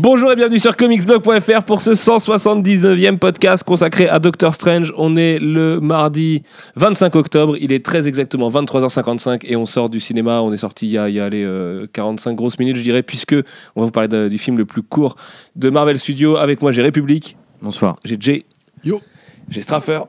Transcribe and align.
Bonjour 0.00 0.30
et 0.30 0.36
bienvenue 0.36 0.60
sur 0.60 0.76
comicsblog.fr 0.76 1.64
pour 1.64 1.80
ce 1.80 1.90
179e 1.90 3.18
podcast 3.18 3.64
consacré 3.64 4.08
à 4.08 4.20
Doctor 4.20 4.54
Strange. 4.54 4.92
On 4.96 5.16
est 5.16 5.40
le 5.40 5.80
mardi 5.80 6.44
25 6.76 7.16
octobre, 7.16 7.56
il 7.58 7.72
est 7.72 7.84
très 7.84 8.06
exactement 8.06 8.48
23h55 8.48 9.40
et 9.44 9.56
on 9.56 9.66
sort 9.66 9.88
du 9.90 9.98
cinéma. 9.98 10.40
On 10.42 10.52
est 10.52 10.56
sorti 10.58 10.86
il 10.86 10.92
y 10.92 10.98
a, 10.98 11.08
il 11.08 11.16
y 11.16 11.20
a 11.20 11.24
euh, 11.24 11.86
45 11.92 12.34
grosses 12.34 12.60
minutes, 12.60 12.76
je 12.76 12.82
dirais, 12.82 13.02
puisque 13.02 13.34
on 13.74 13.80
va 13.80 13.86
vous 13.86 13.90
parler 13.92 14.08
de- 14.08 14.28
du 14.28 14.38
film 14.38 14.56
le 14.56 14.64
plus 14.66 14.82
court 14.82 15.16
de 15.56 15.68
Marvel 15.68 15.98
Studios. 15.98 16.36
Avec 16.36 16.62
moi, 16.62 16.70
j'ai 16.70 16.82
République, 16.82 17.36
Bonsoir. 17.60 17.96
j'ai 18.04 18.16
Jay, 18.20 18.44
Yo. 18.84 19.00
j'ai 19.48 19.62
Straffer, 19.62 20.00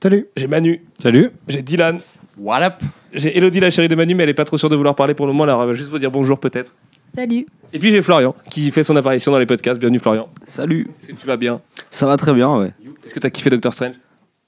Salut. 0.00 0.28
j'ai 0.36 0.46
Manu, 0.46 0.80
Salut. 1.02 1.30
j'ai 1.48 1.62
Dylan, 1.62 1.98
What 2.40 2.62
up? 2.62 2.74
J'ai 3.12 3.36
Elodie, 3.36 3.58
la 3.58 3.70
chérie 3.70 3.88
de 3.88 3.96
Manu, 3.96 4.14
mais 4.14 4.22
elle 4.22 4.28
est 4.28 4.34
pas 4.34 4.44
trop 4.44 4.58
sûre 4.58 4.68
de 4.68 4.76
vouloir 4.76 4.94
parler 4.94 5.12
pour 5.14 5.26
le 5.26 5.32
moment. 5.32 5.42
Alors, 5.42 5.60
elle 5.62 5.68
va 5.70 5.74
juste 5.74 5.90
vous 5.90 5.98
dire 5.98 6.12
bonjour 6.12 6.38
peut-être. 6.38 6.72
Salut. 7.14 7.46
Et 7.72 7.78
puis 7.78 7.90
j'ai 7.90 8.02
Florian 8.02 8.34
qui 8.50 8.70
fait 8.70 8.84
son 8.84 8.96
apparition 8.96 9.32
dans 9.32 9.38
les 9.38 9.46
podcasts. 9.46 9.78
Bienvenue 9.78 9.98
Florian. 9.98 10.28
Salut. 10.46 10.88
Est-ce 11.00 11.08
que 11.08 11.12
tu 11.12 11.26
vas 11.26 11.36
bien? 11.36 11.60
Ça 11.90 12.06
va 12.06 12.16
très 12.16 12.32
bien, 12.32 12.54
ouais. 12.58 12.72
Est-ce 13.04 13.14
que 13.14 13.20
tu 13.20 13.26
as 13.26 13.30
kiffé 13.30 13.50
Doctor 13.50 13.72
Strange? 13.72 13.94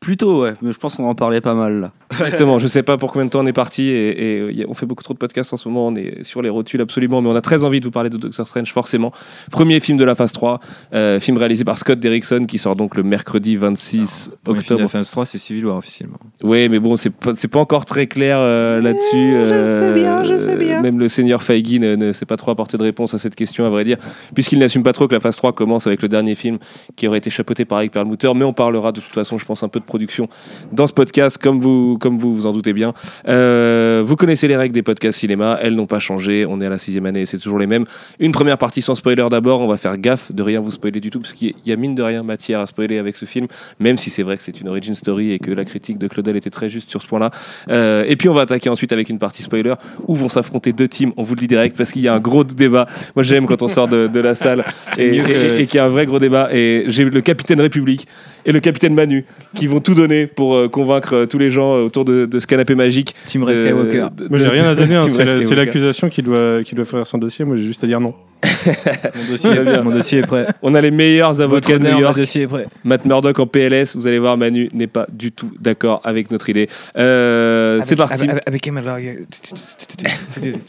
Plutôt, 0.01 0.43
ouais. 0.43 0.55
Mais 0.63 0.73
je 0.73 0.79
pense 0.79 0.97
qu'on 0.97 1.07
en 1.07 1.15
parlait 1.15 1.43
pas 1.43 1.53
mal 1.55 1.81
là. 1.81 1.93
Exactement, 2.13 2.59
je 2.59 2.67
sais 2.67 2.83
pas 2.83 2.97
pour 2.97 3.13
combien 3.13 3.27
de 3.27 3.31
temps 3.31 3.41
on 3.41 3.47
est 3.47 3.53
parti 3.53 3.83
et, 3.89 4.37
et, 4.37 4.41
euh, 4.41 4.51
y 4.53 4.63
a- 4.63 4.67
on 4.69 4.75
fait 4.75 4.87
beaucoup 4.87 5.05
trop 5.05 5.13
de 5.15 5.19
podcasts 5.19 5.53
en 5.53 5.57
ce 5.59 5.69
moment, 5.69 5.89
on 5.89 5.95
est 5.95 6.25
sur 6.25 6.41
les 6.43 6.49
rotules 6.49 6.81
absolument, 6.81 7.21
mais 7.21 7.29
on 7.29 7.37
a 7.37 7.41
très 7.43 7.63
envie 7.65 7.81
de 7.81 7.85
vous 7.85 7.91
parler 7.91 8.09
de 8.11 8.17
Doctor 8.17 8.47
Strange 8.49 8.73
forcément. 8.73 9.13
Premier 9.51 9.79
film 9.79 9.99
de 9.99 10.05
la 10.05 10.15
phase 10.15 10.33
3, 10.33 10.59
euh, 10.95 11.21
film 11.21 11.37
réalisé 11.37 11.65
par 11.65 11.77
Scott 11.79 12.01
Derrickson 12.01 12.47
qui 12.49 12.59
sort 12.59 12.75
donc 12.77 12.97
le 12.97 13.03
mercredi 13.03 13.57
26 13.57 14.31
octobre. 14.47 14.81
La 14.81 14.89
phase 14.89 15.11
3, 15.11 15.27
c'est 15.27 15.39
Civil 15.39 15.67
War 15.67 15.77
officiellement. 15.77 16.19
Oui, 16.43 16.69
mais 16.71 16.81
bon, 16.81 16.97
c'est 16.97 17.11
pas, 17.11 17.35
c'est 17.37 17.49
pas 17.49 17.61
encore 17.61 17.85
très 17.85 18.07
clair 18.07 18.39
euh, 18.41 18.81
là-dessus. 18.81 19.35
je 19.49 19.65
sais 19.65 19.95
bien, 20.01 20.25
je 20.25 20.37
sais 20.39 20.57
bien. 20.57 20.81
Même 20.81 20.99
le 20.99 21.09
seigneur 21.11 21.43
Feige 21.43 21.79
ne, 21.79 21.95
ne 21.95 22.13
sait 22.15 22.27
pas 22.27 22.37
trop 22.37 22.51
apporter 22.51 22.79
de 22.79 22.83
réponse 22.83 23.13
à 23.15 23.19
cette 23.19 23.35
question, 23.37 23.67
à 23.67 23.71
vrai 23.71 23.85
dire, 23.85 23.99
puisqu'il 24.35 24.59
n'assume 24.59 24.83
pas 24.83 24.93
trop 24.95 25.07
que 25.07 25.15
la 25.15 25.21
phase 25.21 25.37
3 25.37 25.53
commence 25.53 25.87
avec 25.87 26.01
le 26.03 26.09
dernier 26.09 26.35
film 26.35 26.59
qui 26.97 27.07
aurait 27.07 27.19
été 27.19 27.29
chapeauté 27.31 27.65
par 27.67 27.79
Eric 27.81 27.93
Perlmutter, 27.93 28.33
mais 28.35 28.45
on 28.45 28.53
parlera 28.55 28.91
de 28.93 29.01
toute 29.01 29.13
façon, 29.13 29.37
je 29.39 29.45
pense, 29.45 29.63
un 29.63 29.69
peu 29.69 29.79
de 29.79 29.85
production 29.91 30.29
dans 30.73 30.87
ce 30.87 30.93
podcast, 30.93 31.37
comme 31.37 31.61
vous, 31.61 31.99
comme 31.99 32.17
vous 32.19 32.35
vous 32.35 32.47
en 32.47 32.53
doutez 32.53 32.73
bien. 32.73 32.95
Euh, 33.29 34.03
vous 34.07 34.17
connaissez 34.17 34.49
les 34.49 34.57
règles 34.57 34.75
des 34.75 34.83
podcasts 34.83 35.19
cinéma, 35.19 35.59
elles 35.61 35.75
n'ont 35.75 35.87
pas 35.87 35.99
changé, 35.99 36.47
on 36.49 36.61
est 36.61 36.67
à 36.67 36.71
la 36.71 36.79
sixième 36.79 37.07
année 37.07 37.27
c'est 37.27 37.39
toujours 37.39 37.59
les 37.59 37.67
mêmes. 37.67 37.85
Une 38.21 38.33
première 38.33 38.57
partie 38.59 38.81
sans 38.83 38.95
spoiler 38.95 39.27
d'abord, 39.31 39.61
on 39.61 39.67
va 39.67 39.77
faire 39.77 39.99
gaffe 39.99 40.33
de 40.33 40.43
rien 40.43 40.61
vous 40.61 40.71
spoiler 40.71 41.01
du 41.01 41.11
tout, 41.11 41.19
parce 41.21 41.33
qu'il 41.33 41.55
y 41.67 41.73
a 41.73 41.77
mine 41.77 41.95
de 41.95 42.03
rien 42.03 42.23
matière 42.23 42.61
à 42.61 42.67
spoiler 42.67 42.99
avec 42.99 43.17
ce 43.17 43.25
film, 43.25 43.47
même 43.81 43.99
si 43.99 44.09
c'est 44.11 44.23
vrai 44.23 44.37
que 44.37 44.43
c'est 44.43 44.61
une 44.61 44.69
origin 44.69 44.95
story 44.95 45.33
et 45.33 45.39
que 45.39 45.51
la 45.51 45.65
critique 45.65 45.99
de 45.99 46.07
Claudel 46.09 46.37
était 46.37 46.51
très 46.51 46.69
juste 46.69 46.89
sur 46.91 47.03
ce 47.03 47.07
point-là. 47.09 47.31
Euh, 47.69 48.05
et 48.09 48.17
puis 48.17 48.29
on 48.29 48.35
va 48.35 48.43
attaquer 48.43 48.71
ensuite 48.71 48.93
avec 48.93 49.09
une 49.11 49.19
partie 49.19 49.43
spoiler 49.43 49.75
où 50.07 50.15
vont 50.15 50.29
s'affronter 50.29 50.73
deux 50.73 50.89
teams, 50.89 51.13
on 51.17 51.23
vous 51.25 51.35
le 51.35 51.41
dit 51.41 51.49
direct, 51.49 51.77
parce 51.77 51.91
qu'il 51.91 52.03
y 52.03 52.09
a 52.09 52.15
un 52.15 52.21
gros 52.21 52.45
débat. 52.45 52.87
Moi 53.17 53.23
j'aime 53.25 53.47
quand 53.47 53.61
on 53.63 53.69
sort 53.69 53.89
de, 53.89 54.07
de 54.07 54.21
la 54.21 54.35
salle 54.35 54.65
et, 54.97 55.17
et- 55.17 55.61
et 55.61 55.67
qu'il 55.67 55.77
y 55.77 55.79
a 55.81 55.85
un 55.85 55.89
vrai 55.89 56.07
gros 56.07 56.19
débat. 56.21 56.49
Et 56.53 56.85
j'ai 56.87 57.05
le 57.05 57.21
capitaine 57.21 57.61
République 57.61 58.07
et 58.47 58.53
le 58.53 58.61
capitaine 58.61 58.95
Manu 58.95 59.25
qui 59.55 59.67
vont 59.67 59.80
tout 59.81 59.95
donner 59.95 60.27
pour 60.27 60.55
euh, 60.55 60.69
convaincre 60.69 61.15
euh, 61.15 61.27
tous 61.27 61.39
les 61.39 61.51
gens 61.51 61.75
euh, 61.77 61.83
autour 61.85 62.05
de, 62.05 62.27
de 62.27 62.41
ce 62.41 62.47
canapé 62.47 62.75
magique. 62.75 63.15
Team 63.27 63.45
de- 63.45 63.55
Skywalker. 63.55 64.07
de- 64.17 64.29
Moi, 64.29 64.39
j'ai 64.39 64.49
rien 64.49 64.65
à 64.65 64.75
donner, 64.75 64.97
hein, 64.97 65.07
c'est 65.09 65.25
la- 65.55 65.65
l'accusation 65.65 66.09
qui 66.09 66.23
doit, 66.23 66.63
qui 66.65 66.75
doit 66.75 66.85
faire 66.85 67.07
son 67.07 67.19
dossier. 67.19 67.45
Moi, 67.45 67.57
j'ai 67.57 67.65
juste 67.65 67.83
à 67.85 67.87
dire 67.87 68.01
non. 68.01 68.15
Mon 68.67 69.31
dossier, 69.33 69.51
Très 69.51 69.63
bien. 69.65 69.83
mon 69.83 69.91
dossier 69.91 70.19
est 70.21 70.27
prêt. 70.27 70.47
On 70.63 70.75
a 70.75 70.81
les 70.81 70.91
meilleurs 70.91 71.33
Votre 71.35 71.43
avocats 71.45 71.79
de 71.79 71.85
New 71.87 71.93
mon 71.93 72.01
York. 72.01 72.17
dossier 72.17 72.43
est 72.43 72.47
prêt. 72.47 72.67
Matt 72.85 73.05
Murdock 73.05 73.39
en 73.39 73.47
PLS, 73.47 73.97
vous 73.97 74.07
allez 74.07 74.19
voir, 74.19 74.39
Manu 74.39 74.71
n'est 74.73 74.87
pas 74.87 75.07
du 75.13 75.31
tout 75.31 75.51
d'accord 75.61 76.01
avec 76.05 76.31
notre 76.31 76.49
idée. 76.49 76.67
Euh, 76.97 77.81
c'est 77.83 77.97
parti. 77.97 78.27
Avec, 78.47 78.67
avec. 78.67 79.19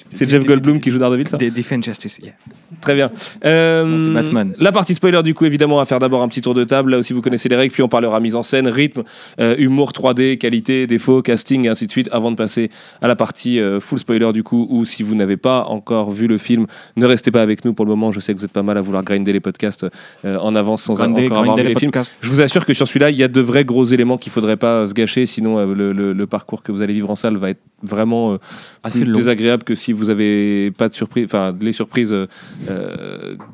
C'est 0.09 0.29
Jeff 0.29 0.45
Goldblum 0.45 0.79
qui 0.79 0.91
joue 0.91 0.97
Daredevil, 0.97 1.27
ça 1.27 1.37
Defend 1.37 1.81
Justice, 1.81 2.19
yeah. 2.21 2.33
Très 2.81 2.95
bien. 2.95 3.11
Euh, 3.45 3.85
Non, 3.85 3.97
c'est 3.99 4.13
Batman. 4.13 4.53
La 4.59 4.71
partie 4.71 4.93
spoiler, 4.93 5.21
du 5.23 5.33
coup, 5.33 5.45
évidemment, 5.45 5.75
on 5.75 5.79
va 5.79 5.85
faire 5.85 5.99
d'abord 5.99 6.21
un 6.21 6.27
petit 6.27 6.41
tour 6.41 6.53
de 6.53 6.63
table. 6.63 6.91
Là 6.91 6.97
aussi, 6.97 7.13
vous 7.13 7.21
connaissez 7.21 7.47
les 7.49 7.55
règles. 7.55 7.73
Puis 7.73 7.83
on 7.83 7.87
parlera 7.87 8.19
mise 8.19 8.35
en 8.35 8.43
scène, 8.43 8.67
rythme, 8.67 9.00
euh, 9.39 9.55
humour 9.57 9.91
3D, 9.91 10.37
qualité, 10.37 10.87
défaut, 10.87 11.21
casting, 11.21 11.65
et 11.65 11.69
ainsi 11.69 11.85
de 11.85 11.91
suite, 11.91 12.09
avant 12.11 12.31
de 12.31 12.35
passer 12.35 12.69
à 13.01 13.07
la 13.07 13.15
partie 13.15 13.59
euh, 13.59 13.79
full 13.79 13.99
spoiler, 13.99 14.31
du 14.33 14.43
coup, 14.43 14.67
où 14.69 14.85
si 14.85 15.03
vous 15.03 15.15
n'avez 15.15 15.37
pas 15.37 15.65
encore 15.67 16.11
vu 16.11 16.27
le 16.27 16.37
film, 16.37 16.65
ne 16.95 17.05
restez 17.05 17.31
pas 17.31 17.41
avec 17.41 17.65
nous 17.65 17.73
pour 17.73 17.85
le 17.85 17.89
moment. 17.91 18.11
Je 18.11 18.19
sais 18.19 18.33
que 18.33 18.39
vous 18.39 18.45
êtes 18.45 18.51
pas 18.51 18.63
mal 18.63 18.77
à 18.77 18.81
vouloir 18.81 19.03
grinder 19.03 19.33
les 19.33 19.39
podcasts 19.39 19.85
euh, 20.25 20.37
en 20.37 20.55
avance 20.55 20.83
sans 20.83 20.93
Grinder, 20.95 21.25
encore 21.25 21.39
avoir 21.39 21.55
vu 21.57 21.63
les 21.63 21.69
les 21.73 21.75
films. 21.79 21.91
Je 22.21 22.29
vous 22.29 22.41
assure 22.41 22.65
que 22.65 22.73
sur 22.73 22.87
celui-là, 22.87 23.09
il 23.09 23.17
y 23.17 23.23
a 23.23 23.27
de 23.27 23.41
vrais 23.41 23.65
gros 23.65 23.85
éléments 23.85 24.17
qu'il 24.17 24.31
faudrait 24.31 24.57
pas 24.57 24.87
se 24.87 24.93
gâcher, 24.93 25.25
sinon 25.25 25.65
le, 25.73 25.91
le- 25.93 26.13
le 26.13 26.27
parcours 26.27 26.63
que 26.63 26.71
vous 26.71 26.81
allez 26.81 26.93
vivre 26.93 27.09
en 27.09 27.15
salle 27.15 27.37
va 27.37 27.49
être 27.49 27.61
vraiment 27.83 28.37
Assez 28.83 29.01
plus 29.01 29.09
long. 29.09 29.17
désagréable 29.17 29.63
que 29.63 29.73
si 29.75 29.91
vous 29.91 30.09
avez 30.11 30.71
pas 30.71 30.87
de 30.89 30.93
surprise, 30.93 31.25
enfin 31.25 31.55
les 31.59 31.73
surprises 31.73 32.15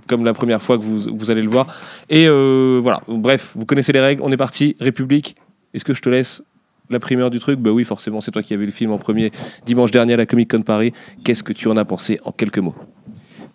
comme 0.07 0.25
la 0.25 0.33
première 0.33 0.61
fois 0.61 0.77
que 0.77 0.83
vous, 0.83 0.99
vous 1.17 1.31
allez 1.31 1.41
le 1.41 1.49
voir. 1.49 1.67
Et 2.09 2.27
voilà, 2.27 3.01
bref, 3.07 3.53
vous 3.55 3.65
connaissez 3.65 3.91
les 3.93 4.01
règles, 4.01 4.21
on 4.23 4.31
est 4.31 4.37
parti. 4.37 4.75
République, 4.79 5.35
est-ce 5.73 5.85
que 5.85 5.93
je 5.93 6.01
te 6.01 6.09
laisse 6.09 6.43
la 6.89 6.99
primeur 6.99 7.29
du 7.29 7.39
truc? 7.39 7.59
Bah 7.59 7.71
oui, 7.71 7.83
forcément, 7.83 8.21
c'est 8.21 8.31
toi 8.31 8.41
qui 8.41 8.55
vu 8.55 8.65
le 8.65 8.71
film 8.71 8.91
en 8.91 8.97
premier 8.97 9.31
dimanche 9.65 9.91
dernier 9.91 10.13
à 10.13 10.17
la 10.17 10.25
Comic 10.25 10.49
Con 10.51 10.61
Paris. 10.61 10.93
Qu'est-ce 11.23 11.43
que 11.43 11.53
tu 11.53 11.67
en 11.67 11.77
as 11.77 11.85
pensé 11.85 12.19
en 12.23 12.31
quelques 12.31 12.59
mots? 12.59 12.75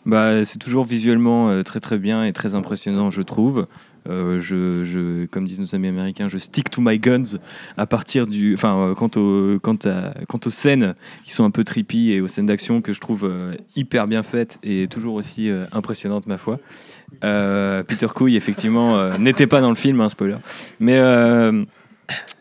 Bah, 0.04 0.44
c'est 0.44 0.58
toujours 0.58 0.84
visuellement 0.84 1.50
euh, 1.50 1.62
très 1.62 1.78
très 1.78 1.96
bien 1.96 2.24
et 2.24 2.32
très 2.32 2.54
impressionnant, 2.54 3.10
je 3.10 3.22
trouve. 3.22 3.66
Euh, 4.08 4.40
je, 4.40 5.26
comme 5.26 5.46
disent 5.46 5.60
nos 5.60 5.76
amis 5.76 5.86
américains, 5.86 6.26
je 6.26 6.38
stick 6.38 6.70
to 6.70 6.82
my 6.82 6.98
guns 6.98 7.38
à 7.76 7.86
partir 7.86 8.26
du, 8.26 8.54
enfin, 8.54 8.76
euh, 8.76 8.94
quant, 8.96 9.08
quant, 9.08 9.76
quant 10.28 10.40
aux 10.44 10.50
scènes 10.50 10.96
qui 11.24 11.30
sont 11.30 11.44
un 11.44 11.52
peu 11.52 11.62
trippy 11.62 12.10
et 12.10 12.20
aux 12.20 12.26
scènes 12.26 12.46
d'action 12.46 12.80
que 12.80 12.92
je 12.92 13.00
trouve 13.00 13.30
hyper 13.76 14.08
bien 14.08 14.24
faites 14.24 14.58
et 14.64 14.88
toujours 14.88 15.14
aussi 15.14 15.48
impressionnantes, 15.70 16.26
ma 16.26 16.36
foi. 16.36 16.58
Peter 17.20 18.08
Couille, 18.12 18.34
effectivement, 18.34 19.16
n'était 19.18 19.46
pas 19.46 19.60
dans 19.60 19.70
le 19.70 19.76
film, 19.76 20.00
un 20.00 20.08
spoiler. 20.08 20.38
Mais 20.80 21.00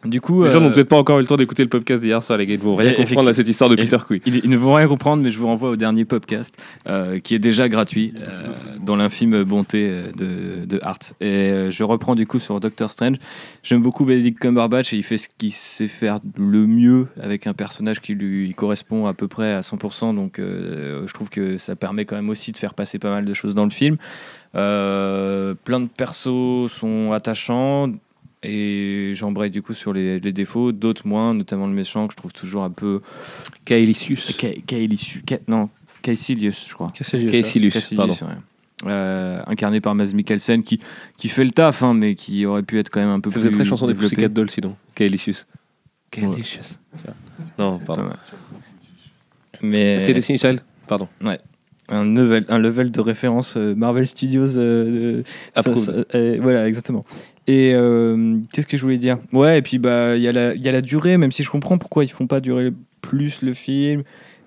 du 0.06 0.20
coup, 0.22 0.44
Les 0.44 0.50
gens 0.52 0.58
euh, 0.58 0.62
n'ont 0.62 0.72
peut-être 0.72 0.90
pas 0.90 0.98
encore 0.98 1.20
eu 1.20 1.22
le 1.22 1.28
temps 1.28 1.36
d'écouter 1.38 1.62
le 1.64 1.70
podcast 1.70 2.02
d'hier 2.02 2.24
soir, 2.24 2.38
les 2.38 2.46
gars. 2.48 2.54
Ils 2.56 2.60
vont 2.60 2.76
rien 2.76 2.92
Et 2.92 2.96
comprendre 2.96 3.30
à 3.30 3.34
cette 3.34 3.48
histoire 3.48 3.70
de 3.70 3.76
et- 3.76 3.84
Peter 3.84 3.98
Couille. 4.06 4.22
Ils, 4.26 4.38
ils 4.44 4.50
ne 4.50 4.58
vont 4.58 4.74
rien 4.74 4.88
comprendre, 4.88 5.22
mais 5.22 5.30
je 5.30 5.38
vous 5.38 5.46
renvoie 5.48 5.70
au 5.70 5.76
dernier 5.76 6.06
podcast 6.06 6.56
euh, 6.88 7.20
qui 7.20 7.36
est 7.36 7.40
déjà 7.40 7.70
gratuit, 7.70 8.14
euh, 8.18 8.54
dans 8.80 8.96
l'infime 8.96 9.44
bonté 9.44 9.88
euh, 9.90 10.04
de, 10.18 10.66
de 10.66 10.80
Hart. 10.82 11.14
Et 11.22 11.26
euh, 11.28 11.72
je 11.72 11.84
reprends 11.84 12.16
du 12.16 12.26
coup 12.26 12.40
sur 12.40 12.60
Doctor 12.60 12.90
Strange. 12.90 13.18
J'aime 13.64 13.82
beaucoup 13.82 14.06
Benedict 14.06 14.40
Cumberbatch 14.40 14.94
et 14.94 14.98
il 14.98 15.04
fait 15.04 15.18
ce 15.18 15.28
qu'il 15.38 15.52
sait 15.52 15.88
faire 15.88 16.20
le 16.38 16.66
mieux 16.66 17.08
avec 17.22 17.46
un 17.48 17.54
personnage 17.54 18.00
qui 18.00 18.14
lui 18.16 18.54
correspond 18.56 19.06
à 19.06 19.14
peu 19.14 19.28
près 19.28 19.54
à 19.54 19.62
100%. 19.62 20.16
Donc 20.16 20.40
euh, 20.40 21.04
je 21.06 21.14
trouve 21.14 21.30
que 21.30 21.58
ça 21.58 21.76
permet 21.76 22.06
quand 22.06 22.16
même 22.16 22.30
aussi 22.30 22.52
de 22.52 22.58
faire 22.58 22.74
passer 22.74 22.98
pas 22.98 23.10
mal 23.12 23.26
de 23.26 23.34
choses 23.34 23.54
dans 23.54 23.66
le 23.66 23.70
film. 23.70 23.98
Euh, 24.56 25.54
plein 25.64 25.80
de 25.80 25.88
persos 25.88 26.68
sont 26.72 27.12
attachants. 27.14 27.90
Et 28.44 29.12
j'embraye 29.14 29.52
du 29.52 29.62
coup 29.62 29.74
sur 29.76 29.94
les, 29.94 30.20
les 30.20 30.34
défauts, 30.34 30.72
d'autres 30.72 31.06
moins, 31.08 31.34
notamment 31.36 31.68
le 31.68 31.74
méchant 31.74 32.08
que 32.08 32.14
je 32.14 32.18
trouve 32.18 32.34
toujours 32.34 32.64
un 32.64 32.72
peu 32.72 33.00
Kaelicius. 33.66 34.36
Kaelisu, 34.66 35.22
Ka- 35.22 35.38
non, 35.48 35.70
Caecilius, 36.02 36.66
je 36.68 36.74
crois. 36.74 36.88
Caecilius, 36.92 37.32
Caecilius, 37.32 37.94
pardon. 37.96 38.14
ouais. 38.14 38.88
Euh, 38.88 39.44
incarné 39.46 39.80
par 39.80 39.94
Mads 39.94 40.14
Mikkelsen 40.16 40.64
qui, 40.64 40.80
qui 41.18 41.28
fait 41.30 41.44
le 41.44 41.52
taf, 41.52 41.84
hein, 41.84 41.94
mais 41.94 42.16
qui 42.16 42.48
aurait 42.48 42.64
pu 42.64 42.80
être 42.80 42.90
quand 42.90 43.00
même 43.00 43.10
un 43.12 43.20
peu 43.20 43.30
Ça 43.30 43.36
plus. 43.36 43.46
faisait 43.50 43.56
très 43.58 43.66
chanson 43.70 43.86
des. 43.86 43.94
Pussycat 43.94 44.28
Dolls, 44.30 44.50
sinon. 44.50 44.76
Kaelicius. 44.96 45.46
Kaelicius. 46.10 46.80
Tiens. 47.04 47.14
Non, 47.60 47.78
pardon. 47.78 48.06
Mais 49.62 50.00
C'était 50.00 50.16
Destiny 50.16 50.40
Child 50.40 50.62
Pardon. 50.88 51.08
un 51.90 52.06
level, 52.06 52.46
un 52.50 52.58
level 52.58 52.90
de 52.92 53.00
référence 53.02 53.56
euh, 53.58 53.76
Marvel 53.76 54.08
Studios. 54.08 54.58
euh, 54.58 55.22
ça- 55.56 55.76
ça- 55.76 55.94
euh, 56.16 56.40
voilà, 56.42 56.68
exactement. 56.68 57.04
Et 57.52 57.74
euh, 57.74 58.38
qu'est-ce 58.54 58.68
que 58.68 58.78
je 58.78 58.82
voulais 58.82 58.98
dire? 58.98 59.18
Ouais, 59.34 59.58
et 59.58 59.62
puis 59.62 59.78
bah 59.78 60.16
il 60.16 60.22
y, 60.24 60.28
a 60.28 60.32
la- 60.32 60.54
il 60.56 60.64
y 60.64 60.70
a 60.70 60.72
la 60.72 60.82
durée, 60.82 61.18
même 61.18 61.32
si 61.32 61.44
je 61.44 61.50
comprends 61.50 61.78
pourquoi 61.78 62.04
ils 62.06 62.10
font 62.12 62.28
pas 62.28 62.40
durer 62.40 62.72
plus 63.02 63.42
le 63.42 63.54
film 63.54 64.04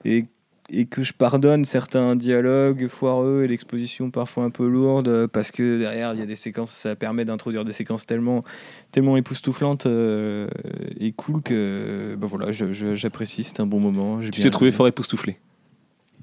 et, 0.06 0.24
et 0.70 0.86
que 0.86 1.02
je 1.02 1.12
pardonne 1.12 1.64
certains 1.66 2.16
dialogues 2.16 2.86
foireux 2.88 3.42
et 3.44 3.48
l'exposition 3.48 4.10
parfois 4.10 4.44
un 4.44 4.50
peu 4.50 4.66
lourde 4.66 5.08
euh, 5.08 5.28
parce 5.28 5.50
que 5.50 5.78
derrière 5.78 6.14
il 6.14 6.20
y 6.20 6.22
a 6.22 6.26
des 6.26 6.34
séquences, 6.36 6.72
ça 6.72 6.94
permet 6.96 7.24
d'introduire 7.26 7.64
des 7.66 7.72
séquences 7.72 8.06
tellement 8.06 8.40
tellement 8.90 9.16
époustouflantes 9.18 9.84
euh, 9.86 10.48
et 10.98 11.12
cool 11.12 11.42
que 11.42 12.16
bah 12.18 12.26
voilà, 12.28 12.52
j'apprécie, 12.52 13.44
c'est 13.44 13.60
un 13.60 13.66
bon 13.66 13.80
moment. 13.80 14.22
j'ai 14.22 14.30
Tu 14.30 14.40
t'es 14.40 14.50
trouvé 14.50 14.72
fort 14.72 14.86
époustouflé. 14.88 15.36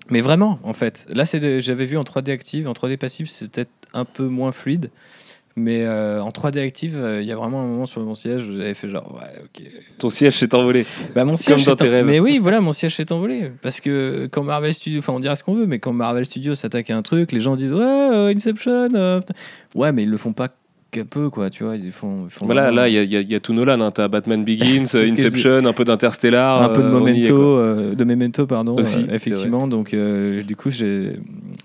mais 0.09 0.21
vraiment, 0.21 0.57
en 0.63 0.73
fait. 0.73 1.05
Là, 1.13 1.25
j'avais 1.59 1.85
vu 1.85 1.97
en 1.97 2.03
3D 2.03 2.31
active. 2.31 2.67
En 2.67 2.73
3D 2.73 2.97
passive, 2.97 3.27
c'est 3.29 3.47
peut-être 3.51 3.69
un 3.93 4.05
peu 4.05 4.25
moins 4.25 4.51
fluide. 4.51 4.89
Mais 5.55 5.83
euh, 5.85 6.21
en 6.21 6.29
3D 6.29 6.59
active, 6.65 6.97
euh, 6.97 7.21
il 7.21 7.27
y 7.27 7.31
a 7.31 7.35
vraiment 7.35 7.61
un 7.61 7.65
moment 7.65 7.85
sur 7.85 8.01
mon 8.01 8.13
siège 8.13 8.47
où 8.47 8.53
j'avais 8.53 8.73
fait 8.73 8.89
genre, 8.89 9.13
ouais, 9.15 9.41
ok. 9.43 9.67
Ton 9.97 10.09
siège 10.09 10.37
s'est 10.37 10.53
envolé. 10.55 10.85
Bah, 11.13 11.25
mon 11.25 11.35
siège 11.35 11.65
dans 11.65 11.75
tes 11.75 11.89
rêves. 11.89 12.05
Mais 12.05 12.19
oui, 12.19 12.39
voilà, 12.41 12.61
mon 12.61 12.71
siège 12.71 12.95
s'est 12.95 13.11
envolé. 13.11 13.51
Parce 13.61 13.81
que 13.81 14.29
quand 14.31 14.43
Marvel 14.43 14.73
Studios, 14.73 14.99
enfin, 14.99 15.13
on 15.13 15.19
dira 15.19 15.35
ce 15.35 15.43
qu'on 15.43 15.53
veut, 15.53 15.65
mais 15.65 15.79
quand 15.79 15.93
Marvel 15.93 16.25
Studios 16.25 16.55
s'attaque 16.55 16.89
à 16.89 16.97
un 16.97 17.01
truc, 17.01 17.31
les 17.31 17.39
gens 17.39 17.55
disent, 17.55 17.73
ouais, 17.73 17.81
euh, 17.83 18.33
Inception. 18.33 18.87
ouais, 19.75 19.91
mais 19.91 20.03
ils 20.03 20.09
le 20.09 20.17
font 20.17 20.33
pas 20.33 20.49
peu, 21.09 21.29
quoi, 21.29 21.49
tu 21.49 21.63
vois. 21.63 21.75
Ils 21.77 21.91
font. 21.91 22.25
ils 22.25 22.29
font 22.29 22.45
Voilà, 22.45 22.63
vraiment 22.63 22.81
là, 22.81 22.89
il 22.89 22.95
y, 22.95 23.15
y 23.17 23.23
y 23.31 23.35
a 23.35 23.39
tout 23.39 23.53
Nolan. 23.53 23.79
Hein. 23.81 23.91
T'as 23.91 24.07
Batman 24.07 24.43
Begins, 24.45 24.83
Inception, 24.83 25.65
un 25.65 25.73
peu 25.73 25.85
d'Interstellar. 25.85 26.61
un 26.61 26.69
peu 26.69 26.81
de 26.83 26.87
euh, 26.87 26.97
est, 26.97 27.13
Memento, 27.13 27.57
euh, 27.57 27.95
de 27.95 28.03
Memento, 28.03 28.45
pardon, 28.45 28.75
Aussi, 28.75 28.99
euh, 29.09 29.13
effectivement. 29.15 29.67
Donc, 29.67 29.95
du 29.95 30.55
coup, 30.55 30.69
c'est 30.69 31.15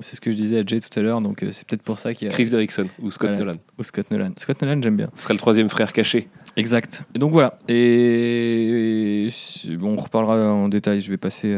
ce 0.01 0.21
que 0.21 0.31
je 0.31 0.37
disais 0.37 0.59
à 0.61 0.63
Jay 0.67 0.81
tout 0.81 0.99
à 0.99 1.03
l'heure. 1.03 1.21
Donc, 1.21 1.45
c'est 1.51 1.67
peut-être 1.67 1.83
pour 1.83 1.99
ça 1.99 2.15
qu'il 2.15 2.29
y 2.29 2.31
a 2.31 2.33
Chris 2.35 2.49
Derrickson 2.51 2.87
ou 3.03 3.11
Scott 3.11 3.31
Voilà. 3.31 3.45
Nolan. 3.45 3.59
ou 3.79 3.83
Scott 3.83 4.11
Nolan. 4.11 4.31
Scott 4.37 4.63
Nolan, 4.63 4.81
j'aime 4.83 4.97
bien. 4.97 5.11
Ce 5.15 5.25
serait 5.25 5.35
le 5.35 5.41
troisième 5.41 5.69
frère 5.69 5.93
caché. 5.93 6.29
Exact. 6.57 7.05
Et 7.15 7.19
donc 7.19 7.33
voilà. 7.33 7.59
Et, 7.69 9.27
et- 9.27 9.77
bon, 9.77 9.95
on 9.95 10.01
reparlera 10.01 10.53
en 10.53 10.69
détail. 10.69 11.01
Je 11.01 11.11
vais 11.11 11.17
passer 11.17 11.55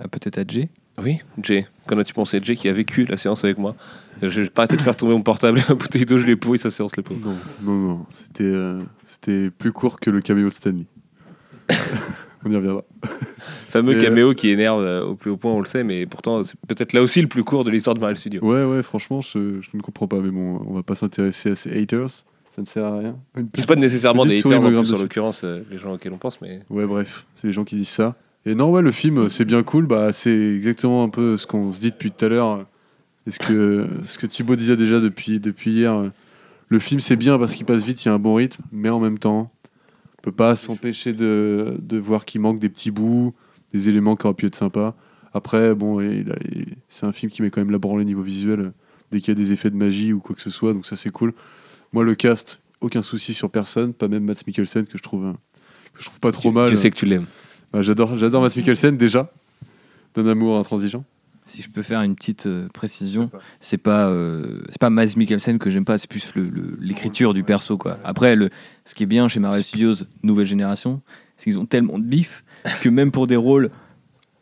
à 0.00 0.08
peut-être 0.08 0.38
à 0.38 0.42
Jay. 0.46 0.68
Oui, 1.00 1.20
Jay. 1.42 1.66
Qu'en 1.86 1.98
as-tu 1.98 2.12
pensé? 2.12 2.40
Jay 2.42 2.56
qui 2.56 2.68
a 2.68 2.72
vécu 2.72 3.04
la 3.06 3.16
séance 3.16 3.44
avec 3.44 3.58
moi 3.58 3.74
Je 4.20 4.42
vais 4.42 4.50
pas 4.50 4.62
arrêter 4.62 4.76
de 4.76 4.82
faire 4.82 4.96
tomber 4.96 5.14
mon 5.14 5.22
portable 5.22 5.58
et 5.60 5.62
ma 5.68 5.74
bouteille 5.74 6.04
d'eau, 6.04 6.18
je 6.18 6.26
l'ai 6.26 6.36
pourri 6.36 6.58
sa 6.58 6.70
séance, 6.70 6.96
le 6.96 7.02
pauvre. 7.02 7.20
Non, 7.24 7.34
non, 7.62 7.88
non. 7.88 8.06
C'était 8.10 8.44
euh, 8.44 8.80
c'était 9.04 9.50
plus 9.50 9.72
court 9.72 10.00
que 10.00 10.10
le 10.10 10.20
caméo 10.20 10.48
de 10.48 10.54
Stanley. 10.54 10.86
On 12.44 12.50
y 12.50 12.56
reviendra. 12.56 12.82
Fameux 13.68 13.92
Et, 13.92 13.96
euh, 13.96 14.02
caméo 14.02 14.34
qui 14.34 14.48
énerve 14.50 14.82
euh, 14.82 15.04
au 15.04 15.14
plus 15.14 15.30
haut 15.30 15.36
point, 15.36 15.52
on 15.52 15.60
le 15.60 15.66
sait, 15.66 15.84
mais 15.84 16.06
pourtant, 16.06 16.42
c'est 16.42 16.56
peut-être 16.66 16.92
là 16.92 17.00
aussi 17.00 17.22
le 17.22 17.28
plus 17.28 17.44
court 17.44 17.62
de 17.62 17.70
l'histoire 17.70 17.94
de 17.94 18.00
Marvel 18.00 18.16
Studios. 18.16 18.42
Ouais, 18.42 18.64
ouais, 18.64 18.82
franchement, 18.82 19.20
je, 19.20 19.60
je 19.60 19.70
ne 19.74 19.80
comprends 19.80 20.08
pas. 20.08 20.18
Mais 20.18 20.30
bon, 20.30 20.60
on 20.66 20.74
va 20.74 20.82
pas 20.82 20.96
s'intéresser 20.96 21.52
à 21.52 21.54
ces 21.54 21.80
haters. 21.80 22.24
Ça 22.54 22.60
ne 22.60 22.66
sert 22.66 22.84
à 22.84 22.98
rien. 22.98 23.16
Une 23.36 23.48
C'est 23.54 23.66
pas 23.66 23.76
nécessairement 23.76 24.26
des 24.26 24.32
petite 24.32 24.46
haters, 24.46 24.62
en 24.62 24.82
plus, 24.82 24.92
en 24.92 24.98
l'occurrence, 24.98 25.42
euh, 25.44 25.62
les 25.70 25.78
gens 25.78 25.94
auxquels 25.94 26.12
on 26.12 26.18
pense, 26.18 26.40
mais. 26.42 26.62
Ouais, 26.68 26.84
bref, 26.84 27.24
c'est 27.34 27.46
les 27.46 27.52
gens 27.52 27.64
qui 27.64 27.76
disent 27.76 27.88
ça. 27.88 28.14
Et 28.44 28.54
non, 28.54 28.70
ouais, 28.70 28.82
le 28.82 28.92
film, 28.92 29.18
euh, 29.18 29.28
c'est 29.28 29.44
bien 29.44 29.62
cool. 29.62 29.86
Bah, 29.86 30.12
c'est 30.12 30.54
exactement 30.54 31.04
un 31.04 31.08
peu 31.08 31.36
ce 31.36 31.46
qu'on 31.46 31.72
se 31.72 31.80
dit 31.80 31.90
depuis 31.90 32.10
tout 32.10 32.24
à 32.24 32.28
l'heure. 32.28 32.66
Et 33.26 33.30
ce 33.30 33.38
que, 33.38 33.86
ce 34.04 34.18
que 34.18 34.26
Thibaut 34.26 34.56
disait 34.56 34.76
déjà 34.76 34.98
depuis, 34.98 35.38
depuis 35.38 35.72
hier. 35.72 36.10
Le 36.68 36.78
film, 36.78 37.00
c'est 37.00 37.16
bien 37.16 37.38
parce 37.38 37.54
qu'il 37.54 37.66
passe 37.66 37.84
vite, 37.84 38.04
il 38.04 38.08
y 38.08 38.10
a 38.10 38.14
un 38.14 38.18
bon 38.18 38.34
rythme, 38.34 38.62
mais 38.72 38.88
en 38.88 38.98
même 38.98 39.18
temps, 39.18 39.50
on 40.18 40.22
peut 40.22 40.32
pas 40.32 40.56
s'empêcher 40.56 41.12
de, 41.12 41.76
de 41.80 41.98
voir 41.98 42.24
qu'il 42.24 42.40
manque 42.40 42.58
des 42.58 42.68
petits 42.68 42.90
bouts, 42.90 43.32
des 43.72 43.88
éléments 43.88 44.16
qui 44.16 44.26
auraient 44.26 44.34
pu 44.34 44.46
être 44.46 44.56
sympas. 44.56 44.96
Après, 45.34 45.74
bon, 45.74 45.98
c'est 46.88 47.06
un 47.06 47.12
film 47.12 47.30
qui 47.30 47.42
met 47.42 47.50
quand 47.50 47.60
même 47.60 47.70
la 47.70 47.78
branlée 47.78 48.04
niveau 48.04 48.22
visuel 48.22 48.60
euh, 48.60 48.70
dès 49.10 49.20
qu'il 49.20 49.28
y 49.28 49.32
a 49.32 49.34
des 49.34 49.52
effets 49.52 49.70
de 49.70 49.76
magie 49.76 50.12
ou 50.12 50.20
quoi 50.20 50.34
que 50.34 50.42
ce 50.42 50.50
soit, 50.50 50.72
donc 50.72 50.86
ça 50.86 50.96
c'est 50.96 51.10
cool. 51.10 51.32
Moi, 51.92 52.04
le 52.04 52.14
cast, 52.14 52.60
aucun 52.80 53.02
souci 53.02 53.34
sur 53.34 53.50
personne, 53.50 53.92
pas 53.94 54.08
même 54.08 54.24
Matt 54.24 54.46
Mikkelsen 54.46 54.86
que 54.86 54.98
je 54.98 55.02
trouve, 55.02 55.26
euh, 55.26 55.32
que 55.94 56.00
je 56.00 56.06
trouve 56.06 56.20
pas 56.20 56.32
trop 56.32 56.50
tu, 56.50 56.54
mal. 56.54 56.70
tu 56.70 56.76
sais 56.76 56.90
que 56.90 56.96
tu 56.96 57.06
l'aimes. 57.06 57.26
Bah, 57.72 57.82
j'adore, 57.82 58.16
j'adore 58.16 58.42
Matt 58.42 58.56
Mikkelsen 58.56 58.96
déjà, 58.96 59.30
d'un 60.14 60.26
amour 60.26 60.58
intransigeant. 60.58 61.04
Si 61.44 61.60
je 61.62 61.68
peux 61.70 61.82
faire 61.82 62.02
une 62.02 62.14
petite 62.14 62.46
euh, 62.46 62.68
précision, 62.72 63.30
c'est 63.60 63.76
pas 63.78 64.06
euh, 64.08 64.62
c'est 64.68 64.78
pas 64.78 64.90
Mads 64.90 65.16
Mikkelsen 65.16 65.58
que 65.58 65.70
j'aime 65.70 65.84
pas, 65.84 65.98
c'est 65.98 66.08
plus 66.08 66.34
le- 66.36 66.48
le- 66.48 66.78
l'écriture 66.80 67.34
du 67.34 67.42
perso 67.42 67.76
quoi. 67.76 67.98
Après, 68.04 68.36
le, 68.36 68.48
ce 68.84 68.94
qui 68.94 69.02
est 69.02 69.06
bien 69.06 69.26
chez 69.26 69.40
Marvel 69.40 69.64
Studios 69.64 69.94
nouvelle 70.22 70.46
génération, 70.46 71.00
c'est 71.36 71.44
qu'ils 71.50 71.58
ont 71.58 71.66
tellement 71.66 71.98
de 71.98 72.04
bif 72.04 72.44
que 72.80 72.88
même 72.88 73.10
pour 73.10 73.26
des 73.26 73.34
rôles 73.36 73.70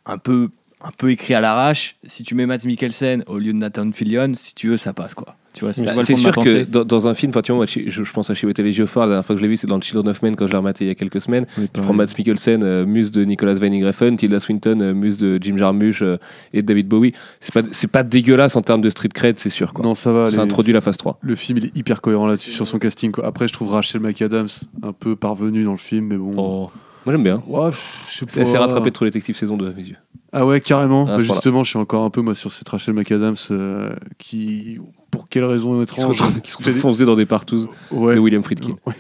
un 0.05 0.19
peu 0.19 0.51
un 0.83 0.91
peu 0.91 1.11
écrits 1.11 1.35
à 1.35 1.41
l'arrache, 1.41 1.97
si 2.05 2.23
tu 2.23 2.35
mets 2.35 2.45
Mads 2.47 2.65
Mikkelsen 2.67 3.25
au 3.29 3.39
lieu 3.39 3.53
de 3.55 3.59
Nathan 3.59 3.91
Fillion, 3.93 4.33
si 4.35 4.55
tu 4.55 4.69
veux, 4.69 4.77
ça 4.77 4.93
passe 4.93 5.15
quoi. 5.15 5.37
Tu 5.53 5.65
vois, 5.65 5.73
c'est 5.73 5.83
Bah, 5.85 6.01
sûr 6.03 6.33
que 6.33 6.63
dans, 6.65 6.85
dans 6.85 7.09
un 7.09 7.15
film, 7.15 7.33
tu 7.33 7.41
vois, 7.53 7.57
moi, 7.57 7.67
je, 7.67 7.81
je 7.89 8.13
pense 8.13 8.31
à 8.31 8.35
Chiwetel 8.35 8.67
Ejiofor, 8.67 9.03
la 9.03 9.09
dernière 9.09 9.25
fois 9.27 9.35
que 9.35 9.41
je 9.41 9.43
l'ai 9.45 9.49
vu, 9.49 9.57
c'est 9.57 9.67
dans 9.67 9.77
le 9.77 9.83
Children 9.83 10.09
of 10.09 10.23
Men 10.23 10.37
quand 10.37 10.47
je 10.47 10.53
l'ai 10.53 10.57
rematé 10.59 10.85
il 10.85 10.89
y 10.89 10.91
a 10.91 10.95
quelques 10.95 11.21
semaines. 11.21 11.47
Tu 11.57 11.81
prends 11.81 11.93
Mads 11.93 12.15
Mikkelsen, 12.17 12.63
euh, 12.63 12.87
muse 12.87 13.11
de 13.11 13.25
Nicolas 13.25 13.55
Winding 13.55 13.85
Refn, 13.85 14.15
Tilda 14.17 14.39
Swinton, 14.39 14.79
euh, 14.81 14.95
muse 14.95 15.19
de 15.19 15.39
Jim 15.43 15.57
Jarmusch 15.57 16.03
euh, 16.03 16.19
et 16.53 16.63
de 16.63 16.67
David 16.67 16.87
Bowie. 16.87 17.13
C'est 17.41 17.53
pas, 17.53 17.63
c'est 17.73 17.91
pas 17.91 18.03
dégueulasse 18.05 18.55
en 18.55 18.63
termes 18.63 18.81
de 18.81 18.91
street 18.91 19.09
cred, 19.13 19.39
c'est 19.39 19.51
sûr. 19.51 19.73
Quoi. 19.73 19.85
Non, 19.85 19.95
ça 19.95 20.13
va. 20.13 20.27
ça 20.31 20.37
les- 20.37 20.43
introduit 20.43 20.73
la 20.73 20.81
phase 20.81 20.97
3. 20.97 21.19
Le 21.21 21.35
film, 21.35 21.59
il 21.59 21.65
est 21.67 21.77
hyper 21.77 22.01
cohérent 22.01 22.27
là-dessus 22.29 22.53
sur 22.53 22.69
son 22.69 22.79
casting. 22.79 23.11
quoi. 23.11 23.27
Après, 23.27 23.49
je 23.49 23.53
trouve 23.53 23.71
Rachel 23.73 24.01
McAdams 24.01 24.47
un 24.85 24.93
peu 24.93 25.17
parvenue 25.17 25.65
dans 25.65 25.73
le 25.73 25.79
film, 25.79 26.07
mais 26.07 26.17
bon. 26.17 26.33
Oh. 26.37 26.71
Moi 27.07 27.15
j'aime 27.15 27.25
bien. 27.25 27.43
Ouais, 27.47 27.71
C'est 28.09 28.41
assez 28.41 28.59
rattrapé 28.59 28.91
de 28.91 28.95
True 28.95 29.07
Detective 29.07 29.37
saison 29.37 29.57
2 29.57 29.69
à 29.69 29.73
mes 29.73 29.87
yeux. 29.87 29.97
Ah 30.33 30.47
ouais, 30.47 30.61
carrément. 30.61 31.07
Ah, 31.09 31.17
Bah, 31.19 31.25
justement, 31.25 31.65
je 31.65 31.71
suis 31.71 31.79
encore 31.79 32.05
un 32.05 32.11
peu 32.11 32.21
moi 32.21 32.35
sur 32.35 32.53
cette 32.53 32.69
Rachel 32.69 32.95
McAdams 32.95 33.35
euh, 33.51 33.95
qui, 34.19 34.79
pour 35.11 35.29
quelle 35.29 35.45
raison 35.45 35.73
Qui 35.85 36.01
se 36.01 36.01
étrange, 36.01 36.41
qui 36.43 36.51
se 36.51 36.71
foncé 36.73 37.05
dans 37.05 37.17
des 37.17 37.27
partous 37.27 37.69
ouais, 37.91 38.15
de 38.15 38.21
William 38.21 38.43
Friedkin. 38.43 38.77
Ouais. 38.87 38.95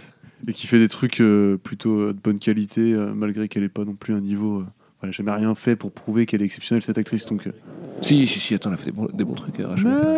et 0.49 0.52
qui 0.52 0.67
fait 0.67 0.79
des 0.79 0.88
trucs 0.88 1.20
euh, 1.20 1.56
plutôt 1.56 1.99
euh, 2.00 2.12
de 2.12 2.19
bonne 2.19 2.38
qualité, 2.41 2.94
malgré 3.14 3.49
qu'elle 3.49 3.62
ait 3.62 3.69
pas 3.69 3.85
non 3.85 3.94
plus 3.94 4.14
un 4.14 4.20
niveau. 4.20 4.64
Euh, 5.00 5.02
voilà, 5.02 5.12
jamais 5.12 5.31
rien 5.32 5.55
fait 5.55 5.76
pour 5.76 5.93
prouver 5.93 6.26
qu'elle 6.26 6.43
est 6.43 6.47
exceptionnelle 6.47 6.82
cette 6.82 6.99
actrice. 6.99 7.25
Donc, 7.26 7.47
euh, 7.47 7.50
Si, 8.02 8.26
si, 8.26 8.41
si, 8.41 8.55
attends, 8.55 8.70
elle 8.70 8.75
a 8.75 8.79
fait 8.79 8.87
des 8.87 8.93
bons, 8.93 9.08
des 9.12 9.25
bons 9.25 9.35
trucs. 9.35 9.58
euh, 9.61 9.75
mais, 9.76 9.82
McAdams. 9.85 10.17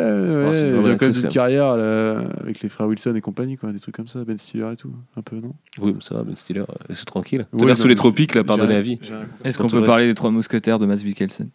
euh, 0.00 0.46
Oh, 0.48 0.52
c'est 0.52 0.60
ouais, 0.60 0.62
une 0.62 0.66
elle 0.68 0.74
bonne 0.74 0.84
vient 0.84 0.96
quand 0.98 1.06
même 1.12 1.22
même. 1.22 1.32
carrière 1.32 1.76
là, 1.76 2.18
avec 2.40 2.60
les 2.60 2.68
frères 2.68 2.86
Wilson 2.86 3.14
et 3.14 3.20
compagnie, 3.20 3.56
quoi, 3.56 3.72
des 3.72 3.80
trucs 3.80 3.94
comme 3.96 4.08
ça, 4.08 4.24
Ben 4.24 4.36
Stiller 4.38 4.68
et 4.72 4.76
tout, 4.76 4.92
un 5.16 5.22
peu 5.22 5.36
non? 5.36 5.54
Oui, 5.78 5.94
ça 6.00 6.14
va, 6.16 6.22
Ben 6.22 6.34
Stiller, 6.36 6.60
euh, 6.60 6.94
c'est 6.94 7.04
tranquille. 7.06 7.40
Ouais, 7.52 7.58
T'as 7.58 7.64
l'air 7.66 7.76
non, 7.76 7.82
sous 7.82 7.88
les 7.88 7.94
tropiques, 7.94 8.34
là, 8.34 8.42
j'ai 8.42 8.46
pardonner 8.46 8.68
rien- 8.70 8.78
à 8.78 8.82
vie. 8.82 8.98
j'ai 9.02 9.14
Est-ce 9.44 9.56
qu'on 9.58 9.66
tout 9.68 9.76
peut 9.76 9.80
le 9.80 9.86
parler 9.86 10.06
des 10.06 10.14
trois 10.14 10.30
mousquetaires 10.30 10.78
de 10.78 10.86
Mads 10.86 11.02
Mikkelsen? 11.04 11.48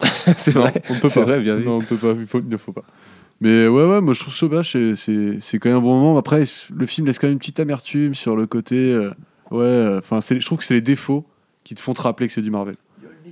C'est 0.36 0.52
vrai. 0.52 0.72
On 0.88 0.94
peut 0.98 1.08
C'est 1.08 1.20
pas. 1.20 1.26
vrai, 1.26 1.40
bien. 1.40 1.56
Non, 1.58 1.78
on 1.78 1.80
peut 1.82 1.96
pas. 1.96 2.12
Il, 2.18 2.26
faut, 2.26 2.40
il 2.40 2.48
ne 2.48 2.56
faut 2.56 2.72
pas. 2.72 2.84
Mais 3.40 3.66
ouais, 3.66 3.84
ouais, 3.86 4.00
moi 4.00 4.12
je 4.14 4.20
trouve 4.20 4.34
Sauvage, 4.34 4.72
c'est- 4.72 5.40
c'est 5.40 5.58
quand 5.58 5.70
même 5.70 5.78
un 5.78 5.82
bon 5.82 5.98
moment. 5.98 6.18
Après, 6.18 6.44
le 6.74 6.86
film 6.86 7.06
laisse 7.06 7.18
quand 7.18 7.26
même 7.26 7.32
une 7.34 7.38
petite 7.38 7.58
amertume 7.58 8.14
sur 8.14 8.36
le 8.36 8.46
côté. 8.46 8.92
euh, 8.92 9.10
ouais, 9.50 9.96
enfin, 9.98 10.20
je 10.20 10.44
trouve 10.44 10.58
que 10.58 10.64
c'est 10.64 10.74
les 10.74 10.80
défauts 10.82 11.26
qui 11.64 11.74
te 11.74 11.80
font 11.80 11.94
te 11.94 12.02
rappeler 12.02 12.26
que 12.26 12.32
c'est 12.32 12.42
du 12.42 12.50
Marvel. 12.50 12.76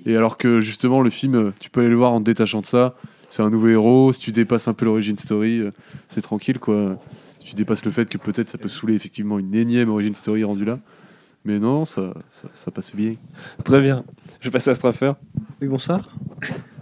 Et 0.07 0.17
alors 0.17 0.39
que 0.39 0.61
justement, 0.61 1.01
le 1.03 1.11
film, 1.11 1.35
euh, 1.35 1.53
tu 1.61 1.71
peux 1.71 1.81
aller 1.81 1.89
le 1.91 1.97
voir 1.97 2.13
en 2.13 2.21
te 2.21 2.25
détachant 2.25 2.61
de 2.61 2.67
ça. 2.67 2.95
C'est 3.29 3.43
un 3.43 3.51
nouveau 3.51 3.69
héros. 3.69 4.13
Si 4.13 4.21
tu 4.21 4.33
dépasses 4.33 4.69
un 4.69 4.75
peu 4.75 4.85
l'origine 4.87 5.19
story, 5.19 5.59
euh, 5.61 5.71
c'est 6.09 6.21
tranquille, 6.23 6.59
quoi. 6.59 6.99
Si 7.41 7.51
tu 7.51 7.55
dépasses 7.57 7.85
le 7.85 7.91
fait 7.91 8.09
que 8.09 8.17
peut-être 8.19 8.49
ça 8.49 8.59
peut 8.59 8.69
saouler 8.69 8.95
effectivement 8.95 9.39
une 9.39 9.55
énième 9.55 9.89
origine 9.91 10.15
story 10.15 10.45
rendue 10.45 10.65
là. 10.65 10.79
Mais 11.45 11.59
non, 11.59 11.85
ça, 11.85 12.15
ça, 12.31 12.49
ça 12.53 12.71
passe 12.71 12.95
bien. 12.95 13.15
Très 13.65 13.81
bien. 13.81 14.05
Je 14.41 14.49
vais 14.49 14.53
passer 14.53 14.71
à 14.71 14.75
Straffer. 14.75 15.13
Oui, 15.63 15.69
bonsoir. 15.69 16.09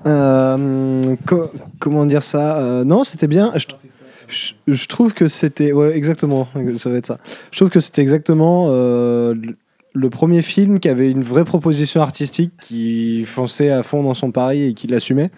Euh, 0.07 1.17
co- 1.27 1.51
comment 1.79 2.07
dire 2.07 2.23
ça 2.23 2.59
Euh, 2.59 2.85
Non, 2.85 3.05
c'était 3.05 3.27
bien. 3.29 3.53
Je, 3.57 3.67
je- 4.29 4.55
je 4.73 4.89
trouve 4.89 5.15
que 5.15 5.29
c'était. 5.29 5.73
Ouais, 5.73 5.97
exactement. 5.97 6.49
Ça 6.77 6.91
va 6.91 6.97
être 6.97 7.07
ça. 7.07 7.19
Je 7.51 7.57
trouve 7.59 7.71
que 7.71 7.81
c'était 7.81 8.03
exactement 8.03 8.67
euh, 8.71 9.35
le- 9.97 10.11
premier 10.11 10.43
film 10.43 10.79
qui 10.81 10.89
avait 10.89 11.11
une 11.11 11.23
vraie 11.23 11.45
proposition 11.45 12.01
artistique, 12.03 12.53
qui 12.61 13.25
fonçait 13.25 13.71
à 13.71 13.83
fond 13.83 14.03
dans 14.03 14.15
son 14.15 14.31
pari 14.31 14.63
et 14.65 14.75
qui 14.75 14.87
l'assumait. 14.87 15.31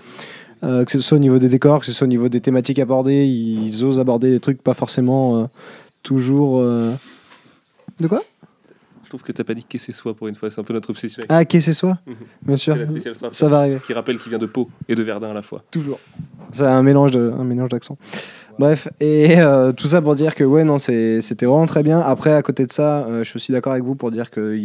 Euh, 0.65 0.85
que 0.85 0.91
ce 0.91 0.99
soit 0.99 1.17
au 1.17 1.21
niveau 1.21 1.39
des 1.39 1.49
décors, 1.49 1.79
que 1.81 1.87
ce 1.87 1.93
soit 1.93 2.05
au 2.05 2.09
niveau 2.09 2.29
des 2.29 2.41
thématiques 2.41 2.81
abordées, 2.81 3.25
ils 3.27 3.85
osent 3.85 4.01
aborder 4.01 4.31
des 4.31 4.41
trucs 4.41 4.61
pas 4.61 4.75
forcément 4.75 5.39
euh, 5.39 5.45
toujours. 6.03 6.59
euh, 6.61 6.93
De 8.01 8.09
quoi? 8.09 8.23
Je 9.05 9.09
trouve 9.09 9.23
que 9.23 9.33
t'as 9.33 9.45
pas 9.45 9.55
dit 9.55 9.65
qu'est-ce 9.67 9.93
soit 9.93 10.15
pour 10.15 10.29
une 10.29 10.35
fois, 10.35 10.51
c'est 10.51 10.61
un 10.61 10.65
peu 10.65 10.75
notre 10.75 10.91
obsession. 10.91 11.23
Ah, 11.31 11.45
qu'est-ce 11.45 11.67
que 11.67 11.73
c'est 11.73 11.79
soi? 11.79 11.99
Mhm. 12.07 12.15
Bien 12.43 12.57
sûr. 12.57 12.75
C'est 12.75 12.81
la 12.81 12.87
spéciale 12.87 13.15
Straffer. 13.15 13.35
Ça 13.37 13.49
va 13.49 13.59
arriver. 13.61 13.79
Qui 13.87 13.93
rappelle 13.95 14.19
qu'il 14.19 14.29
vient 14.31 14.39
de 14.39 14.47
Pau 14.47 14.69
et 14.89 14.95
de 14.97 15.03
Verdun 15.03 15.31
à 15.31 15.35
la 15.35 15.43
fois. 15.43 15.63
Toujours. 15.71 15.99
C'est 16.53 16.67
un 16.67 16.83
mélange 16.83 17.13
de, 17.13 17.33
un 17.39 17.45
mélange 17.45 17.71
d'accents. 17.71 17.97
Bref, 18.59 18.89
et 18.99 19.39
euh, 19.39 19.71
tout 19.71 19.87
ça 19.87 20.03
pour 20.03 20.17
dire 20.17 20.35
que 20.35 20.43
ouais, 20.43 20.65
non, 20.65 20.79
c'était 20.79 21.47
vraiment 21.47 21.67
très 21.67 21.85
bien. 21.85 22.01
Après, 22.01 22.33
à 22.33 22.43
côté 22.43 22.67
de 22.67 22.73
ça, 22.73 23.07
euh, 23.07 23.23
je 23.23 23.29
suis 23.29 23.37
aussi 23.37 23.53
d'accord 23.53 23.73
avec 23.73 23.85
vous 23.85 23.95
pour 23.95 24.11
dire 24.11 24.31
que 24.31 24.59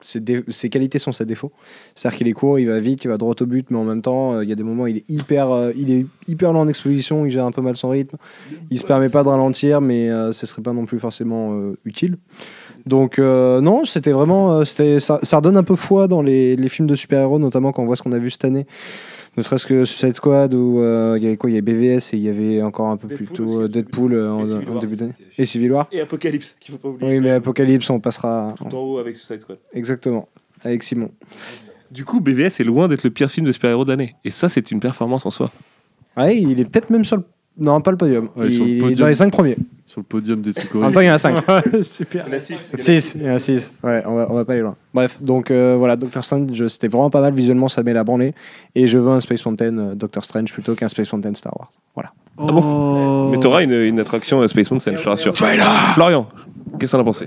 ses, 0.00 0.70
qualités 0.70 1.00
sont 1.00 1.10
ses 1.10 1.24
défauts. 1.24 1.50
C'est-à-dire 1.96 2.18
qu'il 2.18 2.28
est 2.28 2.34
court, 2.34 2.60
il 2.60 2.68
va 2.68 2.78
vite, 2.78 3.02
il 3.04 3.08
va 3.08 3.16
droit 3.16 3.34
au 3.40 3.46
but, 3.46 3.66
mais 3.70 3.78
en 3.78 3.84
même 3.84 4.00
temps, 4.00 4.34
euh, 4.34 4.44
il 4.44 4.48
y 4.48 4.52
a 4.52 4.54
des 4.54 4.62
moments 4.62 4.84
où 4.84 4.86
il 4.86 4.98
est 4.98 5.10
hyper, 5.10 5.72
il 5.74 5.90
est 5.90 6.06
hyper 6.28 6.52
lent 6.52 6.60
en 6.60 6.68
exposition, 6.68 7.26
il 7.26 7.32
gère 7.32 7.44
un 7.44 7.50
peu 7.50 7.62
mal 7.62 7.76
son 7.76 7.88
rythme. 7.88 8.16
Il 8.70 8.78
se 8.78 8.84
permet 8.84 9.08
pas 9.08 9.24
de 9.24 9.28
ralentir, 9.28 9.80
mais 9.80 10.08
ce 10.32 10.46
serait 10.46 10.62
pas 10.62 10.72
non 10.72 10.86
plus 10.86 11.00
forcément 11.00 11.60
utile. 11.84 12.18
Donc 12.86 13.18
non, 13.18 13.84
c'était 13.84 14.12
vraiment, 14.12 14.64
ça, 14.64 15.18
ça 15.22 15.36
redonne 15.36 15.56
un 15.56 15.62
peu 15.64 15.74
foi 15.74 16.06
dans 16.06 16.22
les 16.22 16.68
films 16.68 16.86
de 16.86 16.94
super-héros, 16.94 17.40
notamment 17.40 17.72
quand 17.72 17.82
on 17.82 17.86
voit 17.86 17.96
ce 17.96 18.02
qu'on 18.02 18.12
a 18.12 18.18
vu 18.18 18.30
cette 18.30 18.44
année. 18.44 18.66
Ne 19.36 19.42
serait-ce 19.42 19.66
que 19.66 19.84
Suicide 19.86 20.14
Squad 20.14 20.52
où 20.52 20.80
euh, 20.80 21.14
il 21.16 21.24
y 21.24 21.26
avait 21.26 21.38
quoi 21.38 21.48
Il 21.48 21.54
y 21.54 21.56
avait 21.56 21.72
BVS 21.72 22.12
et 22.12 22.16
il 22.16 22.22
y 22.22 22.28
avait 22.28 22.60
encore 22.62 22.88
un 22.88 22.98
peu 22.98 23.08
plus 23.08 23.26
Deadpool 23.26 23.36
tôt 23.36 23.44
aussi, 23.44 23.62
euh, 23.62 23.68
Deadpool 23.68 24.14
euh, 24.14 24.30
en, 24.30 24.78
début 24.78 24.96
d'année. 24.96 25.14
Et 25.38 25.46
Civil 25.46 25.72
War. 25.72 25.88
Et 25.90 26.02
Apocalypse, 26.02 26.54
qu'il 26.60 26.72
faut 26.72 26.78
pas 26.78 26.88
oublier. 26.88 27.12
Oui, 27.12 27.20
mais 27.20 27.30
Apocalypse, 27.30 27.88
on 27.88 27.98
passera. 27.98 28.54
Tout 28.58 28.64
en 28.76 28.78
haut 28.78 28.98
avec 28.98 29.16
Suicide 29.16 29.40
Squad. 29.40 29.58
Exactement. 29.72 30.28
Avec 30.62 30.82
Simon. 30.82 31.10
Du 31.90 32.04
coup, 32.04 32.20
BVS 32.20 32.60
est 32.60 32.64
loin 32.64 32.88
d'être 32.88 33.04
le 33.04 33.10
pire 33.10 33.30
film 33.30 33.46
de 33.46 33.52
super-héros 33.52 33.86
d'année. 33.86 34.16
Et 34.24 34.30
ça, 34.30 34.50
c'est 34.50 34.70
une 34.70 34.80
performance 34.80 35.24
en 35.24 35.30
soi. 35.30 35.50
Ouais, 36.16 36.38
il 36.38 36.60
est 36.60 36.64
peut-être 36.66 36.90
même 36.90 37.04
sur 37.04 37.16
le. 37.16 37.24
Non, 37.56 37.80
pas 37.80 37.90
le 37.90 37.96
podium. 37.96 38.28
Ouais, 38.36 38.48
il 38.48 38.58
le 38.58 38.76
est 38.76 38.78
podium. 38.80 39.00
dans 39.00 39.06
les 39.06 39.14
5 39.14 39.32
premiers. 39.32 39.56
Sur 39.92 40.00
le 40.00 40.04
podium 40.06 40.40
des 40.40 40.54
trucs 40.54 40.74
En 40.74 40.78
même 40.78 40.92
temps, 40.92 41.02
il 41.02 41.06
y 41.06 41.10
en 41.10 41.14
a 41.14 41.18
5. 41.18 41.44
Super. 41.82 42.24
Il 42.26 42.30
y 42.30 42.34
en 42.34 42.36
a 42.38 42.40
6. 42.40 42.72
6, 42.78 43.14
il 43.16 43.26
y 43.26 43.30
en 43.30 43.34
a 43.34 43.38
6. 43.38 43.80
Ouais, 43.84 44.02
on 44.06 44.14
va, 44.14 44.26
on 44.30 44.34
va 44.36 44.44
pas 44.46 44.54
aller 44.54 44.62
loin. 44.62 44.74
Bref, 44.94 45.18
donc 45.20 45.50
euh, 45.50 45.76
voilà, 45.76 45.96
Doctor 45.96 46.24
Strange, 46.24 46.66
c'était 46.68 46.88
vraiment 46.88 47.10
pas 47.10 47.20
mal. 47.20 47.34
Visuellement, 47.34 47.68
ça 47.68 47.82
met 47.82 47.92
la 47.92 48.02
branlée. 48.02 48.32
Et 48.74 48.88
je 48.88 48.96
veux 48.96 49.10
un 49.10 49.20
Space 49.20 49.44
Mountain 49.44 49.76
euh, 49.76 49.94
Doctor 49.94 50.24
Strange 50.24 50.50
plutôt 50.50 50.74
qu'un 50.74 50.88
Space 50.88 51.12
Mountain 51.12 51.34
Star 51.34 51.54
Wars. 51.58 51.70
Voilà. 51.94 52.14
Ah 52.38 52.46
bon 52.46 53.28
Mais 53.32 53.38
t'auras 53.38 53.62
une, 53.64 53.72
une 53.72 54.00
attraction 54.00 54.40
euh, 54.40 54.48
Space 54.48 54.70
Mountain, 54.70 54.96
je 54.96 55.02
te 55.02 55.08
rassure. 55.10 55.36
Florian, 55.36 56.26
qu'est-ce 56.78 56.92
que 56.92 56.96
t'en 56.96 57.02
as 57.02 57.04
pensé? 57.04 57.26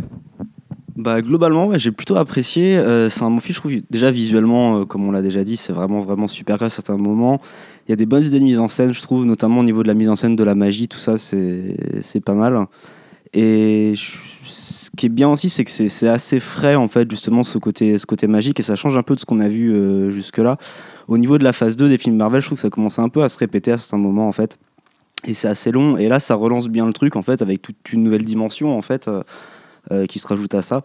Bah 0.96 1.22
globalement, 1.22 1.78
j'ai 1.78 1.92
plutôt 1.92 2.16
apprécié. 2.16 2.78
Euh, 2.78 3.10
c'est 3.10 3.24
un 3.24 3.30
bon 3.30 3.42
film, 3.42 3.54
je 3.54 3.60
trouve. 3.60 3.74
Déjà 3.90 4.12
visuellement, 4.12 4.80
euh, 4.80 4.86
comme 4.86 5.06
on 5.06 5.12
l'a 5.12 5.22
déjà 5.22 5.44
dit, 5.44 5.58
c'est 5.58 5.74
vraiment 5.74 6.00
vraiment 6.00 6.28
super 6.28 6.62
à 6.64 6.70
certains 6.70 6.96
moments. 6.96 7.42
Il 7.88 7.92
y 7.92 7.94
a 7.94 7.98
des 7.98 8.06
bonnes 8.06 8.24
idées 8.24 8.40
de 8.40 8.46
mise 8.46 8.60
en 8.60 8.70
scène, 8.70 8.94
je 8.94 9.02
trouve, 9.02 9.26
notamment 9.26 9.60
au 9.60 9.64
niveau 9.64 9.84
de 9.84 9.90
la 9.90 9.94
mise 9.94 10.08
en 10.08 10.16
scène 10.16 10.38
de 10.38 10.44
la 10.44 10.56
magie, 10.56 10.88
tout 10.88 10.98
ça, 10.98 11.18
c'est 11.18 11.76
pas 12.24 12.34
mal. 12.34 12.68
Et 13.34 13.94
ce 14.46 14.90
qui 14.96 15.08
est 15.08 15.10
bien 15.10 15.28
aussi, 15.28 15.50
c'est 15.50 15.66
que 15.66 15.72
c'est 15.72 15.90
c'est 15.90 16.08
assez 16.08 16.40
frais 16.40 16.76
en 16.76 16.88
fait, 16.88 17.12
justement 17.12 17.44
ce 17.44 17.58
côté 17.58 17.98
ce 17.98 18.06
côté 18.06 18.28
magique 18.28 18.62
et 18.62 18.64
ça 18.64 18.78
change 18.78 18.98
un 18.98 19.04
peu 19.04 19.16
de 19.16 19.20
ce 19.20 19.26
qu'on 19.26 19.42
a 19.42 19.50
vu 19.50 19.74
euh, 19.74 20.12
jusque 20.12 20.38
là. 20.38 20.58
Au 21.10 21.18
niveau 21.18 21.38
de 21.38 21.44
la 21.44 21.52
phase 21.52 21.76
2 21.76 21.90
des 21.90 21.98
films 21.98 22.16
Marvel, 22.16 22.40
je 22.40 22.46
trouve 22.48 22.58
que 22.58 22.62
ça 22.62 22.70
commence 22.70 22.98
un 22.98 23.10
peu 23.10 23.22
à 23.22 23.28
se 23.28 23.38
répéter 23.38 23.74
à 23.74 23.78
certains 23.78 23.98
moments 23.98 24.30
en 24.30 24.32
fait. 24.32 24.58
Et 25.28 25.34
c'est 25.34 25.50
assez 25.50 25.72
long. 25.72 25.98
Et 25.98 26.08
là, 26.08 26.22
ça 26.22 26.36
relance 26.36 26.70
bien 26.70 26.86
le 26.86 26.94
truc 26.94 27.18
en 27.18 27.22
fait, 27.22 27.42
avec 27.42 27.62
toute 27.62 27.92
une 27.92 28.04
nouvelle 28.04 28.24
dimension 28.24 28.78
en 28.78 28.82
fait. 28.82 29.10
Euh, 29.92 30.06
qui 30.06 30.20
se 30.20 30.28
rajoute 30.28 30.54
à 30.54 30.62
ça. 30.62 30.84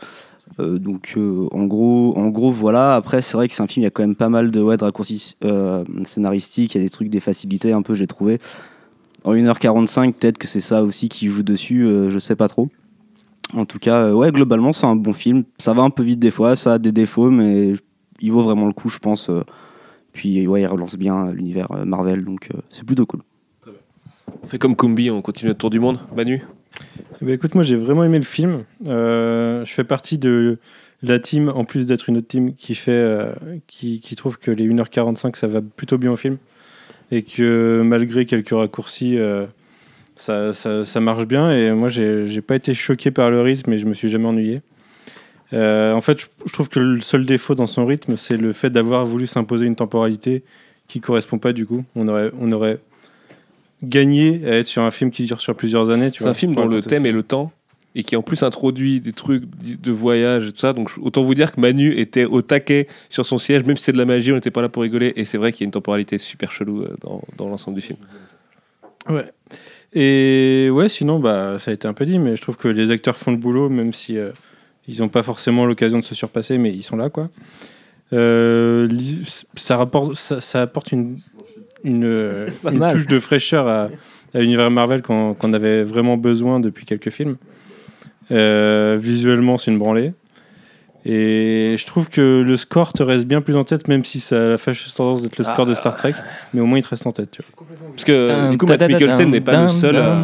Euh, 0.58 0.78
donc 0.78 1.14
euh, 1.16 1.48
en 1.52 1.64
gros, 1.64 2.16
en 2.16 2.28
gros 2.28 2.50
voilà. 2.50 2.94
Après 2.94 3.22
c'est 3.22 3.36
vrai 3.36 3.48
que 3.48 3.54
c'est 3.54 3.62
un 3.62 3.66
film, 3.66 3.82
il 3.82 3.84
y 3.84 3.86
a 3.86 3.90
quand 3.90 4.02
même 4.02 4.16
pas 4.16 4.28
mal 4.28 4.50
de, 4.50 4.60
ouais, 4.60 4.76
raccourcis 4.76 5.36
scénaristiques, 6.04 6.74
il 6.74 6.78
y 6.78 6.80
a 6.80 6.84
des 6.84 6.90
trucs, 6.90 7.08
des 7.08 7.20
facilités 7.20 7.72
un 7.72 7.82
peu, 7.82 7.94
j'ai 7.94 8.06
trouvé. 8.06 8.38
En 9.24 9.34
1h45, 9.34 10.14
peut-être 10.14 10.38
que 10.38 10.46
c'est 10.46 10.60
ça 10.60 10.82
aussi 10.82 11.08
qui 11.08 11.28
joue 11.28 11.42
dessus, 11.42 11.86
je 12.08 12.18
sais 12.18 12.36
pas 12.36 12.48
trop. 12.48 12.68
En 13.54 13.64
tout 13.64 13.78
cas, 13.78 14.12
ouais, 14.12 14.32
globalement 14.32 14.72
c'est 14.72 14.86
un 14.86 14.96
bon 14.96 15.12
film. 15.12 15.44
Ça 15.58 15.74
va 15.74 15.82
un 15.82 15.90
peu 15.90 16.02
vite 16.02 16.18
des 16.18 16.30
fois, 16.30 16.56
ça 16.56 16.74
a 16.74 16.78
des 16.78 16.92
défauts, 16.92 17.30
mais 17.30 17.74
il 18.20 18.32
vaut 18.32 18.42
vraiment 18.42 18.66
le 18.66 18.72
coup, 18.72 18.88
je 18.88 18.98
pense. 18.98 19.30
Puis 20.12 20.46
ouais, 20.46 20.62
il 20.62 20.66
relance 20.66 20.96
bien 20.96 21.32
l'univers 21.32 21.68
Marvel, 21.84 22.24
donc 22.24 22.48
c'est 22.70 22.84
plutôt 22.84 23.06
cool. 23.06 23.20
On 24.42 24.46
fait 24.46 24.58
comme 24.58 24.74
Combi, 24.74 25.10
on 25.10 25.22
continue 25.22 25.48
notre 25.48 25.58
tour 25.58 25.70
du 25.70 25.80
monde. 25.80 26.00
Manu? 26.16 26.42
Eh 27.20 27.24
ben, 27.24 27.34
écoute, 27.34 27.54
moi 27.54 27.64
j'ai 27.64 27.76
vraiment 27.76 28.04
aimé 28.04 28.18
le 28.18 28.24
film. 28.24 28.64
Euh, 28.86 29.64
je 29.64 29.72
fais 29.72 29.84
partie 29.84 30.18
de 30.18 30.58
la 31.02 31.18
team, 31.18 31.50
en 31.54 31.64
plus 31.64 31.86
d'être 31.86 32.08
une 32.08 32.18
autre 32.18 32.26
team, 32.26 32.54
qui, 32.54 32.74
fait, 32.74 32.92
euh, 32.92 33.32
qui, 33.66 34.00
trouve 34.16 34.38
que 34.38 34.50
les 34.50 34.66
1h45 34.66 35.36
ça 35.36 35.46
va 35.46 35.60
plutôt 35.60 35.98
bien 35.98 36.12
au 36.12 36.16
film. 36.16 36.38
Et 37.12 37.22
que 37.22 37.82
malgré 37.84 38.24
quelques 38.24 38.50
raccourcis, 38.50 39.18
euh, 39.18 39.46
ça, 40.16 41.00
marche 41.00 41.26
bien. 41.26 41.50
Et 41.50 41.72
moi 41.72 41.88
j'ai 41.88 42.40
pas 42.40 42.56
été 42.56 42.74
choqué 42.74 43.10
par 43.10 43.30
le 43.30 43.40
rythme 43.42 43.72
et 43.72 43.78
je 43.78 43.86
me 43.86 43.94
suis 43.94 44.08
jamais 44.08 44.26
ennuyé. 44.26 44.62
En 45.52 46.00
fait, 46.00 46.20
je, 46.20 46.26
je 46.46 46.52
trouve 46.52 46.68
que 46.68 46.78
le 46.78 47.00
seul 47.00 47.26
défaut 47.26 47.54
dans 47.54 47.66
son 47.66 47.84
rythme, 47.84 48.16
c'est 48.16 48.36
le 48.36 48.52
fait 48.52 48.70
d'avoir 48.70 49.04
voulu 49.04 49.26
s'imposer 49.26 49.66
une 49.66 49.76
temporalité 49.76 50.44
qui 50.86 51.00
correspond 51.00 51.38
pas 51.38 51.52
du 51.52 51.66
coup. 51.66 51.84
On 51.96 52.08
aurait, 52.08 52.30
on 52.40 52.52
aurait 52.52 52.78
gagné 53.82 54.42
à 54.44 54.58
être 54.58 54.66
sur 54.66 54.82
un 54.82 54.90
film 54.90 55.10
qui 55.10 55.24
dure 55.24 55.40
sur 55.40 55.54
plusieurs 55.54 55.90
années. 55.90 56.10
C'est 56.12 56.26
un 56.26 56.34
film 56.34 56.54
dont 56.54 56.66
le 56.66 56.82
thème 56.82 57.06
est 57.06 57.12
le 57.12 57.22
temps 57.22 57.52
et 57.94 58.04
qui 58.04 58.14
en 58.14 58.22
plus 58.22 58.42
introduit 58.42 59.00
des 59.00 59.12
trucs 59.12 59.44
de 59.62 59.90
voyage 59.90 60.48
et 60.48 60.52
tout 60.52 60.58
ça. 60.58 60.72
Donc 60.72 60.90
autant 61.00 61.22
vous 61.22 61.34
dire 61.34 61.52
que 61.52 61.60
Manu 61.60 61.98
était 61.98 62.24
au 62.24 62.42
taquet 62.42 62.86
sur 63.08 63.26
son 63.26 63.38
siège, 63.38 63.64
même 63.64 63.76
si 63.76 63.84
c'est 63.84 63.92
de 63.92 63.98
la 63.98 64.04
magie, 64.04 64.30
on 64.32 64.36
n'était 64.36 64.50
pas 64.50 64.62
là 64.62 64.68
pour 64.68 64.82
rigoler. 64.82 65.12
Et 65.16 65.24
c'est 65.24 65.38
vrai 65.38 65.52
qu'il 65.52 65.62
y 65.62 65.64
a 65.64 65.66
une 65.66 65.72
temporalité 65.72 66.18
super 66.18 66.52
chelou 66.52 66.82
euh, 66.82 66.94
dans, 67.00 67.22
dans 67.36 67.48
l'ensemble 67.48 67.76
du 67.76 67.82
film. 67.82 67.98
Ouais. 69.08 69.24
Et 69.92 70.68
ouais, 70.70 70.88
sinon, 70.88 71.18
bah, 71.18 71.58
ça 71.58 71.72
a 71.72 71.74
été 71.74 71.88
un 71.88 71.94
peu 71.94 72.04
dit, 72.04 72.18
mais 72.18 72.36
je 72.36 72.42
trouve 72.42 72.56
que 72.56 72.68
les 72.68 72.90
acteurs 72.90 73.16
font 73.16 73.32
le 73.32 73.36
boulot, 73.36 73.68
même 73.68 73.92
si 73.92 74.16
euh, 74.16 74.30
ils 74.86 75.00
n'ont 75.00 75.08
pas 75.08 75.22
forcément 75.22 75.66
l'occasion 75.66 75.98
de 75.98 76.04
se 76.04 76.14
surpasser, 76.14 76.58
mais 76.58 76.70
ils 76.72 76.82
sont 76.82 76.96
là, 76.96 77.10
quoi. 77.10 77.28
Euh, 78.12 78.88
ça, 79.56 79.76
rapporte, 79.76 80.14
ça, 80.14 80.40
ça 80.40 80.62
apporte 80.62 80.92
une, 80.92 81.16
une, 81.84 82.04
euh, 82.04 82.48
une 82.70 82.88
touche 82.90 83.06
de 83.06 83.18
fraîcheur 83.18 83.66
à, 83.68 83.88
à 84.34 84.40
l'univers 84.40 84.70
Marvel 84.70 85.02
qu'on 85.02 85.34
qu'on 85.34 85.52
avait 85.52 85.82
vraiment 85.82 86.16
besoin 86.16 86.60
depuis 86.60 86.86
quelques 86.86 87.10
films. 87.10 87.36
Euh, 88.30 88.96
visuellement, 89.00 89.58
c'est 89.58 89.70
une 89.70 89.78
branlée. 89.78 90.12
Et 91.06 91.76
je 91.78 91.86
trouve 91.86 92.10
que 92.10 92.42
le 92.46 92.56
score 92.58 92.92
te 92.92 93.02
reste 93.02 93.24
bien 93.24 93.40
plus 93.40 93.56
en 93.56 93.64
tête, 93.64 93.88
même 93.88 94.04
si 94.04 94.20
ça 94.20 94.36
a 94.36 94.48
la 94.50 94.58
fâcheuse 94.58 94.92
tendance 94.92 95.22
d'être 95.22 95.38
le 95.38 95.44
score 95.44 95.64
de 95.64 95.72
Star 95.74 95.96
Trek, 95.96 96.14
mais 96.52 96.60
au 96.60 96.66
moins 96.66 96.78
il 96.78 96.82
te 96.82 96.88
reste 96.88 97.06
en 97.06 97.12
tête. 97.12 97.30
Tu 97.30 97.42
vois. 97.42 97.66
Parce 97.92 98.04
que 98.04 98.12
euh, 98.12 98.48
du 98.48 98.58
coup, 98.58 98.66
Matt 98.66 98.86
Mikkelsen 98.86 99.30
n'est 99.30 99.40
pas 99.40 99.62
le 99.62 99.68
seul 99.68 99.96
à... 99.96 100.18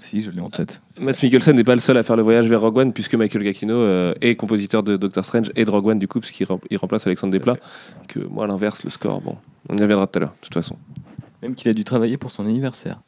Si, 0.00 0.20
je 0.20 0.30
l'ai 0.30 0.40
en 0.40 0.50
tête. 0.50 0.82
Matt 1.00 1.22
Mikkelsen 1.22 1.54
n'est 1.54 1.62
pas 1.64 1.74
le 1.74 1.80
seul 1.80 1.96
à 1.96 2.02
faire 2.02 2.16
le 2.16 2.22
voyage 2.22 2.48
vers 2.48 2.60
Rogue 2.60 2.78
One, 2.78 2.92
puisque 2.92 3.14
Michael 3.14 3.42
Giacchino 3.44 3.74
euh, 3.76 4.14
est 4.20 4.34
compositeur 4.34 4.82
de 4.82 4.96
Doctor 4.96 5.24
Strange 5.24 5.52
et 5.54 5.64
de 5.64 5.70
Rogue 5.70 5.86
One, 5.86 5.98
du 6.00 6.08
coup, 6.08 6.18
puisqu'il 6.18 6.44
rem- 6.46 6.58
il 6.70 6.76
remplace 6.76 7.06
Alexandre 7.06 7.32
Desplat. 7.32 7.56
Que 8.08 8.18
moi, 8.28 8.44
à 8.44 8.46
l'inverse, 8.48 8.82
le 8.82 8.90
score, 8.90 9.20
bon, 9.20 9.36
on 9.68 9.76
y 9.76 9.80
reviendra 9.82 10.06
tout 10.08 10.18
à 10.18 10.20
l'heure, 10.22 10.30
de 10.40 10.44
toute 10.44 10.54
façon. 10.54 10.76
Même 11.42 11.54
qu'il 11.54 11.68
a 11.70 11.72
dû 11.72 11.84
travailler 11.84 12.16
pour 12.16 12.32
son 12.32 12.44
anniversaire. 12.46 12.98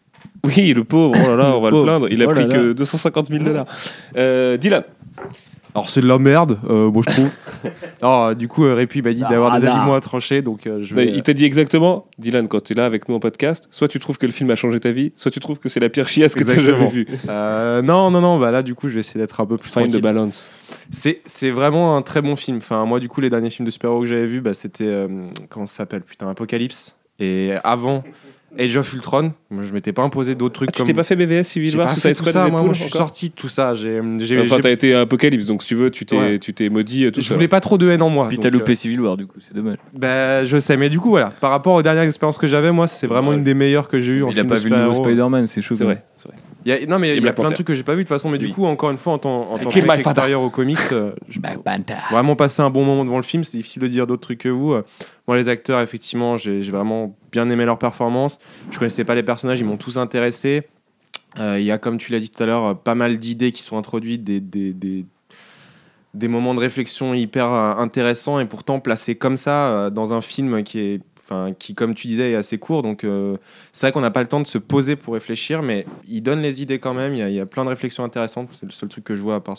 Oui, 0.44 0.72
le 0.72 0.84
pauvre, 0.84 1.16
oh 1.20 1.28
là 1.30 1.36
là, 1.36 1.56
on 1.56 1.60
va 1.60 1.70
le 1.70 1.82
plaindre. 1.82 2.06
Il 2.12 2.22
a 2.22 2.26
Oh 2.26 2.30
pris 2.30 2.42
là 2.46 2.48
que 2.48 2.72
250 2.74 3.28
000 3.28 3.42
dollars. 3.42 3.66
Euh, 4.16 4.56
Dylan, 4.56 4.84
Alors 5.74 5.88
c'est 5.88 6.00
de 6.00 6.06
la 6.06 6.18
merde, 6.18 6.58
euh, 6.68 6.90
moi 6.90 7.02
je 7.06 7.12
trouve. 7.12 7.30
Alors 8.02 8.34
du 8.34 8.48
coup, 8.48 8.64
euh, 8.64 8.74
Répu 8.74 9.02
m'a 9.02 9.12
dit 9.12 9.20
d'avoir 9.20 9.58
des 9.58 9.66
Ah, 9.66 9.70
avis 9.70 9.78
là. 9.80 9.84
moins 9.84 10.00
tranchés, 10.00 10.42
donc 10.42 10.66
euh, 10.66 10.82
je 10.82 10.94
bah, 10.94 11.02
il 11.04 11.22
t'a 11.22 11.32
dit 11.32 11.44
exactement, 11.44 12.06
Dylan, 12.18 12.48
quand 12.48 12.62
tu 12.62 12.72
es 12.72 12.76
là 12.76 12.86
avec 12.86 13.08
nous 13.08 13.14
en 13.14 13.20
podcast, 13.20 13.68
soit 13.70 13.86
tu 13.88 13.98
trouves 14.00 14.18
que 14.18 14.26
le 14.26 14.32
film 14.32 14.50
a 14.50 14.56
changé 14.56 14.80
ta 14.80 14.90
vie, 14.90 15.12
soit 15.14 15.30
tu 15.30 15.38
trouves 15.40 15.58
que 15.58 15.68
c'est 15.68 15.80
la 15.80 15.88
pire 15.88 16.08
chiasse 16.08 16.34
que 16.34 16.42
tu 16.44 16.50
as 16.50 16.62
jamais 16.62 16.88
vue. 16.88 17.06
Euh, 17.28 17.82
non, 17.82 18.10
non, 18.10 18.20
non, 18.20 18.38
bah 18.38 18.50
là 18.50 18.62
du 18.62 18.74
coup, 18.74 18.88
je 18.88 18.94
vais 18.94 19.00
essayer 19.00 19.20
d'être 19.20 19.40
un 19.40 19.46
peu 19.46 19.56
plus 19.58 19.70
Find 19.70 19.86
the 19.86 19.90
tranquille. 19.90 20.02
balance. 20.02 20.50
C'est 20.90 21.20
c'est 21.24 21.50
vraiment 21.50 21.96
un 21.96 22.02
très 22.02 22.20
bon 22.22 22.36
film. 22.36 22.56
Enfin, 22.58 22.84
moi 22.86 22.98
du 23.00 23.08
coup, 23.08 23.20
les 23.20 23.30
derniers 23.30 23.50
films 23.50 23.66
de 23.66 23.70
super-héros 23.70 24.00
que 24.00 24.06
j'avais 24.06 24.26
vus, 24.26 24.40
bah, 24.40 24.54
c'était 24.54 24.86
euh, 24.86 25.26
comment 25.48 25.66
ça 25.66 25.76
s'appelle? 25.76 26.02
Putain, 26.02 26.28
Apocalypse. 26.28 26.96
Et 27.18 27.52
avant 27.64 28.02
Age 28.58 28.76
of 28.76 28.92
Ultron, 28.92 29.32
je 29.60 29.72
m'étais 29.72 29.92
pas 29.92 30.02
imposé 30.02 30.34
d'autres 30.34 30.54
trucs 30.54 30.70
Ah, 30.70 30.72
tu 30.72 30.78
comme. 30.78 30.86
t'es 30.86 30.94
pas 30.94 31.04
fait 31.04 31.14
BVS, 31.16 31.44
Civil 31.44 31.76
War, 31.76 31.86
pas 31.86 31.92
Suicide 31.92 32.16
fait 32.16 32.24
tout 32.24 32.30
ça, 32.30 32.48
moi, 32.48 32.62
moi, 32.62 32.72
je 32.72 32.82
suis 32.82 32.90
sorti 32.90 33.28
de 33.28 33.34
tout 33.34 33.48
ça. 33.48 33.74
J'ai, 33.74 34.00
j'ai, 34.18 34.40
Enfin, 34.40 34.56
j'ai- 34.56 34.60
t'as 34.62 34.70
été 34.70 34.94
Apocalypse, 34.94 35.46
donc 35.46 35.62
si 35.62 35.68
tu 35.68 35.74
veux, 35.76 35.90
tu 35.90 36.04
t'es, 36.04 36.16
Ouais. 36.16 36.38
tu 36.40 36.52
t'es 36.52 36.68
maudit 36.68 37.04
euh, 37.06 37.10
tout 37.12 37.20
je 37.20 37.28
ça. 37.28 37.34
voulais 37.34 37.48
pas 37.48 37.60
trop 37.60 37.78
de 37.78 37.88
haine 37.88 38.02
en 38.02 38.08
moi. 38.10 38.26
Puis 38.28 38.38
t'as 38.38 38.48
euh, 38.48 38.50
loupé 38.50 38.74
Civil 38.74 39.00
War, 39.00 39.16
du 39.16 39.26
coup, 39.26 39.38
c'est 39.40 39.54
dommage. 39.54 39.76
Bah, 39.94 40.44
je 40.44 40.58
sais, 40.58 40.76
mais 40.76 40.90
du 40.90 40.98
coup, 40.98 41.10
voilà. 41.10 41.30
Par 41.40 41.50
rapport 41.50 41.74
aux 41.74 41.82
dernières 41.82 42.02
expériences 42.04 42.38
que 42.38 42.48
j'avais, 42.48 42.72
moi, 42.72 42.88
c'est 42.88 43.06
vraiment 43.06 43.30
Ouais. 43.30 43.36
une 43.36 43.44
des 43.44 43.54
meilleures 43.54 43.86
que 43.88 44.00
j'ai 44.00 44.12
eues 44.18 44.22
en 44.24 44.28
Il 44.30 44.32
a 44.32 44.34
film 44.42 44.46
pas 44.48 44.54
de 44.56 44.60
vu 44.60 44.68
le 44.70 44.76
nouveau. 44.84 45.04
Spider-Man, 45.04 45.46
c'est 45.46 45.62
chaud. 45.62 45.76
C'est 45.76 45.84
vrai, 45.84 46.04
c'est 46.16 46.28
vrai. 46.28 46.36
Il 46.66 46.70
y 46.70 46.72
a- 46.74 46.84
non, 46.86 46.98
mais 46.98 47.16
il 47.16 47.24
y 47.24 47.28
a 47.28 47.32
plein 47.32 47.48
de 47.48 47.54
trucs 47.54 47.66
que 47.68 47.74
j'ai 47.74 47.82
pas 47.84 47.92
vu 47.94 47.98
de 47.98 48.02
toute 48.02 48.08
façon, 48.14 48.28
mais 48.28 48.36
du 48.38 48.50
coup, 48.50 48.66
encore 48.66 48.90
une 48.90 48.98
fois, 48.98 49.14
en 49.14 49.18
tant, 49.18 49.42
en 49.52 49.58
tant 49.58 49.68
Avec 49.68 49.68
que 49.68 49.78
My 49.78 49.82
mec 49.82 49.90
Father. 50.02 50.10
extérieur 50.10 50.42
aux 50.42 50.50
comics, 50.50 50.76
euh, 50.92 51.12
Panther. 51.64 51.94
vraiment 52.10 52.36
passé 52.36 52.60
un 52.62 52.68
bon 52.70 52.84
moment 52.84 53.04
devant 53.04 53.16
le 53.16 53.22
film. 53.22 53.44
C'est 53.44 53.56
difficile 53.56 53.80
de 53.82 53.88
dire 53.88 54.06
d'autres 54.06 54.22
trucs 54.22 54.40
que 54.40 54.48
vous. 54.48 54.72
Euh, 54.72 54.82
Moi, 55.28 55.36
les 55.36 55.48
acteurs, 55.48 55.80
effectivement, 55.80 56.36
j'ai 56.36 56.60
j'ai 56.60 56.72
vraiment 56.72 57.16
bien 57.30 57.48
aimé 57.50 57.64
leur 57.64 57.78
performance. 57.78 58.38
Je 58.70 58.78
connaissais 58.78 59.04
pas 59.04 59.14
les 59.14 59.22
personnages, 59.22 59.60
ils 59.60 59.66
m'ont 59.66 59.76
tous 59.76 59.96
intéressé. 59.96 60.66
Euh, 61.38 61.58
Il 61.60 61.64
y 61.64 61.70
a, 61.70 61.78
comme 61.78 61.98
tu 61.98 62.12
l'as 62.12 62.20
dit 62.20 62.30
tout 62.30 62.42
à 62.42 62.46
l'heure, 62.46 62.64
euh, 62.64 62.74
pas 62.74 62.94
mal 62.94 63.18
d'idées 63.18 63.52
qui 63.52 63.62
sont 63.62 63.78
introduites, 63.78 64.24
des, 64.24 64.40
des, 64.40 64.72
des, 64.72 65.06
des 66.14 66.28
moments 66.28 66.54
de 66.54 66.60
réflexion 66.60 67.14
hyper 67.14 67.46
euh, 67.46 67.74
intéressants 67.76 68.40
et 68.40 68.46
pourtant 68.46 68.80
placés 68.80 69.14
comme 69.14 69.36
ça 69.36 69.90
dans 69.90 70.12
un 70.12 70.20
film 70.20 70.62
qui 70.62 70.78
est. 70.78 71.00
Enfin, 71.32 71.54
qui, 71.56 71.76
comme 71.76 71.94
tu 71.94 72.08
disais, 72.08 72.32
est 72.32 72.34
assez 72.34 72.58
court. 72.58 72.82
Donc, 72.82 73.06
c'est 73.72 73.86
vrai 73.86 73.92
qu'on 73.92 74.00
n'a 74.00 74.10
pas 74.10 74.20
le 74.20 74.26
temps 74.26 74.40
de 74.40 74.48
se 74.48 74.58
poser 74.58 74.96
pour 74.96 75.14
réfléchir, 75.14 75.62
mais 75.62 75.86
il 76.08 76.22
donne 76.22 76.42
les 76.42 76.60
idées 76.60 76.80
quand 76.80 76.92
même. 76.92 77.14
Il 77.14 77.32
y 77.32 77.38
a, 77.38 77.46
plein 77.46 77.62
de 77.64 77.68
réflexions 77.68 78.02
intéressantes. 78.02 78.48
C'est 78.50 78.66
le 78.66 78.72
seul 78.72 78.88
truc 78.88 79.04
que 79.04 79.14
je 79.14 79.22
vois 79.22 79.36
à 79.36 79.40
part 79.40 79.54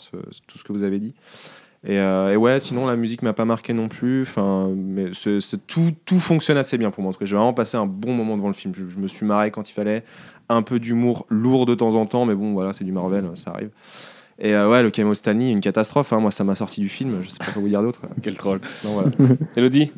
tout 0.46 0.58
ce 0.58 0.64
que 0.64 0.72
vous 0.74 0.82
avez 0.82 0.98
dit. 0.98 1.14
Et, 1.84 1.98
euh, 1.98 2.32
et 2.32 2.36
ouais, 2.36 2.60
sinon 2.60 2.86
la 2.86 2.94
musique 2.96 3.22
m'a 3.22 3.32
pas 3.32 3.44
marqué 3.44 3.72
non 3.72 3.88
plus. 3.88 4.22
Enfin, 4.22 4.68
mais 4.76 5.06
c'est- 5.14 5.40
c'est- 5.40 5.66
tout, 5.66 5.90
tout 6.04 6.20
fonctionne 6.20 6.56
assez 6.56 6.78
bien 6.78 6.90
pour 6.92 7.02
moi. 7.02 7.10
En 7.10 7.12
tout 7.12 7.18
cas, 7.18 7.24
J'ai 7.24 7.34
vraiment 7.36 7.52
passé 7.54 7.76
un 7.76 7.86
bon 7.86 8.14
moment 8.14 8.36
devant 8.36 8.46
le 8.48 8.54
film. 8.54 8.72
Je, 8.74 8.88
je 8.88 8.98
me 8.98 9.08
suis 9.08 9.26
marré 9.26 9.50
quand 9.50 9.68
il 9.68 9.72
fallait. 9.72 10.04
Un 10.48 10.62
peu 10.62 10.78
d'humour 10.78 11.26
lourd 11.28 11.66
de 11.66 11.74
temps 11.74 11.94
en 11.94 12.06
temps, 12.06 12.24
mais 12.24 12.34
bon, 12.34 12.52
voilà, 12.52 12.72
c'est 12.72 12.84
du 12.84 12.92
Marvel, 12.92 13.24
ça 13.34 13.50
arrive. 13.52 13.70
Et 14.38 14.54
euh, 14.54 14.68
ouais, 14.68 14.82
le 14.82 14.90
cameo 14.90 15.14
Stanley, 15.14 15.50
une 15.50 15.60
catastrophe. 15.60 16.12
hein. 16.12 16.20
Moi, 16.20 16.30
ça 16.30 16.44
m'a 16.44 16.54
sorti 16.54 16.80
du 16.80 16.88
film. 16.88 17.18
Je 17.22 17.28
sais 17.30 17.38
pas 17.38 17.46
quoi 17.52 17.62
vous 17.62 17.68
dire 17.68 17.82
d'autre. 17.82 18.00
Quel 18.22 18.36
troll. 18.36 18.60
Non, 18.84 18.92
voilà. 18.92 19.10
Elodie? 19.56 19.92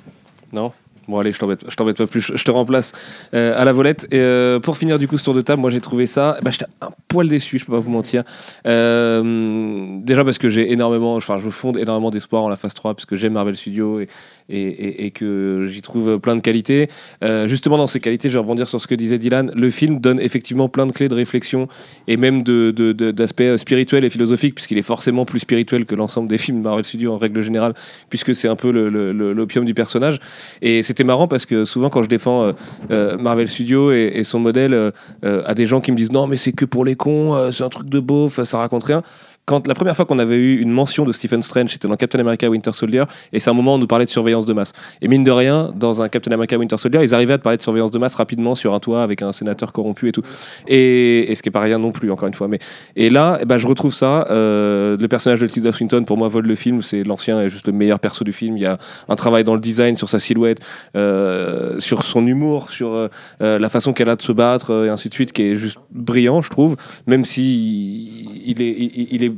Non? 0.52 0.72
Bon 1.08 1.18
allez, 1.18 1.32
je 1.32 1.38
t'embête, 1.38 1.64
t'embête 1.76 1.96
pas 1.98 2.06
plus, 2.06 2.32
je 2.34 2.44
te 2.44 2.50
remplace 2.50 2.92
euh, 3.34 3.60
à 3.60 3.64
la 3.64 3.72
volette. 3.72 4.06
Et 4.10 4.18
euh, 4.18 4.58
pour 4.58 4.76
finir 4.76 4.98
du 4.98 5.06
coup 5.06 5.18
ce 5.18 5.24
tour 5.24 5.34
de 5.34 5.42
table, 5.42 5.60
moi 5.60 5.70
j'ai 5.70 5.80
trouvé 5.80 6.06
ça, 6.06 6.38
bah, 6.42 6.50
j'étais 6.50 6.66
un 6.80 6.90
poil 7.08 7.28
déçu, 7.28 7.58
je 7.58 7.66
peux 7.66 7.72
pas 7.72 7.78
vous 7.80 7.90
mentir. 7.90 8.24
Euh, 8.66 9.98
déjà 10.00 10.24
parce 10.24 10.38
que 10.38 10.48
j'ai 10.48 10.72
énormément, 10.72 11.14
enfin 11.14 11.38
je 11.38 11.50
fonde 11.50 11.76
énormément 11.76 12.10
d'espoir 12.10 12.42
en 12.42 12.48
la 12.48 12.56
phase 12.56 12.74
3 12.74 12.94
parce 12.94 13.04
que 13.04 13.16
j'aime 13.16 13.34
Marvel 13.34 13.56
Studios 13.56 14.00
et, 14.48 15.10
que 15.10 15.66
j'y 15.68 15.82
trouve 15.82 16.18
plein 16.18 16.36
de 16.36 16.40
qualités. 16.40 16.88
Euh, 17.22 17.46
justement 17.48 17.76
dans 17.78 17.86
ces 17.86 18.00
qualités, 18.00 18.28
je 18.28 18.34
vais 18.34 18.40
rebondir 18.40 18.68
sur 18.68 18.80
ce 18.80 18.86
que 18.86 18.94
disait 18.94 19.18
Dylan, 19.18 19.50
le 19.54 19.70
film 19.70 20.00
donne 20.00 20.20
effectivement 20.20 20.68
plein 20.68 20.86
de 20.86 20.92
clés 20.92 21.08
de 21.08 21.14
réflexion 21.14 21.68
et 22.08 22.16
même 22.16 22.42
d'aspects 22.42 23.56
spirituels 23.56 24.04
et 24.04 24.10
philosophiques 24.10 24.54
puisqu'il 24.54 24.78
est 24.78 24.82
forcément 24.82 25.24
plus 25.24 25.40
spirituel 25.40 25.86
que 25.86 25.94
l'ensemble 25.94 26.28
des 26.28 26.38
films 26.38 26.60
Marvel 26.62 26.84
Studios 26.84 27.12
en 27.12 27.18
règle 27.18 27.42
générale 27.42 27.74
puisque 28.10 28.34
c'est 28.34 28.48
un 28.48 28.56
peu 28.56 28.70
l'opium 28.70 29.64
du 29.64 29.74
personnage. 29.74 30.18
Et 30.62 30.82
c'était 30.82 31.04
marrant 31.04 31.28
parce 31.28 31.46
que 31.46 31.64
souvent 31.64 31.90
quand 31.90 32.02
je 32.02 32.08
défends 32.08 32.42
euh, 32.44 32.52
euh, 32.90 33.16
Marvel 33.16 33.48
Studios 33.48 33.92
et, 33.92 34.12
et 34.14 34.24
son 34.24 34.38
modèle 34.38 34.74
euh, 34.74 34.90
euh, 35.24 35.42
à 35.46 35.54
des 35.54 35.66
gens 35.66 35.80
qui 35.80 35.92
me 35.92 35.96
disent 35.96 36.12
non 36.12 36.26
mais 36.26 36.36
c'est 36.36 36.52
que 36.52 36.64
pour 36.64 36.84
les 36.84 36.96
cons, 36.96 37.34
euh, 37.34 37.50
c'est 37.52 37.64
un 37.64 37.68
truc 37.68 37.88
de 37.88 38.00
beauf, 38.00 38.42
ça 38.42 38.58
raconte 38.58 38.84
rien. 38.84 39.02
Quand 39.46 39.66
la 39.66 39.74
première 39.74 39.94
fois 39.94 40.06
qu'on 40.06 40.18
avait 40.18 40.36
eu 40.36 40.60
une 40.60 40.70
mention 40.70 41.04
de 41.04 41.12
Stephen 41.12 41.42
Strange, 41.42 41.70
c'était 41.70 41.86
dans 41.86 41.96
Captain 41.96 42.18
America 42.18 42.48
Winter 42.48 42.72
Soldier, 42.72 43.04
et 43.32 43.40
c'est 43.40 43.50
un 43.50 43.52
moment 43.52 43.72
où 43.72 43.74
on 43.74 43.78
nous 43.78 43.86
parlait 43.86 44.06
de 44.06 44.10
surveillance 44.10 44.46
de 44.46 44.52
masse. 44.54 44.72
Et 45.02 45.08
mine 45.08 45.22
de 45.22 45.30
rien, 45.30 45.70
dans 45.74 46.00
un 46.00 46.08
Captain 46.08 46.32
America 46.32 46.56
Winter 46.56 46.78
Soldier, 46.78 47.00
ils 47.02 47.14
arrivaient 47.14 47.34
à 47.34 47.38
te 47.38 47.42
parler 47.42 47.58
de 47.58 47.62
surveillance 47.62 47.90
de 47.90 47.98
masse 47.98 48.14
rapidement 48.14 48.54
sur 48.54 48.72
un 48.72 48.80
toit 48.80 49.02
avec 49.02 49.20
un 49.20 49.32
sénateur 49.32 49.72
corrompu 49.72 50.08
et 50.08 50.12
tout. 50.12 50.22
Et, 50.66 51.32
ce 51.34 51.42
qui 51.42 51.48
est 51.48 51.52
pas 51.52 51.60
rien 51.60 51.78
non 51.78 51.92
plus, 51.92 52.10
encore 52.10 52.28
une 52.28 52.34
fois. 52.34 52.48
Mais, 52.48 52.58
et 52.96 53.10
là, 53.10 53.38
eh 53.40 53.44
ben, 53.44 53.58
je 53.58 53.66
retrouve 53.66 53.92
ça. 53.92 54.26
euh, 54.30 54.96
le 54.98 55.08
personnage 55.08 55.40
de 55.40 55.46
Tilda 55.46 55.72
Swinton, 55.72 56.04
pour 56.04 56.16
moi, 56.16 56.28
vole 56.28 56.46
le 56.46 56.54
film. 56.54 56.80
C'est 56.80 57.02
l'ancien 57.02 57.40
et 57.40 57.48
juste 57.48 57.66
le 57.66 57.72
meilleur 57.72 57.98
perso 57.98 58.24
du 58.24 58.32
film. 58.32 58.56
Il 58.56 58.62
y 58.62 58.66
a 58.66 58.78
un 59.08 59.16
travail 59.16 59.44
dans 59.44 59.54
le 59.54 59.60
design, 59.60 59.96
sur 59.96 60.08
sa 60.08 60.20
silhouette, 60.20 60.60
euh, 60.96 61.78
sur 61.80 62.04
son 62.04 62.26
humour, 62.26 62.70
sur 62.70 62.92
euh, 62.92 63.08
la 63.40 63.68
façon 63.68 63.92
qu'elle 63.92 64.08
a 64.08 64.16
de 64.16 64.22
se 64.22 64.32
battre, 64.32 64.84
et 64.86 64.88
ainsi 64.88 65.08
de 65.08 65.14
suite, 65.14 65.32
qui 65.32 65.42
est 65.42 65.56
juste 65.56 65.78
brillant, 65.90 66.40
je 66.40 66.50
trouve. 66.50 66.76
Même 67.06 67.24
si 67.24 68.42
il 68.46 68.62
est 68.62 69.33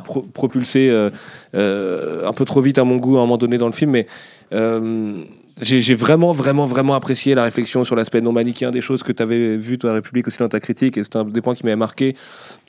pro- 0.00 0.22
propulsé 0.22 0.90
euh, 0.90 1.10
euh, 1.54 2.26
un 2.26 2.32
peu 2.32 2.44
trop 2.44 2.60
vite 2.60 2.78
à 2.78 2.84
mon 2.84 2.96
goût 2.96 3.16
à 3.16 3.20
un 3.20 3.22
moment 3.22 3.38
donné 3.38 3.58
dans 3.58 3.66
le 3.66 3.72
film, 3.72 3.92
mais 3.92 4.06
euh, 4.52 5.22
j'ai 5.62 5.94
vraiment, 5.94 6.32
vraiment, 6.32 6.64
vraiment 6.64 6.94
apprécié 6.94 7.34
la 7.34 7.44
réflexion 7.44 7.84
sur 7.84 7.94
l'aspect 7.94 8.22
non 8.22 8.32
manichéen 8.32 8.70
des 8.70 8.80
choses 8.80 9.02
que 9.02 9.12
tu 9.12 9.22
avais 9.22 9.56
vu, 9.56 9.78
toi, 9.78 9.92
République, 9.92 10.26
aussi 10.26 10.38
dans 10.38 10.48
ta 10.48 10.60
critique, 10.60 10.96
et 10.96 11.04
c'est 11.04 11.16
un 11.16 11.24
des 11.24 11.42
points 11.42 11.54
qui 11.54 11.64
m'avait 11.64 11.76
marqué, 11.76 12.16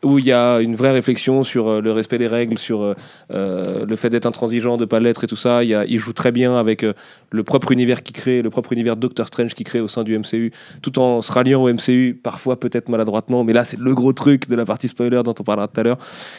où 0.03 0.19
il 0.19 0.25
y 0.25 0.31
a 0.31 0.59
une 0.59 0.75
vraie 0.75 0.91
réflexion 0.91 1.43
sur 1.43 1.67
euh, 1.67 1.81
le 1.81 1.91
respect 1.91 2.17
des 2.17 2.27
règles, 2.27 2.57
sur 2.57 2.81
euh, 2.81 2.95
euh, 3.31 3.85
le 3.85 3.95
fait 3.95 4.09
d'être 4.09 4.25
intransigeant, 4.25 4.77
de 4.77 4.85
pas 4.85 4.99
l'être 4.99 5.23
et 5.23 5.27
tout 5.27 5.35
ça. 5.35 5.63
Il, 5.63 5.69
y 5.69 5.97
joue 5.97 6.13
très 6.13 6.31
bien 6.31 6.57
avec 6.57 6.83
le 7.29 7.43
propre 7.43 7.71
univers 7.71 8.01
qu'il 8.01 8.15
crée, 8.15 8.41
le 8.41 8.49
propre 8.49 8.73
univers 8.73 8.95
Doctor 8.95 9.27
Strange 9.27 9.53
qu'il 9.53 9.65
crée 9.65 9.79
au 9.79 9.87
sein 9.87 10.03
du 10.03 10.17
MCU, 10.17 10.51
tout 10.81 10.97
en 10.97 11.21
se 11.21 11.31
ralliant 11.31 11.61
au 11.61 11.71
MCU, 11.71 12.19
parfois 12.21 12.59
peut-être 12.59 12.89
maladroitement, 12.89 13.43
mais 13.43 13.53
là, 13.53 13.65
c'est 13.65 13.79
le 13.79 13.93
gros 13.93 14.13
truc 14.13 14.47
de 14.47 14.55
la 14.55 14.65
partie 14.65 14.87
spoiler 14.87 15.21
dont 15.23 15.35
on 15.39 15.43
parlera 15.43 15.67
tout 15.67 15.79
à 15.79 15.83
l'heure. 15.83 15.97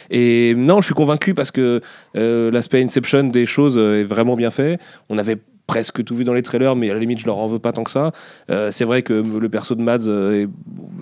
Et 0.09 0.53
non, 0.55 0.81
je 0.81 0.85
suis 0.85 0.93
convaincu 0.93 1.33
parce 1.33 1.51
que 1.51 1.81
l'aspect 2.13 2.83
Inception 2.83 3.23
des 3.23 3.45
choses 3.45 3.77
est 3.77 4.03
vraiment 4.03 4.35
bien 4.35 4.51
fait. 4.51 4.79
On 5.09 5.17
avait 5.17 5.37
presque 5.67 6.03
tout 6.03 6.15
vu 6.15 6.23
dans 6.23 6.33
les 6.33 6.41
trailers, 6.41 6.75
mais 6.75 6.89
à 6.89 6.93
la 6.93 6.99
limite, 6.99 7.19
je 7.19 7.25
leur 7.25 7.37
en 7.37 7.47
veux 7.47 7.59
pas 7.59 7.71
tant 7.71 7.83
que 7.83 7.91
ça. 7.91 8.11
Euh, 8.49 8.69
c'est 8.71 8.85
vrai 8.85 9.01
que 9.01 9.13
le 9.13 9.49
perso 9.49 9.75
de 9.75 9.81
Mads 9.81 10.07
euh, 10.07 10.47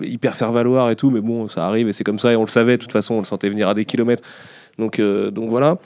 est 0.02 0.06
hyper 0.06 0.36
faire 0.36 0.52
valoir 0.52 0.90
et 0.90 0.96
tout, 0.96 1.10
mais 1.10 1.20
bon, 1.20 1.48
ça 1.48 1.66
arrive 1.66 1.88
et 1.88 1.92
c'est 1.92 2.04
comme 2.04 2.18
ça 2.18 2.32
et 2.32 2.36
on 2.36 2.42
le 2.42 2.48
savait. 2.48 2.76
De 2.76 2.82
toute 2.82 2.92
façon, 2.92 3.14
on 3.14 3.18
le 3.18 3.24
sentait 3.24 3.48
venir 3.48 3.68
à 3.68 3.74
des 3.74 3.84
kilomètres. 3.84 4.22
Donc, 4.78 4.98
euh, 4.98 5.30
donc 5.30 5.50
voilà. 5.50 5.78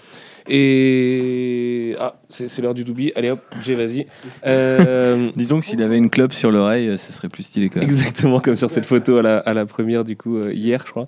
Et 0.48 1.96
ah, 1.98 2.14
c'est 2.28 2.60
l'heure 2.60 2.74
du 2.74 2.84
doobie. 2.84 3.10
Allez 3.16 3.30
hop, 3.30 3.40
j'ai 3.62 3.74
vas-y. 3.74 4.06
Euh, 4.46 5.32
Disons 5.36 5.58
que 5.58 5.64
s'il 5.64 5.82
avait 5.82 5.98
une 5.98 6.08
clope 6.08 6.32
sur 6.32 6.52
l'oreille, 6.52 6.96
ce 6.98 7.12
serait 7.12 7.28
plus 7.28 7.42
stylé 7.42 7.68
quand 7.68 7.80
même. 7.80 7.88
Exactement 7.88 8.38
comme 8.38 8.54
sur 8.54 8.70
cette 8.70 8.86
photo 8.86 9.16
à 9.16 9.22
la, 9.22 9.38
à 9.38 9.54
la 9.54 9.66
première, 9.66 10.04
du 10.04 10.16
coup, 10.16 10.46
hier, 10.46 10.84
je 10.86 10.90
crois, 10.92 11.06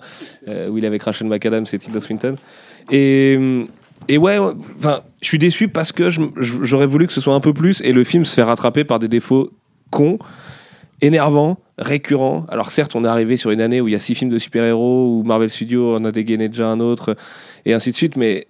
où 0.69 0.77
il 0.77 0.85
avait 0.85 0.99
craché 0.99 1.23
le 1.23 1.29
macadam, 1.29 1.65
c'est 1.65 1.77
Tilda 1.77 2.01
Swinton. 2.01 2.35
Et, 2.91 3.65
et 4.07 4.17
ouais, 4.17 4.37
je 5.21 5.27
suis 5.27 5.37
déçu 5.37 5.67
parce 5.67 5.91
que 5.91 6.09
j'aurais 6.37 6.85
voulu 6.85 7.07
que 7.07 7.13
ce 7.13 7.21
soit 7.21 7.33
un 7.33 7.39
peu 7.39 7.53
plus 7.53 7.81
et 7.81 7.93
le 7.93 8.03
film 8.03 8.25
se 8.25 8.33
fait 8.33 8.43
rattraper 8.43 8.83
par 8.83 8.99
des 8.99 9.07
défauts 9.07 9.51
cons, 9.91 10.17
énervants, 11.01 11.59
récurrents. 11.77 12.45
Alors 12.49 12.71
certes, 12.71 12.95
on 12.95 13.05
est 13.05 13.07
arrivé 13.07 13.37
sur 13.37 13.51
une 13.51 13.61
année 13.61 13.81
où 13.81 13.87
il 13.87 13.91
y 13.91 13.95
a 13.95 13.99
six 13.99 14.15
films 14.15 14.31
de 14.31 14.39
super-héros, 14.39 15.19
où 15.19 15.23
Marvel 15.23 15.49
Studios 15.49 15.95
en 15.95 16.05
a 16.05 16.11
dégainé 16.11 16.49
déjà 16.49 16.67
un 16.67 16.79
autre, 16.79 17.15
et 17.65 17.73
ainsi 17.73 17.91
de 17.91 17.95
suite, 17.95 18.15
mais 18.15 18.47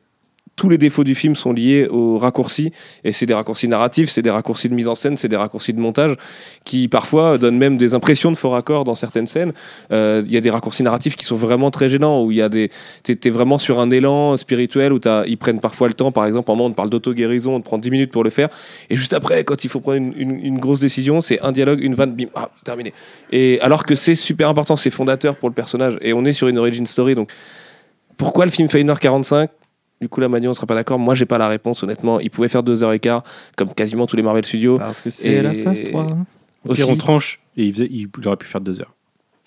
tous 0.60 0.68
les 0.68 0.78
défauts 0.78 1.06
du 1.06 1.16
film 1.16 1.36
sont 1.36 1.54
liés 1.54 1.88
aux 1.88 2.18
raccourcis, 2.18 2.74
et 3.06 3.14
c'est 3.14 3.26
des 3.26 3.34
raccourcis 3.34 3.70
narratifs, 3.70 4.10
c'est 4.10 4.22
des 4.22 4.30
raccourcis 4.30 4.68
de 4.68 4.74
mise 4.76 4.90
en 4.90 4.96
scène, 4.96 5.16
c'est 5.16 5.30
des 5.30 5.38
raccourcis 5.38 5.72
de 5.72 5.80
montage, 5.80 6.18
qui 6.66 6.90
parfois 6.90 7.38
donnent 7.38 7.58
même 7.58 7.78
des 7.78 7.94
impressions 7.94 8.30
de 8.30 8.36
faux 8.36 8.50
raccords 8.50 8.84
dans 8.84 8.94
certaines 8.94 9.26
scènes. 9.26 9.54
Euh, 9.94 10.22
Il 10.26 10.34
y 10.34 10.36
a 10.36 10.42
des 10.42 10.50
raccourcis 10.50 10.84
narratifs 10.84 11.16
qui 11.16 11.24
sont 11.24 11.38
vraiment 11.38 11.72
très 11.72 11.88
gênants, 11.88 12.24
où 12.26 12.32
il 12.32 12.38
y 12.38 12.42
a 12.42 12.50
des, 12.50 12.72
t'es, 13.04 13.30
vraiment 13.30 13.58
sur 13.58 13.80
un 13.80 13.90
élan 13.90 14.36
spirituel, 14.36 14.92
où 14.92 15.00
t'as- 15.00 15.26
ils 15.28 15.38
prennent 15.38 15.62
parfois 15.62 15.88
le 15.88 15.94
temps, 15.94 16.12
par 16.12 16.26
exemple, 16.26 16.52
en 16.52 16.56
moment 16.58 16.70
on 16.70 16.74
parle 16.74 16.90
d'auto-guérison, 16.90 17.56
on 17.56 17.62
te 17.62 17.66
prend 17.66 17.78
10 17.78 17.90
minutes 17.90 18.12
pour 18.12 18.26
le 18.26 18.30
faire, 18.30 18.50
et 18.90 18.98
juste 18.98 19.14
après, 19.14 19.46
quand 19.46 19.64
il 19.64 19.70
faut 19.70 19.80
prendre 19.80 19.98
une 19.98 20.60
grosse 20.60 20.82
décision, 20.82 21.22
c'est 21.22 21.40
un 21.40 21.54
dialogue, 21.54 21.80
une 21.82 21.96
vanne, 21.96 22.14
bim, 22.16 22.26
ah, 22.36 22.50
terminé. 22.66 22.94
Et 23.32 23.60
alors 23.62 23.86
que 23.86 23.96
c'est 23.96 24.16
super 24.16 24.50
important, 24.50 24.76
c'est 24.76 24.90
fondateur 24.90 25.38
pour 25.38 25.48
le 25.48 25.56
personnage, 25.56 25.98
et 26.02 26.12
on 26.12 26.26
est 26.26 26.34
sur 26.34 26.50
une 26.50 26.58
origin 26.58 26.86
story, 26.86 27.16
donc 27.16 27.32
pourquoi 28.18 28.44
le 28.44 28.52
film 28.52 28.68
fait 28.68 28.84
1h45 28.84 29.48
du 30.02 30.08
coup, 30.10 30.20
la 30.22 30.30
Magnon 30.30 30.50
ne 30.50 30.54
sera 30.54 30.66
pas 30.68 30.76
d'accord. 30.76 30.98
Moi, 31.00 31.14
j'ai 31.16 31.26
pas 31.26 31.38
la 31.38 31.48
réponse, 31.48 31.84
honnêtement. 31.84 32.20
Il 32.20 32.30
pouvait 32.30 32.48
faire 32.50 32.64
2h15, 32.64 33.22
comme 33.56 33.74
quasiment 33.74 34.06
tous 34.08 34.16
les 34.16 34.24
Marvel 34.24 34.46
Studios. 34.46 34.78
Parce 34.78 35.02
que 35.02 35.10
Et- 35.10 35.12
c'est 35.12 35.42
la 35.42 35.54
phase 35.54 35.84
3. 35.84 36.04
hein. 36.04 36.26
Au 36.68 36.74
pire, 36.74 36.90
on 36.90 36.96
tranche 36.96 37.40
et 37.58 37.66
il, 37.66 37.74
faisait- 37.74 37.88
il 37.90 38.10
aurait 38.26 38.36
pu 38.38 38.46
faire 38.48 38.62
deux 38.62 38.82
heures. 38.82 38.94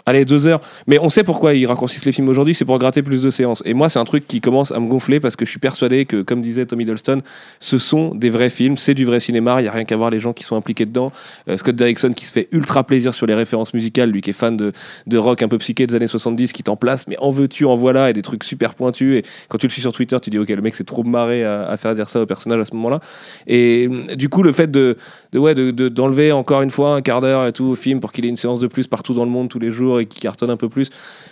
Allez, 0.05 0.25
deux 0.25 0.47
heures. 0.47 0.61
Mais 0.87 0.99
on 0.99 1.09
sait 1.09 1.23
pourquoi 1.23 1.55
ils 1.55 1.67
raccourcissent 1.67 2.05
les 2.05 2.13
films 2.13 2.29
aujourd'hui, 2.29 2.55
c'est 2.55 2.65
pour 2.65 2.79
gratter 2.79 3.03
plus 3.03 3.23
de 3.23 3.31
séances. 3.31 3.63
Et 3.65 3.73
moi, 3.75 3.89
c'est 3.89 4.01
un 4.01 4.05
truc 4.05 4.27
qui 4.27 4.41
commence 4.41 4.73
à 4.73 4.81
me 4.81 4.89
gonfler 4.89 5.21
parce 5.21 5.37
que 5.37 5.45
je 5.45 5.51
suis 5.51 5.61
persuadé 5.61 6.07
que, 6.07 6.23
comme 6.23 6.43
disait 6.43 6.67
Tom 6.67 6.81
Hiddleston, 6.81 7.21
ce 7.61 7.79
sont 7.79 8.15
des 8.15 8.31
vrais 8.31 8.51
films, 8.51 8.77
c'est 8.77 8.95
du 8.95 9.05
vrai 9.05 9.21
cinéma, 9.21 9.61
il 9.61 9.63
n'y 9.63 9.69
a 9.69 9.73
rien 9.73 9.85
qu'à 9.85 9.97
voir 9.97 10.11
les 10.11 10.19
gens 10.19 10.33
qui 10.33 10.43
sont 10.43 10.57
impliqués 10.57 10.87
dedans. 10.87 11.13
Euh, 11.49 11.57
Scott 11.57 11.77
Derrickson 11.77 12.11
qui 12.11 12.27
se 12.27 12.33
fait 12.33 12.49
ultra 12.51 12.85
plaisir 12.85 13.15
sur 13.15 13.27
les 13.27 13.35
références 13.35 13.75
musicales, 13.75 14.11
lui 14.11 14.21
qui 14.23 14.31
est 14.31 14.35
fan 14.35 14.57
de, 14.57 14.73
de 15.07 15.19
rock 15.19 15.43
un 15.43 15.49
peu 15.49 15.59
psyché 15.59 15.87
des 15.87 15.95
années 15.95 16.09
70, 16.09 16.53
qui 16.53 16.65
t'en 16.65 16.77
place, 16.77 17.07
mais 17.07 17.17
en 17.19 17.31
veux-tu, 17.31 17.65
en 17.65 17.77
voilà, 17.77 18.11
et 18.11 18.13
des 18.13 18.23
trucs 18.23 18.43
super 18.43 18.75
pointus. 18.75 19.19
Et 19.19 19.25
quand 19.49 19.59
tu 19.59 19.67
le 19.67 19.73
suis 19.73 19.83
sur 19.83 19.93
Twitter, 19.93 20.19
tu 20.21 20.31
dis, 20.31 20.39
ok, 20.39 20.49
le 20.49 20.63
mec 20.63 20.75
s'est 20.75 20.85
trop 20.85 21.05
marré 21.05 21.45
à, 21.45 21.77
faire 21.77 21.95
dire 21.95 22.09
ça 22.09 22.21
au 22.21 22.27
personnage 22.27 22.61
à 22.61 22.65
ce 22.65 22.75
moment-là. 22.75 23.01
Et 23.47 23.89
euh, 23.89 24.17
du 24.17 24.29
coup, 24.29 24.43
le 24.43 24.53
fait 24.53 24.71
de, 24.71 24.97
de, 25.33 25.39
ouais, 25.39 25.55
de, 25.55 25.71
de- 25.71 25.89
d'enlever 25.89 26.33
encore 26.33 26.63
une 26.63 26.71
fois 26.71 26.95
un 26.97 27.03
quart 27.03 27.21
d'heure 27.21 27.47
et 27.47 27.53
tout 27.53 27.65
au 27.65 27.75
film 27.77 28.01
pour 28.01 28.13
qu'il 28.13 28.25
ait 28.25 28.29
une 28.29 28.37
séance 28.37 28.61
de 28.61 28.67
plus 28.67 28.87
partout 28.89 29.15
dans 29.15 29.25
le 29.25 29.31
monde 29.31 29.49
tous 29.49 29.59
les 29.59 29.71
jours 29.71 29.92
et 29.99 30.07
qu'il 30.07 30.21
cartonne 30.21 30.51
un 30.51 30.57
peu 30.57 30.69
plus. 30.69 30.91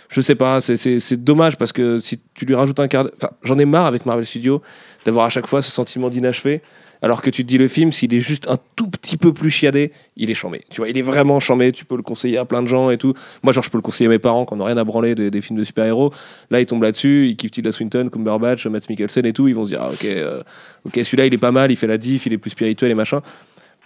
Je 0.09 0.21
sais 0.21 0.35
pas, 0.35 0.59
c'est, 0.61 1.23
dommage 1.23 1.57
parce 1.57 1.71
que 1.71 1.97
si 1.97 2.19
tu 2.33 2.45
lui 2.45 2.55
rajoutes 2.55 2.79
un 2.79 2.87
quart 2.87 3.07
j'en 3.43 3.57
ai 3.57 3.65
marre 3.65 3.85
avec 3.85 4.05
Marvel 4.05 4.25
Studios 4.25 4.61
d'avoir 5.05 5.25
à 5.25 5.29
chaque 5.29 5.47
fois 5.47 5.61
ce 5.61 5.71
sentiment 5.71 6.09
d'inachevé. 6.09 6.61
Alors 7.03 7.23
que 7.23 7.31
tu 7.31 7.43
te 7.43 7.47
dis 7.47 7.57
le 7.57 7.67
film, 7.67 7.91
s'il 7.91 8.13
est 8.13 8.19
juste 8.19 8.47
un 8.47 8.59
tout 8.75 8.87
petit 8.87 9.17
peu 9.17 9.33
plus 9.33 9.49
chiadé, 9.49 9.91
il 10.17 10.29
est 10.29 10.35
chambé. 10.35 10.61
Tu 10.69 10.81
vois, 10.81 10.89
il 10.89 10.97
est 10.97 11.01
vraiment 11.01 11.39
chambé. 11.39 11.71
Tu 11.71 11.83
peux 11.83 11.95
le 11.95 12.03
conseiller 12.03 12.37
à 12.37 12.45
plein 12.45 12.61
de 12.61 12.67
gens 12.67 12.91
et 12.91 12.99
tout. 12.99 13.15
Moi, 13.41 13.53
genre, 13.53 13.63
je 13.63 13.71
peux 13.71 13.79
le 13.79 13.81
conseiller 13.81 14.05
à 14.05 14.09
mes 14.09 14.19
parents 14.19 14.45
qui 14.45 14.53
n'ont 14.53 14.65
rien 14.65 14.77
à 14.77 14.83
branler 14.83 15.15
des, 15.15 15.31
des 15.31 15.41
films 15.41 15.57
de 15.57 15.63
super-héros. 15.63 16.13
Là, 16.51 16.61
ils 16.61 16.67
tombent 16.67 16.83
là-dessus, 16.83 17.27
ils 17.29 17.35
kiffent 17.35 17.51
Tilda 17.51 17.71
Swinton, 17.71 18.09
Cumberbatch, 18.09 18.67
Matt 18.67 18.87
Mikkelsen 18.87 19.25
et 19.25 19.33
tout. 19.33 19.47
Ils 19.47 19.55
vont 19.55 19.65
se 19.65 19.71
dire, 19.71 19.81
ah, 19.81 19.91
ok, 19.91 20.05
euh, 20.05 20.43
ok, 20.85 20.93
celui-là, 20.93 21.25
il 21.25 21.33
est 21.33 21.39
pas 21.39 21.51
mal, 21.51 21.71
il 21.71 21.75
fait 21.75 21.87
la 21.87 21.97
diff, 21.97 22.27
il 22.27 22.33
est 22.33 22.37
plus 22.37 22.51
spirituel 22.51 22.91
et 22.91 22.95
machin. 22.95 23.21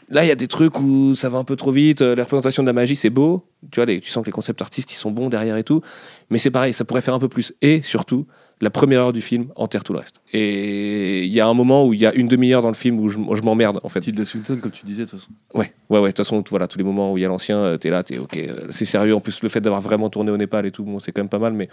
Là, 0.09 0.23
il 0.23 0.27
y 0.27 0.31
a 0.31 0.35
des 0.35 0.47
trucs 0.47 0.79
où 0.79 1.15
ça 1.15 1.29
va 1.29 1.37
un 1.39 1.43
peu 1.43 1.55
trop 1.55 1.71
vite. 1.71 2.01
euh, 2.01 2.15
La 2.15 2.23
représentation 2.23 2.61
de 2.63 2.67
la 2.67 2.73
magie, 2.73 2.95
c'est 2.95 3.09
beau. 3.09 3.45
Tu 3.71 3.79
vois, 3.79 3.85
les- 3.85 3.99
tu 4.01 4.11
sens 4.11 4.21
que 4.21 4.27
les 4.27 4.31
concepts 4.31 4.61
artistes, 4.61 4.91
ils 4.91 4.97
sont 4.97 5.09
bons 5.11 5.29
derrière 5.29 5.57
et 5.57 5.63
tout. 5.63 5.81
Mais 6.29 6.37
c'est 6.37 6.51
pareil, 6.51 6.73
ça 6.73 6.85
pourrait 6.85 7.01
faire 7.01 7.15
un 7.15 7.19
peu 7.19 7.27
plus. 7.29 7.53
Et 7.63 7.81
surtout, 7.81 8.27
la 8.61 8.69
première 8.69 9.01
heure 9.01 9.13
du 9.13 9.21
film 9.21 9.47
enterre 9.55 9.83
tout 9.83 9.93
le 9.93 9.99
reste. 9.99 10.21
Et 10.31 11.23
il 11.25 11.33
y 11.33 11.39
a 11.41 11.47
un 11.47 11.53
moment 11.55 11.87
où 11.87 11.93
il 11.93 11.99
y 11.99 12.05
a 12.05 12.13
une 12.13 12.27
demi-heure 12.27 12.61
dans 12.61 12.67
le 12.69 12.75
film 12.75 12.99
où 12.99 13.09
je, 13.09 13.17
je 13.17 13.41
m'emmerde, 13.41 13.79
en 13.83 13.89
fait. 13.89 13.99
Tilda 14.01 14.25
Swinton, 14.25 14.57
comme 14.61 14.71
tu 14.71 14.85
disais, 14.85 15.05
de 15.05 15.09
toute 15.09 15.19
façon. 15.19 15.31
Ouais, 15.55 15.73
ouais, 15.89 15.97
ouais. 15.99 16.01
De 16.03 16.07
toute 16.09 16.17
façon, 16.17 16.43
voilà, 16.51 16.67
tous 16.67 16.77
les 16.77 16.83
moments 16.83 17.11
où 17.11 17.17
il 17.17 17.21
y 17.21 17.25
a 17.25 17.27
l'ancien, 17.27 17.57
euh, 17.57 17.77
t'es 17.77 17.89
là, 17.89 18.03
t'es 18.03 18.19
ok. 18.19 18.37
euh, 18.37 18.67
C'est 18.69 18.85
sérieux. 18.85 19.15
En 19.15 19.19
plus, 19.21 19.41
le 19.41 19.49
fait 19.49 19.59
d'avoir 19.61 19.81
vraiment 19.81 20.09
tourné 20.11 20.29
au 20.31 20.37
Népal 20.37 20.67
et 20.67 20.71
tout, 20.71 20.83
bon, 20.83 20.99
c'est 20.99 21.11
quand 21.11 21.21
même 21.21 21.29
pas 21.29 21.39
mal. 21.39 21.53
Mais 21.53 21.67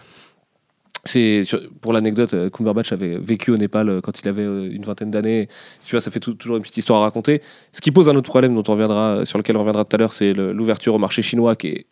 c'est 1.05 1.43
pour 1.81 1.93
l'anecdote, 1.93 2.33
euh, 2.35 2.49
Cumberbatch 2.51 2.93
avait 2.93 3.19
vécu 3.19 3.51
au 3.51 3.57
Népal 3.57 3.89
euh, 3.89 4.01
quand 4.01 4.21
il 4.21 4.29
avait 4.29 4.43
euh, 4.43 4.71
une 4.73 4.83
vingtaine 4.85 5.11
d'années. 5.11 5.49
Si 5.81 5.89
tu 5.89 5.97
vois, 5.97 6.01
ça 6.01 6.11
fait 6.11 6.21
tout- 6.21 6.35
toujours 6.35 6.57
une 6.57 6.63
petite 6.63 6.77
histoire 6.77 7.01
à 7.01 7.05
raconter. 7.05 7.43
Ce 7.73 7.81
qui 7.81 7.91
pose 7.91 8.09
un 8.09 8.15
autre 8.15 8.29
problème 8.31 8.55
dont 8.55 8.63
on 8.69 8.73
reviendra, 8.73 9.25
sur 9.27 9.37
lequel 9.39 9.57
on 9.57 9.61
reviendra 9.61 9.85
tout 9.85 9.97
à 9.97 9.99
l'heure, 9.99 10.13
c'est 10.13 10.33
l'ouverture 10.33 10.95
au 10.95 10.99
marché 10.99 11.21
chinois 11.23 11.57
qui 11.57 11.67
est 11.69 11.87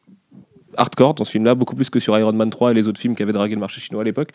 hardcore 0.77 1.15
dans 1.15 1.25
ce 1.25 1.33
film-là, 1.33 1.57
beaucoup 1.57 1.75
plus 1.75 1.91
que 1.91 1.99
sur 1.99 2.17
Iron 2.17 2.33
Man 2.33 2.49
3 2.49 2.71
et 2.71 2.75
les 2.75 2.87
autres 2.87 3.01
films 3.01 3.17
qui 3.17 3.25
avaient 3.25 3.33
dragué 3.33 3.55
le 3.57 3.61
marché 3.61 3.81
chinois 3.81 4.03
à 4.03 4.05
l'époque. 4.05 4.29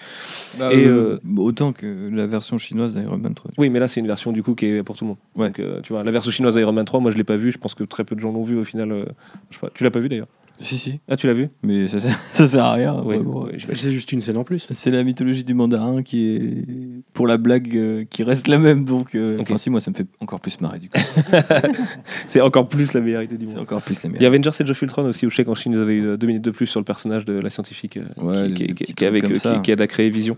Bah, 0.60 0.74
Et, 0.74 0.86
euh, 0.86 1.18
autant 1.38 1.72
que 1.72 2.10
la 2.12 2.28
version 2.28 2.58
chinoise 2.58 2.94
d'Iron 2.94 3.18
Man 3.18 3.34
3. 3.34 3.52
Oui, 3.58 3.70
mais 3.70 3.80
là, 3.80 3.88
c'est 3.88 4.02
une 4.02 4.08
version 4.08 4.34
du 4.34 4.44
coup 4.44 4.54
qui 4.54 4.66
est 4.66 4.84
pour 4.84 4.98
tout 4.98 5.06
le 5.06 5.10
monde. 5.10 5.18
Ouais. 5.38 5.48
Donc, 5.48 5.60
euh, 5.60 5.80
tu 5.82 5.94
vois, 5.94 6.04
la 6.04 6.12
version 6.12 6.32
chinoise 6.32 6.56
d'Iron 6.58 6.74
Man 6.74 6.84
3, 6.84 7.00
moi, 7.00 7.12
je 7.12 7.18
l'ai 7.18 7.24
pas 7.24 7.38
vue. 7.38 7.54
Je 7.54 7.58
pense 7.58 7.74
que 7.74 7.86
très 7.86 8.04
peu 8.04 8.16
de 8.16 8.20
gens 8.20 8.34
l'ont 8.34 8.44
vue 8.44 8.58
au 8.58 8.66
final. 8.66 8.92
euh, 8.92 9.06
je 9.50 9.56
sais 9.56 9.62
pas. 9.62 9.70
Tu 9.74 9.86
l'as 9.86 9.92
pas 9.92 10.00
vu 10.02 10.10
d'ailleurs? 10.10 10.28
Si, 10.62 10.78
si. 10.78 11.00
Ah, 11.10 11.18
tu 11.18 11.28
l'as 11.28 11.34
vu 11.34 11.50
Mais 11.64 11.88
ça, 11.90 12.00
sert- 12.00 12.18
ça 12.34 12.48
sert 12.48 12.64
à 12.64 12.74
rien. 12.74 13.02
Oui, 13.06 13.18
j'imagine. 13.58 13.76
C'est 13.76 13.92
juste 13.92 14.12
une 14.14 14.22
scène 14.22 14.38
en 14.38 14.44
plus. 14.46 14.68
C'est 14.72 14.90
la 14.92 15.04
mythologie 15.04 15.44
du 15.44 15.54
mandarin 15.54 16.02
qui 16.02 16.30
est, 16.36 16.66
pour 17.14 17.28
la 17.28 17.38
blague, 17.38 17.76
euh, 17.76 18.06
qui 18.10 18.24
reste 18.24 18.48
la 18.48 18.58
même. 18.58 18.86
Donc, 18.86 19.16
euh, 19.16 19.36
Ok. 19.38 19.42
enfin, 19.44 19.58
si, 19.58 19.70
moi, 19.70 19.82
ça 19.82 19.92
me 19.92 19.96
fait 19.96 20.08
encore 20.22 20.40
plus 20.40 20.60
marrer 20.62 20.80
du 20.80 20.90
coup. 20.90 20.98
C'est 22.28 22.42
encore 22.42 22.68
plus 22.70 22.94
la 22.94 23.02
meilleure 23.02 23.24
idée 23.24 23.38
du 23.38 23.48
C'est 23.48 23.54
monde. 23.56 23.64
encore 23.64 23.82
plus 23.82 24.02
la 24.04 24.10
Il 24.10 24.14
y 24.22 24.26
avait 24.26 24.38
Avengers 24.38 24.52
Age 24.62 24.70
of 24.72 24.82
Ultron 24.82 25.06
aussi, 25.06 25.26
où 25.26 25.30
je 25.30 25.36
sais 25.36 25.44
qu'en 25.44 25.56
Chine, 25.56 25.74
ils 25.74 25.80
avaient 25.82 25.96
eu 25.96 26.06
euh, 26.08 26.18
deux 26.18 26.28
minutes 26.28 26.44
de 26.46 26.52
plus 26.52 26.68
sur 26.68 26.80
le 26.80 26.86
personnage 26.86 27.26
de 27.26 27.34
la 27.34 27.50
scientifique 27.50 27.98
euh, 27.98 28.04
Ouais, 28.24 28.54
qui, 28.54 28.64
les 28.64 28.68
qui- 28.68 28.74
petits 28.74 28.94
qui- 28.96 29.22
comme 29.22 29.36
ça. 29.36 29.62
aide 29.68 29.82
à 29.82 29.88
créer 29.88 30.10
Vision. 30.10 30.38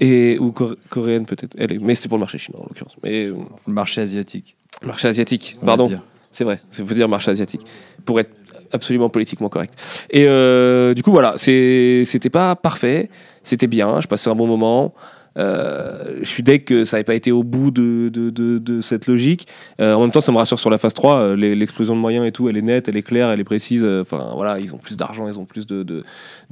Et, 0.00 0.38
ou 0.38 0.50
coré- 0.52 0.76
coréenne 0.90 1.26
peut-être. 1.26 1.56
Elle 1.58 1.72
est- 1.72 1.78
Mais 1.78 1.94
c'était 1.96 2.08
pour 2.08 2.18
le 2.18 2.22
marché 2.22 2.38
chinois 2.38 2.60
en 2.62 2.66
l'occurrence. 2.68 2.96
Mais 3.02 3.24
euh, 3.26 3.34
Le 3.66 3.72
marché 3.72 4.00
asiatique. 4.00 4.56
marché 4.84 5.08
asiatique, 5.08 5.56
on 5.60 5.66
va 5.66 5.66
pardon. 5.66 5.88
dire. 5.88 6.02
C'est 6.32 6.44
vrai, 6.44 6.60
ça 6.70 6.82
veut 6.82 6.94
dire 6.94 7.08
marché 7.08 7.30
asiatique. 7.30 7.66
Pour 8.04 8.20
être 8.20 8.30
absolument 8.72 9.08
politiquement 9.08 9.48
correct. 9.48 9.74
Et 10.10 10.26
euh, 10.26 10.94
du 10.94 11.02
coup, 11.02 11.10
voilà, 11.10 11.34
c'était 11.36 12.30
pas 12.30 12.54
parfait, 12.56 13.10
c'était 13.42 13.66
bien, 13.66 14.00
je 14.00 14.08
passais 14.08 14.30
un 14.30 14.34
bon 14.34 14.46
moment. 14.46 14.94
Euh, 15.36 16.16
je 16.20 16.24
suis 16.28 16.42
deg 16.42 16.64
que 16.64 16.84
ça 16.84 16.96
n'ait 16.96 17.04
pas 17.04 17.14
été 17.14 17.30
au 17.32 17.42
bout 17.42 17.70
de, 17.70 18.08
de, 18.12 18.30
de- 18.30 18.58
de 18.58 18.80
cette 18.80 19.06
logique. 19.06 19.46
Euh, 19.80 19.94
en 19.94 20.00
même 20.00 20.10
temps, 20.10 20.20
ça 20.20 20.32
me 20.32 20.36
rassure 20.38 20.58
sur 20.58 20.70
la 20.70 20.78
phase 20.78 20.94
3. 20.94 21.14
euh, 21.18 21.36
L'explosion 21.36 21.94
de 21.94 22.00
moyens 22.00 22.26
et 22.26 22.32
tout, 22.32 22.48
elle 22.48 22.56
est 22.56 22.62
nette, 22.62 22.88
elle 22.88 22.96
est 22.96 23.02
claire, 23.02 23.30
elle 23.30 23.40
est 23.40 23.44
précise. 23.44 23.84
Enfin, 23.84 24.30
voilà, 24.34 24.58
ils 24.58 24.74
ont 24.74 24.78
plus 24.78 24.96
d'argent, 24.96 25.28
ils 25.28 25.38
ont 25.38 25.44
plus 25.44 25.66
de, 25.66 26.02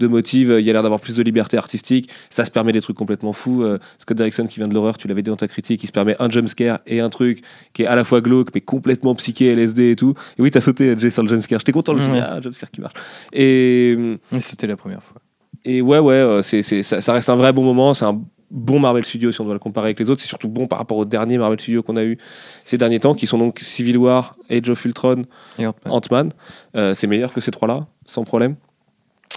motifs. 0.00 0.48
Il 0.50 0.64
y 0.64 0.70
a 0.70 0.72
l'air 0.72 0.82
d'avoir 0.82 1.00
plus 1.00 1.16
de 1.16 1.22
liberté 1.22 1.56
artistique. 1.56 2.10
Ça 2.30 2.44
se 2.44 2.50
permet 2.50 2.72
des 2.72 2.80
trucs 2.80 2.96
complètement 2.96 3.32
fous. 3.32 3.64
Scott 3.98 4.16
Derrickson 4.16 4.46
qui 4.46 4.60
vient 4.60 4.68
de 4.68 4.74
l'horreur, 4.74 4.98
tu 4.98 5.08
l'avais 5.08 5.22
dit 5.22 5.30
dans 5.30 5.36
ta 5.36 5.48
critique, 5.48 5.82
il 5.82 5.86
se 5.86 5.92
permet 5.92 6.14
un 6.20 6.30
jumpscare 6.30 6.80
et 6.86 7.00
un 7.00 7.08
truc 7.10 7.42
qui 7.72 7.82
est 7.82 7.86
à 7.86 7.94
la 7.96 8.04
fois 8.04 8.20
glauque, 8.20 8.50
mais 8.54 8.60
complètement 8.60 9.14
psyché, 9.16 9.52
LSD 9.52 9.90
et 9.92 9.96
tout. 9.96 10.14
Et 10.38 10.42
oui, 10.42 10.50
t'as 10.50 10.60
sauté, 10.60 10.94
Jay, 10.98 11.10
sur 11.10 11.22
le 11.22 11.28
jumpscare. 11.28 11.58
J'étais 11.60 11.72
content, 11.72 11.94
dit, 11.94 12.00
Ouais. 12.10 12.20
ah, 12.22 12.40
jumpscare 12.40 12.70
qui 12.70 12.80
marche. 12.80 12.94
Et. 13.32 13.96
C'était 14.38 14.66
la 14.66 14.76
première 14.76 15.02
fois. 15.02 15.20
Et 15.64 15.80
ouais, 15.80 15.98
ouais, 15.98 16.40
c'est- 16.42 16.62
ça, 16.82 17.00
ça 17.00 17.12
reste 17.12 17.28
un 17.28 17.34
vrai 17.36 17.52
bon 17.52 17.64
moment. 17.64 17.92
C'est 17.94 18.04
un 18.04 18.20
bon 18.50 18.78
Marvel 18.78 19.04
Studio 19.04 19.32
si 19.32 19.40
on 19.40 19.44
doit 19.44 19.54
le 19.54 19.58
comparer 19.58 19.88
avec 19.88 19.98
les 19.98 20.10
autres. 20.10 20.20
C'est 20.20 20.28
surtout 20.28 20.48
bon 20.48 20.66
par 20.66 20.78
rapport 20.78 20.98
aux 20.98 21.04
derniers 21.04 21.38
Marvel 21.38 21.60
Studios 21.60 21.82
qu'on 21.82 21.96
a 21.96 22.04
eu 22.04 22.18
ces 22.64 22.78
derniers 22.78 23.00
temps, 23.00 23.14
qui 23.14 23.26
sont 23.26 23.38
donc 23.38 23.60
Civil 23.60 23.98
War, 23.98 24.36
Age 24.50 24.68
of 24.68 24.84
Ultron, 24.84 25.24
Et 25.58 25.66
Ant-Man. 25.66 25.92
Ant-Man. 25.92 26.32
Euh, 26.76 26.94
c'est 26.94 27.06
meilleur 27.06 27.32
que 27.32 27.40
ces 27.40 27.50
trois-là, 27.50 27.86
sans 28.04 28.24
problème. 28.24 28.56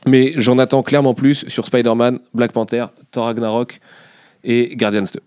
Mais 0.06 0.34
j'en 0.38 0.58
attends 0.60 0.84
clairement 0.84 1.14
plus 1.14 1.46
sur 1.48 1.66
Spider-Man, 1.66 2.20
Black 2.34 2.52
Panther, 2.52 2.86
Thor 3.12 3.26
Ragnarok 3.26 3.80
et 4.44 4.76
Guardians 4.76 5.04
2. 5.14 5.20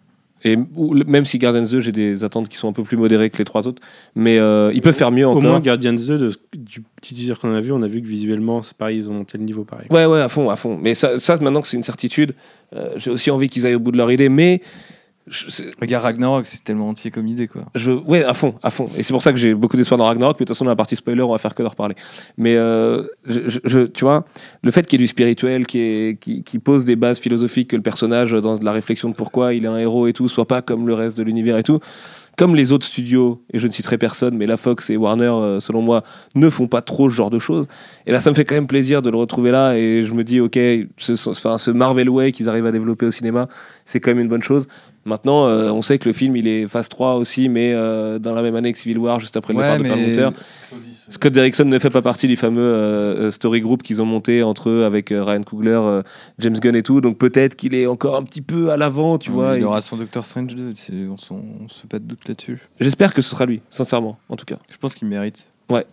Et 0.45 0.57
ou- 0.77 0.95
même 1.07 1.25
si 1.25 1.39
Guardians 1.39 1.63
2, 1.71 1.81
j'ai 1.81 1.93
des 1.93 2.25
attentes 2.25 2.49
qui 2.49 2.57
sont 2.57 2.69
un 2.69 2.73
peu 2.73 2.83
plus 2.83 2.97
modérées 2.97 3.31
que 3.31 3.39
les 3.39 3.45
trois 3.45 3.67
autres, 3.69 3.81
mais 4.15 4.39
euh, 4.39 4.73
ils 4.75 4.81
peuvent 4.81 4.95
faire 4.95 5.11
mieux 5.13 5.27
Au 5.27 5.31
encore. 5.31 5.43
moins, 5.43 5.61
Guardians 5.61 5.93
2, 5.93 6.19
de, 6.19 6.33
du 6.57 6.83
petit 7.01 7.15
teaser 7.15 7.35
qu'on 7.41 7.55
a 7.55 7.61
vu, 7.61 7.71
on 7.73 7.83
a 7.83 7.87
vu 7.87 8.03
que 8.03 8.07
visuellement, 8.07 8.63
c'est 8.63 8.77
pareil, 8.77 8.99
ils 8.99 9.09
ont 9.11 9.15
monté 9.15 9.39
le 9.39 9.45
niveau 9.45 9.65
pareil. 9.65 9.87
Ouais, 9.91 10.05
ouais, 10.07 10.21
à 10.21 10.29
fond, 10.29 10.51
à 10.51 10.57
fond. 10.57 10.79
Mais 10.81 10.95
ça, 10.95 11.19
ça 11.19 11.37
maintenant 11.37 11.61
que 11.63 11.69
c'est 11.69 11.77
une 11.77 11.83
certitude, 11.83 12.35
euh, 12.75 12.91
j'ai 12.97 13.11
aussi 13.11 13.31
envie 13.31 13.49
qu'ils 13.49 13.67
aillent 13.67 13.75
au 13.77 13.81
bout 13.81 13.93
de 13.93 13.99
leur 13.99 14.11
idée, 14.11 14.29
mais 14.29 14.63
je, 15.29 15.63
Regarde 15.81 16.05
Ragnarok, 16.05 16.47
c'est 16.47 16.65
tellement 16.65 16.89
entier 16.89 17.11
comme 17.11 17.27
idée 17.27 17.47
quoi. 17.49 17.63
je, 17.75 17.91
ouais, 17.93 18.25
à 18.25 18.35
fond, 18.35 18.55
à 18.63 18.71
fond. 18.71 18.89
Et 18.97 19.03
c'est 19.03 19.13
pour 19.13 19.23
ça 19.23 19.33
que 19.33 19.39
j'ai 19.39 19.55
beaucoup 19.55 19.77
d'espoir 19.77 19.97
dans 19.99 20.05
Ragnarok, 20.07 20.37
mais 20.41 20.45
de 20.45 20.49
toute 20.49 20.57
façon, 20.57 20.65
dans 20.65 20.71
la 20.73 20.77
partie 20.77 20.97
spoiler, 20.97 21.23
on 21.23 21.31
va 21.31 21.39
faire 21.39 21.55
que 21.55 21.63
d'en 21.63 21.69
reparler. 21.69 21.95
Mais 22.37 22.57
euh, 22.57 23.05
je, 23.27 23.41
je- 23.49 23.61
je- 23.65 23.87
tu 23.87 24.05
vois, 24.05 24.25
le 24.63 24.71
fait 24.71 24.87
qu'il 24.87 25.01
y 25.01 25.03
ait 25.03 25.07
du 25.07 25.09
spirituel, 25.09 25.67
qui, 25.67 25.79
est, 25.81 26.19
qui, 26.21 26.43
qui 26.43 26.59
pose 26.59 26.85
des 26.85 26.97
bases 26.97 27.21
philosophiques, 27.21 27.71
que 27.71 27.77
le 27.77 27.83
personnage, 27.83 28.33
dans 28.33 28.59
la 28.61 28.73
réflexion 28.73 29.09
de 29.11 29.15
pourquoi 29.15 29.55
il 29.55 29.65
est 29.65 29.69
un 29.69 29.79
héros 29.79 30.07
et 30.09 30.13
tout, 30.13 30.27
soit 30.29 30.47
pas 30.49 30.61
comme 30.63 30.87
le 30.89 30.95
reste 30.95 31.17
de 31.19 31.23
l'univers 31.23 31.57
et 31.57 31.63
tout, 31.63 31.79
comme 32.39 32.57
les 32.57 32.73
autres 32.73 32.87
studios, 32.87 33.43
et 33.53 33.59
je 33.59 33.67
ne 33.67 33.73
citerai 33.73 33.99
personne, 33.99 34.37
mais 34.39 34.47
la 34.47 34.57
Fox 34.57 34.89
et 34.89 34.97
Warner, 34.97 35.25
euh, 35.27 35.61
selon 35.61 35.83
moi, 35.83 36.03
ne 36.35 36.49
font 36.49 36.67
pas 36.67 36.81
trop 36.81 37.11
ce 37.11 37.15
genre 37.15 37.29
de 37.29 37.39
choses, 37.39 37.67
et 38.07 38.11
ben 38.13 38.21
ça 38.21 38.31
me 38.31 38.35
fait 38.35 38.47
quand 38.47 38.55
même 38.55 38.67
plaisir 38.67 39.03
de 39.03 39.11
le 39.11 39.19
retrouver 39.19 39.51
là, 39.51 39.75
et 39.77 40.01
je 40.03 40.15
me 40.15 40.25
dis, 40.25 40.41
ok, 40.41 40.59
ce, 40.97 41.15
ce- 41.15 41.29
enfin, 41.31 41.59
ce 41.59 41.71
Marvel 41.71 42.09
Way 42.09 42.33
qu'ils 42.33 42.49
arrivent 42.49 42.65
à 42.67 42.73
développer 42.73 43.05
au 43.05 43.11
cinéma, 43.11 43.49
c'est 43.85 44.01
quand 44.01 44.11
même 44.13 44.21
une 44.21 44.29
bonne 44.29 44.43
chose. 44.43 44.67
Maintenant, 45.05 45.47
euh, 45.49 45.71
on 45.73 45.83
sait 45.83 45.99
que 45.99 46.09
le 46.09 46.13
film, 46.13 46.37
il 46.37 46.47
est 46.47 46.67
phase 46.69 46.89
3 46.89 47.15
aussi, 47.17 47.49
mais 47.49 47.73
euh, 47.75 48.19
dans 48.21 48.35
la 48.35 48.43
même 48.43 48.55
année 48.55 48.73
que 48.73 48.79
Civil 48.79 48.99
War, 48.99 49.19
juste 49.19 49.37
après 49.37 49.53
le 49.53 49.59
Ouais, 49.59 49.77
départ 49.79 49.97
de 49.97 50.03
Perlmutter. 50.15 50.29
Scott 51.09 51.33
Derrickson 51.33 51.65
ne 51.65 51.79
fait 51.79 51.91
pas 51.91 52.03
partie 52.03 52.29
du 52.29 52.37
fameux 52.37 52.61
euh, 52.63 53.31
story 53.33 53.61
group 53.61 53.83
qu'ils 53.83 54.01
ont 54.01 54.05
monté 54.07 54.43
entre 54.43 54.71
eux 54.71 54.85
avec 54.85 55.09
Ryan 55.11 55.43
Coogler, 55.43 56.01
James 56.39 56.57
Gunn 56.59 56.77
et 56.77 56.83
tout. 56.83 57.01
Donc 57.01 57.19
peut-être 57.19 57.57
qu'il 57.57 57.75
est 57.75 57.87
encore 57.87 58.17
un 58.17 58.23
petit 58.23 58.43
peu 58.43 58.71
à 58.71 58.77
l'avant, 58.77 59.19
tu 59.19 59.31
vois. 59.33 59.57
il 59.57 59.63
et- 59.63 59.65
aura 59.65 59.81
son 59.81 59.97
Doctor 59.97 60.25
Strange 60.25 60.55
2, 60.55 60.73
c'est- 60.75 60.93
on, 60.93 61.17
on 61.65 61.69
se 61.69 61.81
fait 61.81 61.89
pas 61.89 61.99
de 61.99 62.05
doute 62.05 62.27
là-dessus. 62.29 62.61
J'espère 62.81 63.13
que 63.13 63.23
ce 63.23 63.31
sera 63.31 63.45
lui, 63.47 63.61
sincèrement, 63.71 64.19
en 64.29 64.37
tout 64.37 64.45
cas. 64.47 64.57
Je 64.71 64.77
pense 64.79 64.95
qu'il 64.95 65.09
mérite. 65.09 65.47
Ouais, 65.69 65.85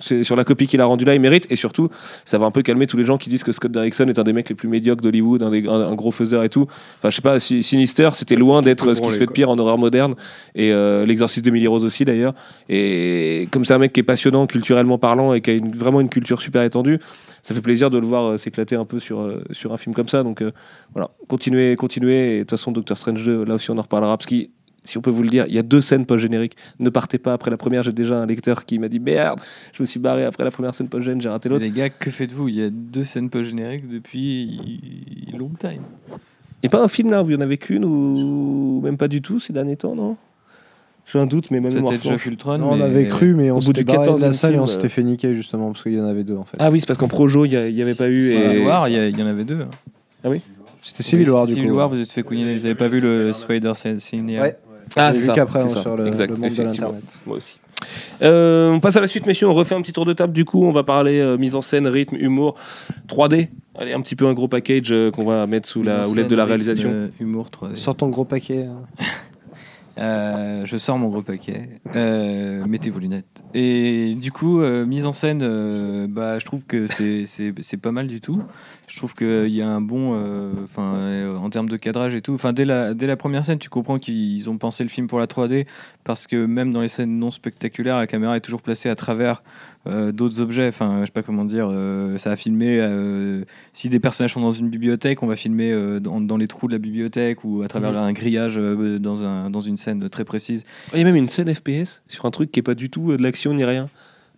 c'est 0.00 0.22
sur 0.22 0.36
la 0.36 0.44
copie 0.44 0.68
qu'il 0.68 0.80
a 0.80 0.84
rendue 0.84 1.04
là, 1.04 1.14
il 1.14 1.20
mérite. 1.20 1.46
Et 1.50 1.56
surtout, 1.56 1.88
ça 2.24 2.38
va 2.38 2.46
un 2.46 2.52
peu 2.52 2.62
calmer 2.62 2.86
tous 2.86 2.96
les 2.96 3.04
gens 3.04 3.18
qui 3.18 3.28
disent 3.30 3.42
que 3.42 3.50
Scott 3.50 3.72
Derrickson 3.72 4.06
est 4.06 4.18
un 4.18 4.22
des 4.22 4.32
mecs 4.32 4.48
les 4.48 4.54
plus 4.54 4.68
médiocres 4.68 5.02
d'Hollywood, 5.02 5.42
un, 5.42 5.50
des- 5.50 5.66
un- 5.66 5.72
un 5.90 5.94
gros 5.96 6.12
faiseur 6.12 6.44
et 6.44 6.48
tout. 6.48 6.66
Enfin, 6.98 7.10
je 7.10 7.16
sais 7.16 7.22
pas, 7.22 7.40
Si- 7.40 7.62
Sinister, 7.64 8.10
c'était 8.12 8.36
loin 8.36 8.62
d'être 8.62 8.94
ce 8.94 9.00
qui 9.00 9.06
se 9.08 9.18
fait 9.18 9.26
de 9.26 9.32
pire 9.32 9.50
en 9.50 9.58
horreur 9.58 9.76
moderne. 9.78 10.14
Et 10.54 10.72
euh, 10.72 11.04
l'exorcisme 11.04 11.42
d'Emily 11.42 11.66
Rose 11.66 11.84
aussi, 11.84 12.04
d'ailleurs. 12.04 12.32
Et 12.68 13.48
comme 13.50 13.64
c'est 13.64 13.74
un 13.74 13.78
mec 13.78 13.92
qui 13.92 14.00
est 14.00 14.04
passionnant, 14.04 14.46
culturellement 14.46 14.98
parlant, 14.98 15.34
et 15.34 15.40
qui 15.40 15.50
a 15.50 15.54
une- 15.54 15.74
vraiment 15.74 16.00
une 16.00 16.08
culture 16.10 16.40
super 16.40 16.62
étendue, 16.62 17.00
ça 17.42 17.54
fait 17.54 17.60
plaisir 17.60 17.90
de 17.90 17.98
le 17.98 18.06
voir 18.06 18.24
euh, 18.32 18.36
s'éclater 18.36 18.76
un 18.76 18.84
peu 18.84 18.98
sur, 19.00 19.20
euh, 19.20 19.42
sur 19.52 19.72
un 19.72 19.76
film 19.78 19.94
comme 19.94 20.08
ça. 20.08 20.22
Donc 20.22 20.42
euh, 20.42 20.52
voilà, 20.92 21.10
continuez, 21.28 21.74
continuez. 21.76 22.34
Et 22.34 22.38
de 22.38 22.42
toute 22.42 22.50
façon, 22.50 22.70
Doctor 22.72 22.96
Strange 22.96 23.24
2, 23.24 23.44
là 23.44 23.54
aussi, 23.54 23.70
on 23.70 23.78
en 23.78 23.82
reparlera. 23.82 24.16
Parce 24.16 24.26
qu'il 24.26 24.50
si 24.88 24.98
on 24.98 25.02
peut 25.02 25.10
vous 25.10 25.22
le 25.22 25.28
dire, 25.28 25.44
il 25.48 25.54
y 25.54 25.58
a 25.58 25.62
deux 25.62 25.80
scènes 25.80 26.06
post-génériques. 26.06 26.56
Ne 26.78 26.90
partez 26.90 27.18
pas 27.18 27.32
après 27.32 27.50
la 27.50 27.56
première. 27.56 27.82
J'ai 27.82 27.92
déjà 27.92 28.18
un 28.18 28.26
lecteur 28.26 28.64
qui 28.64 28.78
m'a 28.78 28.88
dit 28.88 29.00
Merde, 29.00 29.40
je 29.72 29.82
me 29.82 29.86
suis 29.86 30.00
barré 30.00 30.24
après 30.24 30.44
la 30.44 30.50
première 30.50 30.74
scène 30.74 30.88
post-gène, 30.88 31.20
j'ai 31.20 31.28
raté 31.28 31.48
l'autre. 31.48 31.62
les 31.62 31.70
gars, 31.70 31.90
que 31.90 32.10
faites-vous? 32.10 32.48
Il 32.48 32.54
y 32.54 32.62
a 32.62 32.70
deux 32.70 33.04
scènes 33.04 33.30
post-génériques 33.30 33.88
depuis 33.88 35.28
long 35.36 35.50
time. 35.58 35.82
Et 36.62 36.68
pas 36.68 36.82
un 36.82 36.88
film 36.88 37.10
là 37.10 37.22
où 37.22 37.30
il 37.30 37.34
y 37.34 37.36
en 37.36 37.40
avait 37.40 37.58
qu'une 37.58 37.84
ou 37.84 38.80
même 38.82 38.96
pas 38.96 39.08
du 39.08 39.22
tout 39.22 39.38
ces 39.38 39.52
derniers 39.52 39.76
temps, 39.76 39.94
non? 39.94 40.16
J'ai 41.10 41.18
un 41.18 41.26
doute, 41.26 41.50
mais 41.50 41.60
même 41.60 41.84
of 41.84 42.26
Ultron. 42.26 42.58
Non, 42.58 42.72
on 42.72 42.80
avait 42.80 43.06
cru, 43.06 43.34
mais 43.34 43.50
au 43.50 43.54
on 43.54 43.58
bout 43.58 43.66
s'était 43.66 43.84
du 43.84 43.84
barré 43.84 44.08
de 44.08 44.12
14e 44.12 44.20
la 44.20 44.32
salle 44.32 44.54
et 44.54 44.58
on 44.58 44.64
euh, 44.64 44.66
s'était 44.66 44.90
fait 44.90 45.02
niquer 45.02 45.34
justement 45.34 45.68
parce 45.72 45.82
qu'il 45.82 45.94
y 45.94 46.00
en 46.00 46.04
avait 46.04 46.24
deux 46.24 46.36
en 46.36 46.44
fait. 46.44 46.58
Ah 46.60 46.70
oui, 46.70 46.80
c'est 46.80 46.86
parce 46.86 46.98
qu'en 46.98 47.08
Projo, 47.08 47.46
il 47.46 47.50
n'y 47.50 47.82
avait 47.82 47.94
pas 47.94 48.08
eu. 48.08 48.20
Civil 48.20 48.56
Et... 48.56 48.64
War, 48.64 48.88
il 48.88 49.18
y, 49.18 49.22
en 49.22 49.26
avait 49.26 49.44
deux. 49.44 49.66
C'était 50.82 51.02
Civil 51.02 51.30
War 51.30 51.46
du 51.46 51.54
Civil 51.54 51.70
coup. 51.70 51.76
War, 51.76 51.88
vous 51.88 52.00
êtes 52.00 52.10
fait 52.10 52.22
couiner. 52.22 52.54
Vous 52.54 52.66
avez 52.66 52.74
pas 52.74 52.88
vu 52.88 53.00
le 53.00 53.32
Spider 53.32 53.72
Scene 53.74 53.98
Ouais. 54.28 54.56
Ah, 54.96 55.12
c'est 55.12 55.20
ça, 55.22 55.34
qu'après 55.34 55.60
c'est 55.60 55.66
hein, 55.66 55.68
ça. 55.68 55.82
sur 55.82 55.96
le, 55.96 56.06
Exact, 56.06 56.30
le 56.30 56.36
monde 56.36 56.50
de 56.54 56.62
l'internet. 56.62 57.20
Moi 57.26 57.36
aussi. 57.36 57.60
Euh, 58.22 58.70
on 58.72 58.80
passe 58.80 58.96
à 58.96 59.00
la 59.00 59.06
suite, 59.08 59.26
messieurs. 59.26 59.48
On 59.48 59.54
refait 59.54 59.74
un 59.74 59.82
petit 59.82 59.92
tour 59.92 60.04
de 60.04 60.12
table. 60.12 60.32
Du 60.32 60.44
coup, 60.44 60.64
on 60.64 60.72
va 60.72 60.82
parler 60.82 61.20
euh, 61.20 61.36
mise 61.38 61.54
en 61.54 61.62
scène, 61.62 61.86
rythme, 61.86 62.16
humour, 62.16 62.54
3D. 63.08 63.48
Allez, 63.78 63.92
un 63.92 64.00
petit 64.00 64.16
peu 64.16 64.26
un 64.26 64.34
gros 64.34 64.48
package 64.48 64.90
euh, 64.90 65.10
qu'on 65.12 65.24
va 65.24 65.46
mettre 65.46 65.68
sous 65.68 65.82
la 65.84 65.98
Mise 65.98 66.08
en 66.08 66.10
houlette 66.10 66.28
de 66.28 66.34
la 66.36 66.44
réalisation. 66.44 66.88
rythme, 66.88 67.10
humour 67.20 67.48
3D. 67.50 67.76
Sors 67.76 67.94
ton 67.96 68.08
gros 68.08 68.24
paquet. 68.24 68.64
hein. 68.66 68.82
Euh, 70.00 70.64
je 70.64 70.76
sors 70.76 70.96
mon 70.96 71.08
gros 71.08 71.22
paquet. 71.22 71.80
Euh, 71.96 72.64
mettez 72.66 72.88
vos 72.88 73.00
lunettes. 73.00 73.42
Et 73.52 74.14
du 74.14 74.30
coup, 74.30 74.60
euh, 74.60 74.86
mise 74.86 75.06
en 75.06 75.10
scène, 75.12 75.40
euh, 75.42 76.06
bah, 76.08 76.38
je 76.38 76.44
trouve 76.44 76.60
que 76.68 76.86
c'est- 76.86 77.24
c'est 77.26 77.52
c'est 77.60 77.78
pas 77.78 77.90
mal 77.90 78.06
du 78.06 78.20
tout. 78.20 78.40
Je 78.88 78.96
trouve 78.96 79.14
qu'il 79.14 79.48
y 79.54 79.60
a 79.62 79.68
un 79.68 79.80
bon. 79.82 80.14
euh, 80.16 80.50
Enfin, 80.64 80.94
euh, 80.96 81.36
en 81.36 81.50
termes 81.50 81.68
de 81.68 81.76
cadrage 81.76 82.14
et 82.14 82.22
tout. 82.22 82.32
Enfin, 82.32 82.52
dès 82.52 82.64
la, 82.64 82.94
dès 82.94 83.06
la 83.06 83.16
première 83.16 83.44
scène, 83.44 83.58
tu 83.58 83.68
comprends 83.68 83.98
qu'ils 83.98 84.48
ont 84.48 84.56
pensé 84.58 84.82
le 84.82 84.88
film 84.88 85.06
pour 85.06 85.18
la 85.18 85.26
3D. 85.26 85.66
Parce 86.04 86.26
que 86.26 86.46
même 86.46 86.72
dans 86.72 86.80
les 86.80 86.88
scènes 86.88 87.18
non 87.18 87.30
spectaculaires, 87.30 87.98
la 87.98 88.06
caméra 88.06 88.36
est 88.36 88.40
toujours 88.40 88.62
placée 88.62 88.88
à 88.88 88.94
travers 88.94 89.42
euh, 89.86 90.10
d'autres 90.10 90.40
objets. 90.40 90.68
Enfin, 90.68 91.00
je 91.00 91.06
sais 91.06 91.12
pas 91.12 91.22
comment 91.22 91.44
dire. 91.44 91.70
ça 92.18 92.32
a 92.32 92.36
filmé. 92.36 92.80
si 93.74 93.88
des 93.90 94.00
personnages 94.00 94.32
sont 94.32 94.40
dans 94.40 94.50
une 94.52 94.68
bibliothèque, 94.70 95.22
on 95.22 95.26
va 95.26 95.36
filmer 95.36 95.72
dans, 96.00 96.20
dans 96.20 96.36
les 96.38 96.48
trous 96.48 96.66
de 96.66 96.72
la 96.72 96.78
bibliothèque 96.78 97.44
ou 97.44 97.62
à 97.62 97.68
travers 97.68 97.92
Mhm. 97.92 97.98
un 97.98 98.12
grillage 98.12 98.56
dans, 98.56 99.22
un, 99.22 99.50
dans 99.50 99.60
une 99.60 99.76
scène 99.76 100.08
très 100.08 100.24
précise. 100.24 100.64
Il 100.94 100.98
y 100.98 101.02
a 101.02 101.04
même 101.04 101.14
une 101.16 101.28
scène 101.28 101.52
FPS 101.54 102.02
sur 102.08 102.24
un 102.24 102.30
truc 102.30 102.50
qui 102.50 102.60
est 102.60 102.62
pas 102.62 102.74
du 102.74 102.88
tout 102.90 103.16
de 103.16 103.22
l'action 103.22 103.52
ni 103.54 103.64
rien, 103.64 103.88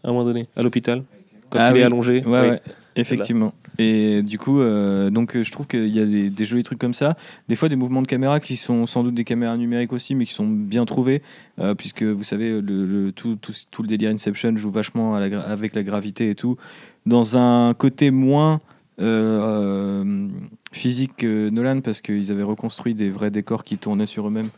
à 0.04 0.08
un 0.08 0.12
moment 0.12 0.24
donné, 0.24 0.48
à 0.56 0.62
l'hôpital, 0.62 1.04
quand 1.50 1.58
Ah 1.60 1.68
il 1.70 1.74
oui. 1.74 1.80
est 1.80 1.84
allongé. 1.84 2.24
Ouais, 2.24 2.40
Oui. 2.42 2.48
ouais, 2.50 2.60
effectivement. 2.96 3.54
Et 3.78 4.22
du 4.22 4.38
coup, 4.38 4.61
euh, 4.61 5.11
donc 5.11 5.37
euh, 5.37 5.42
je 5.42 5.50
trouve 5.50 5.66
qu'il 5.66 5.88
y 5.88 6.00
a 6.00 6.30
des, 6.30 6.44
jolis 6.44 6.62
trucs 6.62 6.78
comme 6.78 6.94
ça. 6.94 7.14
Des 7.48 7.56
fois, 7.56 7.68
des 7.68 7.76
mouvements 7.76 8.02
de 8.02 8.06
caméra 8.06 8.40
qui 8.40 8.56
sont 8.56 8.87
sans 8.87 9.02
doute 9.02 9.14
des 9.14 9.24
caméras 9.24 9.56
numériques 9.56 9.92
aussi, 9.92 10.14
mais 10.14 10.26
qui 10.26 10.35
sont 10.35 10.46
bien 10.46 10.85
trouvés, 10.85 11.22
euh, 11.59 11.74
puisque 11.74 12.02
vous 12.02 12.24
savez, 12.24 12.61
tout, 13.14 13.38
le 13.80 13.87
délire 13.87 14.11
Inception 14.11 14.56
joue 14.56 14.70
vachement 14.70 15.14
avec 15.14 15.74
la 15.74 15.83
gravité 15.83 16.30
et 16.30 16.35
tout, 16.35 16.56
dans 17.06 17.38
un 17.38 17.74
côté 17.74 18.11
moins 18.11 18.61
euh, 19.00 20.28
physique 20.72 21.12
que 21.18 21.48
Nolan, 21.48 21.80
parce 21.80 22.02
qu'ils 22.02 22.30
avaient 22.30 22.42
reconstruit 22.42 22.94
des 22.94 23.09
vrais 23.09 23.30
décors 23.30 23.64
qui 23.64 23.78
tournaient 23.78 24.06
sur 24.06 24.28
eux-mêmes. 24.28 24.50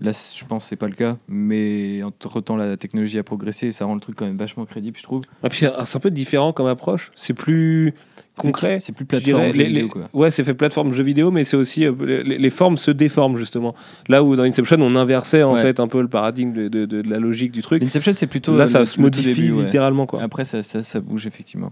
Là, 0.00 0.12
je 0.12 0.44
pense 0.46 0.64
que 0.64 0.68
c'est 0.70 0.76
pas 0.76 0.88
le 0.88 0.94
cas, 0.94 1.18
mais 1.28 2.02
entre 2.02 2.40
temps, 2.40 2.56
la 2.56 2.78
technologie 2.78 3.18
a 3.18 3.22
progressé 3.22 3.66
et 3.66 3.72
ça 3.72 3.84
rend 3.84 3.94
le 3.94 4.00
truc 4.00 4.16
quand 4.16 4.24
même 4.24 4.38
vachement 4.38 4.64
crédible, 4.64 4.96
je 4.96 5.02
trouve. 5.02 5.22
Ah, 5.42 5.48
c'est 5.50 5.96
un 5.96 6.00
peu 6.00 6.10
différent 6.10 6.52
comme 6.54 6.66
approche. 6.66 7.12
C'est 7.14 7.34
plus 7.34 7.92
concret. 8.40 8.78
C'est 8.80 8.92
plus 8.94 9.04
plateforme 9.04 9.36
dirais. 9.42 9.52
jeu 9.54 9.58
Les- 9.62 9.68
vidéo, 9.68 9.88
quoi. 9.88 10.02
Ouais, 10.12 10.30
c'est 10.30 10.44
fait 10.44 10.54
plateforme 10.54 10.92
jeu 10.92 11.02
vidéo, 11.02 11.30
mais 11.30 11.44
c'est 11.44 11.56
aussi 11.56 11.86
euh, 11.86 11.92
les, 12.04 12.38
les 12.38 12.50
formes 12.50 12.76
se 12.76 12.90
déforment 12.90 13.36
justement. 13.38 13.74
Là 14.08 14.22
où 14.24 14.36
dans 14.36 14.42
Inception 14.44 14.78
on 14.80 14.94
inversait 14.96 15.42
en 15.42 15.54
Ouais. 15.54 15.62
fait 15.62 15.80
un 15.80 15.88
peu 15.88 16.00
le 16.02 16.08
paradigme 16.08 16.52
de, 16.52 16.68
de- 16.68 16.84
de- 16.86 17.02
de 17.02 17.10
la 17.10 17.18
logique 17.18 17.52
du 17.52 17.62
truc. 17.62 17.82
Inception, 17.82 18.12
c'est 18.16 18.26
plutôt. 18.26 18.56
Là, 18.56 18.64
euh, 18.64 18.66
ça 18.66 18.78
le- 18.80 18.84
se 18.86 19.00
modifie 19.00 19.34
début, 19.34 19.60
littéralement 19.60 20.06
quoi. 20.06 20.22
Après, 20.22 20.44
ça, 20.44 20.62
ça, 20.62 20.82
ça 20.82 21.00
bouge 21.00 21.26
effectivement. 21.26 21.70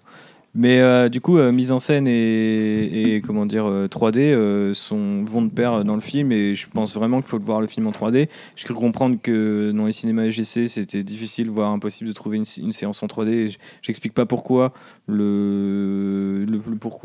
Mais 0.54 0.80
euh, 0.80 1.08
du 1.08 1.20
coup, 1.20 1.36
euh, 1.38 1.52
mise 1.52 1.70
en 1.72 1.78
scène 1.78 2.08
et, 2.08 3.14
et, 3.16 3.20
comment 3.20 3.46
dire 3.46 3.66
euh, 3.66 3.86
3D 3.86 4.16
euh, 4.18 4.74
sont, 4.74 5.22
vont 5.24 5.42
de 5.42 5.50
pair 5.50 5.84
dans 5.84 5.94
le 5.94 6.00
film 6.00 6.32
et 6.32 6.54
je 6.54 6.66
pense 6.68 6.94
vraiment 6.94 7.20
qu'il 7.20 7.28
faut 7.28 7.38
voir 7.38 7.60
le 7.60 7.66
film 7.66 7.86
en 7.86 7.90
3D. 7.92 8.28
J'ai 8.56 8.64
cru 8.64 8.74
comprendre 8.74 9.18
que 9.22 9.70
dans 9.72 9.86
les 9.86 9.92
cinémas 9.92 10.30
SGC, 10.30 10.66
c'était 10.68 11.02
difficile, 11.02 11.50
voire 11.50 11.70
impossible 11.70 12.08
de 12.08 12.14
trouver 12.14 12.38
une, 12.38 12.44
une 12.62 12.72
séance 12.72 13.02
en 13.02 13.06
3D. 13.06 13.28
et 13.28 13.48
j- 13.48 13.58
J'explique 13.82 14.14
pas 14.14 14.26
pourquoi. 14.26 14.70
Le, 15.06 16.44
le. 16.48 16.60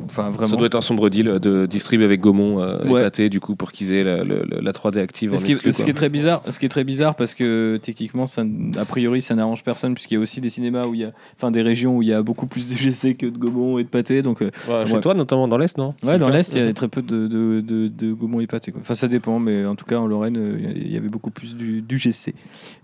Enfin, 0.05 0.29
vraiment. 0.29 0.49
Ça 0.49 0.55
doit 0.55 0.67
être 0.67 0.75
un 0.75 0.81
sombre 0.81 1.09
deal 1.09 1.39
de 1.39 1.65
distribuer 1.65 2.05
avec 2.05 2.21
Gaumont 2.21 2.57
Ouais. 2.85 3.01
épaté 3.01 3.29
du 3.29 3.39
coup 3.39 3.55
pour 3.55 3.71
qu'ils 3.71 3.91
aient 3.93 4.03
la, 4.03 4.23
le- 4.23 4.43
le- 4.49 4.59
la 4.61 4.71
3D 4.71 4.99
active. 4.99 5.33
en 5.33 5.37
ce 5.37 5.45
qui, 5.45 5.51
exclu, 5.53 5.71
ce 5.71 5.83
qui 5.83 5.89
est 5.91 5.93
très 5.95 6.09
bizarre, 6.09 6.41
ce 6.49 6.59
qui 6.59 6.65
est 6.65 6.69
très 6.69 6.83
bizarre 6.83 7.15
parce 7.15 7.33
que 7.33 7.77
techniquement, 7.81 8.25
ça, 8.25 8.43
a 8.77 8.85
priori, 8.85 9.21
ça 9.21 9.35
n'arrange 9.35 9.63
personne 9.63 9.93
puisqu'il 9.93 10.15
y 10.15 10.17
a 10.17 10.19
aussi 10.19 10.41
des 10.41 10.49
cinémas 10.49 10.83
où 10.87 10.93
il 10.93 11.01
y 11.01 11.03
a, 11.03 11.11
enfin 11.37 11.51
des 11.51 11.61
régions 11.61 11.97
où 11.97 12.01
il 12.01 12.07
y 12.09 12.13
a 12.13 12.21
beaucoup 12.21 12.47
plus 12.47 12.67
de 12.67 12.73
GC 12.73 13.15
que 13.15 13.27
de 13.33 13.37
Gaumont 13.37 13.77
et 13.77 13.83
de 13.83 13.89
pâté. 13.89 14.21
Donc, 14.21 14.41
euh, 14.41 14.51
Ouais, 14.69 14.85
chez 14.85 14.93
Ouais. 14.93 15.01
toi, 15.01 15.13
notamment 15.13 15.47
dans 15.47 15.57
l'Est, 15.57 15.77
non? 15.77 15.93
Ouais, 16.03 16.17
dans 16.17 16.29
l'Est, 16.29 16.53
il 16.55 16.63
y 16.63 16.67
a 16.67 16.73
très 16.73 16.87
peu 16.87 17.01
de, 17.01 17.27
de, 17.27 17.61
de, 17.61 17.87
de 17.87 18.13
Gaumont 18.13 18.39
et 18.39 18.47
pâté. 18.47 18.71
Quoi. 18.71 18.81
Enfin, 18.81 18.95
ça 18.95 19.07
dépend, 19.07 19.39
mais 19.39 19.65
en 19.65 19.75
tout 19.75 19.85
cas, 19.85 19.97
en 19.97 20.07
Lorraine, 20.07 20.37
euh, 20.37 20.57
il 20.75 20.91
y 20.91 20.97
avait 20.97 21.09
beaucoup 21.09 21.31
plus 21.31 21.55
du, 21.55 21.81
du 21.81 21.97
GC. 21.97 22.33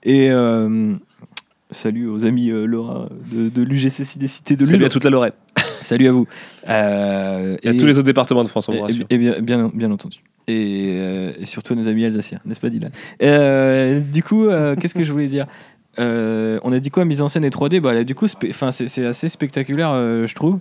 Et 0.03 0.29
euh, 0.31 0.93
salut 1.71 2.07
aux 2.07 2.25
amis 2.25 2.49
euh, 2.49 2.65
Laura 2.65 3.09
de, 3.31 3.49
de 3.49 3.61
l'UGC 3.61 4.17
des 4.17 4.27
cités 4.27 4.55
de 4.55 4.65
Salut 4.65 4.77
Lille. 4.79 4.85
à 4.85 4.89
toute 4.89 5.03
la 5.03 5.09
Lorraine. 5.11 5.33
Salut 5.81 6.07
à 6.07 6.11
vous. 6.11 6.27
Euh, 6.67 7.57
Et 7.63 7.69
à 7.69 7.73
tous 7.73 7.85
les 7.85 7.93
autres 7.97 8.05
départements 8.05 8.43
de 8.43 8.49
France, 8.49 8.67
on 8.69 8.73
vous 8.87 9.01
et, 9.09 9.17
bien, 9.17 9.39
bien, 9.39 9.71
bien 9.73 9.91
entendu. 9.91 10.19
Et, 10.47 10.93
euh, 10.97 11.31
et 11.39 11.45
surtout 11.45 11.73
à 11.73 11.75
nos 11.75 11.87
amis 11.87 12.03
alsaciens, 12.05 12.39
n'est-ce 12.45 12.59
pas 12.59 12.69
Dylan? 12.69 12.89
Euh, 13.21 13.99
Du 13.99 14.23
coup, 14.23 14.47
euh, 14.47 14.75
qu'est-ce 14.75 14.95
que 14.95 15.03
je 15.03 15.11
voulais 15.13 15.27
dire? 15.27 15.45
Euh, 15.99 16.59
On 16.63 16.71
a 16.71 16.79
dit 16.79 16.89
quoi 16.89 17.05
Mise 17.05 17.21
en 17.21 17.27
scène 17.27 17.45
et 17.45 17.49
3D 17.49 17.79
bah, 17.79 18.03
Du 18.03 18.15
coup, 18.15 18.27
c'est 18.27 19.05
assez 19.05 19.27
spectaculaire, 19.27 19.91
euh, 19.91 20.25
je 20.25 20.35
trouve. 20.35 20.59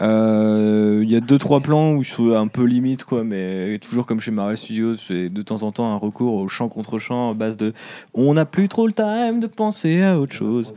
Euh, 0.00 1.00
Il 1.02 1.10
y 1.10 1.16
a 1.16 1.20
deux 1.20 1.38
trois 1.38 1.60
plans 1.60 1.94
où 1.94 2.04
c'est 2.04 2.36
un 2.36 2.46
peu 2.46 2.62
limite 2.64 3.04
quoi, 3.04 3.24
mais 3.24 3.78
toujours 3.80 4.06
comme 4.06 4.20
chez 4.20 4.30
Marvel 4.30 4.56
Studios, 4.56 4.94
c'est 4.94 5.28
de 5.28 5.42
temps 5.42 5.64
en 5.64 5.72
temps 5.72 5.90
un 5.90 5.96
recours 5.96 6.34
au 6.34 6.46
champ 6.46 6.68
contre 6.68 6.98
champ 6.98 7.30
à 7.32 7.34
base 7.34 7.56
de 7.56 7.72
on 8.14 8.34
n'a 8.34 8.44
plus 8.44 8.68
trop 8.68 8.86
le 8.86 8.92
time 8.92 9.40
de 9.40 9.48
penser 9.48 10.02
à 10.02 10.20
autre 10.20 10.34
chose. 10.34 10.72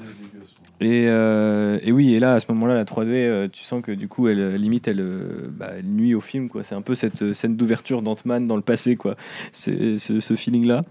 Et, 0.79 1.03
et 1.03 1.91
oui, 1.91 2.15
et 2.15 2.19
là, 2.19 2.33
à 2.33 2.39
ce 2.39 2.47
moment-là, 2.49 2.73
la 2.73 2.85
3D, 2.85 3.09
euh, 3.09 3.47
tu 3.47 3.63
sens 3.63 3.83
que 3.83 3.91
du 3.91 4.07
coup, 4.07 4.27
elle 4.27 4.55
limite, 4.55 4.87
elle, 4.87 5.05
bah, 5.51 5.73
elle 5.77 5.85
nuit 5.85 6.15
au 6.15 6.21
film. 6.21 6.49
quoi. 6.49 6.63
C'est 6.63 6.73
un 6.73 6.81
peu 6.81 6.95
cette 6.95 7.33
scène 7.33 7.55
d'ouverture 7.55 8.01
d'Ant-Man 8.01 8.47
dans 8.47 8.55
le 8.55 8.63
passé, 8.63 8.95
quoi. 8.95 9.15
C'est 9.51 9.99
ce, 9.99 10.19
ce 10.19 10.33
feeling-là. 10.33 10.81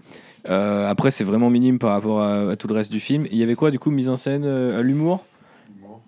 Euh, 0.49 0.89
après, 0.89 1.11
c'est 1.11 1.23
vraiment 1.23 1.49
minime 1.49 1.77
par 1.79 1.91
rapport 1.91 2.21
à, 2.21 2.51
à 2.51 2.55
tout 2.55 2.67
le 2.67 2.73
reste 2.73 2.91
du 2.91 2.99
film. 2.99 3.27
Il 3.31 3.37
y 3.37 3.43
avait 3.43 3.55
quoi, 3.55 3.71
du 3.71 3.79
coup, 3.79 3.91
mise 3.91 4.09
en 4.09 4.15
scène, 4.15 4.43
euh, 4.45 4.81
l'humour? 4.81 5.25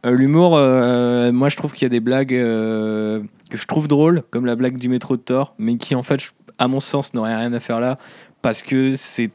L'humour, 0.05 0.57
euh, 0.57 1.31
moi, 1.31 1.47
je 1.47 1.55
trouve 1.55 1.71
qu'il 1.71 1.83
y 1.83 1.85
a 1.85 1.89
des 1.89 2.01
blagues 2.01 2.29
que 2.29 3.21
je 3.51 3.65
trouve 3.67 3.87
drôles, 3.87 4.23
comme 4.31 4.45
la 4.45 4.55
blague 4.55 4.77
du 4.77 4.89
métro 4.89 5.15
de 5.15 5.21
Thor, 5.21 5.55
mais 5.57 5.77
qui, 5.77 5.95
en 5.95 6.03
fait, 6.03 6.19
je- 6.21 6.31
à 6.57 6.67
mon 6.67 6.81
sens, 6.81 7.13
n'aurait 7.13 7.35
rien 7.35 7.53
à 7.53 7.59
faire 7.61 7.79
là, 7.79 7.95
parce 8.41 8.63
que 8.63 8.95
c'est 8.95 9.29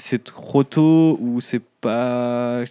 c'est 0.00 0.22
trop 0.22 0.62
tôt 0.62 1.18
ou 1.20 1.40
c'est 1.40 1.60
pas 1.80 2.62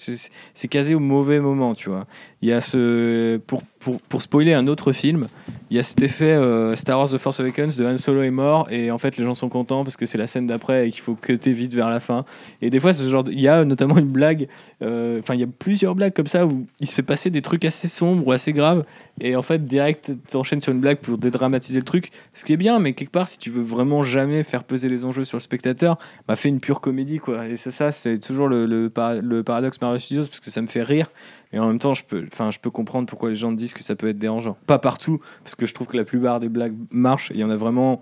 c'est 0.54 0.68
casé 0.70 0.96
au 0.96 1.00
mauvais 1.02 1.42
moment 1.42 1.76
tu 1.76 1.90
vois 1.90 2.06
il 2.42 2.50
y 2.50 2.54
a 2.54 2.62
ce 2.62 3.38
pour, 3.48 3.64
pour, 3.80 4.00
pour 4.02 4.22
spoiler 4.22 4.54
un 4.54 4.68
autre 4.68 4.92
film 4.92 5.28
il 5.70 5.76
y 5.76 5.80
a 5.80 5.84
cet 5.84 6.02
effet 6.04 6.26
euh, 6.32 6.76
Star 6.76 6.98
Wars 6.98 7.10
The 7.10 7.18
Force 7.18 7.40
Awakens 7.40 7.76
de 7.78 7.86
Han 7.86 7.98
Solo 7.98 8.22
est 8.22 8.32
mort 8.32 8.68
et 8.72 8.92
en 8.92 8.98
fait 8.98 9.18
les 9.18 9.26
gens 9.26 9.34
sont 9.34 9.50
contents 9.50 9.84
parce 9.84 9.98
que 9.98 10.06
c'est 10.06 10.18
la 10.20 10.28
scène 10.28 10.46
d'après 10.48 10.88
et 10.88 10.92
qu'il 10.92 11.02
faut 11.02 11.16
que 11.16 11.34
vite 11.50 11.74
vers 11.74 11.90
la 11.90 12.00
fin. 12.00 12.26
Et 12.62 12.70
des 12.70 12.80
fois 12.80 12.94
ce 12.94 13.04
genre 13.10 13.26
il 13.28 13.40
y 13.40 13.48
a 13.48 13.66
notamment 13.66 13.98
une 13.98 14.08
blague 14.08 14.48
euh, 14.82 15.20
enfin 15.20 15.34
il 15.34 15.40
y 15.40 15.44
a 15.44 15.48
plusieurs 15.48 15.96
blagues 15.96 16.14
comme 16.14 16.28
ça 16.28 16.46
où 16.46 16.68
il 16.80 16.88
se 16.88 16.94
fait 16.96 17.02
passer 17.04 17.30
des 17.30 17.42
trucs 17.42 17.66
assez 17.66 17.88
sombres 17.88 18.28
ou 18.28 18.32
assez 18.32 18.54
graves 18.54 18.86
et 19.20 19.36
en 19.36 19.42
fait 19.42 19.66
direct 19.66 20.12
t'enchaînes 20.30 20.62
sur 20.62 20.74
une 20.74 20.80
blague 20.80 21.00
pour 21.00 21.18
dédramatiser 21.18 21.80
le 21.80 21.86
truc 21.86 22.12
ce 22.36 22.46
qui 22.46 22.54
est 22.54 22.58
bien 22.58 22.78
mais 22.80 22.94
quelque 22.94 23.12
part 23.12 23.28
si 23.28 23.40
tu 23.40 23.50
veux 23.50 23.64
vraiment 23.64 24.04
jamais 24.04 24.44
faire 24.44 24.64
peser 24.64 24.90
les 24.90 25.06
enjeux 25.06 25.24
sur 25.24 25.38
le 25.38 25.42
spectateur 25.42 25.98
bah 26.28 26.36
fais 26.36 26.50
une 26.50 26.60
pure 26.60 26.82
comédie 26.82 27.18
quoi. 27.18 27.48
Et 27.48 27.56
c'est 27.56 27.72
ça 27.72 27.92
c'est 27.92 28.20
toujours 28.20 28.48
le, 28.48 28.68
le, 28.68 28.90
par- 28.92 29.16
le 29.16 29.44
paradoxe 29.44 29.82
Marvel 29.82 30.00
Studios 30.00 30.26
parce 30.28 30.40
que 30.40 30.52
ça 30.52 30.62
me 30.62 30.68
fait 30.68 30.84
rire 30.84 31.08
et 31.54 31.60
en 31.60 31.68
même 31.68 31.80
temps 31.80 31.94
je 31.94 32.04
peux 32.04 32.26
je 32.26 32.60
peux 32.60 32.70
comprendre 32.70 33.08
pourquoi 33.08 33.30
les 33.30 33.36
gens 33.36 33.52
disent 33.52 33.74
que 33.74 33.84
ça 33.84 33.96
peut 33.96 34.08
être 34.10 34.20
dérangeant. 34.20 34.58
Pas 34.66 34.80
partout 34.80 35.22
parce 35.44 35.56
que 35.56 35.66
je 35.66 35.74
trouve 35.74 35.88
que 35.88 35.98
la 35.98 36.04
plupart 36.04 36.40
des 36.40 36.50
blagues 36.50 36.76
marchent. 36.92 37.32
Il 37.34 37.40
y 37.40 37.44
en 37.44 37.50
a 37.50 37.56
vraiment 37.56 38.02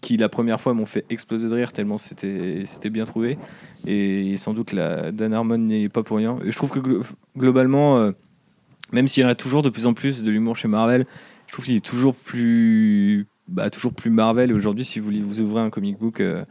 qui 0.00 0.18
la 0.18 0.28
première 0.28 0.60
fois 0.60 0.74
m'ont 0.74 0.84
fait 0.84 1.06
exploser 1.08 1.48
de 1.48 1.54
rire 1.54 1.72
tellement 1.72 1.96
c'était 1.96 2.90
bien 2.90 3.06
trouvé. 3.06 3.38
Et 3.86 4.36
sans 4.36 4.52
doute 4.52 4.72
la 4.72 5.12
Dan 5.12 5.32
Harmon 5.32 5.58
n'y 5.58 5.84
est 5.84 5.88
pas 5.88 6.02
pour 6.02 6.18
rien. 6.18 6.38
Et 6.44 6.52
je 6.52 6.56
trouve 6.56 6.70
que 6.70 6.78
glo- 6.78 7.02
globalement 7.36 7.98
euh, 7.98 8.12
même 8.92 9.08
s'il 9.08 9.22
y 9.22 9.26
en 9.26 9.30
a 9.30 9.34
toujours 9.34 9.62
de 9.62 9.70
plus 9.70 9.86
en 9.86 9.94
plus 9.94 10.22
de 10.22 10.30
l'humour 10.30 10.56
chez 10.56 10.68
Marvel 10.68 11.04
je 11.46 11.52
trouve 11.52 11.64
qu'il 11.64 11.76
est 11.76 11.84
toujours 11.84 12.14
plus 12.14 13.26
bah, 13.48 13.70
toujours 13.70 13.94
plus 13.94 14.10
Marvel. 14.10 14.50
Et 14.50 14.54
aujourd'hui 14.54 14.84
si 14.84 15.00
vous 15.00 15.10
vous 15.22 15.40
ouvrez 15.40 15.62
un 15.62 15.70
comic 15.70 15.98
book 15.98 16.20
euh, 16.20 16.44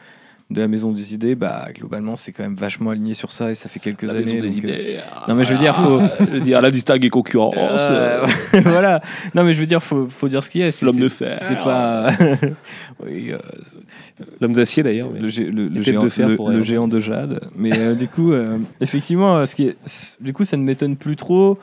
de 0.49 0.62
la 0.62 0.67
maison 0.67 0.91
des 0.91 1.13
idées 1.15 1.34
bah 1.36 1.67
globalement 1.73 2.15
c'est 2.15 2.32
quand 2.32 2.43
même 2.43 2.56
vachement 2.56 2.91
aligné 2.91 3.13
sur 3.15 3.32
ça 3.32 3.49
et 3.49 3.56
ça 3.56 3.69
fait 3.69 3.79
quelques 3.79 4.03
La 4.03 4.12
années 4.12 4.19
maison 4.21 4.36
des 4.38 4.49
donc, 4.49 4.65
euh, 4.65 4.67
idées. 4.67 4.99
non 5.27 5.36
mais 5.36 5.45
je 5.45 5.53
veux 5.53 5.58
dire 5.60 5.75
faut 5.75 6.01
Je 6.19 6.25
veux 6.25 6.39
dire, 6.41 6.62
la 6.62 6.69
distingue 6.69 7.03
et 7.06 7.10
concurrence. 7.10 7.56
euh, 7.79 8.25
voilà 8.65 9.01
non 9.34 9.43
mais 9.45 9.53
je 9.53 9.60
veux 9.60 9.65
dire 9.65 9.82
faut, 9.82 10.06
faut 10.08 10.27
dire 10.27 10.43
ce 10.43 10.49
qu'il 10.49 10.62
y 10.62 10.63
a 10.65 10.69
L'homme 10.84 10.99
de 10.99 11.08
fer. 11.10 11.38
c'est 11.39 11.56
pas 11.56 12.12
oui 13.06 13.32
euh, 13.32 13.38
L'homme 14.41 14.53
d'acier 14.53 14.84
d'ailleurs. 14.84 15.10
le, 15.12 15.27
géant, 15.27 16.03
de 16.03 16.10
fer 16.10 16.29
le- 16.29 16.36
pour 16.36 16.49
le 16.51 16.62
géant 16.62 16.88
de 16.88 16.99
jade. 16.99 17.39
Mais 17.56 17.71
euh, 17.77 17.95
du 17.95 18.08
coup, 18.08 18.32
euh, 18.34 18.58
effectivement, 18.82 19.38
euh, 19.38 19.45
ce 19.45 19.56
qui 19.56 19.67
est, 19.67 19.77
du 20.21 20.34
coup, 20.34 20.45
ça 20.45 20.58
ne 20.58 20.63
m'étonne 20.63 20.95
plus 20.97 21.15
trop. 21.15 21.58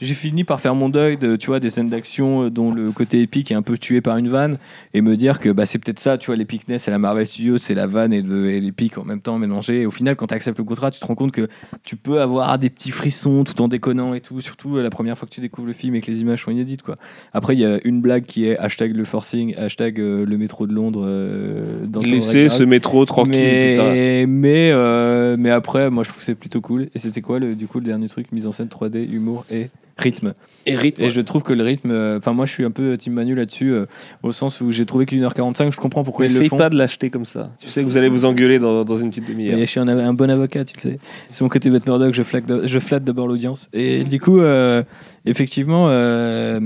J'ai 0.00 0.14
fini 0.14 0.44
par 0.44 0.60
faire 0.60 0.74
mon 0.74 0.88
deuil 0.88 1.16
de, 1.18 1.36
tu 1.36 1.48
vois, 1.48 1.60
des 1.60 1.70
scènes 1.70 1.88
d'action 1.88 2.44
euh, 2.44 2.50
dont 2.50 2.72
le 2.72 2.90
côté 2.92 3.20
épique 3.20 3.50
est 3.50 3.54
un 3.54 3.62
peu 3.62 3.76
tué 3.78 4.00
par 4.00 4.16
une 4.16 4.28
vanne 4.28 4.58
et 4.94 5.00
me 5.02 5.16
dire 5.16 5.40
que 5.40 5.50
bah, 5.50 5.66
c'est 5.66 5.78
peut-être 5.78 5.98
ça, 5.98 6.18
tu 6.18 6.26
vois, 6.26 6.36
l'épicness 6.36 6.88
à 6.88 6.90
la 6.90 6.98
Marvel 6.98 7.26
Studios, 7.26 7.58
c'est 7.58 7.74
la 7.74 7.86
vanne 7.86 8.12
et, 8.12 8.18
et 8.18 8.60
l'épique 8.60 8.98
en 8.98 9.04
même 9.04 9.20
temps 9.20 9.38
mélangé. 9.38 9.82
Et 9.82 9.86
au 9.86 9.90
final, 9.90 10.16
quand 10.16 10.28
tu 10.28 10.34
acceptes 10.34 10.58
le 10.58 10.64
contrat, 10.64 10.90
tu 10.90 11.00
te 11.00 11.06
rends 11.06 11.14
compte 11.14 11.32
que 11.32 11.48
tu 11.84 11.96
peux 11.96 12.20
avoir 12.20 12.58
des 12.58 12.70
petits 12.70 12.90
frissons 12.90 13.44
tout 13.44 13.60
en 13.62 13.68
déconnant 13.68 14.14
et 14.14 14.20
tout, 14.20 14.40
surtout 14.40 14.76
euh, 14.76 14.82
la 14.82 14.90
première 14.90 15.18
fois 15.18 15.28
que 15.28 15.34
tu 15.34 15.40
découvres 15.40 15.66
le 15.66 15.72
film 15.72 15.94
et 15.94 16.00
que 16.00 16.10
les 16.10 16.20
images 16.22 16.42
sont 16.44 16.50
inédites. 16.50 16.82
Quoi. 16.82 16.94
Après, 17.32 17.54
il 17.54 17.60
y 17.60 17.64
a 17.64 17.78
une 17.84 18.00
blague 18.00 18.24
qui 18.24 18.46
est 18.46 18.56
hashtag 18.58 18.94
le 18.96 19.04
forcing, 19.04 19.54
hashtag 19.56 20.00
euh, 20.00 20.24
le 20.24 20.38
métro 20.38 20.66
de 20.66 20.72
Londres. 20.74 21.04
euh, 21.04 21.84
dans 21.86 22.00
Laissez 22.00 22.48
ce 22.48 22.62
métro 22.62 23.04
tranquille. 23.04 23.32
putain. 23.72 23.92
Mais, 23.92 24.26
mais, 24.26 24.70
euh, 24.72 25.36
mais 25.38 25.50
après, 25.50 25.90
moi 25.90 26.04
je 26.04 26.08
trouve 26.08 26.20
que 26.20 26.24
c'est 26.24 26.34
plutôt 26.34 26.60
cool. 26.60 26.88
Et 26.94 26.98
c'était 26.98 27.20
quoi 27.20 27.38
le, 27.38 27.54
du 27.54 27.66
coup 27.66 27.78
le 27.78 27.84
dernier 27.84 28.08
truc 28.08 28.32
Mise 28.32 28.46
en 28.46 28.52
scène 28.52 28.68
3D, 28.68 29.08
humour 29.10 29.44
et 29.50 29.68
rythme. 30.00 30.34
Et 30.66 30.76
rythme. 30.76 31.02
Et 31.02 31.10
je 31.10 31.20
trouve 31.20 31.42
que 31.42 31.52
le 31.52 31.62
rythme, 31.62 31.90
euh, 31.90 32.18
enfin 32.18 32.32
moi 32.32 32.44
je 32.44 32.52
suis 32.52 32.64
un 32.64 32.70
peu 32.70 32.96
Team 32.98 33.14
Manu 33.14 33.34
là-dessus, 33.34 33.72
euh, 33.72 33.86
au 34.22 34.32
sens 34.32 34.60
où 34.60 34.70
j'ai 34.70 34.84
trouvé 34.84 35.06
que 35.06 35.14
1h45, 35.14 35.72
je 35.72 35.78
comprends 35.78 36.04
pourquoi 36.04 36.26
ils 36.26 36.30
le 36.32 36.36
Essaye 36.36 36.48
font. 36.48 36.58
pas 36.58 36.68
de 36.68 36.76
l'acheter 36.76 37.08
comme 37.08 37.24
ça. 37.24 37.50
Tu 37.58 37.68
sais 37.68 37.80
que 37.80 37.86
vous 37.86 37.96
allez 37.96 38.08
vous 38.08 38.24
engueuler 38.24 38.58
dans, 38.58 38.84
dans 38.84 38.96
une 38.96 39.10
petite 39.10 39.28
demi-heure. 39.28 39.56
Mais 39.56 39.64
je 39.64 39.70
suis 39.70 39.80
un, 39.80 39.88
un 39.88 40.12
bon 40.12 40.28
avocat, 40.30 40.64
tu 40.64 40.76
le 40.76 40.82
sais. 40.82 40.98
C'est 41.30 41.42
mon 41.42 41.48
côté 41.48 41.70
Matt 41.70 41.86
Murdock, 41.86 42.12
je 42.12 42.22
flatte, 42.22 42.66
je 42.66 42.78
flatte 42.78 43.04
d'abord 43.04 43.26
l'audience. 43.26 43.70
Et 43.72 44.04
du 44.04 44.20
coup, 44.20 44.40
euh, 44.40 44.82
effectivement, 45.24 45.86
euh, 45.88 46.60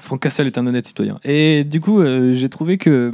Franck 0.00 0.22
Castle 0.22 0.46
est 0.46 0.58
un 0.58 0.66
honnête 0.66 0.86
citoyen. 0.86 1.18
Et 1.24 1.64
du 1.64 1.80
coup, 1.80 2.00
euh, 2.00 2.32
j'ai 2.32 2.48
trouvé 2.48 2.78
que. 2.78 3.12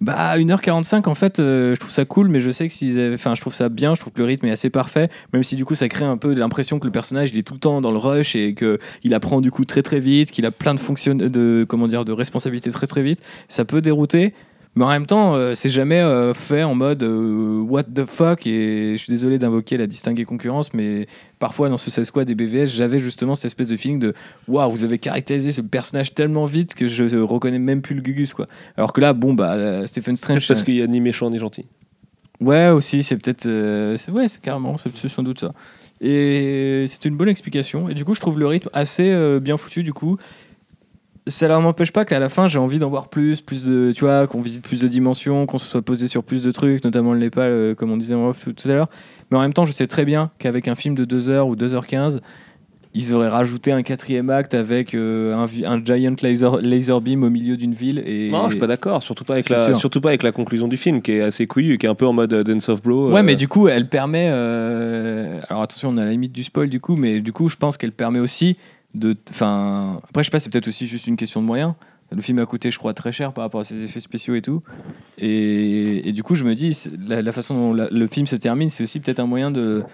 Bah, 0.00 0.38
1h45, 0.38 1.08
en 1.10 1.14
fait, 1.14 1.40
euh, 1.40 1.74
je 1.74 1.80
trouve 1.80 1.90
ça 1.90 2.06
cool, 2.06 2.28
mais 2.28 2.40
je 2.40 2.50
sais 2.50 2.66
que 2.66 2.72
s'ils 2.72 2.98
avaient. 2.98 3.14
Enfin, 3.14 3.34
je 3.34 3.40
trouve 3.42 3.52
ça 3.52 3.68
bien, 3.68 3.94
je 3.94 4.00
trouve 4.00 4.14
que 4.14 4.20
le 4.20 4.24
rythme 4.24 4.46
est 4.46 4.50
assez 4.50 4.70
parfait, 4.70 5.10
même 5.34 5.42
si 5.42 5.56
du 5.56 5.66
coup, 5.66 5.74
ça 5.74 5.88
crée 5.88 6.06
un 6.06 6.16
peu 6.16 6.32
l'impression 6.32 6.78
que 6.78 6.86
le 6.86 6.90
personnage, 6.90 7.32
il 7.32 7.38
est 7.38 7.42
tout 7.42 7.52
le 7.52 7.60
temps 7.60 7.82
dans 7.82 7.90
le 7.90 7.98
rush 7.98 8.34
et 8.34 8.54
qu'il 8.54 9.12
apprend 9.12 9.42
du 9.42 9.50
coup 9.50 9.66
très 9.66 9.82
très 9.82 10.00
vite, 10.00 10.30
qu'il 10.30 10.46
a 10.46 10.50
plein 10.50 10.74
de 10.74 10.80
fonctions. 10.80 11.14
de, 11.14 11.66
comment 11.68 11.86
dire, 11.86 12.06
de 12.06 12.12
responsabilités 12.12 12.70
très 12.70 12.86
très 12.86 13.02
vite. 13.02 13.20
Ça 13.48 13.66
peut 13.66 13.82
dérouter. 13.82 14.32
Mais 14.76 14.84
en 14.84 14.88
même 14.88 15.06
temps, 15.06 15.34
euh, 15.34 15.54
c'est 15.54 15.68
jamais 15.68 16.00
euh, 16.00 16.32
fait 16.32 16.62
en 16.62 16.76
mode 16.76 17.02
euh, 17.02 17.60
what 17.60 17.84
the 17.84 18.04
fuck. 18.04 18.46
Et 18.46 18.92
je 18.92 19.02
suis 19.02 19.10
désolé 19.10 19.38
d'invoquer 19.38 19.76
la 19.76 19.88
distinguée 19.88 20.24
concurrence, 20.24 20.72
mais 20.72 21.08
parfois 21.40 21.68
dans 21.68 21.76
ce 21.76 21.90
16 21.90 22.06
Squad 22.06 22.30
et 22.30 22.34
BVS, 22.36 22.66
j'avais 22.66 23.00
justement 23.00 23.34
cette 23.34 23.46
espèce 23.46 23.66
de 23.66 23.76
feeling 23.76 23.98
de 23.98 24.14
waouh, 24.46 24.70
vous 24.70 24.84
avez 24.84 24.98
caractérisé 24.98 25.50
ce 25.50 25.60
personnage 25.60 26.14
tellement 26.14 26.44
vite 26.44 26.74
que 26.74 26.86
je 26.86 27.18
reconnais 27.18 27.58
même 27.58 27.82
plus 27.82 27.96
le 27.96 28.00
Gugus. 28.00 28.32
Quoi. 28.32 28.46
Alors 28.76 28.92
que 28.92 29.00
là, 29.00 29.12
bon, 29.12 29.34
bah, 29.34 29.86
Stephen 29.86 30.14
Strange. 30.14 30.46
Parce 30.46 30.62
qu'il 30.62 30.74
y 30.74 30.82
a 30.82 30.86
ni 30.86 31.00
méchant 31.00 31.30
ni 31.30 31.38
gentil. 31.38 31.66
Ouais, 32.40 32.68
aussi, 32.68 33.02
c'est 33.02 33.16
peut-être. 33.16 33.46
ouais, 34.10 34.28
c'est 34.28 34.40
carrément, 34.40 34.76
c'est 34.78 35.08
sans 35.08 35.22
doute 35.22 35.40
ça. 35.40 35.52
Et 36.00 36.86
c'est 36.86 37.04
une 37.04 37.16
bonne 37.16 37.28
explication. 37.28 37.88
Et 37.88 37.94
du 37.94 38.04
coup, 38.04 38.14
je 38.14 38.20
trouve 38.20 38.38
le 38.38 38.46
rythme 38.46 38.70
assez 38.72 39.38
bien 39.40 39.56
foutu, 39.56 39.82
du 39.82 39.92
coup. 39.92 40.16
Ça 41.26 41.48
ne 41.48 41.56
m'empêche 41.58 41.92
pas 41.92 42.04
qu'à 42.04 42.18
la 42.18 42.28
fin, 42.28 42.46
j'ai 42.46 42.58
envie 42.58 42.78
d'en 42.78 42.88
voir 42.88 43.08
plus, 43.08 43.40
plus 43.40 43.64
de, 43.64 43.92
tu 43.94 44.04
vois, 44.04 44.26
qu'on 44.26 44.40
visite 44.40 44.62
plus 44.62 44.80
de 44.80 44.88
dimensions, 44.88 45.46
qu'on 45.46 45.58
se 45.58 45.66
soit 45.66 45.82
posé 45.82 46.08
sur 46.08 46.24
plus 46.24 46.42
de 46.42 46.50
trucs, 46.50 46.82
notamment 46.84 47.12
le 47.12 47.20
Népal, 47.20 47.50
euh, 47.50 47.74
comme 47.74 47.90
on 47.90 47.96
disait 47.96 48.14
en 48.14 48.28
off 48.28 48.44
tout, 48.44 48.52
tout 48.52 48.68
à 48.68 48.72
l'heure. 48.72 48.88
Mais 49.30 49.38
en 49.38 49.40
même 49.40 49.52
temps, 49.52 49.64
je 49.64 49.72
sais 49.72 49.86
très 49.86 50.04
bien 50.04 50.30
qu'avec 50.38 50.66
un 50.66 50.74
film 50.74 50.94
de 50.94 51.04
2h 51.04 51.42
ou 51.42 51.56
2h15, 51.56 52.20
ils 52.92 53.14
auraient 53.14 53.28
rajouté 53.28 53.70
un 53.70 53.82
quatrième 53.82 54.30
acte 54.30 54.54
avec 54.54 54.94
euh, 54.94 55.34
un, 55.36 55.84
giant 55.84 56.16
laser, 56.22 56.56
laser 56.60 57.00
beam 57.00 57.22
au 57.22 57.30
milieu 57.30 57.56
d'une 57.56 57.72
ville. 57.72 58.02
Et, 58.04 58.30
Non, 58.30 58.46
je 58.46 58.52
suis 58.52 58.60
pas 58.60 58.66
d'accord. 58.66 59.02
Surtout 59.02 59.22
pas 59.22 59.34
avec 59.34 59.48
la, 59.48 59.66
sûr. 59.66 59.78
surtout 59.78 60.00
pas 60.00 60.08
avec 60.08 60.24
la 60.24 60.32
conclusion 60.32 60.66
du 60.66 60.76
film, 60.76 61.00
qui 61.00 61.12
est 61.12 61.20
assez 61.20 61.46
couillue, 61.46 61.78
qui 61.78 61.86
est 61.86 61.88
un 61.88 61.94
peu 61.94 62.06
en 62.06 62.12
mode 62.12 62.32
euh, 62.32 62.42
Dance 62.42 62.68
of 62.68 62.82
Blow. 62.82 63.12
Ouais, 63.12 63.20
euh, 63.20 63.22
mais 63.22 63.36
du 63.36 63.46
coup, 63.46 63.68
elle 63.68 63.88
permet. 63.88 64.26
Alors 64.28 65.62
attention, 65.62 65.90
on 65.90 65.98
est 65.98 66.02
à 66.02 66.04
la 66.04 66.10
limite 66.10 66.32
du 66.32 66.42
spoil 66.42 66.68
du 66.68 66.80
coup, 66.80 66.96
mais 66.96 67.20
du 67.20 67.32
coup, 67.32 67.48
je 67.48 67.56
pense 67.56 67.76
qu'elle 67.76 67.92
permet 67.92 68.18
aussi 68.18 68.56
Enfin, 69.30 70.00
après, 70.08 70.22
je 70.22 70.26
sais 70.26 70.30
pas, 70.30 70.40
c'est 70.40 70.50
peut-être 70.50 70.68
aussi 70.68 70.86
juste 70.86 71.06
une 71.06 71.16
question 71.16 71.40
de 71.40 71.46
moyens. 71.46 71.74
Le 72.12 72.22
film 72.22 72.40
a 72.40 72.46
coûté, 72.46 72.70
je 72.70 72.78
crois, 72.78 72.92
très 72.92 73.12
cher 73.12 73.32
par 73.32 73.44
rapport 73.44 73.60
à 73.60 73.64
ses 73.64 73.84
effets 73.84 74.00
spéciaux 74.00 74.34
et 74.34 74.42
tout. 74.42 74.62
Et, 75.18 76.10
du 76.12 76.24
coup, 76.24 76.34
je 76.34 76.44
me 76.44 76.54
dis, 76.54 76.76
la, 77.06 77.30
façon 77.30 77.54
dont 77.54 77.72
le 77.72 78.06
film 78.08 78.26
se 78.26 78.36
termine, 78.36 78.68
c'est 78.68 78.82
aussi 78.82 78.98
peut-être 78.98 79.20
un 79.20 79.26
moyen 79.26 79.52
de, 79.52 79.84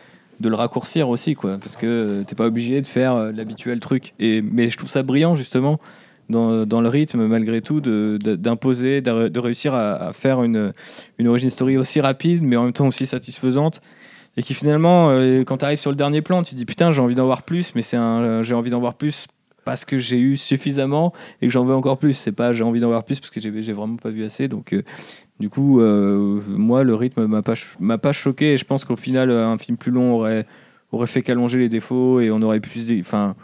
le 0.41 0.55
raccourcir 0.55 1.11
aussi, 1.11 1.35
quoi. 1.35 1.57
Parce 1.59 1.77
que 1.77 1.87
euh, 1.87 2.25
t'es 2.25 2.35
pas 2.35 2.47
obligé 2.47 2.81
de 2.81 2.87
faire 2.87 3.15
euh, 3.15 3.33
l'habituel 3.33 3.81
truc. 3.81 4.15
Et, 4.19 4.41
mais 4.41 4.69
je 4.69 4.79
trouve 4.79 4.89
ça 4.89 5.03
brillant, 5.03 5.35
justement, 5.35 5.77
dans, 6.31 6.65
le 6.65 6.89
rythme, 6.89 7.27
malgré 7.27 7.61
tout, 7.61 7.81
d'imposer, 7.81 9.03
de, 9.03 9.39
réussir 9.39 9.75
à, 9.75 10.15
faire 10.15 10.43
une 10.43 10.73
origin 11.27 11.51
story 11.51 11.77
aussi 11.77 12.01
rapide, 12.01 12.43
mais 12.43 12.57
en 12.57 12.65
même 12.65 12.73
temps 12.73 12.87
aussi 12.87 13.07
satisfaisante. 13.07 13.83
Et 14.37 14.43
qui 14.43 14.55
finalement, 14.55 15.11
euh, 15.11 15.45
quand 15.45 15.59
tu 15.59 15.65
arrives 15.65 15.79
sur 15.79 15.91
le 15.91 15.97
dernier 15.97 16.23
plan, 16.23 16.43
tu 16.43 16.53
te 16.53 16.57
dis 16.57 16.65
putain, 16.67 16.91
j'ai 16.91 17.01
envie 17.01 17.15
d'en 17.15 17.27
voir 17.27 17.43
plus, 17.43 17.75
mais 17.75 17.83
c'est 17.83 17.97
un, 17.97 18.21
euh, 18.21 18.43
j'ai 18.43 18.55
envie 18.55 18.71
d'en 18.71 18.81
voir 18.81 18.95
plus 18.95 19.27
parce 19.65 19.85
que 19.85 19.99
j'ai 19.99 20.19
eu 20.19 20.37
suffisamment 20.37 21.13
et 21.43 21.47
que 21.47 21.53
j'en 21.53 21.65
veux 21.65 21.75
encore 21.75 21.99
plus. 21.99 22.15
C'est 22.15 22.33
pas 22.33 22.53
j'ai 22.53 22.63
envie 22.65 22.81
d'en 22.81 22.89
voir 22.89 23.05
plus 23.05 23.19
parce 23.19 23.31
que 23.31 23.41
j'ai, 23.41 23.63
j'ai 23.63 23.73
vraiment 23.73 23.97
pas 23.97 24.11
vu 24.11 24.25
assez. 24.25 24.47
Donc, 24.49 24.73
euh, 24.73 24.83
du 25.41 25.49
coup, 25.49 25.81
euh, 25.81 26.41
moi, 26.49 26.85
le 26.85 26.95
rythme 26.95 27.27
m'a 27.27 27.43
pas, 27.43 27.55
ch- 27.57 27.77
m'a 27.81 27.99
pas 27.99 28.13
choqué 28.13 28.53
et 28.53 28.57
je 28.57 28.65
pense 28.65 28.85
qu'au 28.85 28.97
final, 28.97 29.31
un 29.31 29.59
film 29.59 29.77
plus 29.77 29.91
long 29.93 30.15
aurait, 30.15 30.45
aurait 30.93 31.07
fait 31.09 31.23
qu'allonger 31.23 31.59
les 31.59 31.69
défauts 31.69 32.21
et 32.21 32.31
on 32.31 32.41
aurait 32.43 32.61
pu. 32.61 32.79
se 32.79 33.01
Enfin. 33.01 33.35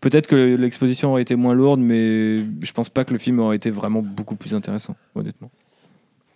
Peut-être 0.00 0.28
que 0.28 0.36
l'exposition 0.36 1.10
aurait 1.10 1.22
été 1.22 1.34
moins 1.34 1.54
lourde, 1.54 1.80
mais 1.80 2.38
je 2.38 2.72
pense 2.72 2.88
pas 2.88 3.04
que 3.04 3.12
le 3.12 3.18
film 3.18 3.40
aurait 3.40 3.56
été 3.56 3.68
vraiment 3.68 4.00
beaucoup 4.00 4.36
plus 4.36 4.54
intéressant, 4.54 4.94
honnêtement. 5.16 5.50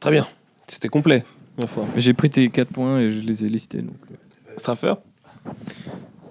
Très 0.00 0.10
bien. 0.10 0.26
C'était 0.66 0.88
complet, 0.88 1.22
ma 1.60 1.66
foi. 1.66 1.84
Mais 1.94 2.00
J'ai 2.00 2.14
pris 2.14 2.30
tes 2.30 2.48
4 2.48 2.68
points 2.72 3.00
et 3.00 3.10
je 3.10 3.20
les 3.20 3.44
ai 3.44 3.48
listés. 3.48 3.82
Donc. 3.82 3.94
euh. 4.10 4.14
Straffer? 4.56 4.94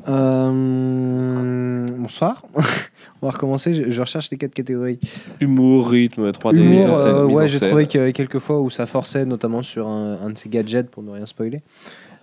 Euh, 0.08 1.86
bonsoir. 1.98 2.44
On 3.22 3.28
va 3.28 3.32
recommencer. 3.32 3.74
Je, 3.74 3.90
je 3.92 4.02
recherche 4.02 4.32
les 4.32 4.38
quatre 4.38 4.54
catégories. 4.54 5.00
Humour, 5.40 5.90
rythme, 5.90 6.30
3D, 6.32 6.56
Humour, 6.58 6.72
mise 6.72 6.86
en 6.88 6.96
scène, 6.96 7.16
euh, 7.16 7.26
ouais, 7.26 7.48
j'ai 7.48 7.60
trouvé 7.60 7.86
qu'il 7.88 8.00
y 8.00 8.04
avait 8.04 8.14
quelques 8.14 8.40
fois 8.40 8.60
où 8.62 8.70
ça 8.70 8.86
forçait, 8.88 9.26
notamment 9.26 9.62
sur 9.62 9.88
un, 9.88 10.18
un 10.22 10.30
de 10.32 10.38
ces 10.38 10.50
gadgets, 10.50 10.90
pour 10.90 11.04
ne 11.04 11.12
rien 11.12 11.26
spoiler. 11.28 11.62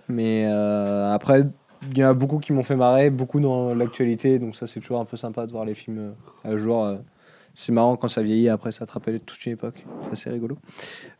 Mais 0.09 0.45
euh, 0.47 1.13
après, 1.13 1.43
il 1.91 1.97
y 1.97 2.03
en 2.03 2.09
a 2.09 2.13
beaucoup 2.13 2.39
qui 2.39 2.51
m'ont 2.51 2.63
fait 2.63 2.75
marrer, 2.75 3.09
beaucoup 3.09 3.39
dans 3.39 3.73
l'actualité, 3.73 4.39
donc 4.39 4.55
ça 4.57 4.67
c'est 4.67 4.81
toujours 4.81 4.99
un 4.99 5.05
peu 5.05 5.15
sympa 5.15 5.45
de 5.47 5.51
voir 5.51 5.63
les 5.65 5.75
films 5.75 6.13
à 6.43 6.57
jour. 6.57 6.97
C'est 7.59 7.73
marrant 7.73 7.97
quand 7.97 8.07
ça 8.07 8.21
vieillit, 8.21 8.47
après 8.47 8.71
ça 8.71 8.85
te 8.85 8.93
rappelle 8.93 9.19
toute 9.19 9.45
une 9.45 9.51
époque. 9.51 9.83
C'est 9.99 10.13
assez 10.13 10.29
rigolo. 10.29 10.57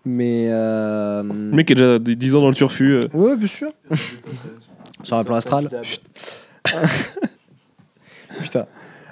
Mais. 0.05 0.47
Euh... 0.49 1.21
Le 1.21 1.33
mec 1.33 1.69
est 1.69 1.75
déjà 1.75 1.99
10 1.99 2.35
ans 2.35 2.41
dans 2.41 2.47
le 2.47 2.55
turfu. 2.55 2.93
euh. 2.93 3.09
Ouais, 3.13 3.35
bien 3.35 3.45
sûr. 3.45 3.73
Sur 5.03 5.17
un 5.17 5.25
plan 5.25 5.35
astral. 5.35 5.69
Putain. 8.41 8.67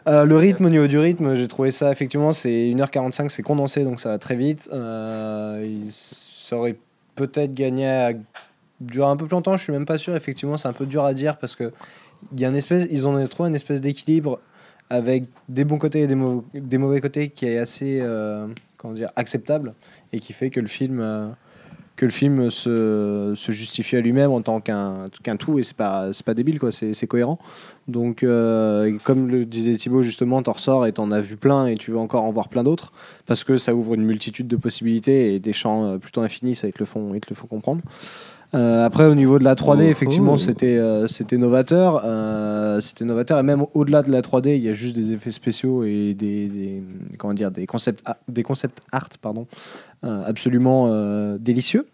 Euh, 0.07 0.23
le 0.23 0.37
rythme, 0.37 0.63
au 0.63 0.69
niveau 0.69 0.87
du 0.87 0.97
rythme, 0.97 1.35
j'ai 1.35 1.49
trouvé 1.49 1.71
ça 1.71 1.91
effectivement, 1.91 2.31
c'est 2.31 2.49
1h45, 2.49 3.27
c'est 3.27 3.43
condensé 3.43 3.83
donc 3.83 3.99
ça 3.99 4.07
va 4.07 4.19
très 4.19 4.37
vite. 4.37 4.69
Euh, 4.71 5.65
il 5.65 5.91
ça 5.91 6.55
aurait 6.55 6.77
peut-être 7.15 7.53
gagné 7.53 7.89
à 7.89 8.13
durer 8.79 9.09
un 9.09 9.17
peu 9.17 9.25
plus 9.25 9.35
longtemps, 9.35 9.57
je 9.57 9.63
suis 9.63 9.73
même 9.73 9.85
pas 9.85 9.97
sûr. 9.97 10.15
Effectivement, 10.15 10.57
c'est 10.57 10.69
un 10.69 10.73
peu 10.73 10.85
dur 10.85 11.03
à 11.03 11.13
dire 11.13 11.35
parce 11.39 11.57
que 11.57 11.73
il 12.31 12.39
y 12.39 12.45
a 12.45 12.47
une 12.47 12.55
espèce, 12.55 12.87
ils 12.89 13.05
ont 13.05 13.27
trouvé 13.27 13.49
une 13.49 13.55
espèce 13.55 13.81
d'équilibre 13.81 14.39
avec 14.89 15.25
des 15.49 15.65
bons 15.65 15.77
côtés 15.77 16.01
et 16.01 16.07
des, 16.07 16.15
mau- 16.15 16.45
des 16.53 16.77
mauvais 16.77 17.01
côtés 17.01 17.29
qui 17.29 17.45
est 17.45 17.57
assez 17.57 17.99
euh, 18.01 18.47
comment 18.77 18.93
dire, 18.93 19.11
acceptable 19.15 19.73
et 20.13 20.19
qui 20.19 20.33
fait 20.33 20.49
que 20.49 20.59
le 20.59 20.67
film. 20.67 20.99
euh, 20.99 21.27
que 21.95 22.05
le 22.05 22.11
film 22.11 22.51
se, 22.51 23.33
justifie 23.49 23.95
à 23.95 24.01
lui-même 24.01 24.29
en 24.29 24.43
tant 24.43 24.61
qu'un 24.61 25.09
qu'un 25.23 25.35
tout 25.35 25.57
et 25.57 25.63
c'est 25.63 25.75
pas 25.75 26.11
pas 26.23 26.35
débile 26.35 26.59
c'est 26.69 27.07
cohérent 27.07 27.39
donc 27.87 28.21
euh, 28.21 28.95
comme 29.03 29.27
le 29.27 29.45
disait 29.45 29.75
Thibaut 29.77 30.03
justement 30.03 30.43
t'en 30.43 30.51
ressors 30.51 30.85
et 30.85 30.93
t'en 30.93 31.09
as 31.09 31.21
vu 31.21 31.37
plein 31.37 31.65
et 31.65 31.73
tu 31.73 31.89
veux 31.89 31.97
encore 31.97 32.23
en 32.23 32.31
voir 32.31 32.49
plein 32.49 32.63
d'autres 32.63 32.93
parce 33.25 33.43
que 33.43 33.57
ça 33.57 33.73
ouvre 33.73 33.95
une 33.95 34.03
multitude 34.03 34.47
de 34.47 34.55
possibilités 34.57 35.33
et 35.33 35.39
des 35.39 35.53
champs 35.53 35.97
plutôt 35.97 36.21
infinis 36.21 36.55
ça 36.55 36.67
ils 36.67 36.73
le 36.77 36.85
font 36.85 37.15
ils 37.15 37.19
te 37.19 37.31
le 37.31 37.35
font 37.35 37.47
comprendre 37.47 37.81
Euh, 38.55 38.85
après 38.85 39.05
au 39.05 39.13
niveau 39.15 39.39
de 39.39 39.43
la 39.43 39.55
3D 39.55 39.79
Oh, 39.79 39.91
effectivement 39.91 40.33
oh. 40.35 40.37
c'était 40.37 40.77
euh, 40.77 41.05
c'était 41.07 41.35
novateur 41.35 42.01
euh, 42.05 42.79
c'était 42.79 43.03
novateur 43.03 43.37
et 43.39 43.43
même 43.43 43.65
au-delà 43.73 44.03
de 44.03 44.09
la 44.09 44.21
3D 44.21 44.55
il 44.55 44.63
y 44.63 44.69
a 44.69 44.73
juste 44.73 44.95
des 44.95 45.11
effets 45.11 45.31
spéciaux 45.31 45.83
et 45.83 46.13
des, 46.13 46.47
des- 46.47 46.81
comment 47.17 47.33
dire 47.33 47.51
des 47.51 47.65
concepts 47.65 48.05
des 48.29 48.43
concepts 48.43 48.79
art 48.93 49.09
pardon 49.21 49.47
absolument 50.03 50.89
délicieux. 51.39 51.87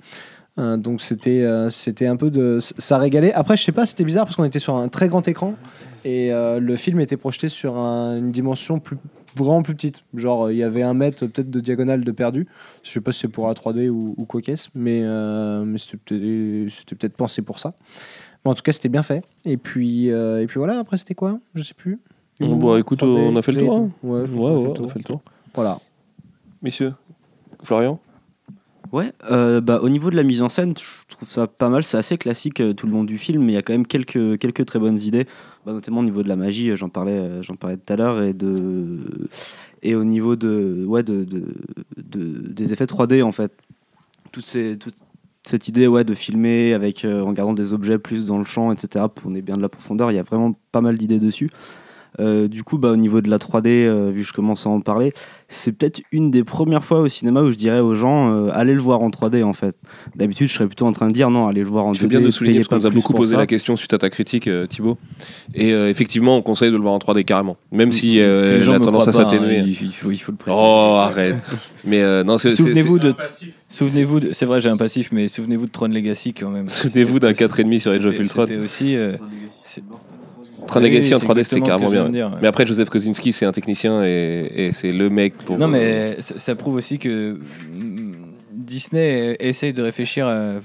Donc 0.57 1.01
c'était 1.01 1.43
c'était 1.71 2.05
un 2.05 2.15
peu 2.17 2.29
de 2.29 2.59
ça 2.61 2.97
régalait. 2.99 3.33
Après 3.33 3.57
je 3.57 3.63
sais 3.63 3.71
pas 3.71 3.85
c'était 3.87 4.03
bizarre 4.03 4.25
parce 4.25 4.35
qu'on 4.35 4.43
était 4.43 4.59
sur 4.59 4.75
un 4.75 4.87
très 4.89 5.07
grand 5.07 5.27
écran 5.27 5.55
et 6.05 6.29
le 6.31 6.75
film 6.75 6.99
était 6.99 7.17
projeté 7.17 7.47
sur 7.47 7.77
un- 7.77 8.17
une 8.17 8.29
dimension 8.31 8.79
plus 8.79 8.97
vraiment 9.35 9.63
plus 9.63 9.75
petite. 9.75 10.03
Genre 10.15 10.51
il 10.51 10.57
y 10.57 10.63
avait 10.63 10.83
un 10.83 10.93
mètre 10.93 11.25
peut-être 11.27 11.49
de 11.49 11.59
diagonale 11.59 12.03
de 12.03 12.11
perdu. 12.11 12.47
Je 12.83 12.89
sais 12.89 13.01
pas 13.01 13.11
si 13.11 13.21
c'est 13.21 13.27
pour 13.27 13.47
la 13.47 13.53
3D 13.53 13.89
ou, 13.89 14.15
ou 14.17 14.25
quoi 14.25 14.41
qu'est-ce, 14.41 14.69
mais, 14.75 15.01
euh, 15.03 15.63
mais 15.63 15.77
c'était 15.77 15.97
peut-être 15.97 16.71
c'était 16.71 16.95
peut-être 16.95 17.15
pensé 17.15 17.41
pour 17.41 17.59
ça. 17.59 17.73
Mais 18.43 18.51
en 18.51 18.55
tout 18.55 18.63
cas 18.63 18.71
c'était 18.71 18.89
bien 18.89 19.03
fait. 19.03 19.23
Et 19.45 19.57
puis 19.57 20.11
euh, 20.11 20.41
et 20.41 20.47
puis 20.47 20.57
voilà 20.57 20.79
après 20.79 20.97
c'était 20.97 21.15
quoi? 21.15 21.39
Je 21.55 21.63
sais 21.63 21.73
plus. 21.73 21.99
Bon, 22.39 22.57
bah, 22.57 22.79
écoute, 22.79 22.99
3D, 23.01 23.05
on 23.05 23.35
a 23.35 23.41
fait 23.41 23.51
le 23.51 23.61
tour, 23.61 23.75
hein. 23.75 23.89
Ouais, 24.01 24.23
on 24.33 24.85
a 24.85 24.87
fait 24.87 24.99
le 24.99 25.05
tour. 25.05 25.21
Voilà. 25.53 25.79
Messieurs, 26.63 26.93
Florian? 27.61 27.99
Ouais, 28.93 29.11
euh, 29.31 29.59
bah, 29.59 29.79
au 29.81 29.89
niveau 29.89 30.11
de 30.11 30.15
la 30.15 30.21
mise 30.21 30.43
en 30.43 30.49
scène, 30.49 30.75
je 30.77 31.15
trouve 31.15 31.27
ça 31.27 31.47
pas 31.47 31.67
mal. 31.67 31.83
C'est 31.83 31.97
assez 31.97 32.19
classique 32.19 32.61
euh, 32.61 32.73
tout 32.73 32.85
le 32.85 32.91
long 32.93 33.03
du 33.03 33.17
film, 33.17 33.43
mais 33.43 33.53
il 33.53 33.55
y 33.55 33.57
a 33.57 33.63
quand 33.63 33.73
même 33.73 33.87
quelques, 33.87 34.37
quelques 34.37 34.65
très 34.67 34.77
bonnes 34.77 34.99
idées, 34.99 35.25
bah, 35.65 35.73
notamment 35.73 36.01
au 36.01 36.03
niveau 36.03 36.21
de 36.21 36.27
la 36.27 36.35
magie, 36.35 36.69
euh, 36.69 36.75
j'en 36.75 36.89
parlais, 36.89 37.41
j'en 37.41 37.55
parlais 37.55 37.77
tout 37.77 37.91
à 37.91 37.95
l'heure, 37.95 38.21
et, 38.21 38.33
de... 38.33 38.99
et 39.81 39.95
au 39.95 40.03
niveau 40.03 40.35
de, 40.35 40.85
ouais, 40.87 41.01
de, 41.01 41.23
de, 41.23 41.43
de- 41.97 42.47
des 42.53 42.71
effets 42.71 42.85
3D 42.85 43.23
en 43.23 43.31
fait. 43.31 43.51
Toutes 44.31 44.45
ces, 44.45 44.77
toute 44.77 44.95
cette 45.43 45.67
idée 45.67 45.87
ouais, 45.87 46.03
de 46.03 46.13
filmer 46.13 46.73
avec, 46.75 47.03
en 47.05 47.33
gardant 47.33 47.53
des 47.53 47.73
objets 47.73 47.97
plus 47.97 48.25
dans 48.25 48.37
le 48.37 48.45
champ, 48.45 48.71
etc., 48.71 49.05
pour 49.13 49.23
qu'on 49.25 49.35
ait 49.35 49.41
bien 49.41 49.57
de 49.57 49.61
la 49.63 49.69
profondeur, 49.69 50.11
il 50.11 50.15
y 50.15 50.19
a 50.19 50.23
vraiment 50.23 50.53
pas 50.71 50.81
mal 50.81 50.97
d'idées 50.97 51.19
dessus. 51.19 51.49
Euh, 52.19 52.47
du 52.47 52.63
coup, 52.63 52.77
bah, 52.77 52.89
au 52.91 52.95
niveau 52.95 53.21
de 53.21 53.29
la 53.29 53.37
3D, 53.37 53.67
euh, 53.67 54.11
vu 54.13 54.21
que 54.21 54.27
je 54.27 54.33
commence 54.33 54.65
à 54.67 54.69
en 54.69 54.81
parler, 54.81 55.13
c'est 55.47 55.71
peut-être 55.71 56.01
une 56.11 56.29
des 56.31 56.43
premières 56.43 56.85
fois 56.85 56.99
au 57.01 57.07
cinéma 57.07 57.41
où 57.41 57.51
je 57.51 57.57
dirais 57.57 57.79
aux 57.79 57.95
gens 57.95 58.31
euh, 58.33 58.49
allez 58.53 58.73
le 58.73 58.79
voir 58.81 59.01
en 59.01 59.09
3D 59.09 59.43
en 59.43 59.53
fait. 59.53 59.75
D'habitude, 60.15 60.47
je 60.47 60.53
serais 60.53 60.67
plutôt 60.67 60.85
en 60.85 60.91
train 60.91 61.07
de 61.07 61.13
dire 61.13 61.29
non, 61.29 61.47
allez 61.47 61.61
le 61.61 61.67
voir 61.67 61.85
en 61.85 61.93
Tu 61.93 61.99
fais 62.01 62.05
2D. 62.05 62.09
bien 62.09 62.21
de 62.21 62.31
souligner 62.31 62.59
parce 62.59 62.67
qu'on 62.69 62.75
nous 62.77 62.85
a 62.85 62.89
beaucoup 62.89 63.13
posé 63.13 63.31
ça. 63.35 63.37
la 63.39 63.47
question 63.47 63.75
suite 63.75 63.93
à 63.93 63.97
ta 63.97 64.09
critique, 64.09 64.47
euh, 64.47 64.67
Thibaut. 64.67 64.97
Et 65.55 65.73
euh, 65.73 65.89
effectivement, 65.89 66.37
on 66.37 66.41
conseille 66.41 66.71
de 66.71 66.75
le 66.75 66.81
voir 66.81 66.93
en 66.93 66.99
3D 66.99 67.23
carrément. 67.25 67.57
Même 67.71 67.91
si 67.91 68.19
euh, 68.19 68.57
les 68.57 68.63
gens 68.63 68.73
la 68.73 68.79
me 68.79 68.85
tendance 68.85 69.07
à 69.07 69.09
hein, 69.09 69.13
s'atténuer. 69.13 69.59
il, 69.59 69.69
il 69.69 69.91
faut, 69.93 70.11
il 70.11 70.17
faut 70.17 70.31
le 70.31 70.37
préciser. 70.37 70.63
Oh, 70.63 70.95
arrête. 70.99 71.35
Mais 71.85 72.01
euh, 72.01 72.23
non, 72.23 72.37
Souvenez-vous 72.37 72.97
c'est- 73.01 73.07
de. 73.07 73.15
Souvenez-vous 73.69 74.19
de. 74.19 74.29
C'est 74.33 74.45
vrai, 74.45 74.61
j'ai 74.61 74.69
un 74.69 74.77
passif, 74.77 75.09
mais 75.11 75.27
souvenez-vous 75.27 75.65
de 75.65 75.71
Tron 75.71 75.87
Legacy 75.87 76.33
quand 76.33 76.49
même. 76.49 76.67
Souvenez-vous 76.67 77.19
d'un 77.19 77.29
C'était- 77.33 77.45
4,5 77.47 77.79
sur 77.79 77.91
Age 77.91 78.05
of 78.05 78.19
Ultron. 78.19 78.45
C'était 78.45 78.59
aussi. 78.59 78.95
Euh, 80.63 80.67
Tron 80.67 80.81
Oui, 80.81 80.97
en 81.13 81.19
c'est 81.19 81.25
3D, 81.27 81.43
c'était 81.43 81.61
carrément 81.61 81.89
bien. 81.91 82.09
dire, 82.09 82.27
ouais. 82.31 82.37
Mais 82.41 82.47
après, 82.47 82.65
Joseph 82.65 82.89
Kosinski, 82.89 83.33
c'est 83.33 83.45
un 83.45 83.51
technicien 83.51 84.03
et, 84.03 84.51
et 84.55 84.71
c'est 84.71 84.91
le 84.91 85.09
mec 85.09 85.37
pour. 85.37 85.57
Non, 85.57 85.65
euh, 85.65 85.69
mais 86.15 86.21
ça, 86.21 86.37
ça 86.37 86.55
prouve 86.55 86.75
aussi 86.75 86.97
que 86.99 87.33
mm, 87.73 88.11
Disney 88.51 89.35
essaye 89.39 89.73
de 89.73 89.81
réfléchir. 89.81 90.27
à- 90.27 90.55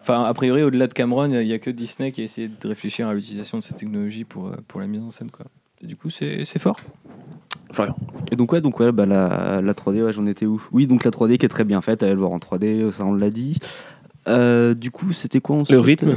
Enfin, 0.00 0.22
a 0.22 0.34
priori, 0.34 0.62
au-delà 0.62 0.86
de 0.86 0.92
Cameron, 0.92 1.28
il 1.32 1.44
n'y 1.46 1.52
a 1.52 1.58
que 1.58 1.68
Disney 1.68 2.12
qui 2.12 2.20
a 2.20 2.24
essayé 2.24 2.48
de 2.48 2.68
réfléchir 2.68 3.08
à 3.08 3.14
l'utilisation 3.14 3.58
de 3.58 3.64
cette 3.64 3.76
technologie 3.78 4.22
pour, 4.22 4.46
euh, 4.46 4.52
pour 4.68 4.78
la 4.80 4.86
mise 4.86 5.00
en 5.00 5.10
scène. 5.10 5.32
Quoi. 5.32 5.46
Et 5.82 5.86
du 5.88 5.96
coup, 5.96 6.10
c'est 6.10 6.44
c'est 6.44 6.60
fort. 6.60 6.76
Florian. 7.72 7.96
Et 8.30 8.36
donc 8.36 8.52
ouais, 8.52 8.60
donc 8.60 8.78
ouais, 8.78 8.92
bah, 8.92 9.04
la, 9.04 9.60
la 9.60 9.72
3D, 9.74 10.02
ouais, 10.04 10.12
j'en 10.12 10.24
étais 10.26 10.46
où? 10.46 10.62
Oui, 10.70 10.86
donc 10.86 11.02
la 11.02 11.10
3D 11.10 11.38
qui 11.38 11.44
est 11.46 11.48
très 11.48 11.64
bien 11.64 11.80
faite, 11.80 12.04
allez 12.04 12.12
le 12.12 12.20
voir 12.20 12.30
en 12.30 12.38
3D, 12.38 12.88
ça 12.92 13.04
on 13.04 13.14
l'a 13.14 13.30
dit. 13.30 13.58
Euh, 14.28 14.74
du 14.74 14.92
coup, 14.92 15.12
c'était 15.12 15.40
quoi 15.40 15.56
ensuite 15.56 15.70
Le 15.72 15.80
rythme 15.80 16.10
Euh, 16.10 16.14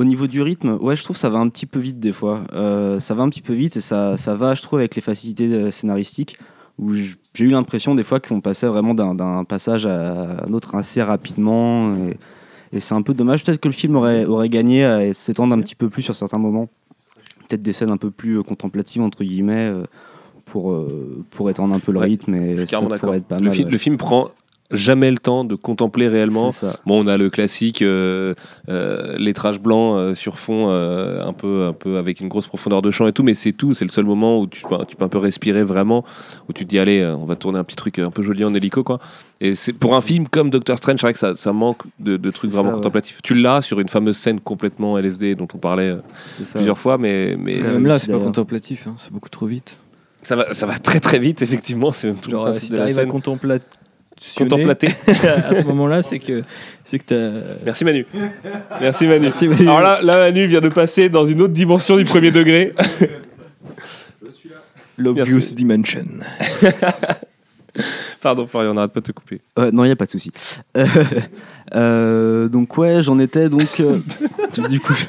Au 0.00 0.04
niveau 0.04 0.26
du 0.26 0.40
rythme, 0.40 0.78
ouais, 0.80 0.96
je 0.96 1.04
trouve 1.04 1.16
que 1.16 1.20
ça 1.20 1.28
va 1.28 1.38
un 1.40 1.48
petit 1.50 1.66
peu 1.66 1.78
vite 1.78 2.00
des 2.00 2.14
fois. 2.14 2.44
Euh, 2.54 2.98
ça 3.00 3.12
va 3.14 3.22
un 3.22 3.28
petit 3.28 3.42
peu 3.42 3.52
vite 3.52 3.76
et 3.76 3.82
ça, 3.82 4.16
ça 4.16 4.34
va, 4.34 4.54
je 4.54 4.62
trouve, 4.62 4.78
avec 4.78 4.94
les 4.96 5.02
facilités 5.02 5.46
euh, 5.52 5.70
scénaristiques. 5.70 6.38
Où 6.78 6.94
j'ai 6.94 7.44
eu 7.44 7.50
l'impression 7.50 7.94
des 7.94 8.04
fois 8.04 8.18
qu'on 8.20 8.40
passait 8.40 8.66
vraiment 8.66 8.94
d'un 8.94 9.44
passage 9.44 9.84
à 9.84 10.46
un 10.46 10.52
autre 10.54 10.74
assez 10.74 11.02
rapidement. 11.02 11.94
Et, 11.96 12.16
et 12.76 12.80
c'est 12.80 12.94
un 12.94 13.02
peu 13.02 13.12
dommage. 13.12 13.44
Peut-être 13.44 13.60
que 13.60 13.68
le 13.68 13.74
film 13.74 13.94
aurait, 13.96 14.24
aurait 14.24 14.48
gagné 14.48 14.84
à 14.84 15.12
s'étendre 15.12 15.54
un 15.54 15.60
petit 15.60 15.74
peu 15.74 15.90
plus 15.90 16.00
sur 16.00 16.14
certains 16.14 16.38
moments. 16.38 16.70
Peut-être 17.48 17.60
des 17.62 17.74
scènes 17.74 17.90
un 17.90 17.98
peu 17.98 18.10
plus 18.10 18.38
euh, 18.38 18.42
contemplatives, 18.42 19.02
entre 19.02 19.22
guillemets, 19.22 19.70
pour, 20.46 20.74
pour 21.30 21.50
étendre 21.50 21.74
un 21.74 21.78
peu 21.80 21.92
le 21.92 21.98
Ouais, 21.98 22.06
rythme. 22.06 22.34
Et 22.34 22.64
ça 22.64 22.80
pourrait 22.80 23.18
être 23.18 23.26
pas 23.26 23.38
Le, 23.38 23.46
mal. 23.48 23.54
fi- 23.54 23.64
le 23.64 23.76
film 23.78 23.98
prend 23.98 24.30
jamais 24.70 25.10
le 25.10 25.18
temps 25.18 25.44
de 25.44 25.54
contempler 25.54 26.08
réellement. 26.08 26.52
Bon, 26.86 27.04
on 27.04 27.06
a 27.06 27.16
le 27.16 27.30
classique 27.30 27.82
euh, 27.82 28.34
euh, 28.68 29.16
lettrage 29.18 29.60
blanc 29.60 29.96
euh, 29.96 30.14
sur 30.14 30.38
fond, 30.38 30.68
euh, 30.70 31.24
un 31.26 31.32
peu, 31.32 31.64
un 31.66 31.72
peu 31.72 31.96
avec 31.96 32.20
une 32.20 32.28
grosse 32.28 32.46
profondeur 32.46 32.82
de 32.82 32.90
champ 32.90 33.06
et 33.06 33.12
tout, 33.12 33.22
mais 33.22 33.34
c'est 33.34 33.52
tout. 33.52 33.74
C'est 33.74 33.84
le 33.84 33.90
seul 33.90 34.04
moment 34.04 34.38
où 34.40 34.46
tu, 34.46 34.62
peux- 34.68 34.84
tu 34.86 34.96
peux 34.96 35.04
un 35.04 35.08
peu 35.08 35.18
respirer 35.18 35.64
vraiment, 35.64 36.04
où 36.48 36.52
tu 36.52 36.64
te 36.64 36.70
dis 36.70 36.78
allez, 36.78 37.04
on 37.06 37.24
va 37.24 37.36
tourner 37.36 37.58
un 37.58 37.64
petit 37.64 37.76
truc 37.76 37.98
un 37.98 38.10
peu 38.10 38.22
joli 38.22 38.44
en 38.44 38.54
hélico, 38.54 38.84
quoi. 38.84 38.98
Et 39.40 39.54
c'est 39.54 39.72
pour 39.72 39.94
un 39.96 40.00
film 40.02 40.28
comme 40.28 40.50
Doctor 40.50 40.76
Strange, 40.78 40.98
c'est 41.00 41.06
vrai 41.06 41.12
que 41.14 41.18
ça, 41.18 41.34
ça 41.34 41.52
manque 41.52 41.82
de, 41.98 42.16
de 42.16 42.30
trucs 42.30 42.50
vraiment 42.50 42.64
ça, 42.70 42.74
ouais. 42.74 42.80
contemplatifs. 42.80 43.20
Tu 43.22 43.34
l'as 43.34 43.62
sur 43.62 43.80
une 43.80 43.88
fameuse 43.88 44.16
scène 44.18 44.38
complètement 44.40 44.98
LSD 44.98 45.34
dont 45.34 45.48
on 45.54 45.58
parlait 45.58 45.96
ça. 46.26 46.58
plusieurs 46.58 46.78
fois, 46.78 46.98
mais, 46.98 47.36
mais 47.38 47.58
Même 47.58 47.86
là, 47.86 47.98
c'est 47.98 48.12
pas 48.12 48.18
contemplatif, 48.18 48.86
hein, 48.86 48.94
c'est 48.98 49.10
beaucoup 49.12 49.30
trop 49.30 49.46
vite. 49.46 49.78
ça 50.22 50.36
va, 50.36 50.52
ça 50.52 50.66
va 50.66 50.78
très 50.78 51.00
très 51.00 51.18
vite 51.18 51.40
effectivement. 51.42 51.90
C'est 51.92 52.08
même 52.08 52.16
tout 52.18 52.30
Genre, 52.30 52.44
le 52.44 52.50
principe 52.50 52.66
si 52.68 52.72
de 52.74 52.76
la 52.76 53.02
à 53.02 53.06
contempla- 53.06 53.60
Contemplater. 54.36 54.88
à 55.08 55.54
ce 55.54 55.66
moment-là, 55.66 56.02
c'est 56.02 56.18
que 56.18 56.42
c'est 56.84 56.98
que 56.98 57.04
t'as. 57.04 57.30
Merci 57.64 57.84
Manu. 57.84 58.06
Merci 58.80 59.06
Manu. 59.06 59.20
Merci, 59.22 59.48
Manu. 59.48 59.62
Alors 59.62 59.80
là, 59.80 60.00
là, 60.02 60.18
Manu 60.18 60.46
vient 60.46 60.60
de 60.60 60.68
passer 60.68 61.08
dans 61.08 61.24
une 61.24 61.40
autre 61.40 61.54
dimension 61.54 61.96
du 61.96 62.04
premier 62.04 62.30
degré. 62.30 62.74
L'obvious 64.98 65.36
Merci. 65.36 65.54
dimension. 65.54 66.04
Pardon, 68.20 68.46
Florian, 68.46 68.72
on 68.72 68.74
n'arrête 68.74 68.92
pas 68.92 69.00
de 69.00 69.06
te 69.06 69.12
couper. 69.12 69.40
Euh, 69.58 69.70
non, 69.72 69.84
il 69.84 69.86
n'y 69.86 69.92
a 69.92 69.96
pas 69.96 70.04
de 70.04 70.10
souci. 70.10 70.30
Euh, 70.76 70.86
euh, 71.74 72.48
donc, 72.48 72.76
ouais, 72.76 73.02
j'en 73.02 73.18
étais 73.18 73.48
donc. 73.48 73.80
euh, 73.80 73.98
du 74.68 74.80
coup, 74.80 74.92
je 74.92 75.04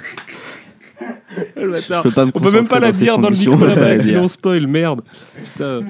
peux 2.03 2.11
pas 2.11 2.25
me 2.25 2.31
On 2.33 2.39
peut 2.39 2.51
même 2.51 2.67
pas 2.67 2.79
la 2.79 2.91
dire 2.91 3.17
dans 3.17 3.29
le 3.29 3.35
micro 3.35 3.65
là-bas, 3.65 3.81
Ouais, 3.81 3.99
sinon 3.99 4.23
on 4.23 4.27
spoil, 4.27 4.67
merde. 4.67 5.01
Putain. 5.43 5.81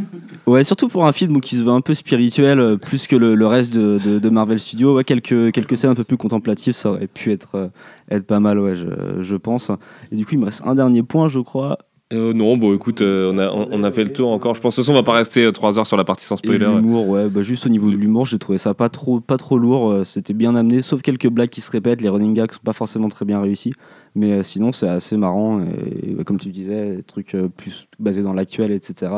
Ouais, 0.45 0.63
surtout 0.63 0.87
pour 0.87 1.05
un 1.05 1.11
film 1.11 1.41
qui 1.41 1.55
se 1.57 1.63
veut 1.63 1.69
un 1.71 1.81
peu 1.81 1.93
spirituel, 1.93 2.59
euh, 2.59 2.77
plus 2.77 3.07
que 3.07 3.15
le, 3.15 3.35
le 3.35 3.47
reste 3.47 3.73
de, 3.73 3.99
de- 4.03 4.19
de 4.19 4.29
Marvel 4.29 4.59
Studios. 4.59 4.95
Ouais, 4.95 5.03
quelques, 5.03 5.51
quelques 5.51 5.77
scènes 5.77 5.91
un 5.91 5.95
peu 5.95 6.03
plus 6.03 6.17
contemplatives, 6.17 6.73
ça 6.73 6.91
aurait 6.91 7.07
pu 7.07 7.31
être, 7.31 7.55
euh, 7.55 7.67
être 8.09 8.25
pas 8.25 8.39
mal, 8.39 8.59
ouais, 8.59 8.75
je, 8.75 8.87
je 9.21 9.35
pense. 9.35 9.71
Et 10.11 10.15
du 10.15 10.25
coup, 10.25 10.31
il 10.33 10.39
me 10.39 10.45
reste 10.45 10.61
un 10.65 10.75
dernier 10.75 11.03
point, 11.03 11.27
je 11.27 11.39
crois. 11.39 11.77
Euh, 12.13 12.33
non, 12.33 12.57
bon, 12.57 12.75
écoute, 12.75 12.99
euh, 13.01 13.31
on, 13.33 13.37
a, 13.37 13.47
on, 13.49 13.69
on 13.71 13.83
a 13.85 13.91
fait 13.91 14.03
le 14.03 14.11
tour 14.11 14.31
encore. 14.31 14.53
Je 14.53 14.59
pense 14.59 14.75
que 14.75 14.81
de 14.81 14.85
toute 14.85 14.93
façon, 14.93 14.99
on 14.99 15.01
va 15.01 15.09
pas 15.09 15.17
rester 15.17 15.49
3 15.49 15.79
heures 15.79 15.87
sur 15.87 15.95
la 15.95 16.03
partie 16.03 16.25
sans 16.25 16.35
spoiler. 16.35 16.65
l'humour, 16.65 17.07
ouais, 17.07 17.29
bah, 17.29 17.41
juste 17.41 17.65
au 17.65 17.69
niveau 17.69 17.89
de 17.89 17.95
l'humour, 17.95 18.25
j'ai 18.25 18.37
trouvé 18.37 18.57
ça 18.57 18.73
pas 18.73 18.89
trop, 18.89 19.21
pas 19.21 19.37
trop 19.37 19.57
lourd. 19.57 19.89
euh, 19.91 20.03
C'était 20.03 20.33
bien 20.33 20.53
amené, 20.57 20.81
sauf 20.81 21.01
quelques 21.01 21.29
blagues 21.29 21.47
qui 21.49 21.61
se 21.61 21.71
répètent. 21.71 22.01
Les 22.01 22.09
running 22.09 22.33
gags 22.33 22.51
sont 22.51 22.59
pas 22.65 22.73
forcément 22.73 23.07
très 23.07 23.23
bien 23.23 23.39
réussis. 23.39 23.71
Mais 24.15 24.33
euh, 24.33 24.43
sinon, 24.43 24.71
c'est 24.71 24.89
assez 24.89 25.15
marrant. 25.17 25.61
Et, 25.61 26.13
bah, 26.13 26.23
comme 26.23 26.39
tu 26.39 26.49
disais, 26.49 26.99
trucs 27.07 27.35
euh, 27.35 27.47
plus 27.47 27.87
basés 27.99 28.21
dans 28.23 28.33
l'actuel, 28.33 28.71
etc. 28.71 29.11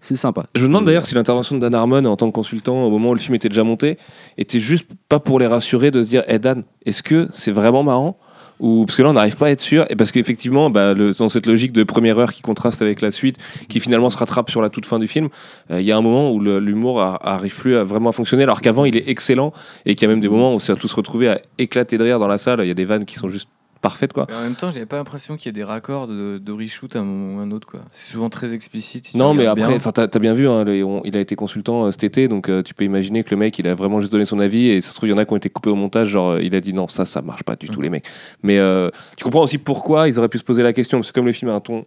C'est, 0.00 0.16
sympa. 0.16 0.46
Je 0.54 0.62
me 0.62 0.68
demande 0.68 0.84
d'ailleurs 0.84 1.06
si 1.06 1.14
l'intervention 1.16 1.56
de 1.56 1.60
Dan 1.60 1.74
Harmon 1.74 2.04
en 2.04 2.16
tant 2.16 2.28
que 2.28 2.34
consultant 2.34 2.84
au 2.84 2.90
moment 2.90 3.10
où 3.10 3.14
le 3.14 3.18
film 3.18 3.34
était 3.34 3.48
déjà 3.48 3.64
monté 3.64 3.96
était 4.38 4.60
juste 4.60 4.86
pas 5.08 5.18
pour 5.18 5.40
les 5.40 5.48
rassurer 5.48 5.90
de 5.90 6.02
se 6.02 6.08
dire 6.08 6.22
Hey 6.28 6.38
Dan, 6.38 6.62
est-ce 6.84 7.02
que 7.02 7.26
c'est 7.32 7.50
vraiment 7.50 7.82
marrant? 7.82 8.16
Ou 8.60 8.86
parce 8.86 8.96
que 8.96 9.02
là 9.02 9.10
on 9.10 9.14
n'arrive 9.14 9.36
pas 9.36 9.46
à 9.46 9.50
être 9.50 9.60
sûr 9.60 9.84
et 9.90 9.96
parce 9.96 10.12
qu'effectivement 10.12 10.70
bah, 10.70 10.94
dans 10.94 11.28
cette 11.28 11.46
logique 11.46 11.72
de 11.72 11.82
première 11.82 12.18
heure 12.18 12.32
qui 12.32 12.40
contraste 12.40 12.80
avec 12.80 13.02
la 13.02 13.10
suite 13.10 13.36
qui 13.68 13.80
finalement 13.80 14.08
se 14.08 14.16
rattrape 14.16 14.48
sur 14.48 14.62
la 14.62 14.70
toute 14.70 14.86
fin 14.86 14.98
du 14.98 15.08
film 15.08 15.28
euh, 15.70 15.78
il 15.80 15.86
y 15.86 15.92
a 15.92 15.96
un 15.96 16.00
moment 16.00 16.32
où 16.32 16.40
l'humour 16.40 17.02
a- 17.02 17.18
arrive 17.22 17.54
plus 17.54 17.76
à 17.76 17.84
vraiment 17.84 18.08
à 18.08 18.12
fonctionner 18.12 18.44
alors 18.44 18.62
qu'avant 18.62 18.86
il 18.86 18.96
est 18.96 19.10
excellent 19.10 19.52
et 19.84 19.94
qu'il 19.94 20.08
y 20.08 20.10
a 20.10 20.14
même 20.14 20.22
des 20.22 20.30
moments 20.30 20.52
où 20.52 20.54
on 20.54 20.58
s'est 20.58 20.74
tous 20.76 20.90
retrouvés 20.94 21.28
à 21.28 21.40
éclater 21.58 21.98
de 21.98 22.04
rire 22.04 22.18
dans 22.18 22.28
la 22.28 22.38
salle 22.38 22.60
il 22.62 22.68
y 22.68 22.70
a 22.70 22.74
des 22.74 22.86
vannes 22.86 23.04
qui 23.04 23.16
sont 23.16 23.28
juste 23.28 23.50
parfaites 23.80 24.12
quoi 24.12 24.26
Mais 24.28 24.34
en 24.36 24.40
même 24.42 24.54
temps, 24.54 24.70
j'avais 24.72 24.86
pas 24.86 24.96
l'impression 24.96 25.36
qu'il 25.36 25.46
y 25.46 25.48
ait 25.50 25.52
des 25.52 25.64
raccords 25.64 26.06
de, 26.08 26.38
de 26.38 26.52
reshoot 26.52 26.94
à 26.96 27.00
un 27.00 27.04
moment 27.04 27.36
ou 27.36 27.40
à 27.40 27.42
un 27.42 27.50
autre. 27.50 27.66
quoi. 27.68 27.80
C'est 27.90 28.12
souvent 28.12 28.28
très 28.30 28.54
explicite. 28.54 29.06
si 29.06 29.16
Non, 29.16 29.34
mais 29.34 29.46
après, 29.46 29.74
enfin, 29.76 29.92
t'as 29.92 30.04
as 30.12 30.18
bien 30.18 30.34
vu, 30.34 30.48
hein, 30.48 30.64
le- 30.64 30.84
on- 30.84 31.02
il 31.04 31.16
a 31.16 31.20
été 31.20 31.36
consultant 31.36 31.86
euh, 31.86 31.90
cet 31.90 32.04
été, 32.04 32.28
donc 32.28 32.48
euh, 32.48 32.62
tu 32.62 32.74
peux 32.74 32.84
imaginer 32.84 33.22
que 33.24 33.30
le 33.30 33.36
mec, 33.36 33.58
il 33.58 33.66
a 33.68 33.74
vraiment 33.74 34.00
juste 34.00 34.12
donné 34.12 34.24
son 34.24 34.38
avis, 34.40 34.68
et 34.68 34.80
ça 34.80 34.90
se 34.90 34.96
trouve, 34.96 35.08
il 35.08 35.12
y 35.12 35.14
en 35.14 35.18
a 35.18 35.24
qui 35.24 35.32
ont 35.32 35.36
été 35.36 35.50
coupés 35.50 35.70
au 35.70 35.74
montage, 35.76 36.08
genre, 36.08 36.30
euh, 36.32 36.42
il 36.42 36.54
a 36.54 36.60
dit 36.60 36.72
non, 36.72 36.88
ça, 36.88 37.04
ça 37.04 37.22
marche 37.22 37.42
pas 37.44 37.56
du 37.56 37.68
tout, 37.68 37.80
les 37.80 37.90
mecs. 37.90 38.04
Mais 38.42 38.58
euh, 38.58 38.90
tu 39.16 39.24
comprends 39.24 39.42
aussi 39.42 39.58
pourquoi 39.58 40.08
ils 40.08 40.18
auraient 40.18 40.28
pu 40.28 40.38
se 40.38 40.44
poser 40.44 40.62
la 40.62 40.72
question, 40.72 40.98
parce 40.98 41.10
que 41.10 41.14
comme 41.14 41.26
le 41.26 41.32
film 41.32 41.50
a 41.50 41.54
un 41.54 41.60
ton 41.60 41.84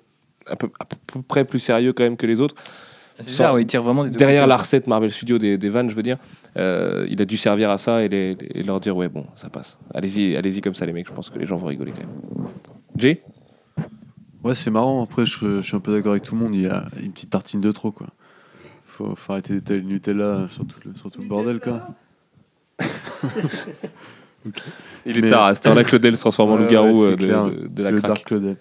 à 0.47 0.55
peu, 0.55 0.69
à 0.79 0.85
peu 0.85 1.21
près 1.21 1.45
plus 1.45 1.59
sérieux 1.59 1.93
quand 1.93 2.03
même 2.03 2.17
que 2.17 2.25
les 2.25 2.41
autres, 2.41 2.55
C'est 3.19 3.27
bizarre, 3.31 3.53
ouais, 3.53 3.61
il 3.63 3.65
tire 3.67 3.83
vraiment 3.83 4.03
des 4.03 4.09
derrière 4.11 4.47
la 4.47 4.57
recette 4.57 4.87
Marvel 4.87 5.11
Studios 5.11 5.37
des, 5.37 5.57
des 5.57 5.69
vannes, 5.69 5.89
je 5.89 5.95
veux 5.95 6.01
dire, 6.03 6.17
euh, 6.57 7.05
il 7.09 7.21
a 7.21 7.25
dû 7.25 7.37
servir 7.37 7.69
à 7.69 7.77
ça 7.77 8.03
et, 8.03 8.09
les- 8.09 8.37
et 8.53 8.63
leur 8.63 8.79
dire, 8.79 8.95
ouais, 8.97 9.09
bon, 9.09 9.25
ça 9.35 9.49
passe. 9.49 9.79
Allez-y, 9.93 10.35
allez-y 10.35 10.61
comme 10.61 10.75
ça, 10.75 10.85
les 10.85 10.93
mecs, 10.93 11.07
je 11.07 11.13
pense 11.13 11.29
que 11.29 11.37
les 11.39 11.45
gens 11.45 11.57
vont 11.57 11.67
rigoler 11.67 11.91
quand 11.91 12.01
même. 12.01 12.47
Jay? 12.97 13.21
Ouais, 14.43 14.55
c'est 14.55 14.71
marrant. 14.71 15.03
Après, 15.03 15.25
je, 15.25 15.37
je 15.57 15.61
suis 15.61 15.75
un 15.75 15.79
peu 15.81 15.91
d'accord 15.93 16.11
avec 16.11 16.23
tout 16.23 16.33
le 16.35 16.41
monde. 16.41 16.55
Il 16.55 16.61
y 16.61 16.67
a 16.67 16.85
une 17.01 17.11
petite 17.11 17.29
tartine 17.29 17.61
de 17.61 17.71
trop, 17.71 17.91
quoi. 17.91 18.07
Faut, 18.85 19.15
faut 19.15 19.31
arrêter 19.33 19.53
d'étaler 19.53 19.79
le 19.81 19.85
Nutella 19.87 20.47
sur 20.49 20.65
tout 20.65 20.79
le, 20.85 20.95
sur 20.95 21.11
tout 21.11 21.21
le 21.21 21.27
bordel, 21.27 21.59
quoi. 21.59 21.87
Il 25.05 25.17
est 25.17 25.21
Mais- 25.21 25.29
tard, 25.29 25.45
à 25.47 25.55
cette 25.55 25.67
heure-là, 25.67 25.83
Claudel 25.83 26.15
se 26.15 26.21
transforme 26.21 26.51
en 26.51 26.55
Ouais, 26.55 26.61
loup-garou 26.61 27.03
ouais, 27.05 27.11
euh, 27.11 27.15
de, 27.67 27.83
la 27.83 27.91
le 27.91 27.97
craque. 27.99 28.09
Dark 28.11 28.25
Claudel. 28.25 28.55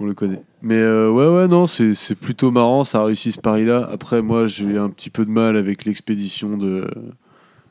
On 0.00 0.04
le 0.06 0.14
connaît. 0.14 0.40
Mais 0.62 0.76
euh, 0.76 1.10
ouais, 1.10 1.28
ouais, 1.28 1.48
non, 1.48 1.66
c'est 1.66 1.92
c'est 1.94 2.14
plutôt 2.14 2.50
marrant. 2.52 2.84
Ça 2.84 3.00
a 3.00 3.04
réussi 3.04 3.32
ce 3.32 3.40
pari-là. 3.40 3.88
Après, 3.92 4.22
moi, 4.22 4.46
j'ai 4.46 4.64
eu 4.64 4.78
un 4.78 4.90
petit 4.90 5.10
peu 5.10 5.24
de 5.24 5.30
mal 5.30 5.56
avec 5.56 5.84
l'expédition 5.84 6.56
de 6.56 6.86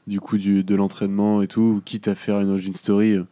du 0.07 0.19
coup 0.19 0.37
du, 0.37 0.63
de 0.63 0.75
l'entraînement 0.75 1.41
et 1.41 1.47
tout. 1.47 1.81
Quitte 1.85 2.07
à 2.09 2.15
faire 2.15 2.39
une 2.41 2.49
origin 2.51 2.73
story, 2.73 3.13
euh, 3.13 3.23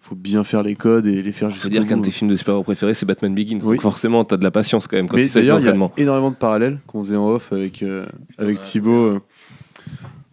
faut 0.00 0.14
bien 0.14 0.44
faire 0.44 0.62
les 0.62 0.76
codes 0.76 1.06
et 1.06 1.22
les 1.22 1.32
faire 1.32 1.50
jusqu'au 1.50 1.64
faut 1.64 1.68
dire 1.70 1.82
qu'un 1.86 1.96
de 1.96 2.00
bout. 2.02 2.04
tes 2.04 2.10
films 2.12 2.30
de 2.30 2.36
super-héros 2.36 2.62
préférés, 2.62 2.94
c'est 2.94 3.06
Batman 3.06 3.34
Begins. 3.34 3.58
Oui. 3.64 3.76
Donc 3.76 3.82
forcément, 3.82 4.24
t'as 4.24 4.36
de 4.36 4.44
la 4.44 4.52
patience 4.52 4.86
quand 4.86 4.96
même 4.96 5.08
quand 5.08 5.16
Mais 5.16 5.26
s'agit 5.26 5.46
d'ailleurs, 5.48 5.58
il 5.60 5.66
y 5.66 5.68
a 5.68 5.90
énormément 5.96 6.30
de 6.30 6.36
parallèles 6.36 6.78
qu'on 6.86 7.02
faisait 7.02 7.16
en 7.16 7.26
off 7.28 7.52
avec, 7.52 7.82
euh, 7.82 8.06
avec 8.38 8.60
Thibaut. 8.60 9.06
euh, 9.06 9.20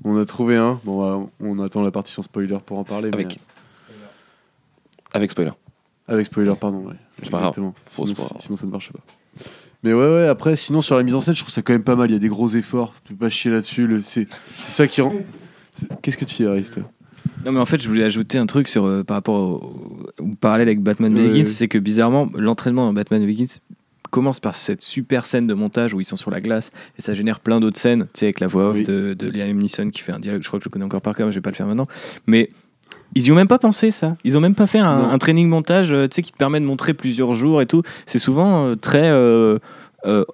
on 0.05 0.17
a 0.17 0.25
trouvé 0.25 0.55
un. 0.57 0.79
Bon, 0.83 1.01
on 1.01 1.19
va- 1.19 1.25
on 1.39 1.59
attend 1.63 1.81
la 1.81 1.89
partie 1.91 2.11
sans 2.11 2.21
spoiler 2.21 2.57
pour 2.63 2.77
en 2.77 2.83
parler. 2.83 3.09
mais, 3.09 3.15
Avec. 3.15 3.39
Avec 5.13 5.31
spoiler. 5.31 5.51
Avec 6.07 6.25
spoiler, 6.25 6.53
pardon. 6.59 6.85
Ouais, 6.87 6.93
C'est 7.21 7.29
pas 7.29 7.39
grave. 7.39 7.53
Faut 7.85 8.05
Sinon, 8.05 8.15
se 8.15 8.21
voir. 8.21 8.31
sinon, 8.39 8.55
ça 8.57 8.65
ne 8.65 8.71
marche 8.71 8.91
pas. 8.91 8.99
Mais 9.83 9.93
ouais, 9.93 10.05
ouais, 10.05 10.27
après, 10.27 10.55
sinon, 10.55 10.81
sur 10.81 10.95
la 10.97 11.03
mise 11.03 11.13
en 11.15 11.21
scène, 11.21 11.35
je 11.35 11.41
trouve 11.41 11.53
ça 11.53 11.61
quand 11.61 11.73
même 11.73 11.83
pas 11.83 11.95
mal. 11.95 12.09
Il 12.09 12.13
y 12.13 12.15
a 12.15 12.19
des 12.19 12.29
gros 12.29 12.49
efforts. 12.49 12.93
Tu 13.03 13.13
peux 13.13 13.19
pas 13.25 13.29
chier 13.29 13.51
là-dessus. 13.51 13.85
le- 13.87 14.01
C'est 14.01 14.27
c'est 14.59 14.71
ça 14.71 14.87
qui 14.87 15.01
rend. 15.01 15.13
c'est- 15.73 15.87
Qu'est-ce 16.01 16.17
que 16.17 16.25
tu 16.25 16.35
fais, 16.35 16.45
Aris, 16.47 16.65
toi? 16.73 16.83
Non, 17.45 17.51
mais 17.51 17.59
en 17.59 17.65
fait, 17.65 17.81
je 17.81 17.87
voulais 17.89 18.03
ajouter 18.05 18.37
un 18.37 18.45
truc 18.45 18.67
sur, 18.69 18.85
euh, 18.85 19.03
par 19.03 19.15
rapport 19.15 19.35
au, 19.35 20.11
au 20.23 20.27
parallèle 20.39 20.67
avec 20.69 20.81
Batman 20.81 21.13
Ouais, 21.13 21.23
Begins, 21.27 21.39
ouais. 21.41 21.45
c'est 21.45 21.67
que 21.67 21.77
bizarrement, 21.77 22.29
l'entraînement 22.35 22.85
dans 22.85 22.93
Batman 22.93 23.25
Begins 23.25 23.57
commence 24.11 24.39
par 24.39 24.55
cette 24.55 24.81
super 24.83 25.25
scène 25.25 25.47
de 25.47 25.53
montage 25.55 25.93
où 25.93 25.99
ils 25.99 26.05
sont 26.05 26.15
sur 26.15 26.29
la 26.31 26.39
glace 26.39 26.71
et 26.99 27.01
ça 27.01 27.13
génère 27.15 27.39
plein 27.39 27.59
d'autres 27.59 27.79
scènes, 27.79 28.03
tu 28.13 28.19
sais, 28.19 28.25
avec 28.27 28.39
la 28.39 28.47
voix 28.47 28.69
off 28.69 28.75
Oui. 28.77 28.83
de, 28.83 29.15
de 29.17 29.27
Liam 29.27 29.57
Neeson 29.57 29.89
qui 29.89 30.01
fait 30.01 30.11
un 30.11 30.19
dialogue, 30.19 30.43
je 30.43 30.47
crois 30.47 30.59
que 30.59 30.63
je 30.63 30.69
le 30.69 30.71
connais 30.71 30.85
encore 30.85 31.01
par 31.01 31.15
cœur, 31.15 31.25
mais 31.25 31.31
je 31.31 31.37
vais 31.37 31.41
pas 31.41 31.49
le 31.49 31.55
faire 31.55 31.65
maintenant. 31.65 31.87
Mais 32.27 32.49
ils 33.15 33.27
y 33.27 33.31
ont 33.31 33.35
même 33.35 33.47
pas 33.47 33.59
pensé 33.59 33.91
ça. 33.91 34.17
Ils 34.23 34.37
ont 34.37 34.41
même 34.41 34.55
pas 34.55 34.67
fait 34.67 34.79
un, 34.79 35.09
un 35.09 35.17
training 35.17 35.47
montage, 35.47 35.93
euh, 35.93 36.07
tu 36.07 36.15
sais, 36.15 36.21
qui 36.21 36.31
te 36.31 36.37
permet 36.37 36.59
de 36.59 36.65
montrer 36.65 36.93
plusieurs 36.93 37.33
jours 37.33 37.61
et 37.61 37.65
tout. 37.65 37.83
C'est 38.05 38.19
souvent 38.19 38.65
euh, 38.65 38.75
très 38.75 39.09
euh, 39.09 39.59
euh, 40.05 40.25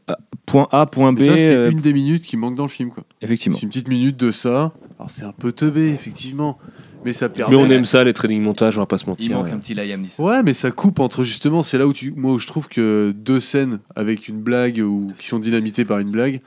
point 0.46 0.68
A, 0.72 0.86
point 0.86 1.14
B. 1.14 1.20
Ça, 1.20 1.38
c'est 1.38 1.56
euh, 1.56 1.72
une 1.72 1.82
des 1.82 1.94
minutes 1.94 2.24
qui 2.24 2.38
manque 2.38 2.56
dans 2.56 2.64
le 2.64 2.70
film, 2.70 2.90
quoi. 2.90 3.04
Effectivement. 3.22 3.58
C'est 3.58 3.64
une 3.64 3.70
petite 3.70 3.90
minute 3.90 4.18
de 4.18 4.32
ça. 4.32 4.74
Alors, 4.98 5.10
c'est 5.10 5.26
un 5.26 5.32
peu 5.32 5.52
teubé, 5.52 5.90
effectivement. 5.90 6.58
Mais 7.06 7.14
ça 7.14 7.30
permet. 7.30 7.56
Mais 7.56 7.62
on 7.62 7.70
aime 7.70 7.86
ça, 7.86 8.04
les 8.04 8.12
training 8.12 8.42
montages, 8.42 8.78
on 8.78 8.82
va 8.82 8.86
pas 8.86 8.98
se 8.98 9.10
mentir. 9.10 9.26
Il 9.26 9.34
manque 9.34 9.46
ouais. 9.46 9.52
un 9.54 9.60
petit 9.60 9.74
Liam 9.74 10.02
Neeson. 10.02 10.22
Ouais, 10.22 10.44
mais 10.44 10.54
ça 10.54 10.70
coupe 10.70 11.00
entre 11.00 11.24
justement, 11.24 11.64
c'est 11.64 11.78
là 11.78 11.88
où 11.88 11.94
tu, 11.94 12.12
moi 12.12 12.34
où 12.34 12.40
je 12.40 12.48
trouve 12.48 12.68
que 12.68 13.14
deux 13.16 13.40
scènes 13.40 13.80
avec 13.96 14.28
une 14.28 14.42
blague 14.42 14.80
ou 14.80 15.08
qui 15.18 15.28
sont 15.28 15.40
dynamitées 15.40 15.86
par 15.86 16.00
une 16.00 16.12
blague 16.12 16.42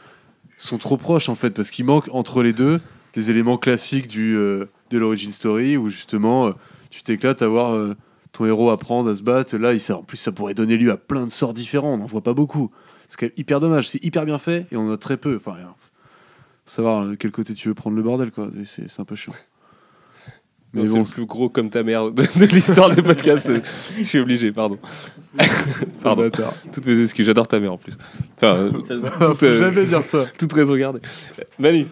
sont 0.59 0.76
trop 0.76 0.99
proches 0.99 1.30
en 1.30 1.37
fait, 1.37 1.51
parce 1.55 1.70
qu'il 1.70 1.87
manque 1.87 2.11
entre 2.12 2.43
les 2.43 2.53
deux 2.53 2.80
des 3.14 3.30
éléments 3.30 3.57
classiques 3.57 4.09
du 4.09 4.37
euh, 4.37 4.66
de 4.93 4.99
l'origin 4.99 5.30
story 5.30 5.76
où 5.76 5.88
justement 5.88 6.47
euh, 6.47 6.53
tu 6.90 7.03
t'éclates 7.03 7.43
à 7.43 7.49
voir 7.49 7.74
euh, 7.74 7.95
ton 8.32 8.45
héros 8.47 8.70
apprendre 8.70 9.11
à 9.11 9.16
se 9.16 9.22
battre. 9.22 9.57
Là, 9.57 9.72
il, 9.72 9.80
ça- 9.80 9.97
en 9.99 10.03
plus, 10.03 10.16
ça 10.16 10.30
pourrait 10.32 10.55
donner 10.55 10.76
lieu 10.76 10.90
à 10.93 10.97
plein 10.97 11.24
de 11.26 11.30
sorts 11.32 11.55
différents. 11.55 11.95
On 11.95 11.99
n'en 11.99 12.07
voit 12.07 12.22
pas 12.22 12.34
beaucoup. 12.34 12.70
C'est 13.09 13.18
quand 13.18 13.26
même 13.26 13.32
hyper 13.36 13.61
dommage. 13.61 13.88
C'est 13.90 14.03
hyper 14.05 14.24
bien 14.24 14.38
fait 14.38 14.66
et 14.70 14.76
on 14.76 14.88
en 14.88 14.93
a 14.93 14.97
très 14.97 15.16
peu. 15.16 15.36
Enfin, 15.36 15.57
savoir 16.64 17.05
de 17.07 17.14
quel 17.14 17.30
côté 17.30 17.55
tu 17.55 17.68
veux 17.68 17.74
prendre 17.74 17.97
le 17.97 18.03
bordel, 18.03 18.30
quoi. 18.30 18.49
C'est 18.64 18.88
c'est 18.88 19.01
un 19.01 19.05
peu 19.05 19.16
chiant. 19.16 19.34
Non, 20.74 20.80
Mais 20.80 20.86
c'est 20.86 20.95
bon, 20.95 21.01
le 21.01 21.05
plus 21.14 21.26
gros 21.26 21.49
comme 21.51 21.68
ta 21.68 21.82
mère 21.82 22.11
de, 22.11 22.22
de 22.22 22.45
l'histoire 22.47 22.95
des 22.95 23.03
podcasts. 23.03 23.51
Je 23.99 24.05
suis 24.05 24.18
obligé, 24.18 24.53
pardon. 24.53 24.78
pardon. 26.03 26.30
Toutes 26.72 26.86
mes 26.86 27.03
excuses, 27.03 27.26
j'adore 27.26 27.47
ta 27.47 27.61
mère 27.61 27.74
en 27.74 27.76
plus. 27.76 27.93
Enfin, 28.36 28.55
euh, 28.57 28.70
toute, 29.26 29.43
euh, 29.43 29.59
jamais 29.59 29.84
dire 29.84 30.03
ça. 30.03 30.24
toute 30.38 30.51
raison 30.55 30.74
gardée. 30.74 31.01
Manu. 31.59 31.86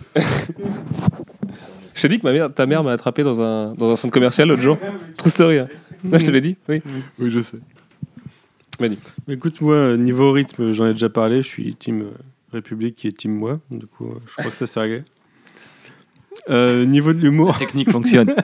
Je 2.01 2.09
t'ai 2.09 2.15
dit 2.15 2.19
que 2.19 2.27
ma 2.27 2.33
mère, 2.33 2.53
ta 2.55 2.65
mère 2.65 2.83
m'a 2.83 2.93
attrapé 2.93 3.23
dans 3.23 3.43
un, 3.43 3.75
dans 3.75 3.91
un 3.93 3.97
centre 3.97 4.15
commercial 4.15 4.49
l'autre 4.49 4.63
jour. 4.63 4.79
True 5.19 5.29
story. 5.31 5.59
hein. 5.59 5.69
Ouais, 6.11 6.19
je 6.19 6.25
te 6.25 6.31
l'ai 6.31 6.41
dit 6.41 6.57
Oui. 6.67 6.81
Oui, 7.19 7.31
je 7.31 7.41
sais. 7.41 7.59
Mais 8.81 8.91
Écoute, 9.29 9.61
moi, 9.61 9.75
euh, 9.75 9.97
niveau 9.99 10.33
rythme, 10.33 10.73
j'en 10.73 10.87
ai 10.87 10.93
déjà 10.93 11.11
parlé. 11.11 11.43
Je 11.43 11.49
suis 11.49 11.75
team 11.75 12.01
euh, 12.01 12.11
République 12.55 12.95
qui 12.95 13.07
est 13.09 13.13
team 13.13 13.33
moi. 13.35 13.61
Du 13.71 13.87
coup, 13.87 14.07
euh, 14.07 14.19
je 14.27 14.33
crois 14.33 14.51
que 14.51 14.57
ça 14.57 14.67
s'est 14.67 14.81
réglé. 14.81 15.03
Euh, 16.49 16.87
niveau 16.87 17.13
de 17.13 17.19
l'humour, 17.19 17.53
La 17.53 17.59
technique 17.59 17.91
fonctionne. 17.91 18.31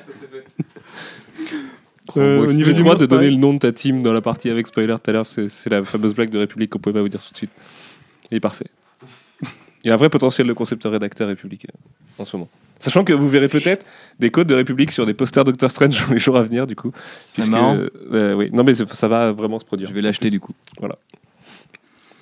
euh, 2.18 2.36
Moi 2.36 2.46
au 2.48 2.52
niveau 2.52 2.66
J'ai 2.68 2.74
du 2.74 2.82
humour, 2.82 2.96
de 2.96 3.07
donner 3.07 3.30
le 3.30 3.38
nom 3.38 3.54
de 3.54 3.59
ta 3.59 3.72
team 3.72 4.02
dans 4.02 4.12
la 4.12 4.20
partie 4.20 4.50
avec 4.50 4.66
spoiler 4.66 4.94
tout 5.02 5.11
à 5.11 5.12
l'heure. 5.14 5.26
C'est 5.26 5.70
la 5.70 5.82
fameuse 5.82 6.14
blague 6.14 6.28
de 6.28 6.38
République 6.38 6.68
qu'on 6.70 6.78
pouvait 6.78 6.92
pas 6.94 7.00
vous 7.02 7.09
dire 7.09 7.22
tout 7.24 7.32
de 7.32 7.36
suite. 7.38 7.50
Il 8.30 8.36
est 8.36 8.40
parfait. 8.40 8.66
Il 9.84 9.90
a 9.90 9.94
un 9.94 9.98
vrai 9.98 10.11
potentiel 10.11 10.46
de 10.46 10.52
concepteur-rédacteur 10.52 11.28
République 11.28 11.64
euh, 11.66 12.22
en 12.22 12.24
ce 12.26 12.36
moment. 12.36 12.50
Sachant 12.78 13.04
que 13.04 13.12
vous 13.12 13.28
verrez 13.28 13.48
peut-être 13.48 13.86
des 14.18 14.30
codes 14.30 14.46
de 14.48 14.54
République 14.54 14.90
sur 14.90 15.06
des 15.06 15.14
posters 15.14 15.44
Doctor 15.44 15.70
Strange 15.70 16.06
dans 16.06 16.12
les 16.12 16.18
jours 16.18 16.36
à 16.36 16.42
venir, 16.42 16.66
du 16.66 16.76
coup. 16.76 16.92
C'est 17.24 17.48
marrant. 17.48 17.78
euh, 18.12 18.34
oui. 18.34 18.50
Non, 18.52 18.64
mais 18.64 18.74
ça 18.74 19.08
va 19.08 19.32
vraiment 19.32 19.58
se 19.58 19.64
produire. 19.64 19.88
Je 19.88 19.94
vais 19.94 20.02
l'acheter 20.02 20.30
du 20.30 20.40
coup. 20.40 20.52
Voilà. 20.78 20.96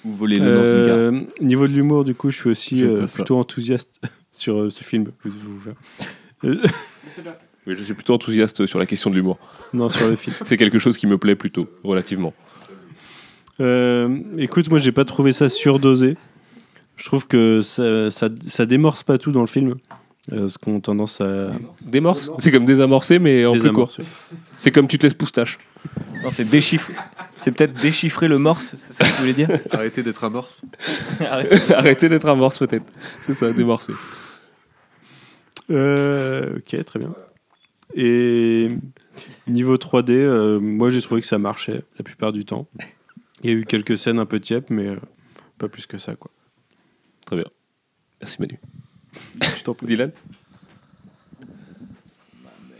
Ou 0.04 0.12
voler 0.12 0.38
le 0.38 0.54
dans 0.54 0.64
une 0.64 0.86
gare. 0.86 0.96
Euh, 0.96 1.20
niveau 1.40 1.66
de 1.66 1.72
l'humour, 1.72 2.04
du 2.04 2.14
coup, 2.14 2.30
je 2.30 2.36
suis 2.36 2.50
aussi 2.50 2.82
euh, 2.84 3.06
plutôt 3.06 3.38
enthousiaste 3.38 4.00
sur 4.32 4.60
euh, 4.60 4.70
ce 4.70 4.84
film. 4.84 5.06
Vous- 5.24 5.30
vous- 5.30 5.58
vous- 5.58 6.48
Euh, 6.48 6.62
Oui, 7.66 7.74
je 7.78 7.82
suis 7.82 7.94
plutôt 7.94 8.12
enthousiaste 8.12 8.66
sur 8.66 8.78
la 8.78 8.84
question 8.84 9.08
de 9.08 9.14
l'humour. 9.16 9.38
non, 9.72 9.88
sur 9.88 10.08
le 10.10 10.16
film. 10.16 10.36
C'est 10.44 10.58
quelque 10.58 10.78
chose 10.78 10.98
qui 10.98 11.06
me 11.06 11.16
plaît 11.16 11.34
plutôt, 11.34 11.66
relativement. 11.82 12.34
Euh, 13.60 14.18
écoute, 14.36 14.68
moi, 14.68 14.78
j'ai 14.78 14.92
pas 14.92 15.04
trouvé 15.06 15.32
ça 15.32 15.48
surdosé. 15.48 16.16
Je 16.96 17.04
trouve 17.06 17.26
que 17.26 17.60
ça, 17.62 18.10
ça, 18.10 18.28
ça 18.46 18.66
démorce 18.66 19.02
pas 19.02 19.16
tout 19.18 19.32
dans 19.32 19.40
le 19.40 19.46
film. 19.46 19.76
Euh, 20.32 20.48
ce 20.48 20.56
qu'on 20.56 20.78
a 20.78 20.80
tendance 20.80 21.20
à 21.20 21.50
Démorce 21.82 22.30
C'est 22.38 22.50
comme 22.50 22.64
désamorcer, 22.64 23.18
mais 23.18 23.44
en 23.44 23.52
plus 23.52 23.70
court. 23.72 23.94
C'est 24.56 24.70
comme 24.70 24.88
tu 24.88 24.96
te 24.96 25.04
laisses 25.04 25.14
poustache. 25.14 25.58
Non, 26.22 26.30
c'est 26.30 26.48
déchiffre. 26.48 26.90
C'est 27.36 27.52
peut-être 27.52 27.74
déchiffrer 27.74 28.28
le 28.28 28.38
morse, 28.38 28.74
c'est 28.76 28.94
ça 28.94 29.04
que 29.04 29.10
tu 29.10 29.20
voulais 29.20 29.32
dire 29.34 29.48
Arrêtez 29.72 30.02
d'être 30.02 30.24
amorce. 30.24 30.62
Arrête. 31.20 31.70
Arrêtez 31.76 32.08
d'être 32.08 32.26
amorce 32.26 32.58
peut-être. 32.58 32.90
C'est 33.26 33.34
ça, 33.34 33.52
démorcer. 33.52 33.92
Euh, 35.70 36.56
ok, 36.56 36.84
très 36.84 36.98
bien. 36.98 37.14
Et 37.94 38.70
niveau 39.46 39.76
3D, 39.76 40.12
euh, 40.12 40.58
moi 40.58 40.90
j'ai 40.90 41.02
trouvé 41.02 41.20
que 41.20 41.26
ça 41.26 41.38
marchait 41.38 41.82
la 41.98 42.04
plupart 42.04 42.32
du 42.32 42.44
temps. 42.44 42.66
Il 43.42 43.50
y 43.50 43.52
a 43.52 43.56
eu 43.56 43.64
quelques 43.64 43.98
scènes 43.98 44.18
un 44.18 44.26
peu 44.26 44.40
tièpes, 44.40 44.70
mais 44.70 44.88
euh, 44.88 44.96
pas 45.58 45.68
plus 45.68 45.86
que 45.86 45.98
ça. 45.98 46.14
Quoi. 46.16 46.30
Très 47.26 47.36
bien. 47.36 47.46
Merci 48.20 48.40
Manu. 48.40 48.58
Je 49.58 49.62
t'en 49.64 49.74
prie. 49.74 49.86
Dylan 49.86 50.10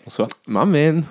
Bonsoir. 0.05 0.28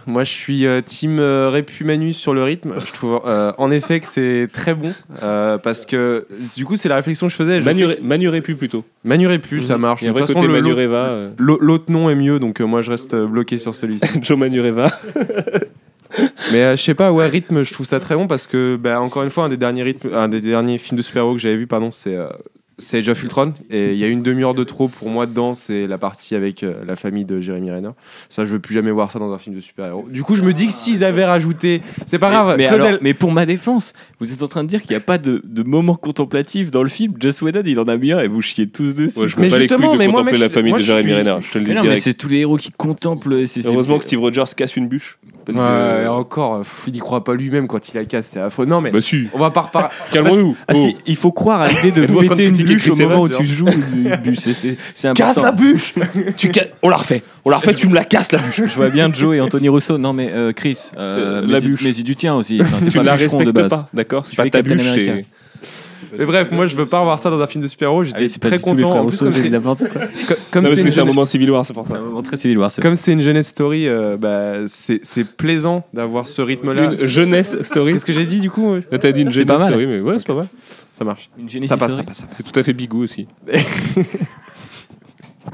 Moi, 0.05 0.23
je 0.23 0.29
suis 0.31 0.67
euh, 0.67 0.81
team 0.81 1.17
euh, 1.19 1.49
Répu 1.49 1.83
Manu 1.83 2.13
sur 2.13 2.35
le 2.35 2.43
rythme. 2.43 2.75
Je 2.85 2.93
trouve 2.93 3.21
euh, 3.25 3.51
en 3.57 3.71
effet 3.71 3.99
que 3.99 4.05
c'est 4.05 4.47
très 4.53 4.75
bon 4.75 4.93
euh, 5.23 5.57
parce 5.57 5.87
que 5.87 6.27
du 6.55 6.63
coup, 6.65 6.77
c'est 6.77 6.89
la 6.89 6.97
réflexion 6.97 7.25
que 7.25 7.31
je 7.31 7.35
faisais. 7.37 7.59
Je 7.59 7.65
Manu, 7.65 7.85
sais- 7.87 7.99
Manu 8.03 8.29
Répu 8.29 8.53
plutôt. 8.55 8.85
Manu 9.03 9.25
Répu, 9.25 9.63
ça 9.63 9.79
marche. 9.79 10.03
Il 10.03 10.05
y 10.05 10.07
a 10.09 10.11
un 10.11 10.13
vrai 10.13 10.21
côté 10.21 10.33
façon, 10.33 10.45
le- 10.45 10.53
Manu 10.53 10.69
l'autre- 10.69 10.81
Reva. 10.81 10.97
euh, 11.07 11.31
l'au- 11.39 11.57
L'autre 11.59 11.91
nom 11.91 12.07
est 12.11 12.15
mieux, 12.15 12.39
donc 12.39 12.61
euh, 12.61 12.65
moi, 12.65 12.83
je 12.83 12.91
reste 12.91 13.15
euh, 13.15 13.25
bloqué 13.25 13.57
sur 13.57 13.73
celui-ci. 13.73 14.05
Joe 14.21 14.37
Manu 14.37 14.61
Reva. 14.61 14.91
Mais 16.51 16.61
euh, 16.61 16.75
je 16.77 16.83
sais 16.83 16.93
pas, 16.93 17.11
ouais, 17.11 17.25
rythme, 17.25 17.63
je 17.63 17.73
trouve 17.73 17.87
ça 17.87 17.99
très 17.99 18.13
bon 18.15 18.27
parce 18.27 18.45
que, 18.45 18.75
bah, 18.75 19.01
encore 19.01 19.23
une 19.23 19.31
fois, 19.31 19.45
un 19.45 19.49
des 19.49 19.57
derniers 19.57 19.81
rythmes, 19.81 20.13
un 20.13 20.27
des 20.27 20.41
derniers 20.41 20.77
films 20.77 20.97
de 20.97 21.01
super-héros 21.01 21.33
que 21.33 21.39
j'avais 21.39 21.55
vu, 21.55 21.65
pardon, 21.65 21.89
c'est 21.91 22.15
euh, 22.15 22.27
c'est 22.77 22.99
Age 22.99 23.09
of 23.09 23.21
Ultron. 23.23 23.53
Et 23.69 23.93
il 23.93 23.97
y 23.97 24.03
a 24.03 24.07
une 24.07 24.23
demi-heure 24.23 24.53
de 24.53 24.63
trop 24.63 24.87
pour 24.87 25.09
moi 25.09 25.25
dedans, 25.25 25.53
c'est 25.53 25.87
la 25.87 25.97
partie 25.97 26.35
avec 26.35 26.63
euh, 26.63 26.83
la 26.85 26.95
famille 26.95 27.25
de 27.25 27.39
Jeremy 27.39 27.71
Renner. 27.71 27.89
Ça, 28.29 28.45
je 28.45 28.53
veux 28.53 28.59
plus 28.59 28.73
jamais 28.73 28.91
voir 28.91 29.11
ça 29.11 29.19
dans 29.19 29.31
un 29.31 29.37
film 29.37 29.55
de 29.55 29.61
super-héros. 29.61 30.05
Du 30.09 30.23
coup, 30.23 30.35
je 30.35 30.41
me 30.43 30.53
dis 30.53 30.67
que 30.67 30.73
s'ils 30.73 31.03
avaient 31.03 31.25
rajouté, 31.25 31.81
c'est 32.07 32.19
pas 32.19 32.29
grave. 32.31 32.55
mais, 32.57 32.67
Claudel- 32.67 32.81
alors, 32.87 32.99
mais 33.01 33.13
pour 33.13 33.31
ma 33.31 33.45
défense, 33.45 33.93
vous 34.19 34.33
êtes 34.33 34.43
en 34.43 34.47
train 34.47 34.63
de 34.63 34.69
dire 34.69 34.81
qu'il 34.81 34.91
n'y 34.91 34.97
a 34.97 35.01
pas 35.01 35.17
de, 35.17 35.41
de 35.43 35.63
moment 35.63 35.95
contemplatif 35.95 36.71
dans 36.71 36.83
le 36.83 36.89
film. 36.89 37.13
Joss 37.19 37.41
Whedon, 37.41 37.61
il 37.65 37.79
en 37.79 37.87
a 37.87 37.97
mis 37.97 38.11
un 38.11 38.19
et 38.19 38.27
vous 38.27 38.41
chiez 38.41 38.67
tous 38.67 38.95
dessus. 38.95 39.19
Ouais, 39.19 39.27
je 39.27 39.35
Mais 39.37 39.47
m'en 39.47 39.51
bats 39.51 39.59
les 39.59 39.67
couilles 39.67 39.77
justement, 39.77 39.93
de 39.93 39.97
mais 39.99 40.07
moi, 40.07 40.13
contempler 40.21 40.31
mec, 40.33 40.41
la 40.41 40.47
je- 40.47 40.53
famille 40.53 40.71
moi, 40.71 40.79
de 40.79 40.83
je 40.83 40.87
Jeremy 40.87 41.09
suis- 41.09 41.17
Renner. 41.17 41.37
Je 41.41 41.51
te 41.51 41.57
le 41.57 41.63
dis 41.63 41.69
Mais 41.69 41.75
non, 41.75 41.81
mais 41.81 41.87
direct. 41.89 42.03
c'est 42.03 42.13
tous 42.13 42.27
les 42.27 42.37
héros 42.39 42.57
qui 42.57 42.71
contemplent. 42.71 43.47
c'est- 43.47 43.61
c'est- 43.61 43.67
Heureusement 43.67 43.97
que 43.97 44.03
Steve 44.05 44.19
Rogers 44.19 44.43
casse 44.55 44.75
une 44.77 44.87
bûche. 44.87 45.17
Parce 45.45 45.57
que- 45.57 46.01
Ouais, 46.01 46.07
encore, 46.07 46.59
pff, 46.59 46.83
il 46.87 46.95
y 46.95 46.99
croit 46.99 47.23
pas 47.23 47.33
lui-même 47.35 47.67
quand 47.67 47.89
il 47.89 47.95
la 47.95 48.05
casse, 48.05 48.29
c'est 48.31 48.39
affreux. 48.39 48.65
Non, 48.65 48.79
mais 48.79 48.91
Bah 48.91 49.01
si. 49.01 49.27
on 49.33 49.39
va 49.39 49.49
pas 49.51 49.61
reparler. 49.63 49.89
Calmons-nous. 50.11 50.55
Parce 50.65 50.79
Oh. 50.79 50.83
qu'il 50.87 50.95
il 51.05 51.15
faut 51.17 51.33
croire 51.33 51.61
à 51.61 51.67
l'idée 51.67 51.91
de 51.91 52.05
péter 52.19 52.47
une 52.47 52.55
bûche 52.75 52.89
au 52.89 52.95
moment 52.95 53.21
où 53.21 53.29
tu 53.29 53.45
joues. 53.45 53.65
C'est- 54.35 54.77
c'est 54.93 55.07
important. 55.07 55.33
Casse 55.33 55.43
la 55.43 55.51
bûche 55.51 55.93
Tu 56.37 56.49
ca- 56.53 56.65
On 56.81 56.89
la 56.89 56.97
refait. 56.97 57.23
On 57.45 57.49
la 57.49 57.57
refait, 57.57 57.73
tu 57.73 57.87
me 57.87 57.95
la 57.95 58.03
casses 58.03 58.31
la 58.31 58.39
bûche. 58.39 58.61
Je 58.67 58.75
vois 58.75 58.89
bien 58.89 59.11
Joe 59.13 59.35
et 59.35 59.41
Anthony 59.41 59.69
Rousseau. 59.69 59.97
Non, 59.97 60.13
mais 60.13 60.29
euh, 60.31 60.51
Chris, 60.53 60.91
euh, 60.97 61.39
Euh, 61.39 61.43
mais 61.45 61.53
la 61.53 61.61
si- 61.61 61.67
bûche. 61.69 61.81
Mais 61.83 61.91
du 61.91 62.15
tien 62.15 62.35
aussi. 62.35 62.59
Enfin, 62.61 62.77
Tu 62.83 62.91
pas 62.91 62.99
ne 63.01 63.05
la 63.05 63.13
bûcheron 63.15 63.37
de 63.39 63.43
respectes 63.45 63.55
base. 63.61 63.69
pas, 63.69 63.89
d'accord 63.93 64.25
C'est 64.27 64.35
pas 64.35 64.49
ta 64.49 64.61
bûche. 64.61 64.81
Mais 66.17 66.25
bref, 66.25 66.49
moi 66.51 66.67
je 66.67 66.75
veux 66.77 66.85
pas 66.85 67.01
voir 67.03 67.17
ça 67.17 67.31
dans 67.31 67.41
un 67.41 67.47
film 67.47 67.63
de 67.63 67.67
super-héros, 67.67 68.03
j'étais 68.03 68.25
Ah 68.35 68.39
très 68.39 68.59
content. 68.59 68.91
En 68.99 69.05
plus, 69.07 69.17
comme 69.17 69.31
c'est 69.31 69.49
comme 70.51 70.65
un 70.65 71.05
moment 71.05 71.25
civil 71.25 71.49
war, 71.49 71.65
c'est 71.65 71.73
pour 71.73 71.87
ça. 71.87 71.95
un 71.95 72.01
moment 72.01 72.21
très 72.21 72.37
civil 72.37 72.57
war. 72.59 72.69
comme 72.81 72.95
c'est 72.95 73.13
une 73.13 73.21
jeunesse 73.21 73.47
story, 73.47 73.87
euh, 73.87 74.15
bah, 74.17 74.67
c'est 74.67 75.23
plaisant 75.25 75.85
d'avoir 75.93 76.27
ce 76.27 76.41
rythme-là. 76.43 76.91
Une 76.99 77.07
jeunesse 77.07 77.57
story. 77.63 77.93
Qu'est-ce 77.93 78.05
que 78.05 78.13
j'ai 78.13 78.25
dit 78.25 78.39
du 78.41 78.51
coup? 78.51 78.75
T'as 78.99 79.11
dit 79.11 79.21
une 79.21 79.31
jeunesse 79.31 79.61
story, 79.61 79.87
mais 79.87 79.99
ouais, 80.01 80.15
c'est 80.19 80.27
pas 80.27 80.35
mal. 80.35 80.47
Ça 81.03 81.05
marche. 81.05 81.29
Une 81.37 81.49
Genesis 81.49 81.69
Ça 81.69 81.77
passe, 81.77 81.89
ça 81.89 81.93
story. 81.95 82.05
passe, 82.05 82.17
ça 82.17 82.25
passe. 82.27 82.35
C'est 82.37 82.43
tout 82.51 82.59
à 82.59 82.63
fait 82.63 82.73
bigou 82.73 83.03
aussi. 83.03 83.27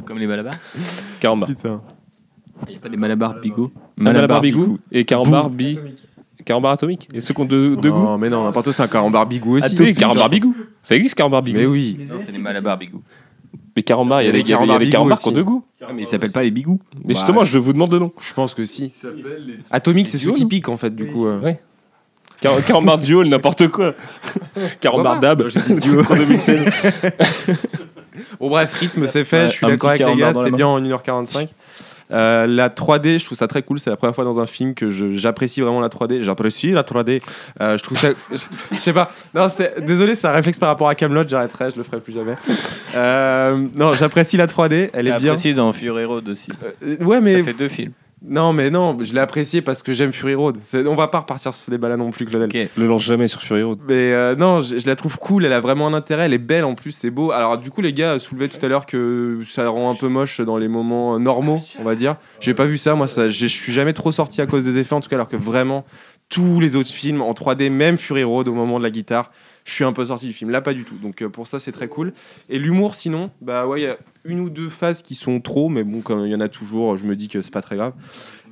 Comme 0.06 0.20
les 0.20 0.28
Malabar. 0.28 0.56
Carambar. 1.20 1.50
Putain. 1.50 1.82
Il 2.68 2.72
n'y 2.72 2.78
a 2.78 2.80
pas 2.80 2.90
des 2.90 2.98
Malabar 2.98 3.40
Bigot 3.40 3.72
Malabar 3.98 4.42
bigou 4.42 4.80
et 4.92 5.06
Carambar 5.06 5.50
bi. 5.50 5.80
Carambar 6.46 6.74
atomique. 6.74 7.10
Et 7.14 7.22
ceux 7.22 7.34
qui 7.34 7.42
ont 7.42 7.46
deux 7.46 7.76
deux 7.76 7.92
goûts 7.92 8.00
Non, 8.04 8.18
mais 8.18 8.30
non, 8.30 8.44
n'importe 8.44 8.66
quoi, 8.66 8.74
c'est 8.74 8.84
un 8.84 8.88
carambar 8.88 9.26
bigou 9.28 9.58
aussi. 9.58 9.76
Oui, 9.80 9.94
Carambar 9.94 10.30
bigou. 10.30 10.56
Ça 10.84 10.96
existe 10.96 11.16
Carambar 11.16 11.42
Mais 11.44 11.54
bigou. 11.54 11.72
oui. 11.72 11.98
Non, 12.10 12.16
c'est 12.20 12.32
les 12.32 12.38
Malabar 12.40 12.78
Bigot. 12.78 13.02
Mais 13.76 13.84
Carambar, 13.84 14.22
il 14.22 14.26
y 14.26 14.30
a 14.30 14.32
des 14.32 14.44
des 14.44 14.50
il 14.50 14.50
y 14.50 14.54
a 14.54 14.58
Carambar 14.58 14.80
des 14.80 14.86
bigou 14.86 14.92
Carambar 14.92 15.20
qui 15.20 15.30
ont 15.30 15.32
deux 15.32 15.44
goûts. 15.44 15.64
mais 15.94 16.04
ils 16.04 16.06
s'appellent 16.06 16.32
pas 16.32 16.44
les 16.44 16.52
Bigous. 16.52 16.80
Mais 17.06 17.14
Bah, 17.14 17.20
justement, 17.20 17.46
je 17.46 17.58
vous 17.60 17.74
demande 17.74 17.92
le 17.92 18.00
nom. 18.00 18.12
Je 18.20 18.34
pense 18.34 18.54
que 18.54 18.66
si. 18.66 18.94
Atomique, 19.72 20.08
c'est 20.08 20.18
ceux 20.18 20.34
qui 20.34 20.46
piquent 20.46 20.70
en 20.70 20.78
fait, 20.78 20.96
du 20.96 21.08
coup. 21.08 21.28
euh. 21.28 21.40
Ouais. 21.40 21.62
Car- 22.42 22.64
Carambar 22.64 22.98
duo, 22.98 23.24
n'importe 23.24 23.68
quoi. 23.68 23.94
Carambar 24.82 25.20
Pourquoi 25.20 25.36
dab. 25.36 25.48
Duo 25.80 26.04
2016. 26.04 26.66
Bon, 28.40 28.50
bref, 28.50 28.74
rythme, 28.74 29.08
c'est 29.08 29.24
fait. 29.24 29.44
Ouais, 29.44 29.48
je 29.50 29.54
suis 29.54 29.66
un 29.66 29.70
d'accord 29.70 29.92
avec 29.92 30.06
les 30.06 30.16
gars, 30.16 30.34
c'est 30.34 30.52
bien 30.52 30.68
en 30.68 30.82
1h45. 30.82 31.48
Euh, 32.12 32.48
la 32.48 32.70
3D, 32.70 33.20
je 33.20 33.26
trouve 33.26 33.38
ça 33.38 33.48
très 33.48 33.62
cool. 33.62 33.80
C'est 33.80 33.90
la 33.90 33.96
première 33.96 34.16
fois 34.16 34.24
dans 34.24 34.40
un 34.40 34.46
film 34.48 34.74
que 34.74 34.90
j'apprécie 35.14 35.62
vraiment 35.62 35.80
la 35.80 35.90
3D. 35.90 36.22
J'apprécie 36.22 36.72
la 36.72 36.82
3D. 36.84 37.22
Euh, 37.62 37.78
je 37.78 37.84
trouve 37.84 37.98
ça. 37.98 38.10
Je 38.32 38.80
sais 38.80 38.94
pas. 38.94 39.12
Non, 39.34 39.48
c'est 39.48 39.86
désolé, 39.86 40.16
c'est 40.16 40.28
un 40.28 40.32
réflexe 40.32 40.58
par 40.60 40.70
rapport 40.70 40.90
à 40.90 40.96
Camelot. 40.96 41.24
J'arrêterai, 41.28 41.70
je 41.72 41.78
le 41.78 41.84
ferai 41.84 42.00
plus 42.00 42.14
jamais. 42.14 42.36
Euh, 42.96 43.58
non, 43.76 43.94
j'apprécie 43.94 44.38
la 44.38 44.48
3D. 44.48 44.90
Elle 44.92 45.08
est 45.08 45.18
bien. 45.18 45.30
apprécié 45.32 45.54
dans 45.54 45.72
Fury 45.72 46.06
Road 46.06 46.28
aussi. 46.30 46.52
Euh, 46.84 46.98
ouais, 47.04 47.22
mais 47.22 47.38
Ça 47.38 47.44
fait 47.44 47.54
deux 47.58 47.70
films. 47.70 47.92
Non, 48.22 48.52
mais 48.52 48.70
non, 48.70 48.98
je 49.02 49.14
l'ai 49.14 49.20
apprécié 49.20 49.62
parce 49.62 49.82
que 49.82 49.94
j'aime 49.94 50.12
Fury 50.12 50.36
Road. 50.36 50.58
On 50.88 50.96
va 50.96 51.08
pas 51.08 51.20
repartir 51.20 51.54
sur 51.54 51.64
ce 51.64 51.72
débat-là 51.72 51.96
non 51.96 52.12
plus, 52.12 52.26
Claudel. 52.26 52.50
Ok. 52.50 52.70
Le 52.76 52.88
lance 52.88 53.04
jamais 53.04 53.28
sur 53.28 53.42
Fury 53.42 53.64
Road. 53.64 53.80
Mais 53.88 54.14
euh, 54.14 54.36
non, 54.36 54.60
je, 54.60 54.78
je 54.78 54.88
la 54.88 54.96
trouve 54.96 55.18
cool, 55.18 55.46
elle 55.46 55.54
a 55.54 55.60
vraiment 55.62 55.88
un 55.88 55.94
intérêt, 55.94 56.26
elle 56.26 56.34
est 56.34 56.38
belle 56.38 56.66
en 56.66 56.76
plus, 56.76 56.92
c'est 56.92 57.12
beau. 57.12 57.32
Alors 57.32 57.58
du 57.58 57.72
coup 57.72 57.82
les 57.82 57.94
gars 57.94 58.20
soulevaient 58.20 58.50
tout 58.50 58.64
à 58.64 58.68
l'heure 58.68 58.86
que 58.86 59.40
ça 59.48 59.68
rend 59.70 59.90
un 59.90 59.96
peu 59.96 60.10
moche 60.10 60.42
dans 60.42 60.58
les 60.58 60.68
moments 60.68 61.16
euh, 61.16 61.20
normaux, 61.20 61.62
on 61.80 61.84
va 61.84 61.96
dire. 61.96 62.18
J'ai 62.42 62.54
pas 62.54 62.66
vu 62.66 62.78
ça, 62.78 62.96
moi 62.96 63.08
ça, 63.08 63.30
je 63.30 63.46
suis 63.48 63.72
jamais 63.72 63.94
trop 63.94 64.12
sorti 64.12 64.42
à 64.42 64.46
cause 64.48 64.64
des 64.64 64.78
effets 64.78 64.96
en 64.96 65.02
tout 65.02 65.10
cas, 65.10 65.16
alors 65.16 65.30
que 65.30 65.38
vraiment 65.38 65.86
tous 66.28 66.60
les 66.60 66.76
autres 66.76 66.92
films 66.92 67.22
en 67.22 67.32
3D, 67.32 67.70
même 67.70 67.98
Fury 67.98 68.24
Road 68.24 68.48
au 68.48 68.54
moment 68.54 68.78
de 68.78 68.84
la 68.84 68.92
guitare, 68.92 69.32
je 69.70 69.76
suis 69.76 69.84
un 69.84 69.94
peu 69.94 70.06
sorti 70.06 70.28
du 70.28 70.34
film. 70.34 70.50
Là 70.50 70.62
pas 70.62 70.74
du 70.74 70.84
tout, 70.84 70.96
donc 70.96 71.22
euh, 71.22 71.30
pour 71.30 71.48
ça 71.48 71.60
c'est 71.60 71.72
très 71.72 71.88
cool. 71.88 72.14
Et 72.50 72.60
l'humour 72.60 72.96
sinon, 72.96 73.32
bah 73.42 73.68
ouais, 73.68 73.82
il 73.82 73.84
y 73.84 73.88
a 73.88 73.98
une 74.26 74.40
ou 74.42 74.50
deux 74.50 74.70
phases 74.70 75.02
qui 75.02 75.16
sont 75.16 75.40
trop, 75.40 75.70
mais 75.70 75.84
bon 75.84 76.02
comme 76.02 76.26
il 76.26 76.32
y 76.32 76.36
en 76.36 76.42
a 76.42 76.50
toujours, 76.50 76.98
je 76.98 77.06
me 77.06 77.16
dis 77.16 77.28
que 77.28 77.42
c'est 77.42 77.54
pas 77.54 77.62
très 77.62 77.76
grave. 77.76 77.94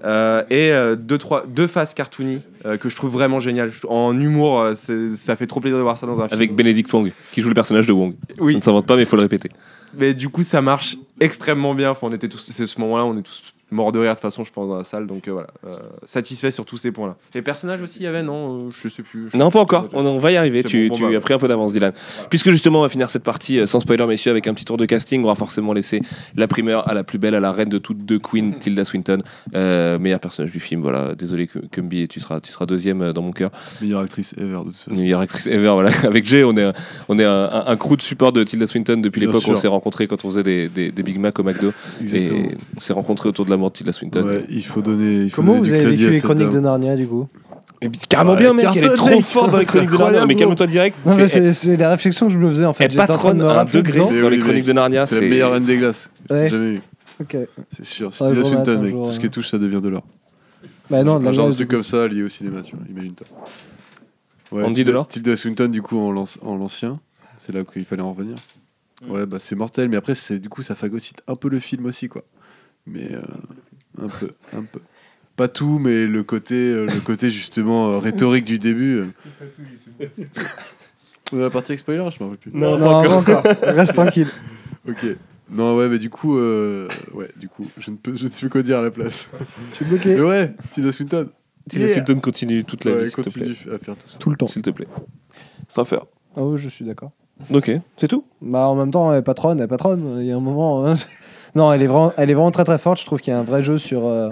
Euh, 0.06 0.44
et 0.50 0.72
euh, 0.72 0.96
deux, 0.96 1.18
trois, 1.18 1.46
deux 1.48 1.68
phases 1.68 1.94
cartoony 1.94 2.42
euh, 2.66 2.78
que 2.78 2.88
je 2.90 2.96
trouve 2.96 3.12
vraiment 3.12 3.40
géniales. 3.40 3.72
En 3.88 4.20
humour, 4.20 4.64
ça 4.76 5.36
fait 5.36 5.48
trop 5.48 5.60
plaisir 5.60 5.78
de 5.78 5.84
voir 5.84 5.98
ça 5.98 6.06
dans 6.06 6.22
un 6.22 6.28
film. 6.28 6.38
Avec 6.40 6.56
Benedict 6.56 6.92
Wong, 6.94 7.12
qui 7.32 7.42
joue 7.42 7.50
le 7.50 7.56
personnage 7.56 7.88
de 7.88 7.94
Wong. 7.94 8.14
Ça 8.30 8.44
Oui, 8.44 8.56
ne 8.56 8.62
s'invente 8.62 8.86
pas, 8.86 8.96
mais 8.96 9.04
il 9.04 9.08
faut 9.08 9.16
le 9.16 9.24
répéter. 9.24 9.50
mais 9.98 10.14
du 10.14 10.30
coup, 10.30 10.44
ça 10.44 10.62
marche 10.62 10.98
extrêmement 11.20 11.74
bien. 11.74 11.92
Enfin, 11.92 12.08
on 12.08 12.14
était 12.14 12.30
tous, 12.30 12.52
c'est 12.52 12.68
ce 12.68 12.80
moment-là, 12.80 13.06
on 13.06 13.18
est 13.18 13.24
tous 13.24 13.42
morts 13.72 13.92
de 13.92 14.00
rire 14.00 14.10
de 14.12 14.16
toute 14.16 14.22
façon, 14.22 14.44
je 14.44 14.52
pense, 14.52 14.68
dans 14.70 14.78
la 14.78 14.84
salle. 14.84 15.08
Donc 15.08 15.28
euh, 15.28 15.32
voilà, 15.32 15.48
Euh, 15.66 15.78
satisfait 16.06 16.52
sur 16.52 16.66
tous 16.66 16.78
ces 16.78 16.92
points-là. 16.92 17.16
Les 17.34 17.42
personnages 17.42 17.82
aussi, 17.82 18.00
il 18.00 18.04
y 18.04 18.08
avait, 18.08 18.24
non 18.24 18.68
Euh, 18.68 18.70
Je 18.84 18.88
sais 18.90 19.04
plus. 19.04 19.30
Je- 19.32 19.38
Non, 19.38 19.52
pas 19.52 19.60
encore. 19.60 19.88
On, 19.94 20.06
on 20.06 20.20
va 20.20 20.32
y 20.32 20.38
arriver. 20.38 20.64
Tu, 20.64 20.88
bon, 20.90 20.96
tu 20.96 21.02
bon, 21.04 21.10
bah. 21.12 21.18
as 21.18 21.22
pris 21.22 21.34
un 21.34 21.38
peu 21.40 21.48
d'avance, 21.48 21.74
Dylan. 21.74 21.92
Puisque 22.30 22.50
justement, 22.52 22.80
on 22.80 22.84
va 22.84 22.90
finir 22.90 23.10
cette 23.10 23.24
partie 23.24 23.60
euh, 23.60 23.66
sans 23.66 23.80
spoiler, 23.80 24.06
messieurs, 24.06 24.32
avec 24.32 24.48
un 24.48 24.54
petit 24.54 24.66
tour 24.66 24.78
de 24.78 24.86
casting. 24.86 25.24
On 25.24 25.28
va 25.28 25.36
forcément 25.36 25.74
laisser 25.74 26.02
la 26.36 26.48
primeur 26.48 26.88
à 26.90 26.94
la 26.94 27.04
plus 27.04 27.18
belle, 27.20 27.36
à 27.36 27.40
la 27.40 27.52
reine 27.52 27.70
de 27.70 27.78
toutes 27.78 28.06
deux 28.06 28.20
queens, 28.20 28.52
Tilda 28.60 28.86
Swinton, 28.86 29.22
euh, 29.56 30.00
meilleur 30.00 30.20
personnage 30.20 30.52
du 30.52 30.60
film. 30.60 30.82
Voilà. 30.82 31.16
Désolé, 31.16 31.48
que- 31.48 31.60
Kumbi, 31.60 32.08
tu 32.08 32.20
seras, 32.20 32.40
tu 32.40 32.52
seras 32.52 32.66
deuxième 32.66 33.02
euh, 33.02 33.14
dans 33.14 33.22
mon 33.22 33.32
cœur. 33.32 33.52
meilleure 33.82 34.02
actrice 34.02 34.34
ever 34.38 34.60
de 34.60 34.64
toute 34.66 34.76
façon. 34.76 34.92
Meilleure 35.02 35.20
actrice 35.22 35.48
ever. 35.48 35.70
Voilà. 35.74 35.90
Avec 36.04 36.26
Jay, 36.26 36.44
on 36.44 36.56
est, 36.58 36.64
un- 36.64 36.74
on 37.10 37.20
est 37.20 37.26
un, 37.26 37.50
un- 37.52 37.64
un 37.68 37.76
crew 37.76 37.96
de 37.98 38.02
support 38.02 38.32
de 38.32 38.44
Tilda 38.44 38.68
Swinton 38.68 38.98
depuis 39.02 39.20
l'époque 39.22 39.44
où 39.48 39.52
on 39.52 39.56
s'est 39.58 39.68
rencontrés 39.68 40.08
quand 40.08 40.24
on 40.26 40.30
faisait 40.30 40.44
des, 40.44 40.68
des, 40.70 40.92
des 40.92 41.04
Big 41.04 41.20
Mac 41.20 41.38
au 41.40 41.44
McDo. 41.44 41.74
Exactement. 42.02 42.40
Et 42.40 42.58
on 42.76 42.80
s'est 42.80 42.94
rencontrés 42.94 43.30
autour 43.30 43.46
de 43.46 43.50
la 43.50 43.57
Tilda 43.72 43.92
Swinton. 43.94 44.24
Ouais, 44.26 44.46
il 44.50 44.64
faut 44.64 44.82
donner. 44.82 45.24
il 45.24 45.30
faut 45.30 45.38
Comment 45.38 45.54
donner 45.54 45.60
vous 45.60 45.66
du 45.66 45.74
avez 45.74 45.84
crédit 45.84 45.96
vécu 45.98 46.08
à 46.08 46.10
les 46.12 46.16
cette 46.18 46.26
chroniques 46.26 46.48
de 46.50 46.54
dame. 46.54 46.64
Narnia 46.64 46.96
du 46.96 47.08
coup 47.08 47.28
Mais 47.82 47.90
carrément 48.10 48.34
Ouais, 48.34 48.40
bien, 48.40 48.54
mec. 48.54 48.68
Elle 48.76 48.86
est 48.86 48.96
trop 48.96 49.20
forte 49.22 49.52
dans 49.52 49.58
les 49.60 49.66
chroniques 49.66 49.90
de 49.92 49.98
Narnia. 49.98 50.26
Mais 50.26 50.36
calme-toi 50.36 50.68
direct. 50.68 50.98
Non, 51.06 51.16
mais 51.16 51.28
C'est- 51.28 51.54
c'est 51.54 51.78
la 51.78 51.90
réflexion 51.92 52.28
que 52.28 52.34
je 52.34 52.38
me 52.38 52.48
faisais 52.50 52.66
en 52.66 52.74
fait. 52.74 52.86
Elle 52.86 52.92
J'étais 52.92 53.02
en 53.04 53.06
train 53.06 53.14
de 53.14 53.18
patronne 53.18 53.38
me 53.40 53.46
à 53.46 53.52
un 53.52 53.54
rappeler 53.54 53.82
degré 53.82 54.00
dedans. 54.00 54.22
Dans 54.22 54.30
les 54.30 54.40
chroniques 54.40 54.66
de 54.66 54.74
Narnia. 54.74 55.06
C'est 55.06 55.22
la 55.22 55.28
meilleure 55.28 55.52
reine 55.52 55.64
des 55.66 55.78
glaces. 55.78 56.10
que 56.30 56.34
Ouais. 56.34 56.44
j'ai 56.44 56.50
jamais 56.50 56.74
eu. 56.76 56.82
Ok. 57.20 57.38
C'est 57.72 57.86
sûr. 57.86 58.14
C'est 58.14 58.24
Ouais, 58.24 58.30
Tilda 58.32 58.42
bon, 58.44 58.48
Swinton, 58.50 58.72
attends, 58.74 58.82
mec. 58.82 58.96
je 58.98 59.04
Tout 59.04 59.12
ce 59.12 59.20
qui 59.20 59.30
touche, 59.30 59.50
ça 59.50 59.58
devient 59.58 59.82
de 59.82 59.90
l'or. 59.90 60.04
Bah 60.90 61.04
non, 61.04 61.20
de 61.20 61.26
la 61.26 61.32
Un 61.32 61.34
genre 61.34 61.48
de 61.50 61.54
truc 61.54 61.68
du 61.68 61.76
comme 61.76 61.84
ça 61.84 62.08
lié 62.08 62.24
au 62.24 62.30
cinéma, 62.30 62.62
tu 62.62 62.76
vois. 62.76 62.86
Imagine-toi. 62.90 63.28
Ouais, 64.52 64.64
On 64.64 64.70
dit 64.70 64.76
Tilda- 64.76 64.86
de 64.88 64.92
l'or 64.94 65.08
Tilda 65.08 65.36
Swinton, 65.36 65.68
du 65.68 65.82
coup, 65.82 65.98
en 66.00 66.12
l'anci- 66.12 66.40
en 66.42 66.56
l'ancien. 66.56 67.00
C'est 67.36 67.54
là 67.54 67.64
qu'il 67.64 67.84
fallait 67.86 68.02
en 68.02 68.14
revenir. 68.14 68.36
Ouais, 69.10 69.26
bah 69.26 69.38
c'est 69.40 69.56
mortel. 69.56 69.90
Mais 69.90 69.98
après, 69.98 70.16
c'est 70.16 70.40
du 70.40 70.50
coup, 70.50 70.62
ça 70.62 70.74
phagocyte 70.76 71.22
un 71.28 71.36
peu 71.36 71.50
le 71.50 71.60
film 71.60 71.86
aussi, 71.86 72.08
quoi. 72.08 72.24
Mais 72.88 73.12
euh, 73.14 73.22
un 74.02 74.08
peu, 74.08 74.32
un 74.56 74.64
peu. 74.64 74.80
Pas 75.36 75.48
tout, 75.48 75.78
mais 75.80 76.06
le 76.08 76.24
côté, 76.24 76.56
euh, 76.56 76.86
le 76.88 77.00
côté 77.02 77.30
justement 77.30 77.90
euh, 77.92 77.98
rhétorique 78.00 78.46
du 78.46 78.58
début. 78.60 79.04
On 81.32 81.40
a 81.40 81.42
la 81.44 81.50
partie 81.50 81.74
avec 81.74 81.80
spoiler, 81.80 82.08
je 82.10 82.24
m'en 82.24 82.30
rappelle 82.32 82.52
plus. 82.52 82.52
Non, 82.54 82.78
non, 82.78 83.04
pas 83.04 83.10
encore. 83.10 83.44
Reste 83.62 83.94
tranquille. 83.94 84.28
Ok. 84.88 85.06
Non, 85.50 85.76
ouais, 85.78 85.90
mais 85.90 86.00
du 86.00 86.10
coup, 86.10 86.38
euh, 86.38 86.88
ouais, 87.14 87.30
du 87.38 87.48
coup, 87.50 87.68
je 87.78 87.92
ne 87.92 87.96
peux, 87.98 88.16
je 88.16 88.26
ne 88.26 88.30
sais 88.30 88.40
plus 88.42 88.50
quoi 88.50 88.64
dire 88.64 88.80
à 88.80 88.82
la 88.82 88.92
place. 88.92 89.32
Je 89.72 89.76
suis 89.76 89.86
bloqué 89.86 90.16
Mais 90.16 90.22
ouais, 90.22 90.54
Tilda 90.72 90.92
Swinton. 90.92 91.30
Tilda 91.70 91.88
Swinton 91.94 92.20
continue 92.20 92.64
toute 92.64 92.84
la 92.86 92.94
Ouais, 92.94 93.04
vie, 93.06 93.12
s'il 93.12 93.24
te 93.26 93.30
plaît. 93.30 93.48
continue 93.56 93.76
à 93.76 93.78
faire 93.80 93.98
tout 93.98 94.10
ça. 94.10 94.18
tout 94.20 94.30
le 94.30 94.36
temps. 94.38 94.48
S'il 94.48 94.62
te 94.62 94.70
plaît. 94.70 94.88
Ça 95.68 95.84
faire. 95.86 96.06
Ah 96.36 96.44
oui, 96.44 96.58
je 96.58 96.68
suis 96.70 96.86
d'accord. 96.86 97.12
Ok, 97.52 97.70
c'est 97.98 98.08
tout? 98.08 98.26
Bah 98.42 98.68
en 98.68 98.76
même 98.76 98.90
temps, 98.92 99.14
elle 99.14 99.24
patronne, 99.24 99.60
elle 99.60 99.68
patronne. 99.68 100.18
Il 100.22 100.26
y 100.26 100.32
a 100.32 100.36
un 100.36 100.40
moment. 100.42 100.86
hein, 100.88 100.96
Non, 101.58 101.74
elle 101.74 101.82
est 101.82 101.88
vraiment, 101.88 102.14
elle 102.18 102.30
est 102.30 102.34
vraiment 102.34 102.52
très 102.52 102.64
très 102.64 102.78
forte. 102.78 103.00
Je 103.00 103.06
trouve 103.06 103.20
qu'il 103.20 103.32
y 103.34 103.36
a 103.36 103.40
un 103.40 103.44
vrai 103.44 103.64
jeu 103.64 103.78
sur, 103.78 104.06
euh, 104.08 104.30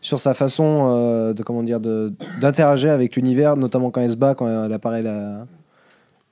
sur 0.00 0.18
sa 0.20 0.32
façon 0.32 0.92
euh, 0.94 1.32
de 1.34 1.42
comment 1.42 1.62
dire 1.62 1.80
de 1.80 2.12
d'interagir 2.40 2.92
avec 2.92 3.16
l'univers, 3.16 3.56
notamment 3.56 3.90
quand 3.90 4.00
elle 4.00 4.10
se 4.10 4.16
bat, 4.16 4.34
quand 4.34 4.46
elle 4.64 4.72
apparaît 4.72 5.02
la, 5.02 5.46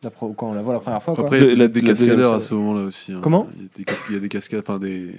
la 0.02 0.10
pro- 0.10 0.32
quand 0.32 0.50
on 0.50 0.54
la 0.54 0.62
voit 0.62 0.72
la 0.74 0.80
première 0.80 1.02
fois. 1.02 1.14
quoi. 1.14 1.24
Après, 1.24 1.40
il 1.40 1.58
y 1.58 1.62
a 1.62 1.68
des 1.68 1.82
cascadeurs 1.82 2.32
à 2.34 2.40
ce 2.40 2.54
moment-là 2.54 2.82
aussi. 2.82 3.12
hein. 3.12 3.20
Comment 3.22 3.48
il 3.56 3.62
y, 3.62 3.66
a 3.66 3.68
des 3.76 3.84
casca- 3.84 4.04
il 4.08 4.14
y 4.14 4.18
a 4.18 4.20
des 4.20 4.28
cascades, 4.28 4.60
enfin 4.66 4.78
des 4.78 5.16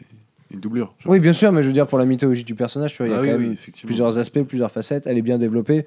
une 0.49 0.61
doublure. 0.61 0.93
Oui, 1.05 1.19
bien 1.19 1.33
sûr, 1.33 1.51
mais 1.51 1.61
je 1.61 1.67
veux 1.67 1.73
dire 1.73 1.87
pour 1.87 1.97
la 1.99 2.05
mythologie 2.05 2.45
du 2.45 2.55
personnage, 2.55 2.93
tu 2.95 3.03
vois, 3.03 3.07
il 3.07 3.11
y 3.11 3.13
a 3.13 3.17
Ah 3.17 3.19
quand 3.19 3.25
oui, 3.33 3.37
même 3.37 3.49
oui, 3.49 3.53
effectivement. 3.53 3.87
plusieurs 3.89 4.17
aspects, 4.17 4.41
plusieurs 4.43 4.71
facettes. 4.71 5.05
Elle 5.05 5.17
est 5.17 5.21
bien 5.21 5.37
développée. 5.37 5.85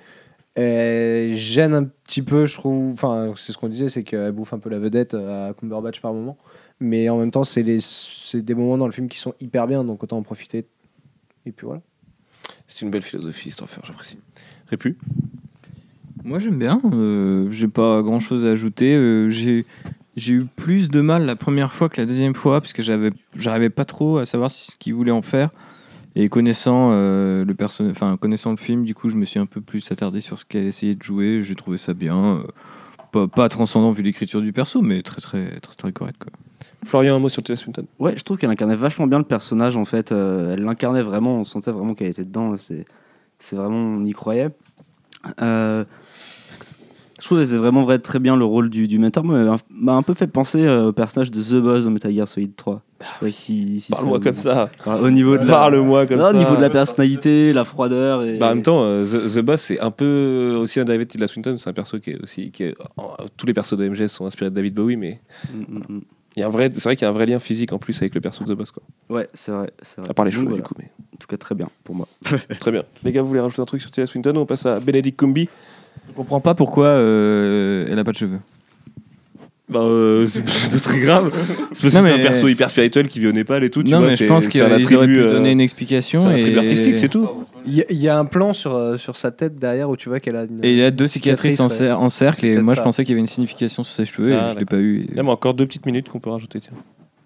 Elle 0.55 1.35
gêne 1.37 1.73
un 1.75 1.85
petit 1.85 2.21
peu, 2.21 2.45
je 2.45 2.57
trouve. 2.59 2.93
Enfin, 2.93 3.33
c'est 3.37 3.53
ce 3.53 3.57
qu'on 3.59 3.69
disait, 3.69 3.89
c'est 3.89 4.03
qu'elle 4.03 4.33
bouffe 4.33 4.53
un 4.53 4.59
peu 4.59 4.69
la 4.69 4.79
vedette 4.79 5.15
à 5.15 5.53
Cumberbatch 5.59 6.01
par 6.03 6.13
moment. 6.13 6.37
Mais 6.81 7.09
en 7.09 7.19
même 7.19 7.31
temps, 7.31 7.45
c'est 7.45 7.63
les, 7.63 7.79
c'est 7.81 8.43
des 8.43 8.55
moments 8.55 8.79
dans 8.79 8.87
le 8.87 8.93
film 8.93 9.09
qui 9.09 9.19
sont 9.19 9.35
hyper 9.41 9.67
bien, 9.67 9.85
donc 9.85 10.03
autant 10.03 10.17
en 10.19 10.23
profiter. 10.23 10.65
Et 11.47 11.53
puis 11.53 11.67
voilà. 11.67 11.83
C'est 12.67 12.83
une 12.83 12.91
belle 12.91 13.03
philosophie, 13.03 13.51
Stoffer, 13.51 13.81
j'apprécie. 13.85 14.17
Répu 14.69 14.97
Moi 16.25 16.39
j'aime 16.39 16.59
bien, 16.59 16.81
euh, 16.93 17.51
j'ai 17.51 17.69
pas 17.69 18.03
grand 18.03 18.21
chose 18.21 18.47
à 18.47 18.51
ajouter. 18.51 18.95
euh, 18.95 19.29
j'ai 19.29 19.67
j'ai 20.17 20.35
eu 20.35 20.45
plus 20.45 20.91
de 20.91 21.01
mal 21.01 21.25
la 21.25 21.37
première 21.37 21.73
fois 21.73 21.89
que 21.89 22.01
la 22.01 22.07
deuxième 22.07 22.35
fois 22.35 22.61
parce 22.61 22.73
que 22.73 22.83
j'avais 22.83 23.11
j'arrivais 23.37 23.71
pas 23.71 23.85
trop 23.85 24.19
à 24.19 24.27
savoir 24.27 24.51
si- 24.51 24.73
ce 24.73 24.77
qu'il 24.77 24.95
voulait 24.95 25.11
en 25.13 25.23
faire. 25.23 25.51
Et 26.17 26.29
connaissant 26.29 26.91
euh, 26.93 27.45
le 27.45 27.55
enfin 27.91 28.17
connaissant 28.17 28.51
le 28.51 28.57
film, 28.57 28.85
du 28.85 28.95
coup 28.95 29.09
je 29.09 29.17
me 29.17 29.25
suis 29.25 29.39
un 29.39 29.47
peu 29.47 29.61
plus 29.61 29.91
attardé 29.93 30.21
sur 30.21 30.39
ce 30.39 30.45
qu'elle 30.45 30.67
essayait 30.67 30.95
de 30.97 31.03
jouer. 31.03 31.43
J'ai 31.43 31.55
trouvé 31.55 31.79
ça 31.79 31.95
bien, 31.95 32.17
euh, 32.19 32.43
pas, 33.13 33.27
pas 33.29 33.49
transcendant 33.49 33.91
vu 33.91 34.03
l'écriture 34.03 34.41
du 34.41 34.53
perso, 34.53 34.83
mais 34.83 35.03
très 35.03 35.21
très 35.21 35.61
très 35.61 35.75
très 35.75 35.93
correct 35.93 36.17
quoi. 36.19 36.33
Florian, 36.85 37.17
un 37.17 37.19
mot 37.19 37.29
sur 37.29 37.43
Tilda 37.43 37.61
Swinton 37.61 37.87
Ouais, 37.99 38.17
je 38.17 38.23
trouve 38.25 38.39
qu'elle 38.39 38.51
incarnait 38.51 38.77
vachement 38.77 39.07
bien 39.07 39.19
le 39.19 39.25
personnage 39.25 39.77
en 39.77 39.85
fait. 39.85 40.13
Euh, 40.13 40.51
elle 40.53 40.63
l'incarnait 40.63 41.03
vraiment, 41.03 41.41
on 41.41 41.45
sentait 41.45 41.71
vraiment 41.71 41.95
qu'elle 41.95 42.09
était 42.09 42.25
dedans. 42.25 42.57
C'est, 42.57 42.87
c'est 43.39 43.57
vraiment, 43.57 43.77
on 43.77 44.05
y 44.05 44.13
croyait. 44.13 44.49
Euh, 45.43 45.85
je 47.21 47.25
trouve 47.27 47.39
que 47.39 47.47
c'est 47.47 47.57
vraiment 47.57 47.85
vrai, 47.85 47.99
très 47.99 48.19
bien 48.19 48.37
le 48.37 48.45
rôle 48.45 48.71
du, 48.71 48.89
du 48.89 48.99
mentor. 48.99 49.25
M'a 49.25 49.93
un 49.93 50.03
peu 50.03 50.15
fait 50.15 50.27
penser 50.27 50.65
euh, 50.65 50.89
au 50.89 50.93
personnage 50.93 51.31
de 51.31 51.43
The 51.43 51.63
Boss 51.63 51.85
dans 51.85 51.91
Metal 51.91 52.13
Gear 52.15 52.27
Solid 52.27 52.57
3. 52.57 52.83
Je 53.01 53.05
sais 53.07 53.13
pas 53.21 53.31
si, 53.31 53.81
si 53.81 53.93
Parle-moi 53.93 54.21
comme 54.21 54.35
ça. 54.35 54.71
Au 54.87 55.11
niveau 55.11 55.37
de 55.37 55.45
la, 55.45 55.47
Parle-moi 55.47 56.07
comme 56.07 56.19
Non, 56.19 56.25
ça. 56.25 56.31
au 56.31 56.37
niveau 56.39 56.57
de 56.57 56.61
la 56.61 56.71
personnalité, 56.71 57.53
la 57.53 57.65
froideur. 57.65 58.23
Et... 58.25 58.37
Bah, 58.39 58.47
en 58.51 58.55
même 58.55 58.63
temps, 58.63 58.83
euh, 58.85 59.05
The, 59.07 59.35
The 59.35 59.39
Boss, 59.41 59.61
c'est 59.63 59.81
un 59.81 59.91
peu 59.91 60.57
aussi 60.61 60.81
un 60.81 60.85
de 60.85 61.03
Tilda 61.05 61.27
Swinton. 61.27 61.57
C'est 61.59 61.71
un 61.71 61.73
perso 61.73 61.99
qui 61.99 62.11
est 62.11 62.23
aussi. 62.23 62.51
Qui 62.51 62.65
est- 62.65 62.75
tous 63.37 63.47
les 63.47 63.55
persos 63.55 63.77
de 63.79 63.89
MGS 63.89 64.09
sont 64.09 64.27
inspirés 64.27 64.51
de 64.51 64.55
David 64.57 64.75
Bowie, 64.75 64.97
mais 64.97 65.21
Mm, 65.55 65.61
mm, 65.61 65.79
mm. 65.97 66.01
il 66.37 66.41
y 66.41 66.43
a 66.43 66.47
un 66.47 66.51
vrai, 66.51 66.71
c'est 66.73 66.85
vrai 66.85 66.97
qu'il 66.97 67.05
y 67.05 67.07
a 67.07 67.11
un 67.11 67.13
vrai 67.15 67.27
lien 67.27 67.39
physique 67.39 67.73
en 67.73 67.79
plus 67.79 67.97
avec 68.03 68.15
le 68.15 68.21
perso 68.21 68.45
de 68.45 68.53
The 68.53 68.57
Boss. 68.57 68.71
Quoi. 68.71 68.83
Ouais, 69.09 69.29
c'est 69.35 69.53
vrai. 69.53 69.71
À 70.09 70.13
part 70.15 70.25
les 70.25 70.31
cheveux, 70.31 70.45
voilà. 70.45 70.57
du 70.59 70.63
coup. 70.63 70.75
Mais... 70.79 70.91
En 71.15 71.17
tout 71.19 71.27
cas, 71.27 71.37
très 71.37 71.55
bien 71.55 71.69
pour 71.85 71.95
moi. 71.95 72.07
Très 72.61 72.71
bien. 72.71 72.83
Les 73.05 73.13
gars, 73.13 73.21
vous 73.23 73.29
voulez 73.29 73.41
rajouter 73.41 73.61
un 73.63 73.67
truc 73.67 73.81
sur 73.81 73.91
Tilda 73.91 74.07
Swinton 74.07 74.35
on 74.37 74.47
passe 74.47 74.65
à 74.67 74.79
Benedict 74.81 75.19
Cumby? 75.19 75.49
Je 76.09 76.15
comprends 76.15 76.41
pas 76.41 76.55
pourquoi 76.55 76.87
euh, 76.87 77.87
elle 77.91 77.99
a 77.99 78.05
pas 78.05 78.13
de 78.13 78.17
cheveux. 78.17 78.41
Bah, 79.69 79.79
euh, 79.85 80.27
c'est 80.27 80.47
c'est 80.49 80.71
pas 80.73 80.79
très 80.81 80.99
grave. 80.99 81.31
C'est 81.33 81.47
parce 81.69 81.81
que 81.81 81.87
Non, 81.87 81.91
c'est 81.93 82.03
mais- 82.03 82.13
un 82.15 82.19
perso 82.19 82.49
hyper 82.49 82.71
spirituel 82.71 83.07
qui 83.07 83.21
vit 83.21 83.29
au 83.29 83.33
Népal 83.33 83.63
et 83.63 83.71
tout. 83.71 83.85
tu 83.85 83.91
non 83.93 83.99
vois, 83.99 84.07
mais 84.09 84.13
je 84.15 84.17
c'est- 84.17 84.27
pense 84.27 84.43
c'est 84.45 84.51
qu'ils 84.51 84.63
un 84.63 84.67
auraient 84.67 84.75
attribut, 84.83 85.07
pu 85.07 85.21
euh, 85.21 85.33
donner 85.33 85.53
une 85.53 85.61
C'est 85.61 85.65
explication. 85.65 86.27
un 86.27 86.33
et... 86.33 86.35
attribut 86.41 86.59
artistique, 86.59 86.97
c'est 86.99 87.09
tout. 87.09 87.29
Il 87.67 87.75
y, 87.75 87.81
a- 87.83 87.85
il 87.89 87.99
y 87.99 88.09
a 88.09 88.19
un 88.19 88.25
plan 88.25 88.53
sur, 88.53 88.75
euh, 88.75 88.97
sur 88.97 89.17
sa 89.17 89.31
tête 89.31 89.55
derrière 89.61 89.89
où 89.89 89.97
tu 89.97 90.09
vois 90.09 90.19
qu'elle 90.19 90.35
a 90.35 90.43
une. 90.43 90.59
Et 90.65 90.73
il 90.75 90.83
a 90.83 90.91
deux 90.91 91.07
cicatrices 91.07 91.61
en, 91.61 91.69
Cicatrices, 91.69 91.81
ouais. 91.83 91.95
cer- 91.95 91.99
en 92.05 92.09
cercle 92.09 92.41
C'est 92.41 92.47
et 92.49 92.53
peut-être 92.55 92.65
moi 92.65 92.75
je 92.75 92.79
ça. 92.79 92.83
pensais 92.83 93.05
qu'il 93.05 93.13
y 93.13 93.15
avait 93.15 93.21
une 93.21 93.27
signification 93.29 93.85
sur 93.85 93.95
ses 93.95 94.07
cheveux 94.07 94.35
Ah, 94.37 94.51
et 94.51 94.55
je 94.55 94.59
l'ai 94.59 94.65
pas 94.65 94.77
eu. 94.79 95.07
Il 95.09 95.17
y 95.17 95.21
a 95.21 95.25
encore 95.25 95.55
deux 95.55 95.67
petites 95.67 95.87
minutes 95.87 96.09
qu'on 96.09 96.19
peut 96.19 96.31
rajouter. 96.31 96.59
Tiens. 96.59 96.73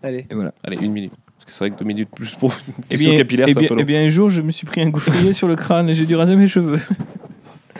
Allez. 0.03 0.27
Et 0.31 0.35
voilà. 0.35 0.53
Allez, 0.63 0.77
une 0.83 0.93
minute. 0.93 1.13
Parce 1.39 1.47
que 1.47 1.53
c'est 1.53 1.59
vrai 1.61 1.71
que 1.71 1.79
deux 1.79 1.87
minutes 1.87 2.11
plus 2.15 2.35
pour 2.35 2.51
une 2.69 2.75
Eh 2.79 2.89
question 2.91 3.09
bien, 3.11 3.19
capillaire, 3.19 3.47
eh 3.49 3.53
c'est 3.53 3.59
un 3.59 3.61
bien- 3.61 3.69
peu 3.69 3.75
long. 3.77 3.81
eh 3.81 3.85
bien, 3.85 4.03
un 4.05 4.09
jour, 4.11 4.29
je 4.29 4.43
me 4.43 4.51
suis 4.51 4.67
pris 4.67 4.83
un 4.83 4.91
gouffrier 4.91 5.33
sur 5.33 5.49
le 5.49 5.57
crâne 5.57 5.89
et 5.89 5.95
j'ai 5.95 6.05
dû 6.05 6.15
raser 6.15 6.37
mes 6.37 6.47
cheveux. 6.47 6.79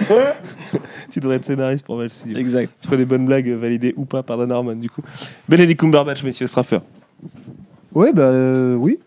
Tu 1.11 1.21
devrais 1.21 1.37
être 1.37 1.45
scénariste 1.45 1.85
pour 1.85 1.97
Val 1.97 2.11
Studio. 2.11 2.37
Exact. 2.39 2.71
Tu 2.81 2.87
ferais 2.87 2.97
des 2.97 3.05
bonnes 3.05 3.27
blagues 3.27 3.49
validées 3.51 3.95
ou 3.97 4.05
pas 4.05 4.23
par 4.23 4.37
Dan 4.39 4.51
Harmon, 4.53 4.75
du 4.77 4.91
coup. 4.91 5.03
Benedict 5.49 5.81
Cumberbatch, 5.81 6.23
messieurs 6.25 6.47
Straffer. 6.47 6.79
Ouais, 7.95 8.13
bah 8.13 8.23
euh, 8.25 8.75
oui. 8.75 8.99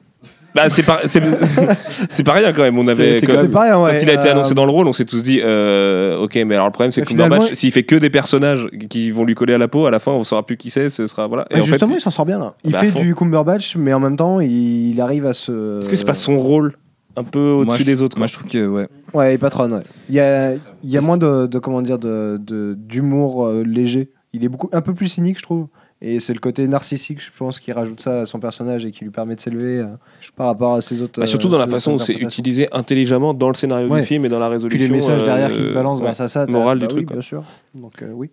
Bah, 0.56 0.70
c'est 0.72 0.82
pas, 0.84 1.02
c'est, 1.06 1.22
c'est 2.10 2.24
pas 2.24 2.32
rien 2.32 2.52
quand 2.52 2.64
même. 2.64 2.80
On 2.80 2.88
avait, 2.88 3.14
C'est- 3.16 3.20
c'est 3.20 3.26
quand, 3.28 3.34
C'est 3.34 3.48
pareil, 3.50 3.72
quand 3.74 3.84
ouais. 3.84 4.02
il 4.02 4.10
a 4.10 4.14
été 4.14 4.28
euh, 4.28 4.32
annoncé 4.32 4.56
dans 4.56 4.66
le 4.66 4.72
rôle, 4.72 4.88
on 4.88 4.94
s'est 4.94 5.06
tous 5.06 5.22
dit, 5.22 5.40
euh, 5.44 6.18
ok, 6.18 6.34
mais 6.48 6.56
alors 6.56 6.66
le 6.68 6.72
problème 6.72 6.92
c'est 6.92 7.02
que 7.02 7.08
Cumberbatch, 7.08 7.54
s'il 7.54 7.72
fait 7.72 7.84
que 7.84 7.96
des 7.96 8.10
personnages 8.10 8.68
qui 8.90 9.12
vont 9.12 9.24
lui 9.24 9.36
coller 9.36 9.54
à 9.54 9.60
la 9.60 9.68
peau, 9.68 9.86
à 9.86 9.92
la 9.92 10.00
fin 10.00 10.14
on 10.14 10.24
saura 10.24 10.44
plus 10.46 10.58
qui 10.58 10.72
c'est, 10.72 10.90
ce 10.90 11.06
sera 11.06 11.28
voilà. 11.28 11.46
bah, 11.52 11.58
en 11.58 11.60
fait, 11.64 11.66
justement, 11.68 11.96
il 11.96 12.02
s'en 12.02 12.10
sort 12.10 12.26
bien 12.26 12.40
là. 12.40 12.56
Il 12.64 12.72
Bah, 12.72 12.80
fait 12.80 13.00
du 13.00 13.14
Cumberbatch, 13.14 13.76
mais 13.76 13.94
en 13.94 14.00
même 14.00 14.16
temps, 14.16 14.40
il 14.40 15.00
arrive 15.00 15.28
à 15.28 15.34
se. 15.34 15.82
est-ce 15.82 15.90
que 15.90 15.96
c'est 15.96 16.06
pas 16.06 16.16
son 16.16 16.38
rôle 16.40 16.74
un 17.18 17.24
peu 17.24 17.50
au-dessus 17.52 17.84
des 17.84 18.02
autres 18.02 18.18
Moi, 18.18 18.28
je 18.28 18.34
trouve 18.34 18.48
que, 18.50 18.66
ouais. 18.68 18.88
Ouais, 19.14 19.34
il 19.36 19.40
patronne, 19.40 19.74
ouais. 19.74 19.80
Il 20.08 20.16
y 20.16 20.20
a, 20.20 20.54
il 20.54 20.60
y 20.90 20.98
a 20.98 21.02
moins 21.02 21.18
de, 21.18 21.48
de, 21.48 21.60
comment 21.60 21.82
dire, 21.82 22.00
de, 22.00 22.38
de- 22.40 22.76
d'humour 22.78 23.46
euh, 23.46 23.64
léger. 23.64 24.12
Il 24.34 24.44
est 24.46 24.50
beaucoup, 24.50 24.70
un 24.72 24.82
peu 24.82 24.94
plus 24.94 25.08
cynique, 25.08 25.38
je 25.40 25.44
trouve. 25.44 25.68
Et 26.00 26.20
c'est 26.20 26.34
le 26.34 26.40
côté 26.40 26.68
narcissique, 26.68 27.20
je 27.20 27.32
pense, 27.36 27.60
qui 27.60 27.72
rajoute 27.72 28.00
ça 28.02 28.22
à 28.22 28.26
son 28.28 28.40
personnage 28.40 28.86
et 28.86 28.92
qui 28.92 29.04
lui 29.04 29.10
permet 29.10 29.36
de 29.36 29.42
s'élever 29.42 29.80
euh, 29.80 29.88
par 30.36 30.46
rapport 30.46 30.76
à 30.76 30.82
ses 30.82 31.02
autres. 31.02 31.20
Bah, 31.20 31.26
surtout 31.26 31.48
dans 31.50 31.58
la 31.58 31.66
façon 31.66 31.94
où 31.96 32.00
c'est 32.00 32.14
utilisé 32.14 32.68
intelligemment 32.72 33.34
dans 33.34 33.48
le 33.48 33.56
scénario 33.56 33.88
Ouais. 33.90 34.02
du 34.02 34.06
film 34.06 34.24
et 34.26 34.30
dans 34.30 34.38
la 34.38 34.46
Puis 34.46 34.54
résolution. 34.54 34.86
les 34.86 34.92
messages 34.92 35.24
derrière 35.24 35.50
euh, 35.50 35.56
qu'il 35.56 35.74
balance 35.74 35.98
ouais. 36.00 36.06
grâce 36.06 36.22
à 36.22 36.28
ça. 36.28 36.46
Morale 36.48 36.78
du 36.78 36.86
bah 36.86 36.90
truc, 36.90 37.00
Oui, 37.00 37.06
quoi. 37.08 37.16
bien 37.16 37.22
sûr. 37.24 37.44
Donc, 37.74 38.04
euh, 38.04 38.12
oui. 38.14 38.30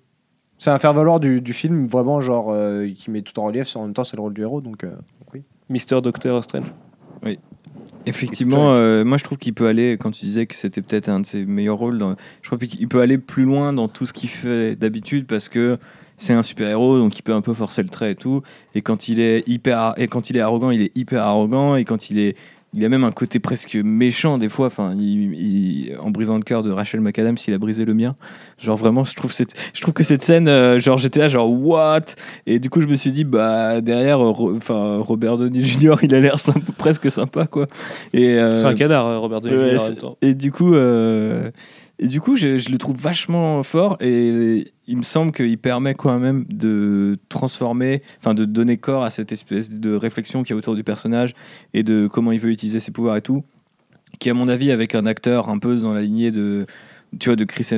C'est 0.59 0.69
un 0.71 0.79
faire-valoir 0.79 1.21
du, 1.21 1.41
du 1.41 1.53
film, 1.55 1.87
vraiment, 1.87 2.21
genre, 2.21 2.49
euh, 2.51 2.87
qui 2.95 3.11
met 3.11 3.23
tout 3.23 3.39
en 3.41 3.45
relief. 3.47 3.67
c'est- 3.67 3.79
En 3.79 3.85
même 3.85 3.95
temps, 3.95 4.05
c'est 4.05 4.17
le 4.17 4.23
rôle 4.23 4.35
du 4.35 4.43
héros. 4.43 4.61
Donc, 4.61 4.85
euh, 4.85 4.89
donc 4.91 5.33
oui. 5.33 5.43
Mister 5.71 5.99
Doctor 6.03 6.45
Strange. 6.45 6.67
Effectivement, 8.07 8.75
euh, 8.75 9.05
moi 9.05 9.17
je 9.19 9.25
trouve 9.25 9.39
qu'il 9.39 9.55
peut 9.55 9.67
aller, 9.67 9.97
quand 9.99 10.11
tu 10.11 10.25
disais 10.27 10.47
que 10.47 10.55
c'était 10.55 10.83
peut-être 10.83 11.09
un 11.09 11.21
de 11.21 11.27
ses 11.27 11.45
meilleurs 11.45 11.79
rôles, 11.79 11.99
dans- 11.99 12.17
je 12.43 12.49
crois 12.49 12.59
qu'il 12.59 12.89
peut 12.89 13.01
aller 13.01 13.19
plus 13.19 13.45
loin 13.45 13.73
dans 13.73 13.89
tout 13.89 14.07
ce 14.07 14.13
qu'il 14.13 14.29
fait 14.29 14.77
d'habitude 14.77 15.27
parce 15.27 15.49
que 15.49 15.77
c'est 16.17 16.33
un 16.33 16.43
super-héros, 16.45 16.99
donc 16.99 17.19
il 17.19 17.23
peut 17.23 17.35
un 17.35 17.41
peu 17.41 17.55
forcer 17.55 17.83
le 17.83 17.89
trait 17.89 18.13
et 18.13 18.15
tout. 18.15 18.43
Et 18.75 18.83
quand 18.83 19.09
il 19.09 19.19
est 19.21 19.43
hyper, 19.49 19.95
et 19.97 20.07
quand 20.07 20.31
il 20.31 20.37
est 20.37 20.41
arrogant, 20.41 20.71
il 20.71 20.81
est 20.83 20.97
hyper 20.97 21.23
arrogant. 21.23 21.75
Et 21.75 21.85
quand 21.85 22.09
il 22.11 22.19
est, 22.21 22.37
il 22.75 22.85
a 22.85 22.89
même 22.89 23.05
un 23.05 23.13
côté 23.13 23.39
presque 23.41 23.75
méchant 23.77 24.39
des 24.39 24.49
fois. 24.49 24.67
Enfin, 24.67 24.95
il, 24.99 25.35
il- 25.35 25.97
en 26.01 26.11
brisant 26.11 26.37
le 26.37 26.43
cœur 26.43 26.63
de 26.63 26.71
Rachel 26.71 27.01
McAdams, 27.01 27.37
il 27.47 27.55
a 27.55 27.59
brisé 27.59 27.85
le 27.85 27.95
mien. 27.95 28.17
Genre 28.59 28.77
vraiment, 28.77 29.05
je 29.05 29.15
trouve 29.15 29.33
cette, 29.33 29.55
je 29.75 29.81
trouve 29.81 29.95
que 29.95 30.03
cette 30.05 30.23
scène, 30.23 30.49
euh, 30.49 30.79
genre 30.81 30.99
j'étais 30.99 31.21
là, 31.21 31.29
genre 31.29 31.51
what? 31.51 32.01
Et 32.47 32.59
du 32.59 32.71
coup, 32.71 32.81
je 32.81 32.87
me 32.87 32.97
suis 32.97 33.13
dit, 33.13 33.25
bah 33.25 33.81
derrière, 33.81 34.21
euh, 34.25 34.57
enfin 34.57 34.99
Robert 34.99 35.37
Downey 35.37 35.61
Jr. 35.63 35.95
il 36.03 36.15
a 36.15 36.21
l'air 36.21 36.39
sympa- 36.41 36.73
presque 36.77 37.11
sympa 37.11 37.47
quoi. 37.47 37.67
Et 38.13 38.35
euh, 38.39 38.51
C'est 38.53 38.65
un 38.67 38.75
euh, 39.07 39.19
Robert 39.19 39.41
Downey 39.41 39.57
Ouais, 39.57 39.71
Jr. 39.71 39.77
en 39.77 39.79
c'est- 39.79 39.89
même 39.91 39.99
temps. 39.99 40.17
et 40.23 40.35
du 40.35 40.51
coup, 40.53 40.75
euh, 40.75 41.51
et 41.99 42.09
du 42.09 42.21
coup, 42.21 42.35
je, 42.35 42.71
le 42.71 42.79
trouve 42.79 42.97
vachement 42.97 43.63
fort 43.63 43.97
et 44.01 44.73
il 44.87 44.97
me 44.97 45.03
semble 45.03 45.31
qu'il 45.31 45.59
permet 45.59 45.95
quand 45.95 46.19
même 46.19 46.45
de 46.49 47.17
transformer, 47.29 48.03
enfin 48.19 48.35
de 48.35 48.45
donner 48.45 48.79
corps 48.79 49.05
à 49.05 49.11
cette 49.11 49.31
espèce 49.31 49.71
de 49.71 49.95
réflexion 49.95 50.43
qu'il 50.43 50.51
y 50.51 50.55
a 50.55 50.57
autour 50.57 50.75
du 50.75 50.83
personnage 50.83 51.35
et 51.73 51.83
de 51.85 52.09
comment 52.11 52.33
il 52.33 52.41
veut 52.41 52.51
utiliser 52.51 52.81
ses 52.81 52.91
pouvoirs 52.91 53.17
et 53.17 53.23
tout. 53.23 53.45
Qui, 54.19 54.31
à 54.31 54.35
mon 54.35 54.49
avis, 54.49 54.71
avec 54.71 54.95
un 54.95 55.07
acteur 55.07 55.49
un 55.49 55.59
peu 55.59 55.77
dans 55.77 55.93
la 55.93 56.03
lignée 56.03 56.31
de, 56.31 56.67
tu 57.19 57.29
vois, 57.29 57.37
de 57.37 57.45
Chris, 57.45 57.69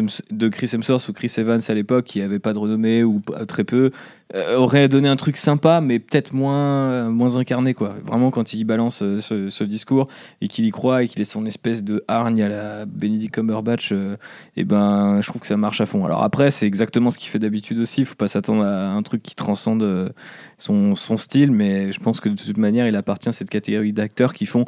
Hemsworth 0.72 1.08
ou 1.08 1.12
Chris 1.12 1.32
Evans 1.38 1.60
à 1.68 1.74
l'époque, 1.74 2.04
qui 2.04 2.20
avait 2.20 2.38
pas 2.38 2.52
de 2.52 2.58
renommée 2.58 3.04
ou 3.04 3.20
p- 3.20 3.32
très 3.46 3.64
peu, 3.64 3.90
euh, 4.34 4.56
aurait 4.56 4.88
donné 4.88 5.08
un 5.08 5.16
truc 5.16 5.36
sympa, 5.36 5.80
mais 5.80 5.98
peut-être 5.98 6.32
moins, 6.32 7.10
moins 7.10 7.36
incarné, 7.36 7.74
quoi. 7.74 7.94
Vraiment, 8.04 8.30
quand 8.30 8.52
il 8.52 8.64
balance 8.64 9.02
euh, 9.02 9.20
ce, 9.20 9.64
discours 9.64 10.06
et 10.40 10.48
qu'il 10.48 10.64
y 10.64 10.70
croit 10.70 11.02
et 11.02 11.08
qu'il 11.08 11.20
est 11.20 11.24
son 11.24 11.46
espèce 11.46 11.84
de 11.84 12.04
hargne 12.08 12.42
à 12.42 12.48
la 12.48 12.86
Benedict 12.86 13.34
Cumberbatch, 13.34 13.92
euh, 13.92 14.16
et 14.56 14.64
ben, 14.64 15.20
je 15.20 15.28
trouve 15.28 15.40
que 15.40 15.46
ça 15.46 15.56
marche 15.56 15.80
à 15.80 15.86
fond. 15.86 16.04
Alors 16.04 16.22
après, 16.22 16.50
c'est 16.50 16.66
exactement 16.66 17.10
ce 17.10 17.18
qu'il 17.18 17.30
fait 17.30 17.38
d'habitude 17.38 17.78
aussi. 17.78 18.02
Il 18.02 18.04
faut 18.04 18.14
pas 18.14 18.28
s'attendre 18.28 18.64
à 18.64 18.88
un 18.90 19.02
truc 19.02 19.22
qui 19.22 19.34
transcende 19.34 19.82
euh, 19.82 20.08
son, 20.58 20.94
style, 21.16 21.50
mais 21.50 21.92
je 21.92 22.00
pense 22.00 22.20
que 22.20 22.28
de 22.28 22.34
toute 22.34 22.58
manière, 22.58 22.86
il 22.86 22.96
appartient 22.96 23.28
à 23.28 23.32
cette 23.32 23.50
catégorie 23.50 23.92
d'acteurs 23.92 24.34
qui 24.34 24.46
font 24.46 24.64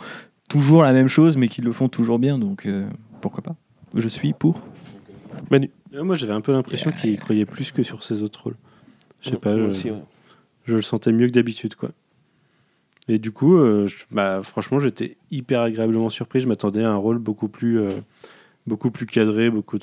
toujours 0.48 0.82
la 0.82 0.92
même 0.92 1.08
chose, 1.08 1.36
mais 1.36 1.48
qui 1.48 1.60
le 1.60 1.72
font 1.72 1.88
toujours 1.88 2.18
bien. 2.18 2.38
Donc 2.38 2.66
euh, 2.66 2.86
pourquoi 3.20 3.42
pas 3.42 3.56
Je 3.98 4.08
suis 4.08 4.32
pour. 4.32 4.62
Euh, 5.52 6.04
Moi, 6.04 6.14
j'avais 6.16 6.32
un 6.32 6.40
peu 6.40 6.52
l'impression 6.52 6.90
qu'il 6.92 7.10
y 7.10 7.16
croyait 7.16 7.44
plus 7.46 7.72
que 7.72 7.82
sur 7.82 8.02
ses 8.02 8.22
autres 8.22 8.42
rôles. 8.44 8.56
Je 9.22 9.30
sais 9.30 9.36
pas, 9.36 9.56
je, 9.56 9.62
aussi, 9.62 9.90
ouais. 9.90 10.02
je 10.66 10.74
le 10.76 10.82
sentais 10.82 11.12
mieux 11.12 11.26
que 11.26 11.32
d'habitude, 11.32 11.74
quoi. 11.74 11.90
Et 13.08 13.18
du 13.18 13.32
coup, 13.32 13.56
euh, 13.56 13.86
je- 13.88 14.04
bah, 14.10 14.40
franchement, 14.42 14.78
j'étais 14.78 15.16
hyper 15.30 15.62
agréablement 15.62 16.10
surpris. 16.10 16.40
Je 16.40 16.46
m'attendais 16.48 16.84
à 16.84 16.90
un 16.90 16.96
rôle 16.96 17.18
beaucoup 17.18 17.48
plus, 17.48 17.78
euh, 17.80 17.88
beaucoup 18.66 18.90
plus 18.90 19.06
cadré, 19.06 19.50
beaucoup, 19.50 19.78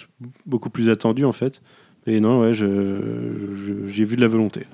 beaucoup 0.45 0.69
plus 0.69 0.89
attendu, 0.89 1.25
en 1.25 1.31
fait. 1.31 1.61
Et 2.07 2.19
non, 2.19 2.41
ouais, 2.41 2.53
j'ai 2.53 4.05
vu 4.05 4.15
de 4.15 4.21
la 4.21 4.27
volonté. 4.27 4.67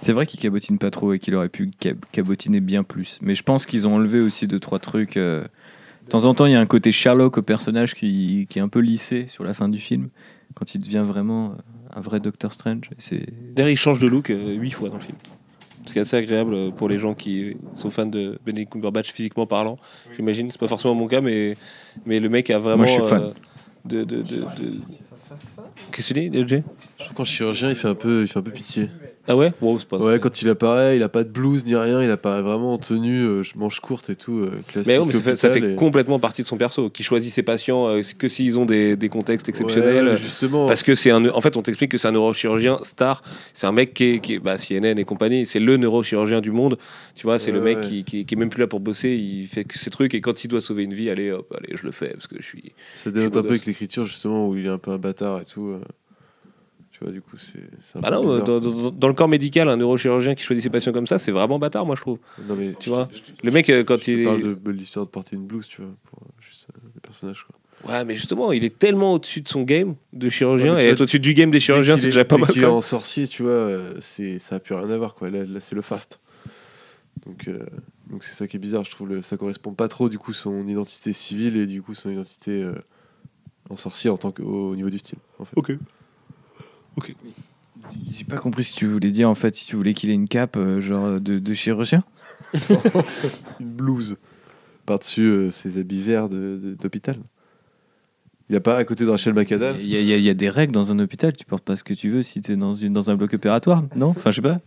C'est 0.00 0.12
vrai 0.12 0.26
qu'il 0.26 0.40
cabotine 0.40 0.78
pas 0.78 0.90
trop 0.90 1.12
et 1.12 1.18
qu'il 1.18 1.34
aurait 1.34 1.48
pu 1.48 1.70
cab- 1.78 1.98
cabotiner 2.12 2.60
bien 2.60 2.82
plus. 2.84 3.18
Mais 3.20 3.34
je 3.34 3.42
pense 3.42 3.66
qu'ils 3.66 3.86
ont 3.86 3.94
enlevé 3.96 4.20
aussi 4.20 4.46
deux 4.48 4.58
trois 4.60 4.78
trucs. 4.78 5.16
euh. 5.16 5.44
De 6.06 6.10
temps 6.10 6.24
en 6.24 6.34
temps, 6.34 6.46
il 6.46 6.52
y 6.52 6.54
a 6.54 6.60
un 6.60 6.66
côté 6.66 6.92
Sherlock 6.92 7.38
au 7.38 7.42
personnage 7.42 7.94
qui, 7.94 8.46
qui 8.50 8.58
est 8.58 8.62
un 8.62 8.68
peu 8.68 8.80
lissé 8.80 9.26
sur 9.28 9.44
la 9.44 9.54
fin 9.54 9.68
du 9.68 9.78
film, 9.78 10.08
quand 10.54 10.74
il 10.74 10.80
devient 10.80 11.02
vraiment 11.04 11.52
euh, 11.52 11.96
un 11.96 12.00
vrai 12.00 12.20
Doctor 12.20 12.52
Strange. 12.52 12.90
D'ailleurs, 13.54 13.70
il 13.70 13.76
change 13.76 13.98
de 14.00 14.08
look 14.08 14.30
euh, 14.30 14.52
huit 14.54 14.72
fois 14.72 14.88
dans 14.88 14.96
le 14.96 15.00
film. 15.02 15.16
Ce 15.86 15.92
qui 15.92 15.98
est 15.98 16.02
assez 16.02 16.16
agréable 16.16 16.54
euh, 16.54 16.70
pour 16.70 16.88
les 16.88 16.98
gens 16.98 17.14
qui 17.14 17.56
sont 17.74 17.90
fans 17.90 18.06
de 18.06 18.38
Benedict 18.44 18.72
Cumberbatch 18.72 19.12
physiquement 19.12 19.46
parlant. 19.46 19.78
J'imagine, 20.14 20.50
c'est 20.50 20.60
pas 20.60 20.68
forcément 20.68 20.94
mon 20.94 21.08
cas, 21.08 21.20
mais, 21.20 21.56
mais 22.04 22.20
le 22.20 22.28
mec 22.28 22.50
a 22.50 22.58
vraiment. 22.58 22.78
Moi, 22.78 22.86
je 22.86 22.92
suis 22.92 23.02
fan. 23.02 23.20
euh, 23.22 23.30
de, 23.84 24.04
de, 24.04 24.16
de, 24.22 24.22
de- 24.22 24.46
Qu'est-ce 25.90 26.12
que 26.12 26.20
tu 26.20 26.28
dis, 26.30 26.38
LG 26.38 26.62
Je 27.02 27.06
trouve 27.06 27.16
qu'en 27.16 27.24
chirurgien, 27.24 27.68
il 27.68 27.74
fait 27.74 27.88
un 27.88 27.94
peu, 27.94 28.22
il 28.22 28.28
fait 28.28 28.38
un 28.38 28.42
peu 28.42 28.50
pitié. 28.52 28.88
Ah 29.28 29.36
ouais? 29.36 29.52
Wow, 29.60 29.78
c'est 29.78 29.86
pas 29.86 29.98
Ouais, 29.98 30.18
quand 30.18 30.42
il 30.42 30.48
apparaît, 30.48 30.96
il 30.96 31.02
a 31.04 31.08
pas 31.08 31.22
de 31.22 31.28
blouse 31.28 31.64
ni 31.64 31.76
rien, 31.76 32.02
il 32.02 32.10
apparaît 32.10 32.42
vraiment 32.42 32.74
en 32.74 32.78
tenue, 32.78 33.22
euh, 33.22 33.42
manche 33.54 33.78
courte 33.78 34.10
et 34.10 34.16
tout, 34.16 34.40
euh, 34.40 34.60
classique. 34.66 34.88
Mais, 34.88 34.98
ouais, 34.98 35.06
mais 35.06 35.12
ça 35.12 35.20
fait, 35.20 35.36
ça 35.36 35.48
hôpital 35.48 35.68
fait 35.68 35.72
et- 35.74 35.76
complètement 35.76 36.18
partie 36.18 36.42
de 36.42 36.48
son 36.48 36.56
perso, 36.56 36.90
qui 36.90 37.04
choisit 37.04 37.32
ses 37.32 37.44
patients 37.44 37.86
euh, 37.86 38.00
que 38.18 38.26
s'ils 38.26 38.58
ont 38.58 38.64
des, 38.66 38.96
des 38.96 39.08
contextes 39.08 39.48
exceptionnels. 39.48 40.08
ouais, 40.08 40.16
justement. 40.16 40.66
Parce 40.66 40.82
que 40.82 40.96
c'est 40.96 41.12
un, 41.12 41.28
en 41.28 41.40
fait, 41.40 41.56
on 41.56 41.62
t'explique 41.62 41.92
que 41.92 41.98
c'est 41.98 42.08
un 42.08 42.12
neurochirurgien 42.12 42.78
star. 42.82 43.22
C'est 43.54 43.68
un 43.68 43.72
mec 43.72 43.94
qui 43.94 44.04
est, 44.04 44.18
qui 44.20 44.34
est- 44.34 44.38
bah, 44.40 44.58
CNN 44.58 44.98
et 44.98 45.04
compagnie, 45.04 45.46
c'est 45.46 45.60
le 45.60 45.76
neurochirurgien 45.76 46.40
du 46.40 46.50
monde. 46.50 46.76
Tu 47.14 47.22
vois, 47.24 47.38
c'est 47.38 47.52
le 47.52 47.60
mec 47.60 47.80
qui, 47.82 48.02
qui, 48.02 48.24
qui 48.26 48.34
est 48.34 48.38
même 48.38 48.50
plus 48.50 48.60
là 48.60 48.66
pour 48.66 48.80
bosser. 48.80 49.10
Il 49.10 49.46
fait 49.46 49.62
que 49.62 49.78
ses 49.78 49.90
trucs 49.90 50.14
et 50.14 50.20
quand 50.20 50.42
il 50.42 50.48
doit 50.48 50.60
sauver 50.60 50.82
une 50.82 50.94
vie, 50.94 51.10
allez, 51.10 51.30
hop, 51.30 51.52
allez, 51.56 51.76
je 51.76 51.84
le 51.86 51.92
fais 51.92 52.08
parce 52.08 52.26
que 52.26 52.36
je 52.40 52.44
suis. 52.44 52.72
ça 52.94 53.12
dénote 53.12 53.36
un 53.36 53.42
peu 53.42 53.50
avec 53.50 53.66
l'écriture, 53.66 54.04
justement, 54.04 54.48
où 54.48 54.56
il 54.56 54.66
est 54.66 54.70
un 54.70 54.78
peu 54.78 54.90
un 54.90 54.98
bâtard 54.98 55.40
et 55.40 55.44
tout. 55.44 55.76
Tu 57.02 57.08
vois, 57.08 57.12
du 57.12 57.20
coup, 57.20 57.36
c'est 57.36 57.58
c'est 57.80 57.98
un 57.98 58.00
Bah 58.00 58.10
non, 58.12 58.22
dans, 58.38 58.60
dans- 58.60 58.90
dans 58.92 59.08
le 59.08 59.14
corps 59.14 59.26
médical, 59.28 59.68
un 59.68 59.76
neurochirurgien 59.76 60.36
qui 60.36 60.44
choisit 60.44 60.62
ses 60.62 60.70
patients 60.70 60.92
comme 60.92 61.08
ça, 61.08 61.18
c'est 61.18 61.32
vraiment 61.32 61.58
bâtard, 61.58 61.84
moi 61.84 61.96
je 61.96 62.00
trouve. 62.02 62.18
Non, 62.46 62.54
mais 62.54 62.74
Tu 62.78 62.90
vois, 62.90 63.08
le 63.42 63.50
mec 63.50 63.68
euh, 63.70 63.82
quand 63.82 64.00
je 64.00 64.10
il 64.12 64.24
parle 64.24 64.42
de, 64.42 64.70
l'histoire 64.70 65.04
de 65.06 65.10
porter 65.10 65.34
une 65.34 65.46
blouse, 65.46 65.66
tu 65.66 65.80
vois, 65.82 65.90
pour 66.04 66.20
euh, 66.22 66.30
juste 66.40 66.68
euh, 66.76 66.78
le 66.94 67.00
personnage, 67.00 67.44
quoi. 67.44 67.90
ouais, 67.92 68.04
mais 68.04 68.14
justement, 68.14 68.52
il 68.52 68.62
est 68.64 68.78
tellement 68.78 69.14
au-dessus 69.14 69.40
de 69.40 69.48
son 69.48 69.62
game 69.62 69.96
de 70.12 70.28
chirurgien 70.28 70.74
Ouais, 70.76 70.84
et 70.84 70.88
être 70.90 71.00
au-dessus 71.00 71.18
du 71.18 71.34
game 71.34 71.50
des 71.50 71.58
chirurgiens, 71.58 71.96
c'est 71.96 72.06
déjà 72.06 72.24
pas 72.24 72.38
mal. 72.38 72.52
quoi. 72.52 72.70
en 72.70 72.80
sorcier, 72.80 73.26
tu 73.26 73.42
vois, 73.42 73.76
c'est 74.00 74.38
ça 74.38 74.56
a 74.56 74.58
plus 74.60 74.74
rien 74.76 74.88
à 74.90 74.96
voir, 74.98 75.14
quoi. 75.16 75.28
Là, 75.28 75.42
là, 75.44 75.58
c'est 75.60 75.74
le 75.74 75.82
fast. 75.82 76.20
Donc, 77.26 77.48
euh, 77.48 77.64
donc 78.10 78.22
c'est 78.24 78.34
ça 78.34 78.46
qui 78.46 78.56
est 78.56 78.60
bizarre, 78.60 78.84
je 78.84 78.90
trouve. 78.92 79.08
Le, 79.08 79.22
ça 79.22 79.36
correspond 79.36 79.72
pas 79.74 79.88
trop, 79.88 80.08
du 80.08 80.18
coup, 80.18 80.32
son 80.32 80.66
identité 80.68 81.12
civile 81.12 81.56
et 81.56 81.66
du 81.66 81.82
coup 81.82 81.94
son 81.94 82.10
identité 82.10 82.62
euh, 82.62 82.72
en 83.70 83.76
sorcier 83.76 84.08
en 84.10 84.16
tant 84.16 84.32
que 84.32 84.42
au, 84.42 84.70
au 84.70 84.76
niveau 84.76 84.88
du 84.90 84.98
style. 84.98 85.18
En 85.38 85.44
fait. 85.44 85.56
Ok. 85.56 85.72
J'ai 88.12 88.24
pas 88.24 88.36
compris 88.36 88.64
si 88.64 88.74
tu 88.74 88.86
voulais 88.86 89.10
dire 89.10 89.28
en 89.28 89.34
fait 89.34 89.54
si 89.54 89.64
tu 89.66 89.76
voulais 89.76 89.94
qu'il 89.94 90.10
ait 90.10 90.14
une 90.14 90.28
cape 90.28 90.56
euh, 90.56 90.80
genre 90.80 91.20
de, 91.20 91.38
de 91.38 91.54
chirurgien. 91.54 92.02
Une 93.60 93.66
blouse 93.76 94.16
par-dessus 94.86 95.22
euh, 95.26 95.50
ses 95.50 95.78
habits 95.78 96.02
verts 96.02 96.28
de- 96.28 96.58
de- 96.62 96.74
d'hôpital. 96.74 97.16
Il 98.48 98.52
y 98.52 98.56
a 98.56 98.60
pas 98.60 98.76
à 98.76 98.84
côté 98.84 99.04
de 99.04 99.10
Rachel 99.10 99.32
McAdams. 99.34 99.76
Il 99.78 99.86
y, 99.86 99.96
a- 99.96 100.00
il 100.00 100.06
y 100.08 100.12
a- 100.12 100.16
il 100.18 100.22
y 100.22 100.28
a 100.28 100.34
des 100.34 100.50
règles 100.50 100.72
dans 100.72 100.92
un 100.92 100.98
hôpital, 100.98 101.32
tu 101.34 101.44
portes 101.46 101.64
pas 101.64 101.76
ce 101.76 101.84
que 101.84 101.94
tu 101.94 102.10
veux 102.10 102.22
si 102.22 102.40
t'es 102.40 102.56
dans, 102.56 102.72
une, 102.72 102.92
dans 102.92 103.08
un 103.10 103.16
bloc 103.16 103.32
opératoire, 103.32 103.84
non? 103.96 104.08
Enfin, 104.08 104.30
je 104.30 104.36
sais 104.36 104.42
pas. 104.42 104.60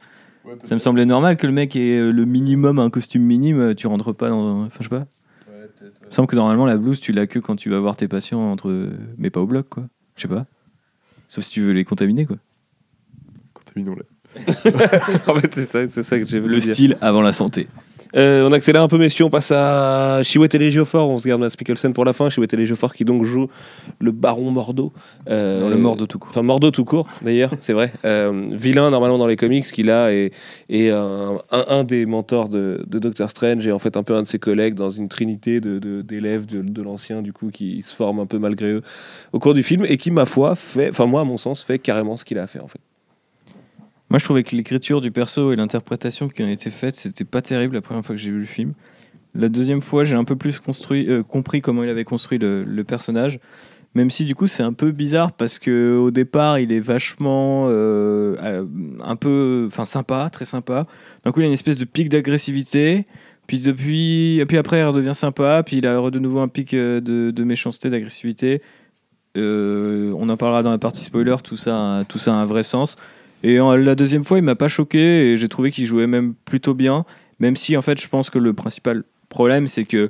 Ça 0.63 0.73
me 0.75 0.79
semblait 0.79 1.05
normal 1.05 1.37
que 1.37 1.45
le 1.45 1.53
mec 1.53 1.75
ait 1.75 1.99
euh, 1.99 2.11
le 2.11 2.25
minimum, 2.25 2.79
un 2.79 2.89
costume 2.89 3.23
minime, 3.23 3.59
euh, 3.59 3.75
tu 3.75 3.87
rentres 3.87 4.15
pas 4.15 4.29
dans. 4.29 4.63
Enfin, 4.65 4.77
je 4.79 4.83
sais 4.85 4.89
pas. 4.89 5.05
Il 6.03 6.07
me 6.07 6.11
semble 6.13 6.27
que 6.27 6.35
normalement 6.35 6.65
la 6.65 6.77
blouse, 6.77 6.99
tu 6.99 7.11
l'as 7.11 7.27
que 7.27 7.39
quand 7.39 7.55
tu 7.55 7.69
vas 7.69 7.79
voir 7.79 7.95
tes 7.97 8.07
patients, 8.07 8.39
entre... 8.51 8.89
mais 9.17 9.29
pas 9.29 9.41
au 9.41 9.45
bloc, 9.47 9.67
quoi. 9.69 9.87
Je 10.15 10.23
sais 10.23 10.27
pas. 10.27 10.45
Sauf 11.27 11.43
si 11.43 11.51
tu 11.51 11.61
veux 11.61 11.73
les 11.73 11.83
contaminer, 11.85 12.25
quoi. 12.25 12.37
Contaminons-le. 13.53 14.05
en 15.27 15.35
fait, 15.39 15.53
c'est 15.53 15.69
ça, 15.71 15.87
c'est 15.89 16.03
ça 16.03 16.19
que 16.19 16.25
j'ai 16.25 16.39
voulu 16.39 16.55
Le 16.55 16.61
dire. 16.61 16.73
style 16.73 16.97
avant 17.01 17.21
la 17.21 17.31
santé. 17.31 17.67
Euh, 18.15 18.47
on 18.47 18.51
accélère 18.51 18.81
un 18.81 18.87
peu, 18.87 18.97
messieurs. 18.97 19.25
On 19.25 19.29
passe 19.29 19.51
à 19.53 20.21
Chiwetel 20.23 20.61
Ejiofor. 20.61 21.09
On 21.09 21.17
se 21.19 21.27
garde 21.27 21.41
Mads 21.41 21.55
Mikkelsen 21.59 21.93
pour 21.93 22.05
la 22.05 22.13
fin. 22.13 22.29
Chiwetel 22.29 22.59
Ejiofor 22.61 22.93
qui 22.93 23.03
donc 23.05 23.23
joue 23.25 23.47
le 23.99 24.11
baron 24.11 24.51
Mordo. 24.51 24.93
Euh, 25.29 25.61
Dans 25.61 25.69
le 25.69 25.77
Mordo 25.77 26.05
tout 26.05 26.19
court. 26.19 26.29
Enfin, 26.29 26.41
Mordo 26.43 26.71
tout 26.71 26.85
court, 26.85 27.07
d'ailleurs, 27.21 27.51
c'est 27.59 27.73
vrai. 27.73 27.91
Euh, 28.05 28.47
vilain, 28.51 28.89
normalement, 28.89 29.17
dans 29.17 29.27
les 29.27 29.35
comics, 29.35 29.65
qu'il 29.65 29.89
a 29.89 30.13
est, 30.13 30.31
est 30.69 30.89
un, 30.91 31.39
un- 31.51 31.65
un 31.67 31.83
des 31.83 32.05
mentors 32.05 32.49
de, 32.49 32.83
de 32.87 32.99
Doctor 32.99 33.29
Strange 33.29 33.65
et 33.67 33.71
en 33.71 33.79
fait 33.79 33.97
un 33.97 34.03
peu 34.03 34.15
un 34.15 34.21
de 34.21 34.27
ses 34.27 34.39
collègues 34.39 34.75
dans 34.75 34.89
une 34.89 35.09
trinité 35.09 35.59
de- 35.61 36.01
d'élèves 36.01 36.45
de, 36.45 36.61
de 36.61 36.81
l'ancien, 36.81 37.21
du 37.21 37.33
coup, 37.33 37.49
qui 37.51 37.81
se 37.81 37.95
forment 37.95 38.19
un 38.21 38.25
peu 38.25 38.37
malgré 38.39 38.71
eux 38.71 38.81
au 39.33 39.39
cours 39.39 39.53
du 39.53 39.63
film 39.63 39.85
et 39.87 39.97
qui, 39.97 40.11
ma 40.11 40.25
foi, 40.25 40.55
fait, 40.55 40.89
enfin, 40.89 41.05
moi, 41.05 41.21
à 41.21 41.23
mon 41.25 41.37
sens, 41.37 41.63
fait 41.63 41.79
carrément 41.79 42.15
ce 42.17 42.23
qu'il 42.25 42.37
a 42.39 42.43
à 42.43 42.47
faire, 42.47 42.63
en 42.63 42.67
fait. 42.67 42.79
Moi, 44.09 44.19
je 44.19 44.23
trouvais 44.23 44.43
que 44.43 44.55
l'écriture 44.55 45.01
du 45.01 45.11
perso 45.11 45.51
et 45.51 45.55
l'interprétation 45.55 46.29
qui 46.29 46.43
en 46.43 46.47
était 46.47 46.69
faite, 46.69 46.95
c'était 46.95 47.25
pas 47.25 47.41
terrible 47.41 47.75
la 47.75 47.81
première 47.81 48.05
fois 48.05 48.15
que 48.15 48.21
j'ai 48.21 48.31
vu 48.31 48.39
le 48.39 48.45
film. 48.45 48.73
La 49.33 49.49
deuxième 49.49 49.81
fois, 49.81 50.03
j'ai 50.03 50.15
un 50.15 50.23
peu 50.23 50.35
plus 50.35 50.59
construit, 50.59 51.09
euh, 51.09 51.23
compris 51.23 51.61
comment 51.61 51.83
il 51.83 51.89
avait 51.89 52.05
construit 52.05 52.37
le, 52.37 52.83
personnage. 52.83 53.39
Même 53.95 54.09
si 54.09 54.25
du 54.25 54.35
coup 54.35 54.47
c'est 54.47 54.63
un 54.63 54.73
peu 54.73 54.91
bizarre 54.91 55.31
parce 55.31 55.57
que 55.57 55.95
au 55.95 56.11
départ 56.11 56.59
il 56.59 56.73
est 56.73 56.81
vachement 56.81 57.67
euh, 57.69 58.65
un 59.01 59.15
peu 59.15 59.63
enfin 59.67 59.85
sympa, 59.85 60.29
très 60.29 60.43
sympa. 60.43 60.83
D'un 61.23 61.31
coup 61.31 61.39
il 61.39 61.43
a 61.43 61.47
une 61.47 61.53
espèce 61.53 61.77
de 61.77 61.85
pic 61.85 62.09
d'agressivité, 62.09 63.05
puis 63.47 63.61
depuis 63.61 64.43
puis 64.49 64.57
après 64.57 64.79
il 64.79 64.83
redevient 64.83 65.15
sympa, 65.15 65.63
puis 65.63 65.77
il 65.77 65.87
a 65.87 66.09
de 66.09 66.19
nouveau 66.19 66.39
un 66.39 66.49
pic 66.49 66.73
euh, 66.73 66.99
de, 66.99 67.43
méchanceté, 67.45 67.89
d'agressivité. 67.89 68.59
On 69.37 70.27
en 70.27 70.35
parlera 70.35 70.61
dans 70.61 70.71
la 70.71 70.77
partie 70.77 71.01
spoiler, 71.01 71.37
tout 71.41 71.55
ça, 71.55 72.03
tout 72.09 72.17
ça 72.17 72.33
a 72.33 72.35
un 72.35 72.45
vrai 72.45 72.63
sens. 72.63 72.97
Et 73.43 73.59
en- 73.59 73.75
la 73.75 73.95
deuxième 73.95 74.23
fois, 74.23 74.37
il 74.37 74.43
m'a 74.43 74.55
pas 74.55 74.67
choqué 74.67 75.31
et 75.31 75.37
j'ai 75.37 75.49
trouvé 75.49 75.71
qu'il 75.71 75.85
jouait 75.85 76.07
même 76.07 76.33
plutôt 76.45 76.73
bien. 76.73 77.05
Même 77.39 77.55
si, 77.55 77.75
en 77.77 77.81
fait, 77.81 77.99
je 78.01 78.07
pense 78.07 78.29
que 78.29 78.39
le 78.39 78.53
principal 78.53 79.03
problème, 79.29 79.67
c'est 79.67 79.85
que 79.85 80.09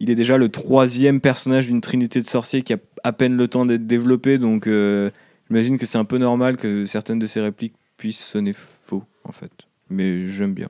il 0.00 0.10
est 0.10 0.14
déjà 0.14 0.36
le 0.36 0.48
troisième 0.48 1.20
personnage 1.20 1.66
d'une 1.66 1.80
trinité 1.80 2.20
de 2.20 2.26
sorciers 2.26 2.62
qui 2.62 2.72
a 2.72 2.76
à 3.04 3.12
peine 3.12 3.36
le 3.36 3.48
temps 3.48 3.66
d'être 3.66 3.86
développé. 3.86 4.38
Donc, 4.38 4.66
euh, 4.66 5.10
j'imagine 5.48 5.78
que 5.78 5.86
c'est 5.86 5.98
un 5.98 6.04
peu 6.04 6.18
normal 6.18 6.56
que 6.56 6.86
certaines 6.86 7.18
de 7.18 7.26
ses 7.26 7.40
répliques 7.40 7.74
puissent 7.96 8.24
sonner 8.24 8.52
faux, 8.52 9.02
en 9.24 9.32
fait. 9.32 9.50
Mais 9.90 10.26
j'aime 10.26 10.54
bien. 10.54 10.68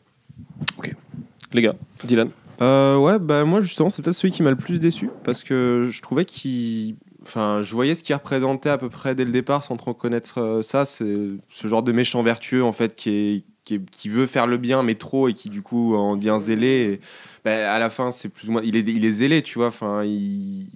Les 1.53 1.63
gars, 1.63 1.75
Dylan. 2.05 2.31
Euh, 2.61 2.97
ouais, 2.99 3.19
bah 3.19 3.45
moi 3.45 3.61
justement, 3.61 3.89
c'est 3.89 4.03
peut-être 4.03 4.17
celui 4.17 4.33
qui 4.33 4.43
m'a 4.43 4.51
le 4.51 4.57
plus 4.57 4.81
déçu 4.81 5.11
parce 5.25 5.43
que 5.45 5.89
je 5.93 6.01
trouvais 6.03 6.25
qu'il. 6.25 6.97
Enfin, 7.29 7.61
je 7.63 7.73
voyais 7.75 7.95
ce 7.95 8.03
qu'il 8.03 8.15
représentait 8.15 8.71
à 8.71 8.79
peu 8.79 8.89
près 8.89 9.15
dès 9.15 9.25
le 9.25 9.31
départ 9.31 9.63
sans 9.65 9.77
trop 9.77 9.93
connaître 9.95 10.41
euh, 10.41 10.63
ça. 10.63 10.85
C'est 10.85 11.15
ce 11.49 11.69
genre 11.69 11.83
de 11.83 11.93
méchant 11.93 12.23
vertueux 12.23 12.65
en 12.65 12.73
fait 12.73 12.97
qui, 12.97 13.11
est, 13.11 13.45
qui, 13.65 13.75
est- 13.75 13.91
qui 13.91 14.09
veut 14.09 14.27
faire 14.27 14.47
le 14.47 14.57
bien 14.57 14.83
mais 14.83 14.95
trop 14.95 15.29
et 15.29 15.35
qui 15.35 15.51
du 15.51 15.61
coup 15.63 15.95
en 15.95 16.17
devient 16.17 16.37
zélé. 16.39 16.67
Et, 16.95 17.01
bah, 17.45 17.73
à 17.73 17.79
la 17.79 17.91
fin, 17.91 18.11
c'est 18.11 18.29
plus 18.31 18.49
ou 18.49 18.53
moins. 18.53 18.63
Il 18.65 18.77
est, 18.77 18.81
il 18.89 19.05
est 19.05 19.13
zélé, 19.13 19.43
tu 19.43 19.59
vois. 19.59 19.69
Enfin, 19.69 20.03
il, 20.05 20.67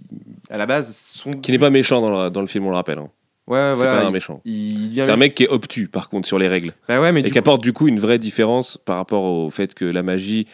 à 0.51 0.59
la 0.59 0.67
base, 0.67 0.95
son. 0.95 1.33
Qui 1.33 1.53
n'est 1.53 1.59
pas 1.59 1.71
méchant 1.71 2.01
dans 2.01 2.25
le, 2.25 2.31
dans 2.31 2.41
le 2.43 2.47
film, 2.47 2.67
on 2.67 2.71
le 2.71 2.77
rappelle. 2.77 2.99
hein. 2.99 3.09
Ouais, 3.49 3.59
C'est 3.75 3.83
voilà. 3.83 4.01
pas 4.03 4.07
un 4.07 4.11
méchant. 4.13 4.41
C'est 4.45 5.11
un 5.11 5.17
mec 5.17 5.35
qui 5.35 5.43
est 5.43 5.49
obtus, 5.49 5.89
par 5.89 6.09
contre, 6.09 6.29
sur 6.29 6.39
les 6.39 6.47
règles. 6.47 6.75
Bah 6.87 7.01
ouais, 7.01 7.11
mais 7.11 7.21
et 7.21 7.31
qui 7.31 7.39
apporte 7.39 7.61
du 7.61 7.73
coup 7.73 7.89
une 7.89 7.99
vraie 7.99 8.21
différence 8.21 8.79
par 8.79 8.97
rapport 8.97 9.25
au 9.25 9.51
fait 9.51 9.75
que 9.75 9.85
la 9.85 10.05
magie 10.05 10.47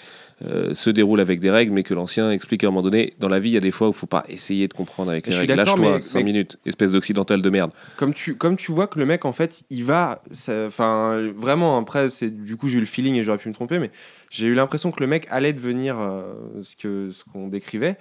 euh, 0.44 0.72
se 0.72 0.88
déroule 0.90 1.18
avec 1.20 1.40
des 1.40 1.50
règles, 1.50 1.72
mais 1.72 1.82
que 1.82 1.94
l'ancien 1.94 2.30
explique 2.30 2.62
à 2.62 2.68
un 2.68 2.70
moment 2.70 2.82
donné, 2.82 3.14
dans 3.18 3.28
la 3.28 3.40
vie, 3.40 3.50
il 3.50 3.54
y 3.54 3.56
a 3.56 3.60
des 3.60 3.72
fois 3.72 3.88
où 3.88 3.90
il 3.90 3.96
faut 3.96 4.06
pas 4.06 4.24
essayer 4.28 4.68
de 4.68 4.72
comprendre 4.74 5.10
avec 5.10 5.26
les 5.26 5.34
règles. 5.36 5.54
Lâche-toi, 5.54 5.96
mais- 5.96 6.00
5 6.00 6.18
mais- 6.20 6.24
minutes, 6.24 6.58
espèce 6.64 6.92
d'occidental 6.92 7.42
de 7.42 7.50
merde. 7.50 7.72
comme 7.96 8.14
tu, 8.14 8.36
comme 8.36 8.56
tu 8.56 8.70
vois 8.70 8.86
que 8.86 8.98
le 9.00 9.06
mec, 9.06 9.24
en 9.24 9.32
fait, 9.32 9.62
il 9.70 9.84
va. 9.84 10.22
Enfin, 10.66 11.28
vraiment, 11.36 11.76
après, 11.78 12.08
c'est 12.08 12.30
du 12.30 12.56
coup, 12.56 12.68
j'ai 12.68 12.76
eu 12.76 12.80
le 12.80 12.86
feeling 12.86 13.16
et 13.16 13.24
j'aurais 13.24 13.38
pu 13.38 13.48
me 13.48 13.54
tromper, 13.54 13.78
mais 13.80 13.90
j'ai 14.30 14.46
eu 14.46 14.54
l'impression 14.54 14.92
que 14.92 15.00
le 15.00 15.06
mec 15.08 15.26
allait 15.30 15.52
devenir 15.52 15.96
euh, 15.98 16.22
ce 16.62 16.76
que 16.76 17.10
ce 17.10 17.24
qu'on 17.24 17.48
décrivait. 17.48 17.96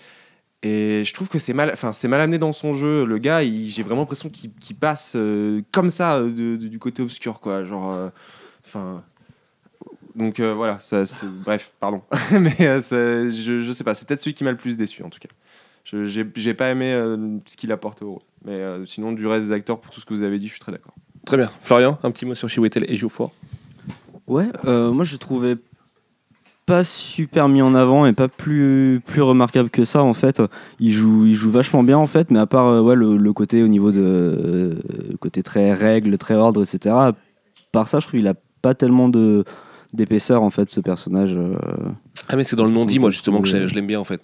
Et 0.63 1.03
je 1.05 1.13
trouve 1.13 1.29
que 1.29 1.37
c'est 1.39 1.53
mal, 1.53 1.69
enfin, 1.71 1.93
c'est 1.93 2.07
mal 2.07 2.19
amené 2.21 2.39
dans 2.39 2.51
son 2.53 2.73
jeu. 2.73 3.05
Le 3.05 3.17
gars, 3.19 3.43
il- 3.43 3.69
j'ai 3.69 3.83
vraiment 3.83 4.01
l'impression 4.01 4.29
qu'il 4.29 4.51
qu'il 4.59 4.75
passe 4.75 5.13
euh, 5.15 5.61
comme 5.71 5.89
ça 5.91 6.21
de- 6.21 6.29
de- 6.55 6.67
du 6.67 6.79
côté 6.79 7.01
obscur, 7.03 7.39
quoi. 7.39 7.63
Genre, 7.63 8.11
enfin. 8.65 9.03
Donc 10.17 10.39
euh, 10.39 10.53
voilà, 10.53 10.79
ça, 10.79 11.03
bref, 11.45 11.73
pardon. 11.79 12.01
mais 12.31 12.55
euh, 12.61 12.81
ça- 12.81 13.29
je, 13.29 13.59
je 13.59 13.71
sais 13.71 13.83
pas, 13.83 13.93
c'est 13.93 14.07
peut-être 14.07 14.19
celui 14.19 14.33
qui 14.33 14.43
m'a 14.43 14.51
le 14.51 14.57
plus 14.57 14.75
déçu 14.75 15.03
en 15.03 15.09
tout 15.09 15.19
cas. 15.19 15.29
Je- 15.85 16.03
J'ai 16.05 16.25
j'ai 16.35 16.53
pas 16.53 16.69
aimé 16.69 16.91
euh, 16.91 17.37
ce 17.45 17.55
qu'il 17.55 17.71
apporte 17.71 18.01
au 18.01 18.11
rôle. 18.13 18.21
Mais 18.45 18.53
euh, 18.53 18.85
sinon, 18.85 19.13
du 19.13 19.25
reste 19.27 19.47
des 19.47 19.53
acteurs, 19.53 19.79
pour 19.79 19.91
tout 19.91 19.99
ce 20.01 20.05
que 20.05 20.13
vous 20.13 20.23
avez 20.23 20.37
dit, 20.37 20.47
je 20.47 20.51
suis 20.51 20.59
très 20.59 20.71
d'accord. 20.71 20.93
Très 21.25 21.37
bien. 21.37 21.49
Florian, 21.61 21.97
un 22.03 22.11
petit 22.11 22.25
mot 22.25 22.35
sur 22.35 22.49
Chiwetel 22.49 22.85
et 22.89 22.95
Geoffroy. 22.97 23.31
Ouais, 24.27 24.47
euh, 24.65 24.91
moi 24.91 25.05
je 25.05 25.15
trouvais 25.15 25.55
pas 26.65 26.83
super 26.83 27.47
mis 27.47 27.61
en 27.61 27.73
avant 27.75 28.05
et 28.05 28.11
pas 28.11 28.27
plus, 28.27 29.01
plus 29.05 29.21
remarquable 29.21 29.69
que 29.69 29.85
ça 29.85 30.03
en 30.03 30.13
fait. 30.13 30.41
Il 30.79 30.91
joue, 30.91 31.25
il 31.25 31.33
joue 31.35 31.49
vachement 31.49 31.81
bien 31.83 31.97
en 31.97 32.07
fait, 32.07 32.29
mais 32.29 32.39
à 32.39 32.45
part 32.45 32.67
euh, 32.67 32.81
ouais, 32.81 32.95
le, 32.95 33.15
le 33.15 33.33
côté 33.33 33.63
au 33.63 33.69
niveau 33.69 33.91
de 33.93 34.01
euh, 34.01 34.73
le 35.11 35.17
côté 35.17 35.43
très 35.43 35.73
règle, 35.73 36.17
très 36.17 36.33
ordre, 36.35 36.61
etc. 36.63 36.93
Par 37.71 37.87
ça, 37.87 37.99
je 38.01 38.07
trouve 38.07 38.19
qu'il 38.19 38.27
a 38.27 38.33
pas 38.61 38.73
tellement 38.73 39.07
de 39.07 39.45
d'épaisseur 39.93 40.43
en 40.43 40.49
fait 40.49 40.69
ce 40.69 40.79
personnage. 40.79 41.33
euh. 41.33 41.55
Ah, 42.29 42.35
mais 42.35 42.43
c'est 42.43 42.55
dans 42.55 42.65
le 42.65 42.71
non-dit, 42.71 42.99
moi, 42.99 43.09
justement, 43.09 43.41
que 43.41 43.47
je, 43.47 43.55
l'aime 43.75 43.87
bien, 43.87 43.99
en 43.99 44.03
fait. 44.03 44.21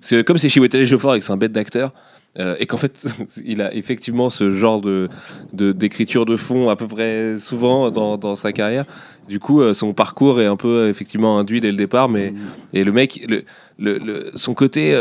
C'est 0.00 0.22
comme 0.24 0.38
c'est 0.38 0.48
Chiwetel 0.48 0.82
Ejiofor 0.82 1.14
et 1.14 1.18
que 1.20 1.24
c'est 1.24 1.32
un 1.32 1.36
bête 1.36 1.52
d'acteur. 1.52 1.92
euh, 2.38 2.56
et 2.58 2.66
qu'en 2.66 2.76
fait, 2.76 3.06
il 3.44 3.62
a 3.62 3.72
effectivement 3.74 4.28
ce 4.28 4.50
genre 4.50 4.80
de 4.80 5.08
de- 5.52 5.72
d'écriture 5.72 6.26
de, 6.26 6.36
fond 6.36 6.68
à 6.68 6.76
peu 6.76 6.88
près 6.88 7.36
souvent 7.38 7.90
dans, 7.92 8.16
dans 8.18 8.34
sa 8.34 8.52
carrière. 8.52 8.84
Du 9.28 9.38
coup, 9.40 9.60
euh, 9.62 9.72
son 9.72 9.94
parcours 9.94 10.40
est 10.40 10.46
un 10.46 10.56
peu 10.56 10.88
effectivement 10.88 11.38
induit 11.38 11.60
dès 11.60 11.70
le 11.70 11.76
départ, 11.76 12.08
mais 12.08 12.34
et 12.72 12.82
le 12.84 12.90
mec, 12.92 13.24
le, 13.28 13.44
le, 13.78 13.98
le- 13.98 14.30
son 14.34 14.52
côté 14.52 14.92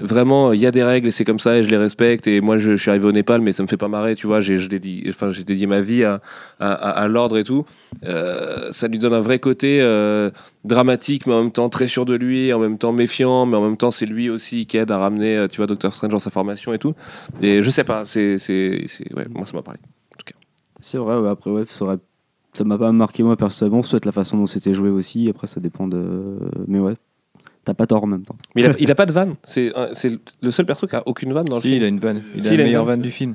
vraiment, 0.00 0.52
il 0.52 0.60
y 0.60 0.66
a 0.66 0.70
des 0.70 0.82
règles 0.82 1.08
et 1.08 1.10
c'est 1.10 1.24
comme 1.24 1.38
ça 1.38 1.56
et 1.56 1.62
je 1.62 1.68
les 1.68 1.76
respecte. 1.76 2.26
Et 2.26 2.40
moi, 2.40 2.58
je, 2.58 2.76
suis 2.76 2.90
arrivé 2.90 3.06
au 3.06 3.12
Népal, 3.12 3.40
mais 3.40 3.52
ça 3.52 3.62
me 3.62 3.68
fait 3.68 3.76
pas 3.76 3.88
marrer, 3.88 4.16
tu 4.16 4.26
vois. 4.26 4.40
J'ai 4.40 4.58
je 4.58 4.68
dédie- 4.68 5.04
enfin, 5.08 5.30
dédié 5.30 5.66
ma 5.66 5.80
vie 5.80 6.04
à, 6.04 6.20
à, 6.58 7.06
l'ordre 7.08 7.38
et 7.38 7.44
tout. 7.44 7.64
Euh, 8.04 8.72
ça 8.72 8.88
lui 8.88 8.98
donne 8.98 9.12
un 9.12 9.20
vrai 9.20 9.38
côté 9.38 9.80
euh, 9.82 10.30
dramatique, 10.64 11.26
mais 11.26 11.34
en 11.34 11.42
même 11.42 11.52
temps 11.52 11.68
très 11.68 11.88
sûr 11.88 12.04
de 12.04 12.14
lui, 12.14 12.52
en 12.52 12.58
même 12.58 12.78
temps 12.78 12.92
méfiant, 12.92 13.46
mais 13.46 13.56
en 13.56 13.62
même 13.62 13.76
temps, 13.76 13.90
c'est 13.90 14.06
lui 14.06 14.30
aussi 14.30 14.66
qui 14.66 14.76
aide 14.76 14.90
à 14.90 14.98
ramener, 14.98 15.36
euh, 15.36 15.48
tu 15.48 15.58
vois, 15.58 15.66
Doctor 15.66 15.94
Strange 15.94 16.12
dans 16.12 16.18
sa 16.18 16.30
formation 16.30 16.72
et 16.72 16.78
tout. 16.78 16.94
Et 17.42 17.62
je 17.62 17.70
sais 17.70 17.84
pas, 17.84 18.04
c'est. 18.06 18.36
Ouais, 19.14 19.26
moi, 19.30 19.46
ça 19.46 19.52
m'a 19.54 19.62
parlé. 19.62 19.80
C'est 20.80 20.98
vrai, 20.98 21.28
après, 21.28 21.50
ouais, 21.50 21.64
ça 21.68 21.84
aurait- 21.84 21.98
m'a 22.64 22.78
pas 22.78 22.90
marqué 22.90 23.22
moi 23.22 23.36
personnellement, 23.36 23.82
soit 23.82 24.04
la 24.04 24.12
façon 24.12 24.38
dont 24.38 24.46
c'était 24.46 24.72
joué 24.72 24.88
aussi, 24.88 25.28
après 25.28 25.46
ça 25.46 25.60
dépend 25.60 25.86
de. 25.86 26.38
Mais 26.66 26.78
ouais, 26.78 26.94
t'as 27.64 27.74
pas 27.74 27.86
tort 27.86 28.02
en 28.04 28.06
même 28.06 28.24
temps. 28.24 28.36
Mais 28.54 28.62
il 28.62 28.66
a, 28.68 28.74
il 28.78 28.90
a 28.90 28.94
pas 28.96 29.06
de 29.06 29.12
vanne. 29.12 29.34
C'est 29.44 29.72
le 30.42 30.50
seul 30.50 30.66
perso 30.66 30.86
qui 30.86 30.96
a 30.96 31.02
aucune 31.06 31.32
vanne 31.32 31.44
dans 31.46 31.56
le 31.56 31.60
Si, 31.60 31.68
film. 31.68 31.80
il 31.82 31.84
a 31.84 31.88
une 31.88 32.00
vanne. 32.00 32.22
Il 32.34 32.42
Si, 32.42 32.48
a 32.54 32.56
la 32.56 32.64
meilleure 32.64 32.84
vanne. 32.84 33.00
du 33.02 33.10
film. 33.10 33.34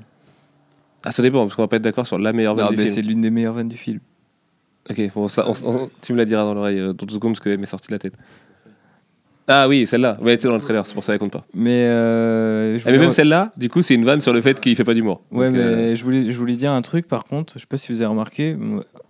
Ah, 1.06 1.12
ça 1.12 1.22
dépend, 1.22 1.44
parce 1.44 1.56
qu'on 1.56 1.62
va 1.62 1.68
pas 1.68 1.76
être 1.76 1.84
d'accord 1.84 2.08
sur 2.08 2.18
la 2.18 2.34
meilleure 2.34 2.56
vanne 2.56 2.66
Non, 2.66 2.72
du 2.72 2.78
mais 2.78 2.84
film. 2.86 2.96
c'est 2.96 3.02
l'une 3.04 3.22
des 3.22 3.30
meilleures 3.30 3.54
vannes 3.54 3.70
du 3.70 3.78
film. 3.78 4.00
Ok, 4.90 5.02
bon, 5.16 5.28
ça, 5.30 5.46
on- 5.48 5.54
on- 5.68 5.90
tu 6.02 6.14
me 6.14 6.18
la 6.18 6.26
diras 6.26 6.44
dans 6.44 6.54
l'oreille 6.54 6.80
euh, 6.80 6.94
dans 6.94 7.06
deux 7.06 7.14
secondes 7.16 7.34
parce 7.34 7.44
qu'elle 7.44 7.58
m'est 7.60 7.66
sortie 7.66 7.88
de 7.88 7.94
la 7.94 8.00
tête. 8.00 8.14
Ah 9.48 9.68
oui, 9.68 9.86
celle-là. 9.86 10.18
Ouais, 10.22 10.38
c'est 10.40 10.48
dans 10.48 10.56
le 10.56 10.60
trailer, 10.60 10.86
c'est 10.88 10.96
pour 10.96 11.04
ça 11.04 11.14
qu'elle 11.14 11.20
compte 11.20 11.32
pas. 11.32 11.46
Mais, 11.54 11.70
euh, 11.86 12.80
je 12.80 12.88
Ah, 12.88 12.92
mais 12.92 12.98
même 12.98 13.12
celle-là, 13.12 13.52
du 13.58 13.70
coup, 13.70 13.84
c'est 13.84 13.94
une 13.94 14.04
vanne 14.06 14.20
sur 14.22 14.34
le 14.34 14.42
fait 14.42 14.60
qu'il 14.60 14.76
fait 14.76 14.84
pas 14.84 14.96
d'humour. 14.96 15.22
Ouais, 15.32 15.48
Donc, 15.48 15.58
mais 15.58 15.62
euh, 15.64 15.96
je, 15.96 16.04
voulais, 16.04 16.32
je 16.32 16.38
voulais 16.38 16.56
dire 16.56 16.72
un 16.72 16.82
truc 16.82 17.08
par 17.08 17.26
contre, 17.26 17.54
je 17.54 17.60
sais 17.60 17.68
pas 17.68 17.78
si 17.78 17.92
vous 17.92 18.02
avez 18.02 18.10
remarqué, 18.10 18.58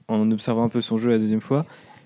en 0.10 0.32
observant 0.32 0.66
un 0.66 0.70
peu 0.70 0.82
son 0.82 0.98
jeu 0.98 1.10
la 1.10 1.18
deuxième 1.20 1.40
fois, 1.40 1.66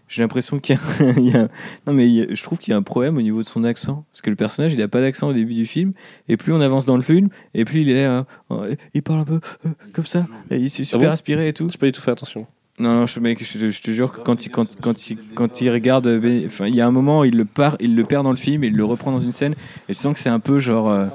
j'ai 0.10 0.22
l'impression 0.22 0.60
qu'il 0.60 0.76
y 0.76 0.78
a, 1.04 1.12
il 1.18 1.30
y 1.30 1.36
a- 1.38 1.48
Non, 1.88 1.94
mais 1.94 2.04
a- 2.24 2.34
je 2.34 2.44
trouve 2.44 2.58
qu'il 2.58 2.72
y 2.72 2.74
a 2.74 2.78
un 2.78 2.82
problème 2.82 3.16
au 3.18 3.22
niveau 3.22 3.42
de 3.42 3.48
son 3.48 3.64
accent. 3.64 4.04
Parce 4.12 4.22
que 4.22 4.30
le 4.30 4.36
personnage, 4.36 4.74
il 4.74 4.82
a 4.82 4.88
pas 4.90 5.00
d'accent 5.00 5.30
au 5.30 5.34
début 5.34 5.54
du 5.54 5.66
film, 5.66 5.94
et 6.28 6.36
plus 6.36 6.52
on 6.52 6.60
avance 6.60 6.86
dans 6.86 6.98
le 6.98 7.02
film, 7.04 7.30
et 7.54 7.64
plus 7.64 7.82
il 7.82 7.90
est 7.90 8.04
là, 8.06 8.26
euh, 8.52 8.76
il 8.94 9.02
parle 9.04 9.20
un 9.20 9.26
peu 9.26 9.40
euh, 9.66 9.70
comme 9.94 10.06
ça, 10.06 10.28
et 10.52 10.58
il 10.58 10.70
s'est 10.70 10.84
super 10.84 11.00
Ah 11.00 11.06
bon 11.06 11.12
aspiré 11.14 11.48
et 11.48 11.54
tout. 11.54 11.70
J'ai 11.70 11.78
pas 11.78 11.86
du 11.86 11.92
tout 11.94 12.02
fait 12.02 12.12
attention. 12.12 12.46
Non, 12.80 12.96
non, 13.02 13.06
je, 13.06 13.20
mec, 13.20 13.44
je, 13.44 13.60
te- 13.60 13.70
je 13.70 13.82
te 13.82 13.92
jure 13.92 14.12
que 14.12 14.22
quand 14.22 14.46
il, 14.46 14.50
quand, 14.50 14.68
quand 14.82 15.10
il, 15.10 15.18
quand 15.36 15.62
il 15.62 15.70
regarde, 15.70 16.08
euh, 16.08 16.44
enfin, 16.46 16.66
il 16.68 16.76
y 16.76 16.82
a 16.82 16.88
un 16.88 16.92
moment, 16.92 17.24
il 17.26 17.36
le, 17.36 17.44
part, 17.46 17.76
il 17.82 17.94
le 17.96 18.04
perd 18.06 18.24
dans 18.24 18.30
le 18.32 18.38
film 18.38 18.64
et 18.64 18.68
il 18.68 18.76
le 18.76 18.86
reprend 18.86 19.12
dans 19.12 19.20
une 19.20 19.34
scène, 19.34 19.54
et 19.90 19.94
tu 19.94 20.00
sens 20.00 20.14
que 20.14 20.20
c'est 20.20 20.30
un 20.30 20.40
peu 20.40 20.60
genre. 20.60 20.90
euh, 20.90 21.08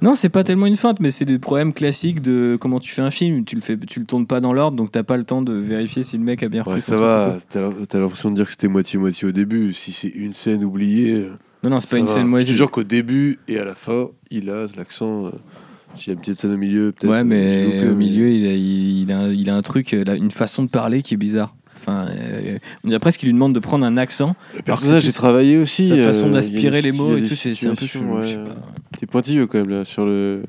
Non, 0.00 0.14
c'est 0.14 0.28
pas 0.28 0.44
tellement 0.44 0.66
une 0.66 0.76
feinte, 0.76 1.00
mais 1.00 1.10
c'est 1.10 1.24
des 1.24 1.40
problèmes 1.40 1.72
classiques 1.72 2.22
de 2.22 2.56
comment 2.60 2.78
tu 2.78 2.92
fais 2.92 3.02
un 3.02 3.10
film. 3.10 3.44
Tu 3.44 3.56
le 3.56 3.60
fais, 3.60 3.76
tu 3.76 3.98
le 3.98 4.06
tournes 4.06 4.26
pas 4.26 4.40
dans 4.40 4.52
l'ordre, 4.52 4.76
donc 4.76 4.92
t'as 4.92 5.02
pas 5.02 5.16
le 5.16 5.24
temps 5.24 5.42
de 5.42 5.52
vérifier 5.52 6.04
si 6.04 6.16
le 6.18 6.22
mec 6.22 6.42
a 6.44 6.48
bien 6.48 6.62
repris 6.62 6.76
Ouais, 6.76 6.80
ça 6.80 6.96
va, 6.96 7.36
t'as 7.48 7.60
l'im- 7.60 7.74
t'as 7.88 7.98
l'impression 7.98 8.30
de 8.30 8.36
dire 8.36 8.44
que 8.44 8.52
c'était 8.52 8.68
moitié-moitié 8.68 9.26
au 9.28 9.32
début. 9.32 9.72
Si 9.72 9.90
c'est 9.90 10.08
une 10.08 10.32
scène 10.32 10.62
oubliée. 10.62 11.26
Non, 11.64 11.70
non, 11.70 11.80
c'est 11.80 11.90
pas 11.90 11.98
une 11.98 12.06
va. 12.06 12.12
scène 12.14 12.22
Je 12.24 12.28
moitié. 12.28 12.52
te 12.52 12.56
jure 12.56 12.70
qu'au 12.70 12.84
début 12.84 13.40
et 13.48 13.58
à 13.58 13.64
la 13.64 13.74
fin, 13.74 14.06
il 14.30 14.50
a 14.50 14.66
l'accent. 14.76 15.26
euh, 15.26 15.30
a 15.30 16.10
une 16.12 16.18
petite 16.18 16.34
scène 16.36 16.52
au 16.52 16.56
milieu, 16.58 16.92
peut-être. 16.92 17.10
Ouais, 17.10 17.16
euh, 17.16 17.18
j'ai 17.18 17.24
mais 17.24 17.64
loupé, 17.64 17.88
au 17.88 17.94
milieu, 17.96 18.30
il 18.30 18.46
a, 18.46 18.54
il, 18.54 19.12
a, 19.12 19.18
un- 19.18 19.32
il 19.32 19.50
a 19.50 19.56
un 19.56 19.62
truc, 19.62 19.94
euh, 19.94 20.04
une 20.14 20.30
façon 20.30 20.62
de 20.62 20.68
parler 20.68 21.02
qui 21.02 21.14
est 21.14 21.16
bizarre. 21.16 21.56
Enfin, 21.88 22.06
euh, 22.10 22.58
on 22.84 22.88
dirait 22.88 22.98
presque 23.00 23.20
qu'il 23.20 23.28
lui 23.28 23.32
demande 23.32 23.54
de 23.54 23.58
prendre 23.60 23.84
un 23.86 23.96
accent. 23.96 24.36
Le 24.54 24.62
personnage 24.62 25.06
est 25.08 25.12
travaillé 25.12 25.56
aussi. 25.56 25.88
Sa 25.88 25.94
euh, 25.94 26.06
façon 26.06 26.26
il 26.26 26.26
y 26.26 26.30
a 26.30 26.32
d'aspirer 26.34 26.82
des- 26.82 26.90
les 26.90 26.92
mots 26.92 27.16
et 27.16 27.22
tout, 27.22 27.34
c'est 27.34 27.66
un 27.66 27.74
peu 27.74 27.86
chelou. 27.86 28.20
je 28.22 28.26
sais 28.26 28.36
ouais. 28.36 28.44
pas. 28.44 28.54
T'es 28.98 29.06
pointilleux 29.06 29.46
quand 29.46 29.58
même 29.58 29.70
là 29.70 29.84
sur 29.84 30.04
le. 30.04 30.42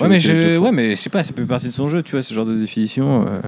Ouais 0.00 0.08
mais, 0.08 0.20
je, 0.20 0.56
ouais, 0.58 0.72
mais 0.72 0.90
je 0.90 1.00
sais 1.00 1.10
pas, 1.10 1.22
ça 1.22 1.32
peut 1.32 1.44
partie 1.46 1.66
de 1.68 1.72
son 1.72 1.88
jeu, 1.88 2.02
tu 2.02 2.12
vois, 2.12 2.22
ce 2.22 2.32
genre 2.34 2.46
de 2.46 2.54
définition. 2.54 3.26
euh, 3.26 3.40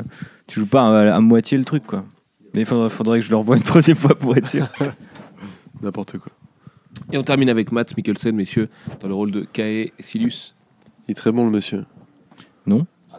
tu 0.47 0.61
joues 0.61 0.67
pas 0.67 0.83
à, 1.11 1.15
à 1.17 1.21
moitié 1.21 1.57
le 1.59 1.65
truc, 1.65 1.85
quoi. 1.87 2.05
Mais 2.55 2.63
il 2.63 2.67
faudrait, 2.67 2.89
faudrait 2.89 3.19
que 3.21 3.25
je 3.25 3.31
le 3.31 3.37
revoie 3.37 3.57
une 3.57 3.63
troisième 3.63 3.97
fois 3.97 4.15
pour 4.15 4.37
être 4.37 4.49
sûr. 4.49 4.67
N'importe 5.83 6.19
quoi. 6.19 6.33
Et 7.13 7.19
on 7.19 7.23
termine 7.23 7.51
avec 7.51 7.71
Matt 7.73 7.95
Mikkelsen, 7.97 8.35
messieurs, 8.35 8.69
dans 9.01 9.09
le 9.09 9.15
rôle 9.15 9.31
de 9.31 9.41
Kae 9.53 9.93
Silus. 9.99 10.55
Il 11.07 11.11
est 11.13 11.15
très 11.15 11.31
bon 11.33 11.45
le 11.45 11.51
monsieur. 11.51 11.85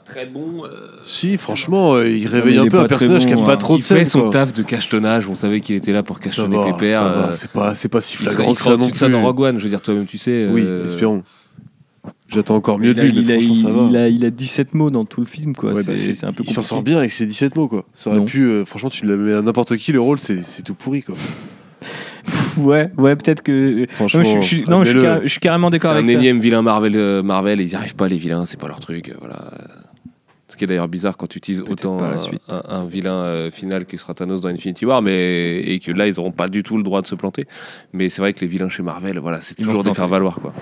Très 0.08 0.26
bon. 0.26 0.64
Si, 1.04 1.38
franchement, 1.38 1.94
euh, 1.96 2.10
il 2.10 2.28
réveille 2.28 2.56
il 2.56 2.60
un 2.60 2.68
peu 2.68 2.80
un 2.80 2.88
personnage 2.88 3.26
qui 3.26 3.34
bon, 3.34 3.44
a 3.44 3.46
pas 3.48 3.54
hein. 3.54 3.58
trop 3.58 3.76
de 3.76 3.80
il 3.80 3.84
fait 3.84 3.96
scène. 4.00 4.06
son 4.06 4.22
quoi. 4.22 4.30
taf 4.32 4.54
de 4.54 4.64
cachetonnage. 4.64 5.28
On 5.28 5.36
savait 5.36 5.62
qu'il 5.62 5.76
était 5.76 5.92
là 5.92 6.04
pour 6.04 6.18
Ça 6.18 6.24
cachetonner 6.24 6.58
va, 6.58 6.66
Pépère. 6.74 7.00
ça 7.02 7.06
euh, 7.08 7.30
c'est 7.34 7.52
pas, 7.52 7.76
c'est 7.76 7.90
pas 7.90 8.02
si 8.02 8.18
flagrant 8.18 8.54
que 8.54 8.58
ça 8.58 8.78
non 8.78 8.90
de 8.90 8.96
ça 8.96 9.10
dans 9.10 9.18
plus. 9.20 9.26
Rogue 9.26 9.40
One, 9.42 9.58
je 9.60 9.64
veux 9.64 9.70
dire, 9.70 9.82
toi-même, 9.82 10.06
tu 10.06 10.18
sais. 10.18 10.48
Oui, 10.52 10.62
euh, 10.66 10.86
espérons. 10.86 11.24
J'attends 12.30 12.56
encore 12.56 12.78
mieux 12.80 12.94
de 12.94 13.00
a, 13.02 13.04
lui, 13.06 13.14
il, 13.16 13.32
a, 13.32 13.36
ça 13.36 13.42
il- 13.42 13.68
va. 13.68 13.88
il 13.90 13.98
a, 13.98 14.08
il 14.10 14.26
a 14.26 14.30
17 14.30 14.74
mots 14.74 14.90
dans 14.90 15.06
tout 15.06 15.22
le 15.22 15.28
film, 15.28 15.56
quoi. 15.56 15.72
Ouais, 15.72 15.82
c'est 15.84 15.92
bah, 15.92 15.98
c'est- 15.98 16.14
c'est 16.14 16.26
un 16.26 16.34
peu 16.34 16.44
il 16.46 16.52
s'en 16.52 16.62
sort 16.64 16.82
bien 16.84 16.98
avec 16.98 17.12
ses 17.12 17.26
17 17.26 17.56
mots, 17.56 17.68
quoi. 17.70 17.86
Ça 17.94 18.10
aurait 18.10 18.20
Non. 18.20 18.26
pu, 18.26 18.44
euh, 18.44 18.66
franchement, 18.66 18.90
tu 18.90 19.06
le 19.06 19.18
mets 19.18 19.34
à 19.34 19.42
n'importe 19.42 19.78
qui, 19.78 19.92
le 19.94 20.02
rôle, 20.02 20.18
c'est 20.18 20.42
c'est 20.44 20.62
tout 20.62 20.74
pourri, 20.74 21.04
quoi. 21.04 21.16
Ouais, 22.58 22.90
ouais, 22.98 23.16
peut-être 23.16 23.42
que. 23.44 23.86
Franchement, 23.92 24.24
Non, 24.24 24.42
je, 24.42 24.48
suis- 24.48 24.64
non, 24.68 24.84
je 24.84 24.90
suis, 24.90 24.98
admets-le. 24.98 25.02
carré- 25.02 25.22
je 25.24 25.28
suis 25.32 25.40
carrément 25.40 25.68
C'est 25.68 25.72
d'accord 25.74 25.92
un 25.92 25.96
avec 25.96 26.08
ça. 26.08 26.14
énième 26.14 26.40
vilain 26.40 26.62
Marvel, 26.62 26.94
euh, 26.98 27.24
Marvel, 27.24 27.62
ils 27.62 27.68
n'y 27.68 27.76
arrivent 27.76 27.96
pas, 27.96 28.08
les 28.10 28.18
vilains, 28.18 28.46
c'est 28.46 28.60
pas 28.60 28.68
leur 28.68 28.80
truc. 28.80 29.10
euh, 29.10 29.14
Voilà. 29.20 29.52
Ce 30.58 30.60
qui 30.60 30.64
est 30.64 30.68
d'ailleurs 30.68 30.88
bizarre 30.88 31.18
quand 31.18 31.28
tu 31.28 31.38
utilises 31.38 31.62
autant 31.62 32.02
un, 32.02 32.18
suite. 32.18 32.42
un- 32.50 32.64
un 32.68 32.86
vilain 32.88 33.12
euh, 33.14 33.52
final 33.52 33.86
que 33.86 33.96
sera 33.96 34.16
Thanos 34.16 34.42
dans 34.42 34.48
Infinity 34.50 34.88
War, 34.88 35.04
mais 35.04 35.60
et 35.62 35.78
que 35.78 35.92
là 35.92 36.08
ils 36.08 36.16
n'auront 36.16 36.32
pas 36.32 36.48
du 36.48 36.64
tout 36.64 36.78
le 36.78 36.84
droit 36.84 37.00
de 37.04 37.06
se 37.06 37.14
planter. 37.14 37.46
Mais 37.94 38.10
c'est 38.10 38.24
vrai 38.24 38.34
que 38.34 38.40
les 38.42 38.48
vilains 38.48 38.68
chez 38.68 38.82
Marvel, 38.82 39.20
voilà, 39.20 39.40
c'est 39.42 39.54
toujours 39.54 39.84
des 39.84 39.94
faire 39.94 40.08
valoir 40.08 40.40
quoi. 40.42 40.56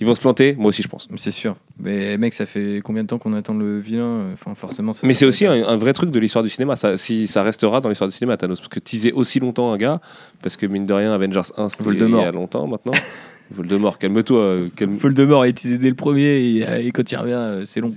Ils 0.00 0.06
vont 0.06 0.14
se 0.14 0.22
planter, 0.22 0.54
moi 0.56 0.70
aussi 0.70 0.80
je 0.80 0.88
pense. 0.88 1.06
C'est 1.16 1.30
sûr. 1.30 1.54
Mais 1.78 2.16
mec, 2.16 2.32
ça 2.32 2.46
fait 2.46 2.80
combien 2.82 3.02
de 3.02 3.08
temps 3.08 3.18
qu'on 3.18 3.34
attend 3.34 3.52
le 3.52 3.78
vilain? 3.78 4.30
Enfin, 4.32 4.54
forcément. 4.54 4.94
ça 4.94 5.06
Mais 5.06 5.12
c'est 5.12 5.26
aussi 5.26 5.44
un, 5.44 5.52
un 5.68 5.76
vrai 5.76 5.92
truc 5.92 6.10
de 6.10 6.18
l'histoire 6.18 6.42
du 6.42 6.48
cinéma. 6.48 6.74
Ça, 6.76 6.96
si 6.96 7.26
ça 7.26 7.42
restera 7.42 7.82
dans 7.82 7.90
l'histoire 7.90 8.08
du 8.08 8.16
cinéma, 8.16 8.38
Thanos, 8.38 8.58
parce 8.58 8.70
que 8.70 8.80
teaser 8.80 9.12
aussi 9.12 9.38
longtemps 9.38 9.70
un 9.70 9.76
gars, 9.76 10.00
parce 10.40 10.56
que 10.56 10.64
mine 10.64 10.86
de 10.86 10.94
rien, 10.94 11.12
Avengers 11.12 11.42
1 11.58 11.68
c'était 11.68 11.82
il 11.84 11.86
y 11.94 11.98
Voldemort. 11.98 12.24
a 12.26 12.32
longtemps 12.32 12.66
maintenant. 12.66 12.92
Voldemort, 13.50 13.98
calme-toi, 13.98 14.38
euh, 14.40 14.68
calme. 14.74 14.96
Voldemort 14.96 15.42
a 15.42 15.48
utilisé 15.48 15.76
dès 15.78 15.90
le 15.90 15.94
premier 15.94 16.38
et, 16.40 16.86
et 16.86 16.90
quand 16.90 17.12
il 17.12 17.16
revient, 17.18 17.32
euh, 17.34 17.62
c'est 17.66 17.80
long. 17.82 17.92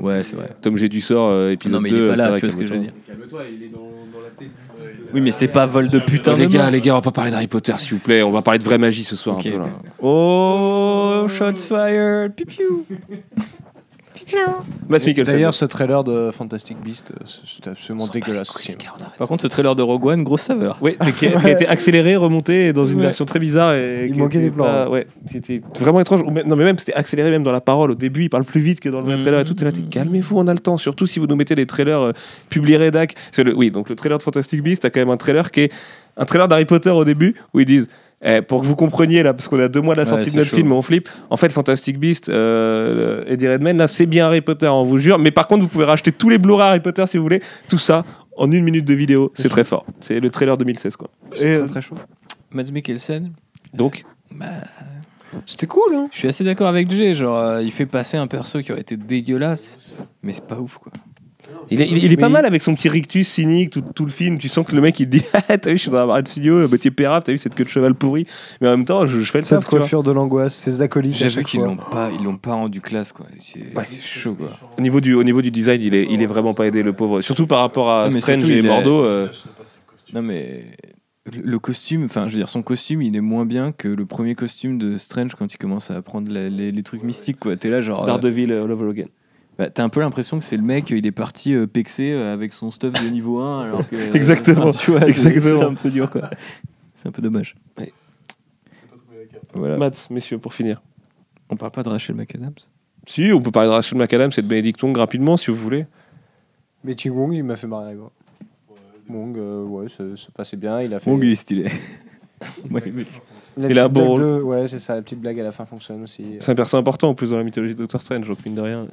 Ouais, 0.00 0.22
c'est 0.22 0.36
vrai. 0.36 0.50
Tom 0.60 0.76
G 0.76 0.88
du 0.88 1.00
sort, 1.00 1.30
euh, 1.30 1.50
épisode 1.52 1.74
Non, 1.74 1.80
mais 1.80 1.90
il 1.90 1.96
2, 1.96 2.04
est 2.04 2.08
pas 2.10 2.16
c'est 2.16 2.22
là, 2.22 2.28
vrai, 2.30 2.40
tu 2.40 2.46
vois 2.46 2.52
ce 2.52 2.56
que 2.56 2.66
je 2.66 2.72
veux 2.74 2.78
calme-toi. 2.80 2.92
dire. 3.06 3.16
Calme-toi, 3.16 3.42
il 3.56 3.62
est 3.64 3.68
dans, 3.68 3.78
dans 3.80 4.24
la 4.24 4.30
tête 4.38 4.48
du 4.48 5.12
Oui, 5.14 5.20
mais 5.20 5.30
c'est 5.30 5.48
pas 5.48 5.66
vol 5.66 5.88
de 5.88 5.98
putain 5.98 6.34
les 6.34 6.46
de 6.46 6.52
gars, 6.52 6.62
mort. 6.62 6.70
les 6.70 6.80
gars, 6.80 6.92
on 6.92 6.96
va 6.96 7.02
pas 7.02 7.12
parler 7.12 7.30
d'Harry 7.30 7.46
Potter, 7.46 7.72
s'il 7.78 7.94
vous 7.94 7.98
plaît. 8.00 8.22
On 8.22 8.30
va 8.32 8.42
parler 8.42 8.58
de 8.58 8.64
vraie 8.64 8.78
magie 8.78 9.04
ce 9.04 9.16
soir. 9.16 9.38
Un 9.38 9.42
peu, 9.42 9.58
là. 9.58 9.68
Oh, 10.00 11.26
shots 11.28 11.56
fired. 11.68 12.32
Mikkelsen. 12.38 12.84
D'ailleurs, 15.24 15.54
ce 15.54 15.64
trailer 15.64 16.04
de 16.04 16.30
Fantastic 16.30 16.78
Beast, 16.82 17.12
euh, 17.12 17.24
c'est 17.44 17.66
absolument 17.68 18.06
dégueulasse. 18.06 18.54
aussi. 18.54 18.74
Par 19.18 19.28
contre, 19.28 19.42
ce 19.42 19.46
trailer 19.48 19.74
de 19.74 19.82
Rogue 19.82 20.04
One, 20.06 20.22
grosse 20.22 20.42
saveur. 20.42 20.78
Oui, 20.80 20.96
qui, 21.18 21.26
a, 21.26 21.30
qui 21.32 21.46
a 21.46 21.50
été 21.50 21.66
accéléré, 21.66 22.16
remonté 22.16 22.72
dans 22.72 22.84
une 22.84 22.96
Ouais. 22.98 23.02
version 23.06 23.24
très 23.24 23.38
bizarre. 23.38 23.74
Et 23.74 24.06
Il 24.06 24.12
qui 24.12 24.18
manquait 24.18 24.40
des 24.40 24.50
plans, 24.50 24.64
pas- 24.64 24.84
hein. 24.84 24.88
ouais, 24.88 25.06
qui 25.30 25.36
était 25.38 25.60
vraiment 25.80 26.00
étrange. 26.00 26.22
Non, 26.24 26.56
mais 26.56 26.64
même 26.64 26.76
c'était 26.78 26.94
accéléré 26.94 27.30
même 27.30 27.42
dans 27.42 27.52
la 27.52 27.60
parole. 27.60 27.90
Au 27.90 27.94
début, 27.94 28.22
il 28.24 28.30
parle 28.30 28.44
plus 28.44 28.60
vite 28.60 28.80
que 28.80 28.88
dans 28.88 28.98
le 29.00 29.06
vrai 29.06 29.14
Mhm. 29.16 29.20
trailer 29.22 29.40
et 29.40 29.44
tout. 29.44 29.54
T'es, 29.54 29.70
calmez-vous, 29.90 30.38
on 30.38 30.46
a 30.46 30.52
le 30.52 30.58
temps. 30.60 30.76
Surtout 30.76 31.06
si 31.06 31.18
vous 31.18 31.26
nous 31.26 31.36
mettez 31.36 31.54
des 31.54 31.66
trailers 31.66 32.00
euh, 32.00 32.12
publiés 32.48 32.76
rédac. 32.76 33.14
Le- 33.38 33.54
oui, 33.56 33.70
donc 33.70 33.88
le 33.88 33.96
trailer 33.96 34.18
de 34.18 34.22
Fantastic 34.22 34.62
Beast, 34.62 34.82
t'as 34.82 34.90
quand 34.90 35.00
même 35.00 35.10
un 35.10 35.16
trailer 35.16 35.50
qui 35.50 35.60
est 35.62 35.72
un 36.16 36.24
trailer 36.24 36.48
d'Harry 36.48 36.64
Potter 36.64 36.90
au 36.90 37.04
début 37.04 37.34
où 37.54 37.60
ils 37.60 37.66
disent. 37.66 37.88
eh, 38.22 38.40
pour 38.42 38.62
que 38.62 38.66
vous 38.66 38.76
compreniez 38.76 39.22
là, 39.22 39.34
parce 39.34 39.46
qu'on 39.48 39.60
est 39.60 39.64
à 39.64 39.68
deux 39.68 39.80
mois 39.82 39.94
de 39.94 40.00
la 40.00 40.04
Ouais, 40.04 40.10
sortie 40.10 40.30
de 40.30 40.36
notre 40.36 40.48
chaud. 40.50 40.56
film, 40.56 40.72
on 40.72 40.80
flippe. 40.82 41.08
En 41.30 41.36
fait, 41.36 41.52
Fantastic 41.52 41.98
Beast, 41.98 42.28
euh, 42.28 43.24
Eddie 43.26 43.46
Redmayne, 43.48 43.76
là, 43.76 43.88
c'est 43.88 44.06
bien 44.06 44.26
Harry 44.26 44.40
Potter, 44.40 44.66
on 44.68 44.84
vous 44.84 44.98
jure. 44.98 45.18
Mais 45.18 45.30
par 45.30 45.46
contre, 45.46 45.62
vous 45.62 45.68
pouvez 45.68 45.84
racheter 45.84 46.12
tous 46.12 46.28
les 46.30 46.38
Blu-ray 46.38 46.68
Harry 46.68 46.80
Potter 46.80 47.06
si 47.06 47.18
vous 47.18 47.22
voulez. 47.22 47.42
Tout 47.68 47.78
ça 47.78 48.04
en 48.38 48.50
une 48.50 48.64
minute 48.64 48.84
de 48.86 48.94
vidéo, 48.94 49.30
c'est 49.34 49.48
très 49.48 49.64
fort. 49.64 49.84
C'est 50.00 50.20
le 50.20 50.30
trailer 50.30 50.56
2016, 50.58 50.96
quoi. 50.96 51.08
Et 51.40 51.54
euh, 51.54 51.66
très 51.66 51.80
chaud. 51.82 51.96
Mads 52.52 52.70
Mikkelsen. 52.72 53.32
Donc, 53.74 54.04
Bah, 54.30 54.46
C'était 55.44 55.66
cool, 55.66 55.94
hein 55.94 56.08
je 56.12 56.18
suis 56.18 56.28
assez 56.28 56.44
d'accord 56.44 56.68
avec 56.68 56.88
Jay. 56.90 57.12
Genre, 57.14 57.36
euh, 57.38 57.62
il 57.62 57.70
fait 57.72 57.86
passer 57.86 58.16
un 58.16 58.26
perso 58.26 58.60
qui 58.62 58.72
aurait 58.72 58.80
été 58.80 58.96
dégueulasse, 58.96 59.90
mais 60.22 60.32
c'est 60.32 60.46
pas 60.46 60.58
ouf, 60.58 60.78
quoi. 60.78 60.90
Il 61.70 61.82
est, 61.82 61.88
il 61.88 61.96
est- 61.98 62.00
il 62.02 62.12
est 62.12 62.16
pas 62.16 62.28
mal 62.28 62.46
avec 62.46 62.62
son 62.62 62.74
petit 62.74 62.88
rictus 62.88 63.28
cynique, 63.28 63.70
tout, 63.70 63.82
tout 63.94 64.04
le 64.04 64.10
film. 64.10 64.38
Tu 64.38 64.48
sens 64.48 64.64
que 64.66 64.74
le 64.74 64.80
mec 64.80 64.98
il 65.00 65.06
te 65.06 65.10
dit 65.16 65.22
Ah, 65.48 65.58
T'as 65.58 65.70
vu, 65.70 65.76
je 65.76 65.82
suis 65.82 65.90
dans 65.90 65.98
la 65.98 66.06
barre 66.06 66.22
de 66.22 66.28
studio, 66.28 66.54
euh, 66.60 66.68
bah, 66.68 66.78
t'es 66.78 66.90
pérave, 66.90 67.22
t'as 67.24 67.32
vu 67.32 67.38
cette 67.38 67.54
queue 67.54 67.64
de 67.64 67.68
cheval 67.68 67.94
pourri. 67.94 68.26
Mais 68.60 68.68
en 68.68 68.76
même 68.76 68.84
temps, 68.84 69.06
je, 69.06 69.20
je 69.20 69.30
fais 69.30 69.38
le 69.38 69.44
Cette 69.44 69.60
taf. 69.60 69.68
coiffure 69.68 70.02
de 70.02 70.12
l'angoisse, 70.12 70.54
ces 70.54 70.80
acolytes. 70.82 71.14
J'avoue 71.14 71.34
chaque 71.34 71.46
qu'ils 71.46 71.60
l'ont 71.60 71.76
pas, 71.76 72.10
ils 72.16 72.24
l'ont 72.24 72.36
pas 72.36 72.54
rendu 72.54 72.80
classe, 72.80 73.12
quoi. 73.12 73.26
C'est 73.38 73.60
Ouais. 73.74 73.84
c'est 73.84 74.00
chaud, 74.02 74.34
quoi. 74.34 74.50
Au 74.78 74.80
niveau, 74.80 75.00
du, 75.00 75.14
au 75.14 75.24
niveau 75.24 75.42
du 75.42 75.50
design, 75.50 75.80
il 75.82 75.94
est, 75.94 76.06
il 76.10 76.22
est 76.22 76.26
vraiment 76.26 76.54
pas 76.54 76.66
aidé, 76.66 76.82
le 76.82 76.92
pauvre. 76.92 77.20
Surtout 77.20 77.46
par 77.46 77.58
rapport 77.60 77.90
à 77.90 78.08
Non, 78.10 78.20
Strange 78.20 78.38
surtout, 78.40 78.54
et 78.54 78.58
il 78.58 78.64
est- 78.66 78.68
Mordo. 78.68 79.02
euh, 79.04 79.28
Non, 80.14 80.22
mais 80.22 80.64
le- 81.42 81.58
costume, 81.58 82.04
enfin, 82.04 82.28
je 82.28 82.32
veux 82.34 82.38
dire, 82.38 82.48
son 82.48 82.62
costume, 82.62 83.02
il 83.02 83.16
est 83.16 83.20
moins 83.20 83.44
bien 83.44 83.72
que 83.72 83.88
le 83.88 84.06
premier 84.06 84.36
costume 84.36 84.78
de 84.78 84.96
Strange 84.98 85.34
quand 85.34 85.52
il 85.52 85.56
commence 85.58 85.90
à 85.90 85.96
apprendre 85.96 86.30
la- 86.32 86.48
les, 86.48 86.70
les 86.70 86.82
trucs 86.84 87.02
mystiques, 87.02 87.40
quoi. 87.40 87.56
T'es 87.56 87.70
là, 87.70 87.80
genre. 87.80 88.04
euh, 88.04 88.06
Daredevil 88.06 88.52
all 88.52 88.70
over 88.70 88.88
again. 88.90 89.06
Bah, 89.58 89.70
T'as 89.70 89.84
un 89.84 89.88
peu 89.88 90.00
l'impression 90.00 90.38
que 90.38 90.44
c'est 90.44 90.56
le 90.56 90.62
mec, 90.62 90.90
il 90.90 91.06
est 91.06 91.12
parti 91.12 91.54
euh, 91.54 91.66
pexer 91.66 92.12
euh, 92.12 92.32
avec 92.32 92.52
son 92.52 92.70
stuff 92.70 92.92
de 92.92 93.08
niveau 93.10 93.40
1, 93.40 93.62
alors 93.64 93.88
que. 93.88 93.96
euh, 93.96 94.12
Exactement. 94.14 94.70
tu 94.72 94.90
vois, 94.92 95.06
Exactement. 95.08 95.60
C'est 95.60 95.66
un 95.66 95.74
peu 95.74 95.90
dur, 95.90 96.10
quoi. 96.10 96.30
C'est 96.94 97.08
un 97.08 97.12
peu 97.12 97.22
dommage. 97.22 97.54
Ouais. 97.78 97.92
Voilà. 99.54 99.76
Matt, 99.76 100.08
messieurs, 100.10 100.38
pour 100.38 100.54
finir. 100.54 100.82
On 101.48 101.56
parle 101.56 101.72
pas 101.72 101.82
de 101.82 101.88
Rachel 101.88 102.16
McAdams? 102.16 102.54
Si, 103.06 103.30
on 103.32 103.40
peut 103.40 103.50
parler 103.52 103.68
de 103.68 103.74
Rachel 103.74 103.98
McAdams 103.98 104.32
et 104.36 104.42
de 104.42 104.46
Benedict 104.46 104.82
Wong 104.82 104.96
rapidement, 104.96 105.36
si 105.36 105.50
vous 105.50 105.56
voulez. 105.56 105.86
Mais 106.84 106.94
Ching 106.96 107.12
Wong, 107.12 107.32
il 107.32 107.44
m'a 107.44 107.56
fait 107.56 107.66
marrer. 107.66 107.94
moi. 107.94 108.10
Wong, 109.08 109.36
euh, 109.38 109.62
ouais, 109.64 109.88
ça, 109.88 110.02
ça 110.16 110.28
passait 110.34 110.56
bien. 110.56 110.80
Il 110.82 110.92
a 110.92 110.98
fait. 111.00 111.10
Bon, 111.10 111.20
il 111.22 111.30
est 111.30 111.34
stylé. 111.36 111.70
Ouais, 112.70 112.82
mais- 112.92 113.04
La 113.56 113.70
Il 113.70 113.78
a 113.78 113.84
un 113.84 113.88
blague 113.88 114.06
rôle. 114.06 114.20
de- 114.20 114.42
Ouais, 114.42 114.66
c'est 114.66 114.78
ça, 114.78 114.94
la 114.94 115.00
petite 115.00 115.20
blague 115.20 115.40
à 115.40 115.42
la 115.42 115.52
fin 115.52 115.64
fonctionne 115.64 116.02
aussi. 116.02 116.36
C'est 116.40 116.52
un 116.52 116.54
perso 116.54 116.76
important 116.76 117.08
en 117.08 117.14
plus 117.14 117.30
dans 117.30 117.38
la 117.38 117.44
mythologie 117.44 117.72
de 117.72 117.78
Doctor 117.78 118.02
Strange, 118.02 118.28
donc 118.28 118.44
mine 118.44 118.54
de 118.56 118.60
rien. 118.60 118.86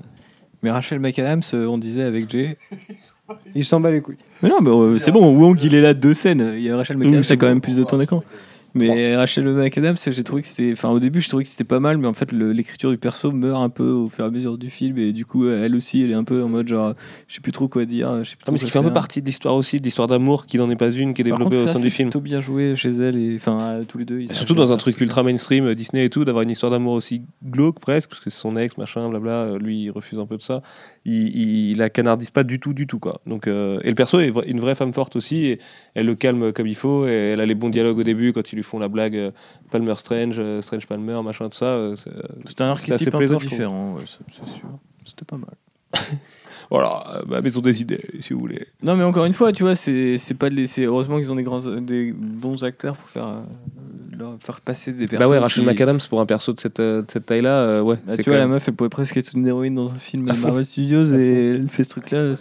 Mais 0.63 0.71
Rachel 0.71 0.99
McAdams, 0.99 1.41
euh, 1.53 1.67
on 1.67 1.77
disait 1.77 2.03
avec 2.03 2.29
Jay. 2.29 2.57
Il 3.53 3.65
s'en 3.65 3.79
bat 3.79 3.91
les 3.91 4.01
couilles. 4.01 4.17
Mais 4.41 4.49
non, 4.49 4.61
mais 4.61 4.69
euh, 4.69 4.97
c'est 4.97 5.11
bon, 5.11 5.35
Wong 5.37 5.61
il 5.61 5.75
est 5.75 5.81
là 5.81 5.93
deux 5.93 6.13
scènes. 6.13 6.53
Il 6.55 6.61
y 6.61 6.69
a 6.69 6.77
Rachel 6.77 6.97
McAdams, 6.97 7.23
c'est 7.23 7.37
quand 7.37 7.47
même 7.47 7.61
plus 7.61 7.75
de 7.75 7.83
temps 7.83 7.97
d'écran. 7.97 8.23
Mais 8.73 9.15
Rachel 9.15 9.45
McAdams, 9.45 9.97
j'ai 9.97 10.23
trouvé 10.23 10.41
que 10.41 10.47
c'était. 10.47 10.71
Enfin, 10.71 10.89
au 10.89 10.99
début, 10.99 11.21
je 11.21 11.27
trouvais 11.27 11.43
que 11.43 11.49
c'était 11.49 11.63
pas 11.63 11.79
mal, 11.79 11.97
mais 11.97 12.07
en 12.07 12.13
fait, 12.13 12.31
l'écriture 12.31 12.91
du 12.91 12.97
perso 12.97 13.31
meurt 13.31 13.61
un 13.61 13.69
peu 13.69 13.89
au 13.89 14.09
fur 14.09 14.25
et 14.25 14.27
à 14.27 14.31
mesure 14.31 14.57
du 14.57 14.69
film. 14.69 14.97
Et 14.97 15.13
du 15.13 15.25
coup, 15.25 15.47
elle 15.47 15.75
aussi, 15.75 16.03
elle 16.03 16.11
est 16.11 16.15
un 16.15 16.23
peu 16.23 16.43
en 16.43 16.49
mode 16.49 16.67
genre, 16.67 16.93
je 17.27 17.35
sais 17.35 17.41
plus 17.41 17.51
trop 17.51 17.67
quoi 17.67 17.85
dire. 17.85 18.23
Je 18.23 18.31
sais 18.31 18.35
plus 18.35 18.45
Non, 18.47 18.53
mais 18.53 18.59
ce 18.59 18.65
qui 18.65 18.71
fait 18.71 18.79
un 18.79 18.83
peu 18.83 18.93
partie 18.93 19.21
de 19.21 19.25
l'histoire 19.25 19.55
aussi, 19.55 19.79
de 19.79 19.83
l'histoire 19.83 20.07
d'amour 20.07 20.45
qui 20.45 20.57
n'en 20.57 20.69
est 20.69 20.75
pas 20.75 20.91
une, 20.91 21.13
qui 21.13 21.21
est 21.21 21.25
développée 21.25 21.57
contre, 21.57 21.71
au 21.71 21.73
sein 21.73 21.79
du 21.79 21.89
film. 21.89 22.09
plutôt 22.09 22.21
bien 22.21 22.39
joué 22.39 22.75
chez 22.75 22.91
elle, 22.91 23.17
et 23.17 23.35
enfin, 23.35 23.81
tous 23.87 23.97
les 23.97 24.05
deux. 24.05 24.21
ils 24.21 24.33
surtout 24.33 24.55
dans 24.55 24.71
un 24.71 24.77
truc 24.77 24.99
ultra 25.01 25.23
mainstream, 25.23 25.67
euh, 25.67 25.75
Disney 25.75 26.05
et 26.05 26.09
tout, 26.09 26.25
d'avoir 26.25 26.43
une 26.43 26.51
histoire 26.51 26.71
d'amour 26.71 26.93
aussi 26.93 27.21
glauque 27.43 27.79
presque, 27.79 28.09
parce 28.09 28.21
que 28.21 28.29
son 28.29 28.57
ex, 28.57 28.77
machin, 28.77 29.07
blabla, 29.09 29.31
euh, 29.31 29.59
lui 29.59 29.83
il 29.83 29.91
refuse 29.91 30.19
un 30.19 30.25
peu 30.25 30.37
de 30.37 30.41
ça. 30.41 30.61
Il, 31.05 31.27
il, 31.35 31.71
il 31.71 31.77
la 31.77 31.89
canardise 31.89 32.29
pas 32.29 32.43
du 32.43 32.59
tout, 32.59 32.73
du 32.73 32.87
tout, 32.87 32.99
quoi. 32.99 33.21
Donc, 33.25 33.47
euh, 33.47 33.79
et 33.83 33.89
le 33.89 33.95
perso 33.95 34.19
est 34.19 34.31
une 34.47 34.59
vraie 34.59 34.75
femme 34.75 34.93
forte 34.93 35.15
aussi, 35.15 35.45
et 35.45 35.59
elle 35.95 36.05
le 36.05 36.15
calme 36.15 36.51
comme 36.51 36.67
il 36.67 36.75
faut, 36.75 37.07
et 37.07 37.31
elle 37.33 37.41
a 37.41 37.45
les 37.45 37.55
bons 37.55 37.69
dialogues 37.69 37.99
au 37.99 38.03
début 38.03 38.33
quand 38.33 38.51
ils 38.51 38.55
lui 38.55 38.62
font 38.63 38.79
la 38.79 38.87
blague 38.87 39.15
euh, 39.15 39.31
Palmer 39.71 39.95
Strange, 39.97 40.35
euh, 40.39 40.61
Strange 40.61 40.87
Palmer, 40.87 41.21
machin, 41.23 41.49
tout 41.49 41.57
ça. 41.57 41.65
euh, 41.65 41.95
c'est- 41.95 42.09
C'était 42.45 42.63
un 42.63 42.75
C'était 42.75 42.93
assez 42.93 42.93
archétype 42.93 43.15
un 43.15 43.17
plaisant, 43.17 43.37
peu 43.37 43.45
différent, 43.47 43.93
ouais, 43.95 44.03
c'est 44.05 44.33
sûr. 44.33 44.43
C'était 45.05 45.25
pas 45.25 45.37
mal. 45.37 45.53
Voilà, 46.69 47.17
euh, 47.17 47.21
ma 47.27 47.41
maison 47.41 47.59
des 47.61 47.81
idées, 47.81 48.01
si 48.19 48.33
vous 48.33 48.39
voulez. 48.39 48.65
Non, 48.81 48.95
mais 48.95 49.03
encore 49.03 49.25
une 49.25 49.33
fois, 49.33 49.51
tu 49.51 49.61
vois, 49.61 49.75
c'est 49.75 50.17
c'est 50.17 50.33
pas 50.33 50.49
de 50.49 50.55
laisser. 50.55 50.85
Heureusement 50.85 51.17
qu'ils 51.19 51.31
ont 51.31 51.35
des, 51.35 51.43
grands, 51.43 51.59
des 51.59 52.11
bons 52.13 52.63
acteurs 52.63 52.95
pour 52.95 53.09
faire, 53.09 53.27
euh, 53.27 53.41
leur- 54.17 54.37
faire 54.39 54.59
passer 54.61 54.91
des 54.93 55.05
personnes. 55.05 55.19
Bah 55.19 55.27
ouais, 55.29 55.37
Rachel 55.37 55.65
qui- 55.65 55.69
McAdams 55.69 55.99
pour 56.09 56.19
un 56.21 56.25
perso 56.25 56.51
de 56.53 56.59
cette, 56.59 56.81
de 56.81 57.05
cette 57.07 57.27
taille-là, 57.27 57.57
euh, 57.59 57.81
ouais. 57.81 57.97
Bah, 58.07 58.17
tu 58.17 58.27
vois, 58.29 58.39
la 58.39 58.47
meuf, 58.47 58.67
elle 58.67 58.73
pourrait 58.73 58.89
presque 58.89 59.17
être 59.17 59.33
une 59.35 59.45
héroïne 59.45 59.75
dans 59.75 59.91
un 59.91 59.95
film 59.97 60.27
À. 60.31 60.33
Marvel 60.35 60.65
Studios 60.65 61.03
et 61.13 61.49
elle 61.49 61.69
fait 61.69 61.83
ce 61.83 61.89
truc-là. 61.89 62.33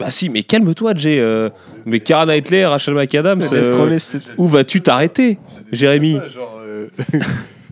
Bah 0.00 0.10
si, 0.10 0.28
mais 0.30 0.42
calme-toi, 0.42 0.94
Jay. 0.96 1.20
euh, 1.20 1.50
mais 1.86 2.00
Cara 2.00 2.24
Knightley, 2.26 2.64
Rachel 2.66 2.94
McAdams, 2.94 3.42
euh, 3.52 3.96
où 4.38 4.48
vas-tu 4.48 4.80
t'arrêter, 4.80 5.38
Jérémy 5.72 6.14
Pas, 6.18 6.28
genre, 6.28 6.58
euh, 6.64 6.88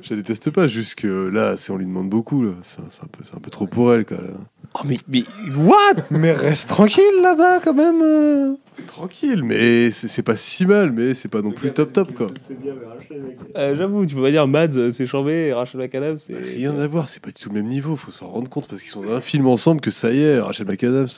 Je 0.02 0.10
la 0.14 0.16
déteste 0.16 0.50
pas, 0.50 0.68
juste 0.68 0.94
que 0.94 1.28
là, 1.28 1.56
c'est 1.56 1.72
on 1.72 1.76
lui 1.76 1.84
demande 1.84 2.08
beaucoup. 2.08 2.42
là. 2.44 2.52
C'est 2.62 2.80
c'est 2.88 3.02
un, 3.02 3.08
peu- 3.08 3.24
c'est 3.24 3.34
un 3.34 3.40
peu 3.40 3.50
trop 3.50 3.66
pour 3.66 3.92
elle. 3.92 4.04
Quoi, 4.04 4.18
là. 4.18 4.22
Oh 4.74 4.80
mais, 4.86 4.98
mais 5.08 5.24
what? 5.56 6.04
Mais 6.10 6.32
reste 6.32 6.68
tranquille 6.68 7.02
là-bas 7.22 7.58
quand 7.64 7.74
même. 7.74 8.00
euh. 8.02 8.54
Tranquille, 8.86 9.42
mais 9.42 9.90
c'est 9.90 10.06
c'est 10.06 10.22
pas 10.22 10.36
si 10.36 10.66
mal, 10.66 10.92
mais 10.92 11.14
c'est 11.14 11.28
pas 11.28 11.42
non 11.42 11.50
plus 11.50 11.72
top 11.72 11.92
top. 11.92 12.14
quoi. 12.14 12.28
Euh, 13.56 13.74
J'avoue, 13.76 14.06
tu 14.06 14.14
peux 14.14 14.22
pas 14.22 14.30
dire 14.30 14.46
Mads, 14.46 14.92
c'est 14.92 15.06
chambé, 15.06 15.52
Rachel 15.52 15.80
McAdams, 15.80 16.18
c'est... 16.18 16.34
Rien 16.36 16.78
à 16.78 16.86
voir, 16.86 17.08
c'est 17.08 17.20
pas 17.20 17.30
du 17.30 17.42
tout 17.42 17.48
le 17.48 17.56
même 17.56 17.66
niveau. 17.66 17.96
Faut 17.96 18.12
s'en 18.12 18.28
rendre 18.28 18.48
compte 18.48 18.68
parce 18.68 18.82
qu'ils 18.82 18.90
sont 18.92 19.02
dans 19.02 19.14
un 19.14 19.20
film 19.20 19.46
ensemble 19.48 19.80
que 19.80 19.90
ça 19.90 20.12
y 20.12 20.20
est, 20.20 20.38
Rachel 20.38 20.66
McAdams. 20.68 21.08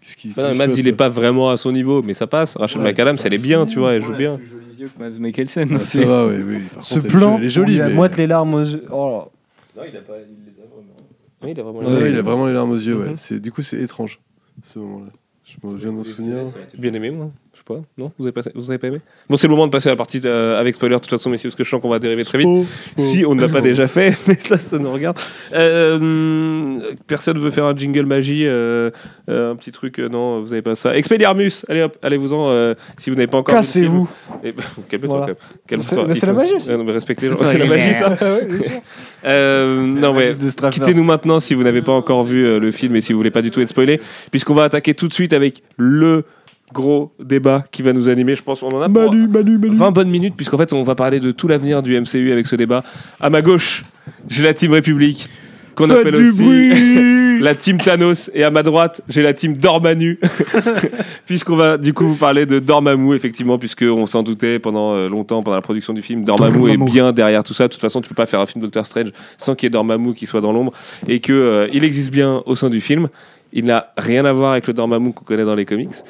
Qu'est-ce 0.00 0.16
qui. 0.16 0.28
Bah 0.34 0.42
non, 0.42 0.48
qu'est-ce 0.50 0.66
Mads, 0.68 0.74
il 0.78 0.88
est 0.88 0.92
pas 0.92 1.08
vraiment 1.08 1.50
à 1.50 1.56
son 1.56 1.72
niveau, 1.72 2.02
mais 2.02 2.14
ça 2.14 2.26
passe. 2.26 2.56
Rachel 2.56 2.82
Ouais, 2.82 2.92
McAdams, 2.92 3.16
elle 3.24 3.34
est 3.34 3.38
bien, 3.42 3.66
tu 3.66 3.78
vois, 3.78 3.94
elle 3.94 4.02
joue 4.04 4.14
bien. 4.14 4.36
plus 4.36 4.46
jolis 4.46 4.78
yeux 4.80 4.88
que 4.96 5.02
Mads 5.02 5.18
Mikkelsen. 5.18 5.80
Ça 5.80 6.04
va, 6.04 6.26
oui, 6.26 6.36
oui. 6.46 6.58
Par 6.72 6.82
Ce 6.82 6.94
contre, 6.94 7.06
elle 7.06 7.10
est 7.10 7.18
plan, 7.18 7.36
elle 7.38 7.44
est 7.44 7.50
jolie, 7.50 7.74
il 7.74 7.80
a 7.82 7.88
mais. 7.88 7.94
moite 7.94 8.16
les 8.16 8.26
larmes 8.26 8.54
aux 8.54 8.62
yeux. 8.64 8.84
Oh 8.90 9.10
là. 9.76 9.82
Non, 9.82 9.88
il 9.90 9.96
a 9.96 10.00
pas. 10.00 10.14
Il 10.18 10.44
les 10.50 10.58
a 10.60 10.64
vraiment. 10.66 10.96
Oui, 11.42 11.50
il 11.52 11.60
a 11.60 11.62
vraiment 11.62 11.78
Ouais, 11.80 12.02
ouais, 12.02 12.10
il 12.10 12.16
a 12.16 12.22
vraiment 12.22 12.46
les 12.46 12.52
larmes 12.52 12.70
aux 12.70 12.76
yeux, 12.76 12.96
ouais. 12.96 13.10
Mhm. 13.10 13.16
C'est- 13.16 13.40
Du 13.40 13.50
coup, 13.52 13.62
c'est 13.62 13.80
étrange, 13.80 14.20
ce 14.62 14.78
moment-là. 14.78 15.10
Je 15.50 15.66
me 15.66 15.76
viens 15.78 15.92
de 15.92 16.02
souvenir. 16.04 16.36
bien 16.76 16.92
aimé, 16.92 17.10
moi. 17.10 17.30
Je 17.54 17.58
sais 17.58 17.64
pas. 17.64 17.80
Non 17.96 18.12
vous 18.18 18.26
avez, 18.26 18.32
pas, 18.32 18.42
vous 18.54 18.70
avez 18.70 18.78
pas 18.78 18.88
aimé? 18.88 19.00
Bon, 19.30 19.36
c'est 19.38 19.46
le 19.48 19.52
moment 19.52 19.66
de 19.66 19.72
passer 19.72 19.88
à 19.88 19.92
la 19.92 19.96
partie 19.96 20.20
euh, 20.26 20.60
avec 20.60 20.74
spoiler, 20.74 20.94
de 20.96 21.00
toute 21.00 21.10
façon, 21.10 21.30
messieurs, 21.30 21.48
parce 21.48 21.56
que 21.56 21.64
je 21.64 21.70
sens 21.70 21.80
qu'on 21.80 21.88
va 21.88 21.98
dériver 21.98 22.22
très 22.24 22.36
vite. 22.38 22.66
Si 22.98 23.24
on 23.26 23.34
ne 23.34 23.40
l'a 23.40 23.48
pas 23.48 23.62
déjà 23.62 23.88
fait, 23.88 24.14
mais 24.28 24.34
ça, 24.34 24.58
ça 24.58 24.78
nous 24.78 24.92
regarde. 24.92 25.18
Euh, 25.54 26.78
personne 27.06 27.38
veut 27.38 27.50
faire 27.50 27.64
un 27.64 27.74
jingle 27.74 28.04
magie, 28.04 28.44
euh, 28.46 28.90
euh, 29.30 29.52
un 29.52 29.56
petit 29.56 29.72
truc, 29.72 29.98
euh, 29.98 30.08
non, 30.08 30.40
vous 30.40 30.52
avez 30.52 30.62
pas 30.62 30.74
ça. 30.76 30.94
Expelliarmus, 30.96 31.64
allez 31.68 31.82
hop, 31.82 31.96
allez-vous-en, 32.02 32.50
euh, 32.50 32.74
si 32.98 33.08
vous 33.10 33.16
n'avez 33.16 33.26
pas 33.28 33.38
encore. 33.38 33.54
Cassez-vous. 33.54 34.08
Eh 34.44 34.52
ben, 34.52 34.62
Calme-toi, 34.88 35.18
Voilà. 35.18 35.34
C'est- 35.80 36.04
mais 36.06 36.14
c'est 36.14 36.26
la 36.26 36.32
magie 36.34 36.54
aussi. 36.54 36.70
Euh, 36.70 36.82
respectez 36.86 37.28
les 37.30 37.36
C'est 37.44 37.58
la 37.58 37.66
magie, 37.66 37.94
ça. 37.94 38.16
Euh, 39.24 39.84
non, 39.86 40.14
ouais. 40.14 40.30
Quittez-nous 40.70 41.04
maintenant 41.04 41.40
si 41.40 41.54
vous 41.54 41.62
n'avez 41.62 41.82
pas 41.82 41.92
encore 41.92 42.22
vu 42.22 42.44
euh, 42.44 42.60
le 42.60 42.70
film 42.70 42.96
et 42.96 43.00
si 43.00 43.12
vous 43.12 43.18
voulez 43.18 43.30
pas 43.30 43.42
du 43.42 43.50
tout 43.50 43.60
être 43.60 43.68
spoilé, 43.68 44.00
puisqu'on 44.30 44.54
va 44.54 44.64
attaquer 44.64 44.94
tout 44.94 45.08
de 45.08 45.12
suite 45.12 45.32
avec 45.32 45.62
le 45.76 46.24
gros 46.72 47.12
débat 47.18 47.64
qui 47.70 47.82
va 47.82 47.92
nous 47.92 48.08
animer. 48.08 48.36
Je 48.36 48.42
pense 48.42 48.60
qu'on 48.60 48.68
en 48.68 48.82
a 48.82 48.88
pour 48.88 49.12
20 49.12 49.90
bonnes 49.90 50.10
minutes, 50.10 50.34
puisqu'en 50.36 50.58
fait, 50.58 50.72
on 50.72 50.82
va 50.82 50.94
parler 50.94 51.20
de 51.20 51.30
tout 51.30 51.48
l'avenir 51.48 51.82
du 51.82 51.98
MCU 51.98 52.30
avec 52.30 52.46
ce 52.46 52.56
débat. 52.56 52.84
À 53.20 53.30
ma 53.30 53.42
gauche, 53.42 53.84
j'ai 54.28 54.42
la 54.42 54.54
Team 54.54 54.72
République, 54.72 55.28
qu'on 55.74 55.90
appelle 55.90 56.16
aussi 56.16 57.24
la 57.40 57.54
Team 57.54 57.78
Thanos, 57.78 58.30
et 58.34 58.44
à 58.44 58.50
ma 58.50 58.62
droite, 58.62 59.00
j'ai 59.08 59.22
la 59.22 59.34
Team 59.34 59.54
Dormammu, 59.54 60.18
puisqu'on 61.26 61.56
va 61.56 61.78
du 61.78 61.92
coup 61.92 62.08
vous 62.08 62.16
parler 62.16 62.46
de 62.46 62.58
Dormammu, 62.58 63.14
effectivement, 63.14 63.58
puisqu'on 63.58 64.06
s'en 64.06 64.22
doutait 64.22 64.58
pendant 64.58 64.94
euh, 64.94 65.08
longtemps, 65.08 65.42
pendant 65.42 65.56
la 65.56 65.62
production 65.62 65.92
du 65.92 66.02
film. 66.02 66.24
Dormammu, 66.24 66.70
est 66.70 66.76
bien 66.76 67.12
derrière 67.12 67.44
tout 67.44 67.54
ça. 67.54 67.68
De 67.68 67.72
toute 67.72 67.80
façon, 67.80 68.00
tu 68.00 68.08
peux 68.08 68.14
pas 68.14 68.26
faire 68.26 68.40
un 68.40 68.46
film 68.46 68.62
Doctor 68.62 68.86
Strange 68.86 69.12
sans 69.36 69.54
qu'il 69.54 69.66
y 69.66 69.68
ait 69.68 69.70
Dormammu 69.70 70.14
qui 70.14 70.26
soit 70.26 70.40
dans 70.40 70.52
l'ombre, 70.52 70.72
et 71.06 71.20
que 71.20 71.32
euh, 71.32 71.68
il 71.72 71.84
existe 71.84 72.10
bien 72.10 72.42
au 72.46 72.56
sein 72.56 72.70
du 72.70 72.80
film. 72.80 73.08
Il 73.52 73.64
n'a 73.64 73.92
rien 73.96 74.24
à 74.24 74.32
voir 74.32 74.52
avec 74.52 74.66
le 74.66 74.74
Dormammu 74.74 75.12
qu'on 75.12 75.24
connaît 75.24 75.44
dans 75.44 75.54
les 75.54 75.64
comics 75.64 76.04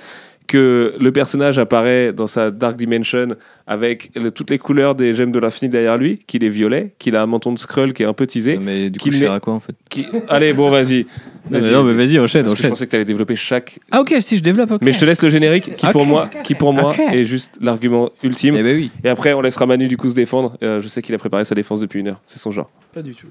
que 0.49 0.95
le 0.99 1.13
personnage 1.13 1.59
apparaît 1.59 2.13
dans 2.13 2.27
sa 2.27 2.51
Dark 2.51 2.77
Dimension 2.77 3.29
avec 3.69 4.11
le- 4.17 4.31
toutes 4.33 4.51
les 4.51 4.59
couleurs 4.59 4.95
des 4.97 5.15
gemmes 5.15 5.31
de 5.31 5.39
l'infini 5.39 5.69
derrière 5.69 5.97
lui, 5.99 6.19
qu'il 6.27 6.43
est 6.43 6.49
violet, 6.49 6.95
qu'il 6.99 7.15
a 7.15 7.23
un 7.23 7.27
menton 7.27 7.53
de 7.53 7.59
Skrull 7.59 7.93
qui 7.93 8.03
est 8.03 8.07
un 8.07 8.13
peu 8.15 8.27
teasé. 8.27 8.59
Mais 8.61 8.91
du 8.91 8.99
coup, 8.99 9.11
je 9.13 9.27
à 9.27 9.39
quoi 9.39 9.53
en 9.55 9.61
fait 9.61 9.75
qui- 9.89 10.07
Allez, 10.29 10.53
bon, 10.55 10.71
vas-y. 10.71 11.07
Non, 11.51 11.61
mais 11.63 11.71
non, 11.71 11.83
mais 11.85 11.93
vas-y, 11.93 12.19
enchaîne, 12.19 12.43
Parce 12.43 12.55
que 12.55 12.59
je 12.59 12.63
enchaîne. 12.63 12.71
pensais 12.71 12.85
que 12.87 12.91
tu 12.91 12.97
allais 12.97 13.05
développer 13.05 13.37
chaque. 13.37 13.79
Ah, 13.91 14.01
ok, 14.01 14.15
si 14.21 14.37
je 14.39 14.43
développe, 14.43 14.71
ok. 14.73 14.83
Mais 14.83 14.93
je 14.93 14.99
te 14.99 15.05
laisse 15.05 15.23
le 15.23 15.29
générique 15.31 15.77
qui, 15.77 15.87
pour 15.89 16.05
moi, 16.07 16.29
qui 16.45 16.55
pour 16.55 16.73
moi 16.73 16.95
est 17.13 17.25
juste 17.25 17.53
l'argument 17.61 18.11
ultime. 18.23 18.55
Eh 18.59 18.63
ben 18.63 18.77
oui. 18.77 18.91
Et 19.05 19.09
après, 19.09 19.35
on 19.35 19.41
laissera 19.41 19.65
Manu 19.67 19.87
du 19.89 19.97
coup 19.97 20.11
se 20.11 20.15
défendre. 20.15 20.57
Euh, 20.63 20.81
je 20.81 20.89
sais 20.89 21.01
qu'il 21.03 21.15
a 21.15 21.19
préparé 21.19 21.45
sa 21.45 21.55
défense 21.55 21.81
depuis 21.81 22.01
une 22.01 22.09
heure. 22.09 22.21
C'est 22.27 22.39
son 22.39 22.53
genre. 22.53 22.71
Pas 22.95 23.03
du 23.03 23.15
tout. 23.15 23.29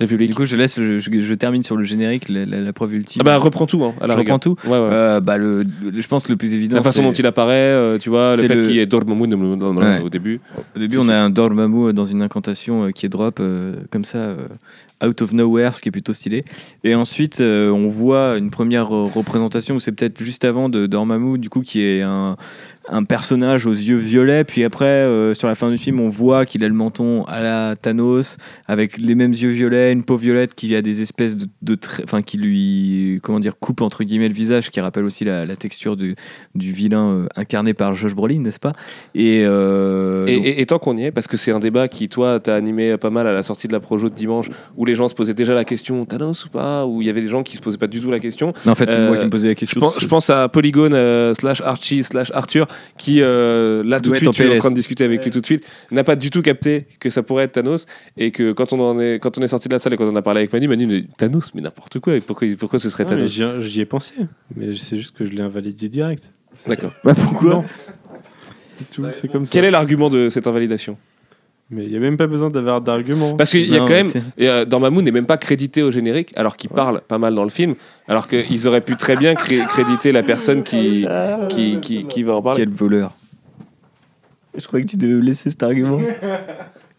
République. 0.00 0.28
Du 0.30 0.34
coup, 0.34 0.44
je 0.44 0.54
laisse, 0.56 0.80
je, 0.80 0.98
je 1.00 1.34
termine 1.34 1.62
sur 1.62 1.76
le 1.76 1.82
générique, 1.84 2.28
la, 2.28 2.44
la- 2.46 2.60
la 2.60 2.72
preuve 2.72 2.94
ultime. 2.94 3.20
Ah 3.22 3.24
bah, 3.24 3.36
reprends 3.38 3.66
tout, 3.66 3.82
hein, 3.84 3.94
à 4.00 4.06
la 4.06 4.14
je 4.14 4.18
reprends 4.20 4.38
tout. 4.38 4.56
Ouais, 4.64 4.70
ouais. 4.72 4.76
Euh, 4.92 5.20
bah, 5.20 5.36
le, 5.38 5.62
le- 5.82 6.00
je 6.00 6.06
pense 6.08 6.26
que 6.26 6.32
le 6.32 6.36
plus 6.38 6.54
évident. 6.54 6.76
la 6.76 6.82
façon 6.82 7.02
dont 7.02 7.12
il 7.12 7.26
apparaît, 7.26 7.54
euh, 7.72 7.98
tu 7.98 8.08
vois, 8.10 8.36
le 8.36 8.46
fait 8.46 8.54
le- 8.54 8.62
qu'il 8.62 8.76
y 8.76 8.80
ait 8.80 8.86
Dormammu 8.86 9.26
Ouais. 9.34 10.00
au 10.00 10.08
début. 10.08 10.40
Au 10.76 10.78
début, 10.78 10.98
on 10.98 11.08
a 11.08 11.14
un 11.16 11.30
Dormammu 11.30 11.92
dans 11.92 12.04
une 12.04 12.22
incantation 12.22 12.84
euh, 12.84 12.90
qui 12.90 13.06
est 13.06 13.08
drop, 13.08 13.38
euh, 13.40 13.74
comme 13.90 14.04
ça, 14.04 14.18
euh, 14.18 14.46
out 15.04 15.22
of 15.22 15.32
nowhere, 15.32 15.74
ce 15.74 15.80
qui 15.80 15.88
est 15.88 15.92
plutôt 15.92 16.12
stylé. 16.12 16.44
Et 16.84 16.94
ensuite, 16.94 17.40
euh, 17.40 17.70
on 17.70 17.88
voit 17.88 18.36
une 18.36 18.50
première 18.50 18.94
euh, 18.94 19.04
représentation, 19.12 19.76
où 19.76 19.80
c'est 19.80 19.92
peut-être 19.92 20.22
juste 20.22 20.44
avant 20.44 20.68
de 20.68 20.86
Dormammu, 20.86 21.38
du 21.38 21.48
coup, 21.48 21.62
qui 21.62 21.82
est 21.82 22.02
un, 22.02 22.36
un 22.90 23.04
personnage 23.04 23.66
aux 23.66 23.72
yeux 23.72 23.96
violets. 23.96 24.44
Puis 24.44 24.64
après, 24.64 24.84
euh, 24.86 25.34
sur 25.34 25.48
la 25.48 25.54
fin 25.54 25.70
du 25.70 25.78
film, 25.78 26.00
on 26.00 26.08
voit 26.08 26.46
qu'il 26.46 26.64
a 26.64 26.68
le 26.68 26.74
menton 26.74 27.24
à 27.24 27.40
la 27.40 27.76
Thanos, 27.80 28.36
avec 28.66 28.98
les 28.98 29.14
mêmes 29.14 29.32
yeux 29.32 29.50
violets, 29.50 29.92
une 29.92 30.02
peau 30.04 30.16
violette 30.16 30.54
qui 30.54 30.74
a 30.74 30.82
des 30.82 31.00
espèces 31.02 31.36
de, 31.36 31.46
de 31.62 31.78
enfin, 32.04 32.22
qui 32.22 32.38
lui, 32.38 33.20
comment 33.22 33.40
dire, 33.40 33.58
coupe 33.58 33.80
entre 33.82 34.04
guillemets 34.04 34.28
le 34.28 34.34
visage, 34.34 34.70
qui 34.70 34.80
rappelle 34.80 35.04
aussi 35.04 35.24
la, 35.24 35.44
la 35.46 35.56
texture 35.56 35.96
du, 35.96 36.14
du 36.54 36.72
vilain 36.72 37.12
euh, 37.12 37.26
incarné 37.36 37.74
par 37.74 37.94
Josh 37.94 38.14
Brolin, 38.14 38.40
n'est-ce 38.40 38.60
pas? 38.60 38.72
Et, 39.14 39.42
euh, 39.44 40.26
Et, 40.26 40.36
donc- 40.36 40.46
et- 40.46 40.60
et 40.60 40.66
tant 40.66 40.78
qu'on 40.78 40.96
y 40.96 41.04
est, 41.04 41.10
parce 41.10 41.26
que 41.26 41.36
c'est 41.36 41.52
un 41.52 41.58
débat 41.60 41.88
qui, 41.88 42.08
toi, 42.08 42.40
t'a 42.40 42.54
animé 42.54 42.96
pas 42.96 43.10
mal 43.10 43.26
à 43.26 43.32
la 43.32 43.42
sortie 43.42 43.68
de 43.68 43.72
la 43.72 43.80
Projo 43.80 44.08
de 44.08 44.14
dimanche, 44.14 44.46
où 44.76 44.84
les 44.84 44.94
gens 44.94 45.08
se 45.08 45.14
posaient 45.14 45.34
déjà 45.34 45.54
la 45.54 45.64
question 45.64 46.04
Thanos 46.04 46.46
ou 46.46 46.48
pas? 46.48 46.86
Où 46.86 47.02
il 47.02 47.06
y 47.06 47.10
avait 47.10 47.22
des 47.22 47.28
gens 47.28 47.42
qui 47.42 47.56
se 47.56 47.60
posaient 47.62 47.78
pas 47.78 47.86
du 47.86 48.00
tout 48.00 48.10
la 48.10 48.20
question. 48.20 48.52
Non, 48.66 48.72
en 48.72 48.74
fait, 48.74 48.90
c'est 48.90 49.06
moi 49.06 49.16
qui 49.16 49.24
me 49.24 49.30
posais 49.30 49.48
la 49.48 49.54
Je 49.54 49.58
question. 49.58 49.80
pense, 49.80 50.00
je 50.00 50.06
pense 50.06 50.30
à 50.30 50.48
Polygon 50.48 50.90
euh, 50.92 51.34
slash 51.34 51.60
Archie 51.60 52.04
slash 52.04 52.30
Arthur 52.34 52.66
qui 52.96 53.20
euh, 53.22 53.82
là 53.84 54.00
tout 54.00 54.10
de 54.10 54.16
suite 54.16 54.28
en 54.28 54.32
je 54.32 54.42
suis 54.42 54.52
en 54.52 54.58
train 54.58 54.70
de 54.70 54.74
discuter 54.74 55.04
avec 55.04 55.22
lui 55.24 55.30
tout 55.30 55.40
de 55.40 55.46
suite 55.46 55.64
n'a 55.90 56.04
pas 56.04 56.16
du 56.16 56.30
tout 56.30 56.42
capté 56.42 56.86
que 57.00 57.10
ça 57.10 57.22
pourrait 57.22 57.44
être 57.44 57.52
Thanos 57.52 57.86
et 58.16 58.30
que 58.30 58.52
quand 58.52 58.72
on 58.72 58.80
en 58.80 58.98
est 59.00 59.18
quand 59.18 59.38
on 59.38 59.42
est 59.42 59.48
sorti 59.48 59.68
de 59.68 59.74
la 59.74 59.78
salle 59.78 59.94
et 59.94 59.96
quand 59.96 60.08
on 60.08 60.16
a 60.16 60.22
parlé 60.22 60.40
avec 60.40 60.52
Manu 60.52 60.68
Manu 60.68 60.86
dit 60.86 61.08
Thanos 61.16 61.52
mais 61.54 61.60
n'importe 61.60 61.98
quoi 62.00 62.14
pourquoi 62.26 62.48
pourquoi 62.58 62.78
ce 62.78 62.90
serait 62.90 63.04
Ah, 63.06 63.10
Thanos? 63.10 63.42
J'y 63.58 63.80
ai 63.80 63.86
pensé, 63.86 64.14
mais 64.56 64.74
c'est 64.74 64.96
juste 64.96 65.16
que 65.16 65.24
je 65.24 65.32
l'ai 65.32 65.42
invalidé 65.42 65.88
direct. 65.88 66.32
d'accord. 66.66 66.92
Bah, 67.04 67.14
pourquoi? 67.14 67.64
C'est 69.12 69.28
comme 69.30 69.46
ça. 69.46 69.52
quel 69.52 69.64
est 69.64 69.70
l'argument 69.70 70.08
de 70.08 70.28
cette 70.28 70.46
invalidation? 70.46 70.96
Mais 71.70 71.84
il 71.84 71.90
n'y 71.90 71.96
a 71.96 72.00
même 72.00 72.16
pas 72.16 72.26
besoin 72.26 72.48
d'avoir 72.48 72.80
d'argument. 72.80 73.36
parce 73.36 73.50
qu'il 73.50 73.70
y 73.70 73.76
a 73.76 73.80
quand 73.80 73.88
même 73.90 74.10
euh, 74.40 74.64
Dormammu 74.64 75.02
n'est 75.02 75.10
même 75.10 75.26
pas 75.26 75.36
crédité 75.36 75.82
au 75.82 75.90
générique 75.90 76.32
alors 76.34 76.56
qu'il 76.56 76.70
parle 76.70 77.02
pas 77.02 77.18
mal 77.18 77.34
dans 77.34 77.44
le 77.44 77.50
film 77.50 77.74
alors 78.06 78.26
qu'ils 78.26 78.66
auraient 78.66 78.80
pu 78.80 78.96
très 78.96 79.16
bien 79.16 79.34
cré- 79.34 79.60
créditer 79.68 80.10
la 80.12 80.22
personne 80.22 80.62
qui 80.62 81.06
qui, 81.50 81.78
qui, 81.80 82.04
qui 82.06 82.22
va 82.22 82.34
en 82.36 82.42
parler 82.42 82.60
Quel 82.64 82.70
voleur. 82.72 83.12
Je 84.56 84.66
croyais 84.66 84.84
que 84.84 84.90
tu 84.90 84.96
devais 84.96 85.12
me 85.12 85.20
laisser 85.20 85.50
cet 85.50 85.62
argument. 85.62 86.00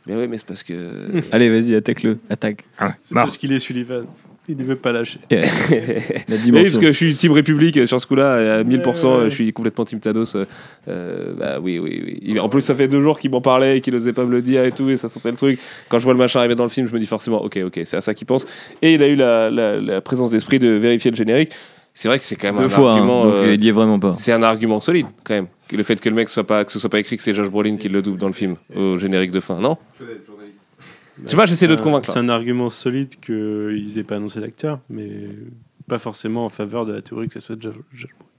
mais 0.05 0.15
oui 0.15 0.27
mais 0.27 0.37
c'est 0.37 0.45
parce 0.45 0.61
que 0.63 1.21
Allez, 1.31 1.49
vas-y, 1.49 1.73
attaque-le. 1.75 2.19
Attaque. 2.29 2.63
C'est 3.01 3.15
parce 3.15 3.37
qu'il 3.37 3.51
est 3.51 3.59
Sullivan. 3.59 4.05
Il 4.51 4.57
ne 4.57 4.63
veut 4.63 4.75
pas 4.75 4.91
lâcher. 4.91 5.19
La 5.29 5.37
Oui, 5.37 6.37
dimension. 6.43 6.63
parce 6.71 6.77
que 6.79 6.87
je 6.87 6.91
suis 6.91 7.15
Team 7.15 7.31
République 7.33 7.77
euh, 7.77 7.85
sur 7.85 8.01
ce 8.01 8.07
coup-là, 8.07 8.57
à 8.57 8.63
1000%, 8.63 8.65
Ouais, 8.65 9.09
ouais, 9.11 9.17
ouais. 9.23 9.29
je 9.29 9.35
suis 9.35 9.53
complètement 9.53 9.85
Team 9.85 9.99
Thanos. 9.99 10.35
euh, 10.35 10.45
euh, 10.87 11.33
bah 11.37 11.59
oui, 11.61 11.77
oui, 11.79 12.19
oui. 12.25 12.39
En 12.39 12.49
plus, 12.49 12.61
ça 12.61 12.73
fait 12.75 12.87
deux 12.87 13.01
jours 13.01 13.19
qu'il 13.19 13.29
m'en 13.31 13.41
parlait 13.41 13.77
et 13.77 13.81
qu'il 13.81 13.93
n'osait 13.93 14.11
pas 14.13 14.25
me 14.25 14.31
le 14.31 14.41
dire 14.41 14.63
et 14.63 14.71
tout, 14.71 14.89
et 14.89 14.97
ça 14.97 15.07
sentait 15.07 15.29
le 15.31 15.37
truc. 15.37 15.59
Quand 15.87 15.99
je 15.99 16.03
vois 16.03 16.13
le 16.13 16.19
machin 16.19 16.39
arriver 16.39 16.55
dans 16.55 16.63
le 16.63 16.69
film, 16.69 16.87
je 16.87 16.93
me 16.93 16.99
dis 16.99 17.05
forcément, 17.05 17.43
ok, 17.43 17.59
ok, 17.67 17.79
c'est 17.85 17.97
à 17.97 18.01
ça 18.01 18.13
qu'il 18.15 18.25
pense. 18.27 18.45
Et 18.81 18.95
il 18.95 19.03
a 19.03 19.07
eu 19.07 19.15
la, 19.15 19.49
la- 19.51 19.79
la 19.79 20.01
présence 20.01 20.31
d'esprit 20.31 20.57
de 20.59 20.69
vérifier 20.69 21.11
le 21.11 21.15
générique. 21.17 21.51
C'est 21.93 22.07
vrai 22.07 22.17
que 22.17 22.23
c'est 22.25 22.35
quand 22.35 22.53
même 22.53 22.63
un 22.63 22.69
fois, 22.69 22.91
hein, 22.91 22.95
argument. 22.95 23.25
donc 23.25 23.33
euh, 23.33 23.53
il 23.55 23.63
y 23.63 23.67
est 23.67 23.71
vraiment 23.71 23.99
pas. 23.99 24.13
c'est 24.15 24.31
un 24.31 24.41
argument 24.43 24.79
solide 24.79 25.07
quand 25.23 25.33
même. 25.33 25.47
Le 25.71 25.83
fait 25.83 25.99
que 25.99 26.07
le 26.09 26.15
mec 26.15 26.29
soit 26.29 26.45
pas, 26.45 26.63
que 26.63 26.71
ce 26.71 26.79
soit 26.79 26.89
pas 26.89 26.99
écrit 26.99 27.17
que 27.17 27.21
c'est 27.23 27.33
Josh 27.33 27.49
Brolin 27.49 27.77
qui 27.77 27.89
le 27.89 28.01
double 28.01 28.17
dans 28.17 28.27
le 28.27 28.33
film 28.33 28.55
au 28.75 28.97
générique 28.97 29.31
de 29.31 29.39
fin, 29.39 29.59
non? 29.59 29.77
Je 31.23 31.29
sais 31.29 31.35
pas, 31.35 31.45
j'essaie 31.45 31.67
de 31.67 31.75
te 31.75 31.81
convaincre. 31.81 32.11
C'est 32.11 32.19
un 32.19 32.29
argument 32.29 32.69
solide 32.69 33.19
qu'ils 33.19 33.97
aient 33.97 34.03
pas 34.03 34.15
annoncé 34.15 34.39
l'acteur, 34.39 34.79
mais 34.89 35.09
pas 35.87 35.99
forcément 35.99 36.45
en 36.45 36.49
faveur 36.49 36.85
de 36.85 36.93
la 36.93 37.01
théorie 37.01 37.27
que 37.27 37.33
ce 37.33 37.39
soit 37.39 37.59
Josh, 37.59 37.75
Josh 37.93 38.11
Brolin. 38.17 38.29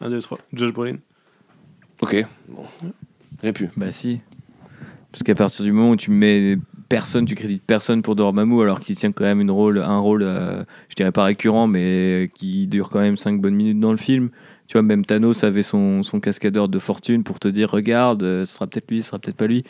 1, 0.00 0.10
2, 0.10 0.18
3, 0.20 0.38
Josh 0.52 0.72
Brolin. 0.72 0.96
Ok, 2.00 2.26
bon. 2.48 2.64
Répu. 3.42 3.70
Bah 3.76 3.90
si. 3.90 4.20
Parce 5.12 5.22
qu'à 5.22 5.34
partir 5.34 5.64
du 5.64 5.70
moment 5.70 5.90
où 5.90 5.96
tu 5.96 6.10
mets 6.10 6.58
personne, 6.88 7.24
tu 7.24 7.34
crédites 7.34 7.62
personne 7.64 8.02
pour 8.02 8.16
Dormammu 8.16 8.62
alors 8.62 8.80
qu'il 8.80 8.96
tient 8.96 9.12
quand 9.12 9.24
même 9.24 9.40
une 9.40 9.50
rôle, 9.50 9.78
un 9.78 9.98
rôle, 9.98 10.22
euh, 10.22 10.64
je 10.88 10.96
dirais 10.96 11.12
pas 11.12 11.24
récurrent, 11.24 11.66
mais 11.66 12.30
qui 12.34 12.66
dure 12.66 12.90
quand 12.90 13.00
même 13.00 13.16
5 13.16 13.40
bonnes 13.40 13.54
minutes 13.54 13.78
dans 13.78 13.92
le 13.92 13.96
film. 13.96 14.30
Tu 14.66 14.74
vois, 14.74 14.82
même 14.82 15.04
Thanos 15.04 15.44
avait 15.44 15.62
son, 15.62 16.02
son 16.02 16.20
cascadeur 16.20 16.68
de 16.68 16.78
fortune 16.78 17.22
pour 17.22 17.38
te 17.38 17.48
dire 17.48 17.70
regarde, 17.70 18.22
euh, 18.22 18.44
ce 18.44 18.54
sera 18.54 18.66
peut-être 18.66 18.90
lui, 18.90 19.02
ce 19.02 19.08
sera 19.08 19.18
peut-être 19.18 19.36
pas 19.36 19.46
lui. 19.46 19.62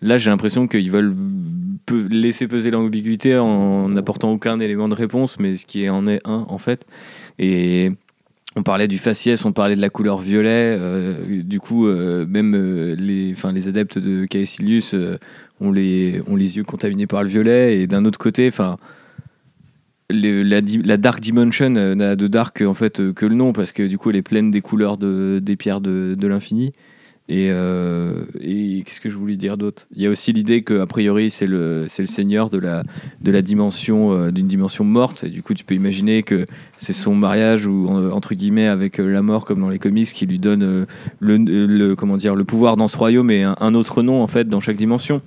Là, 0.00 0.16
j'ai 0.16 0.30
l'impression 0.30 0.66
qu'ils 0.66 0.90
veulent 0.90 1.14
laisser 2.10 2.48
peser 2.48 2.70
l'ambiguïté 2.70 3.36
en 3.36 3.90
n'apportant 3.90 4.30
aucun 4.30 4.58
élément 4.58 4.88
de 4.88 4.94
réponse, 4.94 5.38
mais 5.38 5.56
ce 5.56 5.66
qui 5.66 5.88
en 5.90 6.06
est 6.06 6.20
un 6.24 6.46
en 6.48 6.58
fait. 6.58 6.86
Et 7.38 7.92
on 8.56 8.62
parlait 8.62 8.88
du 8.88 8.98
faciès, 8.98 9.44
on 9.44 9.52
parlait 9.52 9.76
de 9.76 9.82
la 9.82 9.90
couleur 9.90 10.18
violet. 10.18 10.76
euh, 10.78 11.42
du 11.42 11.60
coup, 11.60 11.86
euh, 11.86 12.26
même 12.26 12.56
les, 12.98 13.34
les 13.52 13.68
adeptes 13.68 13.98
de 13.98 14.24
Caecilius 14.24 14.94
ont, 15.60 15.72
les, 15.72 16.22
ont 16.26 16.36
les 16.36 16.56
yeux 16.56 16.64
contaminés 16.64 17.06
par 17.06 17.22
le 17.22 17.28
violet. 17.28 17.78
Et 17.78 17.86
d'un 17.86 18.06
autre 18.06 18.18
côté, 18.18 18.48
enfin, 18.48 18.78
la, 20.10 20.96
Dark 20.96 21.20
Dimension 21.20 21.74
euh, 21.76 21.94
n'a 21.94 22.16
de 22.16 22.26
dark 22.28 22.62
en 22.62 22.74
fait 22.74 23.00
euh, 23.00 23.12
que 23.12 23.26
le 23.26 23.34
nom 23.34 23.52
parce 23.52 23.72
que 23.72 23.82
du 23.86 23.98
coup, 23.98 24.10
elle 24.10 24.16
est 24.16 24.22
pleine 24.22 24.50
des 24.50 24.60
couleurs 24.60 24.96
de, 24.96 25.38
des 25.42 25.56
pierres 25.56 25.80
de, 25.80 26.14
de 26.18 26.26
l'infini. 26.26 26.72
Et, 27.30 27.48
euh, 27.50 28.24
qu'est-ce 28.40 29.02
que 29.02 29.10
je 29.10 29.18
voulais 29.18 29.36
dire 29.36 29.58
d'autre? 29.58 29.86
Il 29.94 30.00
y 30.00 30.06
a 30.06 30.10
aussi 30.10 30.32
l'idée 30.32 30.62
que 30.62 30.80
a 30.80 30.86
priori 30.86 31.30
c'est 31.30 31.46
le 31.46 31.84
c'est 31.86 32.00
le 32.02 32.08
seigneur 32.08 32.48
de 32.48 32.56
la 32.56 32.84
de 33.20 33.30
la 33.30 33.42
dimension 33.42 34.14
euh, 34.14 34.30
d'une 34.30 34.48
dimension 34.48 34.82
morte. 34.82 35.24
Et 35.24 35.28
du 35.28 35.42
coup, 35.42 35.52
tu 35.52 35.62
peux 35.62 35.74
imaginer 35.74 36.22
que 36.22 36.46
c'est 36.78 36.94
son 36.94 37.14
mariage 37.14 37.66
ou 37.66 37.86
en- 37.86 38.12
entre 38.12 38.32
guillemets 38.32 38.66
avec 38.66 38.98
euh, 38.98 39.12
la 39.12 39.20
mort 39.20 39.44
comme 39.44 39.60
dans 39.60 39.68
les 39.68 39.78
comics 39.78 40.08
qui 40.08 40.24
lui 40.24 40.38
donne 40.38 40.62
euh, 40.62 40.86
le, 41.20 41.36
le- 41.36 41.94
comment 41.96 42.16
dire 42.16 42.34
le 42.34 42.44
pouvoir 42.44 42.78
dans 42.78 42.88
ce 42.88 42.96
royaume 42.96 43.30
et 43.30 43.42
un, 43.42 43.56
un 43.60 43.74
autre 43.74 44.02
nom 44.02 44.22
en 44.22 44.26
fait 44.26 44.48
dans 44.48 44.60
chaque 44.60 44.78
dimension. 44.78 45.20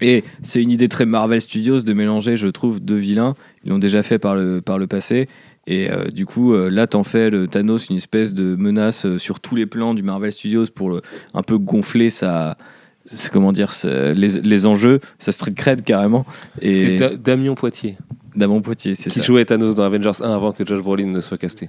Et 0.00 0.22
c'est 0.42 0.62
une 0.62 0.70
idée 0.70 0.88
très 0.88 1.06
Marvel 1.06 1.40
Studios 1.40 1.80
de 1.80 1.92
mélanger, 1.92 2.36
je 2.36 2.46
trouve, 2.48 2.78
deux 2.80 2.94
vilains. 2.96 3.34
Ils 3.68 3.70
l'ont 3.72 3.78
déjà 3.78 4.02
fait 4.02 4.18
par 4.18 4.34
le, 4.34 4.62
par 4.62 4.78
le 4.78 4.86
passé. 4.86 5.28
Et 5.66 5.90
euh, 5.90 6.06
du 6.06 6.24
coup, 6.24 6.54
euh, 6.54 6.70
là, 6.70 6.86
t'en 6.86 7.04
fais 7.04 7.28
le 7.28 7.48
Thanos 7.48 7.90
une 7.90 7.96
espèce 7.96 8.32
de 8.32 8.56
menace 8.56 9.04
euh, 9.04 9.18
sur 9.18 9.40
tous 9.40 9.54
les 9.56 9.66
plans 9.66 9.92
du 9.92 10.02
Marvel 10.02 10.32
Studios 10.32 10.64
pour 10.74 10.88
le- 10.88 11.02
un 11.34 11.42
peu 11.42 11.58
gonfler 11.58 12.08
sa, 12.08 12.56
c'est- 13.04 13.30
comment 13.30 13.52
dire, 13.52 13.72
sa- 13.74 14.14
les, 14.14 14.40
les 14.40 14.64
enjeux, 14.64 15.00
sa 15.18 15.32
street 15.32 15.52
cred 15.54 15.82
carrément. 15.84 16.24
Et 16.62 16.96
Da- 16.96 17.14
Damien 17.16 17.54
Poitier 17.54 17.98
Damon 18.34 18.62
Poitier, 18.62 18.94
c'est 18.94 19.10
qui 19.10 19.18
ça. 19.18 19.26
jouait 19.26 19.44
Thanos 19.44 19.74
dans 19.74 19.82
Avengers 19.82 20.12
1 20.22 20.32
avant 20.32 20.52
que 20.52 20.64
Josh 20.64 20.80
Brolin 20.82 21.08
ne 21.08 21.20
soit 21.20 21.36
casté. 21.38 21.68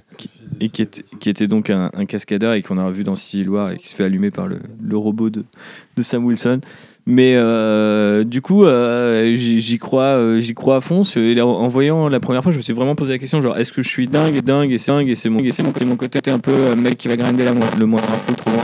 et 0.60 0.68
qui 0.70 0.82
était, 0.82 1.02
qui 1.18 1.28
était 1.28 1.48
donc 1.48 1.68
un, 1.68 1.90
un 1.92 2.06
cascadeur 2.06 2.54
et 2.54 2.62
qu'on 2.62 2.78
a 2.78 2.84
revu 2.86 3.02
dans 3.04 3.16
Civil 3.16 3.50
War 3.50 3.72
et 3.72 3.76
qui 3.76 3.88
se 3.88 3.94
fait 3.96 4.04
allumer 4.04 4.30
par 4.30 4.46
le, 4.46 4.60
le 4.80 4.96
robot 4.96 5.28
de, 5.30 5.44
de 5.96 6.02
Sam 6.02 6.24
Wilson. 6.24 6.60
Mais 7.06 7.34
euh, 7.34 8.24
du 8.24 8.42
coup, 8.42 8.64
euh, 8.64 9.34
j'y 9.34 9.78
crois, 9.78 10.16
euh, 10.16 10.40
j'y 10.40 10.54
crois 10.54 10.76
à 10.76 10.80
fond. 10.80 11.02
En, 11.40 11.68
voyant 11.68 12.08
la 12.08 12.20
première 12.20 12.42
fois, 12.42 12.52
je 12.52 12.58
me 12.58 12.62
suis 12.62 12.72
vraiment 12.72 12.94
posé 12.94 13.12
la 13.12 13.18
question 13.18 13.40
genre, 13.40 13.56
est-ce 13.56 13.72
que 13.72 13.82
je 13.82 13.88
suis 13.88 14.06
dingue 14.06 14.40
dingue 14.42 14.70
et 14.70 14.78
c'est 14.78 14.92
dingue 14.92 15.08
et 15.08 15.14
c'est 15.14 15.30
mon, 15.30 15.40
mon, 15.40 15.86
mon 15.86 15.96
côté 15.96 16.30
un 16.30 16.38
peu 16.38 16.52
euh, 16.52 16.76
mec 16.76 16.98
qui 16.98 17.08
va 17.08 17.16
grinder 17.16 17.44
la, 17.44 17.52
le 17.78 17.86
moins 17.86 18.00
trop 18.36 18.50
loin, 18.50 18.62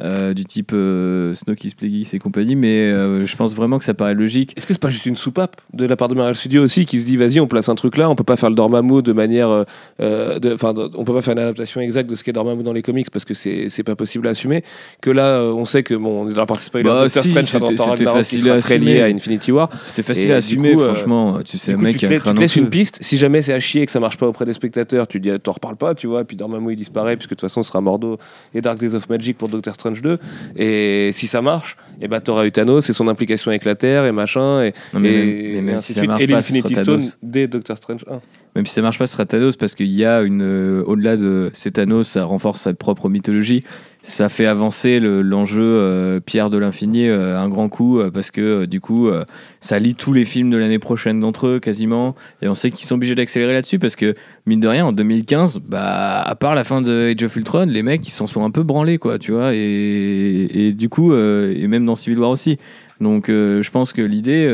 euh, 0.00 0.34
du 0.34 0.44
type 0.44 0.72
euh, 0.74 1.34
Snowkiss, 1.34 1.74
Plagueis 1.74 2.06
et 2.12 2.18
compagnie. 2.18 2.56
Mais 2.56 2.80
euh, 2.80 3.26
je 3.26 3.36
pense 3.36 3.54
vraiment 3.54 3.78
que 3.78 3.84
ça 3.84 3.94
paraît 3.94 4.14
logique. 4.14 4.52
Est-ce 4.56 4.66
que 4.66 4.74
c'est 4.74 4.80
pas 4.80 4.90
juste 4.90 5.06
une 5.06 5.16
soupape 5.16 5.56
de 5.72 5.86
la 5.86 5.96
part 5.96 6.08
de 6.08 6.14
Marvel 6.14 6.34
Studios 6.34 6.62
aussi 6.62 6.86
qui 6.86 7.00
se 7.00 7.06
dit 7.06 7.16
vas-y 7.16 7.40
on 7.40 7.46
place 7.46 7.68
un 7.68 7.74
truc 7.74 7.96
là, 7.96 8.10
on 8.10 8.14
peut 8.14 8.24
pas 8.24 8.36
faire 8.36 8.50
le 8.50 8.56
Dormammu 8.56 9.02
de 9.02 9.12
manière, 9.12 9.64
euh, 10.00 10.38
enfin 10.54 10.74
on 10.94 11.04
peut 11.04 11.14
pas 11.14 11.22
faire 11.22 11.32
une 11.32 11.40
adaptation 11.40 11.80
exacte 11.80 12.10
de 12.10 12.14
ce 12.14 12.24
qu'est 12.24 12.32
Dormammu 12.32 12.62
dans 12.62 12.72
les 12.72 12.82
comics 12.82 13.10
parce 13.10 13.24
que 13.24 13.34
c'est 13.34 13.82
pas 13.84 13.96
possible 13.96 14.26
à 14.26 14.30
assumer. 14.30 14.62
Que 15.00 15.10
là 15.10 15.42
on 15.42 15.64
sait 15.64 15.82
que 15.82 15.94
bon 15.94 16.24
on 16.24 16.30
est 16.30 16.34
dans 16.34 16.40
la 16.40 16.46
partie 16.46 16.64
spoiler. 16.66 16.84
Bah, 16.84 17.08
si, 17.08 17.30
c'était- 17.30 17.76
facile 18.16 18.50
à 18.50 18.60
très 18.60 18.78
lié 18.78 18.92
assumer. 18.92 19.02
à 19.02 19.06
Infinity 19.06 19.52
War. 19.52 19.68
C'était 19.84 20.02
facile 20.02 20.30
Et 20.30 20.32
à 20.32 20.36
assumer, 20.36 20.74
coup, 20.74 20.80
franchement. 20.80 21.38
Tu 21.44 21.58
sais, 21.58 21.72
un 21.72 21.76
mec 21.76 21.96
qui 21.96 22.06
a 22.06 22.20
tu 22.20 22.34
laisses 22.34 22.56
une 22.56 22.68
piste. 22.70 22.98
Si 23.00 23.16
jamais 23.18 23.42
c'est 23.42 23.52
à 23.52 23.60
chier 23.60 23.82
et 23.82 23.86
que 23.86 23.92
ça 23.92 24.00
marche 24.00 24.16
pas 24.16 24.26
auprès 24.26 24.44
des 24.44 24.52
spectateurs, 24.52 25.06
tu 25.06 25.20
dis 25.20 25.30
ah, 25.30 25.38
t'en 25.38 25.52
reparles 25.52 25.76
pas, 25.76 25.94
tu 25.94 26.06
vois. 26.06 26.24
Puis 26.24 26.36
Dormammu 26.36 26.72
il 26.72 26.76
disparaît 26.76 27.16
puisque 27.16 27.30
de 27.30 27.34
toute 27.36 27.42
façon 27.42 27.62
ce 27.62 27.68
sera 27.68 27.80
Mordo 27.80 28.18
et 28.54 28.60
Dark 28.60 28.78
Days 28.78 28.94
of 28.94 29.08
Magic 29.08 29.38
pour 29.38 29.48
Doctor 29.48 29.74
Strange 29.74 29.85
2. 29.90 30.18
Et 30.56 31.10
si 31.12 31.26
ça 31.26 31.42
marche, 31.42 31.76
et 32.00 32.08
bah 32.08 32.20
t'auras 32.20 32.44
eu 32.46 32.52
Thanos 32.52 32.88
et 32.88 32.92
son 32.92 33.08
implication 33.08 33.50
avec 33.50 33.64
la 33.64 33.74
Terre 33.74 34.04
et 34.04 34.12
machin 34.12 34.62
et, 34.62 34.74
Non, 34.94 35.00
mais 35.00 35.08
et, 35.12 35.24
même- 35.24 35.52
mais 35.54 35.60
même 35.62 35.76
et 35.76 35.80
si 35.80 35.92
ainsi 35.92 36.00
suite. 36.00 36.10
et 36.20 36.26
l'Infinity 36.26 36.74
Stone 36.76 37.02
dès 37.22 37.46
Doctor 37.48 37.76
Strange 37.76 38.04
1. 38.10 38.20
Même 38.54 38.64
si 38.66 38.72
ça 38.72 38.80
marche 38.82 38.98
pas, 38.98 39.06
ce 39.06 39.12
sera 39.12 39.26
Thanos 39.26 39.56
parce 39.56 39.74
qu'il 39.74 39.92
y 39.94 40.04
a 40.04 40.22
une. 40.22 40.42
euh, 40.42 40.82
Au-delà 40.86 41.16
de 41.16 41.50
c'est 41.52 41.72
Thanos, 41.72 42.08
ça 42.08 42.24
renforce 42.24 42.62
sa 42.62 42.72
propre 42.72 43.08
mythologie. 43.10 43.64
Ça 44.08 44.28
fait 44.28 44.46
avancer 44.46 45.00
le- 45.00 45.20
l'enjeu 45.20 45.64
euh, 45.64 46.20
Pierre 46.20 46.48
de 46.48 46.58
l'Infini 46.58 47.08
euh, 47.08 47.36
un 47.40 47.48
grand 47.48 47.68
coup 47.68 47.98
euh, 47.98 48.08
parce 48.08 48.30
que 48.30 48.64
du 48.64 48.80
coup, 48.80 49.10
ça 49.58 49.80
lie 49.80 49.96
tous 49.96 50.12
les 50.12 50.24
films 50.24 50.48
de 50.48 50.56
l'année 50.56 50.78
prochaine 50.78 51.18
d'entre 51.18 51.48
eux 51.48 51.58
quasiment. 51.58 52.14
Et 52.40 52.46
on 52.46 52.54
sait 52.54 52.70
qu'ils 52.70 52.86
sont 52.86 52.94
obligés 52.94 53.16
d'accélérer 53.16 53.52
là-dessus 53.52 53.80
parce 53.80 53.96
que, 53.96 54.14
mine 54.46 54.60
de 54.60 54.68
rien, 54.68 54.86
en 54.86 54.92
2015, 54.92 55.58
bah, 55.58 56.20
à 56.22 56.34
part 56.36 56.54
la 56.54 56.62
fin 56.62 56.82
de 56.82 57.12
Age 57.16 57.24
of 57.24 57.34
Ultron, 57.34 57.66
les 57.66 57.82
mecs 57.82 58.06
ils 58.06 58.12
s'en 58.12 58.28
sont 58.28 58.44
un 58.44 58.52
peu 58.52 58.62
branlés, 58.62 58.98
quoi, 58.98 59.18
tu 59.18 59.32
vois. 59.32 59.50
Et, 59.54 60.48
et 60.54 60.72
du 60.72 60.88
coup, 60.88 61.12
et 61.12 61.66
même 61.66 61.84
dans 61.84 61.96
Civil 61.96 62.20
War 62.20 62.30
aussi. 62.30 62.58
Donc 63.00 63.24
je 63.26 63.70
pense 63.72 63.92
que 63.92 64.02
l'idée, 64.02 64.48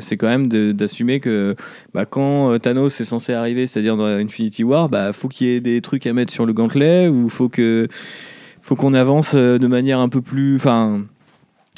c'est 0.00 0.16
quand 0.16 0.26
même 0.26 0.48
d'assumer 0.72 1.20
que 1.20 1.54
bah, 1.94 2.06
quand 2.06 2.58
Thanos 2.58 3.00
est 3.00 3.04
censé 3.04 3.34
arriver, 3.34 3.68
c'est-à-dire 3.68 3.96
dans 3.96 4.06
Infinity 4.06 4.64
War, 4.64 4.88
bah 4.88 5.12
faut 5.12 5.28
qu'il 5.28 5.46
y 5.46 5.50
ait 5.50 5.60
des 5.60 5.80
trucs 5.80 6.08
à 6.08 6.12
mettre 6.12 6.32
sur 6.32 6.44
le 6.44 6.52
gantelet 6.52 7.06
ou 7.06 7.28
faut 7.28 7.48
que 7.48 7.86
faut 8.66 8.74
qu'on 8.74 8.94
avance 8.94 9.34
euh, 9.36 9.58
de 9.58 9.68
manière 9.68 10.00
un 10.00 10.08
peu 10.08 10.20
plus, 10.20 10.56
enfin 10.56 11.02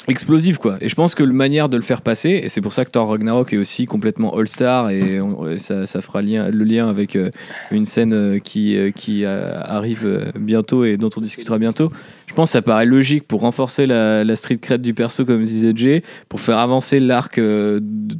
explosive 0.07 0.57
quoi. 0.57 0.77
Et 0.81 0.89
je 0.89 0.95
pense 0.95 1.13
que 1.13 1.23
la 1.23 1.33
manière 1.33 1.69
de 1.69 1.75
le 1.75 1.83
faire 1.83 2.01
passer, 2.01 2.29
et 2.43 2.49
c'est 2.49 2.61
pour 2.61 2.73
ça 2.73 2.83
que 2.83 2.89
Thor 2.89 3.09
Ragnarok 3.09 3.53
est 3.53 3.57
aussi 3.57 3.85
complètement 3.85 4.35
all-star 4.35 4.89
et, 4.89 5.21
on- 5.21 5.47
et 5.47 5.59
ça, 5.59 5.85
fera 6.01 6.23
le 6.23 6.63
lien 6.63 6.89
avec 6.89 7.15
euh, 7.15 7.29
une 7.69 7.85
scène 7.85 8.13
euh, 8.13 8.39
qui, 8.39 8.75
arrive 9.23 10.31
bientôt 10.39 10.83
et 10.83 10.97
dont 10.97 11.11
on 11.15 11.21
discutera 11.21 11.59
bientôt. 11.59 11.91
Je 12.25 12.33
pense 12.33 12.49
que 12.49 12.53
ça 12.53 12.63
paraît 12.63 12.87
logique 12.87 13.27
pour 13.27 13.41
renforcer 13.41 13.85
la, 13.85 14.35
street 14.35 14.57
cred 14.57 14.81
du 14.81 14.95
perso 14.95 15.25
comme 15.25 15.43
disait 15.43 16.01
pour 16.27 16.39
faire 16.39 16.57
avancer 16.57 16.99
l'arc, 16.99 17.39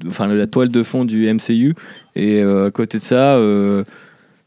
enfin 0.08 0.28
la 0.28 0.48
toile 0.48 0.70
de 0.70 0.84
fond 0.84 1.06
du 1.06 1.32
MCU. 1.34 1.74
Et 2.16 2.42
à 2.42 2.70
côté 2.72 2.98
de 3.00 3.04
ça, 3.04 3.40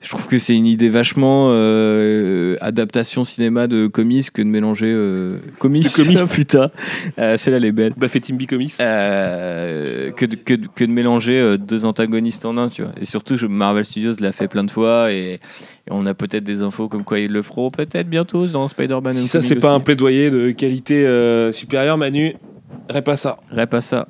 je 0.03 0.09
trouve 0.09 0.27
que 0.27 0.39
c'est 0.39 0.57
une 0.57 0.67
idée 0.67 0.89
vachement 0.89 1.49
euh, 1.51 2.57
adaptation 2.61 3.25
cinéma 3.25 3.69
de 3.69 3.87
comics 3.87 4.31
que 4.33 4.43
de 4.43 4.47
mélanger 4.49 4.93
euh, 4.93 5.39
comics. 5.59 5.89
Comics. 5.95 6.19
Putain, 6.31 6.71
Euh, 7.19 7.37
celle-là 7.37 7.59
elle 7.59 7.65
est 7.65 7.73
belle. 7.73 7.93
Bah 7.97 8.09
fait 8.09 8.21
Timby 8.21 8.47
Comics. 8.47 8.75
Euh, 8.81 10.11
que, 10.11 10.27
de, 10.27 10.37
que, 10.37 10.55
que 10.55 10.85
de 10.85 10.91
mélanger 10.91 11.39
euh, 11.39 11.57
deux 11.57 11.85
antagonistes 11.85 12.45
en 12.45 12.59
un, 12.59 12.69
tu 12.69 12.83
vois. 12.83 12.93
Et 13.01 13.05
surtout, 13.05 13.37
Marvel 13.49 13.85
Studios 13.85 14.15
l'a 14.21 14.33
fait 14.33 14.49
plein 14.49 14.65
de 14.65 14.71
fois 14.71 15.13
et, 15.13 15.35
et 15.35 15.41
on 15.91 16.05
a 16.07 16.15
peut-être 16.15 16.45
des 16.45 16.63
infos 16.63 16.89
comme 16.89 17.05
quoi 17.05 17.21
ils 17.21 17.31
le 17.31 17.43
feront 17.43 17.71
peut-être 17.71 18.09
bientôt 18.09 18.47
dans 18.47 18.67
Spider-Man. 18.67 19.15
Si 19.15 19.29
ça 19.29 19.41
c'est 19.41 19.57
pas 19.57 19.71
un 19.73 19.81
plaidoyer 19.81 20.31
de 20.31 20.51
qualité 20.51 21.07
supérieure, 21.53 21.97
Manu, 21.97 22.35
pas 23.05 23.17
ça. 23.17 23.39
Pas 23.71 23.81
ça. 23.81 24.09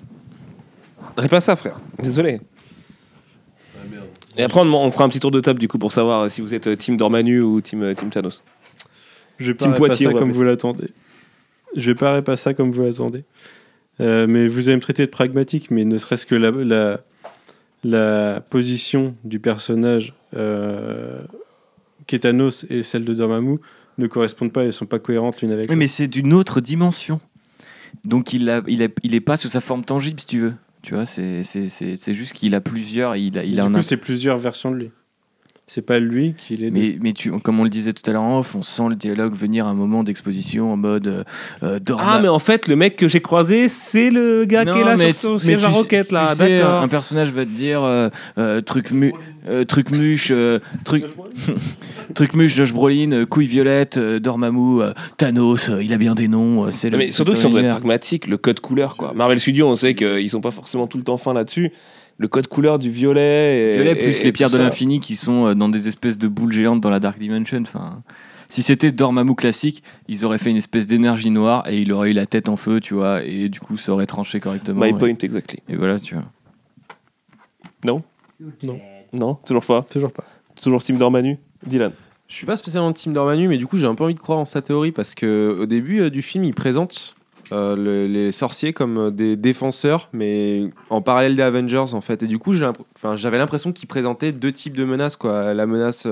Pas 1.29 1.41
ça, 1.41 1.57
frère. 1.57 1.79
Désolé. 2.03 2.41
Et 4.37 4.43
après, 4.43 4.61
on, 4.61 4.73
on 4.75 4.91
fera 4.91 5.05
un 5.05 5.09
petit 5.09 5.21
tour 5.21 5.31
de 5.31 5.41
table 5.41 5.59
du 5.59 5.69
coup 5.69 5.79
pour 5.79 5.93
savoir 5.93 6.23
euh, 6.23 6.29
si 6.29 6.41
vous 6.41 6.55
êtes 6.55 6.67
euh, 6.67 6.77
Team 6.77 6.97
Dormanu 6.97 7.41
ou 7.41 7.61
Team, 7.61 7.83
euh, 7.83 7.95
team 7.95 8.11
Thanos. 8.11 8.43
Je 9.39 9.53
vais 9.53 9.57
Team 9.59 9.73
pas 9.73 9.77
Poitiers, 9.77 10.07
ça 10.07 10.11
on 10.11 10.15
va 10.15 10.21
comme 10.21 10.33
vous 10.33 10.43
l'attendez. 10.45 10.87
Je 11.77 11.91
vais 11.91 11.95
pas 11.95 12.21
pas 12.23 12.37
ça 12.37 12.55
comme 12.55 12.71
vous 12.71 12.83
l'attendez. 12.83 13.25
Euh, 14.01 14.27
mais 14.27 14.47
vous 14.47 14.69
allez 14.69 14.77
me 14.77 14.83
traiter 14.83 15.05
de 15.05 15.11
pragmatique, 15.11 15.71
mais 15.71 15.85
ne 15.85 15.99
serait-ce 15.99 16.25
que 16.27 16.35
la, 16.35 16.51
la, 16.51 17.01
la 17.85 18.41
position 18.41 19.15
du 19.25 19.39
personnage 19.39 20.15
euh, 20.35 21.21
Kétanos 22.07 22.65
et 22.71 22.83
celle 22.83 23.05
de 23.05 23.15
Dormammu 23.15 23.59
ne 23.99 24.07
correspondent 24.07 24.53
pas 24.53 24.63
et 24.63 24.67
ne 24.67 24.71
sont 24.71 24.87
pas 24.87 24.99
cohérentes 24.99 25.43
l'une 25.43 25.53
avec 25.53 25.65
Oui, 25.65 25.75
l'autre. 25.75 25.79
mais 25.79 25.87
c'est 25.87 26.09
d'une 26.09 26.33
autre 26.33 26.61
dimension. 26.61 27.21
Donc 28.05 28.33
il, 28.33 28.49
a, 28.49 28.63
il, 28.67 28.83
a, 28.83 28.89
il 29.03 29.15
est 29.15 29.21
pas 29.21 29.37
sous 29.37 29.49
sa 29.49 29.61
forme 29.61 29.85
tangible, 29.85 30.19
si 30.21 30.27
tu 30.27 30.41
veux. 30.41 30.55
Tu 30.83 30.95
vois, 30.95 31.07
c'est 31.07 31.43
c'est- 31.43 31.69
c'est- 31.69 31.97
c'est 31.97 32.13
juste 32.15 32.33
qu'il 32.33 32.55
a 32.55 32.61
plusieurs. 32.61 33.17
Il 33.17 33.39
a, 33.39 33.45
il 33.45 33.55
du 33.55 33.57
coup, 33.77 33.83
c'est 33.83 33.97
plusieurs 33.97 34.37
versions 34.37 34.71
de 34.71 34.77
lui. 34.77 34.91
C'est 35.75 35.81
pas 35.81 35.99
lui 36.01 36.35
qui 36.37 36.59
les. 36.59 36.71
Mais, 36.71 36.99
mais 37.01 37.15
tu, 37.15 37.31
comme 37.41 37.59
on 37.59 37.65
le 37.65 37.71
disait 37.71 37.95
tout 37.95 38.03
à 38.11 38.13
l'heure 38.13 38.21
en 38.23 38.41
off, 38.41 38.55
on 38.55 38.63
sent 38.63 38.83
le 38.91 38.95
dialogue 38.95 39.35
venir 39.35 39.67
à 39.67 39.71
un 39.71 39.75
moment 39.75 40.05
d'exposition 40.05 40.71
en 40.71 40.77
mode 40.77 41.07
euh, 41.07 41.25
euh, 41.63 41.79
Dorma- 41.79 42.03
Ah, 42.07 42.19
mais 42.21 42.29
en 42.29 42.39
fait, 42.39 42.69
le 42.69 42.77
mec 42.77 42.97
que 42.97 43.09
j'ai 43.09 43.21
croisé, 43.23 43.71
c'est 43.71 44.11
le 44.11 44.45
gars 44.45 44.65
qui 44.65 44.79
est 44.79 44.85
là 44.85 44.97
mais 44.99 45.13
sur 45.15 45.21
son 45.23 45.39
siège 45.39 45.65
à 45.65 45.69
roquette, 45.69 46.13
là. 46.13 46.27
tu 46.29 46.37
sais, 46.37 46.61
un 46.61 46.89
personnage 46.89 47.33
va 47.33 47.47
te 47.47 47.51
dire 47.51 47.83
euh, 47.85 48.11
euh, 48.37 48.61
truc, 48.61 48.91
mu, 48.91 49.15
euh, 49.49 49.65
truc 49.65 49.91
muche, 49.93 50.29
euh, 50.31 50.59
truc, 50.85 51.05
truc 52.15 52.35
muche, 52.35 52.55
Josh 52.55 52.75
Brolin, 52.75 53.13
euh, 53.13 53.25
couille 53.27 53.47
violette, 53.47 53.97
euh, 53.97 54.21
Dormammu, 54.21 54.83
euh, 54.83 54.93
Thanos, 55.17 55.71
euh, 55.71 55.83
il 55.83 55.93
a 55.95 55.97
bien 55.97 56.15
des 56.15 56.29
noms. 56.29 56.67
euh, 56.67 56.71
c'est 56.71 56.91
le 56.91 56.99
Mais 56.99 57.07
surtout 57.07 57.35
si 57.35 57.47
on 57.47 57.51
doit 57.51 57.63
être 57.63 57.71
pragmatique, 57.71 58.27
le 58.27 58.37
code 58.37 58.61
couleur, 58.61 58.97
quoi. 58.97 59.13
Marvel 59.15 59.41
Studios, 59.41 59.69
on 59.69 59.77
sait 59.77 59.95
qu'ils 59.95 60.29
sont 60.29 60.41
pas 60.43 60.51
forcément 60.51 60.87
tout 60.87 60.99
le 60.99 61.05
temps 61.05 61.17
fins 61.17 61.33
là-dessus. 61.33 61.73
Le 62.19 62.29
code 62.29 62.47
couleur 62.47 62.79
du 62.79 62.91
violet. 62.91 63.73
Et, 63.73 63.75
Violet 63.75 63.93
et- 63.93 63.95
plus 64.05 64.21
et 64.21 64.25
les 64.25 64.33
pierres 64.33 64.51
de 64.51 64.59
l'infini 64.59 65.01
qui 65.01 65.17
sont 65.17 65.49
euh, 65.49 65.55
dans 65.55 65.69
des 65.69 65.89
espèces 65.89 66.19
de 66.19 66.29
boules 66.29 66.53
géantes 66.53 66.81
dans 66.81 66.91
la 66.91 67.01
Dark 67.01 67.19
Dimension. 67.19 67.61
Enfin, 67.63 68.03
si 68.49 68.63
c'était 68.63 68.93
Dormammu 68.93 69.35
classique, 69.35 69.83
ils 70.09 70.25
auraient 70.25 70.39
fait 70.39 70.51
une 70.51 70.57
espèce 70.59 70.87
d'énergie 70.87 71.31
noire 71.31 71.67
et 71.69 71.79
il 71.79 71.91
aurait 71.93 72.11
eu 72.11 72.15
la 72.15 72.27
tête 72.27 72.49
en 72.49 72.57
feu, 72.57 72.81
tu 72.81 72.95
vois, 72.95 73.25
et 73.25 73.49
du 73.49 73.61
coup 73.61 73.77
ça 73.77 73.93
aurait 73.93 74.07
tranché 74.07 74.41
correctement. 74.41 74.85
My 74.85 74.91
et, 74.91 74.95
point, 74.95 75.15
exactly. 75.21 75.61
et 75.69 75.75
voilà, 75.77 75.99
tu 75.99 76.15
vois. 76.15 76.25
Non? 77.85 78.03
Non. 78.63 78.79
Non, 79.13 79.35
toujours 79.47 79.65
pas? 79.65 79.83
Toujours 79.91 80.13
pas. 80.13 80.25
Toujours 80.63 80.83
Team 80.83 80.99
Dormanu? 80.99 81.39
Dylan? 81.67 81.93
Je 82.29 82.35
suis 82.35 82.47
pas 82.47 82.57
spécialement 82.57 82.93
team 82.93 83.13
Dormanu, 83.13 83.49
mais 83.49 83.59
du 83.59 83.67
coup 83.67 83.77
j'ai 83.77 83.87
un 83.87 83.95
peu 83.95 84.05
envie 84.05 84.15
de 84.15 84.21
croire 84.21 84.39
en 84.39 84.45
sa 84.45 84.63
théorie 84.63 84.93
parce 84.93 85.15
que 85.15 85.57
au 85.61 85.67
début 85.67 86.01
euh, 86.01 86.11
du 86.11 86.23
film 86.23 86.45
il 86.45 86.55
présente 86.55 87.15
euh, 87.19 87.22
le- 87.51 88.07
les 88.07 88.31
sorciers 88.33 88.73
comme 88.73 88.99
euh, 88.99 89.11
des 89.11 89.37
défenseurs, 89.37 90.09
mais 90.13 90.71
en 90.91 91.01
parallèle 91.03 91.35
des 91.37 91.43
Avengers 91.43 91.93
en 91.95 92.01
fait. 92.01 92.23
Et 92.23 92.27
du 92.27 92.39
coup 92.39 92.53
j'avais 92.53 93.39
l'impression 93.39 93.73
qu'il 93.73 93.89
présentait 93.89 94.33
deux 94.33 94.53
types 94.53 94.77
de 94.77 94.85
menaces 94.85 95.17
quoi, 95.17 95.53
la 95.55 95.67
menace 95.67 96.07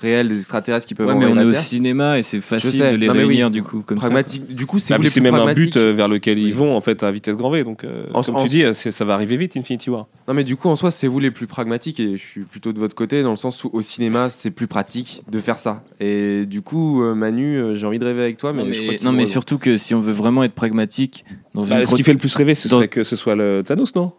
réelle 0.00 0.28
des 0.28 0.36
extraterrestres 0.38 0.86
qui 0.86 0.94
peuvent 0.94 1.06
Ouais, 1.08 1.14
mais 1.14 1.26
on 1.26 1.38
est 1.38 1.44
au 1.44 1.52
cinéma 1.52 2.18
et 2.18 2.22
c'est 2.22 2.40
facile 2.40 2.80
de 2.80 2.96
les 2.96 3.06
Non, 3.06 3.14
mais 3.14 3.20
oui. 3.20 3.28
réunir 3.28 3.50
du 3.50 3.62
coup 3.62 3.82
comme 3.82 3.98
Pragmatique. 3.98 4.54
Du 4.54 4.66
coup 4.66 4.78
c'est 4.78 4.94
Ah, 4.94 4.98
même 5.20 5.34
un 5.34 5.52
but 5.54 5.76
euh, 5.76 5.92
vers 5.92 6.08
lequel 6.08 6.38
ils 6.38 6.46
Oui. 6.46 6.52
vont 6.52 6.76
en 6.76 6.80
fait 6.80 7.02
à 7.02 7.10
vitesse 7.10 7.36
grand 7.36 7.50
V. 7.50 7.64
Donc, 7.64 7.84
euh, 7.84 8.04
En- 8.14 8.22
comme 8.22 8.36
en- 8.36 8.42
tu 8.42 8.48
dis, 8.48 8.62
euh, 8.64 8.72
ça 8.74 9.04
va 9.04 9.14
arriver 9.14 9.36
vite, 9.36 9.56
Infinity 9.56 9.90
War. 9.90 10.06
Non 10.28 10.34
mais 10.34 10.44
du 10.44 10.56
coup 10.56 10.68
en 10.68 10.76
soi 10.76 10.90
c'est 10.90 11.06
vous 11.06 11.20
les 11.20 11.30
plus 11.30 11.46
pragmatiques 11.46 12.00
et 12.00 12.16
je 12.16 12.22
suis 12.24 12.42
plutôt 12.42 12.72
de 12.72 12.78
votre 12.78 12.94
côté 12.94 13.22
dans 13.22 13.30
le 13.30 13.36
sens 13.36 13.64
où 13.64 13.70
au 13.72 13.82
cinéma 13.82 14.28
c'est 14.28 14.50
plus 14.50 14.66
pratique 14.66 15.22
de 15.30 15.38
faire 15.38 15.58
ça. 15.58 15.82
Et 16.00 16.46
du 16.46 16.62
coup 16.62 17.02
euh, 17.02 17.14
Manu 17.14 17.76
j'ai 17.76 17.86
envie 17.86 17.98
de 17.98 18.04
rêver 18.04 18.22
avec 18.22 18.36
toi 18.36 18.50
ça. 18.50 18.56
mais, 18.56 18.64
Non, 18.64 18.72
je 18.72 18.80
crois 18.98 19.12
mais, 19.12 19.18
non, 19.20 19.26
surtout 19.26 19.58
que 19.58 19.76
si 19.76 19.94
on 19.94 20.00
veut 20.00 20.12
vraiment 20.12 20.42
être 20.44 20.54
pragmatique 20.54 21.24
dans 21.54 21.64
Bah, 21.66 21.80
une 21.80 21.86
ce 21.86 21.94
qui 21.94 22.02
fait 22.02 22.12
le 22.12 22.18
plus 22.18 22.34
rêver, 22.34 22.54
ce 22.54 22.68
serait 22.68 22.88
que 22.88 23.04
ce 23.04 23.16
soit 23.16 23.34
le 23.36 23.62
Thanos, 23.66 23.94
non? 23.94 24.12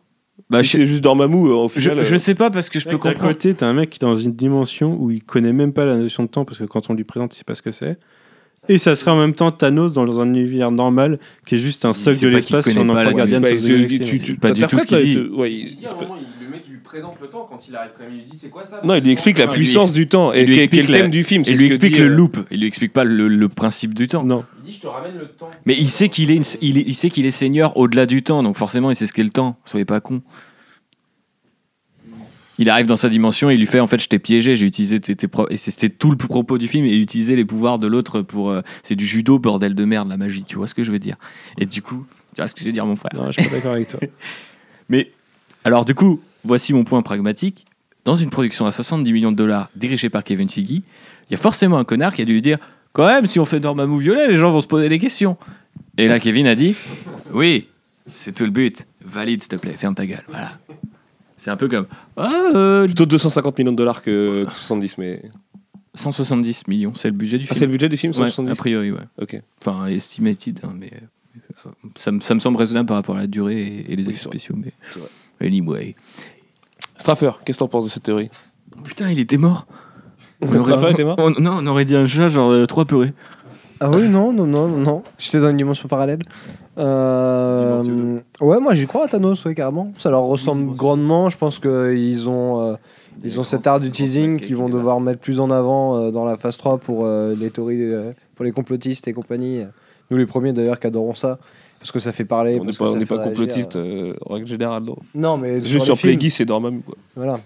Bah, 0.51 0.63
c'est 0.63 0.85
juste 0.85 1.01
Dormammu, 1.01 1.47
euh, 1.47 1.53
au 1.53 1.71
je, 1.73 1.79
je 1.79 2.15
euh, 2.15 2.17
sais 2.17 2.35
pas 2.35 2.49
parce 2.49 2.69
que 2.69 2.77
je 2.77 2.83
peux 2.83 2.91
D'un 2.91 2.97
comprendre. 2.97 3.29
côté, 3.29 3.53
t'as 3.53 3.67
un 3.67 3.73
mec 3.73 3.89
qui 3.89 3.99
est 3.99 4.05
dans 4.05 4.17
une 4.17 4.33
dimension 4.33 4.97
où 4.99 5.09
il 5.09 5.23
connaît 5.23 5.53
même 5.53 5.71
pas 5.71 5.85
la 5.85 5.95
notion 5.95 6.23
de 6.23 6.27
temps 6.27 6.43
parce 6.43 6.57
que 6.57 6.65
quand 6.65 6.89
on 6.89 6.93
lui 6.93 7.05
présente, 7.05 7.33
il 7.33 7.37
sait 7.37 7.45
pas 7.45 7.55
ce 7.55 7.61
que 7.61 7.71
c'est. 7.71 7.97
Et 8.67 8.77
ça 8.77 8.97
serait 8.97 9.11
en 9.11 9.17
même 9.17 9.33
temps 9.33 9.53
Thanos 9.53 9.93
dans 9.93 10.19
un 10.19 10.27
univers 10.27 10.69
normal 10.69 11.19
qui 11.45 11.55
est 11.55 11.57
juste 11.57 11.85
un 11.85 11.93
socle 11.93 12.19
de 12.19 12.27
l'espace 12.27 12.67
on 12.67 12.73
connaît 12.73 12.81
en 12.81 12.93
pas 12.93 14.49
bah, 14.49 14.53
du 14.53 14.61
tout 14.67 14.79
ce 14.79 14.87
qu'il 14.87 15.05
dit. 15.05 15.15
un 15.15 15.23
le 15.23 16.49
mec 16.49 16.63
il 16.67 16.73
lui 16.73 16.79
présente 16.91 17.21
le 17.21 17.27
temps 17.27 17.47
quand 17.49 17.69
il 17.69 17.75
arrive 17.77 17.91
quand 17.97 18.03
même, 18.03 18.11
il 18.11 18.17
lui 18.17 18.25
dit 18.25 18.37
c'est 18.37 18.49
quoi 18.49 18.65
ça? 18.65 18.81
Non, 18.83 18.95
il 18.95 19.03
lui 19.03 19.11
explique 19.11 19.37
la 19.37 19.47
puissance 19.47 19.93
du 19.93 20.09
temps 20.09 20.33
et 20.33 20.41
il 20.41 20.47
lui 20.49 20.67
quel 20.67 20.87
thème 20.87 21.09
du 21.09 21.23
film. 21.23 21.43
Il 21.47 21.53
lui 21.53 21.69
que 21.69 21.75
explique 21.75 21.97
le 21.97 22.05
euh, 22.07 22.09
loop, 22.09 22.37
il 22.51 22.59
lui 22.59 22.67
explique 22.67 22.91
pas 22.91 23.05
le, 23.05 23.47
principe 23.47 23.93
du 23.93 24.09
temps. 24.09 24.25
Non. 24.25 24.43
Il 24.59 24.63
dit 24.63 24.73
je 24.73 24.81
te 24.81 24.87
ramène 24.87 25.17
le 25.17 25.27
temps. 25.27 25.49
Mais 25.65 25.75
il 25.77 25.89
sait 25.89 26.09
qu'il 26.09 26.31
est, 26.31 26.57
il, 26.61 26.77
est- 26.77 26.83
il 26.85 26.93
sait 26.93 27.09
qu'il 27.09 27.25
est 27.25 27.31
seigneur 27.31 27.77
au-delà 27.77 28.05
du 28.05 28.23
temps, 28.23 28.43
donc 28.43 28.57
forcément 28.57 28.91
il 28.91 28.95
sait 28.97 29.07
ce 29.07 29.13
qu'est 29.13 29.23
le 29.23 29.29
temps. 29.29 29.57
Soyez 29.63 29.85
pas 29.85 30.01
con. 30.01 30.21
Il 32.57 32.69
arrive 32.69 32.87
dans 32.87 32.97
sa 32.97 33.07
dimension 33.07 33.49
et 33.49 33.53
il 33.53 33.59
lui 33.59 33.67
fait 33.67 33.79
en 33.79 33.87
fait 33.87 34.01
je 34.01 34.09
t'ai 34.09 34.19
piégé, 34.19 34.57
j'ai 34.57 34.65
utilisé 34.65 34.99
tes, 34.99 35.15
tes 35.15 35.29
pro- 35.29 35.47
et 35.49 35.55
c'était 35.55 35.87
tout 35.87 36.11
le 36.11 36.17
propos 36.17 36.57
du 36.57 36.67
film 36.67 36.85
et 36.85 36.97
utiliser 36.97 37.37
les 37.37 37.45
pouvoirs 37.45 37.79
de 37.79 37.87
l'autre 37.87 38.21
pour 38.21 38.49
euh, 38.49 38.61
c'est 38.83 38.97
du 38.97 39.07
judo 39.07 39.39
bordel 39.39 39.75
de 39.75 39.85
merde 39.85 40.09
la 40.09 40.17
magie, 40.17 40.43
tu 40.43 40.57
vois 40.57 40.67
ce 40.67 40.73
que 40.73 40.83
je 40.83 40.91
veux 40.91 40.99
dire. 40.99 41.15
Et 41.57 41.65
du 41.65 41.81
coup, 41.81 42.05
tu 42.35 42.41
vois 42.41 42.49
ce 42.49 42.53
que 42.53 42.59
je 42.59 42.65
veux 42.65 42.73
dire 42.73 42.85
mon 42.85 42.97
frère. 42.97 43.11
Non, 43.15 43.31
je 43.31 43.39
suis 43.39 43.49
pas 43.49 43.55
d'accord 43.55 43.71
avec 43.71 43.87
toi. 43.87 44.01
Mais 44.89 45.11
alors 45.63 45.85
du 45.85 45.95
coup, 45.95 46.19
voici 46.43 46.73
mon 46.73 46.83
point 46.83 47.01
pragmatique. 47.01 47.65
Dans 48.05 48.15
une 48.15 48.29
production 48.31 48.65
à 48.65 48.71
70 48.71 49.11
millions 49.13 49.31
de 49.31 49.37
dollars 49.37 49.69
dirigée 49.75 50.09
par 50.09 50.23
Kevin 50.23 50.49
Feige, 50.49 50.71
il 50.71 50.83
y 51.29 51.35
a 51.35 51.37
forcément 51.37 51.77
un 51.77 51.83
connard 51.83 52.13
qui 52.15 52.21
a 52.21 52.25
dû 52.25 52.33
lui 52.33 52.41
dire 52.41 52.57
quand 52.93 53.05
même 53.05 53.25
si 53.27 53.39
on 53.39 53.45
fait 53.45 53.59
Dormammu 53.59 53.99
violet, 53.99 54.27
les 54.27 54.37
gens 54.37 54.51
vont 54.51 54.61
se 54.61 54.67
poser 54.67 54.89
des 54.89 54.97
questions. 54.99 55.37
Et 55.97 56.07
là 56.07 56.19
Kevin 56.19 56.47
a 56.47 56.55
dit 56.55 56.75
oui, 57.31 57.67
c'est 58.13 58.33
tout 58.33 58.43
le 58.43 58.49
but. 58.49 58.85
Valide 59.05 59.41
s'il 59.41 59.49
te 59.49 59.55
plaît, 59.55 59.73
ferme 59.73 59.95
ta 59.95 60.05
gueule. 60.05 60.23
Voilà. 60.29 60.57
C'est 61.37 61.51
un 61.51 61.57
peu 61.57 61.67
comme 61.67 61.85
ah, 62.17 62.31
euh, 62.55 62.85
Plutôt 62.85 63.05
250 63.05 63.57
millions 63.59 63.71
de 63.71 63.77
dollars 63.77 64.01
que 64.01 64.45
70, 64.55 64.97
mais. 64.97 65.21
170 65.93 66.67
millions, 66.67 66.93
c'est 66.93 67.09
le 67.09 67.13
budget 67.15 67.37
du 67.37 67.45
Ah, 67.49 67.53
c'est 67.53 67.59
film. 67.59 67.71
le 67.71 67.77
budget 67.77 67.89
du 67.89 67.97
film, 67.97 68.11
Ouais, 68.13 68.17
170 68.29 68.51
a 68.51 68.55
priori, 68.55 68.91
ouais. 68.91 68.99
Ok. 69.21 69.41
Enfin, 69.59 69.87
estimated, 69.87 70.59
hein, 70.63 70.73
mais 70.77 70.89
euh, 71.65 71.69
ça, 71.95 72.11
me- 72.11 72.21
ça 72.21 72.33
me 72.33 72.39
semble 72.39 72.57
raisonnable 72.57 72.87
par 72.87 72.95
rapport 72.97 73.15
à 73.17 73.19
la 73.19 73.27
durée 73.27 73.61
et, 73.61 73.91
et 73.91 73.95
les 73.97 74.03
Oui, 74.03 74.09
effets 74.11 74.19
c'est 74.23 74.29
spéciaux. 74.29 74.55
Mais 74.57 74.71
C'est 74.91 74.99
vrai. 74.99 75.09
Anyway. 75.41 75.95
Straffer, 76.97 77.31
qu'est-ce 77.45 77.57
que 77.57 77.63
t'en 77.63 77.67
penses 77.67 77.85
de 77.85 77.89
cette 77.89 78.03
théorie? 78.03 78.29
Putain, 78.83 79.09
il 79.09 79.19
était 79.19 79.37
mort. 79.37 79.65
On 80.41 80.47
aurait- 80.47 80.59
Straffer 80.59 80.91
était 80.91 81.03
mort? 81.03 81.15
On- 81.19 81.31
Non, 81.31 81.57
on 81.61 81.67
aurait 81.67 81.85
dit 81.85 81.95
un 81.95 82.05
chat 82.05 82.27
genre 82.27 82.51
euh, 82.51 82.65
trois 82.65 82.85
peurés. 82.85 83.13
Ah 83.79 83.89
oui, 83.89 84.07
non, 84.09 84.31
non, 84.31 84.45
non, 84.45 84.67
non, 84.67 84.77
non. 84.77 85.03
J'étais 85.17 85.39
dans 85.39 85.49
une 85.49 85.57
dimension 85.57 85.87
parallèle. 85.87 86.19
Euh, 86.77 87.79
Dimension 87.81 88.23
ouais, 88.41 88.59
moi 88.59 88.73
j'y 88.75 88.85
crois 88.87 89.05
à 89.05 89.07
Thanos, 89.07 89.43
ouais, 89.45 89.55
carrément. 89.55 89.91
Ça 89.97 90.09
leur 90.11 90.21
ressemble 90.21 90.75
grandement. 90.75 91.29
Je 91.29 91.37
pense 91.37 91.59
qu'ils 91.59 92.29
ont, 92.29 92.61
euh, 92.61 92.75
ils 93.23 93.39
ont 93.39 93.43
cet 93.43 93.67
art 93.67 93.79
du 93.79 93.89
teasing 93.91 94.39
qu'ils 94.39 94.55
vont 94.55 94.69
devoir 94.69 94.99
mettre 94.99 95.19
plus 95.19 95.39
en 95.39 95.49
avant 95.49 95.95
euh, 95.97 96.11
dans 96.11 96.25
la 96.25 96.37
phase 96.37 96.57
3 96.57 96.77
pour 96.77 97.05
euh, 97.05 97.35
les 97.37 97.49
théories, 97.49 97.81
euh, 97.91 98.11
pour 98.35 98.45
les 98.45 98.51
complotistes 98.51 99.07
et 99.07 99.13
compagnie. 99.13 99.61
Nous, 100.11 100.17
les 100.17 100.25
premiers 100.25 100.53
d'ailleurs, 100.53 100.79
qui 100.79 100.87
adorons 100.87 101.15
ça. 101.15 101.39
Parce 101.81 101.91
que 101.91 101.99
ça 101.99 102.11
fait 102.13 102.25
parler. 102.25 102.57
On 102.61 102.63
n'est 102.65 102.71
pas, 102.73 102.91
on 102.91 102.99
fait 102.99 103.05
pas 103.05 103.17
complotiste 103.19 103.75
euh, 103.75 104.13
en 104.25 104.35
règle 104.35 104.47
générale. 104.47 104.83
non. 104.83 104.95
Non, 105.15 105.37
mais 105.37 105.63
Juste 105.63 105.85
sur 105.85 105.97
films, 105.97 106.13
Plagueis, 106.13 106.29
c'est 106.29 106.45
Dormammu. 106.45 106.81
Quoi. 106.81 106.95
Voilà. 107.15 107.39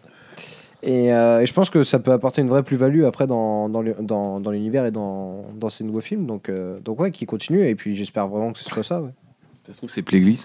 Et, 0.84 1.12
euh, 1.14 1.40
et 1.42 1.46
je 1.48 1.54
pense 1.54 1.70
que 1.72 1.82
ça 1.84 1.98
peut 2.00 2.12
apporter 2.12 2.42
une 2.42 2.50
vraie 2.50 2.62
plus-value 2.62 3.04
après 3.06 3.26
dans, 3.28 3.70
dans, 3.70 3.82
le- 3.82 3.96
dans, 4.00 4.40
dans 4.40 4.52
l'univers 4.52 4.86
et 4.86 4.92
dans, 4.92 5.46
dans 5.58 5.70
ces 5.70 5.84
nouveaux 5.84 6.02
films. 6.02 6.28
Donc, 6.28 6.50
euh, 6.50 6.80
donc 6.82 7.00
ouais, 7.00 7.12
qui 7.12 7.26
continue. 7.26 7.66
Et 7.68 7.74
puis 7.76 7.96
j'espère 7.96 8.28
vraiment 8.28 8.52
que 8.52 8.60
ce 8.60 8.66
soit 8.70 8.84
ça. 8.84 9.02
Ouais. 9.02 9.10
Ça 9.66 9.74
se 9.74 9.78
trouve, 9.78 9.90
c'est 9.90 10.02
Plagueis. 10.04 10.36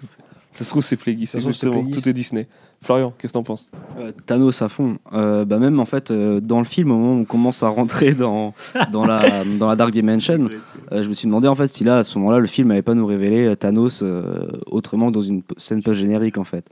Ça 0.53 0.65
se 0.65 0.71
trouve, 0.71 0.83
c'est 0.83 0.97
Plagueis, 0.97 1.27
Ça 1.27 1.39
se 1.39 1.45
trouve, 1.45 1.53
c'est 1.53 1.67
justement. 1.67 1.91
Tout 1.91 2.09
est 2.09 2.13
Disney. 2.13 2.49
Florian, 2.83 3.13
qu'est-ce 3.19 3.33
que 3.33 3.39
t'en 3.39 3.43
penses? 3.43 3.71
Euh, 3.99 4.11
Thanos 4.27 4.63
à 4.63 4.69
fond. 4.69 4.97
Euh, 5.13 5.45
bah 5.45 5.59
même 5.59 5.79
en 5.81 5.85
fait 5.85 6.11
euh, 6.11 6.41
dans 6.41 6.59
le 6.59 6.65
film 6.65 6.91
au 6.91 6.97
moment 6.97 7.13
où 7.13 7.21
on 7.21 7.25
commence 7.25 7.63
à 7.63 7.69
rentrer 7.69 8.15
dans 8.15 8.55
dans 8.91 9.05
la 9.05 9.45
dans 9.59 9.69
la 9.69 9.77
Dark 9.77 9.91
Dimension, 9.93 10.49
euh, 10.93 11.03
je 11.03 11.09
me 11.09 11.13
suis 11.13 11.27
demandé 11.27 11.47
en 11.47 11.55
fait 11.55 11.67
si 11.69 11.85
là 11.85 11.99
à 11.99 12.05
ce 12.05 12.19
moment-là 12.19 12.39
le 12.39 12.47
film 12.47 12.69
n'allait 12.69 12.83
pas 12.83 12.95
nous 12.95 13.05
révéler 13.07 13.47
euh, 13.47 13.55
Thanos 13.55 14.03
euh, 14.03 14.49
autrement 14.67 15.09
que 15.09 15.13
dans 15.13 15.21
une 15.21 15.43
scène 15.59 15.83
post 15.83 16.01
générique 16.01 16.39
en 16.39 16.45
fait. 16.45 16.67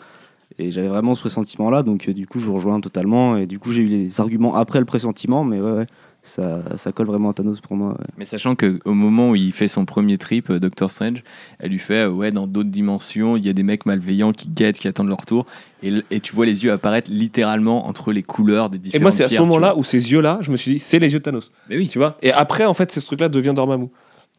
Et 0.58 0.70
j'avais 0.70 0.88
vraiment 0.88 1.14
ce 1.14 1.20
pressentiment 1.20 1.70
là 1.70 1.82
donc 1.82 2.08
euh, 2.08 2.14
du 2.14 2.26
coup 2.26 2.40
je 2.40 2.46
vous 2.46 2.54
rejoins 2.54 2.80
totalement 2.80 3.36
et 3.36 3.46
du 3.46 3.58
coup 3.58 3.70
j'ai 3.70 3.82
eu 3.82 3.86
les 3.88 4.20
arguments 4.20 4.56
après 4.56 4.78
le 4.78 4.86
pressentiment 4.86 5.44
mais 5.44 5.60
ouais, 5.60 5.72
ouais 5.72 5.86
ça, 6.28 6.62
ça 6.76 6.92
colle 6.92 7.06
vraiment 7.06 7.30
à 7.30 7.32
Thanos 7.34 7.60
pour 7.60 7.76
moi. 7.76 7.90
ouais. 7.90 8.06
Mais 8.18 8.24
sachant 8.24 8.54
qu'au 8.54 8.94
moment 8.94 9.30
où 9.30 9.34
il 9.34 9.52
fait 9.52 9.66
son 9.68 9.84
premier 9.84 10.18
trip, 10.18 10.50
euh, 10.50 10.60
Doctor 10.60 10.90
Strange, 10.90 11.22
elle 11.58 11.70
lui 11.70 11.78
fait 11.78 12.04
euh, 12.06 12.10
Ouais, 12.10 12.30
dans 12.30 12.46
d'autres 12.46 12.68
dimensions, 12.70 13.36
il 13.36 13.44
y 13.44 13.48
a 13.48 13.52
des 13.52 13.62
mecs 13.62 13.86
malveillants 13.86 14.32
qui 14.32 14.48
guettent, 14.48 14.78
qui 14.78 14.86
attendent 14.88 15.08
leur 15.08 15.26
tour. 15.26 15.46
Et, 15.82 15.92
et 16.10 16.20
tu 16.20 16.34
vois 16.34 16.46
les 16.46 16.64
yeux 16.64 16.72
apparaître 16.72 17.10
littéralement 17.10 17.88
entre 17.88 18.12
les 18.12 18.22
couleurs 18.22 18.70
des 18.70 18.76
Et 18.76 18.80
différentes 18.80 19.02
moi, 19.02 19.10
c'est 19.12 19.24
à 19.24 19.28
ce 19.28 19.38
moment-là 19.38 19.76
où 19.76 19.84
ces 19.84 20.12
yeux-là, 20.12 20.38
je 20.42 20.50
me 20.50 20.56
suis 20.56 20.72
dit, 20.72 20.78
c'est 20.78 20.98
les 20.98 21.12
yeux 21.12 21.18
de 21.18 21.24
Thanos. 21.24 21.52
Mais 21.68 21.76
oui, 21.76 21.88
Tu 21.88 21.98
vois? 21.98 22.18
Et 22.22 22.32
après, 22.32 22.64
en 22.64 22.74
fait, 22.74 22.92
ce 22.92 23.00
truc-là 23.00 23.28
devient 23.28 23.52
Dormammu. 23.54 23.88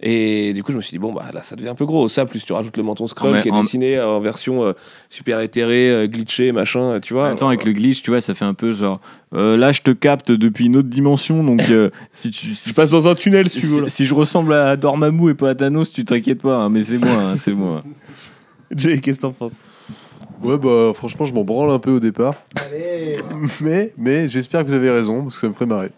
Et 0.02 0.54
du 0.54 0.64
coup, 0.64 0.72
je 0.72 0.78
me 0.78 0.82
suis 0.82 0.92
dit, 0.92 0.98
bon, 0.98 1.12
bah 1.12 1.26
là, 1.34 1.42
ça 1.42 1.58
devient 1.58 1.68
un 1.70 1.76
peu 1.76 1.86
gros. 1.86 2.08
Ça, 2.08 2.26
plus 2.26 2.44
tu 2.46 2.54
rajoutes 2.54 2.78
le 2.78 2.84
menton 2.84 3.04
En 3.04 3.42
qui 3.42 3.50
est 3.50 3.52
en- 3.52 3.60
dessiné 3.62 4.00
en 4.00 4.20
version 4.22 4.64
euh, 4.64 4.74
super 5.10 5.42
éthérée, 5.42 5.90
euh, 5.92 6.08
glitché, 6.08 6.54
machin, 6.54 7.00
tu 7.02 7.14
vois. 7.14 7.26
En 7.26 7.28
même 7.30 7.38
temps, 7.38 7.50
avec 7.50 7.66
le 7.66 7.74
glitch, 7.74 8.02
tu 8.02 8.12
vois, 8.12 8.22
ça 8.22 8.34
fait 8.34 8.46
un 8.46 8.54
peu 8.54 8.72
genre 8.72 9.02
euh, 9.34 9.58
là, 9.58 9.72
je 9.74 9.82
te 9.82 9.92
capte 9.92 10.32
depuis 10.32 10.66
une 10.68 10.78
autre 10.78 10.88
dimension, 10.88 11.44
donc 11.44 11.62
euh, 11.70 11.90
si 12.14 12.32
tu 12.32 12.56
si 12.56 12.70
Je 12.70 12.74
passe 12.74 12.92
dans 12.92 13.08
un 13.08 13.16
tunnel, 13.16 13.50
si 13.50 13.60
si, 13.60 13.60
tu 13.60 13.66
veux. 13.68 13.82
là. 13.82 13.90
si 13.90 14.06
je 14.06 14.14
ressemble 14.16 14.54
à 14.54 14.78
Dormammu 14.78 15.32
et 15.32 15.34
pas 15.34 15.50
à 15.50 15.56
Thanos, 15.56 15.92
tu 15.92 16.06
t'inquiètes 16.06 16.42
pas, 16.42 16.56
hein, 16.56 16.70
mais 16.70 16.82
c'est 16.82 16.98
moi, 16.98 17.12
hein, 17.12 17.36
c'est 17.36 17.54
moi. 17.54 17.84
Jay, 18.76 19.00
qu'est-ce 19.02 19.18
que 19.18 19.22
t'en 19.24 19.32
penses? 19.34 19.60
Ouais, 20.42 20.58
bah 20.58 20.94
franchement, 20.96 21.26
je 21.26 21.34
m'en 21.34 21.44
branle 21.44 21.72
un 21.72 21.80
peu 21.80 21.92
au 21.92 22.00
départ. 22.00 22.36
Mais, 23.62 23.94
mais 23.98 24.30
j'espère 24.30 24.62
que 24.64 24.70
vous 24.70 24.74
avez 24.76 24.90
raison, 24.90 25.24
parce 25.24 25.36
que 25.36 25.42
ça 25.42 25.48
me 25.50 25.54
ferait 25.54 25.66
marrer. 25.66 25.90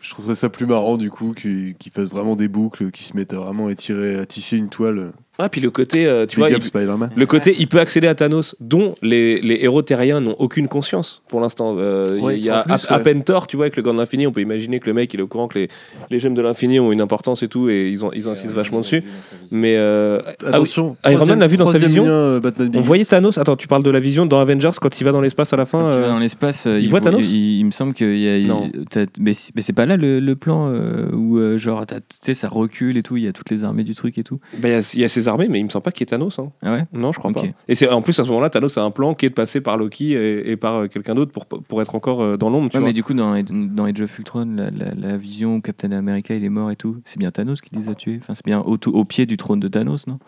Je 0.00 0.10
trouverais 0.10 0.36
ça 0.36 0.48
plus 0.48 0.66
marrant, 0.66 0.96
du 0.96 1.10
coup, 1.10 1.34
qu'ils 1.34 1.74
fassent 1.92 2.10
vraiment 2.10 2.36
des 2.36 2.48
boucles, 2.48 2.90
qu'ils 2.90 3.06
se 3.06 3.16
mettent 3.16 3.32
à 3.32 3.38
vraiment 3.38 3.68
étirer, 3.68 4.16
à 4.16 4.26
tisser 4.26 4.56
une 4.56 4.68
toile 4.68 5.12
Ah, 5.40 5.48
puis 5.48 5.60
le 5.60 5.70
côté, 5.70 6.04
euh, 6.06 6.26
tu 6.26 6.36
Big 6.36 6.46
vois, 6.46 6.48
up 6.56 6.58
il- 6.62 6.64
Spider-Man. 6.64 7.10
le 7.14 7.26
côté, 7.26 7.54
il 7.58 7.68
peut 7.68 7.78
accéder 7.78 8.08
à 8.08 8.14
Thanos, 8.16 8.56
dont 8.60 8.94
les, 9.02 9.40
les 9.40 9.58
héros 9.62 9.82
terriens 9.82 10.20
n'ont 10.20 10.34
aucune 10.38 10.66
conscience 10.66 11.22
pour 11.28 11.40
l'instant. 11.40 11.76
Euh, 11.78 12.04
Il 12.34 12.40
y 12.44 12.50
a 12.50 12.64
plus, 12.64 12.86
à, 12.88 12.98
peine 12.98 13.22
Thor, 13.22 13.46
tu 13.46 13.56
vois, 13.56 13.66
avec 13.66 13.76
le 13.76 13.82
gant 13.82 13.94
de 13.94 13.98
l'infini, 13.98 14.26
on 14.26 14.32
peut 14.32 14.40
imaginer 14.40 14.80
que 14.80 14.86
le 14.86 14.94
mec 14.94 15.14
il 15.14 15.20
est 15.20 15.22
au 15.22 15.28
courant 15.28 15.46
que 15.48 15.58
les, 15.58 15.68
les 16.10 16.18
gemmes 16.18 16.34
de 16.34 16.42
l'infini 16.42 16.80
ont 16.80 16.90
une 16.90 17.00
importance 17.00 17.42
et 17.44 17.48
tout, 17.48 17.68
et 17.70 17.88
ils, 17.88 18.04
ont, 18.04 18.10
ils 18.14 18.28
insistent 18.28 18.52
vachement 18.54 18.80
dessus. 18.80 19.02
Mais 19.52 19.76
euh, 19.76 20.18
ah 20.24 20.30
oui, 20.40 20.48
Attention, 20.54 20.96
Iron 21.06 21.26
Man 21.26 21.38
l'a 21.38 21.46
vu 21.46 21.56
dans 21.56 21.70
sa 21.70 21.78
vision 21.78 22.04
lien, 22.04 22.10
euh, 22.10 22.40
on 22.74 22.80
voyait 22.80 23.04
Thanos. 23.04 23.38
Attends, 23.38 23.56
tu 23.56 23.68
parles 23.68 23.82
de 23.84 23.90
la 23.90 24.00
vision 24.00 24.26
dans 24.26 24.40
Avengers 24.40 24.70
quand 24.80 25.00
il 25.00 25.04
va 25.04 25.12
dans 25.12 25.20
l'espace 25.20 25.52
à 25.52 25.56
la 25.56 25.66
fin. 25.66 25.82
Quand 25.82 25.94
il 25.94 26.00
va 26.00 26.08
dans 26.08 26.18
l'espace, 26.18 26.66
euh, 26.66 26.80
il 26.80 26.88
voit 26.90 27.00
Thanos 27.00 27.24
il, 27.30 27.58
il 27.60 27.64
me 27.64 27.70
semble 27.70 27.94
qu'il 27.94 28.18
y 28.18 28.28
a. 28.28 28.38
Non. 28.46 28.70
mais 29.20 29.32
c'est 29.34 29.72
pas 29.72 29.86
là 29.86 29.96
le, 29.96 30.18
le 30.18 30.36
plan 30.36 30.68
euh, 30.72 31.10
où, 31.12 31.56
genre, 31.58 31.86
tu 31.86 31.94
sais, 32.20 32.34
ça 32.34 32.48
recule 32.48 32.96
et 32.96 33.02
tout, 33.02 33.16
il 33.16 33.24
y 33.24 33.28
a 33.28 33.32
toutes 33.32 33.50
les 33.50 33.62
armées 33.62 33.84
du 33.84 33.94
truc 33.94 34.18
et 34.18 34.24
tout. 34.24 34.40
bah, 34.58 34.68
Il 34.68 34.72
y, 34.72 34.74
a- 34.74 34.92
il 34.96 35.27
armées, 35.28 35.46
mais 35.48 35.60
il 35.60 35.64
me 35.64 35.68
semble 35.68 35.82
pas 35.84 35.92
qu'il 35.92 36.00
y 36.00 36.04
ait 36.04 36.06
Thanos. 36.06 36.38
hein. 36.38 36.50
Ah 36.62 36.72
ouais? 36.72 36.84
Non, 36.92 37.12
je 37.12 37.18
crois 37.18 37.32
pas. 37.32 37.42
Et 37.68 37.74
c'est 37.74 37.88
en 37.88 38.02
plus 38.02 38.18
à 38.18 38.24
ce 38.24 38.28
moment-là, 38.30 38.50
Thanos 38.50 38.76
a 38.78 38.82
un 38.82 38.90
plan 38.90 39.14
qui 39.14 39.26
est 39.26 39.28
de 39.30 39.34
passer 39.34 39.60
par 39.60 39.76
Loki 39.76 40.14
et, 40.14 40.50
et 40.50 40.56
par 40.56 40.74
euh, 40.76 40.86
quelqu'un 40.88 41.14
d'autre 41.14 41.30
pour, 41.32 41.46
pour 41.46 41.80
être 41.82 41.94
encore 41.94 42.20
euh, 42.22 42.36
dans 42.36 42.50
l'ombre. 42.50 42.74
Ouais, 42.74 42.80
mais 42.80 42.92
du 42.92 43.04
coup, 43.04 43.14
dans, 43.14 43.40
dans 43.42 43.84
Age 43.84 44.00
of 44.00 44.18
Ultron, 44.18 44.48
la, 44.56 44.70
la- 44.70 44.94
la 44.94 45.16
vision 45.16 45.56
où 45.56 45.60
Captain 45.60 45.92
America 45.92 46.34
il 46.34 46.44
est 46.44 46.48
mort 46.48 46.70
et 46.70 46.76
tout, 46.76 46.96
c'est 47.04 47.18
bien 47.18 47.30
Thanos 47.30 47.60
qui 47.60 47.74
les 47.76 47.88
a 47.88 47.94
tués. 47.94 48.18
Enfin, 48.20 48.34
c'est 48.34 48.44
bien 48.44 48.60
au, 48.60 49.04
pied 49.04 49.26
du 49.26 49.36
trône 49.36 49.60
de 49.60 49.68
Thanos, 49.68 50.06
non? 50.06 50.18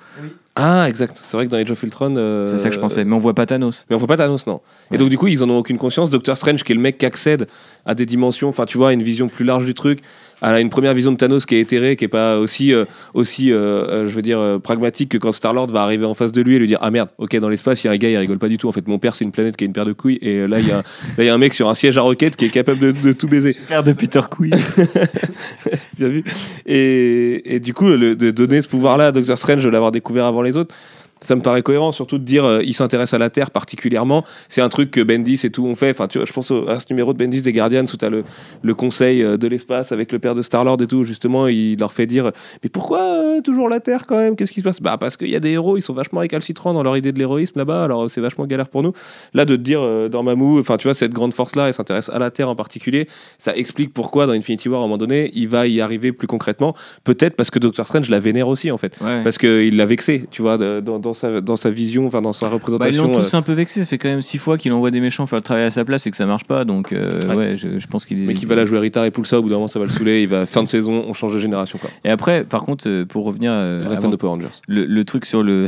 Ah, 0.57 0.89
exact. 0.89 1.21
C'est 1.25 1.37
vrai 1.37 1.47
que 1.47 1.51
dans 1.53 1.57
Age 1.59 1.71
of 1.71 1.83
Ultron. 1.83 2.17
euh, 2.17 2.45
C'est 2.45 2.59
ça 2.59 2.69
que 2.69 2.75
je 2.75 2.81
pensais. 2.81 3.05
Mais 3.05 3.15
on 3.15 3.19
voit 3.19 3.35
pas 3.35 3.47
Thanos. 3.47 3.87
Mais 3.89 3.95
on 3.97 3.99
voit 3.99 4.09
pas 4.09 4.17
Thanos, 4.17 4.47
non. 4.47 4.61
Et 4.91 4.99
donc, 4.99 5.09
du 5.09 5.17
coup, 5.17 5.29
ils 5.29 5.43
en 5.45 5.49
ont 5.49 5.57
aucune 5.57 5.79
conscience. 5.79 6.11
Doctor 6.11 6.37
Strange, 6.37 6.65
qui 6.65 6.73
est 6.73 6.75
le 6.75 6.81
mec 6.81 6.99
qui 6.99 7.07
accède 7.07 7.47
à 7.87 7.95
des 7.95 8.05
dimensions, 8.05 8.49
enfin, 8.49 8.67
tu 8.67 8.77
vois, 8.77 8.89
à 8.91 8.93
une 8.93 9.03
vision 9.03 9.29
plus 9.29 9.45
large 9.45 9.65
du 9.65 9.75
truc, 9.75 10.01
à 10.43 10.61
une 10.61 10.71
première 10.71 10.95
vision 10.95 11.13
de 11.13 11.17
Thanos 11.17 11.45
qui 11.47 11.57
est 11.57 11.61
éthérée, 11.61 11.97
qui 11.97 12.05
est 12.05 12.09
pas 12.09 12.39
aussi, 12.39 12.73
euh, 12.73 12.85
aussi 13.15 13.53
euh, 13.53 13.57
euh, 13.59 14.09
je 14.09 14.15
veux 14.15 14.23
dire, 14.23 14.39
euh, 14.41 14.59
pragmatique 14.59 15.11
que 15.11 15.19
quand 15.19 15.33
Star-Lord 15.33 15.69
va 15.69 15.83
arriver 15.83 16.05
en 16.07 16.15
face 16.15 16.33
de 16.33 16.41
lui 16.43 16.57
et 16.57 16.59
lui 16.59 16.67
dire 16.67 16.79
Ah 16.81 16.91
merde, 16.91 17.11
ok, 17.19 17.37
dans 17.39 17.49
l'espace, 17.49 17.83
il 17.85 17.89
y 17.89 17.91
a 17.91 17.93
un 17.93 17.97
gars, 17.97 18.09
il 18.11 18.17
rigole 18.17 18.39
pas 18.39 18.49
du 18.49 18.57
tout. 18.59 18.69
En 18.69 18.73
fait, 18.73 18.87
mon 18.89 18.99
père, 18.99 19.15
c'est 19.15 19.25
une 19.25 19.33
planète 19.33 19.57
qui 19.57 19.65
a 19.65 19.67
une 19.67 19.73
paire 19.73 19.85
de 19.87 19.93
couilles. 19.93 20.19
Et 20.23 20.47
là, 20.47 20.61
il 20.61 20.67
y, 20.69 20.73
a- 20.73 20.77
là, 20.79 20.83
il 21.19 21.25
y 21.25 21.29
a 21.29 21.35
un 21.35 21.39
mec 21.39 21.53
sur 21.55 21.69
un 21.69 21.75
siège 21.75 21.99
à 21.99 22.03
roquette 22.03 22.37
qui 22.37 22.47
est 22.47 22.51
capable 22.51 22.79
de, 22.81 22.93
de 22.93 23.13
tout 23.13 23.29
baiser. 23.29 23.55
Père 23.69 23.83
de 23.83 23.93
Peter 23.93 24.21
Quill. 24.31 24.55
Bien 25.99 26.09
vu. 26.09 26.25
Et, 26.67 27.57
et 27.57 27.61
du 27.61 27.75
coup, 27.75 27.87
le- 27.89 28.17
de 28.17 28.31
donner 28.31 28.63
ce 28.63 28.69
pouvoir-là 28.69 29.09
à 29.09 29.13
Doctor 29.13 29.39
Strange, 29.39 29.63
de 29.65 29.69
l'avoir 29.69 29.93
découvert 29.93 30.25
avant 30.25 30.43
les 30.43 30.57
autres, 30.57 30.75
ça 31.23 31.37
me 31.37 31.43
paraît 31.43 31.63
cohérent, 31.63 31.93
surtout 31.93 32.19
de 32.19 32.25
dire 32.25 32.45
euh, 32.45 32.63
il 32.65 32.75
s'intéresse 32.75 33.15
à 33.15 33.19
la 33.19 33.31
Terre 33.31 33.51
particulièrement. 33.51 34.25
C'est 34.49 34.63
un 34.63 34.69
truc 34.69 34.91
que 34.91 35.01
Bendis 35.01 35.41
et 35.45 35.51
tout 35.51 35.65
ont 35.67 35.75
fait. 35.75 35.91
Enfin, 35.91 36.09
tu 36.09 36.19
vois, 36.19 36.27
je 36.27 36.33
pense 36.33 36.51
au- 36.51 36.69
à 36.69 36.81
ce 36.81 36.87
numéro 36.91 37.13
de 37.13 37.19
Bendis 37.19 37.43
des 37.43 37.53
Guardians 37.53 37.85
où 37.93 37.97
tu 37.97 38.05
as 38.05 38.11
le, 38.11 38.25
le 38.63 38.75
conseil 38.75 39.23
euh, 39.23 39.37
de 39.37 39.47
l'espace 39.47 39.93
avec 39.93 40.13
le 40.13 40.19
père 40.19 40.35
de 40.35 40.43
Star-Lord 40.43 40.81
et 40.83 40.87
tout. 40.87 41.05
Justement, 41.05 41.47
il 41.49 41.79
leur 41.79 41.93
fait 41.93 42.07
dire 42.07 42.31
Mais 42.63 42.71
pourquoi 42.71 43.01
euh, 43.03 43.41
toujours 43.43 43.69
la 43.69 43.81
Terre 43.81 44.07
quand 44.07 44.17
même? 44.17 44.37
Qu'est-ce 44.37 44.53
qui 44.53 44.61
se 44.61 44.65
passe? 44.65 44.81
Bah, 44.81 44.97
parce 44.99 45.17
qu'il 45.17 45.29
y 45.31 45.37
a 45.37 45.41
des 45.41 45.51
héros, 45.51 45.77
ils 45.77 45.83
sont 45.83 45.95
vachement 45.95 46.21
récalcitrants 46.21 46.73
dans 46.75 46.83
leur 46.83 46.97
idée 46.97 47.13
de 47.13 47.19
l'héroïsme 47.19 47.59
là-bas, 47.59 47.85
alors 47.85 48.09
c'est 48.11 48.21
vachement 48.21 48.47
galère 48.47 48.69
pour 48.69 48.83
nous. 48.83 48.93
Là, 49.35 49.45
de 49.45 49.57
te 49.57 49.61
dire 49.61 49.81
euh, 49.83 50.09
dans 50.09 50.23
Mamou, 50.23 50.59
enfin, 50.59 50.77
tu 50.77 50.87
vois, 50.89 50.95
cette 50.95 51.13
grande 51.13 51.35
force-là, 51.35 51.69
elle 51.69 51.75
s'intéresse 51.75 52.09
à 52.09 52.19
la 52.19 52.31
Terre 52.31 52.49
en 52.49 52.57
particulier, 52.57 53.07
ça 53.39 53.55
explique 53.57 53.93
pourquoi 53.93 54.27
dans 54.27 54.33
Infinity 54.33 54.69
War, 54.69 54.81
à 54.81 54.85
un 54.85 54.87
moment 54.87 54.99
donné, 54.99 55.31
il 55.35 55.49
va 55.49 55.67
y 55.67 55.81
arriver 55.81 56.13
plus 56.13 56.27
concrètement. 56.27 56.75
Peut-être 57.05 57.37
parce 57.37 57.51
que 57.51 57.59
Doctor 57.59 57.87
Strange 57.87 58.09
la 58.09 58.21
vénère 58.21 58.49
aussi, 58.49 58.71
en 58.71 58.79
fait. 58.79 58.95
Ouais. 59.01 59.23
Parce 59.23 59.39
qu'il 59.39 59.77
l'a 59.77 59.85
vexé, 59.87 60.27
tu 60.31 60.43
vois, 60.43 60.57
dans, 60.59 61.10
dans 61.11 61.15
sa, 61.15 61.41
dans 61.41 61.57
sa 61.57 61.71
vision, 61.71 62.07
enfin 62.07 62.23
dans 62.23 62.33
sa 62.33 62.47
Bah, 62.47 62.51
ils 62.53 62.55
représentation. 62.55 63.03
l'ont 63.09 63.13
tous 63.13 63.35
euh, 63.35 63.39
un 63.39 63.43
peu 63.43 63.53
vexé. 63.53 63.81
Ça 63.83 63.87
fait 63.89 63.99
quand 63.99 64.09
même 64.09 64.23
six 64.23 64.39
fois 64.39 64.57
qu'il 64.59 64.73
envoie 64.73 64.91
des 64.91 65.01
méchants 65.01 65.27
faire 65.27 65.39
le 65.39 65.43
travail 65.43 65.65
à 65.65 65.71
sa 65.71 65.85
place 65.85 66.07
et 66.07 66.11
que 66.11 66.17
ça 66.17 66.27
marche 66.27 66.45
pas. 66.45 66.65
Donc, 66.65 66.93
euh, 66.93 67.21
Ouais. 67.29 67.35
ouais, 67.37 67.57
je, 67.57 67.79
je 67.79 67.87
pense 67.87 68.07
qu'il 68.07 68.23
est. 68.23 68.27
mais 68.27 68.35
qui 68.35 68.47
va 68.47 68.55
la 68.55 68.65
jouer 68.65 68.79
Rita 68.79 69.07
et 69.07 69.11
Pulsa, 69.11 69.39
au 69.39 69.43
bout 69.43 69.49
d'un 69.49 69.57
moment, 69.57 69.69
ça 69.69 69.79
va 69.79 69.85
le 69.87 69.91
saouler. 69.91 70.23
Il 70.23 70.29
va 70.29 70.47
fin 70.47 70.63
de 70.63 70.69
saison, 70.69 71.05
on 71.07 71.13
change 71.15 71.35
de 71.35 71.39
génération, 71.39 71.79
quoi. 71.79 71.91
Et 72.05 72.11
après, 72.11 72.45
par 72.45 72.63
contre, 72.65 72.89
euh, 72.89 73.05
pour 73.05 73.25
revenir. 73.25 73.51
euh, 73.53 73.81
Vrai 73.85 73.93
avant- 73.95 74.03
fan 74.03 74.11
de 74.11 74.17
Power 74.17 74.31
Rangers. 74.35 74.49
le, 74.69 74.85
le 74.87 75.05
truc 75.05 75.27
sur 75.27 75.43
le. 75.43 75.67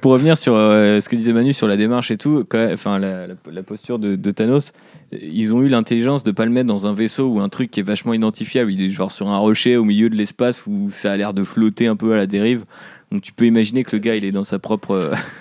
pour 0.00 0.12
revenir 0.12 0.38
sur 0.38 0.54
euh, 0.54 1.00
ce 1.00 1.08
que 1.10 1.16
disait 1.16 1.32
Manu 1.34 1.52
sur 1.52 1.68
la 1.68 1.76
démarche 1.76 2.10
et 2.10 2.16
tout, 2.16 2.44
enfin 2.72 2.98
la, 2.98 3.26
la- 3.26 3.34
la 3.52 3.62
posture 3.62 3.98
de, 3.98 4.16
de 4.16 4.30
Thanos, 4.30 4.72
ils 5.12 5.54
ont 5.54 5.60
eu 5.62 5.68
l'intelligence 5.68 6.22
de 6.22 6.30
pas 6.30 6.46
le 6.46 6.50
mettre 6.50 6.66
dans 6.68 6.86
un 6.86 6.94
vaisseau 6.94 7.26
ou 7.28 7.40
un 7.40 7.48
truc 7.50 7.70
qui 7.70 7.80
est 7.80 7.82
vachement 7.82 8.14
identifiable. 8.14 8.72
Il 8.72 8.80
est 8.82 8.88
genre 8.88 9.12
sur 9.12 9.28
un 9.28 9.36
rocher 9.38 9.76
au 9.76 9.84
milieu 9.84 10.08
de 10.08 10.14
l'espace 10.16 10.66
où 10.66 10.88
ça 10.90 11.12
a 11.12 11.16
l'air 11.16 11.34
de 11.34 11.44
flotter 11.44 11.86
un 11.86 11.96
peu 11.96 12.14
à 12.14 12.16
la 12.16 12.26
dérive. 12.26 12.64
Donc 13.10 13.22
tu 13.22 13.32
peux 13.32 13.46
imaginer 13.46 13.84
que 13.84 13.96
le 13.96 14.00
gars 14.00 14.16
il 14.16 14.24
est 14.24 14.32
dans 14.32 14.44
sa 14.44 14.58
propre 14.58 14.90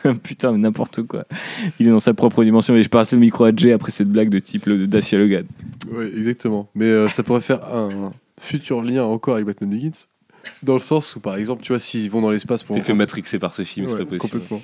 euh, 0.05 0.13
putain 0.23 0.51
mais 0.53 0.57
n'importe 0.59 1.03
quoi. 1.03 1.25
Il 1.79 1.87
est 1.87 1.91
dans 1.91 1.99
sa 1.99 2.13
propre 2.13 2.43
dimension. 2.43 2.75
Et 2.75 2.83
je 2.83 2.89
passe 2.89 3.11
le 3.13 3.19
micro 3.19 3.43
à 3.43 3.51
Jay 3.55 3.71
après 3.73 3.91
cette 3.91 4.09
blague 4.09 4.29
de 4.29 4.39
type 4.39 4.65
le- 4.67 4.87
Dacia 4.87 5.17
Logan. 5.17 5.45
Oui, 5.91 6.05
exactement. 6.15 6.69
Mais 6.75 6.85
euh, 6.85 7.09
ça 7.09 7.23
pourrait 7.23 7.41
faire 7.41 7.63
un 7.75 8.11
futur 8.39 8.81
lien 8.81 9.03
encore 9.03 9.35
avec 9.35 9.45
Batman 9.47 9.69
Begins. 9.69 10.05
Dans 10.63 10.75
le 10.75 10.79
sens 10.79 11.13
où, 11.17 11.19
par 11.19 11.35
exemple, 11.35 11.61
tu 11.61 11.73
vois, 11.73 11.79
s'ils 11.79 12.09
vont 12.09 12.21
dans 12.21 12.29
l'espace 12.31 12.63
pour. 12.63 12.73
T'es 12.75 12.81
fait 12.81 12.93
matrixer 12.93 13.37
par 13.37 13.53
ce 13.53 13.63
film, 13.65 13.85
c'est 13.87 13.93
Ouais, 13.95 13.99
pas 14.05 14.05
possible. 14.17 14.39
complètement. 14.39 14.61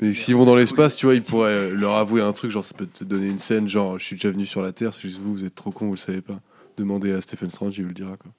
Mais 0.00 0.14
s'ils 0.14 0.34
vont 0.36 0.46
dans 0.46 0.54
l'espace, 0.56 0.96
tu 0.96 1.04
vois, 1.04 1.14
ils 1.16 1.22
pourraient 1.22 1.52
euh, 1.52 1.74
leur 1.74 1.96
avouer 1.96 2.22
un 2.22 2.32
truc, 2.32 2.50
genre 2.50 2.64
ça 2.64 2.72
peut 2.74 2.86
te 2.86 3.04
donner 3.04 3.26
une 3.28 3.38
scène, 3.40 3.68
genre 3.68 3.98
je 3.98 4.04
suis 4.04 4.16
déjà 4.16 4.30
venu 4.30 4.46
sur 4.46 4.62
la 4.62 4.72
Terre, 4.72 4.94
c'est 4.94 5.02
juste 5.02 5.18
vous, 5.20 5.34
vous 5.34 5.44
êtes 5.44 5.54
trop 5.54 5.70
con, 5.70 5.86
vous 5.86 5.92
le 5.94 5.98
savez 5.98 6.22
pas. 6.22 6.40
Demandez 6.78 7.12
à 7.12 7.20
Stephen 7.20 7.50
Strange, 7.50 7.76
il 7.76 7.82
vous 7.82 7.88
le 7.88 7.94
dira 7.94 8.16
quoi. 8.16 8.30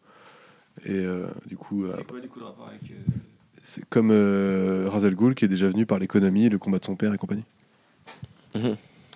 Et 0.85 0.93
euh, 0.95 1.27
du 1.45 1.57
coup, 1.57 1.83
euh, 1.83 1.91
quoi 2.07 2.21
du 2.21 2.29
coup 2.29 2.39
le 2.39 2.45
rapport 2.45 2.69
avec 2.69 2.81
c'est 3.69 3.85
comme 3.85 4.09
euh, 4.11 4.89
Ra's 4.89 5.03
al 5.03 5.13
Ghul 5.13 5.35
qui 5.35 5.45
est 5.45 5.47
déjà 5.47 5.69
venu 5.69 5.85
par 5.85 5.99
l'économie, 5.99 6.49
le 6.49 6.57
combat 6.57 6.79
de 6.79 6.85
son 6.85 6.95
père 6.95 7.13
et 7.13 7.17
compagnie. 7.19 7.45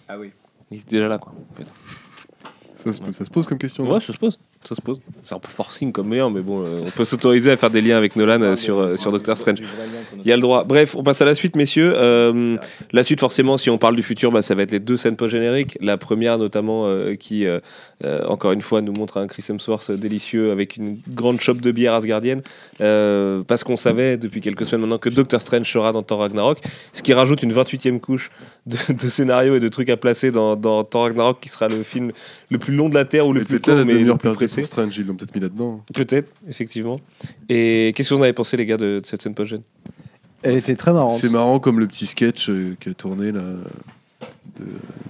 Ah 0.07 0.19
oui. 0.19 0.31
Il 0.69 0.77
était 0.77 0.91
déjà 0.91 1.07
là, 1.07 1.17
quoi. 1.17 1.33
en 1.51 1.55
fait. 1.55 1.67
Ça 2.75 2.91
se, 2.91 3.11
ça 3.11 3.25
se 3.25 3.31
pose 3.31 3.47
comme 3.47 3.57
question. 3.57 3.83
non? 3.83 3.93
Ouais, 3.93 3.99
ça 3.99 4.13
se 4.13 4.17
pose. 4.17 4.37
Ça 4.63 4.75
se 4.75 4.81
pose. 4.81 4.99
C'est 5.23 5.35
un 5.35 5.39
peu 5.39 5.49
forcing 5.49 5.91
comme 5.91 6.07
meilleur, 6.07 6.31
mais 6.31 6.41
bon, 6.41 6.63
euh, 6.63 6.83
on 6.85 6.89
peut 6.89 7.05
s'autoriser 7.05 7.51
à 7.51 7.57
faire 7.57 7.69
des 7.69 7.81
liens 7.81 7.97
avec 7.97 8.15
Nolan 8.15 8.41
euh, 8.41 8.55
sur, 8.55 8.79
euh, 8.79 8.97
sur 8.97 9.11
Doctor 9.11 9.37
Strange. 9.37 9.59
Il 10.23 10.27
y 10.27 10.31
a 10.31 10.35
le 10.35 10.41
droit. 10.41 10.63
Bref, 10.63 10.95
on 10.95 11.03
passe 11.03 11.21
à 11.21 11.25
la 11.25 11.35
suite, 11.35 11.55
messieurs. 11.55 11.93
Euh, 11.97 12.55
la 12.91 13.03
suite, 13.03 13.19
forcément, 13.19 13.57
si 13.57 13.69
on 13.69 13.77
parle 13.77 13.95
du 13.95 14.03
futur, 14.03 14.31
bah, 14.31 14.41
ça 14.41 14.55
va 14.55 14.63
être 14.63 14.71
les 14.71 14.79
deux 14.79 14.95
scènes 14.97 15.17
post-génériques. 15.17 15.77
La 15.81 15.97
première, 15.97 16.37
notamment, 16.37 16.85
euh, 16.85 17.15
qui, 17.15 17.45
encore 18.27 18.51
une 18.51 18.61
fois, 18.61 18.81
nous 18.81 18.93
montre 18.93 19.17
un 19.17 19.27
Chris 19.27 19.45
Hemsworth 19.49 19.91
délicieux 19.91 20.51
avec 20.51 20.77
une 20.77 20.97
grande 21.09 21.41
chope 21.41 21.61
de 21.61 21.71
bière 21.71 21.93
asgardienne. 21.93 22.41
Euh, 22.81 23.43
parce 23.43 23.63
qu'on 23.63 23.77
savait 23.77 24.17
depuis 24.17 24.41
quelques 24.41 24.65
semaines 24.65 24.81
maintenant 24.81 24.97
que 24.97 25.09
Doctor 25.09 25.41
Strange 25.41 25.71
sera 25.71 25.91
dans 25.91 26.03
Thor 26.03 26.19
Ragnarok. 26.19 26.59
Ce 26.91 27.01
qui 27.01 27.13
rajoute 27.13 27.43
une 27.43 27.53
28e 27.53 27.99
couche 27.99 28.31
de, 28.65 28.77
de 28.93 29.09
scénarios 29.09 29.55
et 29.55 29.59
de 29.59 29.67
trucs 29.67 29.89
à 29.89 29.97
placer 29.97 30.31
dans, 30.31 30.55
dans 30.55 30.83
Thor 30.83 31.03
Ragnarok, 31.03 31.39
qui 31.39 31.49
sera 31.49 31.67
le 31.67 31.83
film 31.83 32.11
le 32.49 32.57
plus 32.57 32.75
long 32.75 32.89
de 32.89 32.95
la 32.95 33.05
Terre 33.05 33.27
ou 33.27 33.33
le 33.33 33.41
Mais 33.41 33.45
plus 33.45 33.59
court, 33.59 33.75
mais 33.85 33.93
le 33.93 34.05
plus 34.05 34.17
perdue 34.17 34.47
pour 34.61 34.65
Strange, 34.65 34.97
ils 34.97 35.05
l'ont 35.05 35.15
peut-être 35.15 35.33
mis 35.35 35.41
là-dedans. 35.41 35.81
Peut-être, 35.93 36.31
effectivement. 36.47 36.99
Et 37.49 37.93
qu'est-ce 37.95 38.09
que 38.09 38.13
vous 38.13 38.19
en 38.19 38.23
avez 38.23 38.33
pensé, 38.33 38.57
les 38.57 38.65
gars, 38.65 38.77
de, 38.77 38.99
de 38.99 39.05
cette 39.05 39.21
scène 39.21 39.35
post-gène 39.35 39.61
Elle 40.41 40.55
était 40.57 40.75
très 40.75 40.93
marrante. 40.93 41.17
C'est 41.19 41.29
marrant 41.29 41.59
comme 41.59 41.79
le 41.79 41.87
petit 41.87 42.05
sketch 42.05 42.49
euh, 42.49 42.75
qui 42.79 42.89
a 42.89 42.93
tourné 42.93 43.31
là. 43.31 43.41
de- 43.41 44.65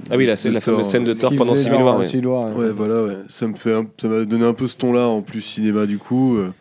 Ah 0.09 0.17
oui, 0.17 0.25
la, 0.25 0.35
scène- 0.35 0.51
de 0.51 0.55
la 0.55 0.61
fameuse 0.61 0.81
Thor, 0.83 0.91
scène 0.91 1.03
de 1.03 1.11
euh, 1.11 1.15
Thor 1.15 1.33
pendant 1.35 1.55
Civil 1.55 1.73
War. 1.81 1.95
euh, 1.95 1.99
ouais. 1.99 2.05
Civil 2.05 2.27
War, 2.27 2.57
Ouais, 2.57 2.69
voilà, 2.71 3.03
ouais. 3.03 3.17
Ça 3.29 3.47
me 3.47 3.55
fait, 3.55 3.73
un- 3.73 3.83
ça 3.97 4.07
m'a 4.07 4.25
donné 4.25 4.45
un 4.45 4.53
peu 4.53 4.67
ce 4.67 4.77
ton-là 4.77 5.07
en 5.07 5.21
plus 5.21 5.41
cinéma 5.41 5.85
du 5.85 5.97
coup. 5.97 6.37
euh, 6.37 6.51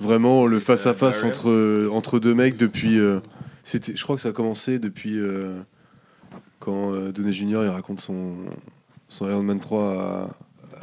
vraiment 0.00 0.46
le 0.46 0.58
face 0.58 0.86
à 0.88 0.94
face 0.94 1.22
entre 1.22 1.48
euh, 1.48 1.88
entre 1.92 2.18
deux 2.18 2.34
mecs 2.34 2.56
depuis. 2.56 2.98
euh, 2.98 3.20
c'était, 3.62 3.94
je 3.94 4.02
crois 4.02 4.16
que 4.16 4.22
ça 4.22 4.30
a 4.30 4.32
commencé 4.32 4.80
depuis 4.80 5.16
euh, 5.16 5.60
quand 6.58 6.92
euh, 6.92 7.12
Downey 7.12 7.32
Junior 7.32 7.62
il 7.62 7.68
raconte 7.68 8.00
son 8.00 8.32
son 9.08 9.28
Iron 9.28 9.44
Man 9.44 9.60
3 9.60 10.30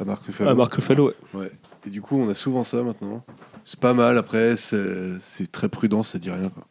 à, 0.00 0.02
à 0.02 0.06
Mark 0.06 0.24
Ruffalo. 0.24 0.54
Marc 0.54 0.74
Ruffalo, 0.74 1.06
ouais. 1.08 1.40
Ouais. 1.40 1.50
Et 1.86 1.90
du 1.90 2.00
coup, 2.02 2.18
on 2.20 2.28
a 2.28 2.34
souvent 2.34 2.62
ça 2.62 2.82
maintenant. 2.82 3.24
C'est 3.64 3.78
pas 3.80 3.94
mal. 3.94 4.18
Après, 4.18 4.56
c'est, 4.56 5.18
très 5.52 5.68
prudent, 5.68 6.02
ça 6.02 6.18
dit 6.18 6.30
rien. 6.30 6.48
Quoi. 6.48 6.64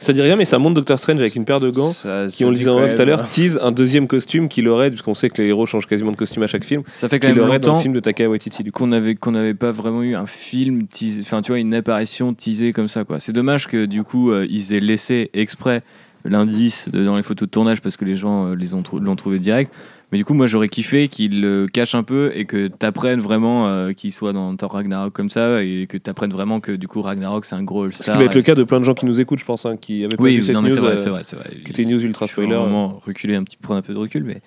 Ça 0.00 0.12
dit 0.12 0.22
rien, 0.22 0.36
mais 0.36 0.44
ça 0.46 0.58
montre 0.58 0.74
Doctor 0.76 0.98
Strange 0.98 1.20
avec 1.20 1.36
une 1.36 1.44
paire 1.44 1.60
de 1.60 1.70
gants. 1.70 1.92
Qui, 2.30 2.44
on 2.44 2.50
le 2.50 2.56
disait 2.56 2.70
en 2.70 2.78
off 2.82 2.94
tout 2.94 3.02
à 3.02 3.04
l'heure, 3.04 3.28
tease 3.28 3.60
un 3.62 3.70
deuxième 3.70 4.08
costume 4.08 4.48
qu'il 4.48 4.66
aurait, 4.66 4.90
puisqu'on 4.90 5.14
sait 5.14 5.28
que 5.28 5.40
les 5.42 5.48
héros 5.48 5.66
changent 5.66 5.86
quasiment 5.86 6.10
de 6.10 6.16
costume 6.16 6.42
à 6.42 6.46
chaque 6.46 6.64
film, 6.64 6.82
Ça 6.94 7.08
fait 7.08 7.20
quand 7.20 7.28
qu'il 7.28 7.36
même 7.36 7.44
aurait 7.44 7.60
dans 7.60 7.74
le 7.74 7.80
film 7.80 7.92
de 7.94 8.00
Taika 8.00 8.28
Waititi. 8.28 8.62
Du 8.62 8.72
coup. 8.72 8.84
qu'on 8.84 8.92
avait 8.92 9.14
qu'on 9.14 9.32
n'avait 9.32 9.54
pas 9.54 9.70
vraiment 9.70 10.02
eu 10.02 10.14
un 10.14 10.26
film 10.26 10.86
teasé, 10.88 11.20
enfin 11.22 11.42
tu 11.42 11.52
vois 11.52 11.58
une 11.58 11.74
apparition 11.74 12.32
teasée 12.34 12.72
comme 12.72 12.88
ça 12.88 13.04
quoi. 13.04 13.20
C'est 13.20 13.32
dommage 13.32 13.66
que 13.66 13.84
du 13.84 14.02
coup 14.04 14.30
euh, 14.32 14.46
ils 14.48 14.72
aient 14.72 14.80
laissé 14.80 15.30
exprès 15.34 15.82
l'indice 16.24 16.88
dans 16.88 17.16
les 17.16 17.22
photos 17.22 17.46
de 17.46 17.50
tournage 17.50 17.80
parce 17.80 17.96
que 17.96 18.04
les 18.04 18.16
gens 18.16 18.46
euh, 18.48 18.54
les 18.54 18.74
ont 18.74 18.82
trou- 18.82 18.98
l'ont 18.98 19.16
trouvé 19.16 19.38
direct. 19.38 19.72
Mais 20.10 20.18
du 20.18 20.24
coup 20.24 20.32
moi 20.34 20.46
j'aurais 20.46 20.68
kiffé 20.68 21.08
qu'ils 21.08 21.40
le 21.42 21.66
cachent 21.66 21.94
un 21.94 22.02
peu 22.02 22.30
et 22.34 22.46
que 22.46 22.68
t'apprennes 22.68 23.20
vraiment 23.20 23.68
euh, 23.68 23.92
qu'il 23.92 24.10
soit 24.12 24.32
dans 24.32 24.56
Thor 24.56 24.72
Ragnarok 24.72 25.12
comme 25.12 25.28
ça 25.28 25.62
et 25.62 25.86
que 25.86 25.98
t'apprennes 25.98 26.32
vraiment 26.32 26.60
que 26.60 26.72
du 26.72 26.88
coup 26.88 27.02
Ragnarok 27.02 27.44
c'est 27.44 27.56
un 27.56 27.62
gros 27.62 27.82
Ce 27.90 27.96
All-Star. 27.98 28.14
qui 28.14 28.18
va 28.20 28.24
être 28.24 28.34
le 28.34 28.42
cas 28.42 28.54
de 28.54 28.64
plein 28.64 28.80
de 28.80 28.84
gens 28.84 28.94
qui 28.94 29.04
nous 29.04 29.20
écoutent, 29.20 29.38
je 29.40 29.44
pense, 29.44 29.66
hein, 29.66 29.76
qui 29.76 30.04
avaient 30.04 30.16
pas 30.16 30.22
Oui, 30.22 30.36
vu 30.36 30.44
cette 30.44 30.54
non 30.54 30.62
mais 30.62 30.70
news, 30.70 30.76
c'est 30.76 30.80
vrai, 30.80 30.92
euh, 30.92 30.96
c'est 30.96 31.10
vrai, 31.10 31.20
c'est 31.24 31.36
vrai. 31.36 31.50
qui 31.64 31.70
était 31.70 31.82
une 31.82 31.90
news 31.90 32.02
ultra 32.02 32.26
spoiler. 32.26 32.54
vraiment 32.54 33.00
reculer 33.04 33.36
un 33.36 33.44
petit 33.44 33.58
prendre 33.58 33.78
un 33.80 33.82
peu 33.82 33.92
de 33.92 33.98
recul 33.98 34.24
mais 34.24 34.40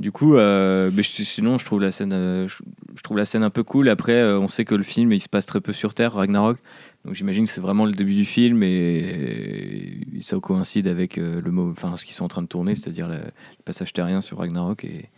du 0.00 0.10
coup 0.10 0.36
euh, 0.36 0.90
sinon 1.02 1.58
je 1.58 1.64
trouve 1.64 1.80
la 1.80 1.92
scène 1.92 2.12
euh, 2.12 2.48
je, 2.48 3.02
trouve 3.02 3.16
la 3.16 3.24
scène 3.24 3.42
un 3.42 3.50
peu 3.50 3.62
cool. 3.62 3.88
Après 3.88 4.16
euh, 4.16 4.38
on 4.38 4.48
sait 4.48 4.64
que 4.64 4.74
le 4.74 4.82
film 4.82 5.12
il 5.12 5.20
se 5.20 5.28
passe 5.28 5.46
très 5.46 5.60
peu 5.60 5.72
sur 5.72 5.94
terre 5.94 6.14
Ragnarok. 6.14 6.58
Donc 7.04 7.14
j'imagine 7.14 7.44
que 7.44 7.50
c'est 7.50 7.60
vraiment 7.60 7.84
le 7.84 7.92
début 7.92 8.14
du 8.14 8.24
film 8.24 8.62
et, 8.62 10.00
et 10.16 10.22
ça 10.22 10.38
coïncide 10.38 10.86
avec 10.86 11.16
le 11.16 11.42
enfin 11.70 11.96
ce 11.96 12.04
qu'ils 12.04 12.14
sont 12.14 12.24
en 12.24 12.28
train 12.28 12.42
de 12.42 12.48
tourner 12.48 12.74
c'est-à-dire 12.74 13.08
le, 13.08 13.18
passage 13.64 13.92
terrien 13.92 14.20
sur 14.20 14.38
Ragnarok. 14.38 14.84
Et 14.84 15.10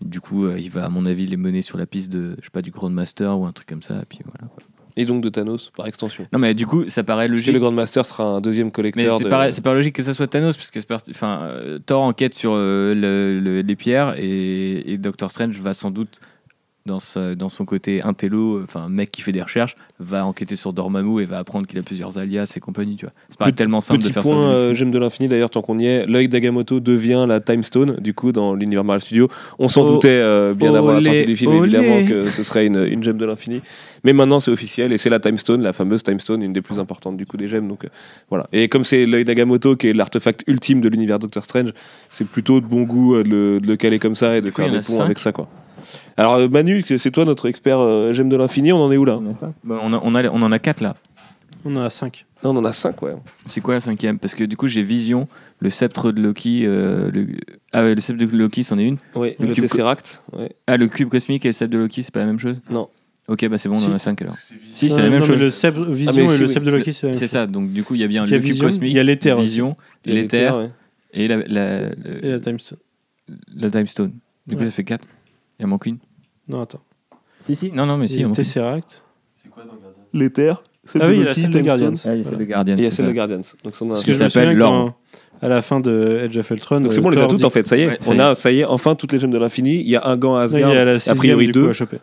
du 0.00 0.20
coup 0.20 0.48
il 0.50 0.70
va 0.70 0.84
à 0.84 0.88
mon 0.88 1.04
avis 1.04 1.26
les 1.26 1.36
mener 1.36 1.62
sur 1.62 1.78
la 1.78 1.86
piste 1.86 2.10
de 2.10 2.36
je 2.38 2.44
sais 2.44 2.50
pas 2.50 2.62
du 2.62 2.70
Grand 2.70 2.90
Master 2.90 3.38
ou 3.38 3.46
un 3.46 3.52
truc 3.52 3.68
comme 3.68 3.82
ça. 3.82 4.00
Et 4.00 4.06
puis 4.06 4.20
voilà 4.24 4.52
Et 5.00 5.04
donc 5.06 5.22
de 5.22 5.28
Thanos, 5.30 5.70
par 5.74 5.86
extension. 5.86 6.24
Non, 6.32 6.38
mais 6.38 6.52
du 6.54 6.66
coup, 6.66 6.88
ça 6.88 7.02
paraît 7.02 7.26
logique. 7.28 7.52
le 7.54 7.58
Grandmaster 7.60 8.04
sera 8.04 8.24
un 8.24 8.40
deuxième 8.40 8.66
Mais 8.66 8.72
collecteur. 8.72 9.16
c'est 9.18 9.24
de- 9.24 9.28
pas, 9.30 9.50
c'est 9.50 9.62
pas 9.62 9.72
logique 9.74 9.94
que 9.94 10.02
ça 10.02 10.12
soit 10.14 10.26
Thanos, 10.26 10.56
parce 10.56 10.70
que 10.70 10.78
c'est 10.80 10.86
parti- 10.86 11.10
enfin, 11.12 11.40
euh, 11.44 11.78
Thor 11.78 12.02
enquête 12.02 12.34
sur 12.34 12.52
euh, 12.54 12.94
le- 12.94 13.40
le- 13.40 13.62
les 13.62 13.76
pierres 13.76 14.14
et, 14.18 14.92
et 14.92 14.98
Doctor 14.98 15.30
Strange 15.30 15.58
va 15.60 15.72
sans 15.72 15.90
doute, 15.90 16.20
dans, 16.90 16.98
sa- 16.98 17.34
dans 17.34 17.48
son 17.48 17.64
côté 17.64 18.02
intello, 18.02 18.60
enfin, 18.62 18.88
mec 18.88 19.10
qui 19.10 19.22
fait 19.22 19.32
des 19.32 19.40
recherches, 19.42 19.76
va 19.98 20.26
enquêter 20.26 20.56
sur 20.56 20.72
Dormammu 20.72 21.22
et 21.22 21.24
va 21.24 21.38
apprendre 21.38 21.66
qu'il 21.66 21.78
a 21.78 21.82
plusieurs 21.82 22.18
alias 22.18 22.52
et 22.56 22.60
compagnie, 22.60 22.96
tu 22.96 23.06
vois. 23.06 23.12
C'est 23.30 23.38
pas 23.38 23.50
tellement 23.52 23.80
simple 23.80 24.02
de 24.02 24.08
faire 24.10 24.22
point, 24.22 24.42
ça. 24.42 24.48
euh, 24.56 24.74
Gemme 24.74 24.90
de 24.90 24.98
l'infini 24.98 25.28
d'ailleurs, 25.28 25.50
tant 25.50 25.62
qu'on 25.62 25.78
y 25.78 25.86
est, 25.86 26.06
l'œil 26.06 26.28
d'Agamotto 26.28 26.80
devient 26.80 27.24
la 27.28 27.40
Time 27.40 27.62
Stone, 27.64 27.96
du 28.00 28.12
coup, 28.12 28.32
dans 28.32 28.54
l'univers 28.54 28.84
Marvel 28.84 29.00
Studios. 29.00 29.28
On 29.58 29.68
s'en 29.68 29.86
Oh, 29.86 29.92
doutait 29.92 30.08
euh, 30.10 30.52
bien 30.54 30.74
avant 30.74 30.92
la 30.92 31.02
sortie 31.02 31.24
du 31.26 31.36
film, 31.36 31.52
évidemment, 31.64 32.04
que 32.06 32.28
ce 32.30 32.42
serait 32.42 32.66
une, 32.66 32.84
une 32.90 33.02
gemme 33.02 33.18
de 33.18 33.24
l'infini. 33.24 33.62
Mais 34.04 34.12
maintenant, 34.12 34.40
c'est 34.40 34.50
officiel, 34.50 34.92
et 34.92 34.98
c'est 34.98 35.10
la 35.10 35.20
Time 35.20 35.36
Stone, 35.38 35.62
la 35.62 35.72
fameuse 35.72 36.02
Time 36.02 36.20
Stone, 36.20 36.42
une 36.42 36.52
des 36.52 36.62
plus 36.62 36.78
importantes 36.78 37.16
du 37.16 37.26
coup 37.26 37.36
des 37.36 37.48
gemmes. 37.48 37.68
Donc 37.68 37.84
euh, 37.84 37.88
voilà. 38.30 38.46
Et 38.52 38.68
comme 38.68 38.82
c'est 38.84 39.04
l'œil 39.06 39.24
d'Agamotto 39.24 39.76
qui 39.76 39.88
est 39.88 39.92
l'artefact 39.92 40.42
ultime 40.46 40.80
de 40.80 40.88
l'univers 40.88 41.18
Doctor 41.18 41.44
Strange, 41.44 41.72
c'est 42.08 42.26
plutôt 42.26 42.60
de 42.60 42.66
bon 42.66 42.82
goût 42.82 43.14
euh, 43.16 43.22
de 43.22 43.28
le, 43.28 43.60
de 43.60 43.66
le 43.66 43.76
caler 43.76 43.98
comme 43.98 44.16
ça 44.16 44.36
et 44.36 44.40
de 44.40 44.48
coup, 44.50 44.62
faire 44.62 44.72
des 44.72 44.80
ponts 44.80 45.00
avec 45.00 45.18
ça, 45.18 45.32
quoi. 45.32 45.48
Alors 46.16 46.34
euh, 46.34 46.48
Manu, 46.48 46.82
c'est 46.98 47.10
toi 47.10 47.24
notre 47.24 47.48
expert 47.48 47.78
euh, 47.78 48.12
gemme 48.12 48.28
de 48.28 48.36
l'infini, 48.36 48.72
on 48.72 48.82
en 48.82 48.90
est 48.92 48.96
où 48.96 49.04
là 49.04 49.18
Bah, 49.64 49.80
on, 49.82 49.92
a- 49.92 50.00
on, 50.02 50.14
a- 50.14 50.28
on 50.30 50.42
en 50.42 50.52
a 50.52 50.58
quatre 50.58 50.80
là. 50.80 50.94
On 51.64 51.76
en 51.76 51.80
a 51.82 51.90
5. 51.90 52.24
Non, 52.42 52.50
on 52.50 52.56
en 52.56 52.64
a 52.64 52.72
5, 52.72 53.02
ouais. 53.02 53.12
C'est 53.44 53.60
quoi 53.60 53.74
la 53.74 53.80
cinquième? 53.82 54.18
Parce 54.18 54.34
que 54.34 54.44
du 54.44 54.56
coup, 54.56 54.66
j'ai 54.66 54.82
Vision, 54.82 55.26
le 55.58 55.68
sceptre 55.68 56.10
de 56.10 56.22
Loki. 56.22 56.62
euh, 56.64 57.10
le... 57.12 57.26
Ah 57.72 57.82
ouais, 57.82 57.94
le 57.94 58.00
sceptre 58.00 58.24
de 58.24 58.34
Loki, 58.34 58.64
c'en 58.64 58.78
est 58.78 58.84
une. 58.84 58.96
Ouais, 59.14 59.36
Le 59.38 59.48
le 59.48 59.52
cube- 59.52 59.64
Tesseract. 59.64 60.22
Ouais. 60.32 60.50
Ah, 60.66 60.78
le 60.78 60.86
cube 60.86 61.10
cosmique 61.10 61.44
et 61.44 61.48
le 61.48 61.52
sceptre 61.52 61.74
de 61.74 61.78
Loki, 61.78 62.02
c'est 62.02 62.14
pas 62.14 62.20
la 62.20 62.26
même 62.26 62.38
chose? 62.38 62.56
Non. 62.70 62.88
Ok, 63.28 63.46
bah 63.46 63.58
c'est 63.58 63.68
bon, 63.68 63.76
on 63.76 63.90
en 63.90 63.94
a 63.94 63.98
cinq 63.98 64.22
alors. 64.22 64.34
Si, 64.74 64.88
c'est 64.88 65.02
la 65.02 65.10
même 65.10 65.20
non, 65.20 65.26
chose. 65.26 65.38
le 65.38 65.50
sceptre- 65.50 65.84
Vision 65.84 66.12
mais 66.16 66.24
et 66.24 66.28
si, 66.30 66.38
le 66.38 66.44
oui. 66.46 66.48
sceptre 66.48 66.66
de 66.66 66.70
Loki, 66.76 66.92
c'est 66.94 67.06
la 67.06 67.08
même 67.10 67.14
C'est 67.14 67.26
chose. 67.26 67.30
ça, 67.30 67.46
donc 67.46 67.70
du 67.72 67.84
coup, 67.84 67.94
il 67.94 68.00
y 68.00 68.04
a 68.04 68.08
bien 68.08 68.24
Il 68.24 68.30
y 68.30 68.34
a 68.34 68.36
le 68.38 68.42
cube 68.42 68.52
Vision, 68.52 68.66
cosmique, 68.66 68.90
il 68.90 68.96
y 68.96 68.98
a 68.98 69.02
l'éther 69.04 69.36
aussi. 69.36 69.46
Vision, 69.46 69.76
Il 70.06 70.14
y 70.14 70.18
a 70.18 70.20
l'éther 70.22 70.56
ouais. 70.56 70.68
et 71.12 71.28
la, 71.28 71.36
la, 71.46 71.80
Et 72.22 72.30
la 72.30 72.40
Time 72.40 72.58
Stone. 72.58 72.78
la 73.54 73.70
Time 73.70 73.86
Stone. 73.86 74.12
Du 74.46 74.56
coup, 74.56 74.62
Ouais. 74.62 74.68
ça 74.68 74.72
fait 74.72 74.84
4. 74.84 75.06
Il 75.60 75.64
en 75.66 75.68
manque 75.68 75.86
une. 75.86 75.98
Non, 76.48 76.62
attends. 76.62 76.80
Si, 77.38 77.54
si. 77.54 77.70
Non, 77.72 77.86
non, 77.86 77.96
mais 77.96 78.06
Il 78.06 78.08
si, 78.08 78.14
y 78.16 78.18
il 78.18 78.22
a 78.22 78.26
en 78.26 78.28
manque 78.30 78.38
une. 78.38 78.44
Tesseract. 78.44 79.04
L'éther. 80.12 80.62
Ah 80.98 81.06
oui, 81.08 81.14
il 81.16 81.18
y 81.20 81.22
a 81.22 81.26
la 81.26 81.34
celle 81.34 81.50
de 81.50 81.60
Guardians. 81.60 81.92
Ah, 82.06 82.14
il 82.14 82.18
y 82.18 82.20
a 82.22 82.24
celle 82.24 82.38
de 82.38 82.44
Guardians. 82.44 82.76
Il 82.76 82.82
y 82.82 82.86
a 82.86 82.90
c'est 82.90 82.96
celle 82.96 83.04
ça. 83.06 83.10
de 83.10 83.14
Guardians. 83.14 83.40
Donc 83.64 83.74
ça, 83.76 83.84
on 83.84 83.88
a- 83.88 83.92
Parce 83.92 84.04
Qui 84.04 84.14
s'appelle 84.14 84.58
quand, 84.58 84.94
à 85.42 85.48
la 85.48 85.62
fin 85.62 85.78
de 85.78 86.20
Edge 86.24 86.36
of 86.38 86.50
Ultron. 86.50 86.80
Donc 86.80 86.92
c'est 86.92 86.98
euh, 86.98 87.02
bon, 87.02 87.08
on 87.08 87.10
les 87.12 87.18
a 87.20 87.26
toutes 87.26 87.44
en 87.44 87.50
fait, 87.50 87.66
ça 87.66 87.76
y 87.76 87.82
est. 87.82 87.86
Ouais, 87.88 87.98
ça 88.00 88.10
on 88.12 88.16
y 88.16 88.20
a, 88.20 88.34
ça 88.34 88.50
y 88.50 88.60
est, 88.60 88.64
enfin 88.64 88.94
toutes 88.94 89.12
les 89.12 89.18
gemmes 89.20 89.30
de 89.30 89.38
l'infini. 89.38 89.80
Il 89.80 89.88
y 89.88 89.96
a 89.96 90.06
un 90.06 90.16
gant 90.16 90.36
à 90.36 90.46
Non, 90.46 90.52
il 90.52 90.60
y 90.60 90.62
Asgard, 90.64 90.70
a 90.80 90.84
la 90.84 90.90
a 90.92 90.98
sixième, 90.98 91.16
priori 91.18 91.46
du 91.46 91.52
coup, 91.52 91.58
deux. 91.60 91.68
à 91.68 91.72
choper. 91.74 91.98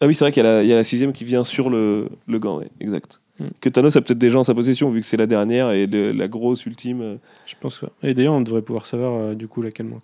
Ah 0.00 0.06
oui, 0.06 0.14
c'est 0.14 0.24
vrai 0.24 0.32
qu'il 0.32 0.42
y, 0.42 0.46
a 0.46 0.52
la- 0.56 0.62
il 0.64 0.68
y 0.68 0.72
a 0.72 0.76
la 0.76 0.84
sixième 0.84 1.12
qui 1.12 1.24
vient 1.24 1.44
sur 1.44 1.70
le, 1.70 2.08
le 2.26 2.38
gant, 2.40 2.58
ouais, 2.58 2.68
exact. 2.80 3.20
Hmm. 3.38 3.46
Que 3.60 3.68
Thanos 3.68 3.96
a 3.96 4.00
peut-être 4.02 4.18
déjà 4.18 4.38
en 4.40 4.44
sa 4.44 4.52
possession, 4.54 4.90
vu 4.90 5.00
que 5.00 5.06
c'est 5.06 5.16
la 5.16 5.26
dernière 5.26 5.70
et 5.70 5.86
le- 5.86 6.10
la 6.12 6.26
grosse 6.28 6.66
ultime. 6.66 7.00
euh. 7.00 7.16
Je 7.46 7.54
pense 7.60 7.78
que. 7.78 7.86
Et 8.02 8.12
d'ailleurs, 8.12 8.34
on 8.34 8.40
devrait 8.40 8.62
pouvoir 8.62 8.86
savoir 8.86 9.12
euh, 9.14 9.34
du 9.34 9.46
coup 9.48 9.62
laquelle 9.62 9.86
manque. 9.86 10.02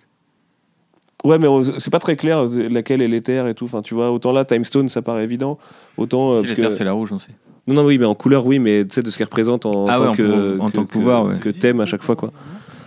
Ouais, 1.24 1.38
mais 1.38 1.46
c'est 1.78 1.90
pas 1.90 1.98
très 1.98 2.16
clair 2.16 2.38
euh, 2.46 2.68
laquelle 2.68 3.02
est 3.02 3.08
l'éther 3.08 3.46
et 3.48 3.54
tout. 3.54 3.64
Enfin, 3.64 3.82
tu 3.82 3.94
vois, 3.94 4.10
autant 4.12 4.32
là, 4.32 4.44
Time 4.44 4.64
Stone, 4.64 4.88
ça 4.88 5.02
paraît 5.02 5.24
évident. 5.24 5.58
Autant. 5.96 6.32
euh, 6.32 6.36
Si, 6.36 6.42
parce 6.46 6.50
l'éther, 6.56 6.68
que- 6.68 6.74
c'est 6.74 6.84
la 6.84 6.92
rouge, 6.92 7.12
on 7.12 7.18
sait. 7.18 7.32
Non, 7.66 7.74
non, 7.74 7.84
oui, 7.84 7.98
mais 7.98 8.06
en 8.06 8.14
couleur, 8.14 8.46
oui, 8.46 8.58
mais 8.58 8.84
tu 8.86 8.94
sais, 8.94 9.02
de 9.02 9.10
ce 9.10 9.18
qu'elle 9.18 9.26
représente 9.26 9.66
en, 9.66 9.86
Ah 9.88 9.96
tant, 9.96 10.02
ouais, 10.02 10.08
en 10.08 10.12
que, 10.14 10.22
pouvoir- 10.22 10.66
en 10.66 10.70
tant 10.70 10.84
que 10.84 10.90
pouvoir, 10.90 11.24
ouais. 11.26 11.38
que 11.38 11.48
thème 11.50 11.80
à 11.80 11.86
chaque 11.86 12.02
fois, 12.02 12.16
quoi. 12.16 12.32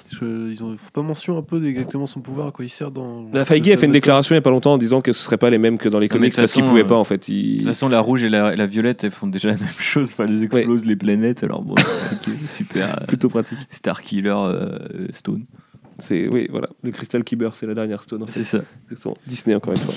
Je- 0.10 0.52
ils 0.52 0.62
ont 0.64 0.76
faut 0.76 0.92
pas 0.92 1.02
mention 1.04 1.38
un 1.38 1.42
peu 1.42 1.60
d'exactement 1.60 2.06
son 2.06 2.20
pouvoir, 2.20 2.48
à 2.48 2.52
quoi 2.52 2.66
il 2.66 2.70
sert 2.70 2.92
dans. 2.92 3.26
La 3.32 3.46
Feige 3.46 3.70
a 3.70 3.78
fait 3.78 3.86
une 3.86 3.92
déclaration 3.94 4.34
il 4.34 4.38
y 4.38 4.40
a 4.40 4.42
pas 4.42 4.50
longtemps 4.50 4.74
en 4.74 4.78
disant 4.78 5.02
que 5.02 5.14
ce 5.14 5.24
serait 5.24 5.38
pas 5.38 5.50
les 5.50 5.58
mêmes 5.58 5.78
que 5.78 5.88
dans 5.88 6.00
les 6.00 6.08
Non, 6.08 6.16
comics 6.16 6.36
parce 6.36 6.52
qu'ils 6.52 6.64
pouvaient 6.66 6.82
euh, 6.84 6.88
pas, 6.88 6.98
en 6.98 7.04
fait. 7.06 7.30
De 7.30 7.58
toute 7.58 7.66
façon, 7.68 7.88
la 7.90 8.02
rouge 8.02 8.24
et 8.24 8.30
la, 8.30 8.56
la 8.56 8.66
violette, 8.66 9.04
elles 9.04 9.12
font 9.12 9.28
déjà 9.28 9.50
la 9.50 9.56
même 9.58 9.68
chose. 9.80 10.10
Enfin, 10.12 10.26
elles 10.28 10.44
explosent 10.44 10.86
les 10.86 10.96
planètes. 10.98 11.44
Alors 11.44 11.62
bon, 11.62 11.76
ok, 12.12 12.30
super. 12.48 12.98
euh, 13.02 13.06
Plutôt 13.08 13.30
pratique. 13.30 13.58
Star 13.70 14.02
Killer 14.02 14.34
euh, 14.36 14.80
Stone. 15.14 15.46
C'est 16.02 16.28
oui, 16.28 16.48
voilà, 16.50 16.68
le 16.84 16.92
Crystal 16.92 17.24
Kyber, 17.24 17.50
c'est 17.54 17.66
la 17.66 17.74
dernière 17.74 18.04
stone. 18.04 18.24
en 18.24 18.26
fait. 18.26 18.32
C'est 18.32 18.44
ça. 18.44 18.62
Exactement. 18.90 19.16
Disney 19.28 19.56
encore 19.56 19.74
une 19.74 19.80
fois. 19.80 19.94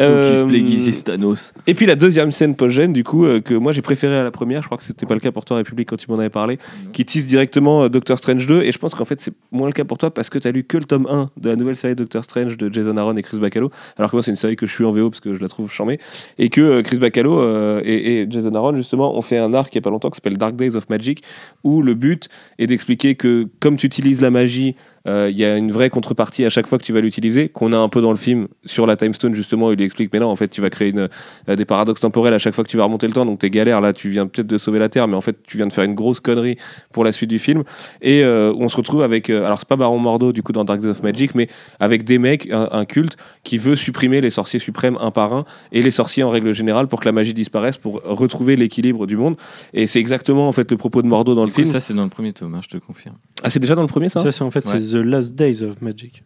Euh, 0.00 0.46
Plagueis 0.46 0.88
et 0.88 1.02
Thanos. 1.02 1.52
Et 1.66 1.74
puis 1.74 1.86
la 1.86 1.94
deuxième 1.94 2.32
scène 2.32 2.54
post-gène, 2.54 2.92
du 2.92 3.04
coup, 3.04 3.24
euh, 3.24 3.40
que 3.40 3.54
moi 3.54 3.72
j'ai 3.72 3.82
préféré 3.82 4.18
à 4.18 4.24
la 4.24 4.30
première, 4.30 4.62
je 4.62 4.66
crois 4.66 4.78
que 4.78 4.84
c'était 4.84 5.06
pas 5.06 5.14
le 5.14 5.20
cas 5.20 5.32
pour 5.32 5.44
toi, 5.44 5.56
République, 5.56 5.88
quand 5.88 5.96
tu 5.96 6.10
m'en 6.10 6.18
avais 6.18 6.30
parlé, 6.30 6.58
qui 6.92 7.04
tease 7.04 7.26
directement 7.26 7.84
euh, 7.84 7.88
Doctor 7.88 8.18
Strange 8.18 8.46
2. 8.46 8.62
Et 8.62 8.72
je 8.72 8.78
pense 8.78 8.94
qu'en 8.94 9.04
fait 9.04 9.20
c'est 9.20 9.32
moins 9.52 9.68
le 9.68 9.72
cas 9.72 9.84
pour 9.84 9.98
toi 9.98 10.12
parce 10.12 10.30
que 10.30 10.38
tu 10.38 10.48
as 10.48 10.52
lu 10.52 10.64
que 10.64 10.76
le 10.76 10.84
tome 10.84 11.06
1 11.08 11.30
de 11.36 11.48
la 11.48 11.56
nouvelle 11.56 11.76
série 11.76 11.94
Doctor 11.94 12.24
Strange 12.24 12.56
de 12.56 12.72
Jason 12.72 12.96
Aaron 12.96 13.16
et 13.16 13.22
Chris 13.22 13.38
Bacalo. 13.38 13.70
Alors 13.96 14.10
que 14.10 14.16
moi 14.16 14.22
c'est 14.22 14.30
une 14.30 14.36
série 14.36 14.56
que 14.56 14.66
je 14.66 14.72
suis 14.72 14.84
en 14.84 14.92
VO 14.92 15.10
parce 15.10 15.20
que 15.20 15.34
je 15.34 15.40
la 15.40 15.48
trouve 15.48 15.70
charmée. 15.70 15.98
Et 16.38 16.48
que 16.48 16.60
euh, 16.60 16.82
Chris 16.82 16.98
Bacalo 16.98 17.40
euh, 17.40 17.80
et, 17.84 18.22
et 18.22 18.26
Jason 18.30 18.54
Aaron, 18.54 18.76
justement, 18.76 19.16
ont 19.16 19.22
fait 19.22 19.38
un 19.38 19.54
arc 19.54 19.72
il 19.72 19.76
y 19.76 19.78
a 19.78 19.82
pas 19.82 19.90
longtemps 19.90 20.10
qui 20.10 20.16
s'appelle 20.16 20.38
Dark 20.38 20.56
Days 20.56 20.76
of 20.76 20.88
Magic, 20.88 21.22
où 21.64 21.82
le 21.82 21.94
but 21.94 22.28
est 22.58 22.66
d'expliquer 22.66 23.14
que 23.14 23.46
comme 23.60 23.76
tu 23.76 23.86
utilises 23.86 24.20
la 24.20 24.30
magie, 24.30 24.76
il 25.06 25.36
y 25.36 25.44
a 25.44 25.56
une 25.56 25.70
vraie 25.70 25.90
contrepartie 25.90 26.44
à 26.44 26.50
chaque 26.50 26.66
fois 26.66 26.78
que 26.78 26.84
tu 26.84 26.92
vas 26.92 27.00
l'utiliser, 27.00 27.48
qu'on 27.48 27.72
a 27.72 27.78
un 27.78 27.88
peu 27.88 28.00
dans 28.00 28.10
le 28.10 28.16
film 28.16 28.48
sur 28.64 28.86
la 28.86 28.96
Time 28.96 29.14
Stone 29.14 29.34
justement, 29.34 29.70
il 29.70 29.78
lui 29.78 29.84
explique 29.84 30.12
mais 30.12 30.18
non 30.18 30.28
en 30.28 30.36
fait 30.36 30.48
tu 30.48 30.60
vas 30.60 30.70
créer 30.70 30.88
une, 30.90 31.08
euh, 31.48 31.56
des 31.56 31.64
paradoxes 31.64 32.00
temporels 32.00 32.34
à 32.34 32.38
chaque 32.38 32.54
fois 32.54 32.64
que 32.64 32.68
tu 32.68 32.76
vas 32.76 32.84
remonter 32.84 33.06
le 33.06 33.12
temps, 33.12 33.24
donc 33.24 33.38
t'es 33.38 33.50
galère 33.50 33.80
là, 33.80 33.92
tu 33.92 34.08
viens 34.08 34.26
peut-être 34.26 34.46
de 34.46 34.58
sauver 34.58 34.78
la 34.78 34.88
Terre, 34.88 35.06
mais 35.08 35.14
en 35.14 35.20
fait 35.20 35.36
tu 35.46 35.56
viens 35.56 35.66
de 35.66 35.72
faire 35.72 35.84
une 35.84 35.94
grosse 35.94 36.20
connerie 36.20 36.56
pour 36.92 37.04
la 37.04 37.12
suite 37.12 37.30
du 37.30 37.38
film. 37.38 37.62
Et 38.02 38.22
euh, 38.22 38.52
on 38.58 38.68
se 38.68 38.76
retrouve 38.76 39.02
avec, 39.02 39.30
euh, 39.30 39.44
alors 39.46 39.58
c'est 39.58 39.68
pas 39.68 39.76
Baron 39.76 39.98
Mordo 39.98 40.32
du 40.32 40.42
coup 40.42 40.52
dans 40.52 40.64
Dark 40.64 40.82
of 40.84 41.02
Magic, 41.02 41.34
mais 41.34 41.48
avec 41.80 42.04
des 42.04 42.18
mecs, 42.18 42.50
un, 42.50 42.68
un 42.72 42.84
culte 42.84 43.16
qui 43.44 43.58
veut 43.58 43.76
supprimer 43.76 44.20
les 44.20 44.30
sorciers 44.30 44.58
suprêmes 44.60 44.98
un 45.00 45.10
par 45.10 45.32
un 45.34 45.44
et 45.72 45.82
les 45.82 45.90
sorciers 45.90 46.22
en 46.24 46.30
règle 46.30 46.52
générale 46.52 46.88
pour 46.88 47.00
que 47.00 47.04
la 47.06 47.12
magie 47.12 47.34
disparaisse, 47.34 47.76
pour 47.76 48.02
retrouver 48.04 48.56
l'équilibre 48.56 49.06
du 49.06 49.16
monde. 49.16 49.36
Et 49.72 49.86
c'est 49.86 50.00
exactement 50.00 50.48
en 50.48 50.52
fait 50.52 50.70
le 50.70 50.76
propos 50.76 51.02
de 51.02 51.06
Mordo 51.06 51.34
dans 51.34 51.44
le 51.44 51.50
film. 51.50 51.66
ça, 51.66 51.80
c'est 51.80 51.94
dans 51.94 52.04
le 52.04 52.10
premier 52.10 52.32
tome, 52.32 52.54
hein, 52.54 52.60
je 52.62 52.68
te 52.76 52.82
confirme. 52.84 53.16
Ah 53.42 53.50
c'est 53.50 53.60
déjà 53.60 53.74
dans 53.74 53.82
le 53.82 53.88
premier 53.88 54.08
ça? 54.08 54.22
Ça, 54.22 54.32
c'est 54.32 54.42
en 54.42 54.50
fait 54.50 54.64
Ouais. 54.66 54.72
c'est 54.80 54.80
The 54.96 55.04
Last 55.04 55.34
Days 55.34 55.62
of 55.62 55.82
Magic. 55.82 56.24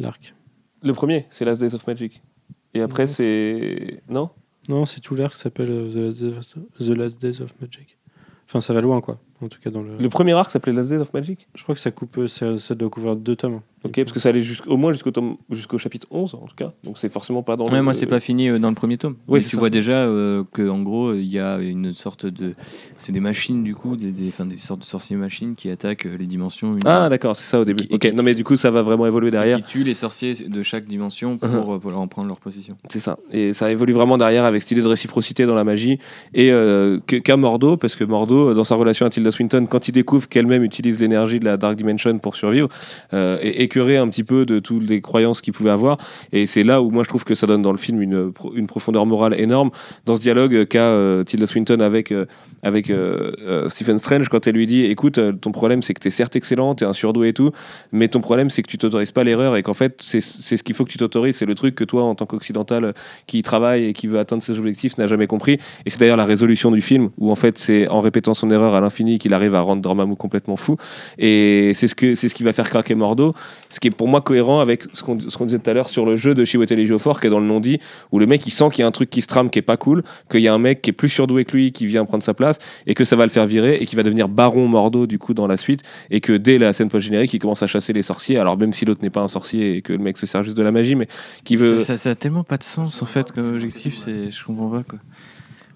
L'arc. 0.00 0.34
Le 0.82 0.92
premier, 0.92 1.26
c'est 1.30 1.44
Last 1.44 1.60
Days 1.60 1.72
of 1.72 1.86
Magic. 1.86 2.20
Et 2.74 2.80
après 2.80 3.06
c'est 3.06 4.02
non? 4.08 4.30
Non, 4.68 4.86
c'est 4.86 5.00
tout 5.00 5.14
l'arc 5.14 5.34
qui 5.34 5.40
s'appelle 5.40 5.70
euh, 5.70 6.12
The 6.12 6.88
Last 6.88 7.20
Days 7.20 7.40
of 7.40 7.54
Magic. 7.60 7.96
Enfin, 8.46 8.60
ça 8.60 8.74
va 8.74 8.80
loin, 8.80 9.00
quoi. 9.00 9.20
En 9.42 9.48
tout 9.48 9.58
cas, 9.62 9.70
dans 9.70 9.82
le. 9.82 9.90
Le 9.98 10.08
premier 10.08 10.32
arc 10.32 10.50
s'appelait 10.50 10.72
Last 10.72 10.90
Days 10.90 10.98
of 10.98 11.12
Magic? 11.12 11.48
Je 11.54 11.62
crois 11.64 11.74
que 11.74 11.80
ça 11.80 11.90
coupe, 11.90 12.16
euh, 12.18 12.26
ça, 12.28 12.56
ça 12.56 12.74
doit 12.74 12.88
couvrir 12.88 13.16
deux 13.16 13.36
tomes. 13.36 13.60
Ok, 13.84 13.96
parce 13.96 14.12
que 14.12 14.20
ça 14.20 14.30
allait 14.30 14.40
jusqu'- 14.40 14.66
au 14.66 14.78
moins 14.78 14.94
jusqu'au 14.94 15.10
tome- 15.10 15.36
jusqu'au 15.50 15.76
chapitre 15.76 16.06
11 16.10 16.34
en 16.36 16.46
tout 16.46 16.54
cas. 16.56 16.72
Donc 16.84 16.96
c'est 16.96 17.10
forcément 17.12 17.42
pas 17.42 17.56
dans 17.56 17.66
Ouais, 17.68 17.76
le. 17.76 17.82
moi, 17.82 17.92
c'est 17.92 18.06
pas 18.06 18.20
fini 18.20 18.48
euh, 18.48 18.58
dans 18.58 18.70
le 18.70 18.74
premier 18.74 18.96
tome. 18.96 19.16
Oui, 19.28 19.40
Mais 19.40 19.44
tu 19.44 19.50
ça. 19.50 19.58
vois 19.58 19.68
déjà 19.68 19.92
euh, 19.92 20.42
que 20.54 20.66
en 20.66 20.80
gros, 20.80 21.12
il 21.12 21.26
y 21.26 21.38
a 21.38 21.58
une 21.58 21.92
sorte 21.92 22.24
de. 22.24 22.54
C'est 22.96 23.12
des 23.12 23.20
machines, 23.20 23.62
du 23.62 23.74
coup, 23.74 23.96
des, 23.96 24.10
des, 24.12 24.28
enfin, 24.28 24.46
des 24.46 24.56
sortes 24.56 24.80
de 24.80 24.86
sorciers 24.86 25.16
machines 25.16 25.54
qui 25.54 25.68
attaquent 25.68 26.06
euh, 26.06 26.16
les 26.16 26.26
dimensions. 26.26 26.72
Une 26.72 26.80
Ah 26.86 27.10
d'accord, 27.10 27.36
c'est 27.36 27.44
ça 27.44 27.60
au 27.60 27.66
début. 27.66 27.84
Qui- 27.84 27.92
Ok, 27.94 28.00
qui- 28.08 28.14
non 28.14 28.22
mais 28.22 28.32
du 28.32 28.42
coup 28.44 28.56
ça 28.56 28.70
va 28.70 28.80
vraiment 28.80 29.04
évoluer 29.06 29.30
derrière. 29.30 29.58
qui 29.58 29.64
tuent 29.64 29.84
les 29.84 29.92
sorciers 29.92 30.32
de 30.32 30.62
chaque 30.62 30.86
dimension 30.86 31.36
pour, 31.36 31.48
Uh-huh. 31.50 31.74
euh, 31.74 31.78
pour 31.78 31.90
leur 31.90 32.00
en 32.00 32.08
prendre 32.08 32.28
leur 32.28 32.40
position. 32.40 32.78
C'est 32.88 33.00
ça. 33.00 33.18
Et 33.32 33.52
ça 33.52 33.70
évolue 33.70 33.92
vraiment 33.92 34.16
derrière 34.16 34.44
avec 34.46 34.62
cette 34.62 34.70
idée 34.70 34.82
de 34.82 34.88
réciprocité 34.88 35.44
dans 35.44 35.54
la 35.56 35.64
magie. 35.64 35.98
Et 36.32 36.50
euh, 36.52 37.00
Mordo, 37.36 37.76
parce 37.76 37.96
que 37.96 38.04
Mordo, 38.04 38.54
dans 38.54 38.64
sa 38.64 38.76
relation 38.76 39.04
à 39.04 39.10
Tilda 39.10 39.30
Swinton, 39.34 39.66
quand 39.68 39.88
il 39.88 39.92
découvre 39.92 40.28
qu'elle-même 40.28 40.64
utilise 40.64 41.00
l'énergie 41.00 41.40
de 41.40 41.44
la 41.44 41.56
Dark 41.56 41.76
Dimension 41.76 42.18
pour 42.18 42.36
survivre, 42.36 42.68
euh, 43.12 43.38
est 43.40 43.60
écœuré 43.60 43.96
un 43.96 44.08
petit 44.08 44.24
peu 44.24 44.46
de 44.46 44.58
toutes 44.58 44.88
les 44.88 45.00
croyances 45.00 45.40
qu'il 45.40 45.52
pouvait 45.52 45.70
avoir. 45.70 45.98
Et 46.32 46.46
c'est 46.46 46.62
là 46.62 46.80
où 46.82 46.90
moi 46.90 47.04
je 47.04 47.08
trouve 47.08 47.24
que 47.24 47.34
ça 47.34 47.46
donne 47.46 47.62
dans 47.62 47.72
le 47.72 47.78
film 47.78 48.00
une, 48.00 48.32
une 48.54 48.66
profondeur 48.66 49.06
morale 49.06 49.38
énorme 49.38 49.70
dans 50.06 50.16
ce 50.16 50.22
dialogue 50.22 50.66
qu'a 50.66 50.80
euh, 50.80 51.24
Tilda 51.24 51.46
Swinton 51.46 51.80
avec, 51.80 52.12
euh, 52.12 52.26
avec 52.64 52.90
euh, 52.90 53.32
euh, 53.42 53.68
Stephen 53.68 53.98
Strange 53.98 54.28
quand 54.28 54.46
elle 54.46 54.54
lui 54.54 54.66
dit 54.66 54.86
écoute, 54.86 55.18
euh, 55.18 55.32
ton 55.32 55.52
problème 55.52 55.82
c'est 55.82 55.94
que 55.94 56.00
tu 56.00 56.08
es 56.08 56.10
certes 56.10 56.34
excellent, 56.34 56.74
tu 56.74 56.84
es 56.84 56.86
un 56.86 56.92
surdoué 56.92 57.28
et 57.28 57.32
tout, 57.32 57.52
mais 57.92 58.08
ton 58.08 58.20
problème 58.20 58.50
c'est 58.50 58.62
que 58.62 58.68
tu 58.68 58.78
t'autorises 58.78 59.12
pas 59.12 59.22
l'erreur 59.22 59.56
et 59.56 59.62
qu'en 59.62 59.74
fait 59.74 60.00
c'est 60.00 60.20
ce 60.20 60.62
qu'il 60.62 60.74
faut 60.74 60.84
que 60.84 60.90
tu 60.90 60.98
t'autorises, 60.98 61.36
c'est 61.36 61.46
le 61.46 61.54
truc 61.54 61.74
que 61.74 61.84
toi 61.84 62.02
en 62.04 62.14
tant 62.14 62.26
qu'occidental 62.26 62.94
qui 63.26 63.42
travaille 63.42 63.84
et 63.84 63.92
qui 63.92 64.06
veut 64.06 64.18
atteindre 64.18 64.42
ses 64.42 64.58
objectifs 64.58 64.98
n'a 64.98 65.06
jamais 65.06 65.26
compris. 65.26 65.58
Et 65.84 65.90
c'est 65.90 66.00
d'ailleurs 66.00 66.16
la 66.16 66.24
résolution 66.24 66.70
du 66.70 66.80
film 66.80 67.10
où 67.18 67.30
en 67.30 67.36
fait 67.36 67.58
c'est 67.58 67.86
en 67.88 68.00
répétant 68.00 68.34
son 68.34 68.50
erreur 68.50 68.74
à 68.74 68.80
l'infini 68.80 69.18
qu'il 69.18 69.34
arrive 69.34 69.54
à 69.54 69.60
rendre 69.60 69.82
Dormammu 69.82 70.16
complètement 70.16 70.56
fou. 70.56 70.76
Et 71.18 71.72
c'est 71.74 71.88
ce, 71.88 71.94
que, 71.94 72.14
ce 72.14 72.26
qui 72.26 72.42
va 72.42 72.52
faire 72.52 72.70
craquer 72.70 72.94
Mordo, 72.94 73.34
ce 73.74 73.80
qui 73.80 73.88
est 73.88 73.90
pour 73.90 74.06
moi 74.06 74.20
cohérent 74.20 74.60
avec 74.60 74.84
ce 74.92 75.02
qu'on, 75.02 75.16
disait 75.16 75.58
tout 75.58 75.68
à 75.68 75.74
l'heure 75.74 75.88
sur 75.88 76.06
le 76.06 76.16
jeu 76.16 76.32
de 76.34 76.44
Chiwetel 76.44 76.78
Ejiofor 76.78 77.20
qui 77.20 77.26
est 77.26 77.30
dans 77.30 77.40
le 77.40 77.46
non-dit, 77.46 77.80
où 78.12 78.18
le 78.20 78.26
mec 78.26 78.46
il 78.46 78.52
sent 78.52 78.66
qu'il 78.72 78.80
y 78.80 78.84
a 78.84 78.86
un 78.86 78.92
truc 78.92 79.10
qui 79.10 79.20
se 79.20 79.26
trame 79.26 79.50
qui 79.50 79.58
est 79.58 79.62
pas 79.62 79.76
cool, 79.76 80.04
qu'il 80.30 80.40
y 80.40 80.48
a 80.48 80.54
un 80.54 80.58
mec 80.58 80.80
qui 80.80 80.90
est 80.90 80.92
plus 80.92 81.08
surdoué 81.08 81.44
que 81.44 81.56
lui 81.56 81.72
qui 81.72 81.86
vient 81.86 82.04
prendre 82.04 82.22
sa 82.22 82.34
place 82.34 82.58
et 82.86 82.94
que 82.94 83.04
ça 83.04 83.16
va 83.16 83.24
le 83.24 83.30
faire 83.30 83.46
virer 83.46 83.76
et 83.80 83.86
qui 83.86 83.96
va 83.96 84.02
devenir 84.04 84.28
Baron 84.28 84.68
Mordo 84.68 85.06
du 85.06 85.18
coup 85.18 85.34
dans 85.34 85.46
la 85.48 85.56
suite 85.56 85.80
et 86.10 86.20
que 86.20 86.32
dès 86.32 86.58
la 86.58 86.72
scène 86.72 86.88
post-générique 86.88 87.34
il 87.34 87.40
commence 87.40 87.62
à 87.62 87.66
chasser 87.66 87.92
les 87.92 88.02
sorciers, 88.02 88.38
alors 88.38 88.56
même 88.56 88.72
si 88.72 88.84
l'autre 88.84 89.02
n'est 89.02 89.10
pas 89.10 89.22
un 89.22 89.28
sorcier 89.28 89.76
et 89.76 89.82
que 89.82 89.92
le 89.92 89.98
mec 89.98 90.16
se 90.18 90.26
sert 90.26 90.42
juste 90.44 90.56
de 90.56 90.62
la 90.62 90.70
magie, 90.70 90.94
mais 90.94 91.08
qui 91.44 91.56
veut... 91.56 91.78
Ça, 91.78 91.84
ça- 91.84 91.96
ça 91.96 92.10
a 92.10 92.14
tellement 92.14 92.44
pas 92.44 92.56
de 92.56 92.62
sens 92.64 93.02
en 93.02 93.06
fait 93.06 93.32
comme 93.32 93.54
objectif, 93.54 93.98
c'est 93.98 94.30
je 94.30 94.44
comprends 94.44 94.68
pas 94.68 94.82
quoi. 94.88 94.98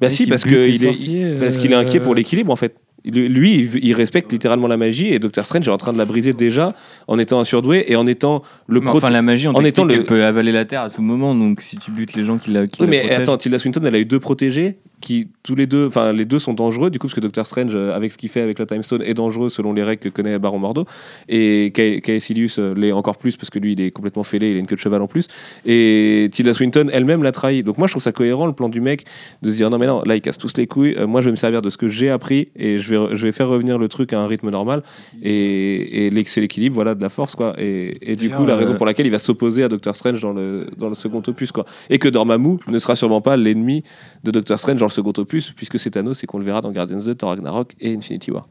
Bah 0.01 0.11
si, 0.11 0.27
parce 0.27 0.45
qu'il 0.45 0.53
est, 0.55 1.39
parce 1.41 1.57
qu'il 1.57 1.73
est 1.73 1.75
inquiet 1.75 1.99
euh, 1.99 2.05
pour 2.05 2.15
l'équilibre 2.15 2.53
en 2.53 2.57
fait. 2.57 2.77
Lui, 3.11 3.59
il, 3.59 3.85
il 3.85 3.93
respecte 3.95 4.31
littéralement 4.33 4.67
la 4.69 4.77
magie 4.77 5.13
et 5.13 5.19
Doctor 5.19 5.45
Strange 5.47 5.67
est 5.67 5.71
en 5.71 5.77
train 5.79 5.93
de 5.93 5.99
la 5.99 6.05
briser 6.05 6.33
déjà 6.33 6.75
en 7.07 7.19
étant 7.19 7.41
un 7.41 7.45
surdoué 7.45 7.85
et 7.89 7.97
en 7.97 8.07
étant 8.07 8.43
le 8.67 8.81
Mais 8.81 8.91
enfin 8.91 9.11
la 9.11 9.23
magie, 9.23 9.49
on 9.49 9.53
en 9.53 9.65
étant 9.65 9.85
le- 9.85 10.05
peut 10.05 10.25
avaler 10.25 10.53
la 10.53 10.65
terre 10.65 10.83
à 10.83 10.91
tout 10.91 11.03
moment, 11.03 11.35
donc 11.35 11.61
si 11.63 11.77
tu 11.79 11.91
butes 11.91 12.15
les 12.15 12.25
gens 12.25 12.39
qui 12.39 12.51
la 12.51 12.67
qui 12.67 12.81
Oui, 12.83 12.87
la 12.87 12.91
mais 12.91 12.99
protègent- 13.01 13.21
attends, 13.21 13.37
Tilda 13.39 13.59
Swinton, 13.59 13.81
elle 13.85 13.95
a 13.95 13.99
eu 13.99 14.05
deux 14.05 14.21
protégés 14.21 14.77
qui 15.01 15.29
tous 15.43 15.55
les 15.55 15.67
deux, 15.67 15.87
enfin 15.87 16.13
les 16.13 16.25
deux 16.25 16.39
sont 16.39 16.55
dangereux 16.55 16.91
du 16.91 16.99
coup 16.99 17.07
parce 17.07 17.15
que 17.15 17.21
Doctor 17.21 17.47
Strange 17.47 17.73
euh, 17.75 17.95
avec 17.95 18.11
ce 18.13 18.19
qu'il 18.19 18.29
fait 18.29 18.41
avec 18.41 18.59
la 18.59 18.67
Time 18.67 18.83
Stone 18.83 19.03
est 19.03 19.15
dangereux 19.15 19.49
selon 19.49 19.73
les 19.73 19.83
règles 19.83 20.03
que 20.03 20.09
connaît 20.09 20.39
Baron 20.39 20.59
Mordo 20.59 20.85
et 21.29 21.73
Ca- 21.75 22.01
Caecilius 22.01 22.59
euh, 22.59 22.75
l'est 22.75 22.93
encore 22.93 23.17
plus 23.17 23.37
parce 23.37 23.49
que 23.51 23.59
lui 23.59 23.73
il 23.75 23.81
est 23.81 23.91
complètement 23.91 24.25
fêlé, 24.25 24.51
il 24.51 24.57
a 24.57 24.59
une 24.59 24.67
queue 24.67 24.75
de 24.77 24.81
cheval 24.81 25.01
en 25.01 25.07
plus. 25.07 25.29
Et 25.65 26.29
Tilda 26.33 26.53
Swinton 26.53 26.89
elle-même 26.93 27.23
l'a 27.23 27.33
trahi. 27.33 27.63
Donc 27.63 27.79
moi 27.79 27.87
je 27.87 27.93
trouve 27.93 28.03
ça 28.03 28.13
cohérent 28.13 28.47
le 28.47 28.53
plan 28.53 28.69
du 28.69 28.81
mec 28.81 29.05
de 29.43 29.51
se 29.51 29.57
dire 29.57 29.71
non 29.71 29.79
mais 29.79 29.87
non 29.87 30.03
là 30.05 30.17
ils 30.17 30.21
cassent 30.21 30.39
tous 30.39 30.57
les 30.57 30.67
couilles, 30.67 30.95
Euh, 30.99 31.07
moi 31.07 31.21
je 31.21 31.27
vais 31.27 31.33
me 31.33 31.37
servir 31.37 31.63
de 31.63 31.71
ce 31.71 31.77
que 31.77 31.89
j'ai 31.89 32.11
appris 32.11 32.49
et 32.57 32.79
je 32.79 32.95
vais 32.95 33.17
je 33.17 33.27
vais 33.27 33.33
faire 33.33 33.49
revenir 33.49 33.79
le 33.79 33.89
truc 33.89 34.13
à 34.13 34.21
un 34.21 34.27
rythme 34.27 34.51
normal. 34.51 34.83
Et, 35.23 36.07
et 36.07 36.25
c'est 36.27 36.41
l'équilibre 36.41 36.75
voilà 36.75 36.95
de 36.95 37.03
la 37.03 37.09
force 37.09 37.35
quoi. 37.37 37.55
Et, 37.59 37.93
et 38.03 38.17
du 38.17 38.31
coup 38.31 38.45
la 38.45 38.57
raison 38.57 38.75
pour 38.75 38.87
laquelle 38.87 39.07
il 39.07 39.13
va 39.13 39.19
s'opposer 39.19 39.63
à 39.63 39.69
Doctor 39.69 39.95
Strange 39.95 40.21
dans 40.21 40.33
le 40.33 40.67
dans 40.77 40.89
le 40.89 40.95
second 40.95 41.23
opus 41.27 41.53
quoi. 41.53 41.65
Et 41.91 41.99
que 41.99 42.09
Dormammu 42.09 42.59
ne 42.69 42.79
sera 42.79 42.97
sûrement 42.97 43.21
pas 43.21 43.37
l'ennemi 43.37 43.85
de 44.25 44.31
Doctor 44.31 44.59
Strange 44.59 44.83
le 44.89 44.93
second 44.93 45.13
opus, 45.17 45.53
puisque 45.53 45.79
c'est 45.79 45.91
Thanos 45.91 46.23
et 46.23 46.27
qu'on 46.27 46.39
le 46.39 46.45
verra 46.45 46.61
dans 46.61 46.73
Guardians 46.73 46.99
2, 47.05 47.15
Thor 47.15 47.31
Ragnarok 47.31 47.75
et 47.81 47.95
Infinity 47.95 48.31
War. 48.31 48.49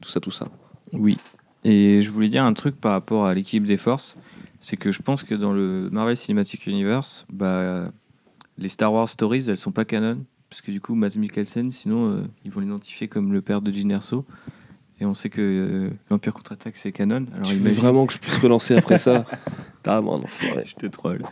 Tout 0.00 0.08
ça, 0.08 0.20
tout 0.20 0.30
ça. 0.30 0.48
Oui. 0.92 1.18
Et 1.64 2.02
je 2.02 2.10
voulais 2.10 2.28
dire 2.28 2.44
un 2.44 2.52
truc 2.52 2.80
par 2.80 2.92
rapport 2.92 3.26
à 3.26 3.34
l'équipe 3.34 3.64
des 3.64 3.76
forces, 3.76 4.14
c'est 4.60 4.76
que 4.76 4.90
je 4.90 5.02
pense 5.02 5.24
que 5.24 5.34
dans 5.34 5.52
le 5.52 5.88
Marvel 5.90 6.16
Cinematic 6.16 6.66
Universe, 6.66 7.26
bah, 7.32 7.90
les 8.58 8.68
Star 8.68 8.92
Wars 8.92 9.08
Stories, 9.08 9.44
elles 9.48 9.56
sont 9.56 9.72
pas 9.72 9.84
canon, 9.84 10.24
parce 10.48 10.62
que 10.62 10.70
du 10.70 10.80
coup, 10.80 10.94
Mads 10.94 11.18
Mikkelsen, 11.18 11.70
sinon, 11.70 12.10
euh, 12.10 12.22
ils 12.44 12.50
vont 12.50 12.60
l'identifier 12.60 13.08
comme 13.08 13.32
le 13.32 13.42
père 13.42 13.60
de 13.60 13.70
Jyn 13.70 13.90
Erso. 13.90 14.24
Et 15.00 15.04
on 15.04 15.14
sait 15.14 15.30
que 15.30 15.40
euh, 15.40 15.90
l'Empire 16.10 16.34
contre-attaque, 16.34 16.76
c'est 16.76 16.90
canon. 16.90 17.26
Alors 17.34 17.48
tu 17.48 17.56
veux 17.56 17.70
vraiment 17.70 18.06
que 18.06 18.14
je 18.14 18.18
puisse 18.18 18.38
relancer 18.38 18.76
après 18.76 18.98
ça 18.98 19.24
Carrément, 19.82 20.18
non. 20.18 20.24
enfoiré. 20.24 20.64
Je 20.66 20.74
te 20.74 20.86
troll. 20.86 21.22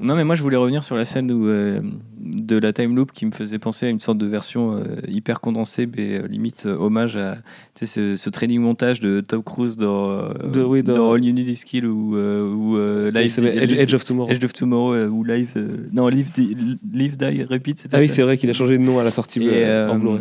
Non, 0.00 0.16
mais 0.16 0.24
moi, 0.24 0.34
je 0.34 0.42
voulais 0.42 0.56
revenir 0.56 0.82
sur 0.84 0.96
la 0.96 1.04
scène 1.04 1.30
où, 1.30 1.46
euh, 1.46 1.80
de 2.18 2.58
la 2.58 2.72
time 2.72 2.96
loop 2.96 3.12
qui 3.12 3.24
me 3.26 3.30
faisait 3.30 3.58
penser 3.58 3.86
à 3.86 3.88
une 3.90 4.00
sorte 4.00 4.18
de 4.18 4.26
version 4.26 4.76
euh, 4.76 4.82
hyper 5.06 5.40
condensée, 5.40 5.86
mais 5.86 6.18
euh, 6.18 6.26
limite 6.26 6.66
hommage 6.66 7.16
à 7.16 7.36
ce, 7.80 8.16
ce 8.16 8.30
training 8.30 8.60
montage 8.60 9.00
de 9.00 9.20
Tom 9.20 9.42
Cruise 9.42 9.76
dans, 9.76 10.30
De- 10.32 10.62
oui, 10.64 10.82
dans- 10.82 11.12
All 11.12 11.24
You 11.24 11.32
Need 11.32 11.46
Is 11.46 11.62
Kill 11.64 11.86
ou, 11.86 12.16
Live, 12.16 13.38
Edge, 13.44 13.72
Edge 13.74 13.94
of 13.94 14.04
Tomorrow. 14.04 14.30
Edge 14.32 14.44
of 14.44 14.52
Tomorrow 14.52 14.96
ou 15.06 15.22
Live. 15.22 15.52
non, 15.92 16.08
Live, 16.08 16.32
Die- 16.32 16.56
Live 16.92 17.16
Die 17.16 17.44
Repeat, 17.44 17.86
Ah 17.92 17.98
oui, 17.98 18.08
c'est 18.08 18.22
vrai 18.22 18.38
qu'il 18.38 18.50
a 18.50 18.54
changé 18.54 18.78
de 18.78 18.82
nom 18.82 18.98
à 18.98 19.04
la 19.04 19.10
sortie 19.10 19.40
Et, 19.42 19.66
en 19.88 19.98
Blu-ray. 19.98 20.20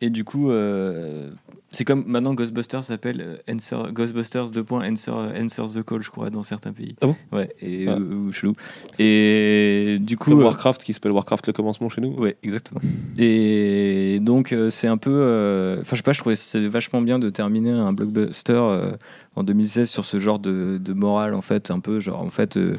Et 0.00 0.10
du 0.10 0.22
coup, 0.22 0.50
euh, 0.50 1.30
c'est 1.70 1.84
comme 1.84 2.04
maintenant 2.06 2.32
Ghostbusters 2.32 2.84
s'appelle 2.84 3.20
euh, 3.20 3.52
Answer, 3.52 3.90
Ghostbusters 3.92 4.50
2. 4.50 4.64
Answer, 4.70 5.10
Answer 5.10 5.64
the 5.74 5.82
Call, 5.84 6.02
je 6.02 6.10
crois, 6.10 6.30
dans 6.30 6.44
certains 6.44 6.72
pays. 6.72 6.94
Ah 7.00 7.06
bon? 7.08 7.16
Ouais, 7.32 7.50
et 7.60 7.86
Ah. 7.88 7.96
euh, 7.98 8.14
ou 8.14 8.30
chelou. 8.32 8.54
Et 9.00 9.98
du 10.00 10.16
coup. 10.16 10.30
Comme 10.30 10.40
euh, 10.40 10.44
Warcraft 10.44 10.84
qui 10.84 10.92
s'appelle 10.92 11.10
Warcraft 11.12 11.48
le 11.48 11.52
commencement 11.52 11.88
chez 11.88 12.00
nous. 12.00 12.12
Ouais, 12.14 12.36
exactement. 12.44 12.80
Et 13.18 14.18
donc, 14.22 14.52
euh, 14.52 14.70
c'est 14.70 14.86
un 14.88 14.98
peu. 14.98 15.10
euh, 15.12 15.80
Enfin, 15.80 15.90
je 15.92 15.96
sais 15.96 16.02
pas, 16.04 16.12
je 16.12 16.20
trouvais 16.20 16.36
c'est 16.36 16.68
vachement 16.68 17.02
bien 17.02 17.18
de 17.18 17.28
terminer 17.30 17.70
un 17.72 17.92
blockbuster 17.92 18.52
euh, 18.52 18.92
en 19.34 19.42
2016 19.42 19.90
sur 19.90 20.04
ce 20.04 20.20
genre 20.20 20.38
de, 20.38 20.78
de 20.80 20.92
morale, 20.92 21.34
en 21.34 21.42
fait. 21.42 21.70
Un 21.72 21.80
peu, 21.80 21.98
genre, 21.98 22.20
en 22.22 22.30
fait, 22.30 22.56
euh, 22.56 22.76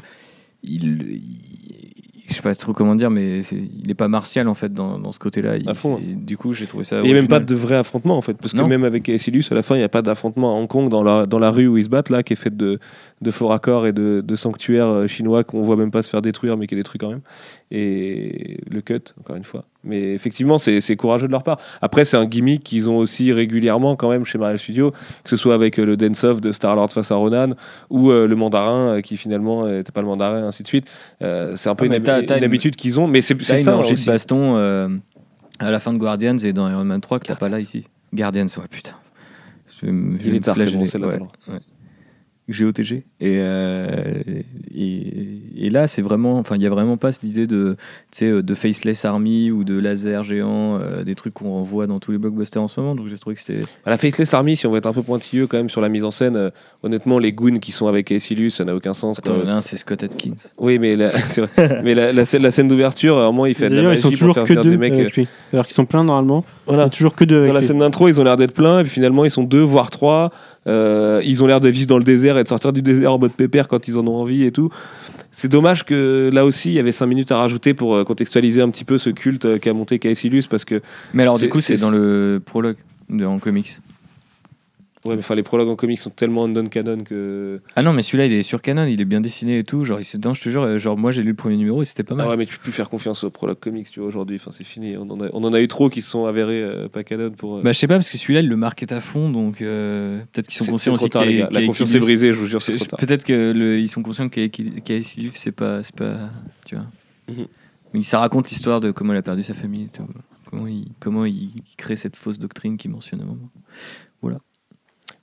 il, 0.62 0.84
il- 1.02 1.79
Je 2.30 2.34
sais 2.36 2.42
pas 2.42 2.54
trop 2.54 2.72
comment 2.72 2.94
dire, 2.94 3.10
mais 3.10 3.40
il 3.40 3.90
est 3.90 3.94
pas 3.94 4.08
martial, 4.08 4.48
en 4.48 4.54
fait, 4.54 4.72
dans, 4.72 4.98
dans 4.98 5.12
ce 5.12 5.18
côté-là. 5.18 5.56
C'est- 5.98 6.14
Du 6.24 6.36
coup, 6.36 6.54
j'ai 6.54 6.66
trouvé 6.66 6.84
ça. 6.84 6.96
Il 7.00 7.02
n'y 7.02 7.10
a 7.10 7.14
même 7.14 7.28
pas 7.28 7.40
de 7.40 7.54
vrai 7.56 7.74
affrontement 7.76 8.16
en 8.16 8.22
fait, 8.22 8.34
parce 8.34 8.52
que 8.52 8.58
même 8.68 8.84
avec 8.84 9.02
Caecilius, 9.02 9.50
à 9.50 9.54
la 9.54 9.62
fin, 9.62 9.74
il 9.74 9.78
n'y 9.78 9.84
a 9.84 9.88
pas 9.88 10.00
d'affrontement 10.02 10.56
à 10.56 10.60
Hong 10.60 10.68
Kong 10.68 10.88
dans 10.88 11.02
la, 11.02 11.26
dans 11.26 11.38
la 11.40 11.50
rue 11.50 11.66
où 11.66 11.76
ils 11.76 11.84
se 11.84 11.88
battent, 11.88 12.08
là, 12.10 12.22
qui 12.22 12.32
est 12.32 12.36
faite 12.36 12.56
de, 12.56 12.78
de 13.20 13.30
faux 13.30 13.48
raccords 13.48 13.86
et 13.86 13.92
de, 13.92 14.22
de 14.24 14.36
sanctuaires 14.36 14.86
euh, 14.88 15.06
chinois 15.08 15.42
qu'on 15.44 15.62
voit 15.62 15.76
même 15.76 15.90
pas 15.90 16.02
se 16.02 16.08
faire 16.10 16.22
détruire, 16.22 16.56
mais 16.56 16.66
qui 16.66 16.74
est 16.74 16.78
détruit 16.78 16.98
quand 16.98 17.10
même. 17.10 17.20
Et 17.70 18.58
le 18.70 18.80
cut, 18.80 19.00
encore 19.20 19.36
une 19.36 19.44
fois. 19.44 19.64
Mais 19.82 20.12
effectivement, 20.12 20.58
c'est 20.58 20.96
courageux 20.96 21.26
de 21.26 21.32
leur 21.32 21.42
part. 21.42 21.58
Après, 21.80 22.04
c'est 22.04 22.16
un 22.16 22.26
gimmick 22.26 22.62
qu'ils 22.62 22.90
ont 22.90 22.98
aussi 22.98 23.32
régulièrement 23.32 23.96
quand 23.96 24.10
même 24.10 24.24
chez 24.24 24.36
Marvel 24.36 24.58
Studios, 24.58 24.90
que 25.24 25.30
ce 25.30 25.36
soit 25.36 25.54
avec 25.54 25.78
euh, 25.78 25.84
le 25.84 25.96
dance-off 25.96 26.40
de 26.40 26.52
Star-Lord 26.52 26.92
face 26.92 27.10
à 27.10 27.14
Ronan, 27.14 27.54
ou 27.88 28.10
euh, 28.10 28.26
le 28.26 28.36
mandarin 28.36 28.96
euh, 28.96 29.00
qui 29.00 29.16
finalement 29.16 29.66
n'était 29.66 29.92
pas 29.92 30.02
le 30.02 30.06
mandarin, 30.06 30.46
ainsi 30.46 30.62
de 30.62 30.68
suite. 30.68 30.86
C'est 31.20 31.68
un 31.68 31.74
peu 31.74 31.88
Ah, 31.90 32.36
une, 32.36 32.44
habitude 32.44 32.76
qu'ils 32.76 33.00
ont, 33.00 33.06
mais 33.06 33.22
c'est 33.22 33.40
c'est 33.42 33.58
une 33.58 33.64
ça 33.64 33.76
orgie 33.76 33.94
de 33.94 34.04
baston 34.04 35.00
à 35.58 35.70
la 35.70 35.80
fin 35.80 35.92
de 35.92 35.98
Guardians 35.98 36.38
et 36.38 36.52
dans 36.52 36.68
Iron 36.68 36.84
Man 36.84 37.00
3 37.00 37.20
que 37.20 37.26
t'as 37.26 37.36
pas 37.36 37.48
là 37.48 37.58
ici. 37.58 37.84
Guardians, 38.12 38.46
ouais, 38.46 38.68
putain. 38.70 38.92
Je 39.82 39.86
je 39.86 40.26
Il 40.26 40.34
est 40.34 40.40
tard, 40.40 40.56
c'est 40.58 40.72
bon, 40.72 40.80
ouais, 40.80 41.20
ouais. 41.48 41.58
GOTG. 42.50 42.92
Et, 42.94 43.02
euh, 43.38 43.94
et, 44.74 45.40
et 45.66 45.70
là, 45.70 45.86
c'est 45.86 46.02
vraiment. 46.02 46.38
Enfin, 46.38 46.56
il 46.56 46.62
y 46.62 46.66
a 46.66 46.70
vraiment 46.70 46.96
pas 46.96 47.12
cette 47.12 47.24
idée 47.24 47.46
de, 47.46 47.76
tu 48.10 48.18
sais, 48.18 48.42
de 48.42 48.54
Faceless 48.54 49.04
Army 49.04 49.50
ou 49.50 49.64
de 49.64 49.78
laser 49.78 50.22
géant, 50.22 50.78
euh, 50.80 51.02
des 51.04 51.14
trucs 51.14 51.34
qu'on 51.34 51.62
voit 51.62 51.86
dans 51.86 51.98
tous 52.00 52.12
les 52.12 52.18
blockbusters 52.18 52.62
en 52.62 52.68
ce 52.68 52.80
moment. 52.80 52.94
Donc 52.94 53.06
j'ai 53.08 53.18
trouvé 53.18 53.36
que 53.36 53.42
c'était. 53.42 53.60
À 53.84 53.90
la 53.90 53.96
Faceless 53.98 54.32
Army, 54.34 54.56
si 54.56 54.66
on 54.66 54.70
veut 54.70 54.78
être 54.78 54.86
un 54.86 54.92
peu 54.92 55.02
pointilleux 55.02 55.46
quand 55.46 55.56
même 55.56 55.68
sur 55.68 55.80
la 55.80 55.88
mise 55.88 56.04
en 56.04 56.10
scène, 56.10 56.36
euh, 56.36 56.50
honnêtement, 56.82 57.18
les 57.18 57.32
goons 57.32 57.58
qui 57.58 57.72
sont 57.72 57.86
avec 57.86 58.10
Aecilius, 58.10 58.56
ça 58.56 58.64
n'a 58.64 58.74
aucun 58.74 58.94
sens. 58.94 59.20
quoi. 59.20 59.36
L'un, 59.44 59.60
c'est 59.60 59.76
Scott 59.76 60.02
Atkins. 60.02 60.34
Oui, 60.58 60.78
mais 60.78 60.96
la, 60.96 61.10
c'est 61.18 61.42
vrai. 61.42 61.80
mais 61.84 61.94
la, 61.94 62.12
la 62.12 62.24
scène, 62.24 62.42
la 62.42 62.50
scène 62.50 62.68
d'ouverture, 62.68 63.18
à 63.18 63.22
un 63.22 63.26
moment, 63.26 63.46
il 63.46 63.54
fait 63.54 63.68
de 63.68 63.74
la 63.74 63.76
D'ailleurs, 63.76 63.92
ils 63.94 63.98
sont 63.98 64.10
toujours 64.10 64.34
que 64.42 64.52
deux 64.54 64.70
des 64.70 64.76
mecs. 64.76 64.92
euh. 64.94 65.24
Alors 65.52 65.66
qu'ils 65.66 65.74
sont 65.74 65.86
pleins 65.86 66.04
normalement. 66.04 66.44
Voilà. 66.66 66.84
a 66.84 66.88
toujours 66.88 67.14
que 67.14 67.24
deux 67.24 67.46
Dans 67.46 67.52
la 67.52 67.60
lui. 67.60 67.66
scène 67.66 67.78
d'intro, 67.78 68.08
ils 68.08 68.20
ont 68.20 68.24
l'air 68.24 68.36
d'être 68.36 68.52
pleins, 68.54 68.80
et 68.80 68.82
puis 68.82 68.90
finalement, 68.92 69.24
ils 69.24 69.30
sont 69.30 69.42
deux, 69.42 69.60
voire 69.62 69.90
trois. 69.90 70.30
Euh, 70.66 71.20
ils 71.24 71.42
ont 71.42 71.46
l'air 71.46 71.60
de 71.60 71.68
vivre 71.68 71.86
dans 71.86 71.98
le 71.98 72.04
désert 72.04 72.36
et 72.38 72.42
de 72.42 72.48
sortir 72.48 72.72
du 72.72 72.82
désert 72.82 73.12
en 73.14 73.18
mode 73.18 73.32
pépère 73.32 73.66
quand 73.66 73.88
ils 73.88 73.96
en 73.98 74.06
ont 74.06 74.16
envie 74.16 74.44
et 74.44 74.52
tout. 74.52 74.68
C'est 75.30 75.48
dommage 75.48 75.84
que 75.84 76.28
là 76.32 76.44
aussi, 76.44 76.70
il 76.70 76.74
y 76.74 76.78
avait 76.78 76.92
cinq 76.92 77.06
minutes 77.06 77.32
à 77.32 77.38
rajouter 77.38 77.72
pour 77.72 77.94
euh, 77.94 78.04
contextualiser 78.04 78.60
un 78.60 78.68
petit 78.68 78.84
peu 78.84 78.98
ce 78.98 79.10
culte 79.10 79.44
euh, 79.46 79.58
qu'a 79.58 79.72
monté 79.72 79.98
Caecilius, 79.98 80.48
parce 80.48 80.64
que 80.64 80.82
Mais 81.14 81.22
alors, 81.22 81.38
du 81.38 81.48
coup, 81.48 81.60
c'est 81.60 81.76
c'est- 81.76 81.82
dans 81.82 81.90
le 81.90 82.42
prologue 82.44 82.76
de, 83.08 83.24
en 83.24 83.38
comics. 83.38 83.70
Ouais, 85.06 85.14
mais, 85.14 85.18
enfin, 85.18 85.34
les 85.34 85.42
prologues 85.42 85.68
en 85.68 85.76
comics 85.76 85.98
sont 85.98 86.10
tellement 86.10 86.46
non-canon 86.48 86.98
que. 87.04 87.60
Ah 87.76 87.82
non, 87.82 87.92
mais 87.92 88.02
celui-là, 88.02 88.26
il 88.26 88.32
est 88.32 88.42
sur 88.42 88.60
Canon, 88.62 88.84
il 88.84 89.00
est 89.00 89.04
bien 89.04 89.20
dessiné 89.20 89.58
et 89.58 89.64
tout. 89.64 89.84
Genre, 89.84 89.98
il 90.00 90.06
dedans, 90.18 90.34
je 90.34 90.42
te 90.42 90.48
jure. 90.48 90.78
Genre, 90.78 90.96
moi, 90.96 91.10
j'ai 91.12 91.22
lu 91.22 91.30
le 91.30 91.34
premier 91.36 91.56
numéro 91.56 91.82
et 91.82 91.84
c'était 91.84 92.02
pas 92.02 92.14
mal. 92.14 92.26
Ah 92.26 92.30
ouais, 92.30 92.36
mais 92.36 92.46
tu 92.46 92.56
peux 92.56 92.62
plus 92.62 92.72
faire 92.72 92.90
confiance 92.90 93.24
aux 93.24 93.30
prologues 93.30 93.58
comics, 93.58 93.90
tu 93.90 94.00
vois, 94.00 94.08
aujourd'hui. 94.08 94.36
Enfin, 94.36 94.50
c'est 94.52 94.64
fini. 94.64 94.96
On 94.96 95.08
en, 95.10 95.20
a, 95.20 95.28
on 95.32 95.44
en 95.44 95.52
a 95.52 95.60
eu 95.60 95.68
trop 95.68 95.88
qui 95.88 96.02
se 96.02 96.10
sont 96.10 96.26
avérés 96.26 96.62
euh, 96.62 96.88
pas 96.88 97.04
canon 97.04 97.30
pour. 97.30 97.56
euh, 97.56 97.62
Bah, 97.62 97.72
je 97.72 97.78
sais 97.78 97.86
pas, 97.86 97.94
parce 97.96 98.10
que 98.10 98.18
celui-là, 98.18 98.40
il 98.40 98.48
le 98.48 98.56
marquait 98.56 98.92
à 98.92 99.00
fond, 99.00 99.30
donc 99.30 99.62
euh, 99.62 100.20
peut-être 100.32 100.48
qu'ils 100.48 100.64
sont 100.64 100.70
conscients 100.72 100.92
c'est 100.94 100.98
trop 100.98 101.06
aussi 101.06 101.10
tard, 101.10 101.24
les 101.24 101.38
gars. 101.38 101.48
La 101.50 101.64
confiance 101.66 101.94
est 101.94 101.98
brisée, 102.00 102.28
je 102.32 102.38
vous 102.38 102.46
jure, 102.46 102.62
c'est 102.62 102.76
trop 102.76 102.84
tard. 102.86 102.98
Peut-être 102.98 103.24
qu'ils 103.24 103.88
sont 103.88 104.02
conscients 104.02 104.28
qu'Aquilus, 104.28 105.32
c'est 105.34 105.52
pas, 105.52 105.82
c'est 105.82 105.94
pas. 105.94 106.30
Tu 106.66 106.74
vois. 106.76 106.84
Mhm. 107.28 107.46
Mais 107.92 108.02
ça 108.02 108.20
raconte 108.20 108.50
l'histoire 108.50 108.80
de 108.80 108.90
comment 108.92 109.12
il 109.12 109.16
a 109.16 109.22
perdu 109.22 109.42
sa 109.42 109.54
famille 109.54 109.84
et 109.84 109.96
tout. 109.96 110.04
Comment 110.48 110.66
il, 110.66 110.86
comment 111.00 111.24
il 111.24 111.50
crée 111.76 111.96
cette 111.96 112.16
fausse 112.16 112.38
doctrine 112.38 112.76
qu'il 112.76 112.90
mentionne 112.90 113.20
à 113.20 113.24
un 113.24 113.26
moment. 113.26 113.50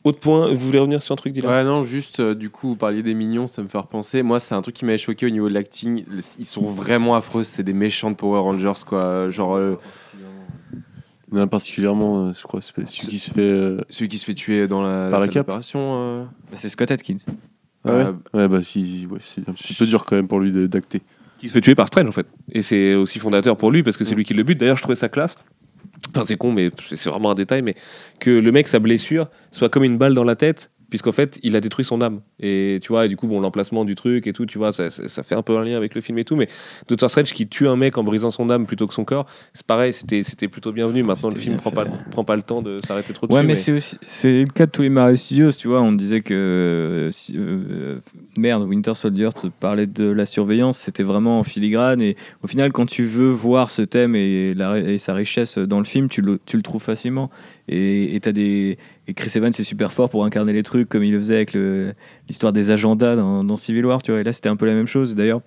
Autre 0.08 0.20
point, 0.20 0.48
vous 0.54 0.58
voulez 0.68 0.80
revenir 0.80 1.02
sur 1.02 1.12
un 1.12 1.16
truc, 1.18 1.34
Dylan? 1.34 1.52
Ouais, 1.52 1.64
non, 1.66 1.84
juste, 1.84 2.22
euh, 2.22 2.34
du 2.34 2.50
coup, 2.50 2.70
vous 2.70 2.76
parliez 2.78 3.04
des 3.04 3.14
mignons, 3.14 3.46
ça 3.46 3.62
me 3.62 3.68
fait 3.68 3.78
repenser. 3.78 4.24
Moi, 4.24 4.40
c'est 4.40 4.56
un 4.56 4.62
truc 4.62 4.74
qui 4.76 4.86
m'avait 4.86 4.98
choqué 4.98 5.26
au 5.26 5.30
niveau 5.30 5.50
de 5.50 5.54
l'acting. 5.54 6.06
Ils 6.40 6.46
sont 6.46 6.70
vraiment 6.70 7.16
affreux, 7.16 7.44
c'est 7.44 7.64
des 7.64 7.74
méchants 7.74 8.10
de 8.10 8.16
Power 8.16 8.40
Rangers, 8.40 8.84
quoi. 8.86 9.30
Genre, 9.30 9.56
euh, 9.58 9.76
Mais 11.30 11.46
particulièrement, 11.46 12.28
euh, 12.28 12.32
je 12.34 12.42
crois, 12.44 12.62
c'est 12.62 12.74
celui 12.88 13.10
qui 13.10 13.20
se 13.20 13.32
fait. 13.32 13.42
euh, 13.42 13.82
celui 13.90 14.08
qui 14.08 14.18
se 14.18 14.24
fait 14.26 14.34
tuer 14.34 14.68
dans 14.70 14.82
la, 14.82 15.10
Par 15.10 15.20
la 15.20 15.26
salle 15.26 15.30
cape. 15.34 15.46
d'opération. 15.48 15.80
euh, 15.82 16.24
Bah, 16.50 16.54
c'est 16.54 16.70
Scott 16.70 16.90
Atkins. 16.90 17.18
Ah 17.84 17.90
ouais? 17.94 18.04
Euh, 18.06 18.14
Ouais, 18.34 18.48
bah 18.48 18.64
si, 18.64 19.06
ouais, 19.12 19.20
c'est 19.22 19.48
un 19.50 19.52
petit 19.54 19.74
peu 19.74 19.86
dur 19.86 20.06
quand 20.06 20.16
même 20.16 20.30
pour 20.30 20.40
lui 20.40 20.54
de- 20.54 20.68
d'acter. 20.68 21.02
Qui 21.38 21.50
se 21.50 21.54
fait 21.54 21.62
tuer 21.62 21.76
par 21.76 21.88
Strange, 21.88 22.08
en 22.08 22.12
fait. 22.14 22.28
Et 22.52 22.62
c'est 22.62 22.96
aussi 22.96 23.20
fondateur 23.20 23.58
pour 23.58 23.72
lui, 23.72 23.84
parce 23.84 23.98
que 23.98 24.06
c'est 24.06 24.14
Mm. 24.16 24.18
lui 24.18 24.24
qui 24.24 24.34
le 24.34 24.44
bute. 24.44 24.58
D'ailleurs, 24.58 24.78
je 24.78 24.82
trouvais 24.84 24.96
ça 24.96 25.10
classe. 25.10 25.38
C'est 26.26 26.38
con, 26.38 26.52
mais 26.52 26.70
c'est 26.88 26.96
c'est 26.96 27.10
vraiment 27.10 27.32
un 27.32 27.36
détail, 27.36 27.62
mais 27.62 27.76
que 28.20 28.30
le 28.30 28.52
mec, 28.52 28.68
sa 28.68 28.80
blessure, 28.80 29.30
soit 29.52 29.70
comme 29.70 29.84
une 29.84 29.98
balle 29.98 30.14
dans 30.14 30.24
la 30.24 30.36
tête, 30.36 30.72
puisqu'en 30.90 31.12
fait, 31.12 31.40
il 31.44 31.56
a 31.56 31.62
détruit 31.62 31.84
son 31.86 32.02
âme. 32.02 32.22
Et 32.40 32.80
tu 32.82 32.90
vois, 32.90 33.06
et 33.06 33.10
du 33.10 33.18
coup, 33.18 33.28
bon, 33.28 33.40
l'emplacement 33.42 33.84
du 33.86 33.96
truc 33.96 34.28
et 34.28 34.34
tout, 34.34 34.46
tu 34.46 34.58
vois, 34.58 34.72
ça, 34.72 34.90
ça- 34.90 35.08
ça 35.08 35.24
fait 35.24 35.36
un 35.36 35.42
peu 35.42 35.58
un 35.58 35.64
lien 35.64 35.76
avec 35.78 35.96
le 35.96 36.02
film 36.02 36.18
et 36.18 36.24
tout, 36.26 36.36
mais 36.36 36.48
Doctor 36.88 37.10
Strange 37.10 37.34
qui 37.34 37.48
tue 37.48 37.68
un 37.68 37.76
mec 37.76 37.98
en 37.98 38.04
brisant 38.04 38.30
son 38.32 38.50
âme 38.50 38.66
plutôt 38.66 38.88
que 38.88 38.94
son 38.94 39.04
corps, 39.06 39.26
c'est 39.54 39.66
pareil, 39.66 39.94
c'était 39.94 40.24
c'était 40.24 40.48
plutôt 40.48 40.72
bienvenu. 40.72 41.04
Maintenant, 41.04 41.30
le 41.30 41.36
film 41.40 41.58
prend 41.58 41.72
pas, 41.72 41.86
prend 42.12 42.24
pas 42.24 42.36
le 42.36 42.42
temps 42.44 42.62
de 42.62 42.78
s'arrêter 42.88 43.14
trop 43.14 43.28
Ouais, 43.28 43.36
dessus. 43.44 43.48
mais, 43.48 43.56
c'est 43.56 43.72
aussi 43.74 43.98
c'est 44.02 44.40
le 44.42 44.48
cas 44.48 44.66
de 44.66 44.72
tous 44.72 44.82
les 44.82 44.90
Marvel 44.90 45.18
Studios, 45.18 45.52
tu 45.52 45.68
vois. 45.68 45.82
On 45.82 45.92
disait 45.92 46.22
que 46.22 46.34
euh, 46.34 47.12
si- 47.12 47.36
euh, 47.38 48.00
merde, 48.38 48.64
Winter 48.64 48.94
Soldier 48.96 49.30
te 49.36 49.48
parlait 49.48 49.88
de 49.88 50.06
la 50.10 50.26
surveillance, 50.26 50.78
c'était 50.78 51.04
vraiment 51.04 51.40
en 51.40 51.44
filigrane. 51.44 52.02
Et 52.02 52.16
au 52.44 52.48
final, 52.48 52.72
quand 52.72 52.86
tu 52.86 53.04
veux 53.04 53.30
voir 53.30 53.70
ce 53.70 53.82
thème 53.82 54.16
et, 54.16 54.54
la- 54.54 54.78
et 54.80 54.98
sa 54.98 55.14
richesse 55.14 55.58
dans 55.58 55.80
le 55.80 55.86
film, 55.86 56.08
tu 56.10 56.22
le, 56.22 56.40
tu 56.46 56.58
le 56.58 56.64
trouves 56.64 56.82
facilement. 56.84 57.30
Et, 57.68 58.18
t'as 58.22 58.32
des 58.32 58.78
et 59.08 59.14
Chris 59.14 59.32
Evans 59.36 59.52
c'est 59.52 59.64
super 59.64 59.92
fort 59.92 60.10
pour 60.10 60.24
incarner 60.24 60.54
les 60.54 60.64
trucs 60.64 60.88
comme 60.88 61.04
il 61.04 61.12
le 61.12 61.20
faisait 61.20 61.36
avec 61.36 61.58
l'histoire 62.28 62.54
des 62.54 62.72
agendas 62.72 63.16
dans, 63.16 63.58
Civil 63.58 63.86
War, 63.86 64.02
tu 64.02 64.12
vois. 64.12 64.22
Et 64.22 64.24
là, 64.24 64.34
c'était 64.34 64.50
un 64.50 64.56
peu 64.56 64.66
la 64.66 64.74
même 64.74 64.88
chose. 64.88 65.16
D'ailleurs. 65.16 65.42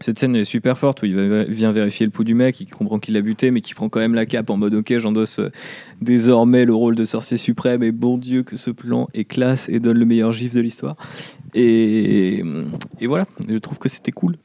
Cette 0.00 0.16
scène 0.16 0.36
est 0.36 0.44
super 0.44 0.78
forte 0.78 1.02
où 1.02 1.06
il 1.06 1.46
vient 1.48 1.72
vérifier 1.72 2.06
le 2.06 2.12
pouls 2.12 2.22
du 2.22 2.34
mec, 2.34 2.60
il 2.60 2.66
comprend 2.66 3.00
qu'il 3.00 3.14
l'a 3.14 3.20
buté, 3.20 3.50
mais 3.50 3.60
qui 3.60 3.74
prend 3.74 3.88
quand 3.88 3.98
même 3.98 4.14
la 4.14 4.26
cape 4.26 4.48
en 4.48 4.56
mode 4.56 4.72
ok, 4.72 4.96
j'endosse 4.96 5.40
euh, 5.40 5.50
désormais 6.00 6.64
le 6.64 6.72
rôle 6.72 6.94
de 6.94 7.04
sorcier 7.04 7.36
suprême 7.36 7.82
et 7.82 7.90
bon 7.90 8.16
Dieu 8.16 8.44
que 8.44 8.56
ce 8.56 8.70
plan 8.70 9.08
est 9.12 9.24
classe 9.24 9.68
et 9.68 9.80
donne 9.80 9.98
le 9.98 10.04
meilleur 10.04 10.30
gif 10.30 10.54
de 10.54 10.60
l'histoire. 10.60 10.94
Et, 11.52 12.44
et 13.00 13.06
voilà, 13.08 13.26
je 13.48 13.58
trouve 13.58 13.80
que 13.80 13.88
c'était 13.88 14.12
cool. 14.12 14.36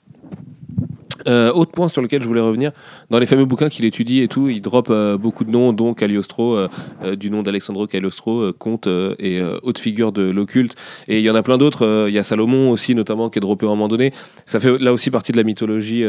Euh, 1.28 1.52
autre 1.52 1.72
point 1.72 1.90
sur 1.90 2.02
lequel 2.02 2.22
je 2.22 2.28
voulais 2.28 2.42
revenir, 2.42 2.72
dans 3.10 3.20
les 3.20 3.26
fameux 3.26 3.46
bouquins 3.46 3.70
qu'il 3.70 3.86
étudie 3.86 4.22
et 4.22 4.28
tout, 4.28 4.50
il 4.50 4.62
drop 4.62 4.88
euh, 4.90 5.18
beaucoup 5.18 5.44
de 5.44 5.52
noms, 5.52 5.72
dont 5.72 5.94
Cagliostro, 5.94 6.58
euh, 6.58 7.16
du 7.16 7.30
nom 7.30 7.44
d'Alexandro 7.44 7.88
Cagliostro, 7.88 8.52
comte 8.54 8.88
et 9.20 9.42
haute 9.64 9.78
figure 9.78 10.12
de 10.12 10.24
l'occulte. 10.24 10.76
Et 11.08 11.20
il 11.20 11.24
y 11.24 11.30
en 11.30 11.36
a 11.36 11.44
plein 11.44 11.58
d'autres, 11.58 12.08
il 12.08 12.14
y 12.14 12.18
a 12.18 12.24
Salomon 12.24 12.72
aussi, 12.72 12.96
notamment, 12.96 13.30
qui 13.30 13.40
est 13.40 13.42
droppé 13.42 13.66
à 13.66 13.70
un 13.70 13.72
moment 13.72 13.88
donné. 13.88 14.12
Ça 14.46 14.60
fait 14.60 14.78
là 14.80 14.94
aussi 14.94 15.12
partie 15.12 15.32
de 15.32 15.38
la 15.38 15.44
mythologie 15.44 16.04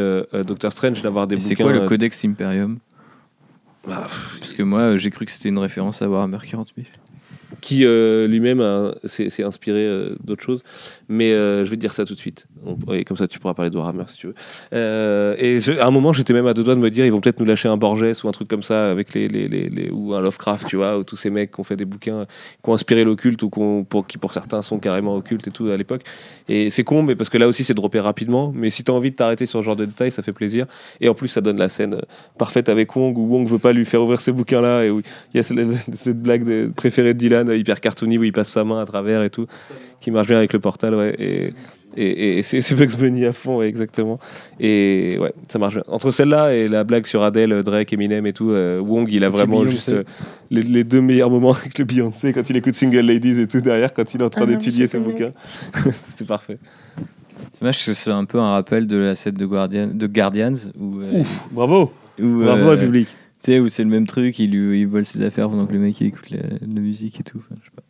Doctor 0.45 0.71
Strange 0.71 1.01
d'avoir 1.01 1.27
des 1.27 1.35
Et 1.35 1.37
bouquins. 1.37 1.47
c'est 1.49 1.55
quoi 1.55 1.71
le 1.71 1.81
Codex 1.81 2.25
Imperium? 2.25 2.79
Bah, 3.87 4.03
pff, 4.03 4.37
Parce 4.39 4.53
que 4.53 4.63
moi, 4.63 4.97
j'ai 4.97 5.11
cru 5.11 5.25
que 5.25 5.31
c'était 5.31 5.49
une 5.49 5.59
référence 5.59 6.01
à 6.01 6.09
Warhammer 6.09 6.39
40 6.49 6.69
000. 6.75 6.87
Qui 7.61 7.85
euh, 7.85 8.27
lui-même 8.27 8.63
s'est 9.05 9.43
inspiré 9.43 9.85
euh, 9.85 10.15
d'autres 10.23 10.43
choses. 10.43 10.63
Mais 11.07 11.31
euh, 11.31 11.63
je 11.63 11.69
vais 11.69 11.75
te 11.75 11.81
dire 11.81 11.93
ça 11.93 12.05
tout 12.05 12.13
de 12.13 12.19
suite. 12.19 12.47
Et 12.91 13.03
comme 13.03 13.17
ça, 13.17 13.27
tu 13.27 13.39
pourras 13.39 13.53
parler 13.53 13.69
de 13.69 13.77
Warhammer 13.77 14.05
si 14.07 14.17
tu 14.17 14.27
veux. 14.27 14.35
Et 14.73 15.59
à 15.79 15.87
un 15.87 15.91
moment, 15.91 16.13
j'étais 16.13 16.33
même 16.33 16.47
à 16.47 16.53
deux 16.53 16.63
doigts 16.63 16.75
de 16.75 16.79
me 16.79 16.89
dire, 16.89 17.05
ils 17.05 17.11
vont 17.11 17.21
peut-être 17.21 17.39
nous 17.39 17.45
lâcher 17.45 17.67
un 17.67 17.77
Borges 17.77 18.23
ou 18.23 18.27
un 18.27 18.31
truc 18.31 18.47
comme 18.47 18.63
ça 18.63 18.89
avec 18.89 19.13
les, 19.13 19.27
les, 19.27 19.47
les, 19.47 19.89
ou 19.91 20.13
un 20.13 20.21
Lovecraft, 20.21 20.67
tu 20.67 20.75
vois, 20.75 20.97
ou 20.97 21.03
tous 21.03 21.15
ces 21.15 21.29
mecs 21.29 21.51
qui 21.51 21.59
ont 21.59 21.63
fait 21.63 21.75
des 21.75 21.85
bouquins 21.85 22.25
qui 22.63 22.69
ont 22.69 22.73
inspiré 22.73 23.03
l'occulte 23.03 23.41
ou 23.43 23.49
qui 24.07 24.17
pour 24.17 24.33
certains 24.33 24.61
sont 24.61 24.79
carrément 24.79 25.15
occultes 25.15 25.47
et 25.47 25.51
tout 25.51 25.67
à 25.67 25.77
l'époque. 25.77 26.01
Et 26.49 26.69
c'est 26.69 26.83
con, 26.83 27.03
mais 27.03 27.15
parce 27.15 27.29
que 27.29 27.37
là 27.37 27.47
aussi, 27.47 27.63
c'est 27.63 27.73
droppé 27.73 27.99
rapidement. 27.99 28.51
Mais 28.55 28.69
si 28.69 28.83
tu 28.83 28.91
as 28.91 28.93
envie 28.93 29.11
de 29.11 29.15
t'arrêter 29.15 29.45
sur 29.45 29.59
ce 29.59 29.65
genre 29.65 29.75
de 29.75 29.85
détails, 29.85 30.11
ça 30.11 30.21
fait 30.21 30.33
plaisir. 30.33 30.65
Et 31.01 31.09
en 31.09 31.13
plus, 31.13 31.27
ça 31.27 31.41
donne 31.41 31.57
la 31.57 31.69
scène 31.69 32.01
parfaite 32.37 32.69
avec 32.69 32.95
Wong 32.95 33.17
où 33.17 33.27
Wong 33.27 33.47
veut 33.47 33.59
pas 33.59 33.73
lui 33.73 33.85
faire 33.85 34.01
ouvrir 34.01 34.19
ces 34.19 34.31
bouquins-là 34.31 34.85
et 34.85 34.89
où 34.89 35.01
il 35.33 35.37
y 35.37 35.39
a 35.39 35.43
cette, 35.43 35.59
cette 35.93 36.21
blague 36.21 36.43
de- 36.43 36.71
préférée 36.75 37.13
de 37.13 37.19
Dylan, 37.19 37.34
euh, 37.43 37.57
hyper 37.57 37.81
cartoony, 37.81 38.17
où 38.17 38.23
il 38.23 38.31
passe 38.33 38.49
sa 38.49 38.63
main 38.63 38.79
à 38.81 38.85
travers 38.85 39.23
et 39.23 39.29
tout, 39.29 39.47
qui 39.99 40.11
marche 40.11 40.27
bien 40.27 40.37
avec 40.37 40.53
le 40.53 40.59
portal, 40.59 40.95
ouais. 40.95 41.15
Et, 41.19 41.53
et, 41.97 42.39
et 42.39 42.43
c'est 42.43 42.59
c'est 42.61 42.75
Bugs 42.75 42.97
Bunny 42.99 43.25
à 43.25 43.31
fond, 43.31 43.57
ouais, 43.59 43.67
exactement. 43.67 44.19
Et 44.59 45.17
ouais, 45.19 45.33
ça 45.47 45.59
marche 45.59 45.75
bien. 45.75 45.83
Entre 45.87 46.11
celle-là 46.11 46.53
et 46.53 46.67
la 46.67 46.83
blague 46.83 47.05
sur 47.05 47.23
Adele, 47.23 47.63
Drake, 47.63 47.93
Eminem 47.93 48.25
et 48.25 48.33
tout, 48.33 48.51
euh, 48.51 48.79
Wong, 48.79 49.07
il 49.11 49.23
a 49.23 49.29
vraiment 49.29 49.59
Beyoncé. 49.61 49.71
juste 49.75 49.89
euh, 49.89 50.03
les, 50.51 50.61
les 50.61 50.83
deux 50.83 51.01
meilleurs 51.01 51.29
moments 51.29 51.53
avec 51.61 51.77
le 51.77 51.85
Beyoncé 51.85 52.33
quand 52.33 52.49
il 52.49 52.57
écoute 52.57 52.73
Single 52.73 52.99
Ladies 53.05 53.39
et 53.41 53.47
tout 53.47 53.61
derrière, 53.61 53.93
quand 53.93 54.13
il 54.13 54.21
est 54.21 54.23
en 54.25 54.29
train 54.29 54.43
Ah, 54.43 54.47
d'étudier 54.47 54.87
ses 54.87 54.99
bouquins. 54.99 55.31
C'était 55.93 56.25
parfait. 56.25 56.57
C'est 57.53 57.61
dommage 57.61 57.85
que 57.85 57.93
c'est 57.93 58.11
un 58.11 58.25
peu 58.25 58.39
un 58.39 58.51
rappel 58.51 58.87
de 58.87 58.97
la 58.97 59.15
scène 59.15 59.35
de, 59.35 59.45
Guardian, 59.45 59.87
de 59.87 60.07
Guardians 60.07 60.53
où, 60.77 60.99
euh, 60.99 61.23
Bravo, 61.51 61.91
où, 62.21 62.41
bravo 62.43 62.69
euh, 62.69 62.75
au 62.75 62.77
public. 62.77 63.07
Tu 63.45 63.51
sais, 63.51 63.59
où 63.59 63.69
c'est 63.69 63.83
le 63.83 63.91
même 63.91 64.07
truc, 64.07 64.39
il, 64.39 64.49
lui, 64.49 64.79
il 64.79 64.87
vole 64.87 65.05
ses 65.05 65.21
affaires 65.21 65.51
pendant 65.51 65.67
que 65.67 65.73
le 65.73 65.77
mec 65.77 66.01
il 66.01 66.07
écoute 66.07 66.31
la, 66.31 66.39
la 66.39 66.81
musique 66.81 67.19
et 67.19 67.23
tout. 67.23 67.37
Enfin, 67.37 67.55
je 67.61 67.65
sais 67.65 67.75
pas. 67.75 67.83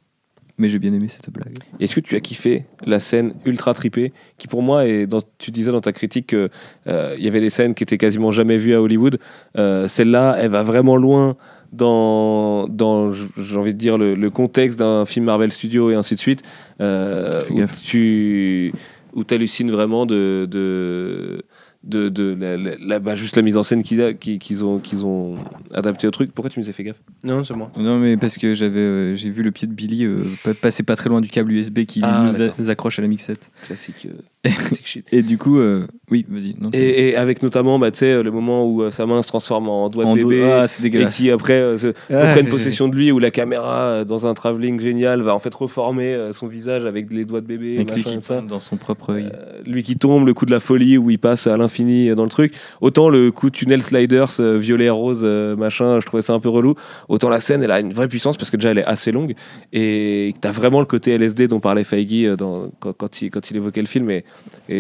Mais 0.57 0.68
j'ai 0.68 0.80
bien 0.80 0.91
aimé 0.91 1.07
cette 1.07 1.30
blague. 1.30 1.57
Est-ce 1.80 1.95
que 1.95 2.02
tu 2.02 2.18
as 2.18 2.19
kiffé 2.19 2.65
la 2.86 2.99
scène 2.99 3.36
ultra 3.45 3.73
tripée 3.73 4.11
qui 4.38 4.48
pour 4.48 4.64
moi 4.64 4.86
est 4.86 5.07
dans, 5.07 5.19
tu 5.38 5.52
disais 5.52 5.72
dans 5.72 5.80
ta 5.80 5.94
critique 5.94 6.27
qu'il 6.27 6.49
y 6.86 7.27
avait 7.27 7.40
des 7.40 7.49
scènes 7.49 7.73
qui 7.73 7.84
étaient 7.84 7.98
quasiment 7.98 8.32
jamais 8.32 8.57
vues 8.57 8.73
à 8.73 8.82
Hollywood. 8.82 9.18
Euh, 9.57 9.88
Celle-là, 9.88 10.36
elle 10.40 10.52
va 10.52 10.64
vraiment 10.64 10.98
loin 10.98 11.38
dans, 11.72 12.68
dans 12.68 13.14
j'ai 13.14 13.57
envie 13.57 13.73
de 13.73 13.80
dire 13.80 13.98
le, 13.98 14.14
le 14.14 14.30
contexte 14.30 14.77
d'un 14.80 15.06
film 15.06 15.26
Marvel 15.26 15.53
Studios 15.53 15.90
et 15.90 15.95
ainsi 15.95 16.15
de 16.15 16.19
suite. 16.19 16.41
Euh, 16.82 17.41
où 17.49 17.56
gaffe. 17.56 17.82
tu 17.82 18.73
où 19.14 19.23
hallucines 19.30 19.72
vraiment 19.72 20.06
de 20.06 20.48
de 20.52 21.44
de, 21.86 22.10
de 22.10 22.36
la, 22.40 22.57
la- 22.57 22.76
la- 22.80 22.99
bah, 22.99 23.16
juste 23.16 23.36
la 23.38 23.41
mise 23.44 23.57
en 23.57 23.64
scène 23.64 23.84
qu'ils 23.84 24.02
a- 24.02 24.14
qu'ils 24.14 24.40
qu'ils 24.40 24.64
ont 24.66 24.80
qu'ils 24.80 25.06
ont 25.06 25.36
adapté 25.74 26.07
au 26.07 26.12
truc. 26.12 26.32
Pourquoi 26.34 26.49
tu 26.49 26.60
nous 26.60 26.68
as 26.70 26.72
fait 26.74 26.84
gaffe? 26.84 26.98
Non, 27.24 27.44
c'est 27.44 27.53
moi. 27.53 27.72
Non, 27.78 27.98
mais 27.99 28.18
parce 28.18 28.38
que 28.38 28.53
j'avais, 28.53 28.80
euh, 28.80 29.16
j'ai 29.16 29.30
vu 29.30 29.44
le 29.44 29.52
pied 29.52 29.68
de 29.68 29.74
Billy 29.74 30.06
euh, 30.06 30.24
pa- 30.44 30.53
passer 30.53 30.84
pas 30.84 30.95
très 30.95 31.10
loin 31.10 31.22
du 31.22 31.28
câble 31.28 31.52
USB 31.52 31.86
qui 31.86 31.99
Ah, 32.03 32.24
nous 32.28 32.36
a- 32.41 32.48
d'accord. 32.48 32.70
accroche 32.70 32.99
à 32.99 33.02
la 33.03 33.07
mixette. 33.07 33.49
Classique, 33.66 34.07
euh, 34.10 34.20
classique 34.49 34.86
shit. 34.88 35.07
Et 35.12 35.22
du 35.22 35.38
coup, 35.38 35.57
euh, 35.60 35.88
oui, 36.12 36.26
vas-y. 36.30 36.56
non, 36.60 36.70
Et, 36.74 37.10
et 37.10 37.16
avec 37.16 37.41
notamment 37.44 37.78
bah, 37.80 37.91
tu 37.91 37.99
sais, 37.99 38.22
le 38.24 38.32
moment 38.32 38.66
où 38.66 38.82
euh, 38.84 38.91
sa 38.91 39.06
main 39.06 39.22
se 39.22 39.28
transforme 39.28 39.70
en 39.70 39.90
doigt 39.90 40.06
en 40.06 40.16
de 40.16 40.22
dos- 40.22 40.30
bébé. 40.30 40.44
Ah, 40.52 40.68
c'est 40.68 40.82
et 40.82 40.90
dégueulasse. 40.90 41.16
qui 41.16 41.30
après 41.32 41.53
euh, 41.53 41.78
se 41.78 41.88
Ah, 42.12 42.34
j'ai- 42.36 42.44
possession 42.44 42.88
de 42.88 42.95
lui 42.95 43.12
où 43.12 43.20
la 43.20 43.32
caméra 43.32 43.78
euh, 43.80 44.06
dans 44.06 44.26
un 44.26 44.34
travelling 44.34 44.80
génial 44.80 45.22
va 45.22 45.36
en 45.36 45.40
fait 45.40 45.53
reformer 45.53 46.14
euh, 46.14 46.34
son 46.34 46.48
visage 46.48 46.86
avec 46.86 47.12
les 47.12 47.26
doigts 47.26 47.41
de 47.41 47.48
bébé 47.48 47.76
Avec 47.76 47.94
lui 47.95 48.03
machin, 48.03 48.18
qui 48.20 48.26
ça. 48.26 48.36
tombe 48.38 48.48
dans 48.48 48.60
son 48.60 48.78
propre 48.78 49.12
œil. 49.14 49.30
Euh, 49.34 49.62
lui 49.66 49.84
qui 49.84 49.95
tombe 49.98 50.26
le 50.26 50.34
coup 50.34 50.45
de 50.45 50.52
la 50.52 50.60
folie 50.60 50.98
où 50.98 51.10
il 51.10 51.20
passe 51.20 51.48
à 51.48 51.57
l'infini 51.57 51.75
euh, 51.84 52.16
dans 52.16 52.24
le 52.24 52.30
truc. 52.30 52.54
Autant 52.82 53.10
le 53.10 53.32
coup 53.32 53.50
tunnel 53.50 53.84
sliders 53.84 54.40
euh, 54.40 54.58
violet 54.58 54.90
rose 54.90 55.22
euh, 55.24 55.56
machin 55.56 56.00
je 56.00 56.06
trouvais 56.06 56.22
ça 56.22 56.34
un 56.34 56.40
peu 56.40 56.50
relou. 56.50 56.76
Autant 57.10 57.30
la 57.30 57.40
scène 57.40 57.64
elle 57.64 57.72
a 57.72 57.80
une 57.80 57.94
vraie 57.94 58.08
puissance 58.08 58.38
parce 58.38 58.50
que 58.50 58.58
déjà 58.58 58.72
elle 58.72 58.80
est 58.80 58.86
assez 58.86 59.12
longue. 59.12 59.36
Et 59.74 60.34
t'as 60.42 60.52
vraiment 60.52 60.80
le 60.80 60.86
côté 60.86 61.14
LSD 61.18 61.48
dont 61.48 61.60
parlait 61.60 61.84
Feige 61.84 62.26
euh, 62.26 62.68
quand, 62.80 63.22
il, 63.22 63.30
quand 63.30 63.52
il 63.52 63.58
évoquait 63.58 63.82
le 63.82 63.88
film. 63.88 64.10
Et, 64.10 64.24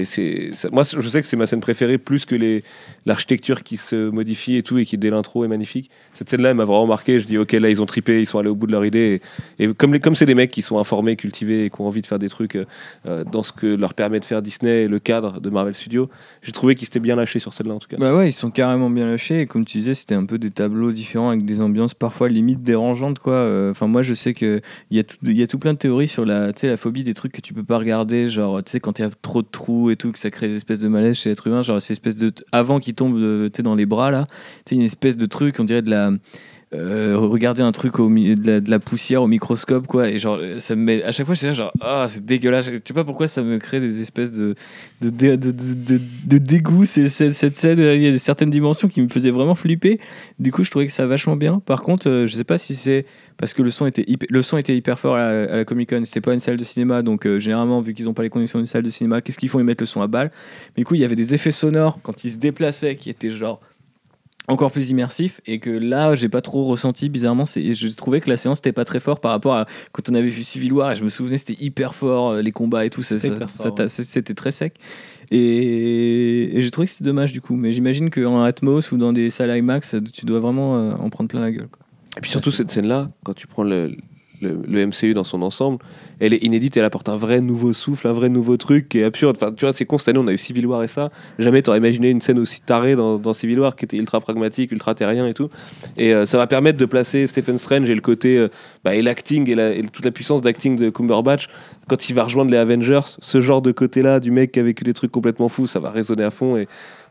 c'est 0.05 0.51
moi 0.71 0.83
je 0.83 1.07
sais 1.07 1.21
que 1.21 1.27
c'est 1.27 1.37
ma 1.37 1.47
scène 1.47 1.61
préférée 1.61 1.97
plus 1.97 2.25
que 2.25 2.35
les 2.35 2.63
l'architecture 3.05 3.63
qui 3.63 3.77
se 3.77 4.09
modifie 4.09 4.55
et 4.55 4.63
tout 4.63 4.77
et 4.77 4.85
qui 4.85 4.97
dès 4.97 5.09
l'intro 5.09 5.43
est 5.45 5.47
magnifique. 5.47 5.89
Cette 6.13 6.29
scène 6.29 6.41
là 6.41 6.49
elle 6.49 6.55
m'a 6.55 6.65
vraiment 6.65 6.87
marqué. 6.87 7.19
Je 7.19 7.25
dis 7.25 7.37
ok 7.37 7.51
là 7.53 7.69
ils 7.69 7.81
ont 7.81 7.85
tripé 7.85 8.19
ils 8.21 8.25
sont 8.25 8.39
allés 8.39 8.49
au 8.49 8.55
bout 8.55 8.67
de 8.67 8.71
leur 8.71 8.85
idée. 8.85 9.21
Et, 9.59 9.67
comme 9.73 9.93
les- 9.93 9.99
comme 9.99 10.15
c'est 10.15 10.25
des 10.25 10.35
mecs 10.35 10.51
qui 10.51 10.61
sont 10.61 10.79
informés 10.79 11.15
cultivés 11.15 11.65
et 11.65 11.69
qui 11.69 11.81
ont 11.81 11.87
envie 11.87 12.01
de 12.01 12.07
faire 12.07 12.19
des 12.19 12.29
trucs 12.29 12.55
euh, 12.55 12.65
euh, 13.05 13.23
dans 13.23 13.43
ce 13.43 13.51
que 13.51 13.67
leur 13.67 13.93
permet 13.93 14.19
de 14.19 14.25
faire 14.25 14.41
Disney 14.41 14.83
et 14.83 14.87
le 14.87 14.99
cadre 14.99 15.39
de 15.39 15.49
Marvel 15.49 15.75
Studios 15.75 16.09
j'ai 16.41 16.51
trouvé 16.51 16.75
qu'ils 16.75 16.85
s'étaient 16.87 16.99
bien 16.99 17.15
lâchés 17.15 17.39
sur 17.39 17.53
celle-là 17.53 17.73
en 17.75 17.79
tout 17.79 17.87
cas. 17.87 17.97
Bah 17.97 18.15
ouais, 18.15 18.29
ils 18.29 18.31
sont 18.31 18.51
carrément 18.51 18.89
bien 18.89 19.05
lâchés. 19.05 19.41
Et 19.41 19.45
comme 19.45 19.65
tu 19.65 19.77
disais, 19.77 19.93
c'était 19.95 20.15
un 20.15 20.25
peu 20.25 20.37
des 20.37 20.51
tableaux 20.51 20.91
différents 20.91 21.29
avec 21.29 21.45
des 21.45 21.61
ambiances 21.61 21.93
parfois 21.93 22.29
limite 22.29 22.63
dérangeantes, 22.63 23.19
quoi. 23.19 23.33
Euh, 23.33 23.71
Enfin, 23.71 23.87
moi, 23.87 24.01
je 24.03 24.13
sais 24.13 24.33
que 24.33 24.61
il 24.91 24.97
y 24.97 24.99
a 24.99 25.03
tout, 25.03 25.17
y 25.23 25.41
a 25.43 25.47
tout 25.47 25.57
plein 25.59 25.73
de 25.73 25.77
théories 25.77 26.07
sur 26.07 26.23
la, 26.25 26.51
la 26.63 26.77
phobie 26.77 27.03
des 27.03 27.13
trucs 27.13 27.31
que 27.31 27.41
tu 27.41 27.53
peux 27.53 27.63
pas 27.63 27.77
regarder, 27.77 28.29
genre, 28.29 28.63
tu 28.63 28.71
sais, 28.71 28.79
quand 28.79 28.99
il 28.99 29.01
y 29.01 29.05
a 29.05 29.09
trop 29.21 29.41
de 29.41 29.47
trous 29.51 29.89
et 29.91 29.95
tout, 29.95 30.11
que 30.11 30.19
ça 30.19 30.29
crée 30.31 30.47
des 30.47 30.55
espèces 30.55 30.79
de 30.79 30.87
malaise 30.87 31.17
chez 31.17 31.29
l'être 31.29 31.47
humain, 31.47 31.61
genre, 31.61 31.81
ces 31.81 31.93
espèces 31.93 32.15
de, 32.17 32.31
avant 32.51 32.79
tombe, 32.95 33.17
euh, 33.17 33.49
dans 33.59 33.75
les 33.75 33.85
bras 33.85 34.11
là, 34.11 34.27
sais, 34.65 34.75
une 34.75 34.81
espèce 34.81 35.17
de 35.17 35.25
truc, 35.25 35.59
on 35.59 35.63
dirait 35.63 35.81
de 35.81 35.89
la 35.89 36.11
euh, 36.75 37.17
regarder 37.17 37.61
un 37.61 37.71
truc 37.71 37.99
au 37.99 38.09
mi- 38.09 38.35
de 38.35 38.69
la, 38.69 38.79
poussière 38.79 39.21
au 39.23 39.27
microscope 39.27 39.87
quoi 39.87 40.09
et 40.09 40.19
genre 40.19 40.39
ça 40.59 40.75
me 40.75 40.81
met 40.83 41.03
à 41.03 41.11
chaque 41.11 41.25
fois 41.25 41.35
là 41.41 41.53
genre 41.53 41.71
ah 41.81 42.05
c'est 42.07 42.25
dégueulasse 42.25 42.69
je 42.71 42.77
sais 42.85 42.93
pas 42.93 43.03
pourquoi 43.03 43.27
ça 43.27 43.41
me 43.41 43.57
crée 43.57 43.79
des 43.79 44.01
espèces 44.01 44.31
de 44.31 44.55
de, 45.01 45.09
de, 45.09 45.35
de, 45.35 46.37
dégoût 46.37 46.85
c'est, 46.85 47.09
c'est- 47.09 47.31
cette 47.31 47.55
scène 47.57 47.79
il 47.79 48.01
y 48.03 48.07
a 48.07 48.17
certaines 48.17 48.49
dimensions 48.49 48.87
qui 48.87 49.01
me 49.01 49.07
faisaient 49.09 49.31
vraiment 49.31 49.55
flipper. 49.55 49.99
Du 50.39 50.51
coup 50.51 50.63
je 50.63 50.69
trouvais 50.69 50.85
que 50.85 50.91
ça 50.91 51.05
vachement 51.07 51.35
bien. 51.35 51.59
Par 51.65 51.81
contre 51.81 52.09
euh, 52.09 52.27
je 52.27 52.35
sais 52.35 52.43
pas 52.43 52.57
si 52.57 52.75
c'est 52.75 53.05
parce 53.37 53.53
que 53.53 53.61
le 53.61 53.69
son 53.71 53.85
était 53.85 54.05
hyper, 54.07 54.27
le 54.31 54.41
son 54.41 54.57
était 54.57 54.75
hyper 54.75 54.97
fort 54.97 55.15
à 55.15 55.19
la, 55.19 55.43
à 55.51 55.55
la 55.57 55.65
Comic 55.65 55.89
Con. 55.89 56.03
C'était 56.05 56.21
pas 56.21 56.33
une 56.33 56.39
salle 56.39 56.57
de 56.57 56.63
cinéma 56.63 57.01
donc 57.01 57.25
euh, 57.25 57.39
généralement 57.39 57.81
vu 57.81 57.93
qu'ils 57.93 58.07
ont 58.09 58.13
pas 58.13 58.23
les 58.23 58.29
conditions 58.29 58.59
d'une 58.59 58.65
salle 58.67 58.83
de 58.83 58.89
cinéma 58.89 59.21
qu'est-ce 59.21 59.37
qu'ils 59.39 59.49
font? 59.49 59.59
Ils 59.59 59.65
mettent 59.65 59.81
le 59.81 59.87
son 59.87 60.01
à 60.01 60.07
balle. 60.07 60.31
Mais 60.75 60.81
du 60.81 60.85
coup 60.85 60.95
il 60.95 61.01
y 61.01 61.05
avait 61.05 61.15
des 61.15 61.33
effets 61.33 61.51
sonores 61.51 61.99
quand 62.01 62.23
ils 62.23 62.31
se 62.31 62.37
déplaçaient 62.37 62.95
qui 62.95 63.09
étaient 63.09 63.29
genre 63.29 63.59
encore 64.47 64.71
plus 64.71 64.91
immersifs 64.91 65.41
et 65.47 65.59
que 65.59 65.69
là 65.71 66.13
j'ai 66.15 66.29
pas 66.29 66.41
trop 66.41 66.65
ressenti 66.65 67.09
bizarrement 67.09 67.45
c'est 67.45 67.73
je 67.73 67.87
trouvais 67.95 68.21
que 68.21 68.29
la 68.29 68.37
séance 68.37 68.59
était 68.59 68.71
pas 68.73 68.85
très 68.85 68.99
fort 68.99 69.19
par 69.19 69.31
rapport 69.31 69.55
à 69.55 69.65
quand 69.91 70.07
on 70.09 70.13
avait 70.13 70.29
vu 70.29 70.43
Civil 70.43 70.71
War 70.71 70.91
et 70.91 70.95
je 70.95 71.03
me 71.03 71.09
souvenais 71.09 71.37
c'était 71.39 71.57
hyper 71.59 71.95
fort 71.95 72.31
euh, 72.33 72.41
les 72.43 72.51
combats 72.51 72.85
et 72.85 72.91
tout 72.91 73.01
ça- 73.01 73.15
C'était 73.17 73.29
ça- 73.29 73.35
hyper 73.35 73.49
ça- 73.49 73.63
fort, 73.69 73.77
ça- 73.77 73.83
ouais. 73.83 73.89
c'était 73.89 74.35
très 74.35 74.51
sec 74.51 74.75
et, 75.31 76.57
et 76.57 76.61
j'ai 76.61 76.71
trouvé 76.71 76.85
que 76.85 76.91
c'était 76.91 77.05
dommage 77.05 77.31
du 77.31 77.41
coup 77.41 77.55
mais 77.55 77.71
j'imagine 77.71 78.09
qu'en 78.09 78.43
Atmos 78.43 78.91
ou 78.91 78.97
dans 78.97 79.13
des 79.13 79.29
salles 79.29 79.55
IMAX 79.57 79.95
tu 80.13 80.25
dois 80.25 80.39
vraiment 80.39 80.77
euh, 80.77 80.93
en 80.93 81.09
prendre 81.09 81.29
plein 81.29 81.41
la 81.41 81.51
gueule 81.51 81.67
quoi. 81.67 81.85
et 82.17 82.21
puis 82.21 82.29
surtout 82.31 82.51
cette 82.51 82.71
scène-là 82.71 83.09
quand 83.23 83.33
tu 83.33 83.47
prends 83.47 83.63
le, 83.63 83.95
le, 84.41 84.61
le 84.67 84.85
MCU 84.87 85.13
dans 85.13 85.23
son 85.23 85.41
ensemble 85.41 85.79
elle 86.19 86.33
est 86.33 86.43
inédite 86.43 86.77
elle 86.77 86.83
apporte 86.85 87.09
un 87.09 87.17
vrai 87.17 87.41
nouveau 87.41 87.73
souffle 87.73 88.07
un 88.07 88.11
vrai 88.11 88.29
nouveau 88.29 88.57
truc 88.57 88.89
qui 88.89 88.99
est 88.99 89.03
absurde 89.03 89.37
enfin 89.39 89.51
tu 89.53 89.65
vois 89.65 89.73
c'est 89.73 89.85
con 89.85 89.97
cette 89.97 90.09
année 90.09 90.19
on 90.19 90.27
a 90.27 90.31
eu 90.33 90.37
Civil 90.37 90.65
War 90.65 90.83
et 90.83 90.87
ça 90.87 91.11
jamais 91.39 91.61
t'aurais 91.61 91.77
imaginé 91.79 92.09
une 92.09 92.21
scène 92.21 92.39
aussi 92.39 92.61
tarée 92.61 92.95
dans, 92.95 93.17
dans 93.17 93.33
Civil 93.33 93.59
War 93.59 93.75
qui 93.75 93.85
était 93.85 93.97
ultra 93.97 94.19
pragmatique 94.21 94.71
ultra 94.71 94.95
terrien 94.95 95.27
et 95.27 95.33
tout 95.33 95.49
et 95.97 96.13
euh, 96.13 96.25
ça 96.25 96.37
va 96.37 96.47
permettre 96.47 96.77
de 96.77 96.85
placer 96.85 97.27
Stephen 97.27 97.57
Strange 97.57 97.89
et 97.89 97.95
le 97.95 98.01
côté 98.01 98.37
euh, 98.37 98.47
bah, 98.83 98.95
et 98.95 99.01
l'acting 99.01 99.49
et, 99.49 99.55
la- 99.55 99.73
et 99.73 99.81
toute 99.83 100.05
la 100.05 100.11
puissance 100.11 100.41
d'acting 100.41 100.75
de 100.77 100.89
Cumberbatch 100.89 101.47
quand 101.87 102.09
il 102.09 102.13
va 102.15 102.23
rejoindre 102.23 102.51
les 102.51 102.57
Avengers 102.57 103.01
ce 103.19 103.41
genre 103.41 103.61
de 103.61 103.71
côté 103.71 104.01
là 104.01 104.19
du 104.19 104.31
mec 104.31 104.51
qui 104.53 104.59
a 104.59 104.63
vécu 104.63 104.83
des 104.83 104.93
trucs 104.93 105.11
complètement 105.11 105.49
fous 105.49 105.67
ça 105.67 105.79
va 105.79 105.91
résonner 105.91 106.23
à 106.23 106.31
fond 106.31 106.57
et 106.57 106.67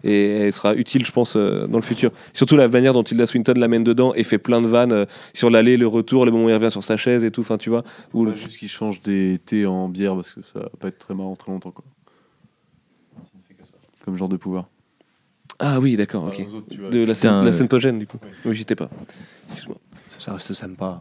et 0.06 0.28
elle 0.36 0.52
sera 0.52 0.74
utile, 0.74 1.06
je 1.06 1.12
pense, 1.12 1.34
euh, 1.34 1.66
dans 1.66 1.78
le 1.78 1.82
futur. 1.82 2.10
Surtout 2.34 2.56
la 2.58 2.68
manière 2.68 2.92
dont 2.92 3.02
Tilda 3.02 3.26
Swinton 3.26 3.54
l'amène 3.56 3.84
dedans 3.84 4.12
et 4.14 4.22
fait 4.22 4.36
plein 4.36 4.60
de 4.60 4.66
vannes 4.66 5.06
sur 5.32 5.48
l'aller, 5.48 5.78
le 5.78 5.86
retour, 5.86 6.26
le 6.26 6.30
moment 6.30 6.44
où 6.44 6.48
il 6.50 6.54
revient 6.54 6.70
sur 6.70 6.84
sa 6.84 6.98
chaise 6.98 7.24
et 7.24 7.30
tout. 7.30 7.40
Enfin, 7.40 7.56
tu 7.56 7.70
vois. 7.70 7.84
Où 8.12 8.26
Ouais, 8.26 8.36
juste 8.36 8.58
qu'il 8.58 8.68
change 8.68 8.93
des 9.02 9.38
thés 9.44 9.66
en 9.66 9.88
bière 9.88 10.14
parce 10.14 10.32
que 10.32 10.42
ça 10.42 10.60
va 10.60 10.68
pas 10.78 10.88
être 10.88 10.98
très 10.98 11.14
marrant 11.14 11.34
très 11.36 11.50
longtemps 11.52 11.70
quoi. 11.70 11.84
Comme 14.04 14.16
genre 14.16 14.28
de 14.28 14.36
pouvoir. 14.36 14.68
Ah 15.58 15.80
oui, 15.80 15.96
d'accord, 15.96 16.24
ok. 16.24 16.44
aux 16.50 16.54
autres, 16.56 16.66
tu 16.70 16.80
vois. 16.80 16.90
De 16.90 17.04
la 17.04 17.14
scène, 17.14 17.30
la 17.30 17.44
euh, 17.46 17.52
scène 17.52 17.68
pogène, 17.68 17.98
du 17.98 18.06
coup. 18.06 18.18
Oui, 18.44 18.54
j'étais 18.54 18.74
pas. 18.74 18.90
Excuse-moi. 19.46 19.76
Ça 20.08 20.32
reste 20.32 20.52
sympa. 20.52 21.00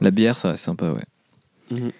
la 0.00 0.10
bière 0.10 0.36
ça 0.38 0.50
reste 0.50 0.64
sympa 0.64 0.90
ouais 0.92 1.02
Mhm. 1.70 1.90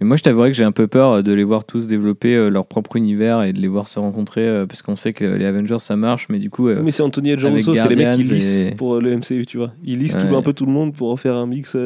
Mais 0.00 0.06
moi, 0.06 0.16
je 0.16 0.22
t'avouerais 0.22 0.50
que 0.50 0.56
j'ai 0.56 0.64
un 0.64 0.72
peu 0.72 0.86
peur 0.86 1.22
de 1.22 1.32
les 1.32 1.44
voir 1.44 1.64
tous 1.64 1.86
développer 1.86 2.34
euh, 2.34 2.48
leur 2.48 2.64
propre 2.66 2.96
univers 2.96 3.42
et 3.42 3.52
de 3.52 3.60
les 3.60 3.68
voir 3.68 3.86
se 3.86 3.98
rencontrer, 3.98 4.46
euh, 4.48 4.64
parce 4.66 4.80
qu'on 4.80 4.96
sait 4.96 5.12
que 5.12 5.24
les 5.26 5.44
Avengers, 5.44 5.78
ça 5.78 5.94
marche, 5.94 6.28
mais 6.30 6.38
du 6.38 6.48
coup, 6.48 6.68
euh, 6.68 6.80
Mais 6.82 6.90
c'est 6.90 7.02
Anthony 7.02 7.32
et 7.32 7.38
John 7.38 7.52
c'est 7.60 7.88
les 7.88 7.96
mecs 7.96 8.14
qui 8.16 8.22
lissent 8.22 8.62
et- 8.62 8.70
pour 8.70 8.98
le 8.98 9.10
MCU, 9.16 9.44
tu 9.46 9.58
vois. 9.58 9.72
Ils 9.84 9.98
lissent 9.98 10.16
tout- 10.16 10.26
Ouais. 10.26 10.36
un 10.36 10.42
peu 10.42 10.54
tout 10.54 10.64
le 10.64 10.72
monde 10.72 10.94
pour 10.94 11.12
en 11.12 11.16
faire 11.18 11.34
un 11.36 11.46
mix. 11.46 11.76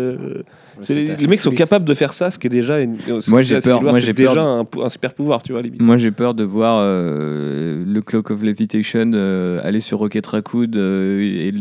Euh, 0.76 0.80
c'est 0.82 0.94
les, 0.94 1.26
mecs 1.26 1.40
sont 1.40 1.50
capables 1.52 1.84
de 1.84 1.94
faire 1.94 2.12
ça, 2.12 2.30
ce 2.30 2.38
qui 2.38 2.46
est 2.46 2.50
déjà 2.50 2.80
une. 2.80 2.96
Moi, 3.28 3.42
j'ai 3.42 3.60
peur, 3.60 3.82
moi, 3.82 3.98
j'ai 4.00 4.12
un, 4.26 4.64
un 4.82 4.88
super 4.88 5.14
pouvoir, 5.14 5.42
tu 5.42 5.52
vois, 5.52 5.62
limite. 5.62 5.80
moi, 5.80 5.96
j'ai 5.96 6.10
peur 6.10 6.34
de 6.34 6.44
voir 6.44 6.78
euh, 6.80 7.84
le 7.86 8.02
Cloak 8.02 8.30
of 8.30 8.42
Levitation 8.42 9.10
euh, 9.14 9.60
aller 9.62 9.80
sur 9.80 9.98
Rocket 9.98 10.26
Raccoon 10.26 10.70
euh, 10.74 11.20
et 11.20 11.52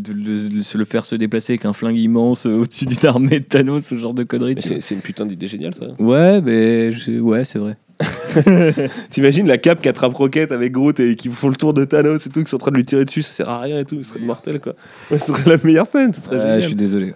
se 0.61 0.77
le 0.77 0.85
faire 0.85 1.06
se 1.06 1.15
déplacer 1.15 1.53
avec 1.53 1.65
un 1.65 1.73
flingue 1.73 1.98
immense 1.98 2.45
euh, 2.45 2.61
au-dessus 2.61 2.85
d'une 2.85 3.06
armée 3.06 3.40
de 3.40 3.45
Thanos, 3.45 3.84
ce 3.85 3.95
genre 3.95 4.14
de 4.14 4.23
conneries. 4.23 4.56
C'est 4.60 4.81
c'est 4.81 4.95
une 4.95 5.02
putain 5.02 5.26
d'idée 5.26 5.48
géniale, 5.48 5.76
ça. 5.76 5.85
Ouais, 5.99 6.41
mais 6.41 6.91
je- 6.91 7.19
ouais, 7.19 7.44
c'est 7.45 7.60
vrai. 7.60 7.77
T'imagines 9.11 9.48
la 9.48 9.57
cape 9.57 9.81
qui 9.81 9.90
attrape 9.90 10.14
Rocket 10.14 10.52
avec 10.52 10.72
Groot 10.72 10.99
et 10.99 11.15
qui 11.15 11.30
font 11.30 11.49
le 11.49 11.56
tour 11.56 11.73
de 11.73 11.85
Thanos 11.85 12.26
et 12.26 12.30
tout, 12.30 12.44
qui 12.44 12.49
sont 12.49 12.56
en 12.56 12.60
train 12.60 12.72
de 12.72 12.77
lui 12.77 12.85
tirer 12.85 13.06
dessus, 13.06 13.22
ça 13.22 13.31
sert 13.31 13.49
à 13.49 13.61
rien 13.61 13.80
et 13.80 13.85
tout, 13.85 14.03
ce 14.03 14.10
serait 14.10 14.19
mortel 14.19 14.60
quoi. 14.60 14.73
Ouais, 15.11 15.19
ce 15.19 15.27
serait 15.27 15.49
la 15.49 15.57
meilleure 15.64 15.85
scène, 15.85 16.14
ce 16.14 16.22
serait 16.22 16.35
Ouais, 16.38 16.41
génial. 16.41 16.61
je 16.61 16.68
suis 16.68 16.76
désolé. 16.76 17.14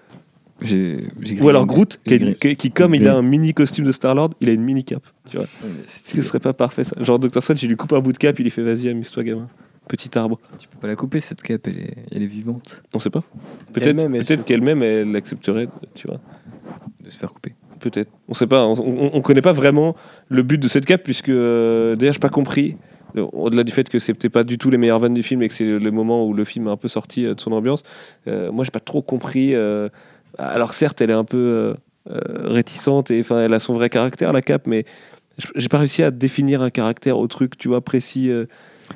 J'ai, 0.61 1.07
j'ai 1.21 1.39
Ou 1.41 1.49
alors. 1.49 1.65
Groot, 1.67 1.99
qui, 2.05 2.15
a 2.15 2.69
comme 2.73 2.95
il 2.95 3.07
a 3.07 3.15
un 3.15 3.21
mini 3.21 3.53
costume 3.53 3.85
de 3.85 3.91
Star-Lord, 3.91 4.31
il 4.41 4.49
a 4.49 4.53
une 4.53 4.63
mini 4.63 4.83
cape. 4.83 5.05
Tu 5.29 5.37
vois. 5.37 5.45
Est-ce 5.85 6.15
que 6.15 6.21
ce 6.21 6.27
serait 6.27 6.39
pas 6.39 6.53
parfait 6.53 6.83
ça 6.83 6.95
Genre 7.03 7.19
Dr. 7.19 7.41
Strange, 7.43 7.61
il 7.61 7.69
lui 7.69 7.75
coupe 7.75 7.93
un 7.93 7.99
bout 7.99 8.11
de 8.13 8.17
cape, 8.17 8.39
il 8.39 8.43
lui 8.43 8.49
fait 8.49 8.63
vas-y, 8.63 8.89
amuse-toi 8.89 9.23
gamin. 9.23 9.47
Petit 9.87 10.17
arbre. 10.17 10.39
Tu 10.59 10.67
peux 10.67 10.77
pas 10.79 10.87
la 10.87 10.95
couper 10.95 11.19
cette 11.19 11.41
cape, 11.43 11.67
elle 11.67 11.79
est, 11.79 11.95
elle 12.11 12.23
est 12.23 12.27
vivante 12.27 12.81
On 12.93 12.99
sait 12.99 13.09
pas. 13.09 13.21
Peut-être 13.71 13.87
Elle-même, 13.99 14.15
elle 14.15 14.25
peut-être 14.25 14.39
se- 14.41 14.45
qu'elle-même, 14.45 14.81
elle 14.83 15.11
l'accepterait, 15.11 15.69
tu 15.95 16.07
vois. 16.07 16.19
de 17.03 17.09
se 17.09 17.17
faire 17.17 17.31
couper. 17.31 17.53
Peut-être. 17.79 18.09
On 18.27 18.33
sait 18.33 18.47
pas. 18.47 18.65
On, 18.65 18.73
on, 18.73 19.11
on 19.13 19.21
connaît 19.21 19.41
pas 19.43 19.53
vraiment 19.53 19.95
le 20.29 20.41
but 20.43 20.57
de 20.57 20.67
cette 20.67 20.85
cape, 20.85 21.03
puisque 21.03 21.29
euh, 21.29 21.95
d'ailleurs, 21.95 22.13
j'ai 22.15 22.19
pas 22.19 22.27
compris. 22.29 22.75
euh, 23.15 23.21
Au-delà 23.31 23.63
du 23.63 23.71
fait 23.71 23.87
que 23.87 23.99
c'était 23.99 24.29
pas 24.29 24.43
du 24.43 24.57
tout 24.57 24.69
les 24.71 24.77
meilleures 24.77 24.99
vannes 24.99 25.13
du 25.13 25.23
film 25.23 25.41
et 25.43 25.47
que 25.47 25.53
c'est 25.53 25.63
le 25.79 25.91
moment 25.91 26.25
où 26.27 26.33
le 26.33 26.43
film 26.43 26.67
est 26.67 26.71
un 26.71 26.75
peu 26.77 26.87
sorti 26.89 27.25
euh, 27.25 27.35
de 27.35 27.39
son 27.39 27.51
ambiance, 27.53 27.83
euh, 28.27 28.51
moi 28.51 28.65
j'ai 28.65 28.71
pas 28.71 28.79
trop 28.81 29.01
compris. 29.03 29.53
euh, 29.55 29.87
alors 30.37 30.73
certes, 30.73 31.01
elle 31.01 31.09
est 31.09 31.13
un 31.13 31.23
peu 31.23 31.37
euh, 31.37 31.73
euh, 32.11 32.19
réticente 32.49 33.11
et 33.11 33.19
enfin 33.19 33.39
elle 33.41 33.53
a 33.53 33.59
son 33.59 33.73
vrai 33.73 33.89
caractère 33.89 34.31
la 34.33 34.41
cape, 34.41 34.67
mais 34.67 34.85
j'ai 35.55 35.67
pas 35.69 35.77
réussi 35.79 36.03
à 36.03 36.11
définir 36.11 36.61
un 36.61 36.69
caractère 36.69 37.17
au 37.19 37.27
truc, 37.27 37.57
tu 37.57 37.67
vois, 37.67 37.81
précis. 37.81 38.29
euh. 38.29 38.45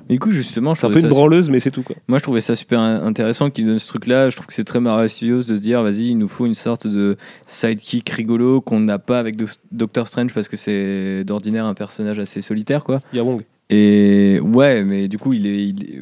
Mais 0.07 0.15
du 0.15 0.19
coup, 0.19 0.31
justement, 0.31 0.73
je 0.73 0.79
C'est 0.79 0.87
un 0.87 0.89
peu 0.89 0.99
une 0.99 1.09
branleuse, 1.09 1.49
mais 1.49 1.59
c'est 1.59 1.69
tout 1.69 1.83
quoi. 1.83 1.97
Moi, 2.07 2.17
je 2.17 2.23
trouvais 2.23 2.39
ça 2.39 2.55
super 2.55 2.79
in- 2.79 3.03
intéressant 3.05 3.49
qu'il 3.49 3.65
donne 3.65 3.77
ce 3.77 3.87
truc-là. 3.89 4.29
Je 4.29 4.37
trouve 4.37 4.47
que 4.47 4.53
c'est 4.53 4.63
très 4.63 4.79
Marvel 4.79 5.09
Studios 5.09 5.39
de 5.39 5.57
se 5.57 5.61
dire, 5.61 5.83
vas-y, 5.83 6.07
il 6.11 6.17
nous 6.17 6.29
faut 6.29 6.45
une 6.45 6.55
sorte 6.55 6.87
de 6.87 7.17
sidekick 7.45 8.09
rigolo 8.09 8.61
qu'on 8.61 8.79
n'a 8.79 8.99
pas 8.99 9.19
avec 9.19 9.35
Do- 9.35 9.45
Doctor 9.71 10.07
Strange 10.07 10.33
parce 10.33 10.47
que 10.47 10.55
c'est 10.55 11.23
d'ordinaire 11.25 11.65
un 11.65 11.73
personnage 11.73 12.19
assez 12.19 12.39
solitaire, 12.39 12.85
quoi. 12.85 12.99
Il 13.11 13.17
y 13.17 13.19
a 13.19 13.23
Wong. 13.23 13.41
Et 13.69 14.39
ouais, 14.41 14.83
mais 14.85 15.09
du 15.09 15.17
coup, 15.17 15.33
il 15.33 15.45
est, 15.45 15.67
il 15.67 15.83
est- 15.83 16.01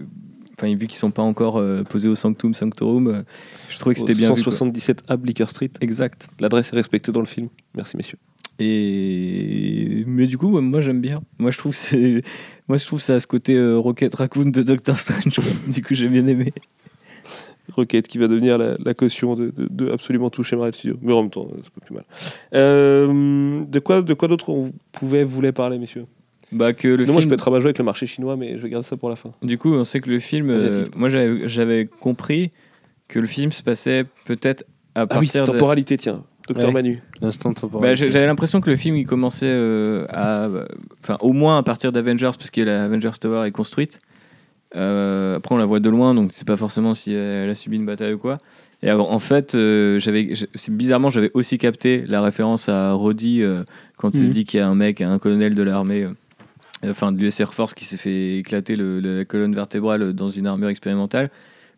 enfin, 0.59 0.75
vu 0.75 0.87
qu'ils 0.87 0.97
sont 0.97 1.11
pas 1.11 1.21
encore 1.21 1.57
euh, 1.57 1.83
posés 1.83 2.09
au 2.09 2.15
Sanctum 2.15 2.53
Sanctorum, 2.53 3.07
euh, 3.07 3.21
je 3.69 3.77
trouvais 3.79 3.93
que 3.95 4.01
c'était 4.01 4.13
bien 4.13 4.27
vu. 4.33 4.43
quoi. 4.43 4.51
177 4.51 5.03
A 5.07 5.17
Bleecker 5.17 5.49
Street. 5.49 5.71
Exact. 5.81 6.27
L'adresse 6.39 6.71
est 6.73 6.75
respectée 6.75 7.11
dans 7.11 7.21
le 7.21 7.25
film. 7.25 7.47
Merci 7.75 7.97
messieurs. 7.97 8.17
Et 8.59 10.03
mais 10.05 10.25
du 10.27 10.37
coup, 10.37 10.59
moi 10.59 10.81
j'aime 10.81 11.01
bien. 11.01 11.21
Moi 11.37 11.49
je 11.51 11.57
trouve 11.57 11.73
c'est, 11.75 12.23
moi 12.67 12.77
je 12.77 12.85
trouve 12.85 12.99
ça 13.01 13.15
a 13.15 13.19
ce 13.19 13.27
côté 13.27 13.55
euh, 13.55 13.77
Rocket 13.77 14.13
Raccoon 14.15 14.45
de 14.51 14.61
Doctor 14.63 14.99
Strange. 14.99 15.39
du 15.67 15.81
coup, 15.81 15.93
j'ai 15.95 16.07
bien 16.09 16.27
aimé. 16.27 16.53
Rocket 17.71 18.07
qui 18.07 18.17
va 18.17 18.27
devenir 18.27 18.57
la, 18.57 18.75
la 18.83 18.93
caution 18.93 19.35
de, 19.35 19.51
de- 19.55 19.67
de 19.69 19.91
absolument 19.91 20.29
tout 20.29 20.43
chez 20.43 20.55
Marvel 20.55 20.73
Studios. 20.73 20.97
Mais 21.01 21.13
en 21.13 21.21
même 21.21 21.29
temps, 21.31 21.47
c'est 21.61 21.69
pas 21.71 21.81
plus 21.85 21.93
mal. 21.95 22.03
Euh, 22.55 23.63
de 23.63 23.79
quoi, 23.79 24.01
de 24.01 24.13
quoi 24.13 24.27
d'autre 24.27 24.49
on 24.49 24.73
pouvait, 24.91 25.23
voulait 25.23 25.51
parler, 25.51 25.77
messieurs? 25.77 26.05
Bah 26.51 26.73
que 26.73 26.87
le 26.87 27.01
Sinon, 27.01 27.13
moi, 27.13 27.21
je 27.21 27.23
film- 27.23 27.29
peux 27.29 27.33
être 27.35 27.41
rabat-joie 27.43 27.67
avec 27.67 27.77
le 27.77 27.83
marché 27.85 28.07
chinois, 28.07 28.35
mais 28.35 28.57
je 28.57 28.63
vais 28.63 28.69
garder 28.69 28.85
ça 28.87 28.97
pour 28.97 29.09
la 29.09 29.15
fin. 29.15 29.31
Du 29.43 29.57
coup, 29.57 29.73
on 29.73 29.83
sait 29.83 29.99
que 29.99 30.09
le 30.09 30.19
film, 30.19 30.49
euh, 30.49 30.85
moi 30.95 31.09
j'avais 31.09 31.87
compris 31.99 32.49
que 33.07 33.19
le 33.19 33.27
film 33.27 33.51
se 33.51 33.61
passait 33.63 34.05
peut-être 34.25 34.63
à 34.95 35.01
Ah 35.01 35.07
oui, 35.19 35.27
partir 35.27 35.45
de. 35.45 35.51
temporalité, 35.51 35.97
tiens. 35.97 36.23
Docteur 36.47 36.69
Ouais. 36.69 36.73
Manu. 36.73 37.03
L'instant 37.21 37.53
temporel. 37.53 37.89
Bah, 37.91 37.93
J'avais 37.93 38.25
l'impression 38.25 38.59
que 38.61 38.69
le 38.71 38.75
film 38.75 38.95
il 38.95 39.05
commençait 39.05 39.45
euh, 39.47 40.05
à, 40.09 40.49
enfin 41.03 41.17
au 41.21 41.31
moins 41.31 41.59
à 41.59 41.63
partir 41.63 41.91
d'Avengers 41.91 42.31
parce 42.37 42.49
que 42.49 42.61
la 42.61 42.85
Avengers 42.85 43.11
Tower 43.21 43.45
est 43.47 43.51
construite. 43.51 43.99
Euh, 44.75 45.37
après 45.37 45.55
on 45.55 45.57
la 45.57 45.65
voit 45.65 45.79
de 45.79 45.89
loin 45.89 46.13
donc 46.13 46.31
c'est 46.31 46.45
pas 46.47 46.55
forcément 46.57 46.93
si 46.93 47.11
elle 47.13 47.49
a 47.49 47.55
subi 47.55 47.75
une 47.77 47.85
bataille 47.85 48.13
ou 48.13 48.17
quoi. 48.19 48.37
Et 48.81 48.89
alors, 48.89 49.11
en 49.11 49.19
fait, 49.19 49.55
euh, 49.55 49.99
j'avais, 49.99 50.31
bizarrement 50.69 51.09
j'avais 51.09 51.31
aussi 51.33 51.57
capté 51.57 52.03
la 52.07 52.21
référence 52.21 52.69
à 52.69 52.93
Roddy 52.93 53.41
euh, 53.43 53.63
quand 53.97 54.15
il 54.15 54.23
Mhm. 54.25 54.29
dit 54.29 54.45
qu'il 54.45 54.59
y 54.59 54.63
a 54.63 54.67
un 54.69 54.75
mec, 54.75 55.01
un 55.01 55.19
colonel 55.19 55.53
de 55.53 55.63
l'armée, 55.63 56.03
euh, 56.03 56.11
enfin 56.85 57.11
de 57.11 57.19
l'US 57.19 57.39
Air 57.39 57.53
Force 57.53 57.73
qui 57.73 57.85
s'est 57.85 57.97
fait 57.97 58.37
éclater 58.37 58.75
le- 58.75 58.99
la 58.99 59.25
colonne 59.25 59.53
vertébrale 59.55 60.13
dans 60.13 60.29
une 60.29 60.47
armure 60.47 60.69
expérimentale. 60.69 61.29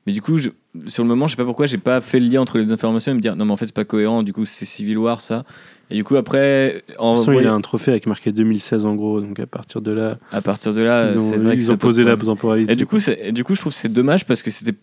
Mais 0.08 0.14
du 0.14 0.22
coup, 0.22 0.38
je- 0.38 0.50
sur 0.88 1.04
le 1.04 1.10
moment, 1.10 1.28
je 1.28 1.32
sais 1.34 1.38
pas 1.38 1.46
pourquoi, 1.46 1.68
j'ai 1.68 1.78
pas 1.78 2.02
fait 2.02 2.20
le 2.20 2.28
lien 2.28 2.42
entre 2.42 2.58
les 2.58 2.66
deux 2.66 2.74
informations 2.74 3.12
et 3.12 3.16
me 3.16 3.20
dire 3.22 3.36
non, 3.36 3.46
mais 3.46 3.52
en 3.52 3.58
fait, 3.58 3.68
c'est 3.68 3.76
pas 3.76 3.86
cohérent. 3.86 4.24
Du 4.24 4.34
coup, 4.34 4.46
c'est 4.46 4.66
Civil 4.66 4.98
War, 4.98 5.22
ça. 5.22 5.44
Et 5.92 5.96
du 5.96 6.04
coup, 6.04 6.16
après, 6.16 6.84
en 6.98 7.14
De 7.14 7.18
toute 7.18 7.26
façon, 7.26 7.32
il 7.32 7.34
voyant- 7.36 7.54
a 7.54 7.56
un 7.58 7.62
trophée 7.62 7.92
avec 7.92 8.08
marqué 8.08 8.32
2016 8.32 8.86
en 8.86 8.96
gros, 8.96 9.22
donc 9.22 9.40
à 9.40 9.46
partir 9.46 9.82
de 9.82 9.92
là, 9.92 10.18
à 10.32 10.42
partir 10.42 10.74
de 10.74 10.82
là, 10.82 11.12
ils 11.12 11.20
ont, 11.20 11.22
vrai 11.38 11.56
ils 11.56 11.72
ont 11.72 11.78
posé 11.78 12.04
la 12.04 12.16
temporalité. 12.18 12.72
Et 12.72 12.76
du 12.76 12.86
coup, 12.88 12.98
et 13.10 13.32
du 13.32 13.44
coup, 13.44 13.54
je 13.54 13.60
trouve 13.60 13.74
que 13.74 13.78
c'est 13.78 13.92
dommage 13.92 14.26
parce 14.26 14.42
que 14.42 14.50
c'était 14.50 14.74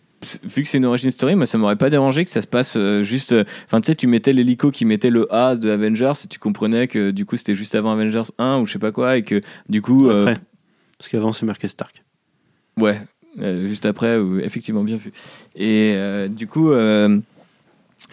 vu 0.43 0.61
que 0.63 0.67
c'est 0.69 0.77
une 0.77 0.85
origin 0.85 1.09
story, 1.11 1.35
moi 1.35 1.45
ça 1.45 1.57
m'aurait 1.57 1.77
pas 1.77 1.89
dérangé 1.89 2.25
que 2.25 2.29
ça 2.31 2.41
se 2.41 2.47
passe 2.47 2.75
euh, 2.77 3.03
juste. 3.03 3.31
euh, 3.31 3.43
Enfin, 3.65 3.79
tu 3.81 3.87
sais, 3.87 3.95
tu 3.95 4.05
mettais 4.05 4.33
l'hélico 4.33 4.69
qui 4.69 4.83
mettait 4.85 5.09
le 5.09 5.33
A 5.33 5.55
de 5.55 5.69
Avengers 5.69 6.11
et 6.25 6.27
tu 6.27 6.39
comprenais 6.39 6.87
que 6.87 7.11
du 7.11 7.25
coup 7.25 7.37
c'était 7.37 7.55
juste 7.55 7.73
avant 7.73 7.91
Avengers 7.93 8.29
1 8.37 8.59
ou 8.59 8.65
je 8.65 8.73
sais 8.73 8.79
pas 8.79 8.91
quoi 8.91 9.15
et 9.17 9.23
que 9.23 9.41
du 9.69 9.81
coup. 9.81 10.09
euh, 10.09 10.27
Après. 10.27 10.41
Parce 10.97 11.09
qu'avant, 11.09 11.31
c'est 11.31 11.45
marqué 11.45 11.67
Stark. 11.69 12.03
Ouais, 12.77 13.01
euh, 13.39 13.67
juste 13.67 13.85
après, 13.85 14.19
effectivement 14.41 14.83
bien 14.83 14.97
vu. 14.97 15.11
Et 15.55 15.93
euh, 15.95 16.27
du 16.27 16.47
coup, 16.47 16.71
euh, 16.71 17.19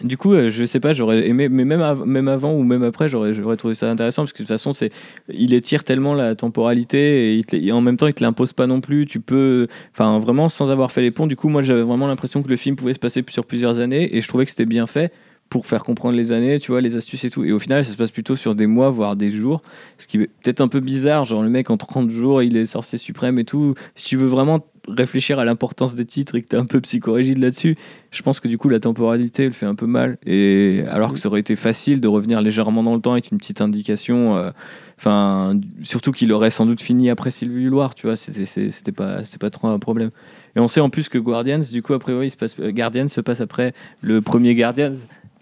du 0.03 0.17
coup, 0.17 0.33
euh, 0.33 0.49
je 0.49 0.65
sais 0.65 0.79
pas, 0.79 0.91
j'aurais 0.91 1.27
aimé, 1.27 1.47
mais 1.49 1.63
même, 1.63 2.03
même 2.05 2.27
avant 2.27 2.53
ou 2.53 2.63
même 2.63 2.83
après, 2.83 3.07
j'aurais, 3.07 3.31
trouvé 3.57 3.73
ça 3.73 3.89
intéressant 3.89 4.23
parce 4.23 4.33
que 4.33 4.39
de 4.39 4.43
toute 4.43 4.49
façon, 4.49 4.73
c'est, 4.73 4.91
il 5.29 5.53
étire 5.53 5.83
tellement 5.83 6.13
la 6.13 6.35
temporalité 6.35 7.39
et, 7.39 7.45
et 7.53 7.71
en 7.71 7.81
même 7.81 7.95
temps, 7.97 8.07
il 8.07 8.13
te 8.13 8.23
l'impose 8.23 8.53
pas 8.53 8.67
non 8.67 8.81
plus. 8.81 9.05
Tu 9.05 9.19
peux, 9.19 9.67
enfin, 9.93 10.19
vraiment 10.19 10.49
sans 10.49 10.71
avoir 10.71 10.91
fait 10.91 11.01
les 11.01 11.11
ponts. 11.11 11.25
Du 11.25 11.35
coup, 11.35 11.47
moi, 11.47 11.63
j'avais 11.63 11.83
vraiment 11.83 12.07
l'impression 12.07 12.43
que 12.43 12.49
le 12.49 12.57
film 12.57 12.75
pouvait 12.75 12.93
se 12.93 12.99
passer 12.99 13.23
sur 13.29 13.45
plusieurs 13.45 13.79
années 13.79 14.15
et 14.15 14.21
je 14.21 14.27
trouvais 14.27 14.45
que 14.45 14.51
c'était 14.51 14.65
bien 14.65 14.87
fait 14.87 15.11
pour 15.49 15.65
faire 15.65 15.85
comprendre 15.85 16.17
les 16.17 16.33
années, 16.33 16.59
tu 16.59 16.71
vois, 16.71 16.81
les 16.81 16.97
astuces 16.97 17.23
et 17.23 17.29
tout. 17.29 17.45
Et 17.45 17.53
au 17.53 17.59
final, 17.59 17.85
ça 17.85 17.91
se 17.93 17.97
passe 17.97 18.11
plutôt 18.11 18.35
sur 18.35 18.53
des 18.53 18.67
mois, 18.67 18.89
voire 18.89 19.15
des 19.15 19.31
jours. 19.31 19.61
Ce 19.97 20.05
qui 20.05 20.17
est 20.17 20.27
peut-être 20.43 20.59
un 20.59 20.67
peu 20.67 20.81
bizarre, 20.81 21.23
genre 21.23 21.41
le 21.41 21.49
mec 21.49 21.69
en 21.69 21.77
30 21.77 22.09
jours, 22.09 22.43
il 22.43 22.57
est 22.57 22.65
sorcier 22.65 22.97
suprême 22.97 23.39
et 23.39 23.45
tout. 23.45 23.73
Si 23.95 24.05
tu 24.05 24.17
veux 24.17 24.27
vraiment 24.27 24.65
réfléchir 24.87 25.39
à 25.39 25.45
l'importance 25.45 25.95
des 25.95 26.05
titres 26.05 26.35
et 26.35 26.41
que 26.41 26.47
t'es 26.47 26.57
un 26.57 26.65
peu 26.65 26.79
psychorigide 26.81 27.37
là-dessus, 27.39 27.75
je 28.11 28.21
pense 28.21 28.39
que 28.39 28.47
du 28.47 28.57
coup 28.57 28.69
la 28.69 28.79
temporalité 28.79 29.45
elle 29.45 29.53
fait 29.53 29.65
un 29.65 29.75
peu 29.75 29.85
mal. 29.87 30.17
Et 30.25 30.83
alors 30.89 31.13
que 31.13 31.19
ça 31.19 31.27
aurait 31.29 31.39
été 31.41 31.55
facile 31.55 31.99
de 32.01 32.07
revenir 32.07 32.41
légèrement 32.41 32.83
dans 32.83 32.95
le 32.95 33.01
temps 33.01 33.13
avec 33.13 33.31
une 33.31 33.37
petite 33.37 33.61
indication. 33.61 34.37
euh, 34.37 34.51
Enfin, 34.99 35.59
surtout 35.83 36.11
qu'il 36.11 36.31
aurait 36.31 36.49
sans 36.49 36.65
doute 36.65 36.81
fini 36.81 37.11
après 37.11 37.29
Sylvie 37.29 37.65
Loire, 37.65 37.93
tu 37.93 38.07
vois, 38.07 38.15
c'était 38.15 38.91
pas, 38.91 39.23
c'était 39.23 39.37
pas 39.37 39.51
trop 39.51 39.67
un 39.67 39.77
problème. 39.77 40.09
Et 40.55 40.59
on 40.59 40.67
sait 40.67 40.79
en 40.79 40.89
plus 40.89 41.07
que 41.07 41.19
Guardians, 41.19 41.59
du 41.71 41.83
coup, 41.83 41.93
a 41.93 41.99
priori, 41.99 42.25
il 42.27 42.31
se 42.31 42.35
passe, 42.35 42.55
euh, 42.59 42.71
Guardians 42.71 43.07
se 43.07 43.21
passe 43.21 43.39
après 43.39 43.75
le 44.01 44.21
premier 44.21 44.55
Guardians. 44.55 44.93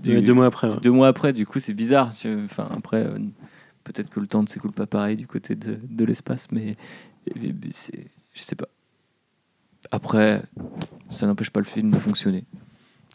Du- 0.04 0.16
Ouais, 0.16 0.22
deux 0.22 0.34
mois 0.34 0.48
après. 0.48 0.68
ouais. 0.68 0.76
deux 0.82 0.92
mois 0.92 1.08
après, 1.08 1.32
du 1.32 1.46
coup, 1.46 1.60
c'est 1.60 1.74
bizarre. 1.74 2.10
Enfin, 2.44 2.68
après, 2.76 2.98
euh, 3.06 3.18
peut-être 3.86 4.10
que 4.10 4.20
le 4.20 4.28
temps 4.28 4.44
ne 4.44 4.48
s'écoule 4.48 4.74
pas 4.74 4.88
pareil 4.88 5.16
du 5.16 5.26
côté 5.26 5.56
de, 5.56 5.78
de 5.90 6.04
l'espace, 6.04 6.48
mais, 6.52 6.76
je 7.34 8.42
sais 8.42 8.56
pas. 8.56 8.68
Après, 9.96 10.42
ça 11.10 11.26
n'empêche 11.26 11.50
pas 11.50 11.60
le 11.62 11.66
film 11.66 11.90
de 11.92 11.98
fonctionner. 11.98 12.44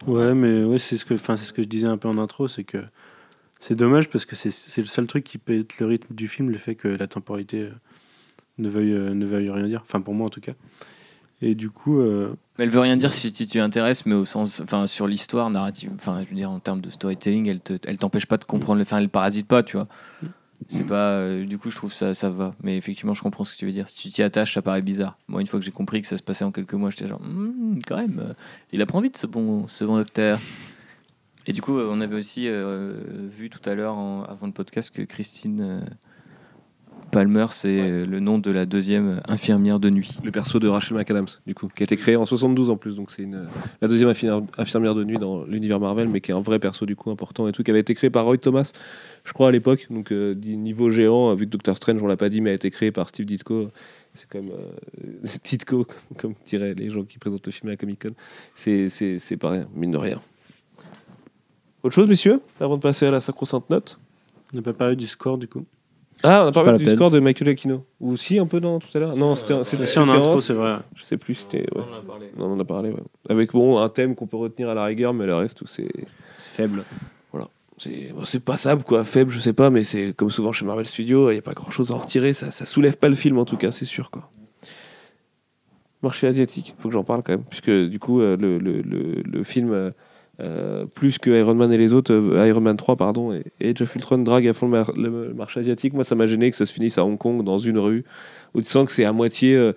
Ouais, 0.06 0.34
mais 0.34 0.64
ouais, 0.64 0.78
c'est 0.78 0.96
ce 0.96 1.04
que, 1.04 1.12
enfin, 1.14 1.36
c'est 1.36 1.44
ce 1.44 1.52
que 1.52 1.62
je 1.62 1.68
disais 1.68 1.86
un 1.86 1.98
peu 1.98 2.08
en 2.08 2.16
intro, 2.18 2.48
c'est 2.48 2.64
que 2.64 2.78
c'est 3.58 3.74
dommage 3.74 4.08
parce 4.08 4.24
que 4.24 4.34
c'est, 4.34 4.50
c'est 4.50 4.80
le 4.80 4.86
seul 4.86 5.06
truc 5.06 5.24
qui 5.24 5.36
peut 5.36 5.58
être 5.60 5.78
le 5.78 5.86
rythme 5.86 6.14
du 6.14 6.26
film, 6.26 6.48
le 6.50 6.56
fait 6.58 6.74
que 6.74 6.88
la 6.88 7.06
temporalité 7.06 7.60
euh, 7.60 7.70
ne 8.58 8.68
veuille, 8.70 8.94
euh, 8.94 9.12
ne 9.12 9.26
veuille 9.26 9.50
rien 9.50 9.66
dire. 9.66 9.82
Enfin, 9.82 10.00
pour 10.00 10.14
moi 10.14 10.26
en 10.26 10.30
tout 10.30 10.40
cas. 10.40 10.52
Et 11.42 11.54
du 11.54 11.70
coup, 11.70 12.00
euh, 12.00 12.34
Mais 12.58 12.64
elle 12.64 12.70
veut 12.70 12.80
rien 12.80 12.96
dire 12.96 13.12
si 13.14 13.32
tu 13.32 13.46
t'y 13.46 13.58
intéresses, 13.58 14.04
mais 14.06 14.14
au 14.14 14.24
sens, 14.24 14.60
enfin, 14.60 14.86
sur 14.86 15.06
l'histoire 15.06 15.48
narrative, 15.50 15.90
enfin, 15.94 16.22
je 16.24 16.28
veux 16.30 16.36
dire, 16.36 16.50
en 16.50 16.60
termes 16.60 16.80
de 16.80 16.90
storytelling, 16.90 17.46
elle 17.48 17.60
te, 17.60 17.78
elle 17.86 17.98
t'empêche 17.98 18.26
pas 18.26 18.36
de 18.38 18.44
comprendre, 18.44 18.76
le- 18.76 18.82
enfin, 18.82 18.98
elle 18.98 19.08
parasite 19.08 19.46
pas, 19.46 19.62
tu 19.62 19.76
vois. 19.76 19.88
C'est 20.68 20.84
pas, 20.84 21.12
euh, 21.12 21.46
du 21.46 21.58
coup, 21.58 21.70
je 21.70 21.76
trouve 21.76 21.92
ça, 21.92 22.12
ça 22.14 22.28
va. 22.30 22.54
Mais 22.62 22.76
effectivement, 22.76 23.14
je 23.14 23.22
comprends 23.22 23.44
ce 23.44 23.52
que 23.52 23.58
tu 23.58 23.66
veux 23.66 23.72
dire. 23.72 23.88
Si 23.88 23.96
tu 23.96 24.08
t'y 24.10 24.22
attaches, 24.22 24.54
ça 24.54 24.62
paraît 24.62 24.82
bizarre. 24.82 25.16
Moi, 25.26 25.40
une 25.40 25.46
fois 25.46 25.58
que 25.58 25.64
j'ai 25.64 25.72
compris 25.72 26.00
que 26.00 26.06
ça 26.06 26.16
se 26.16 26.22
passait 26.22 26.44
en 26.44 26.52
quelques 26.52 26.74
mois, 26.74 26.90
j'étais 26.90 27.06
genre, 27.06 27.20
Hmm, 27.20 27.78
quand 27.86 27.96
même, 27.96 28.20
euh, 28.20 28.34
il 28.72 28.82
apprend 28.82 29.00
vite 29.00 29.16
ce 29.16 29.26
bon, 29.26 29.66
ce 29.68 29.84
bon 29.84 29.96
docteur. 29.96 30.38
Et 31.46 31.52
du 31.52 31.62
coup, 31.62 31.78
euh, 31.78 31.88
on 31.90 32.00
avait 32.00 32.16
aussi 32.16 32.48
vu 32.48 33.48
tout 33.50 33.68
à 33.68 33.74
l'heure, 33.74 33.96
avant 34.28 34.46
le 34.46 34.52
podcast, 34.52 34.94
que 34.94 35.02
Christine, 35.02 35.84
Palmer, 37.10 37.46
c'est 37.50 38.06
le 38.06 38.20
nom 38.20 38.38
de 38.38 38.50
la 38.50 38.66
deuxième 38.66 39.20
infirmière 39.28 39.80
de 39.80 39.90
nuit. 39.90 40.10
Le 40.24 40.30
perso 40.30 40.58
de 40.58 40.68
Rachel 40.68 40.96
McAdams, 40.96 41.26
du 41.46 41.54
coup, 41.54 41.68
qui 41.74 41.82
a 41.82 41.84
été 41.84 41.96
créé 41.96 42.16
en 42.16 42.24
72 42.24 42.70
en 42.70 42.76
plus, 42.76 42.96
donc 42.96 43.10
c'est 43.10 43.22
une, 43.22 43.48
la 43.80 43.88
deuxième 43.88 44.08
infirmière, 44.08 44.94
de 44.94 45.04
nuit 45.04 45.18
dans 45.18 45.44
l'univers 45.44 45.80
Marvel, 45.80 46.08
mais 46.08 46.20
qui 46.20 46.30
est 46.30 46.34
un 46.34 46.40
vrai 46.40 46.58
perso 46.58 46.86
du 46.86 46.96
coup 46.96 47.10
important 47.10 47.48
et 47.48 47.52
tout, 47.52 47.62
qui 47.62 47.70
avait 47.70 47.80
été 47.80 47.94
créé 47.94 48.10
par 48.10 48.24
Roy 48.24 48.38
Thomas, 48.38 48.72
je 49.24 49.32
crois 49.32 49.48
à 49.48 49.50
l'époque, 49.50 49.86
donc 49.90 50.12
euh, 50.12 50.34
du 50.34 50.56
niveau 50.56 50.90
géant, 50.90 51.34
vu 51.34 51.46
que 51.46 51.50
Doctor 51.50 51.76
Strange, 51.76 52.02
on 52.02 52.06
l'a 52.06 52.16
pas 52.16 52.28
dit, 52.28 52.40
mais 52.40 52.50
a 52.50 52.54
été 52.54 52.70
créé 52.70 52.92
par 52.92 53.08
Steve 53.08 53.26
Ditko. 53.26 53.68
C'est 54.14 54.28
comme 54.28 54.50
euh, 54.50 55.26
Ditko, 55.44 55.84
comme, 55.84 56.16
comme 56.16 56.34
diraient 56.46 56.74
les 56.74 56.90
gens 56.90 57.04
qui 57.04 57.18
présentent 57.18 57.46
le 57.46 57.52
film 57.52 57.70
à 57.70 57.76
Comic 57.76 58.02
Con. 58.02 58.14
C'est, 58.54 58.88
c'est, 58.88 59.18
c'est 59.18 59.36
pas 59.36 59.50
rien, 59.50 59.68
mine 59.74 59.90
de 59.90 59.98
rien. 59.98 60.20
Autre 61.82 61.94
chose, 61.94 62.08
messieurs, 62.08 62.40
avant 62.60 62.76
de 62.76 62.82
passer 62.82 63.06
à 63.06 63.10
la 63.10 63.20
sacro-sainte 63.20 63.70
note? 63.70 63.98
On 64.52 64.56
n'a 64.56 64.62
pas 64.62 64.72
parlé 64.72 64.96
du 64.96 65.06
score 65.06 65.38
du 65.38 65.48
coup. 65.48 65.64
Ah, 66.22 66.42
on 66.44 66.48
a 66.48 66.52
C'est 66.52 66.52
pas 66.60 66.64
parlé 66.64 66.78
du 66.78 66.84
peine. 66.84 66.96
score 66.96 67.10
de 67.10 67.18
Michael 67.20 67.48
Aquino. 67.48 67.84
Ou 68.00 68.16
si, 68.16 68.38
un 68.38 68.46
peu 68.46 68.60
dans 68.60 68.78
tout 68.78 68.88
à 68.94 68.98
l'heure 69.00 69.16
Non, 69.16 69.34
c'était 69.36 69.64
c'était- 69.64 69.86
Si 69.86 69.98
en 69.98 70.08
intro, 70.08 70.40
c'est 70.40 70.52
vrai. 70.52 70.76
Je 70.94 71.04
sais 71.04 71.16
plus, 71.16 71.34
c'était. 71.34 71.66
ouais. 71.74 71.82
Non, 72.38 72.46
on 72.46 72.52
en 72.54 72.60
a 72.60 72.64
parlé, 72.64 72.90
ouais. 72.90 73.02
Avec 73.28 73.52
bon, 73.52 73.78
un 73.78 73.88
thème 73.88 74.14
qu'on 74.14 74.26
peut 74.26 74.36
retenir 74.36 74.68
à 74.68 74.74
la 74.74 74.84
rigueur, 74.84 75.14
mais 75.14 75.26
le 75.26 75.34
reste, 75.34 75.58
tout 75.58 75.66
c'est. 75.66 75.88
C'est 76.38 76.50
faible. 76.50 76.84
C'est 77.82 78.12
bon, 78.14 78.26
c'est 78.26 78.40
passable, 78.44 78.82
quoi. 78.82 79.04
Faible, 79.04 79.30
je 79.30 79.38
sais 79.38 79.54
pas, 79.54 79.70
mais 79.70 79.84
c'est 79.84 80.12
comme 80.14 80.28
souvent 80.28 80.52
chez 80.52 80.66
Marvel 80.66 80.84
Studios, 80.84 81.30
il 81.30 81.32
n'y 81.32 81.38
a 81.38 81.42
pas 81.42 81.54
grand 81.54 81.70
chose 81.70 81.90
à 81.90 81.94
en 81.94 81.96
retirer. 81.96 82.34
Ça, 82.34 82.50
ça 82.50 82.66
soulève 82.66 82.98
pas 82.98 83.08
le 83.08 83.14
film, 83.14 83.38
en 83.38 83.46
tout 83.46 83.56
cas, 83.56 83.72
c'est 83.72 83.86
sûr, 83.86 84.10
quoi. 84.10 84.28
Marché 86.02 86.26
asiatique, 86.26 86.74
faut 86.78 86.88
que 86.88 86.92
j'en 86.92 87.04
parle 87.04 87.22
quand 87.22 87.32
même, 87.32 87.44
puisque 87.44 87.70
du 87.70 87.98
coup, 87.98 88.20
euh, 88.20 88.36
le, 88.36 88.58
le, 88.58 88.82
le, 88.82 89.22
le 89.24 89.44
film, 89.44 89.72
euh, 89.72 89.90
euh, 90.40 90.86
plus 90.86 91.18
que 91.18 91.30
Iron 91.30 91.54
Man 91.54 91.72
et 91.72 91.78
les 91.78 91.92
autres, 91.92 92.12
euh, 92.14 92.46
Iron 92.48 92.60
Man 92.60 92.76
3, 92.76 92.96
pardon, 92.96 93.32
et, 93.32 93.44
et 93.60 93.74
of 93.80 93.94
Ultron 93.94 94.18
drague 94.18 94.48
à 94.48 94.52
fond 94.54 94.66
le, 94.66 94.72
mar- 94.72 94.92
le- 94.96 95.28
le 95.28 95.34
marché 95.34 95.60
asiatique. 95.60 95.92
Moi, 95.94 96.04
ça 96.04 96.14
m'a 96.14 96.26
gêné 96.26 96.50
que 96.50 96.56
ça 96.56 96.66
se 96.66 96.72
finisse 96.72 96.98
à 96.98 97.04
Hong 97.04 97.18
Kong, 97.18 97.44
dans 97.44 97.58
une 97.58 97.78
rue, 97.78 98.04
où 98.54 98.60
tu 98.62 98.68
sens 98.68 98.84
que 98.86 98.92
c'est 98.92 99.04
à 99.04 99.12
moitié. 99.12 99.54
euh, 99.54 99.72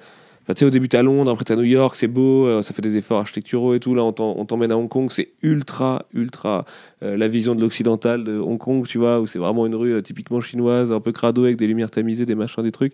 tu 0.47 0.53
sais, 0.57 0.65
au 0.65 0.69
début, 0.69 0.89
à 0.95 1.01
Londres, 1.03 1.31
après, 1.31 1.49
à 1.53 1.55
New 1.55 1.63
York, 1.63 1.95
c'est 1.95 2.07
beau, 2.09 2.47
euh, 2.47 2.61
ça 2.61 2.73
fait 2.73 2.81
des 2.81 2.97
efforts 2.97 3.19
architecturaux 3.19 3.73
et 3.75 3.79
tout. 3.79 3.95
Là, 3.95 4.03
on 4.03 4.11
t'emmène 4.45 4.71
à 4.73 4.77
Hong 4.77 4.89
Kong, 4.89 5.07
c'est 5.09 5.29
ultra, 5.41 6.05
ultra 6.13 6.65
la 7.01 7.27
vision 7.29 7.55
de 7.55 7.61
l'occidental 7.61 8.23
de 8.25 8.37
Hong 8.39 8.57
Kong, 8.57 8.85
tu 8.87 8.97
vois, 8.97 9.19
où 9.21 9.25
c'est 9.27 9.39
vraiment 9.39 9.65
une 9.65 9.75
rue 9.75 10.01
typiquement 10.03 10.41
chinoise, 10.41 10.91
un 10.91 10.99
peu 10.99 11.11
crado, 11.13 11.43
avec 11.45 11.55
des 11.57 11.67
lumières 11.67 11.91
tamisées, 11.91 12.25
des 12.25 12.35
machins, 12.35 12.61
des 12.63 12.71
trucs. 12.73 12.93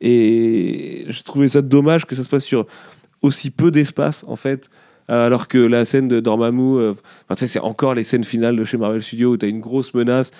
Et 0.00 1.04
j'ai 1.08 1.22
trouvé 1.22 1.48
ça 1.48 1.62
dommage 1.62 2.04
que 2.06 2.14
ça 2.14 2.24
se 2.24 2.28
passe 2.28 2.44
sur 2.44 2.66
aussi 3.22 3.50
peu 3.50 3.70
d'espace, 3.70 4.24
en 4.28 4.36
fait. 4.36 4.70
Euh, 5.10 5.26
Alors 5.26 5.48
que 5.48 5.58
la 5.58 5.84
scène 5.84 6.08
de 6.08 6.20
Dormammu, 6.20 6.78
euh, 6.78 6.94
c'est 7.34 7.60
encore 7.60 7.94
les 7.94 8.04
scènes 8.04 8.24
finales 8.24 8.56
de 8.56 8.64
chez 8.64 8.76
Marvel 8.76 9.02
Studios 9.02 9.32
où 9.32 9.36
tu 9.36 9.46
as 9.46 9.48
une 9.48 9.60
grosse 9.60 9.94
menace, 9.94 10.30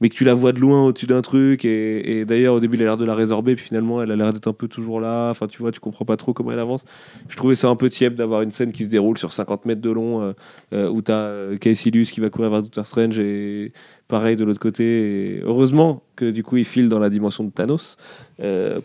mais 0.00 0.08
que 0.08 0.14
tu 0.14 0.24
la 0.24 0.34
vois 0.34 0.52
de 0.52 0.60
loin 0.60 0.84
au-dessus 0.86 1.06
d'un 1.06 1.22
truc. 1.22 1.64
Et, 1.64 2.24
d'ailleurs, 2.24 2.54
au 2.54 2.60
début, 2.60 2.76
elle 2.76 2.82
a 2.82 2.84
l'air 2.86 2.96
de 2.96 3.04
la 3.04 3.14
résorber, 3.14 3.54
puis 3.54 3.66
finalement, 3.66 4.02
elle 4.02 4.10
a 4.10 4.16
l'air 4.16 4.32
d'être 4.32 4.48
un 4.48 4.52
peu 4.52 4.66
toujours 4.66 5.00
là. 5.00 5.30
Enfin, 5.30 5.46
tu 5.46 5.58
vois, 5.58 5.72
tu 5.72 5.80
comprends 5.80 6.04
pas 6.04 6.16
trop 6.16 6.32
comment 6.32 6.52
elle 6.52 6.58
avance. 6.58 6.84
Je 7.28 7.36
trouvais 7.36 7.54
ça 7.54 7.68
un 7.68 7.76
peu 7.76 7.88
tiède 7.88 8.14
d'avoir 8.14 8.42
une 8.42 8.50
scène 8.50 8.72
qui 8.72 8.84
se 8.84 8.90
déroule 8.90 9.18
sur 9.18 9.32
50 9.32 9.66
mètres 9.66 9.80
de 9.80 9.90
long, 9.90 10.34
euh, 10.72 10.88
où 10.88 11.02
tu 11.02 11.12
as 11.12 11.56
qui 11.60 12.20
va 12.20 12.30
courir 12.30 12.50
vers 12.50 12.62
Doctor 12.62 12.86
Strange 12.86 13.18
et 13.18 13.72
pareil 14.08 14.36
de 14.36 14.44
l'autre 14.44 14.60
côté. 14.60 15.40
Heureusement 15.44 16.02
que 16.16 16.30
du 16.30 16.42
coup, 16.42 16.56
il 16.56 16.64
file 16.64 16.88
dans 16.88 16.98
la 16.98 17.10
dimension 17.10 17.44
de 17.44 17.50
Thanos 17.50 17.96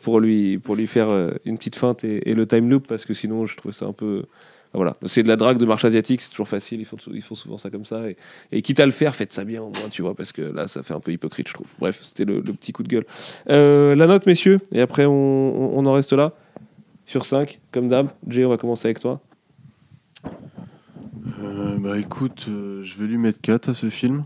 pour, 0.01 0.19
lui, 0.19 0.57
pour 0.57 0.75
lui 0.75 0.87
faire 0.87 1.09
une 1.45 1.57
petite 1.57 1.75
feinte 1.75 2.03
et, 2.03 2.29
et 2.29 2.33
le 2.33 2.45
time 2.45 2.69
loop, 2.69 2.87
parce 2.87 3.05
que 3.05 3.13
sinon, 3.13 3.45
je 3.45 3.57
trouvais 3.57 3.73
ça 3.73 3.85
un 3.85 3.93
peu. 3.93 4.23
Voilà, 4.73 4.95
c'est 5.05 5.23
de 5.23 5.27
la 5.27 5.35
drague 5.35 5.57
de 5.57 5.65
marche 5.65 5.83
asiatique, 5.83 6.21
c'est 6.21 6.29
toujours 6.29 6.47
facile, 6.47 6.79
ils 6.79 6.85
font, 6.85 7.35
souvent 7.35 7.57
ça 7.57 7.71
comme 7.71 7.85
ça. 7.85 8.03
Et, 8.51 8.61
quitte 8.61 8.79
à 8.79 8.85
le 8.85 8.91
faire, 8.91 9.15
faites 9.15 9.33
ça 9.33 9.43
bien 9.43 9.63
au 9.63 9.69
moins, 9.69 9.89
tu 9.89 10.03
vois, 10.03 10.13
parce 10.13 10.31
que 10.31 10.43
là, 10.43 10.67
ça 10.67 10.83
fait 10.83 10.93
un 10.93 10.99
peu 10.99 11.11
hypocrite, 11.11 11.47
je 11.47 11.53
trouve. 11.55 11.67
Bref, 11.79 12.01
c'était 12.03 12.25
le, 12.25 12.41
petit 12.43 12.71
coup 12.71 12.83
de 12.83 12.87
gueule. 12.87 13.05
Euh, 13.49 13.95
la 13.95 14.05
note, 14.05 14.27
messieurs, 14.27 14.59
et 14.71 14.81
après, 14.81 15.05
on, 15.05 15.85
en 15.85 15.93
reste 15.93 16.13
là. 16.13 16.33
Sur 17.05 17.25
5, 17.25 17.59
comme 17.71 17.87
d'hab. 17.87 18.09
Jay, 18.27 18.45
on 18.45 18.49
va 18.49 18.57
commencer 18.57 18.87
avec 18.87 18.99
toi. 18.99 19.19
Euh, 21.41 21.77
bah 21.79 21.97
écoute, 21.97 22.45
euh, 22.49 22.83
je 22.83 22.99
vais 22.99 23.07
lui 23.07 23.17
mettre 23.17 23.41
4 23.41 23.69
à 23.69 23.73
ce 23.73 23.89
film. 23.89 24.25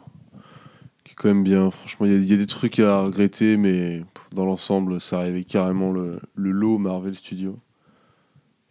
Qui 1.06 1.14
est 1.14 1.16
quand 1.16 1.30
même 1.30 1.46
bien. 1.46 1.72
Franchement, 1.72 2.06
il 2.06 2.30
y, 2.30 2.34
a- 2.34 2.38
des 2.38 2.48
trucs 2.48 2.80
à 2.80 3.04
regretter, 3.04 3.56
mais 3.56 4.04
dans 4.34 4.44
l'ensemble, 4.44 5.00
ça 5.00 5.20
arrivait 5.20 5.46
carrément 5.46 5.94
le, 5.94 6.20
le 6.36 6.52
lot 6.52 6.78
Marvel 6.78 7.16
Studios. 7.16 7.58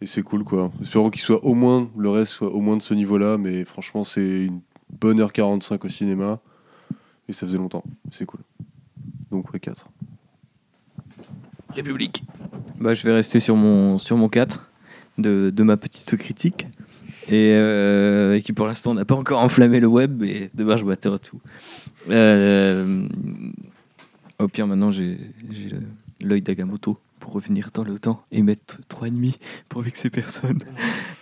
Et 0.03 0.05
c'est 0.05 0.21
cool 0.21 0.43
quoi. 0.43 0.69
Espérons 0.81 1.09
qu'il 1.09 1.21
soit 1.21 1.45
au 1.45 1.53
moins, 1.53 1.89
le 1.97 2.09
reste 2.09 2.33
soit 2.33 2.51
au 2.51 2.59
moins 2.59 2.75
de 2.75 2.81
ce 2.81 2.93
niveau-là, 2.93 3.37
mais 3.37 3.63
franchement, 3.63 4.03
c'est 4.03 4.47
une 4.47 4.59
bonne 4.89 5.21
heure 5.21 5.31
45 5.31 5.85
au 5.85 5.87
cinéma. 5.87 6.41
Et 7.29 7.31
ça 7.31 7.47
faisait 7.47 7.57
longtemps. 7.57 7.85
C'est 8.11 8.25
cool. 8.25 8.41
Donc, 9.31 9.53
ouais, 9.53 9.61
4. 9.61 9.87
République. 11.69 12.25
Bah, 12.81 12.93
je 12.93 13.05
vais 13.05 13.13
rester 13.13 13.39
sur 13.39 13.55
mon, 13.55 13.97
sur 13.97 14.17
mon 14.17 14.27
4 14.27 14.69
de, 15.19 15.53
de 15.55 15.63
ma 15.63 15.77
petite 15.77 16.17
critique. 16.17 16.67
Et, 17.29 17.53
euh, 17.53 18.35
et 18.35 18.41
qui 18.41 18.51
pour 18.51 18.67
l'instant 18.67 18.93
n'a 18.93 19.05
pas 19.05 19.15
encore 19.15 19.39
enflammé 19.39 19.79
le 19.79 19.87
web, 19.87 20.17
mais 20.19 20.49
demain 20.53 20.75
je 20.75 20.83
battrai 20.83 21.17
tout. 21.17 21.39
Euh, 22.09 23.07
au 24.37 24.49
pire, 24.49 24.67
maintenant 24.67 24.91
j'ai 24.91 25.17
l'œil 26.19 26.41
d'Agamotto 26.41 26.99
pour 27.23 27.31
revenir 27.33 27.69
dans 27.73 27.85
le 27.85 27.97
temps 27.99 28.21
et 28.33 28.41
mettre 28.41 28.79
3,5 28.89 29.35
pour 29.69 29.81
vexer 29.81 30.09
personne. 30.09 30.59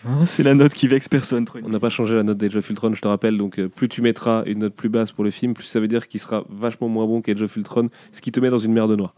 Hein, 0.04 0.26
C'est 0.26 0.42
la 0.42 0.56
note 0.56 0.74
qui 0.74 0.88
vexe 0.88 1.08
personne. 1.08 1.46
3,5. 1.46 1.62
On 1.64 1.70
n'a 1.70 1.80
pas 1.80 1.90
changé 1.92 2.16
la 2.16 2.24
note 2.24 2.38
d'Age 2.40 2.56
of 2.56 2.68
Ultron, 2.72 2.92
je 2.96 3.02
te 3.02 3.08
rappelle. 3.08 3.38
Donc, 3.38 3.60
euh, 3.60 3.68
plus 3.70 3.88
tu 3.88 4.02
mettras 4.02 4.44
une 4.48 4.60
note 4.60 4.74
plus 4.74 4.90
basse 4.90 5.12
pour 5.12 5.24
le 5.24 5.30
film, 5.30 5.54
plus 5.54 5.66
ça 5.66 5.80
veut 5.80 5.88
dire 5.88 6.08
qu'il 6.08 6.20
sera 6.20 6.44
vachement 6.50 6.90
moins 6.90 7.06
bon 7.06 7.22
qu'Age 7.22 7.44
of 7.44 7.56
Ultron, 7.56 7.90
ce 8.14 8.20
qui 8.20 8.32
te 8.32 8.40
met 8.40 8.50
dans 8.50 8.58
une 8.58 8.74
merde 8.74 8.92
noire. 8.98 9.14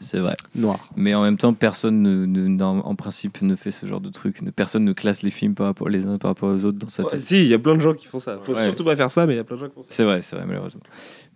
C'est 0.00 0.18
vrai. 0.18 0.34
Noir. 0.56 0.88
Mais 0.96 1.14
en 1.14 1.22
même 1.22 1.36
temps, 1.36 1.54
personne 1.54 2.02
ne, 2.02 2.26
ne- 2.26 2.48
n'en- 2.48 2.80
en 2.80 2.94
principe 2.96 3.40
ne 3.42 3.54
fait 3.54 3.70
ce 3.70 3.86
genre 3.86 4.00
de 4.00 4.10
truc. 4.10 4.42
Ne- 4.42 4.50
Personne 4.50 4.84
ne 4.84 4.92
classe 4.92 5.22
les 5.22 5.30
films 5.30 5.54
par 5.54 5.66
rapport 5.66 5.88
les 5.88 6.06
uns 6.06 6.18
par 6.18 6.30
rapport 6.32 6.50
aux 6.52 6.64
autres 6.64 6.78
dans 6.78 6.88
sa 6.88 7.04
tête. 7.04 7.20
si, 7.20 7.38
il 7.42 7.46
y 7.48 7.54
a 7.54 7.58
plein 7.60 7.74
de 7.76 7.80
gens 7.80 7.94
qui 7.94 8.06
font 8.06 8.18
ça. 8.18 8.38
Faut 8.42 8.54
Ouais. 8.54 8.64
surtout 8.64 8.84
pas 8.84 8.94
faire 8.96 9.10
ça, 9.10 9.24
mais 9.26 9.34
il 9.34 9.36
y 9.36 9.40
a 9.40 9.44
plein 9.44 9.56
de 9.56 9.60
gens 9.60 9.68
qui 9.68 9.74
font 9.74 9.82
ça. 9.82 9.88
C'est 9.90 10.04
vrai, 10.04 10.20
c'est 10.22 10.34
vrai, 10.36 10.46
malheureusement. 10.46 10.82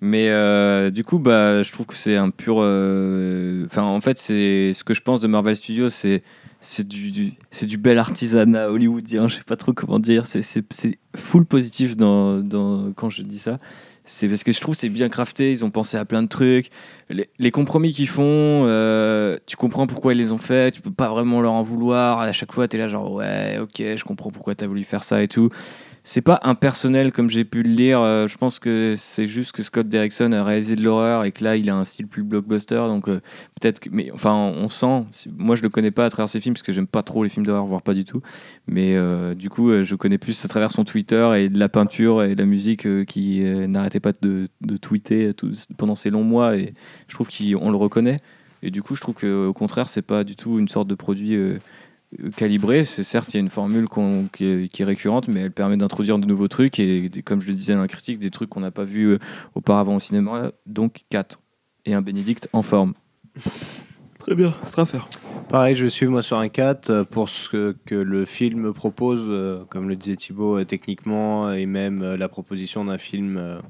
Mais 0.04 0.30
euh, 0.30 0.90
du 0.90 1.04
coup, 1.04 1.20
bah, 1.20 1.62
je 1.62 1.70
trouve 1.70 1.86
que 1.86 1.94
c'est 1.94 2.16
un 2.16 2.30
pur. 2.30 2.56
euh, 2.58 3.64
Enfin, 3.66 3.84
en 3.84 4.00
fait, 4.00 4.18
c'est 4.18 4.72
ce 4.72 4.82
que 4.82 4.94
je 4.94 5.00
pense 5.00 5.20
de 5.20 5.28
Marvel 5.28 5.54
Studios, 5.54 5.90
c'est 5.90 6.24
c'est 6.60 6.86
du, 6.86 7.32
c'est 7.52 7.66
du 7.66 7.76
bel 7.76 7.98
artisanat 7.98 8.68
hollywoodien. 8.68 9.28
Je 9.28 9.36
sais 9.36 9.44
pas 9.46 9.54
trop 9.56 9.72
comment 9.72 10.00
dire. 10.00 10.26
C'est 10.26 10.42
full 11.16 11.44
positif 11.46 11.96
dans, 11.96 12.40
dans 12.40 12.92
quand 12.96 13.10
je 13.10 13.22
dis 13.22 13.38
ça. 13.38 13.58
C'est 14.04 14.26
parce 14.28 14.42
que 14.42 14.50
je 14.50 14.60
trouve 14.60 14.74
c'est 14.74 14.88
bien 14.88 15.08
crafté. 15.08 15.52
Ils 15.52 15.64
ont 15.64 15.70
pensé 15.70 15.96
à 15.96 16.04
plein 16.04 16.24
de 16.24 16.28
trucs. 16.28 16.70
Les, 17.08 17.30
les 17.38 17.50
compromis 17.52 17.92
qu'ils 17.92 18.08
font, 18.08 18.64
euh, 18.66 19.38
tu 19.46 19.56
comprends 19.56 19.86
pourquoi 19.86 20.14
ils 20.14 20.18
les 20.18 20.32
ont 20.32 20.38
faits. 20.38 20.74
Tu 20.74 20.80
peux 20.80 20.90
pas 20.90 21.10
vraiment 21.10 21.40
leur 21.40 21.52
en 21.52 21.62
vouloir. 21.62 22.18
À 22.18 22.32
chaque 22.32 22.50
fois, 22.50 22.66
tu 22.66 22.76
es 22.76 22.80
là 22.80 22.88
genre 22.88 23.12
ouais, 23.12 23.58
ok, 23.60 23.76
je 23.78 24.02
comprends 24.02 24.30
pourquoi 24.32 24.56
tu 24.56 24.64
as 24.64 24.66
voulu 24.66 24.82
faire 24.82 25.04
ça 25.04 25.22
et 25.22 25.28
tout 25.28 25.48
c'est 26.04 26.20
pas 26.20 26.40
impersonnel 26.42 27.12
comme 27.12 27.30
j'ai 27.30 27.44
pu 27.44 27.62
le 27.62 27.70
lire. 27.70 28.00
euh, 28.00 28.26
je 28.26 28.36
pense 28.36 28.58
que 28.58 28.94
c'est 28.96 29.26
juste 29.28 29.52
que 29.52 29.62
Scott 29.62 29.88
Derrickson 29.88 30.32
a 30.32 30.42
réalisé 30.42 30.74
de 30.74 30.82
l'horreur 30.82 31.24
et 31.24 31.30
que 31.30 31.44
là 31.44 31.56
il 31.56 31.70
a 31.70 31.76
un 31.76 31.84
style 31.84 32.08
plus 32.08 32.24
blockbuster. 32.24 32.74
Donc 32.88 33.08
euh, 33.08 33.20
peut-être 33.60 33.78
que, 33.80 33.88
mais 33.90 34.10
enfin 34.12 34.34
on 34.34 34.66
sent. 34.68 35.04
Moi 35.36 35.54
je 35.54 35.62
le 35.62 35.68
connais 35.68 35.92
pas 35.92 36.04
à 36.04 36.10
travers 36.10 36.28
ses 36.28 36.40
films 36.40 36.54
parce 36.54 36.64
que 36.64 36.72
j'aime 36.72 36.88
pas 36.88 37.04
trop 37.04 37.22
les 37.22 37.28
films 37.28 37.46
d'horreur, 37.46 37.66
voire 37.66 37.82
pas 37.82 37.94
du 37.94 38.04
tout. 38.04 38.20
Mais 38.66 38.96
euh, 38.96 39.34
du 39.34 39.48
coup 39.48 39.70
je 39.82 39.94
connais 39.94 40.18
plus 40.18 40.44
à 40.44 40.48
travers 40.48 40.72
son 40.72 40.84
Twitter 40.84 41.30
et 41.36 41.48
de 41.48 41.58
la 41.58 41.68
peinture 41.68 42.24
et 42.24 42.34
de 42.34 42.40
la 42.40 42.46
musique 42.46 43.04
qui 43.06 43.40
n'arrêtait 43.68 44.00
pas 44.00 44.12
de, 44.20 44.48
tweeter 44.80 45.30
pendant 45.76 45.94
ces 45.94 46.10
longs 46.10 46.24
mois 46.24 46.56
et 46.56 46.74
je 47.06 47.14
trouve 47.14 47.28
qu'on 47.28 47.70
le 47.70 47.76
reconnaît. 47.76 48.18
Et 48.64 48.70
du 48.70 48.82
coup 48.82 48.96
je 48.96 49.00
trouve 49.00 49.14
que 49.14 49.46
au 49.46 49.52
contraire 49.52 49.88
c'est 49.88 50.02
pas 50.02 50.24
du 50.24 50.34
tout 50.34 50.58
une 50.58 50.68
sorte 50.68 50.88
de 50.88 50.94
produit. 50.96 51.36
Calibré. 52.36 52.84
C'est 52.84 53.04
certes, 53.04 53.32
il 53.34 53.36
y 53.36 53.38
a 53.38 53.40
une 53.40 53.48
formule 53.48 53.86
qui, 54.32 54.44
est, 54.44 54.68
qui 54.68 54.82
est 54.82 54.84
récurrente, 54.84 55.28
mais 55.28 55.40
elle 55.40 55.52
permet 55.52 55.76
d'introduire 55.76 56.18
de 56.18 56.26
nouveaux 56.26 56.48
trucs 56.48 56.78
et, 56.78 57.10
comme 57.24 57.40
je 57.40 57.48
le 57.48 57.54
disais 57.54 57.74
dans 57.74 57.80
la 57.80 57.88
critique, 57.88 58.18
des 58.18 58.30
trucs 58.30 58.50
qu'on 58.50 58.60
n'a 58.60 58.70
pas 58.70 58.84
vus 58.84 59.06
euh, 59.06 59.18
auparavant 59.54 59.96
au 59.96 60.00
cinéma. 60.00 60.52
Donc 60.66 61.02
4. 61.10 61.40
Et 61.84 61.94
un 61.94 62.02
Bénédicte 62.02 62.48
en 62.52 62.62
forme. 62.62 62.94
Très 64.18 64.36
bien, 64.36 64.54
c'est 64.66 64.78
à 64.78 64.86
faire. 64.86 65.08
Pareil, 65.48 65.74
je 65.74 65.84
vais 65.84 65.90
suivre 65.90 66.12
moi 66.12 66.22
sur 66.22 66.38
un 66.38 66.48
4 66.48 66.90
euh, 66.90 67.04
pour 67.04 67.28
ce 67.28 67.48
que, 67.48 67.76
que 67.84 67.96
le 67.96 68.24
film 68.24 68.72
propose, 68.72 69.24
euh, 69.26 69.64
comme 69.68 69.88
le 69.88 69.96
disait 69.96 70.16
Thibaut, 70.16 70.58
euh, 70.58 70.64
techniquement, 70.64 71.52
et 71.52 71.66
même 71.66 72.02
euh, 72.02 72.16
la 72.16 72.28
proposition 72.28 72.84
d'un 72.84 72.98
film, 72.98 73.60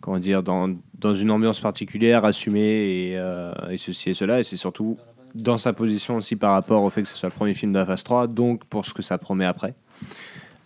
comment 0.00 0.18
dire, 0.18 0.42
dans, 0.42 0.74
dans 0.98 1.14
une 1.14 1.30
ambiance 1.30 1.60
particulière, 1.60 2.24
assumée, 2.24 3.10
et, 3.10 3.18
euh, 3.18 3.52
et 3.70 3.78
ceci 3.78 4.10
et 4.10 4.14
cela. 4.14 4.40
Et 4.40 4.42
c'est 4.44 4.56
surtout 4.56 4.98
dans 5.36 5.58
sa 5.58 5.72
position 5.72 6.16
aussi 6.16 6.36
par 6.36 6.52
rapport 6.52 6.82
au 6.82 6.90
fait 6.90 7.02
que 7.02 7.08
ce 7.08 7.14
soit 7.16 7.28
le 7.28 7.34
premier 7.34 7.54
film 7.54 7.72
de 7.72 7.78
la 7.78 7.86
phase 7.86 8.02
3, 8.04 8.26
donc 8.26 8.64
pour 8.66 8.84
ce 8.86 8.92
que 8.94 9.02
ça 9.02 9.18
promet 9.18 9.44
après. 9.44 9.74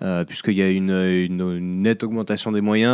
Euh, 0.03 0.25
puisqu'il 0.25 0.55
y 0.55 0.63
a 0.63 0.71
une, 0.71 0.89
une- 0.91 1.41
une 1.59 1.83
nette 1.83 2.03
augmentation 2.05 2.53
des 2.53 2.63
moyens. 2.63 2.91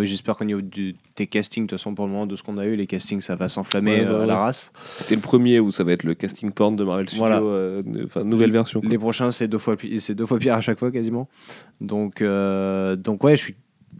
Euh, 0.00 0.06
J'espère 0.06 0.38
qu'au 0.38 0.46
niveau 0.46 0.62
du, 0.62 0.96
des 1.16 1.26
castings, 1.26 1.64
de 1.64 1.68
toute 1.68 1.78
façon, 1.78 1.94
pour 1.94 2.06
le 2.06 2.12
moment, 2.12 2.24
de 2.26 2.34
ce 2.34 2.42
qu'on 2.42 2.56
a 2.56 2.64
eu, 2.64 2.76
les 2.76 2.86
castings, 2.86 3.20
ça 3.20 3.34
va 3.36 3.48
s'enflammer 3.48 3.90
Ouais, 3.90 4.04
bah 4.06 4.10
euh, 4.12 4.20
ouais. 4.20 4.26
la 4.26 4.38
race. 4.38 4.72
C'était 4.96 5.16
le 5.16 5.20
premier 5.20 5.60
où 5.60 5.70
ça 5.70 5.84
va 5.84 5.92
être 5.92 6.04
le 6.04 6.14
casting 6.14 6.50
porn 6.52 6.74
de 6.74 6.82
Marvel 6.82 7.08
Studios, 7.10 7.26
Voilà. 7.26 7.40
euh, 7.42 7.82
nouvelle 8.24 8.52
version. 8.52 8.80
quoi. 8.80 8.88
Les 8.88 8.96
prochains, 8.96 9.30
c'est 9.30 9.48
deux 9.48 9.58
fois, 9.58 9.76
deux 9.76 10.24
fois 10.26 10.38
pire 10.38 10.54
à 10.54 10.62
chaque 10.62 10.78
fois 10.78 10.90
quasiment. 10.90 11.28
Donc, 11.82 12.22
donc 12.22 13.22
ouais, 13.24 13.36
je 13.36 13.42
suis 13.42 13.54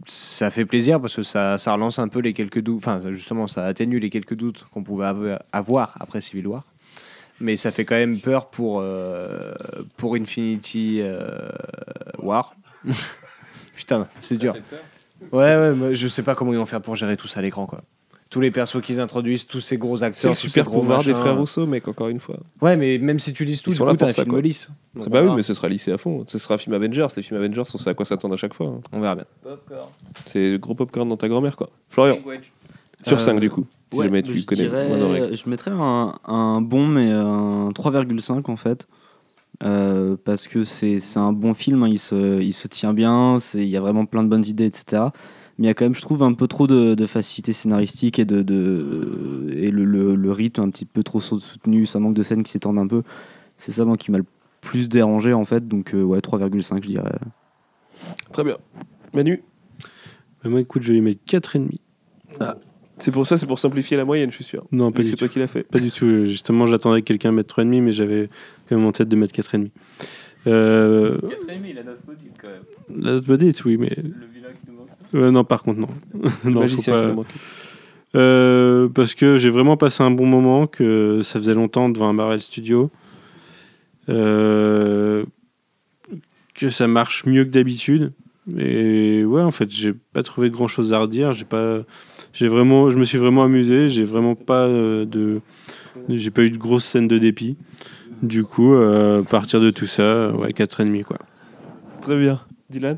ça 0.07 0.49
fait 0.51 0.65
plaisir 0.65 1.01
parce 1.01 1.15
que 1.15 1.23
ça, 1.23 1.57
ça 1.57 1.73
relance 1.73 1.99
un 1.99 2.07
peu 2.07 2.19
les 2.19 2.31
quelques 2.33 2.61
doutes. 2.61 2.77
Enfin, 2.77 3.01
justement, 3.11 3.47
ça 3.47 3.65
atténue 3.65 3.99
les 3.99 4.09
quelques 4.09 4.35
doutes 4.35 4.65
qu'on 4.71 4.83
pouvait 4.83 5.05
avo- 5.05 5.37
avoir 5.51 5.95
après 5.99 6.21
Civil 6.21 6.47
War. 6.47 6.63
Mais 7.39 7.55
ça 7.55 7.71
fait 7.71 7.85
quand 7.85 7.95
même 7.95 8.19
peur 8.19 8.49
pour, 8.49 8.79
euh, 8.81 9.53
pour 9.97 10.15
Infinity 10.15 10.99
euh, 11.01 11.49
War. 12.19 12.55
Putain, 13.75 14.07
c'est 14.19 14.37
dur. 14.37 14.55
Ouais, 15.31 15.55
ouais, 15.55 15.71
moi, 15.73 15.93
je 15.93 16.07
sais 16.07 16.23
pas 16.23 16.35
comment 16.35 16.51
ils 16.53 16.57
vont 16.59 16.65
faire 16.65 16.81
pour 16.81 16.95
gérer 16.95 17.17
tout 17.17 17.27
ça 17.27 17.39
à 17.39 17.43
l'écran, 17.43 17.65
quoi. 17.65 17.81
Tous 18.29 18.41
les 18.41 18.51
persos 18.51 18.81
qu'ils 18.81 18.99
introduisent, 18.99 19.47
tous 19.47 19.61
ces 19.61 19.77
gros 19.77 19.97
C'est 19.97 20.03
acteurs, 20.05 20.31
le 20.31 20.35
tous 20.35 20.41
ces 20.41 20.47
super 20.49 20.65
gros 20.65 20.79
pouvoir 20.81 21.01
des 21.03 21.13
frères 21.13 21.37
Rousseau, 21.37 21.65
mec, 21.65 21.87
encore 21.87 22.09
une 22.09 22.19
fois. 22.19 22.37
Ouais, 22.61 22.75
mais 22.75 22.97
même 22.97 23.19
si 23.19 23.31
tu 23.33 23.45
lises 23.45 23.61
tout, 23.61 23.69
Ils 23.69 23.73
du 23.73 23.77
sont 23.77 23.85
coup, 23.85 23.91
là 23.91 23.95
t'as 23.95 23.99
pour 23.99 24.07
un 24.09 24.11
ça, 24.11 24.23
film 24.23 24.33
quoi. 24.33 24.41
lisse. 24.41 24.69
Donc, 24.95 25.07
bah 25.09 25.19
on 25.19 25.21
oui, 25.21 25.23
verra. 25.27 25.35
mais 25.37 25.43
ce 25.43 25.53
sera 25.53 25.69
lissé 25.69 25.93
à 25.93 25.97
fond. 25.97 26.25
Ce 26.27 26.37
sera 26.37 26.55
un 26.55 26.57
film 26.57 26.75
Avengers. 26.75 27.07
Les 27.15 27.23
films 27.23 27.39
Avengers, 27.39 27.63
on 27.73 27.77
sait 27.77 27.89
à 27.89 27.93
quoi 27.93 28.05
s'attendre 28.05 28.33
à 28.33 28.37
chaque 28.37 28.53
fois. 28.53 28.67
hein. 28.67 28.81
On 28.91 28.99
verra 28.99 29.15
bien. 29.15 29.25
C'est 30.25 30.57
gros 30.59 30.75
popcorn 30.75 31.07
dans 31.07 31.15
ta 31.15 31.29
grand-mère, 31.29 31.55
quoi. 31.55 31.69
Florian, 31.89 32.17
sur 33.05 33.15
Euh, 33.17 33.19
5 33.19 33.39
du 33.39 33.49
coup. 33.49 33.65
Si 33.91 33.97
Ouais, 33.99 34.05
jamais 34.05 34.21
tu 34.21 34.35
je 34.35 34.45
connais 34.45 34.63
dirais- 34.63 34.87
moins 34.87 34.97
d'oreilles. 34.97 35.35
Je 35.35 35.49
mettrais 35.49 35.71
un, 35.73 36.15
un 36.25 36.61
bon, 36.61 36.87
mais 36.87 37.09
un 37.11 37.69
3,5 37.73 38.49
en 38.49 38.57
fait. 38.57 38.85
Euh, 39.63 40.17
parce 40.23 40.47
que 40.47 40.63
c'est 40.63 40.99
c'est 40.99 41.17
un 41.19 41.33
bon 41.33 41.53
film, 41.55 41.81
hein, 41.83 41.87
il, 41.89 41.97
se, 41.97 42.41
il 42.41 42.53
se 42.53 42.67
tient 42.67 42.93
bien, 42.93 43.37
il 43.55 43.63
y 43.63 43.75
a 43.77 43.81
vraiment 43.81 44.05
plein 44.05 44.21
de 44.23 44.27
bonnes 44.29 44.45
idées, 44.45 44.65
etc. 44.65 45.03
Mais 45.57 45.65
il 45.65 45.67
y 45.67 45.69
a 45.69 45.73
quand 45.73 45.85
même, 45.85 45.95
je 45.95 46.01
trouve, 46.01 46.21
un 46.21 46.33
peu 46.33 46.47
trop 46.47 46.67
de, 46.67 46.93
de 46.93 47.05
facilité 47.07 47.53
scénaristique 47.53 48.19
et, 48.19 48.25
de, 48.25 48.43
de, 48.43 49.47
et 49.51 49.71
le, 49.71 49.85
le- 49.85 50.13
le 50.15 50.31
rythme 50.31 50.61
un 50.61 50.69
petit 50.69 50.85
peu 50.85 51.01
trop 51.01 51.19
soutenu, 51.21 51.87
ça 51.87 51.97
manque 51.99 52.13
de 52.13 52.21
scènes 52.21 52.43
qui 52.43 52.51
s'étendent 52.51 52.77
un 52.77 52.85
peu. 52.87 53.01
C'est 53.57 53.71
ça 53.71 53.83
moi 53.83 53.97
qui 53.97 54.11
m'a 54.11 54.19
le 54.19 54.25
plus 54.61 54.87
dérangé 54.89 55.33
en 55.33 55.45
fait, 55.45 55.67
donc 55.67 55.95
euh, 55.95 56.03
ouais, 56.03 56.19
3,5 56.19 56.83
je 56.83 56.89
dirais. 56.89 57.11
Très 58.31 58.43
bien. 58.43 58.57
Manu? 59.15 59.41
Bah, 60.43 60.49
moi, 60.51 60.59
écoute, 60.61 60.83
je 60.83 60.89
vais 60.89 60.93
lui 60.95 61.01
mettre 61.01 61.21
4,5. 61.25 61.79
C'est 62.99 63.11
pour 63.11 63.27
ça, 63.27 63.37
c'est 63.37 63.45
pour 63.45 63.59
simplifier 63.59 63.95
la 63.97 64.05
moyenne, 64.05 64.31
je 64.31 64.35
suis 64.35 64.43
sûr. 64.43 64.65
Non, 64.71 64.91
pas 64.91 65.01
du 65.03 65.07
C'est 65.09 65.13
tout. 65.13 65.19
toi 65.19 65.27
qui 65.27 65.39
l'as 65.39 65.47
fait. 65.47 65.63
Pas 65.63 65.79
du 65.79 65.91
tout. 65.91 66.25
Justement, 66.25 66.65
j'attendais 66.65 67.01
que 67.01 67.07
quelqu'un 67.07 67.31
mette 67.31 67.47
3,5, 67.49 67.81
mais 67.81 67.91
j'avais 67.91 68.29
quand 68.67 68.75
même 68.75 68.85
en 68.85 68.91
tête 68.91 69.07
de 69.07 69.15
mettre 69.15 69.33
4,5. 69.33 69.69
Euh, 70.47 71.17
il 71.69 71.77
a 71.77 71.83
notre 71.83 72.01
petite 72.03 72.31
quand 72.41 72.49
même. 72.49 73.03
Last 73.03 73.25
But 73.25 73.41
It, 73.41 73.65
oui, 73.65 73.77
mais. 73.77 73.95
Le 73.97 74.25
vilain 74.33 74.49
qui 74.49 74.71
nous 74.71 74.77
manque. 74.77 74.87
Euh, 75.13 75.31
non, 75.31 75.43
par 75.43 75.63
contre, 75.63 75.79
non. 75.79 75.87
Non, 76.43 76.53
faut 76.53 76.59
magicien 76.59 77.15
pas-. 77.15 77.23
Euh, 78.15 78.87
parce 78.87 79.13
que 79.13 79.37
j'ai 79.37 79.49
vraiment 79.49 79.77
passé 79.77 80.01
un 80.03 80.11
bon 80.11 80.25
moment, 80.25 80.65
que 80.67 81.21
ça 81.23 81.39
faisait 81.39 81.53
longtemps 81.53 81.89
devant 81.89 82.07
un 82.09 82.13
Marvel 82.13 82.39
Studio. 82.39 82.89
Euh, 84.09 85.25
que 86.55 86.69
ça 86.69 86.87
marche 86.87 87.25
mieux 87.25 87.43
que 87.43 87.49
d'habitude. 87.49 88.13
Et 88.57 89.25
ouais, 89.25 89.41
en 89.41 89.51
fait, 89.51 89.69
j'ai 89.69 89.93
pas 89.93 90.23
trouvé 90.23 90.49
grand 90.49 90.67
chose 90.67 90.93
à 90.93 90.99
redire. 90.99 91.33
J'ai 91.33 91.45
pas, 91.45 91.81
j'ai 92.37 92.47
vraiment, 92.47 92.89
je 92.89 92.97
me 92.97 93.03
suis 93.05 93.17
vraiment 93.17 93.43
amusé. 93.43 93.89
J'ai 93.89 94.03
vraiment 94.03 94.35
pas 94.35 94.65
euh, 94.67 95.05
de, 95.05 95.41
j'ai 96.09 96.29
pas 96.31 96.43
eu 96.43 96.51
de 96.51 96.57
grosses 96.57 96.85
scènes 96.85 97.07
de 97.07 97.17
dépit. 97.17 97.57
Du 98.21 98.43
coup, 98.43 98.73
euh, 98.73 99.21
à 99.21 99.23
partir 99.23 99.59
de 99.59 99.69
tout 99.71 99.85
ça, 99.87 100.29
ouais, 100.31 100.51
4,5 100.51 101.03
quoi. 101.03 101.17
Très 102.01 102.17
bien. 102.17 102.39
Dylan? 102.69 102.97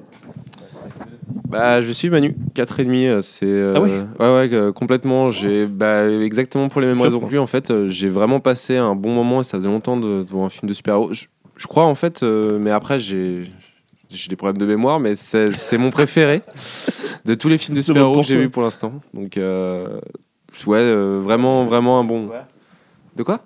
Bah, 1.48 1.82
je 1.82 1.91
suis 1.91 2.10
Manu, 2.10 2.36
4,5. 2.56 3.07
euh, 3.07 3.22
C'est. 3.22 3.45
euh, 3.45 3.74
Ah 3.76 3.82
ouais 3.82 3.90
Ouais, 4.20 4.36
ouais, 4.49 4.53
euh, 4.53 4.72
complètement. 4.72 5.30
J'ai. 5.32 5.66
Bah, 5.66 6.10
exactement 6.10 6.70
pour 6.70 6.82
les 6.82 6.88
mêmes 6.88 7.02
raisons 7.02 7.20
que 7.20 7.30
lui, 7.30 7.38
en 7.38 7.48
fait. 7.48 7.72
euh, 7.72 7.88
J'ai 7.90 8.10
vraiment 8.10 8.40
passé 8.40 8.78
un 8.78 8.95
bon 8.95 9.14
moment 9.14 9.41
et 9.41 9.44
ça 9.44 9.57
faisait 9.57 9.70
longtemps 9.70 9.98
de, 9.98 10.20
de 10.22 10.28
voir 10.30 10.45
un 10.45 10.49
film 10.49 10.68
de 10.70 10.74
super-héros. 10.74 11.14
Je, 11.14 11.26
je 11.56 11.68
crois, 11.68 11.86
en 11.86 11.95
fait, 11.95 12.24
euh, 12.24 12.57
mais 12.60 12.72
après, 12.72 12.99
j'ai. 12.99 13.49
J'ai 14.10 14.27
des 14.30 14.36
problèmes 14.36 14.57
de 14.57 14.65
mémoire, 14.65 14.99
mais 14.99 15.15
c'est 15.15 15.77
mon 15.77 15.91
préféré 15.91 16.41
de 17.26 17.34
tous 17.36 17.48
les 17.49 17.57
films 17.57 17.77
de 17.77 17.81
super-héros 17.81 18.22
que 18.22 18.27
j'ai 18.27 18.38
vus 18.38 18.49
pour 18.49 18.64
l'instant. 18.64 18.94
Donc, 19.14 19.38
euh, 19.38 19.99
ouais, 20.65 20.77
euh, 20.80 21.19
vraiment, 21.22 21.65
vraiment 21.65 21.99
un 21.99 22.03
bon. 22.03 22.30
De 23.15 23.23
quoi 23.23 23.45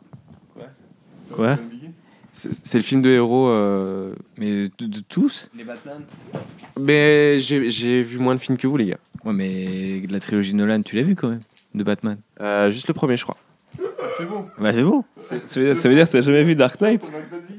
Quoi 1.31 1.57
C'est 2.31 2.51
c'est 2.63 2.77
le 2.77 2.83
film 2.83 3.01
de 3.01 3.09
héros. 3.09 3.47
euh, 3.49 4.13
Mais 4.37 4.69
de, 4.77 4.85
de 4.85 4.99
tous 5.01 5.49
Mais 6.79 7.39
j'ai 7.39 7.69
j'ai 7.69 8.01
vu 8.01 8.17
moins 8.19 8.35
de 8.35 8.39
films 8.39 8.57
que 8.57 8.67
vous, 8.67 8.77
les 8.77 8.85
gars. 8.85 8.97
Ouais, 9.25 9.33
mais 9.33 10.01
de 10.01 10.13
la 10.13 10.19
trilogie 10.19 10.53
Nolan, 10.53 10.81
tu 10.81 10.95
l'as 10.95 11.03
vu 11.03 11.15
quand 11.15 11.29
même 11.29 11.41
De 11.75 11.83
Batman? 11.83 12.17
Euh, 12.41 12.71
juste 12.71 12.87
le 12.87 12.93
premier, 12.93 13.17
je 13.17 13.23
crois. 13.23 13.37
Bah, 14.59 14.71
c'est 14.73 14.83
bon. 14.83 15.03
ça 15.45 15.59
veut, 15.59 15.65
dire, 15.67 15.77
ça 15.77 15.89
veut 15.89 15.95
dire 15.95 16.05
que 16.07 16.11
t'as 16.11 16.21
jamais 16.21 16.43
vu 16.43 16.55
Dark 16.55 16.79
Knight 16.79 17.11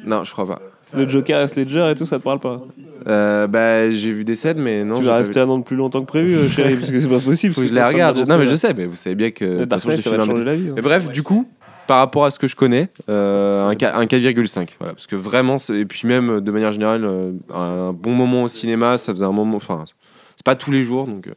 Non, 0.06 0.24
je 0.24 0.30
crois 0.32 0.46
pas. 0.46 0.60
Le 0.96 1.08
Joker, 1.08 1.40
Heath 1.42 1.56
Ledger 1.56 1.90
et 1.90 1.94
tout, 1.94 2.06
ça 2.06 2.18
te 2.18 2.24
parle 2.24 2.38
pas 2.40 2.62
Euh, 3.08 3.46
bah, 3.46 3.90
j'ai 3.90 4.12
vu 4.12 4.24
des 4.24 4.34
scènes, 4.36 4.58
mais 4.60 4.84
non. 4.84 4.96
Tu 4.96 5.02
j'ai 5.02 5.06
vas 5.08 5.14
pas 5.14 5.18
rester 5.18 5.40
un 5.40 5.48
an 5.48 5.58
de 5.58 5.64
plus 5.64 5.76
longtemps 5.76 6.00
que 6.00 6.06
prévu, 6.06 6.34
euh, 6.36 6.48
chérie, 6.48 6.76
parce 6.76 6.90
que 6.90 7.00
c'est 7.00 7.08
pas 7.08 7.18
possible. 7.20 7.54
Faut 7.54 7.60
que 7.62 7.66
je 7.66 7.72
les 7.74 7.82
regarde. 7.82 8.18
Non, 8.28 8.38
mais 8.38 8.46
je 8.46 8.56
sais, 8.56 8.72
mais 8.74 8.86
vous 8.86 8.96
savez 8.96 9.16
bien 9.16 9.30
que. 9.30 9.44
de 9.44 9.58
toute 9.60 9.68
Dark 9.68 9.80
façon, 9.82 9.88
Knight, 9.88 9.98
je 9.98 10.02
ça 10.04 10.10
va 10.10 10.16
filme 10.22 10.30
changer 10.32 10.44
la 10.44 10.54
vie. 10.54 10.68
hein. 10.68 10.72
Mais 10.76 10.82
bref, 10.82 11.08
du 11.10 11.22
coup, 11.22 11.48
par 11.86 11.98
rapport 11.98 12.24
à 12.24 12.30
ce 12.30 12.38
que 12.38 12.46
je 12.46 12.54
connais, 12.56 12.88
euh, 13.10 13.64
un, 13.64 13.74
ca- 13.78 13.96
un 13.96 14.06
4,5. 14.06 14.68
Voilà, 14.78 14.94
parce 14.94 15.06
que 15.06 15.16
vraiment, 15.16 15.58
c'est- 15.58 15.74
et 15.80 15.84
puis 15.84 16.06
même 16.06 16.40
de 16.40 16.50
manière 16.50 16.72
générale, 16.72 17.04
euh, 17.04 17.32
un 17.52 17.92
bon 17.92 18.12
moment 18.12 18.44
au 18.44 18.48
cinéma, 18.48 18.96
ça 18.98 19.12
faisait 19.12 19.24
un 19.26 19.32
moment. 19.32 19.56
Enfin, 19.56 19.84
c'est 20.36 20.44
pas 20.44 20.54
tous 20.54 20.70
les 20.70 20.82
jours, 20.84 21.06
donc. 21.06 21.26
euh, 21.26 21.32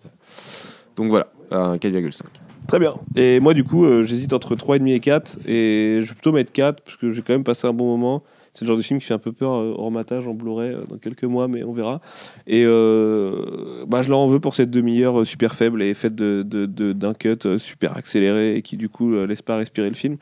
donc 0.96 1.10
voilà, 1.10 1.28
un 1.52 1.78
4,5. 1.78 2.24
Très 2.68 2.80
bien. 2.80 2.94
Et 3.16 3.40
moi, 3.40 3.54
du 3.54 3.64
coup, 3.64 3.86
euh, 3.86 4.04
j'hésite 4.04 4.34
entre 4.34 4.56
3,5 4.56 4.88
et 4.94 5.00
4. 5.00 5.38
Et 5.48 6.00
je 6.02 6.08
vais 6.08 6.14
plutôt 6.14 6.32
mettre 6.34 6.52
4, 6.52 6.82
parce 6.84 6.98
que 6.98 7.12
j'ai 7.12 7.22
quand 7.22 7.34
même 7.34 7.44
passé 7.46 7.66
un 7.68 7.74
bon 7.74 7.86
moment. 7.86 8.24
C'est 8.54 8.66
le 8.66 8.70
genre 8.70 8.78
de 8.78 8.82
film 8.82 9.00
qui 9.00 9.06
fait 9.06 9.14
un 9.14 9.20
peu 9.20 9.32
peur 9.32 9.54
euh, 9.54 9.74
hors 9.78 9.92
matage, 9.92 10.28
en 10.28 10.34
Blu-ray, 10.34 10.74
euh, 10.74 10.82
dans 10.90 10.98
quelques 10.98 11.24
mois, 11.24 11.48
mais 11.48 11.64
on 11.64 11.72
verra. 11.74 12.02
Et 12.48 12.64
euh, 12.66 13.86
bah, 13.88 14.02
je 14.02 14.10
leur 14.10 14.18
en 14.20 14.28
veux 14.28 14.40
pour 14.40 14.56
cette 14.56 14.72
demi-heure 14.72 15.26
super 15.26 15.54
faible 15.56 15.82
et 15.84 15.94
faite 15.94 16.16
de, 16.16 16.42
de- 16.44 16.66
d'un 16.94 17.14
cut 17.14 17.38
super 17.60 17.96
accéléré 17.96 18.56
et 18.56 18.62
qui, 18.64 18.76
du 18.76 18.90
coup, 18.90 19.14
laisse 19.26 19.42
pas 19.44 19.56
respirer 19.58 19.90
le 19.90 19.96
film. 19.96 20.18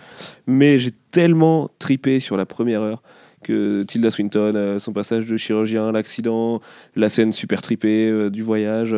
Mais 0.46 0.78
j'ai 0.78 0.92
tellement 1.12 1.72
tripé 1.80 2.20
sur 2.20 2.36
la 2.38 2.46
première 2.46 2.82
heure 2.82 3.02
Tilda 3.46 4.12
Swinton, 4.12 4.54
euh, 4.56 4.80
son 4.80 4.94
passage 4.94 5.26
de 5.26 5.38
chirurgien, 5.38 5.92
l'accident, 5.92 6.62
la 6.96 7.10
scène 7.10 7.32
super 7.32 7.62
tripée 7.62 8.10
euh, 8.10 8.30
du 8.30 8.44
voyage, 8.44 8.96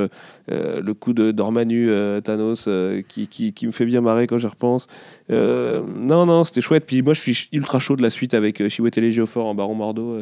euh, 0.51 0.81
le 0.81 0.93
coup 0.93 1.13
de 1.13 1.31
Dormanu 1.31 1.89
Thanos 2.23 2.69
qui, 3.07 3.53
me 3.63 3.71
fait 3.71 3.85
bien 3.85 4.01
marrer 4.01 4.27
quand 4.27 4.37
j'y 4.37 4.47
repense. 4.47 4.87
Non, 5.29 6.25
non, 6.25 6.43
c'était 6.43 6.61
chouette. 6.61 6.85
Puis 6.85 7.01
moi, 7.01 7.13
je 7.13 7.21
suis 7.21 7.49
ultra 7.51 7.79
chaud 7.79 7.95
de 7.95 8.01
la 8.01 8.09
suite 8.09 8.33
avec 8.33 8.67
Chiwetel 8.67 9.03
Ejiofor 9.03 9.45
en 9.45 9.55
Baron 9.55 9.75
Mordo 9.75 10.21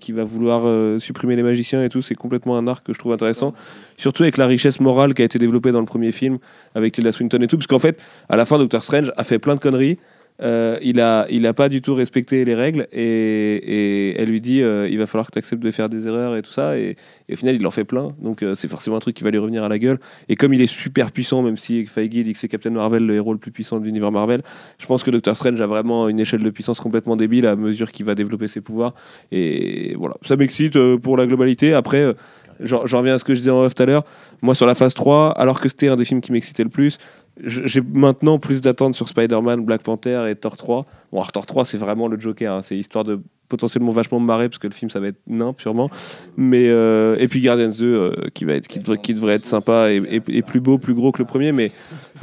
qui 0.00 0.12
va 0.12 0.24
vouloir 0.24 1.00
supprimer 1.00 1.36
les 1.36 1.42
magiciens 1.42 1.82
et 1.84 1.88
tout. 1.88 2.02
C'est 2.02 2.14
complètement 2.14 2.56
un 2.56 2.66
arc 2.66 2.86
que 2.86 2.92
je 2.92 2.98
trouve 2.98 3.12
intéressant. 3.12 3.54
Surtout 3.96 4.22
avec 4.22 4.36
la 4.36 4.46
richesse 4.46 4.80
morale 4.80 5.14
qui 5.14 5.22
a 5.22 5.24
été 5.24 5.38
développée 5.38 5.72
dans 5.72 5.80
le 5.80 5.86
premier 5.86 6.12
film 6.12 6.38
avec 6.74 6.92
Tilda 6.92 7.12
Swinton 7.12 7.42
et 7.42 7.48
tout. 7.48 7.56
Parce 7.56 7.66
qu'en 7.66 7.78
fait, 7.78 8.02
à 8.28 8.36
la 8.36 8.44
fin, 8.44 8.58
Doctor 8.58 8.82
Strange 8.82 9.12
a 9.16 9.24
fait 9.24 9.38
plein 9.38 9.54
de 9.54 9.60
conneries. 9.60 9.98
Euh, 10.42 10.78
il 10.82 11.00
a 11.00 11.26
il 11.30 11.46
a 11.46 11.54
pas 11.54 11.70
du 11.70 11.80
tout 11.80 11.94
respecté 11.94 12.44
les 12.44 12.54
règles 12.54 12.88
et, 12.92 13.00
et 13.00 14.20
elle 14.20 14.28
lui 14.28 14.42
dit 14.42 14.60
euh, 14.60 14.86
il 14.86 14.98
va 14.98 15.06
falloir 15.06 15.26
que 15.28 15.32
tu 15.32 15.38
acceptes 15.38 15.62
de 15.62 15.70
faire 15.70 15.88
des 15.88 16.08
erreurs 16.08 16.36
et 16.36 16.42
tout 16.42 16.50
ça. 16.50 16.76
Et, 16.78 16.96
et 17.28 17.34
au 17.34 17.36
final 17.36 17.54
il 17.56 17.66
en 17.66 17.70
fait 17.70 17.84
plein. 17.84 18.14
Donc 18.20 18.42
euh, 18.42 18.54
c'est 18.54 18.68
forcément 18.68 18.96
un 18.96 19.00
truc 19.00 19.16
qui 19.16 19.24
va 19.24 19.30
lui 19.30 19.38
revenir 19.38 19.64
à 19.64 19.68
la 19.68 19.78
gueule. 19.78 19.98
Et 20.28 20.36
comme 20.36 20.52
il 20.52 20.60
est 20.60 20.66
super 20.66 21.10
puissant 21.10 21.42
même 21.42 21.56
si 21.56 21.86
Feige 21.86 22.10
dit 22.10 22.32
que 22.32 22.38
c'est 22.38 22.48
Captain 22.48 22.70
Marvel 22.70 23.06
le 23.06 23.14
héros 23.14 23.32
le 23.32 23.38
plus 23.38 23.50
puissant 23.50 23.80
de 23.80 23.84
l'univers 23.84 24.12
Marvel 24.12 24.42
je 24.78 24.86
pense 24.86 25.02
que 25.02 25.10
Doctor 25.10 25.36
Strange 25.36 25.60
a 25.60 25.66
vraiment 25.66 26.08
une 26.08 26.20
échelle 26.20 26.42
de 26.42 26.50
puissance 26.50 26.80
complètement 26.80 27.16
débile 27.16 27.46
à 27.46 27.56
mesure 27.56 27.90
qu'il 27.90 28.04
va 28.04 28.14
développer 28.14 28.48
ses 28.48 28.60
pouvoirs. 28.60 28.94
Et 29.32 29.94
voilà. 29.96 30.16
Ça 30.22 30.36
m'excite 30.36 30.78
pour 30.96 31.16
la 31.16 31.26
globalité. 31.26 31.72
Après 31.72 32.14
j'en 32.60 32.82
reviens 32.98 33.14
à 33.14 33.18
ce 33.18 33.24
que 33.24 33.34
je 33.34 33.38
disais 33.38 33.50
en 33.50 33.62
off 33.62 33.74
tout 33.74 33.82
à 33.82 33.86
l'heure. 33.86 34.04
Moi 34.42 34.54
sur 34.54 34.66
la 34.66 34.74
phase 34.74 34.92
3 34.92 35.30
alors 35.30 35.60
que 35.60 35.68
c'était 35.70 35.88
un 35.88 35.96
des 35.96 36.04
films 36.04 36.20
qui 36.20 36.32
m'excitait 36.32 36.64
le 36.64 36.68
plus 36.68 36.98
j'ai 37.42 37.80
maintenant 37.80 38.38
plus 38.38 38.62
d'attentes 38.62 38.94
sur 38.94 39.08
Spider-Man, 39.08 39.64
Black 39.64 39.82
Panther 39.82 40.26
et 40.28 40.36
Thor 40.36 40.56
3. 40.56 40.82
Bon, 41.12 41.18
alors, 41.18 41.32
Thor 41.32 41.46
3, 41.46 41.64
c'est 41.64 41.78
vraiment 41.78 42.08
le 42.08 42.18
Joker. 42.18 42.52
hein. 42.52 42.62
C'est 42.62 42.76
histoire 42.76 43.04
de 43.04 43.20
potentiellement 43.48 43.92
vachement 43.92 44.20
me 44.20 44.26
marrer 44.26 44.48
parce 44.48 44.58
que 44.58 44.66
le 44.66 44.72
film, 44.72 44.90
ça 44.90 45.00
va 45.00 45.08
être 45.08 45.20
nain, 45.26 45.54
sûrement. 45.58 45.90
Mais, 46.36 46.68
euh, 46.68 47.16
et 47.18 47.28
puis 47.28 47.40
Guardians 47.40 47.70
2, 47.76 47.84
euh, 47.84 48.12
qui, 48.34 48.44
va 48.44 48.54
être, 48.54 48.66
qui, 48.68 48.78
devrait, 48.78 48.98
qui 48.98 49.14
devrait 49.14 49.34
être 49.34 49.46
sympa 49.46 49.90
et, 49.90 50.20
et- 50.28 50.42
plus 50.42 50.60
beau, 50.60 50.78
plus 50.78 50.94
gros 50.94 51.12
que 51.12 51.18
le 51.18 51.24
premier. 51.24 51.52
Mais 51.52 51.72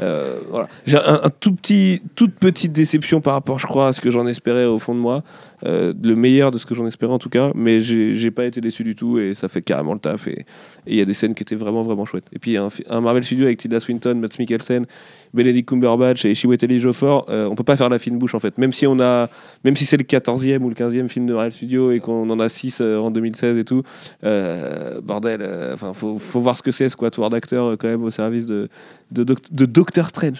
euh, 0.01 0.39
voilà. 0.49 0.67
J'ai 0.85 0.97
un, 0.97 1.29
tout 1.39 1.53
petit, 1.53 2.01
toute 2.15 2.39
petite 2.39 2.73
déception 2.73 3.21
par 3.21 3.33
rapport, 3.33 3.59
je 3.59 3.67
crois, 3.67 3.89
à 3.89 3.93
ce 3.93 4.01
que 4.01 4.11
j'en 4.11 4.27
espérais 4.27 4.65
au 4.65 4.79
fond 4.79 4.95
de 4.95 4.99
moi. 4.99 5.23
Euh, 5.65 5.93
le 6.03 6.15
meilleur 6.15 6.51
de 6.51 6.57
ce 6.57 6.65
que 6.65 6.75
j'en 6.75 6.85
espérais 6.87 7.13
en 7.13 7.19
tout 7.19 7.29
cas. 7.29 7.51
Mais 7.55 7.79
j'ai 7.79 8.31
pas 8.31 8.45
été 8.45 8.59
déçu 8.61 8.83
du 8.83 8.95
tout 8.95 9.19
et 9.19 9.33
ça 9.33 9.47
fait 9.47 9.61
carrément 9.61 9.93
le 9.93 9.99
taf. 9.99 10.27
Et 10.27 10.45
il 10.87 10.95
y 10.97 11.01
a 11.01 11.05
des 11.05 11.13
scènes 11.13 11.35
qui 11.35 11.43
étaient 11.43 11.55
vraiment, 11.55 11.83
vraiment 11.83 12.05
chouettes. 12.05 12.27
Et 12.33 12.39
puis 12.39 12.57
un 12.57 13.01
Marvel 13.01 13.23
Studio 13.23 13.45
avec 13.45 13.59
Tilda 13.59 13.79
Swinton, 13.79 14.15
Matt 14.15 14.37
Mikkelsen, 14.39 14.85
Benedict 15.33 15.67
Cumberbatch 15.67 16.25
et 16.25 16.35
Chiwetel 16.35 16.71
Ejiofor, 16.71 17.25
euh, 17.29 17.47
on 17.49 17.55
peut 17.55 17.63
pas 17.63 17.75
faire 17.75 17.89
la 17.89 17.99
fine 17.99 18.17
bouche 18.17 18.35
en 18.35 18.39
fait. 18.39 18.57
Même 18.57 18.71
si 18.71 18.85
on 18.85 18.99
a, 18.99 19.29
même 19.63 19.75
si 19.75 19.85
c'est 19.85 19.97
le 19.97 20.03
14e 20.03 20.59
ou 20.61 20.69
le 20.69 20.75
15e 20.75 21.07
film 21.09 21.25
de 21.25 21.33
Marvel 21.33 21.51
Studio 21.51 21.91
et 21.91 21.99
qu'on 21.99 22.29
en 22.29 22.39
a 22.39 22.49
6 22.49 22.81
en 22.81 23.09
2016 23.11 23.57
et 23.57 23.63
tout, 23.63 23.81
euh, 24.23 25.01
bordel, 25.01 25.41
euh, 25.41 25.73
enfin 25.73 25.93
faut, 25.93 26.17
voir 26.39 26.55
ce 26.57 26.61
que 26.63 26.71
c'est 26.71 26.87
ce 26.89 26.95
quatuor 26.95 27.29
d'acteurs 27.29 27.65
euh, 27.71 27.77
quand 27.77 27.87
même 27.87 28.03
au 28.03 28.11
service 28.11 28.45
de 28.45 28.69
de, 29.11 29.23
Doc- 29.23 29.51
de 29.51 29.65
Doctor 29.65 30.07
Strange. 30.09 30.39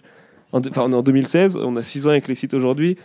En, 0.51 0.59
enfin, 0.59 0.83
on 0.85 0.91
est 0.91 0.95
en 0.95 1.01
2016, 1.03 1.57
on 1.57 1.75
a 1.75 1.83
6 1.83 2.07
ans 2.07 2.11
avec 2.11 2.27
les 2.27 2.35
sites 2.35 2.53
aujourd'hui. 2.53 2.97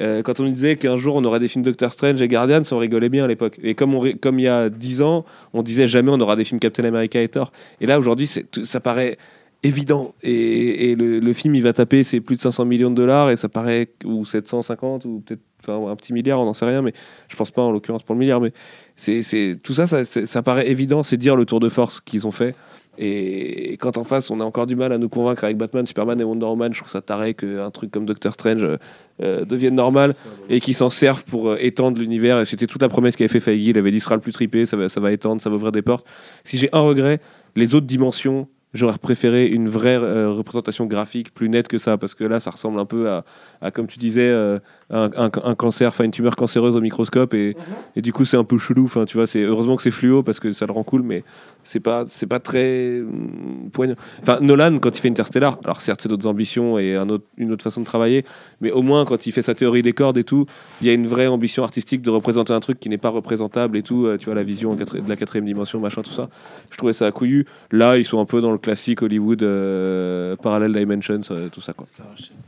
Euh, 0.00 0.22
quand 0.22 0.40
on 0.40 0.44
disait 0.48 0.74
qu'un 0.74 0.96
jour 0.96 1.14
on 1.14 1.24
aura 1.24 1.38
des 1.38 1.46
films 1.46 1.62
Doctor 1.64 1.92
Strange 1.92 2.20
et 2.20 2.26
Guardians, 2.26 2.62
on 2.72 2.78
rigolait 2.78 3.08
bien 3.08 3.24
à 3.24 3.28
l'époque. 3.28 3.60
Et 3.62 3.74
comme, 3.74 4.14
comme 4.20 4.38
il 4.40 4.42
y 4.42 4.48
a 4.48 4.68
10 4.68 5.02
ans, 5.02 5.24
on 5.52 5.62
disait 5.62 5.86
jamais 5.86 6.10
on 6.10 6.20
aura 6.20 6.34
des 6.36 6.44
films 6.44 6.58
Captain 6.58 6.84
America 6.84 7.20
et 7.20 7.28
Thor. 7.28 7.52
Et 7.80 7.86
là, 7.86 7.98
aujourd'hui, 7.98 8.26
ça 8.64 8.80
paraît 8.80 9.18
évident. 9.64 10.14
Et, 10.22 10.94
le, 10.94 11.32
film, 11.32 11.54
il 11.54 11.62
va 11.62 11.72
taper 11.72 12.04
c'est 12.04 12.20
plus 12.20 12.36
de 12.36 12.40
500 12.40 12.64
millions 12.66 12.90
de 12.90 12.94
dollars 12.94 13.30
et 13.30 13.36
ça 13.36 13.48
paraît, 13.48 13.88
ou 14.04 14.24
750, 14.24 15.06
ou 15.06 15.22
peut-être 15.24 15.40
enfin, 15.66 15.90
un 15.90 15.96
petit 15.96 16.12
milliard, 16.12 16.40
on 16.40 16.44
n'en 16.44 16.54
sait 16.54 16.66
rien, 16.66 16.82
mais 16.82 16.92
je 17.28 17.36
pense 17.36 17.50
pas 17.50 17.62
en 17.62 17.72
l'occurrence 17.72 18.02
pour 18.02 18.14
le 18.14 18.20
milliard. 18.20 18.40
Mais 18.40 18.52
c'est, 18.96 19.58
tout 19.62 19.74
ça, 19.74 19.86
ça, 20.04 20.42
paraît 20.42 20.68
évident, 20.68 21.02
c'est 21.02 21.16
dire 21.16 21.34
le 21.34 21.46
tour 21.46 21.60
de 21.60 21.68
force 21.68 22.00
qu'ils 22.00 22.26
ont 22.26 22.30
fait. 22.30 22.54
Et 22.96 23.76
quand 23.80 23.98
en 23.98 24.04
face, 24.04 24.30
on 24.30 24.38
a 24.38 24.44
encore 24.44 24.66
du 24.66 24.76
mal 24.76 24.92
à 24.92 24.98
nous 24.98 25.08
convaincre 25.08 25.42
avec 25.42 25.56
Batman, 25.56 25.84
Superman 25.84 26.20
et 26.20 26.24
Wonder 26.24 26.46
Woman, 26.46 26.72
je 26.72 26.78
trouve 26.78 26.90
ça 26.90 27.00
taré 27.00 27.34
qu'un 27.34 27.70
truc 27.72 27.90
comme 27.90 28.06
Doctor 28.06 28.32
Strange 28.32 28.62
euh, 28.62 28.76
euh, 29.20 29.44
devienne 29.44 29.74
normal 29.74 30.14
et 30.48 30.60
qu'ils 30.60 30.76
s'en 30.76 30.90
servent 30.90 31.24
pour 31.24 31.50
euh, 31.50 31.56
étendre 31.58 31.98
l'univers. 32.00 32.38
Et 32.38 32.44
c'était 32.44 32.68
toute 32.68 32.82
la 32.82 32.88
promesse 32.88 33.16
qu'avait 33.16 33.26
fait 33.26 33.40
Feige. 33.40 33.66
Il 33.66 33.78
avait 33.78 33.90
dit 33.90 33.98
sera 33.98 34.14
le 34.14 34.20
plus 34.20 34.30
tripé, 34.30 34.64
ça 34.64 34.76
va, 34.76 34.88
ça 34.88 35.00
va 35.00 35.10
étendre, 35.10 35.42
ça 35.42 35.50
va 35.50 35.56
ouvrir 35.56 35.72
des 35.72 35.82
portes. 35.82 36.06
Si 36.44 36.56
j'ai 36.56 36.68
un 36.72 36.82
regret, 36.82 37.20
les 37.56 37.74
autres 37.74 37.86
dimensions, 37.86 38.46
j'aurais 38.74 38.98
préféré 38.98 39.46
une 39.46 39.68
vraie 39.68 39.96
euh, 39.96 40.30
représentation 40.30 40.86
graphique 40.86 41.32
plus 41.32 41.48
nette 41.48 41.68
que 41.68 41.78
ça, 41.78 41.96
parce 41.96 42.14
que 42.14 42.24
là, 42.24 42.40
ça 42.40 42.50
ressemble 42.50 42.78
un 42.80 42.84
peu 42.84 43.08
à, 43.08 43.24
à, 43.60 43.70
comme 43.70 43.86
tu 43.86 43.98
disais, 43.98 44.28
euh, 44.28 44.58
un, 44.90 45.10
un- 45.16 45.30
un 45.42 45.54
cancer, 45.54 45.88
enfin 45.88 46.04
une 46.04 46.10
tumeur 46.10 46.36
cancéreuse 46.36 46.76
au 46.76 46.80
microscope, 46.80 47.34
et, 47.34 47.56
et 47.96 48.02
du 48.02 48.12
coup, 48.12 48.24
c'est 48.24 48.36
un 48.36 48.44
peu 48.44 48.58
chelou. 48.58 48.84
Enfin, 48.84 49.04
tu 49.06 49.16
vois, 49.16 49.26
c'est 49.26 49.42
heureusement 49.42 49.76
que 49.76 49.82
c'est 49.82 49.90
fluo 49.90 50.22
parce 50.22 50.40
que 50.40 50.52
ça 50.52 50.66
le 50.66 50.72
rend 50.72 50.82
cool, 50.84 51.02
mais 51.02 51.24
c'est 51.62 51.80
pas, 51.80 52.04
c'est 52.08 52.26
pas 52.26 52.40
très 52.40 53.00
hum, 53.00 53.70
poignant. 53.72 53.94
Enfin, 54.22 54.38
Nolan, 54.40 54.78
quand 54.78 54.96
il 54.96 55.00
fait 55.00 55.08
Interstellar, 55.08 55.58
alors 55.64 55.80
certes, 55.80 56.00
c'est 56.02 56.08
d'autres 56.08 56.26
ambitions 56.26 56.78
et 56.78 56.94
un 56.96 57.08
autre, 57.08 57.24
une 57.38 57.50
autre 57.52 57.62
façon 57.64 57.80
de 57.80 57.86
travailler, 57.86 58.24
mais 58.60 58.70
au 58.70 58.82
moins, 58.82 59.04
quand 59.06 59.26
il 59.26 59.32
fait 59.32 59.40
sa 59.42 59.54
théorie 59.54 59.82
des 59.82 59.94
cordes 59.94 60.18
et 60.18 60.24
tout, 60.24 60.44
il 60.82 60.86
y 60.86 60.90
a 60.90 60.92
une 60.92 61.06
vraie 61.06 61.26
ambition 61.26 61.62
artistique 61.64 62.02
de 62.02 62.10
représenter 62.10 62.52
un 62.52 62.60
truc 62.60 62.78
qui 62.78 62.88
n'est 62.90 62.98
pas 62.98 63.08
représentable 63.08 63.76
et 63.78 63.82
tout. 63.82 64.06
euh, 64.06 64.18
tu 64.18 64.26
vois, 64.26 64.34
la 64.34 64.42
vision 64.42 64.74
de 64.74 64.84
la 65.08 65.16
quatrième 65.16 65.46
dimension, 65.46 65.80
machin, 65.80 66.02
tout 66.02 66.10
ça. 66.12 66.28
Je 66.70 66.76
trouvais 66.76 66.92
ça 66.92 67.10
couillu. 67.10 67.46
Là, 67.72 67.96
ils 67.96 68.04
sont 68.04 68.20
un 68.20 68.26
peu 68.26 68.40
dans 68.42 68.52
le 68.52 68.58
classique 68.58 69.00
Hollywood, 69.02 69.42
euh, 69.42 70.36
Parallel 70.36 70.72
Dimensions, 70.74 71.20
euh, 71.30 71.48
tout 71.48 71.60
ça, 71.60 71.72
quoi. 71.72 71.86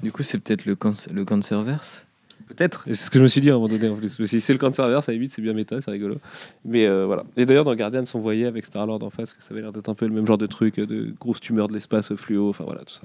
Du 0.03 0.13
coup, 0.13 0.23
c'est 0.23 0.39
peut-être 0.39 0.67
le, 0.67 0.75
canc- 0.75 1.11
le 1.13 1.25
Cancerverse? 1.25 2.05
Peut-être. 2.47 2.85
C'est 2.87 2.95
ce 2.95 3.11
que 3.11 3.19
je 3.19 3.25
me 3.25 3.29
suis 3.29 3.41
dit 3.41 3.51
à 3.51 3.55
un 3.55 3.57
moment 3.57 3.69
donné 3.69 3.89
en 3.89 3.97
plus. 3.97 4.21
Dit, 4.21 4.41
c'est 4.41 4.53
le 4.53 4.59
Cancerverse, 4.59 5.09
à 5.09 5.13
la 5.13 5.17
limite, 5.17 5.33
c'est 5.33 5.43
bien 5.43 5.53
méta, 5.53 5.81
c'est 5.81 5.91
rigolo. 5.91 6.17
Mais 6.65 6.87
euh, 6.87 7.05
voilà. 7.07 7.25
Et 7.37 7.45
d'ailleurs, 7.45 7.65
dans 7.65 7.75
Guardians, 7.75 8.05
on 8.15 8.21
voyait 8.21 8.47
avec 8.47 8.65
Star-Lord 8.65 9.03
en 9.03 9.11
face 9.11 9.33
que 9.35 9.43
ça 9.43 9.53
avait 9.53 9.63
l'air 9.63 9.73
d'être 9.73 9.89
un 9.89 9.95
peu 9.95 10.07
le 10.07 10.13
même 10.13 10.27
genre 10.27 10.39
de 10.39 10.47
truc, 10.47 10.79
de 10.79 11.13
grosses 11.19 11.41
tumeurs 11.41 11.69
de 11.69 11.75
l'espace 11.75 12.15
fluo, 12.15 12.49
enfin 12.49 12.65
voilà, 12.65 12.83
tout 12.83 12.95
ça. 12.95 13.03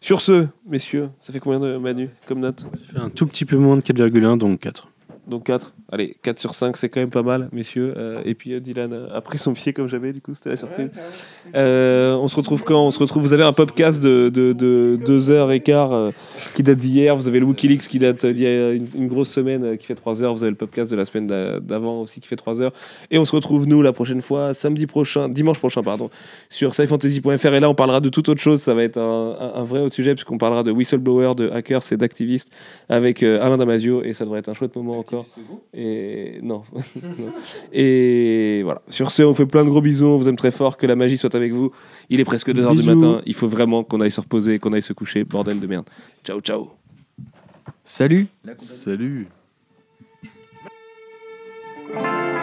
Sur 0.00 0.20
ce, 0.20 0.46
messieurs, 0.66 1.08
ça 1.18 1.32
fait 1.32 1.40
combien 1.40 1.60
de 1.60 1.78
Manu 1.78 2.10
comme 2.26 2.40
note? 2.40 2.60
Ça 2.74 2.92
fait 2.92 2.98
un 2.98 3.08
tout 3.08 3.26
petit 3.26 3.46
peu 3.46 3.56
moins 3.56 3.76
de 3.76 3.82
4,1, 3.82 4.36
donc 4.36 4.60
4. 4.60 4.88
Donc 5.28 5.44
4. 5.44 5.72
Allez, 5.92 6.16
4 6.22 6.38
sur 6.40 6.54
5, 6.54 6.76
c'est 6.76 6.88
quand 6.88 6.98
même 7.00 7.10
pas 7.10 7.22
mal, 7.22 7.48
messieurs. 7.52 7.94
Euh, 7.96 8.22
et 8.24 8.34
puis 8.34 8.54
euh, 8.54 8.60
Dylan 8.60 8.92
a 9.14 9.20
pris 9.20 9.38
son 9.38 9.52
pied 9.52 9.72
comme 9.72 9.86
jamais, 9.86 10.10
du 10.12 10.20
coup, 10.20 10.34
c'était 10.34 10.50
la 10.50 10.56
surprise. 10.56 10.90
Euh, 11.54 12.14
on 12.16 12.28
se 12.28 12.34
retrouve 12.36 12.64
quand? 12.64 12.86
On 12.86 12.90
se 12.90 12.98
retrouve. 12.98 13.22
Vous 13.22 13.32
avez 13.32 13.44
un 13.44 13.52
podcast 13.52 14.02
de 14.02 14.28
2 14.32 14.54
de, 14.54 14.98
deux 15.04 15.30
heures 15.30 15.52
et 15.52 15.60
quart 15.60 16.10
qui 16.54 16.62
date 16.62 16.78
d'hier. 16.78 17.14
Vous 17.14 17.28
avez 17.28 17.38
le 17.40 17.46
Wikileaks 17.46 17.82
qui 17.88 17.98
date 17.98 18.26
d'il 18.26 18.42
y 18.42 18.46
a 18.46 18.72
une, 18.72 18.86
une 18.96 19.06
grosse 19.08 19.30
semaine 19.30 19.76
qui 19.78 19.86
fait 19.86 19.94
3 19.94 20.22
heures. 20.22 20.34
Vous 20.34 20.42
avez 20.42 20.50
le 20.50 20.56
podcast 20.56 20.90
de 20.90 20.96
la 20.96 21.04
semaine 21.04 21.26
d'a- 21.28 21.60
d'avant 21.60 22.00
aussi 22.00 22.20
qui 22.20 22.26
fait 22.26 22.36
3 22.36 22.60
heures. 22.60 22.72
Et 23.10 23.18
on 23.18 23.24
se 23.24 23.32
retrouve, 23.36 23.66
nous, 23.68 23.80
la 23.82 23.92
prochaine 23.92 24.22
fois, 24.22 24.54
samedi 24.54 24.86
prochain, 24.86 25.28
dimanche 25.28 25.58
prochain, 25.58 25.82
pardon, 25.82 26.10
sur 26.50 26.74
scifantasy.fr. 26.74 27.46
Et 27.54 27.60
là, 27.60 27.68
on 27.70 27.74
parlera 27.74 28.00
de 28.00 28.08
toute 28.08 28.28
autre 28.28 28.40
chose. 28.40 28.60
Ça 28.60 28.74
va 28.74 28.82
être 28.82 28.98
un, 28.98 29.36
un- 29.38 29.60
un 29.60 29.64
vrai 29.64 29.80
autre 29.80 29.94
sujet, 29.94 30.14
puisqu'on 30.14 30.38
parlera 30.38 30.62
de 30.64 30.72
whistleblower, 30.72 31.34
de 31.36 31.48
hackers 31.50 31.92
et 31.92 31.96
d'activistes 31.96 32.50
avec 32.88 33.22
Alain 33.22 33.56
Damasio. 33.56 34.02
Et 34.02 34.14
ça 34.14 34.24
devrait 34.24 34.40
être 34.40 34.48
un 34.48 34.54
chouette 34.54 34.74
moment 34.74 34.98
encore. 34.98 35.11
Et 35.74 36.38
non. 36.42 36.62
Et 37.72 38.62
voilà. 38.64 38.82
Sur 38.88 39.10
ce, 39.10 39.22
on 39.22 39.34
fait 39.34 39.46
plein 39.46 39.64
de 39.64 39.70
gros 39.70 39.80
bisous. 39.80 40.06
On 40.06 40.18
vous 40.18 40.28
aime 40.28 40.36
très 40.36 40.52
fort. 40.52 40.76
Que 40.76 40.86
la 40.86 40.96
magie 40.96 41.16
soit 41.16 41.34
avec 41.34 41.52
vous. 41.52 41.70
Il 42.10 42.20
est 42.20 42.24
presque 42.24 42.50
2h 42.50 42.76
du 42.76 42.82
matin. 42.82 43.22
Il 43.26 43.34
faut 43.34 43.48
vraiment 43.48 43.84
qu'on 43.84 44.00
aille 44.00 44.10
se 44.10 44.20
reposer, 44.20 44.58
qu'on 44.58 44.72
aille 44.72 44.82
se 44.82 44.92
coucher. 44.92 45.24
Bordel 45.24 45.60
de 45.60 45.66
merde. 45.66 45.88
Ciao, 46.24 46.40
ciao. 46.40 46.70
Salut 47.84 48.26
Salut. 48.58 49.28
Thank 51.92 52.41